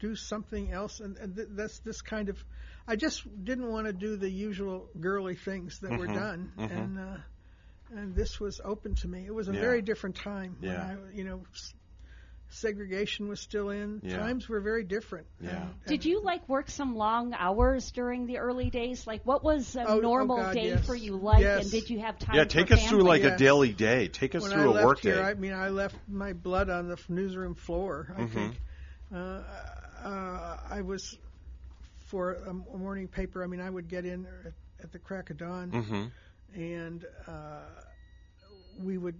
do 0.00 0.16
something 0.16 0.72
else, 0.72 1.00
and, 1.00 1.16
and 1.18 1.36
th- 1.36 1.48
that's 1.52 1.78
this 1.80 2.00
kind 2.02 2.28
of. 2.28 2.42
I 2.88 2.96
just 2.96 3.22
didn't 3.44 3.70
want 3.70 3.86
to 3.86 3.92
do 3.92 4.16
the 4.16 4.30
usual 4.30 4.88
girly 4.98 5.34
things 5.36 5.78
that 5.80 5.90
were 5.98 6.06
Mhm. 6.06 6.14
done, 6.14 6.52
Mhm. 6.58 6.70
and 6.70 6.98
uh, 6.98 7.16
and 7.94 8.14
this 8.14 8.38
was 8.40 8.60
open 8.64 8.94
to 8.96 9.08
me. 9.08 9.24
It 9.26 9.34
was 9.34 9.48
a 9.48 9.52
Yeah. 9.54 9.60
very 9.60 9.82
different 9.82 10.16
time. 10.16 10.56
when 10.60 10.70
Yeah. 10.72 10.96
I, 10.96 11.16
you 11.16 11.24
know, 11.24 11.42
s- 11.54 11.74
segregation 12.48 13.28
was 13.28 13.40
still 13.40 13.70
in. 13.70 14.00
Yeah. 14.04 14.18
Times 14.18 14.48
were 14.48 14.60
very 14.60 14.84
different. 14.84 15.26
Yeah. 15.40 15.62
And- 15.62 15.74
Did 15.86 16.04
you 16.04 16.22
like 16.22 16.48
work 16.48 16.70
some 16.70 16.94
long 16.96 17.34
hours 17.34 17.90
during 17.90 18.26
the 18.26 18.38
early 18.38 18.70
days? 18.70 19.06
Like, 19.06 19.26
what 19.26 19.42
was 19.42 19.74
a 19.76 19.82
Oh, 19.82 19.96
oh, 19.96 20.00
normal 20.00 20.36
God, 20.38 20.54
day 20.54 20.68
yes. 20.68 20.86
for 20.86 20.94
you 20.94 21.16
like? 21.16 21.40
Yes. 21.42 21.62
And 21.62 21.70
did 21.72 21.90
you 21.90 22.00
have 22.00 22.18
time? 22.18 22.36
Yeah, 22.36 22.44
for 22.44 22.48
take 22.50 22.70
us 22.72 22.80
through 22.86 23.00
family? 23.04 23.22
like 23.22 23.32
a 23.32 23.36
daily 23.36 23.72
day. 23.72 24.08
Take 24.08 24.34
us 24.34 24.42
when 24.42 24.52
through 24.52 24.62
I 24.62 24.64
a 24.66 24.70
left 24.70 24.86
work 24.86 25.00
here, 25.00 25.14
day. 25.16 25.22
I 25.22 25.34
mean, 25.34 25.52
I 25.52 25.68
left 25.70 25.96
my 26.08 26.32
blood 26.32 26.70
on 26.70 26.86
the 26.86 26.94
f- 26.94 27.08
newsroom 27.10 27.54
floor. 27.54 28.14
I 28.16 28.20
mm-hmm. 28.20 28.34
think 28.34 28.60
uh, 29.12 29.42
uh, 30.04 30.56
I 30.70 30.80
was 30.82 31.18
for 32.06 32.34
a 32.34 32.48
m- 32.48 32.64
a 32.72 32.76
morning 32.78 33.08
paper. 33.08 33.42
I 33.42 33.48
mean, 33.48 33.60
I 33.60 33.68
would 33.68 33.88
get 33.88 34.04
in 34.04 34.26
at, 34.26 34.52
at 34.84 34.92
the 34.92 34.98
crack 35.00 35.30
of 35.30 35.36
dawn, 35.38 35.70
Mhm. 35.72 36.10
And 36.54 37.04
uh, 37.26 37.60
we 38.78 38.98
would 38.98 39.16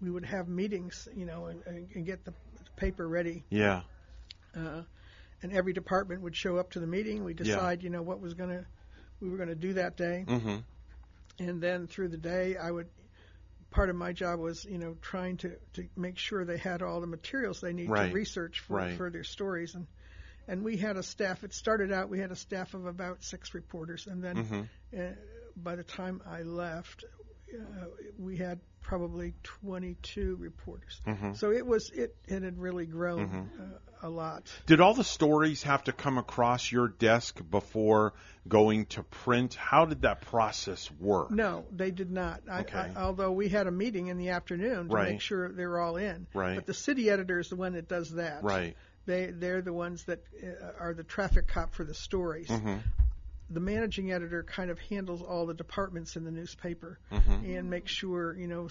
we 0.00 0.10
would 0.10 0.24
have 0.26 0.46
meetings, 0.48 1.08
you 1.16 1.24
know, 1.24 1.46
and, 1.46 1.62
and, 1.94 2.04
get 2.04 2.22
the 2.24 2.34
paper 2.76 3.08
ready. 3.08 3.44
Yeah. 3.48 3.80
Uh, 4.54 4.82
and 5.42 5.52
every 5.52 5.72
department 5.72 6.20
would 6.22 6.36
show 6.36 6.58
up 6.58 6.72
to 6.72 6.80
the 6.80 6.86
meeting. 6.86 7.24
We 7.24 7.32
Yeah. 7.32 7.44
decide, 7.44 7.82
you 7.82 7.88
know, 7.90 8.02
what 8.02 8.20
was 8.20 8.34
going 8.34 8.50
to 8.50 8.66
we 9.20 9.30
were 9.30 9.38
going 9.38 9.48
to 9.48 9.54
do 9.54 9.72
that 9.74 9.96
day 9.96 10.24
Mhm. 10.28 10.62
and 11.38 11.62
then 11.62 11.86
through 11.86 12.08
the 12.08 12.18
day 12.18 12.56
I 12.58 12.70
would 12.70 12.88
part 13.70 13.88
of 13.88 13.96
my 13.96 14.12
job 14.12 14.38
was 14.40 14.64
you 14.66 14.76
know 14.76 14.94
trying 15.00 15.38
to 15.38 15.56
to 15.74 15.88
make 15.96 16.18
sure 16.18 16.44
they 16.44 16.58
had 16.58 16.82
all 16.82 17.00
the 17.00 17.06
materials 17.06 17.60
they 17.62 17.72
need 17.72 17.88
Right. 17.88 18.08
to 18.10 18.14
research 18.14 18.60
for 18.60 18.76
Right. 18.76 18.96
for 18.98 19.08
their 19.10 19.24
stories 19.24 19.74
and 19.74 19.86
and 20.48 20.62
we 20.62 20.76
had 20.76 20.98
a 20.98 21.02
staff 21.02 21.44
it 21.44 21.54
started 21.54 21.90
out 21.92 22.10
we 22.10 22.18
had 22.18 22.30
a 22.30 22.36
staff 22.36 22.74
of 22.74 22.84
about 22.84 23.22
six 23.24 23.54
reporters 23.54 24.06
and 24.06 24.22
then 24.22 24.36
Mhm. 24.36 24.68
uh, 24.94 25.14
by 25.56 25.76
the 25.76 25.84
time 25.84 26.20
I 26.26 26.42
left 26.42 27.04
uh, 27.54 27.86
we 28.18 28.36
had 28.36 28.60
probably 28.82 29.34
22 29.42 30.36
reporters 30.36 31.00
Mhm. 31.06 31.36
so 31.36 31.50
it 31.50 31.66
was 31.66 31.90
it 31.90 32.14
it 32.26 32.42
had 32.42 32.58
really 32.58 32.86
grown 32.86 33.28
Mhm. 33.28 33.60
uh, 33.60 33.78
a 34.02 34.10
lot 34.10 34.52
Did 34.66 34.80
all 34.80 34.94
the 34.94 35.02
stories 35.04 35.62
have 35.62 35.84
to 35.84 35.92
come 35.92 36.18
across 36.18 36.70
your 36.70 36.86
desk 36.88 37.40
before 37.50 38.12
going 38.46 38.86
to 38.86 39.02
print? 39.02 39.54
How 39.54 39.86
did 39.86 40.02
that 40.02 40.20
process 40.20 40.90
work? 41.00 41.30
No, 41.30 41.64
they 41.72 41.90
did 41.90 42.10
not. 42.12 42.42
I, 42.48 42.60
Okay. 42.60 42.78
I, 42.78 42.94
although 43.00 43.32
we 43.32 43.48
had 43.48 43.66
a 43.66 43.70
meeting 43.70 44.08
in 44.08 44.18
the 44.18 44.28
afternoon 44.28 44.88
to 44.88 44.94
Right. 44.94 45.12
make 45.12 45.20
sure 45.22 45.48
they 45.50 45.66
were 45.66 45.80
all 45.80 45.96
in. 45.96 46.26
Right. 46.34 46.56
But 46.56 46.66
the 46.66 46.74
city 46.74 47.08
editor 47.10 47.38
is 47.38 47.48
the 47.48 47.56
one 47.56 47.72
that 47.72 47.88
does 47.88 48.10
that. 48.12 48.44
Right. 48.44 48.76
They 49.06 49.26
they're 49.30 49.62
the 49.62 49.72
ones 49.72 50.04
that 50.04 50.22
uh, 50.44 50.72
are 50.78 50.92
the 50.94 51.02
traffic 51.04 51.46
cop 51.48 51.74
for 51.74 51.82
the 51.84 51.94
stories. 51.94 52.48
Mhm. 52.48 52.80
The 53.48 53.60
managing 53.60 54.10
editor 54.12 54.42
kind 54.42 54.70
of 54.70 54.78
handles 54.78 55.22
all 55.22 55.46
the 55.46 55.54
departments 55.54 56.16
in 56.16 56.24
the 56.24 56.32
newspaper 56.32 56.98
Mhm. 57.12 57.58
and 57.58 57.70
makes 57.70 57.92
sure 57.92 58.36
you 58.36 58.48
know 58.48 58.68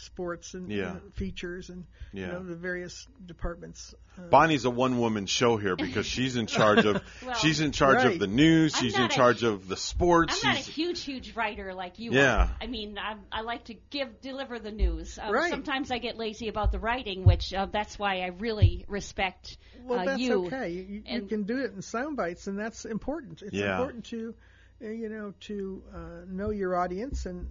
sports 0.00 0.54
and 0.54 0.70
Yeah. 0.70 0.92
uh, 0.92 0.96
features 1.14 1.68
and 1.70 1.84
you 2.12 2.26
know 2.26 2.42
the 2.42 2.54
various 2.54 3.06
departments. 3.26 3.94
Uh, 4.16 4.22
Bonnie's 4.30 4.64
a 4.64 4.70
one-woman 4.70 5.26
show 5.26 5.56
here 5.56 5.76
because 5.76 6.06
she's 6.14 6.36
in 6.36 6.46
charge 6.46 6.84
of 6.84 7.02
Well, 7.24 7.34
she's 7.34 7.60
in 7.60 7.72
charge 7.72 7.98
Right. 7.98 8.12
of 8.14 8.18
the 8.18 8.26
news. 8.26 8.74
I'm 8.74 8.82
She's 8.82 8.94
in 8.94 9.02
not 9.02 9.12
a- 9.12 9.16
charge 9.16 9.42
of 9.44 9.68
the 9.68 9.76
sports. 9.76 10.44
I'm 10.44 10.54
not 10.54 10.60
a 10.60 10.70
huge, 10.70 11.02
huge 11.02 11.34
writer 11.36 11.74
like 11.74 11.98
you 11.98 12.12
Yeah. 12.12 12.44
are. 12.44 12.50
I 12.60 12.66
mean, 12.66 12.98
I, 12.98 13.14
I 13.30 13.42
like 13.42 13.64
to 13.64 13.74
give 13.90 14.20
deliver 14.20 14.58
the 14.58 14.72
news. 14.72 15.18
Um, 15.20 15.32
Right. 15.32 15.50
Sometimes 15.50 15.90
I 15.90 15.98
get 15.98 16.16
lazy 16.16 16.48
about 16.48 16.72
the 16.72 16.78
writing, 16.78 17.24
which 17.24 17.52
uh, 17.54 17.66
that's 17.66 17.98
why 17.98 18.20
I 18.22 18.28
really 18.28 18.84
respect 18.88 19.56
well, 19.84 20.00
uh, 20.00 20.04
that's 20.04 20.20
you. 20.20 20.46
okay. 20.46 20.70
You, 20.70 20.82
you, 20.82 21.02
you 21.06 21.22
can 21.22 21.44
do 21.44 21.58
it 21.58 21.72
in 21.72 21.82
sound 21.82 22.16
bites, 22.16 22.46
and 22.46 22.58
that's 22.58 22.84
important. 22.84 23.42
It's 23.42 23.52
Yeah. 23.54 23.72
important 23.78 24.04
to 24.06 24.34
uh, 24.82 24.88
you 24.88 25.08
know 25.08 25.34
to 25.40 25.82
uh, 25.94 25.98
know 26.28 26.50
your 26.50 26.76
audience 26.76 27.26
and 27.26 27.48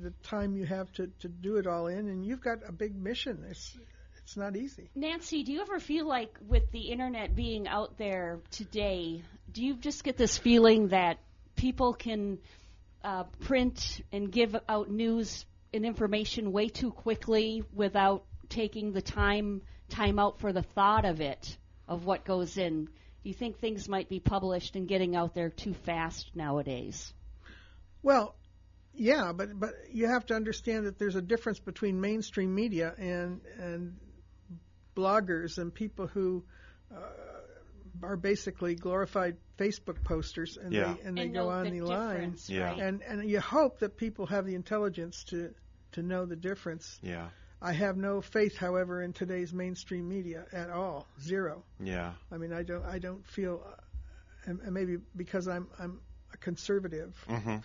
the 0.00 0.12
time 0.22 0.56
you 0.56 0.66
have 0.66 0.92
to, 0.94 1.08
to 1.20 1.28
do 1.28 1.56
it 1.56 1.66
all 1.66 1.86
in, 1.86 2.08
and 2.08 2.24
you've 2.24 2.40
got 2.42 2.58
a 2.66 2.72
big 2.72 2.94
mission. 2.94 3.44
It's 3.48 3.76
it's 4.18 4.36
not 4.38 4.56
easy. 4.56 4.88
Nancy, 4.94 5.42
do 5.42 5.52
you 5.52 5.60
ever 5.60 5.78
feel 5.78 6.06
like 6.06 6.38
with 6.48 6.70
the 6.72 6.90
internet 6.90 7.34
being 7.34 7.68
out 7.68 7.98
there 7.98 8.40
today, 8.50 9.22
do 9.52 9.62
you 9.62 9.74
just 9.76 10.02
get 10.02 10.16
this 10.16 10.38
feeling 10.38 10.88
that 10.88 11.18
people 11.56 11.92
can 11.92 12.38
uh, 13.02 13.24
print 13.40 14.00
and 14.12 14.32
give 14.32 14.56
out 14.66 14.90
news 14.90 15.44
and 15.74 15.84
information 15.84 16.52
way 16.52 16.68
too 16.68 16.90
quickly 16.90 17.64
without 17.74 18.24
taking 18.48 18.92
the 18.92 19.02
time 19.02 19.60
time 19.90 20.18
out 20.18 20.40
for 20.40 20.52
the 20.52 20.62
thought 20.62 21.04
of 21.04 21.20
it 21.20 21.56
of 21.86 22.06
what 22.06 22.24
goes 22.24 22.56
in? 22.56 22.86
Do 22.86 23.28
you 23.28 23.34
think 23.34 23.58
things 23.58 23.88
might 23.88 24.08
be 24.08 24.20
published 24.20 24.74
and 24.74 24.88
getting 24.88 25.16
out 25.16 25.34
there 25.34 25.50
too 25.50 25.74
fast 25.74 26.30
nowadays? 26.34 27.12
Well, 28.02 28.34
yeah, 28.94 29.32
but 29.32 29.58
but 29.58 29.70
you 29.92 30.08
have 30.08 30.26
to 30.26 30.34
understand 30.34 30.86
that 30.86 30.98
there's 30.98 31.16
a 31.16 31.22
difference 31.22 31.58
between 31.60 32.00
mainstream 32.00 32.54
media 32.54 32.94
and 32.98 33.40
and 33.58 33.96
bloggers 34.96 35.58
and 35.58 35.74
people 35.74 36.06
who 36.06 36.44
uh, 36.94 36.98
are 38.02 38.16
basically 38.16 38.74
glorified 38.74 39.36
Facebook 39.58 40.02
posters 40.04 40.56
and 40.56 40.72
Yeah. 40.72 40.94
they 40.94 41.00
and 41.08 41.16
they 41.16 41.22
And 41.24 41.34
go 41.34 41.48
on 41.48 41.64
the 41.64 41.80
the, 41.80 41.86
line. 41.86 42.36
Yeah. 42.46 42.64
right? 42.64 42.78
And 42.80 43.02
and 43.02 43.28
you 43.28 43.40
hope 43.40 43.80
that 43.80 43.96
people 43.96 44.26
have 44.26 44.46
the 44.46 44.54
intelligence 44.54 45.24
to 45.24 45.54
to 45.92 46.02
know 46.02 46.26
the 46.26 46.36
difference. 46.36 46.98
yeah, 47.02 47.28
I 47.62 47.72
have 47.72 47.96
no 47.96 48.20
faith, 48.20 48.56
however, 48.58 49.00
in 49.02 49.12
today's 49.12 49.52
mainstream 49.52 50.08
media 50.08 50.44
at 50.52 50.70
all. 50.70 51.06
Zero. 51.20 51.62
yeah, 51.80 52.12
I 52.32 52.36
mean, 52.36 52.52
I 52.52 52.62
don't 52.62 52.84
I 52.84 52.98
don't 52.98 53.24
feel, 53.26 53.62
uh, 53.66 53.76
and, 54.46 54.60
and 54.60 54.72
maybe 54.74 54.96
because 55.16 55.46
I'm 55.48 55.68
I'm 55.78 56.00
a 56.32 56.36
conservative 56.36 57.14
hmm 57.28 57.56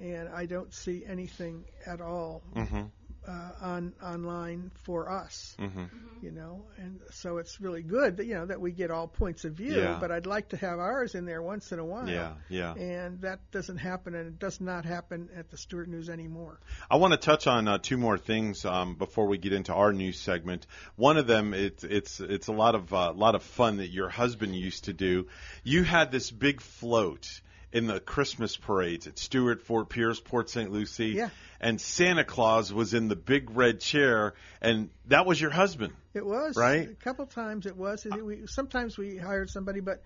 and 0.00 0.28
I 0.28 0.46
don't 0.46 0.72
see 0.72 1.04
anything 1.06 1.64
at 1.86 2.00
all 2.00 2.42
hmm 2.54 2.84
uh, 3.26 3.50
on 3.60 3.92
online 4.02 4.70
for 4.84 5.10
us. 5.10 5.56
hmm 5.58 5.84
You 6.22 6.30
know, 6.30 6.64
and 6.78 7.00
so 7.10 7.36
it's 7.38 7.60
really 7.60 7.82
good 7.82 8.16
that 8.16 8.26
you 8.26 8.34
know 8.34 8.46
that 8.46 8.60
we 8.60 8.72
get 8.72 8.90
all 8.90 9.06
points 9.06 9.44
of 9.44 9.52
view. 9.52 9.76
Yeah. 9.76 9.98
But 10.00 10.10
I'd 10.10 10.26
like 10.26 10.48
to 10.50 10.56
have 10.56 10.78
ours 10.78 11.14
in 11.14 11.26
there 11.26 11.42
once 11.42 11.72
in 11.72 11.78
a 11.78 11.84
while. 11.84 12.08
yeah, 12.08 12.32
yeah. 12.48 12.74
And 12.74 13.20
that 13.20 13.40
doesn't 13.50 13.76
happen, 13.76 14.14
and 14.14 14.26
it 14.26 14.38
does 14.38 14.60
not 14.60 14.84
happen 14.86 15.28
at 15.36 15.50
the 15.50 15.58
Stuart 15.58 15.88
News 15.88 16.08
anymore. 16.08 16.58
I 16.90 16.96
want 16.96 17.12
to 17.12 17.18
touch 17.18 17.46
on 17.46 17.68
uh, 17.68 17.78
two 17.78 17.98
more 17.98 18.16
things 18.16 18.64
um, 18.64 18.94
before 18.94 19.26
we 19.26 19.38
get 19.38 19.52
into 19.52 19.74
our 19.74 19.92
news 19.92 20.18
segment. 20.18 20.66
One 20.96 21.18
of 21.18 21.26
them, 21.26 21.52
it's 21.52 21.84
it's 21.84 22.18
it's 22.20 22.48
a 22.48 22.52
lot 22.52 22.74
of 22.74 22.92
uh, 22.92 23.12
lot 23.12 23.34
of 23.34 23.42
fun 23.42 23.76
that 23.76 23.88
your 23.88 24.08
husband 24.08 24.56
used 24.56 24.84
to 24.84 24.94
do. 24.94 25.26
You 25.64 25.84
had 25.84 26.10
this 26.10 26.30
big 26.30 26.60
float 26.60 27.40
in 27.72 27.86
the 27.86 28.00
Christmas 28.00 28.56
parades 28.56 29.06
at 29.06 29.18
Stuart, 29.18 29.62
Fort 29.62 29.88
Pierce, 29.88 30.20
Port 30.20 30.48
St. 30.48 30.70
Lucie, 30.70 31.08
Yeah. 31.08 31.30
and 31.60 31.80
Santa 31.80 32.24
Claus 32.24 32.72
was 32.72 32.94
in 32.94 33.08
the 33.08 33.16
big 33.16 33.50
red 33.56 33.80
chair, 33.80 34.34
and 34.60 34.90
that 35.06 35.26
was 35.26 35.40
your 35.40 35.50
husband. 35.50 35.92
It 36.14 36.24
was 36.24 36.56
Right? 36.56 36.88
A 36.88 36.94
couple 36.94 37.26
times 37.26 37.66
it 37.66 37.76
was. 37.76 38.04
We, 38.04 38.46
sometimes 38.46 38.96
we 38.96 39.16
hired 39.18 39.50
somebody, 39.50 39.80
but 39.80 40.02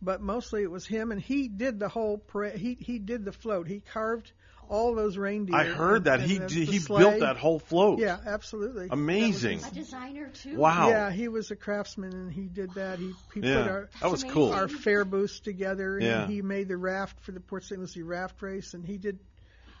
but 0.00 0.20
mostly 0.20 0.62
it 0.62 0.70
was 0.70 0.86
him, 0.86 1.10
and 1.10 1.20
he 1.20 1.48
did 1.48 1.80
the 1.80 1.88
whole 1.88 2.18
parade. 2.18 2.56
He 2.56 2.74
he 2.74 2.98
did 3.00 3.24
the 3.24 3.32
float. 3.32 3.66
He 3.66 3.80
carved 3.80 4.30
all 4.68 4.94
those 4.94 5.16
reindeer. 5.16 5.56
I 5.56 5.64
heard 5.64 6.04
that 6.04 6.20
and 6.20 6.30
he 6.30 6.38
the- 6.38 6.46
d- 6.46 6.64
the 6.64 6.72
he 6.72 6.78
sleigh. 6.78 6.98
built 7.00 7.20
that 7.20 7.36
whole 7.36 7.58
float. 7.58 7.98
Yeah, 7.98 8.18
absolutely. 8.26 8.88
Amazing. 8.90 9.62
A 9.64 9.70
designer 9.70 10.28
too. 10.28 10.56
Wow. 10.56 10.88
Yeah, 10.88 11.10
he 11.10 11.28
was 11.28 11.50
a 11.50 11.56
craftsman, 11.56 12.12
and 12.12 12.32
he 12.32 12.42
did 12.48 12.74
that. 12.74 12.98
He 12.98 13.12
he 13.34 13.40
Yeah, 13.40 13.62
put 13.62 13.70
our 13.70 13.88
that 14.00 14.10
was 14.10 14.24
cool. 14.24 14.52
our 14.52 14.68
fair 14.68 15.04
booths 15.04 15.40
together, 15.40 15.96
and 15.96 16.06
Yeah. 16.06 16.26
he 16.26 16.42
made 16.42 16.68
the 16.68 16.76
raft 16.76 17.20
for 17.20 17.32
the 17.32 17.40
Port 17.40 17.64
St. 17.64 17.80
Lucie 17.80 18.02
raft 18.02 18.40
race, 18.42 18.74
and 18.74 18.84
he 18.84 18.98
did, 18.98 19.18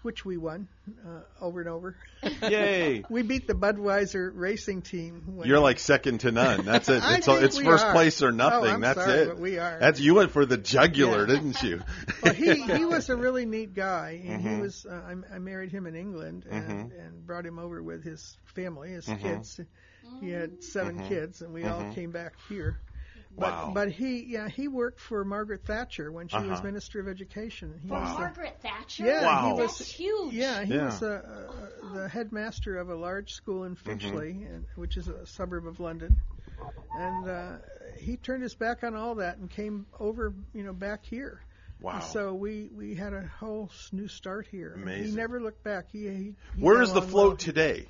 which 0.02 0.24
we 0.24 0.36
won 0.36 0.68
uh, 1.06 1.20
over 1.40 1.60
and 1.60 1.68
over. 1.68 1.96
Yay. 2.42 3.04
we 3.10 3.22
beat 3.22 3.46
the 3.46 3.54
Budweiser 3.54 4.30
racing 4.32 4.82
team. 4.82 5.22
when- 5.36 5.48
You're 5.48 5.58
like 5.60 5.78
second 5.78 6.20
to 6.20 6.32
none. 6.32 6.64
That's 6.64 6.88
it. 6.88 7.02
It's 7.08 7.28
all, 7.28 7.36
it's 7.36 7.58
first 7.58 7.84
are. 7.84 7.92
place 7.92 8.22
or 8.22 8.28
Oh, 8.28 8.30
nothing. 8.30 8.70
I'm 8.70 8.80
That's 8.80 8.98
sorry, 9.04 9.18
it. 9.20 9.38
we 9.38 9.58
are. 9.58 9.78
That's 9.80 10.00
you 10.00 10.14
went 10.14 10.30
for 10.30 10.46
the 10.46 10.56
jugular, 10.56 11.20
Yeah. 11.20 11.34
didn't 11.34 11.62
you? 11.62 11.82
well, 12.22 12.34
he 12.34 12.54
he 12.62 12.84
was 12.84 13.08
a 13.10 13.16
really 13.16 13.44
neat 13.46 13.74
guy, 13.74 14.22
and 14.26 14.42
Mhm. 14.44 14.54
he 14.56 14.60
was. 14.60 14.86
Uh, 14.86 14.94
I, 15.30 15.36
I 15.36 15.38
married 15.38 15.70
him 15.72 15.86
in 15.86 15.94
England 15.96 16.46
and, 16.50 16.92
and 16.92 17.26
brought 17.26 17.44
him 17.46 17.58
over 17.58 17.82
with 17.82 18.04
his 18.04 18.36
family, 18.54 18.90
his 18.90 19.06
Mhm. 19.06 19.20
kids. 19.20 19.60
He 20.20 20.30
had 20.30 20.64
7 20.64 20.98
Mhm. 21.00 21.08
kids, 21.08 21.42
and 21.42 21.52
we 21.52 21.64
all 21.64 21.82
Mhm. 21.82 21.94
came 21.94 22.10
back 22.12 22.32
here. 22.48 22.78
But 23.36 23.50
Wow. 23.52 23.70
but 23.74 23.92
he 23.92 24.24
yeah 24.24 24.48
he 24.48 24.66
worked 24.68 24.98
for 25.00 25.24
Margaret 25.24 25.64
Thatcher 25.64 26.10
when 26.10 26.28
she 26.28 26.36
was 26.36 26.58
Uh-huh. 26.58 26.62
Minister 26.64 26.98
of 27.00 27.08
Education. 27.08 27.78
He 27.82 27.88
For 27.88 27.94
was 28.00 28.12
the- 28.14 28.18
Margaret 28.20 28.58
Thatcher? 28.62 29.04
yeah, 29.06 29.22
Wow. 29.22 29.46
he 29.56 29.62
was 29.62 29.78
That's 29.78 29.90
huge. 29.90 30.34
yeah 30.34 30.64
he 30.64 30.74
Yeah. 30.74 30.86
was 30.86 31.02
uh, 31.02 31.06
uh, 31.92 31.94
the 31.94 32.08
headmaster 32.08 32.76
of 32.78 32.88
a 32.90 32.94
large 32.96 33.34
school 33.34 33.64
in 33.64 33.74
Finchley, 33.76 34.30
and, 34.30 34.64
which 34.76 34.96
is 34.96 35.08
a 35.08 35.24
suburb 35.26 35.66
of 35.66 35.78
London, 35.78 36.16
and 36.98 37.28
uh, 37.28 37.52
he 37.98 38.16
turned 38.16 38.42
his 38.42 38.54
back 38.54 38.82
on 38.82 38.94
all 38.96 39.16
that 39.16 39.36
and 39.36 39.48
came 39.50 39.86
over 40.00 40.32
you 40.54 40.62
know 40.64 40.72
back 40.72 41.04
here. 41.04 41.40
Wow. 41.80 41.92
And 41.96 42.02
so 42.04 42.34
we 42.34 42.70
we 42.74 42.94
had 42.96 43.12
a 43.12 43.24
whole 43.38 43.70
new 43.92 44.08
start 44.08 44.48
here. 44.50 44.72
And 44.72 44.82
Amazing. 44.82 45.10
He 45.10 45.16
never 45.16 45.40
looked 45.40 45.62
back. 45.62 45.84
He, 45.92 46.08
he, 46.08 46.34
he 46.56 46.62
Where 46.62 46.76
got 46.76 46.82
is 46.84 46.92
the 46.92 46.98
along 47.00 47.10
float 47.10 47.28
well. 47.28 47.36
today? 47.36 47.86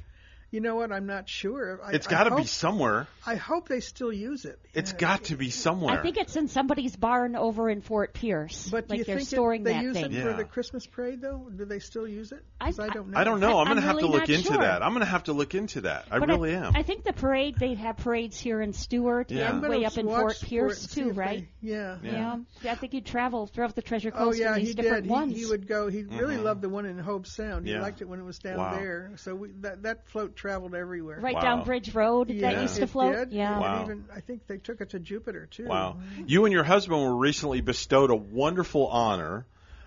You 0.51 0.61
know 0.61 0.77
what? 0.77 0.91
I'm 0.93 1.05
not 1.05 1.29
sure. 1.29 1.79
I, 1.85 1.93
It's 1.93 2.07
I 2.07 2.11
got 2.11 2.25
to 2.25 2.37
be 2.37 2.45
somewhere. 2.47 3.07
I 3.27 3.35
hope 3.35 3.69
they 3.69 3.81
still 3.81 4.11
use 4.11 4.47
it. 4.47 4.59
It's 4.73 4.95
Uh, 4.95 4.97
got 4.97 5.25
to 5.25 5.37
be 5.37 5.51
somewhere. 5.51 5.99
I 5.99 6.03
think 6.03 6.17
it's 6.17 6.37
in 6.37 6.49
somebody's 6.49 6.97
barn 6.97 7.37
over 7.37 7.69
in 7.69 7.83
Fort 7.83 8.15
Pierce. 8.15 8.67
But 8.71 8.89
do 8.89 8.93
like 8.93 8.99
you 9.01 9.05
they're 9.05 9.19
think 9.21 9.33
it- 9.61 9.65
they 9.65 9.73
that 9.75 9.83
use 9.83 9.93
thing. 9.95 10.05
it 10.13 10.23
for 10.23 10.31
Yeah. 10.31 10.37
the 10.37 10.45
Christmas 10.45 10.87
parade 10.87 11.21
though? 11.21 11.51
Do 11.55 11.67
they 11.67 11.81
still 11.81 12.09
use 12.09 12.33
it? 12.33 12.43
I, 12.59 12.71
don't 12.71 13.11
know. 13.11 13.19
I 13.19 13.25
don't 13.25 13.41
know. 13.41 13.59
I'm 13.59 13.67
I'm 13.69 13.75
going 13.75 13.77
to 13.77 13.83
have 13.87 13.99
to 13.99 14.07
look 14.07 14.31
into 14.31 14.45
sure. 14.55 14.57
that. 14.63 14.83
I'm 14.83 14.93
going 14.93 15.01
to 15.05 15.11
have 15.11 15.25
to 15.25 15.35
look 15.35 15.55
into 15.55 15.83
that. 15.83 16.07
I 16.11 16.19
But 16.19 16.29
really 16.29 16.55
am. 16.55 16.73
I 16.75 16.83
think 16.83 17.05
the 17.05 17.13
parade 17.13 17.57
they 17.59 17.75
have 17.75 17.99
parades 17.99 18.39
here 18.41 18.63
in 18.63 18.73
Stuart 18.73 19.31
Yeah. 19.31 19.51
And 19.51 19.61
way 19.69 19.85
up 19.85 19.99
in 19.99 20.07
Fort 20.07 20.41
Pierce 20.41 20.83
and 20.85 20.91
too, 20.93 21.11
if 21.11 21.15
they- 21.17 21.21
right? 21.21 21.49
yeah. 21.61 21.99
Yeah. 22.03 22.37
I 22.65 22.75
think 22.75 22.95
you 22.95 23.03
travel 23.03 23.47
throughout 23.47 23.75
the 23.75 23.83
Treasure 23.83 24.11
Coast. 24.11 24.23
Oh 24.23 24.25
Coast 24.29 24.41
yeah, 24.41 24.55
these 24.55 24.69
he 24.69 24.75
different 24.75 25.03
did. 25.05 25.11
ones. 25.11 25.35
He, 25.35 25.41
he 25.41 25.47
would 25.47 25.67
go. 25.69 25.89
He 25.89 26.05
really 26.05 26.37
Mhm. 26.37 26.43
loved 26.45 26.63
the 26.63 26.71
one 26.71 26.87
in 26.87 26.97
Hobe 26.99 27.27
Sound. 27.27 27.67
He 27.67 27.77
liked 27.77 28.01
it 28.01 28.09
when 28.09 28.19
it 28.19 28.25
was 28.25 28.39
down 28.39 28.77
there. 28.77 29.11
So 29.17 29.35
we, 29.35 29.49
that 29.61 29.83
that 29.83 30.09
float 30.09 30.35
traveled 30.39 30.75
everywhere. 30.75 31.21
right 31.21 31.35
Wow. 31.35 31.41
down 31.43 31.65
Bridge 31.65 31.95
Road 31.95 32.31
Yeah, 32.31 32.53
that 32.53 32.63
used 32.63 32.77
to 32.77 32.83
it 32.85 32.89
float. 32.91 33.15
did. 33.15 33.33
Yeah. 33.33 33.53
And 33.53 33.61
Wow. 33.61 33.83
even 33.85 34.05
I 34.15 34.21
think 34.21 34.47
they 34.47 34.57
took 34.57 34.81
it 34.81 34.91
to 34.91 34.99
Jupiter 34.99 35.47
too. 35.47 35.67
Wow. 35.67 35.99
You 36.27 36.45
and 36.47 36.53
your 36.53 36.65
husband 36.65 37.01
were 37.03 37.17
recently 37.17 37.61
bestowed 37.61 38.11
a 38.11 38.17
wonderful 38.17 38.87
honor 38.87 39.45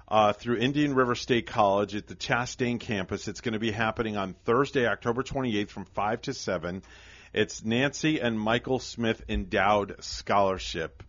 uh, 0.08 0.34
through 0.34 0.58
Indian 0.58 0.94
River 0.94 1.16
State 1.16 1.48
College 1.48 1.96
at 1.96 2.06
the 2.06 2.16
Chastain 2.16 2.80
campus. 2.80 3.30
It's 3.30 3.40
going 3.42 3.54
to 3.54 3.60
be 3.60 3.72
happening 3.72 4.18
on 4.18 4.34
Thursday, 4.46 4.86
October 4.86 5.24
28th 5.24 5.70
from 5.70 5.86
5 5.86 6.22
to 6.24 6.34
7. 6.34 6.84
It's 7.34 7.64
Nancy 7.64 8.20
and 8.20 8.38
Michael 8.38 8.80
Smith 8.80 9.24
Endowed 9.30 9.96
Scholarship. 10.04 11.02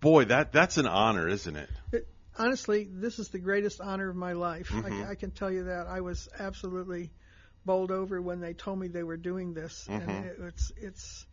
Boy, 0.00 0.26
that 0.26 0.52
that's 0.52 0.76
an 0.76 0.86
honor, 0.86 1.26
isn't 1.28 1.56
it? 1.56 1.70
It, 1.92 2.08
honestly, 2.36 2.86
this 2.92 3.18
is 3.18 3.28
the 3.30 3.38
greatest 3.38 3.80
honor 3.80 4.10
of 4.10 4.16
my 4.16 4.32
life. 4.34 4.68
Mhm. 4.68 5.06
I, 5.06 5.12
I 5.12 5.14
can 5.14 5.30
tell 5.30 5.50
you 5.50 5.64
that. 5.64 5.86
I 5.86 6.02
was 6.02 6.28
absolutely 6.38 7.10
bowled 7.64 7.90
over 7.90 8.20
when 8.20 8.40
they 8.40 8.52
told 8.52 8.78
me 8.78 8.88
they 8.88 9.02
were 9.02 9.16
doing 9.16 9.54
this, 9.54 9.86
Mhm. 9.90 10.08
and 10.08 10.24
it, 10.26 10.36
it's 10.40 10.72
it's 10.76 11.26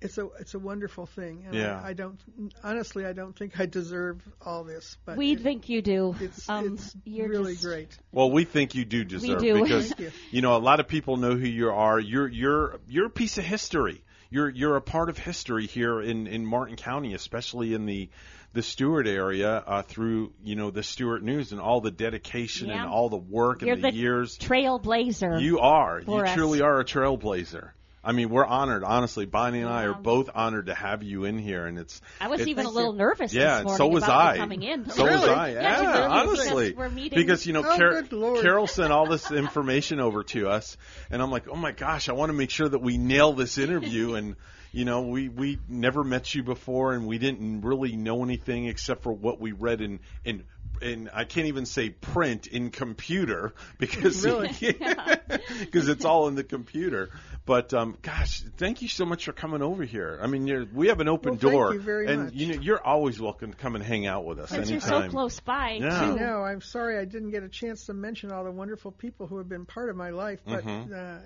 it's 0.00 0.18
a 0.18 0.28
it's 0.40 0.54
a 0.54 0.58
wonderful 0.58 1.06
thing. 1.06 1.44
And 1.46 1.54
Yeah. 1.54 1.80
I, 1.80 1.90
I 1.90 1.92
don't 1.92 2.18
honestly 2.64 3.06
I 3.06 3.12
don't 3.12 3.36
think 3.36 3.58
I 3.60 3.66
deserve 3.66 4.20
all 4.44 4.64
this, 4.64 4.96
but 5.04 5.16
we 5.16 5.32
it- 5.32 5.40
think 5.40 5.68
you 5.68 5.80
do. 5.80 6.14
it's 6.20 6.48
um, 6.48 6.74
it's 6.74 6.96
you're 7.04 7.28
really 7.28 7.52
just- 7.52 7.64
great. 7.64 7.96
Well, 8.10 8.30
we 8.30 8.44
think 8.44 8.74
you 8.74 8.84
do 8.84 9.04
deserve 9.04 9.40
do. 9.40 9.62
because 9.62 9.94
you. 9.98 10.10
you 10.30 10.40
know 10.42 10.56
a 10.56 10.58
lot 10.58 10.80
of 10.80 10.88
people 10.88 11.16
know 11.18 11.36
who 11.36 11.46
you 11.46 11.70
are. 11.70 12.00
You're 12.00 12.28
you're 12.28 12.80
you're 12.88 13.06
a 13.06 13.10
piece 13.10 13.38
of 13.38 13.44
history. 13.44 14.02
You're 14.28 14.48
you're 14.48 14.76
a 14.76 14.80
part 14.82 15.08
of 15.08 15.18
history 15.18 15.66
here 15.66 16.00
in 16.00 16.26
in 16.26 16.46
Martin 16.46 16.76
County, 16.76 17.14
especially 17.14 17.72
in 17.74 17.86
the 17.86 18.08
the 18.54 18.62
Stuart 18.62 19.06
area 19.06 19.56
uh, 19.66 19.82
through 19.82 20.32
you 20.44 20.56
know 20.56 20.70
the 20.70 20.82
Stuart 20.82 21.22
News 21.22 21.52
and 21.52 21.60
all 21.60 21.80
the 21.80 21.90
dedication 21.90 22.68
Yeah. 22.68 22.82
and 22.82 22.90
all 22.90 23.08
the 23.08 23.16
work 23.16 23.62
You're 23.62 23.74
and 23.74 23.84
the, 23.84 23.90
the 23.90 23.96
years. 23.96 24.38
trailblazer. 24.38 25.40
You 25.40 25.60
are. 25.60 26.00
You 26.00 26.16
us. 26.18 26.34
truly 26.34 26.60
are 26.60 26.80
a 26.80 26.84
trailblazer. 26.84 27.70
I 28.04 28.10
mean, 28.10 28.30
we're 28.30 28.44
honored. 28.44 28.82
Honestly, 28.82 29.26
Bonnie 29.26 29.60
and 29.60 29.68
I 29.70 29.84
are 29.84 29.94
both 29.94 30.28
honored 30.34 30.66
to 30.66 30.74
have 30.74 31.04
you 31.04 31.24
in 31.24 31.38
here, 31.38 31.66
and 31.66 31.78
it's. 31.78 32.00
I 32.20 32.26
was 32.26 32.40
it- 32.40 32.48
even 32.48 32.66
a 32.66 32.68
little 32.70 32.92
nervous 32.94 33.32
Yeah, 33.32 33.58
this 33.58 33.64
morning 33.64 33.78
so 33.78 33.86
was 33.86 34.02
about 34.02 34.20
I. 34.20 34.36
coming 34.38 34.62
in. 34.64 34.90
So 34.90 35.04
was 35.04 35.22
I. 35.22 35.50
Yeah, 35.52 35.60
Yeah, 35.62 35.92
really, 35.92 36.02
honestly, 36.10 36.72
because 36.72 37.10
because 37.14 37.46
you 37.46 37.52
know, 37.52 37.62
Oh, 37.64 37.76
Car- 37.76 38.42
Carol 38.42 38.66
sent 38.66 38.92
all 38.92 39.06
this 39.06 39.30
information 39.44 40.00
over 40.00 40.24
to 40.24 40.48
us, 40.48 40.76
and 41.12 41.22
I'm 41.22 41.30
like, 41.30 41.46
oh 41.48 41.54
my 41.54 41.70
gosh, 41.70 42.08
I 42.08 42.12
want 42.14 42.30
to 42.30 42.34
make 42.34 42.50
sure 42.50 42.68
that 42.68 42.80
we 42.80 42.98
nail 42.98 43.34
this 43.34 43.56
interview, 43.56 44.14
and 44.14 44.34
you 44.72 44.84
know, 44.84 45.02
we 45.02 45.28
we 45.28 45.58
never 45.68 46.02
met 46.02 46.34
you 46.34 46.42
before, 46.42 46.94
and 46.94 47.06
we 47.06 47.18
didn't 47.18 47.60
really 47.60 47.94
know 47.96 48.24
anything 48.24 48.66
except 48.66 49.02
for 49.02 49.12
what 49.12 49.40
we 49.40 49.52
read 49.52 49.80
in 49.80 50.00
in. 50.24 50.44
in 50.80 51.10
I 51.14 51.24
can't 51.24 51.46
even 51.46 51.64
say 51.66 51.90
print 51.90 52.46
in 52.48 52.70
computer 52.70 53.52
because 53.78 54.24
Really? 54.24 54.48
because 55.60 55.88
it's 55.88 56.04
all 56.04 56.28
in 56.28 56.34
the 56.34 56.44
computer. 56.44 57.10
But 57.44 57.74
um, 57.74 57.96
gosh, 58.02 58.40
thank 58.56 58.82
you 58.82 58.88
so 58.88 59.04
much 59.04 59.24
for 59.24 59.32
coming 59.32 59.62
over 59.62 59.82
here. 59.84 60.18
I 60.22 60.26
mean, 60.28 60.46
you're, 60.46 60.64
we 60.72 60.88
have 60.88 61.00
an 61.00 61.08
open 61.08 61.32
Well, 61.32 61.38
thank 61.40 61.52
door, 61.52 61.74
you 61.74 61.80
very 61.80 62.06
and 62.06 62.24
much. 62.26 62.34
you 62.34 62.46
know 62.54 62.60
you're 62.62 62.82
always 62.84 63.20
welcome 63.20 63.50
to 63.52 63.56
come 63.58 63.74
and 63.74 63.84
hang 63.84 64.06
out 64.06 64.24
with 64.24 64.38
us 64.38 64.50
Since 64.50 64.70
you're 64.70 64.80
so 64.80 65.08
close 65.08 65.40
by, 65.40 65.78
Yeah. 65.80 65.88
too. 66.00 66.12
I 66.12 66.14
know. 66.14 66.42
I'm 66.44 66.60
sorry 66.60 66.98
I 66.98 67.04
didn't 67.04 67.30
get 67.30 67.42
a 67.42 67.48
chance 67.48 67.86
to 67.86 67.94
mention 67.94 68.30
all 68.32 68.44
the 68.44 68.52
wonderful 68.52 68.92
people 68.92 69.26
who 69.26 69.38
have 69.38 69.48
been 69.48 69.66
part 69.66 69.88
of 69.90 69.96
my 69.96 70.10
life, 70.10 70.40
but 70.46 70.64
Mhm. 70.64 70.92
uh, 70.92 71.18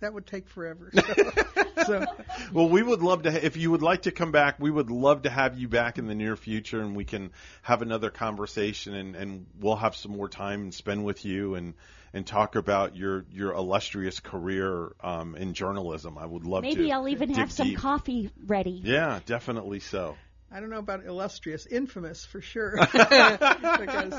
that 0.00 0.12
would 0.12 0.26
take 0.26 0.48
forever. 0.48 0.90
So, 0.92 1.02
so 1.86 2.06
Well, 2.52 2.68
we 2.68 2.82
would 2.82 3.02
love 3.02 3.22
to. 3.22 3.32
Ha- 3.32 3.40
if 3.42 3.56
you 3.56 3.70
would 3.70 3.82
like 3.82 4.02
to 4.02 4.10
come 4.10 4.32
back, 4.32 4.58
we 4.58 4.70
would 4.70 4.90
love 4.90 5.22
to 5.22 5.30
have 5.30 5.58
you 5.58 5.68
back 5.68 5.98
in 5.98 6.06
the 6.06 6.14
near 6.14 6.36
future, 6.36 6.80
and 6.80 6.96
we 6.96 7.04
can 7.04 7.30
have 7.62 7.82
another 7.82 8.10
conversation, 8.10 8.94
and, 8.94 9.16
and 9.16 9.46
we'll 9.58 9.76
have 9.76 9.96
some 9.96 10.12
more 10.12 10.28
time 10.28 10.62
and 10.62 10.74
spend 10.74 11.04
with 11.04 11.24
you, 11.24 11.54
and 11.54 11.74
and 12.12 12.26
talk 12.26 12.56
about 12.56 12.96
your 12.96 13.24
your 13.30 13.52
illustrious 13.52 14.20
career 14.20 14.92
um, 15.00 15.36
in 15.36 15.54
journalism. 15.54 16.18
I 16.18 16.26
would 16.26 16.44
love 16.44 16.64
to. 16.64 16.68
Maybe 16.68 16.92
I'll 16.92 17.08
even 17.08 17.28
dig 17.28 17.38
have 17.38 17.52
some 17.52 17.68
deep. 17.68 17.78
coffee 17.78 18.30
ready. 18.46 18.80
Yeah, 18.82 19.20
definitely 19.26 19.80
so. 19.80 20.16
I 20.52 20.58
don't 20.58 20.70
know 20.70 20.78
about 20.78 21.04
illustrious, 21.04 21.64
infamous 21.66 22.24
for 22.24 22.40
sure. 22.40 22.74
because 22.92 24.12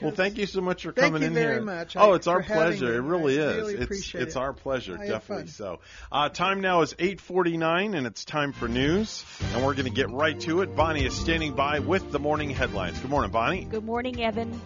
Well, 0.00 0.12
thank 0.12 0.38
you 0.38 0.46
so 0.46 0.60
much 0.60 0.84
for 0.84 0.92
Thank 0.92 1.06
coming 1.14 1.22
you 1.22 1.28
in 1.28 1.34
very 1.34 1.54
here. 1.54 1.62
much. 1.62 1.96
Oh, 1.96 2.12
I- 2.12 2.16
it's 2.16 2.28
our 2.28 2.42
pleasure. 2.44 2.94
It 2.94 3.00
really 3.00 3.40
I 3.40 3.44
is. 3.48 3.56
really 3.56 3.74
it's 3.74 3.84
appreciate 3.84 4.22
it's 4.22 4.36
it. 4.36 4.38
our 4.38 4.52
pleasure, 4.52 4.96
I 5.00 5.08
definitely. 5.08 5.48
So, 5.48 5.80
uh, 6.12 6.28
time 6.28 6.60
now 6.60 6.82
is 6.82 6.94
8:49, 6.98 7.94
and 7.96 8.06
it's 8.06 8.24
time 8.24 8.52
for 8.52 8.68
news, 8.68 9.24
and 9.54 9.64
we're 9.64 9.74
going 9.74 9.86
to 9.86 9.90
get 9.90 10.10
right 10.10 10.38
to 10.42 10.60
it. 10.62 10.76
Bonnie 10.76 11.04
is 11.04 11.14
standing 11.16 11.54
by 11.54 11.80
with 11.80 12.12
the 12.12 12.20
morning 12.20 12.50
headlines. 12.50 12.98
Good 13.00 13.10
morning, 13.10 13.32
Bonnie. 13.32 13.64
Good 13.64 13.84
morning, 13.84 14.22
Evan. 14.22 14.60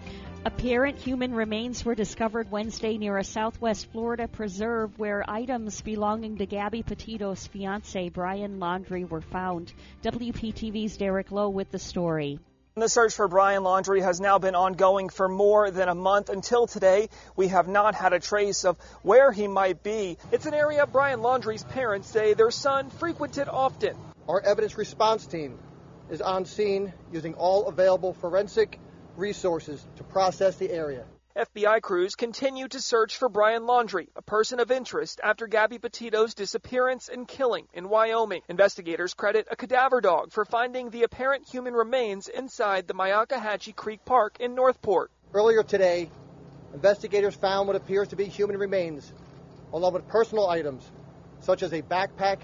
Apparent 0.47 0.97
human 0.99 1.34
remains 1.34 1.84
were 1.84 1.97
discovered 1.97 2.52
Wednesday 2.52 2.99
near 2.99 3.18
a 3.18 3.25
southwest 3.25 3.91
Florida 3.91 4.28
preserve 4.28 4.97
where 4.97 5.28
items 5.28 5.83
belonging 5.83 6.39
to 6.39 6.47
Gabby 6.47 6.84
Petito's 6.84 7.44
fiance, 7.49 8.10
Brian 8.10 8.60
Laundrie, 8.60 9.10
were 9.10 9.23
found. 9.23 9.73
WPTV's 10.05 10.99
Derek 10.99 11.33
Lowe 11.33 11.49
with 11.49 11.73
the 11.73 11.81
story. 11.81 12.39
The 12.76 12.89
search 12.89 13.15
for 13.15 13.26
Brian 13.26 13.65
Laundrie 13.65 14.02
has 14.02 14.20
now 14.20 14.39
been 14.39 14.55
ongoing 14.55 15.08
for 15.08 15.28
more 15.28 15.73
than 15.73 15.89
a 15.89 15.97
month. 15.97 16.28
Until 16.28 16.68
today, 16.68 17.08
we 17.34 17.49
have 17.49 17.66
not 17.66 17.97
had 17.97 18.12
a 18.12 18.20
trace 18.20 18.65
of 18.65 18.78
where 19.02 19.33
he 19.33 19.49
might 19.49 19.83
be. 19.83 20.16
It's 20.31 20.47
an 20.47 20.55
area 20.55 20.86
Brian 20.86 21.23
Laundrie's 21.23 21.65
parents 21.65 22.08
say 22.08 22.34
their 22.34 22.52
son 22.52 22.91
frequented 22.91 23.49
often. 23.49 23.97
Our 24.28 24.41
evidence 24.42 24.78
response 24.78 25.26
team 25.26 25.58
is 26.08 26.20
on 26.20 26.44
scene 26.44 26.92
using 27.12 27.34
all 27.34 27.66
available 27.66 28.12
forensic 28.12 28.78
resources 29.18 29.84
to 29.96 30.04
process 30.04 30.56
the 30.56 30.70
area. 30.70 31.04
FBI 31.36 31.82
crews 31.82 32.14
continue 32.14 32.66
to 32.66 32.80
search 32.80 33.18
for 33.18 33.28
Brian 33.28 33.64
Laundrie, 33.64 34.08
a 34.16 34.22
person 34.22 34.58
of 34.58 34.70
interest 34.70 35.20
after 35.22 35.46
Gabby 35.46 35.78
Petito's 35.78 36.32
disappearance 36.32 37.10
and 37.10 37.28
killing 37.28 37.66
in 37.74 37.90
Wyoming. 37.90 38.40
Investigators 38.48 39.12
credit 39.12 39.46
a 39.50 39.56
cadaver 39.56 40.00
dog 40.00 40.32
for 40.32 40.46
finding 40.46 40.88
the 40.88 41.02
apparent 41.02 41.46
human 41.46 41.74
remains 41.74 42.28
inside 42.28 42.88
the 42.88 42.94
Myakkahatchee 42.94 43.76
Creek 43.76 44.02
Park 44.06 44.38
in 44.40 44.54
North 44.54 44.80
Port. 44.80 45.10
Earlier 45.34 45.62
today, 45.62 46.08
investigators 46.72 47.34
found 47.34 47.66
what 47.66 47.76
appears 47.76 48.08
to 48.08 48.16
be 48.16 48.24
human 48.24 48.56
remains, 48.56 49.12
along 49.74 49.92
with 49.92 50.08
personal 50.08 50.48
items 50.48 50.90
such 51.40 51.62
as 51.62 51.72
a 51.72 51.82
backpack 51.82 52.38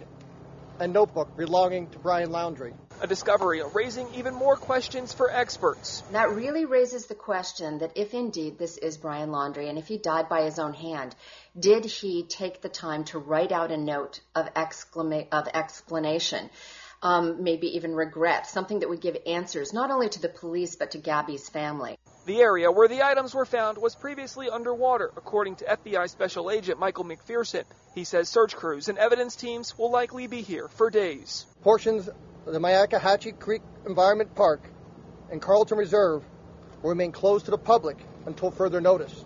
and 0.82 0.92
notebook 0.92 1.36
belonging 1.36 1.86
to 1.86 1.98
Brian 1.98 2.30
Laundrie. 2.30 2.74
A 3.00 3.06
discovery 3.06 3.62
raising 3.72 4.12
even 4.14 4.34
more 4.34 4.56
questions 4.56 5.12
for 5.12 5.30
experts. 5.30 6.02
That 6.10 6.30
really 6.30 6.64
raises 6.64 7.06
the 7.06 7.14
question 7.14 7.78
that 7.78 7.92
if 7.94 8.14
indeed 8.14 8.58
this 8.58 8.78
is 8.78 8.96
Brian 8.96 9.30
Laundrie 9.30 9.68
and 9.68 9.78
if 9.78 9.86
he 9.86 9.96
died 9.96 10.28
by 10.28 10.42
his 10.42 10.58
own 10.58 10.74
hand, 10.74 11.14
did 11.58 11.84
he 11.84 12.24
take 12.24 12.62
the 12.62 12.68
time 12.68 13.04
to 13.04 13.18
write 13.18 13.52
out 13.52 13.70
a 13.70 13.76
note 13.76 14.20
of, 14.34 14.52
exclama- 14.54 15.28
of 15.30 15.48
explanation? 15.54 16.50
Um, 17.00 17.42
maybe 17.42 17.76
even 17.76 17.94
regret, 17.94 18.46
something 18.46 18.80
that 18.80 18.88
would 18.88 19.00
give 19.00 19.16
answers 19.26 19.72
not 19.72 19.90
only 19.90 20.08
to 20.08 20.20
the 20.20 20.28
police 20.28 20.76
but 20.76 20.92
to 20.92 20.98
Gabby's 20.98 21.48
family. 21.48 21.98
The 22.24 22.40
area 22.40 22.70
where 22.70 22.86
the 22.86 23.02
items 23.02 23.34
were 23.34 23.44
found 23.44 23.78
was 23.78 23.96
previously 23.96 24.48
underwater, 24.48 25.10
according 25.16 25.56
to 25.56 25.64
FBI 25.64 26.08
Special 26.08 26.52
Agent 26.52 26.78
Michael 26.78 27.04
McPherson. 27.04 27.64
He 27.96 28.04
says 28.04 28.28
search 28.28 28.54
crews 28.54 28.88
and 28.88 28.96
evidence 28.96 29.34
teams 29.34 29.76
will 29.76 29.90
likely 29.90 30.28
be 30.28 30.40
here 30.40 30.68
for 30.68 30.88
days. 30.88 31.44
Portions 31.62 32.08
of 32.08 32.52
the 32.52 32.60
Myakkahatchee 32.60 33.40
Creek 33.40 33.62
Environment 33.86 34.32
Park 34.36 34.62
and 35.32 35.42
Carlton 35.42 35.76
Reserve 35.78 36.22
will 36.80 36.90
remain 36.90 37.10
closed 37.10 37.46
to 37.46 37.50
the 37.50 37.58
public 37.58 37.98
until 38.24 38.52
further 38.52 38.80
notice. 38.80 39.24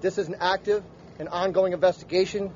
This 0.00 0.16
is 0.16 0.26
an 0.26 0.36
active 0.40 0.82
and 1.18 1.28
ongoing 1.28 1.74
investigation, 1.74 2.50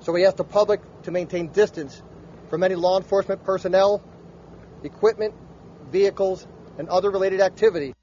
so 0.00 0.12
we 0.12 0.26
ask 0.26 0.36
the 0.36 0.44
public 0.44 0.82
to 1.04 1.10
maintain 1.10 1.48
distance 1.48 2.02
from 2.50 2.62
any 2.62 2.74
law 2.74 2.98
enforcement 2.98 3.42
personnel, 3.42 4.02
equipment, 4.84 5.32
vehicles, 5.90 6.46
and 6.76 6.90
other 6.90 7.10
related 7.10 7.40
activity. 7.40 7.94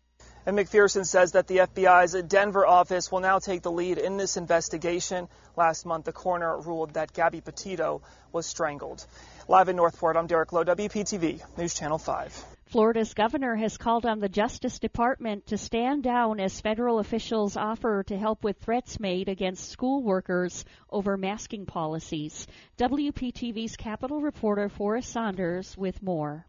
And 0.46 0.58
McPherson 0.58 1.06
says 1.06 1.32
that 1.34 1.48
the 1.48 1.58
FBI's 1.58 2.22
Denver 2.28 2.68
office 2.68 3.10
will 3.10 3.22
now 3.22 3.40
take 3.40 3.62
the 3.62 3.72
lead 3.72 3.98
in 3.98 4.18
this 4.18 4.36
investigation. 4.36 5.30
Last 5.56 5.86
month, 5.86 6.04
the 6.04 6.12
coroner 6.12 6.60
ruled 6.60 6.96
that 6.96 7.14
Gabby 7.14 7.40
Petito 7.40 8.02
was 8.34 8.46
strangled. 8.46 9.06
Live 9.48 9.70
in 9.70 9.78
North 9.78 9.98
Port, 9.98 10.18
I'm 10.18 10.28
Derek 10.28 10.52
Lowe, 10.52 10.66
WPTV, 10.66 11.42
News 11.58 11.74
Channel 11.74 11.98
5. 11.98 12.46
Florida's 12.66 13.14
governor 13.14 13.56
has 13.56 13.78
called 13.78 14.06
on 14.06 14.20
the 14.20 14.28
Justice 14.28 14.80
Department 14.80 15.46
to 15.48 15.58
stand 15.58 16.04
down 16.04 16.42
as 16.42 16.60
federal 16.60 17.00
officials 17.00 17.56
offer 17.56 18.04
to 18.08 18.18
help 18.18 18.44
with 18.44 18.58
threats 18.58 19.00
made 19.00 19.30
against 19.30 19.70
school 19.70 20.04
workers 20.04 20.66
over 20.90 21.16
masking 21.16 21.66
policies. 21.66 22.48
WPTV's 22.80 23.78
Capitol 23.78 24.20
reporter 24.20 24.68
Forrest 24.68 25.10
Saunders 25.10 25.78
with 25.78 26.02
more. 26.04 26.48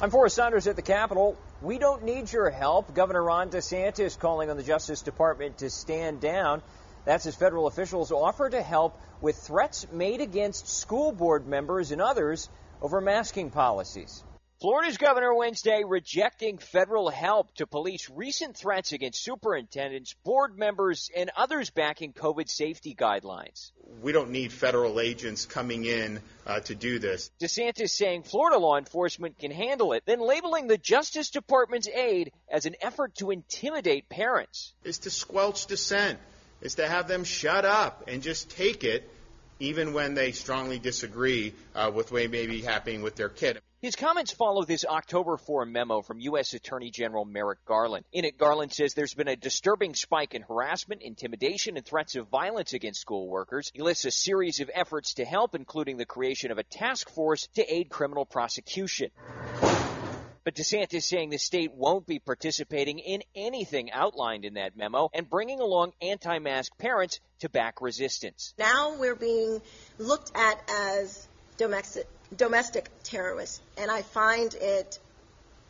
I'm 0.00 0.10
Forrest 0.10 0.34
Saunders 0.34 0.66
at 0.66 0.74
the 0.74 0.82
Capitol. 0.82 1.38
We 1.62 1.78
don't 1.78 2.02
need 2.02 2.32
your 2.32 2.50
help. 2.50 2.96
Governor 2.96 3.22
Ron 3.22 3.50
DeSantis 3.50 4.18
calling 4.18 4.50
on 4.50 4.56
the 4.56 4.64
Justice 4.64 5.02
Department 5.02 5.58
to 5.58 5.70
stand 5.70 6.20
down. 6.20 6.62
That's 7.04 7.26
as 7.26 7.36
federal 7.36 7.68
officials 7.68 8.10
offer 8.10 8.50
to 8.50 8.60
help 8.60 9.00
with 9.20 9.36
threats 9.36 9.86
made 9.92 10.20
against 10.20 10.66
school 10.66 11.12
board 11.12 11.46
members 11.46 11.92
and 11.92 12.02
others 12.02 12.48
over 12.82 13.00
masking 13.00 13.50
policies. 13.50 14.24
Florida's 14.64 14.96
governor 14.96 15.34
Wednesday 15.34 15.82
rejecting 15.86 16.56
federal 16.56 17.10
help 17.10 17.54
to 17.56 17.66
police 17.66 18.08
recent 18.08 18.56
threats 18.56 18.92
against 18.92 19.22
superintendents, 19.22 20.14
board 20.24 20.56
members, 20.56 21.10
and 21.14 21.30
others 21.36 21.68
backing 21.68 22.14
COVID 22.14 22.48
safety 22.48 22.94
guidelines. 22.94 23.72
We 24.00 24.12
don't 24.12 24.30
need 24.30 24.54
federal 24.54 25.00
agents 25.00 25.44
coming 25.44 25.84
in 25.84 26.18
uh, 26.46 26.60
to 26.60 26.74
do 26.74 26.98
this. 26.98 27.30
DeSantis 27.42 27.90
saying 27.90 28.22
Florida 28.22 28.56
law 28.56 28.78
enforcement 28.78 29.38
can 29.38 29.50
handle 29.50 29.92
it, 29.92 30.04
then 30.06 30.18
labeling 30.18 30.66
the 30.66 30.78
Justice 30.78 31.28
Department's 31.28 31.88
aid 31.88 32.32
as 32.50 32.64
an 32.64 32.74
effort 32.80 33.16
to 33.16 33.32
intimidate 33.32 34.08
parents. 34.08 34.72
Is 34.82 35.00
to 35.00 35.10
squelch 35.10 35.66
dissent, 35.66 36.18
is 36.62 36.76
to 36.76 36.88
have 36.88 37.06
them 37.06 37.24
shut 37.24 37.66
up 37.66 38.04
and 38.08 38.22
just 38.22 38.48
take 38.48 38.82
it, 38.82 39.10
even 39.60 39.92
when 39.92 40.14
they 40.14 40.32
strongly 40.32 40.78
disagree 40.78 41.52
uh, 41.74 41.90
with 41.94 42.10
what 42.10 42.30
may 42.30 42.46
be 42.46 42.62
happening 42.62 43.02
with 43.02 43.14
their 43.14 43.28
kid. 43.28 43.60
His 43.84 43.96
comments 43.96 44.32
follow 44.32 44.64
this 44.64 44.86
October 44.86 45.36
4 45.36 45.66
memo 45.66 46.00
from 46.00 46.18
U.S. 46.20 46.54
Attorney 46.54 46.90
General 46.90 47.26
Merrick 47.26 47.66
Garland. 47.66 48.06
In 48.12 48.24
it, 48.24 48.38
Garland 48.38 48.72
says 48.72 48.94
there's 48.94 49.12
been 49.12 49.28
a 49.28 49.36
disturbing 49.36 49.94
spike 49.94 50.34
in 50.34 50.40
harassment, 50.40 51.02
intimidation, 51.02 51.76
and 51.76 51.84
threats 51.84 52.16
of 52.16 52.28
violence 52.28 52.72
against 52.72 53.02
school 53.02 53.28
workers. 53.28 53.70
He 53.74 53.82
lists 53.82 54.06
a 54.06 54.10
series 54.10 54.60
of 54.60 54.70
efforts 54.72 55.12
to 55.16 55.26
help, 55.26 55.54
including 55.54 55.98
the 55.98 56.06
creation 56.06 56.50
of 56.50 56.56
a 56.56 56.62
task 56.62 57.10
force 57.10 57.46
to 57.56 57.74
aid 57.74 57.90
criminal 57.90 58.24
prosecution. 58.24 59.10
But 60.44 60.54
DeSantis 60.54 61.02
saying 61.02 61.28
the 61.28 61.36
state 61.36 61.74
won't 61.74 62.06
be 62.06 62.18
participating 62.18 63.00
in 63.00 63.22
anything 63.34 63.92
outlined 63.92 64.46
in 64.46 64.54
that 64.54 64.78
memo 64.78 65.10
and 65.12 65.28
bringing 65.28 65.60
along 65.60 65.92
anti 66.00 66.38
mask 66.38 66.72
parents 66.78 67.20
to 67.40 67.50
back 67.50 67.82
resistance. 67.82 68.54
Now 68.58 68.96
we're 68.98 69.14
being 69.14 69.60
looked 69.98 70.32
at 70.34 70.70
as 70.70 71.28
domestic, 71.56 72.06
domestic 72.36 72.90
terrorists, 73.02 73.60
and 73.76 73.90
I 73.90 74.02
find 74.02 74.54
it 74.54 74.98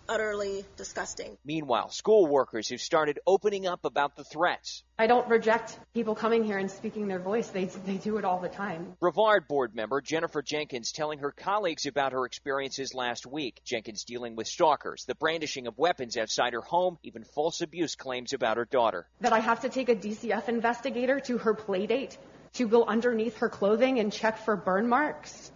utterly 0.09 0.65
disgusting. 0.77 1.37
Meanwhile, 1.45 1.91
school 1.91 2.27
workers 2.27 2.69
have 2.71 2.81
started 2.81 3.19
opening 3.27 3.67
up 3.67 3.85
about 3.85 4.17
the 4.17 4.25
threats. 4.25 4.83
I 4.99 5.07
don't 5.07 5.29
reject 5.29 5.79
people 5.95 6.15
coming 6.15 6.45
here 6.45 6.59
and 6.59 6.71
speaking 6.71 7.09
their 7.09 7.19
voice. 7.19 7.49
They, 7.49 7.65
they 7.65 7.97
do 7.97 8.19
it 8.19 8.25
all 8.25 8.39
the 8.39 8.49
time. 8.49 8.95
Brevard 9.01 9.49
board 9.49 9.75
member 9.75 10.01
Jennifer 10.01 10.43
Jenkins 10.43 10.93
telling 10.93 11.21
her 11.21 11.33
colleagues 11.33 11.87
about 11.87 12.13
her 12.13 12.27
experiences 12.27 12.95
last 12.95 13.27
week. 13.27 13.61
Jenkins 13.65 14.05
dealing 14.05 14.37
with 14.37 14.47
stalkers, 14.47 15.05
the 15.07 15.15
brandishing 15.15 15.67
of 15.67 15.79
weapons 15.79 16.17
outside 16.17 16.53
her 16.53 16.61
home, 16.61 16.99
even 17.03 17.25
false 17.25 17.61
abuse 17.61 17.95
claims 17.97 18.33
about 18.33 18.57
her 18.57 18.67
daughter. 18.67 19.07
That 19.21 19.33
I 19.33 19.41
have 19.41 19.61
to 19.61 19.69
take 19.69 19.89
a 19.89 19.97
DCF 19.97 20.49
investigator 20.49 21.21
to 21.21 21.39
her 21.39 21.55
playdate 21.55 22.17
to 22.55 22.69
go 22.69 22.85
underneath 22.85 23.39
her 23.39 23.49
clothing 23.49 23.99
and 23.99 24.13
check 24.13 24.39
for 24.39 24.55
burn 24.55 24.89
marks. 24.89 25.51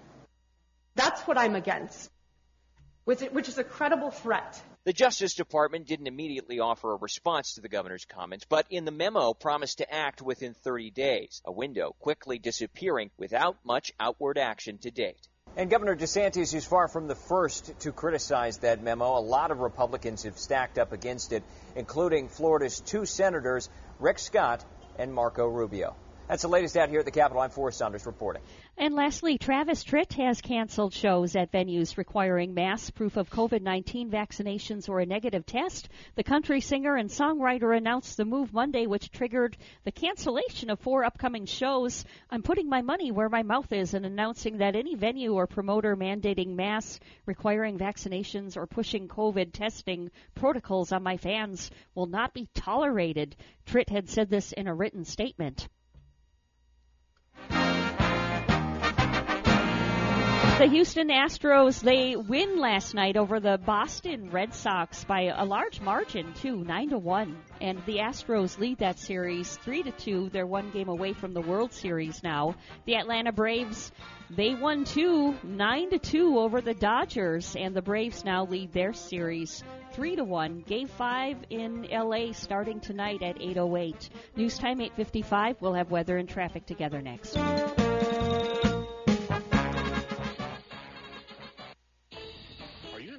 That's 0.98 1.22
what 1.28 1.38
I'm 1.38 1.54
against, 1.54 2.10
which 3.04 3.48
is 3.48 3.56
a 3.56 3.62
credible 3.62 4.10
threat. 4.10 4.60
The 4.82 4.92
Justice 4.92 5.34
Department 5.34 5.86
didn't 5.86 6.08
immediately 6.08 6.58
offer 6.58 6.92
a 6.92 6.96
response 6.96 7.54
to 7.54 7.60
the 7.60 7.68
governor's 7.68 8.04
comments, 8.04 8.44
but 8.48 8.66
in 8.68 8.84
the 8.84 8.90
memo 8.90 9.32
promised 9.32 9.78
to 9.78 9.94
act 9.94 10.22
within 10.22 10.54
30 10.54 10.90
days, 10.90 11.40
a 11.44 11.52
window 11.52 11.94
quickly 12.00 12.40
disappearing 12.40 13.12
without 13.16 13.58
much 13.64 13.92
outward 14.00 14.38
action 14.38 14.78
to 14.78 14.90
date. 14.90 15.28
And 15.56 15.70
Governor 15.70 15.94
DeSantis 15.94 16.52
is 16.52 16.64
far 16.64 16.88
from 16.88 17.06
the 17.06 17.14
first 17.14 17.78
to 17.80 17.92
criticize 17.92 18.58
that 18.58 18.82
memo. 18.82 19.18
A 19.18 19.20
lot 19.20 19.52
of 19.52 19.60
Republicans 19.60 20.24
have 20.24 20.36
stacked 20.36 20.78
up 20.78 20.90
against 20.90 21.32
it, 21.32 21.44
including 21.76 22.28
Florida's 22.28 22.80
two 22.80 23.06
senators, 23.06 23.70
Rick 24.00 24.18
Scott 24.18 24.64
and 24.98 25.14
Marco 25.14 25.46
Rubio. 25.46 25.94
That's 26.28 26.42
the 26.42 26.48
latest 26.48 26.76
out 26.76 26.90
here 26.90 26.98
at 26.98 27.06
the 27.06 27.10
Capitol. 27.10 27.40
I'm 27.40 27.48
Forrest 27.48 27.78
Saunders 27.78 28.04
reporting. 28.04 28.42
And 28.76 28.94
lastly, 28.94 29.38
Travis 29.38 29.82
Tritt 29.82 30.12
has 30.12 30.42
canceled 30.42 30.92
shows 30.92 31.34
at 31.34 31.50
venues 31.50 31.96
requiring 31.96 32.52
mass 32.52 32.90
proof 32.90 33.16
of 33.16 33.30
COVID 33.30 33.62
19 33.62 34.10
vaccinations 34.10 34.90
or 34.90 35.00
a 35.00 35.06
negative 35.06 35.46
test. 35.46 35.88
The 36.16 36.22
country 36.22 36.60
singer 36.60 36.96
and 36.96 37.08
songwriter 37.08 37.74
announced 37.74 38.18
the 38.18 38.26
move 38.26 38.52
Monday, 38.52 38.86
which 38.86 39.10
triggered 39.10 39.56
the 39.84 39.90
cancellation 39.90 40.68
of 40.68 40.80
four 40.80 41.02
upcoming 41.02 41.46
shows. 41.46 42.04
I'm 42.30 42.42
putting 42.42 42.68
my 42.68 42.82
money 42.82 43.10
where 43.10 43.30
my 43.30 43.42
mouth 43.42 43.72
is 43.72 43.94
and 43.94 44.04
announcing 44.04 44.58
that 44.58 44.76
any 44.76 44.96
venue 44.96 45.32
or 45.32 45.46
promoter 45.46 45.96
mandating 45.96 46.54
mass, 46.54 47.00
requiring 47.24 47.78
vaccinations, 47.78 48.58
or 48.58 48.66
pushing 48.66 49.08
COVID 49.08 49.54
testing 49.54 50.10
protocols 50.34 50.92
on 50.92 51.02
my 51.02 51.16
fans 51.16 51.70
will 51.94 52.04
not 52.04 52.34
be 52.34 52.50
tolerated. 52.52 53.34
Tritt 53.64 53.88
had 53.88 54.10
said 54.10 54.28
this 54.28 54.52
in 54.52 54.68
a 54.68 54.74
written 54.74 55.06
statement. 55.06 55.68
The 60.58 60.66
Houston 60.66 61.06
Astros, 61.06 61.80
they 61.80 62.16
win 62.16 62.58
last 62.58 62.92
night 62.92 63.16
over 63.16 63.38
the 63.38 63.60
Boston 63.64 64.28
Red 64.32 64.52
Sox 64.52 65.04
by 65.04 65.32
a 65.32 65.44
large 65.44 65.80
margin, 65.80 66.34
too, 66.34 66.64
9 66.64 66.90
to 66.90 66.98
1. 66.98 67.36
And 67.60 67.80
the 67.86 67.98
Astros 67.98 68.58
lead 68.58 68.78
that 68.78 68.98
series 68.98 69.56
3 69.58 69.84
to 69.84 69.92
2. 69.92 70.30
They're 70.32 70.48
one 70.48 70.70
game 70.70 70.88
away 70.88 71.12
from 71.12 71.32
the 71.32 71.40
World 71.40 71.72
Series 71.72 72.24
now. 72.24 72.56
The 72.86 72.96
Atlanta 72.96 73.30
Braves, 73.30 73.92
they 74.30 74.56
won 74.56 74.82
two, 74.82 75.36
9 75.44 75.90
to 75.90 75.98
2 76.00 76.36
over 76.40 76.60
the 76.60 76.74
Dodgers, 76.74 77.54
and 77.54 77.72
the 77.72 77.80
Braves 77.80 78.24
now 78.24 78.44
lead 78.44 78.72
their 78.72 78.92
series 78.92 79.62
3 79.92 80.16
to 80.16 80.24
1. 80.24 80.64
Game 80.66 80.88
5 80.88 81.36
in 81.50 81.86
LA 81.88 82.32
starting 82.32 82.80
tonight 82.80 83.22
at 83.22 83.40
8:08. 83.40 84.08
News 84.34 84.58
time 84.58 84.80
8:55. 84.80 85.62
We'll 85.62 85.74
have 85.74 85.92
weather 85.92 86.16
and 86.16 86.28
traffic 86.28 86.66
together 86.66 87.00
next. 87.00 87.38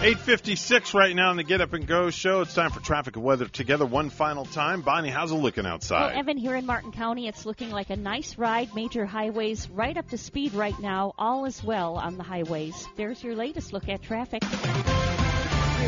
856 0.00 0.94
right 0.94 1.14
now 1.14 1.30
on 1.30 1.36
the 1.36 1.42
Get 1.42 1.60
Up 1.60 1.72
and 1.72 1.84
Go 1.84 2.10
show. 2.10 2.42
It's 2.42 2.54
time 2.54 2.70
for 2.70 2.78
traffic 2.78 3.16
and 3.16 3.24
weather 3.24 3.48
together 3.48 3.84
one 3.84 4.10
final 4.10 4.44
time. 4.44 4.80
Bonnie, 4.82 5.10
how's 5.10 5.32
it 5.32 5.34
looking 5.34 5.66
outside? 5.66 6.12
Well, 6.12 6.20
Evan, 6.20 6.36
here 6.36 6.54
in 6.54 6.66
Martin 6.66 6.92
County, 6.92 7.26
it's 7.26 7.44
looking 7.44 7.72
like 7.72 7.90
a 7.90 7.96
nice 7.96 8.38
ride. 8.38 8.72
Major 8.76 9.04
highways 9.04 9.68
right 9.68 9.96
up 9.96 10.08
to 10.10 10.16
speed 10.16 10.54
right 10.54 10.78
now. 10.78 11.14
All 11.18 11.46
is 11.46 11.64
well 11.64 11.96
on 11.96 12.16
the 12.16 12.22
highways. 12.22 12.86
There's 12.96 13.24
your 13.24 13.34
latest 13.34 13.72
look 13.72 13.88
at 13.88 14.00
traffic. 14.00 14.44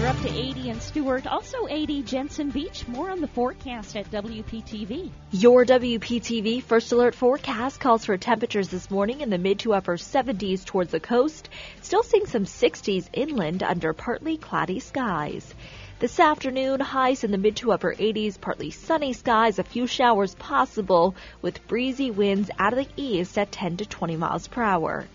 We're 0.00 0.06
up 0.06 0.22
to 0.22 0.32
80 0.32 0.70
in 0.70 0.80
Stuart, 0.80 1.26
also 1.26 1.66
80 1.68 2.04
Jensen 2.04 2.48
Beach. 2.48 2.88
More 2.88 3.10
on 3.10 3.20
the 3.20 3.26
forecast 3.26 3.94
at 3.96 4.10
WPTV. 4.10 5.10
Your 5.30 5.66
WPTV 5.66 6.62
First 6.62 6.90
Alert 6.92 7.14
forecast 7.14 7.80
calls 7.80 8.06
for 8.06 8.16
temperatures 8.16 8.70
this 8.70 8.90
morning 8.90 9.20
in 9.20 9.28
the 9.28 9.36
mid 9.36 9.58
to 9.58 9.74
upper 9.74 9.98
70s 9.98 10.64
towards 10.64 10.90
the 10.90 11.00
coast, 11.00 11.50
still 11.82 12.02
seeing 12.02 12.24
some 12.24 12.46
60s 12.46 13.10
inland 13.12 13.62
under 13.62 13.92
partly 13.92 14.38
cloudy 14.38 14.80
skies. 14.80 15.54
This 15.98 16.18
afternoon, 16.18 16.80
highs 16.80 17.22
in 17.22 17.30
the 17.30 17.36
mid 17.36 17.56
to 17.56 17.72
upper 17.72 17.94
80s, 17.94 18.40
partly 18.40 18.70
sunny 18.70 19.12
skies, 19.12 19.58
a 19.58 19.64
few 19.64 19.86
showers 19.86 20.34
possible 20.36 21.14
with 21.42 21.68
breezy 21.68 22.10
winds 22.10 22.50
out 22.58 22.72
of 22.72 22.78
the 22.78 22.88
east 22.96 23.36
at 23.36 23.52
10 23.52 23.76
to 23.76 23.84
20 23.84 24.16
miles 24.16 24.48
per 24.48 24.62
hour. 24.62 25.06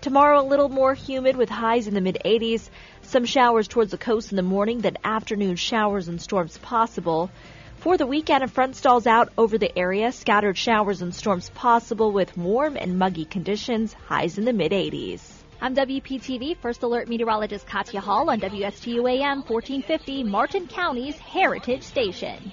Tomorrow, 0.00 0.40
a 0.40 0.46
little 0.46 0.68
more 0.68 0.94
humid 0.94 1.36
with 1.36 1.48
highs 1.48 1.88
in 1.88 1.94
the 1.94 2.00
mid 2.00 2.18
80s. 2.24 2.70
Some 3.02 3.24
showers 3.24 3.66
towards 3.66 3.90
the 3.90 3.98
coast 3.98 4.30
in 4.30 4.36
the 4.36 4.42
morning, 4.42 4.78
then 4.78 4.96
afternoon 5.02 5.56
showers 5.56 6.06
and 6.06 6.22
storms 6.22 6.56
possible. 6.58 7.30
For 7.78 7.96
the 7.96 8.06
weekend, 8.06 8.44
a 8.44 8.48
front 8.48 8.76
stalls 8.76 9.08
out 9.08 9.32
over 9.36 9.58
the 9.58 9.76
area. 9.76 10.12
Scattered 10.12 10.56
showers 10.56 11.02
and 11.02 11.12
storms 11.12 11.50
possible 11.50 12.12
with 12.12 12.36
warm 12.36 12.76
and 12.76 12.96
muggy 12.96 13.24
conditions, 13.24 13.92
highs 13.92 14.38
in 14.38 14.44
the 14.44 14.52
mid 14.52 14.70
80s. 14.70 15.20
I'm 15.60 15.74
WPTV 15.74 16.58
First 16.58 16.84
Alert 16.84 17.08
Meteorologist 17.08 17.66
Katya 17.66 18.00
Hall 18.00 18.30
on 18.30 18.40
WSTU 18.40 19.10
AM 19.10 19.42
1450, 19.42 20.22
Martin 20.22 20.68
County's 20.68 21.18
Heritage 21.18 21.82
Station. 21.82 22.52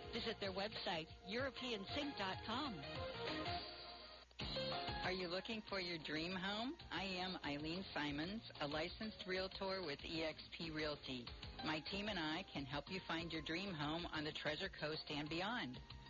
Visit 0.13 0.35
their 0.41 0.51
website, 0.51 1.07
EuropeanSink.com. 1.31 2.73
Are 5.05 5.11
you 5.11 5.29
looking 5.29 5.63
for 5.69 5.79
your 5.79 5.97
dream 6.05 6.33
home? 6.33 6.73
I 6.91 7.03
am 7.23 7.37
Eileen 7.45 7.85
Simons, 7.93 8.41
a 8.59 8.67
licensed 8.67 9.23
realtor 9.25 9.79
with 9.85 9.99
eXp 9.99 10.75
Realty. 10.75 11.25
My 11.65 11.79
team 11.91 12.09
and 12.09 12.19
I 12.19 12.43
can 12.53 12.65
help 12.65 12.85
you 12.89 12.99
find 13.07 13.31
your 13.31 13.41
dream 13.43 13.73
home 13.73 14.05
on 14.13 14.25
the 14.25 14.33
Treasure 14.33 14.69
Coast 14.81 15.03
and 15.17 15.29
beyond. 15.29 15.79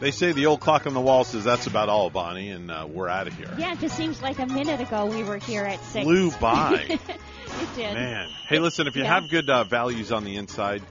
they 0.00 0.10
say 0.10 0.32
the 0.32 0.46
old 0.46 0.60
clock 0.60 0.86
on 0.86 0.94
the 0.94 1.00
wall 1.00 1.24
says 1.24 1.44
that's 1.44 1.66
about 1.66 1.88
all, 1.88 2.10
Bonnie, 2.10 2.50
and 2.50 2.70
uh, 2.70 2.86
we're 2.88 3.08
out 3.08 3.26
of 3.26 3.34
here. 3.34 3.48
Yeah, 3.56 3.72
it 3.72 3.80
just 3.80 3.96
seems 3.96 4.20
like 4.22 4.38
a 4.38 4.46
minute 4.46 4.80
ago 4.80 5.06
we 5.06 5.22
were 5.22 5.38
here 5.38 5.64
at 5.64 5.80
six. 5.84 6.04
Flew 6.04 6.30
by. 6.32 6.84
it 6.88 7.74
did. 7.74 7.94
Man. 7.94 8.28
Hey, 8.48 8.58
listen, 8.58 8.86
if 8.86 8.96
you 8.96 9.02
Yeah. 9.02 9.14
have 9.20 9.30
good 9.30 9.48
uh, 9.48 9.64
values 9.64 10.12
on 10.12 10.24
the 10.24 10.36
inside, 10.36 10.82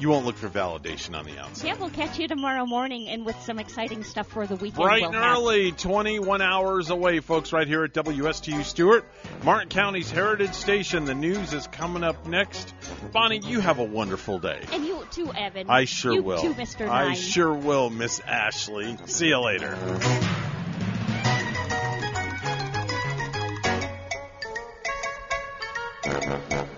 you 0.00 0.08
won't 0.08 0.26
look 0.26 0.36
for 0.36 0.48
validation 0.48 1.16
on 1.16 1.24
the 1.24 1.38
outside. 1.38 1.66
Yeah, 1.66 1.76
we'll 1.78 1.90
catch 1.90 2.18
you 2.18 2.28
tomorrow 2.28 2.66
morning 2.66 3.08
and 3.08 3.24
with 3.24 3.40
some 3.42 3.58
exciting 3.58 4.04
stuff 4.04 4.26
for 4.28 4.46
the 4.46 4.56
weekend. 4.56 4.84
Right, 4.84 5.02
we'll 5.02 5.14
and 5.14 5.24
early, 5.24 5.72
21 5.72 6.42
hours 6.42 6.90
away, 6.90 7.20
folks, 7.20 7.52
right 7.52 7.66
here 7.66 7.84
at 7.84 7.92
WSTU 7.92 8.64
Stuart, 8.64 9.04
Martin 9.44 9.68
County's 9.68 10.10
Heritage 10.10 10.54
Station. 10.54 11.04
The 11.04 11.14
news 11.14 11.52
is 11.52 11.66
coming 11.68 12.02
up 12.02 12.26
next. 12.26 12.74
Bonnie, 13.12 13.40
you 13.44 13.60
have 13.60 13.78
a 13.78 13.84
wonderful 13.84 14.38
day. 14.38 14.60
And 14.72 14.84
you 14.84 15.06
too, 15.10 15.32
Evan. 15.32 15.70
I 15.70 15.84
sure 15.84 16.12
you 16.12 16.22
will. 16.22 16.40
Too, 16.40 16.54
Mr. 16.54 16.86
Nine. 16.86 17.12
I 17.12 17.14
sure 17.14 17.54
will, 17.54 17.90
Miss 17.90 18.20
Ashley. 18.20 18.96
See 19.06 19.28
you 19.28 19.38
later. 19.38 19.76
Mm-hmm. 26.04 26.73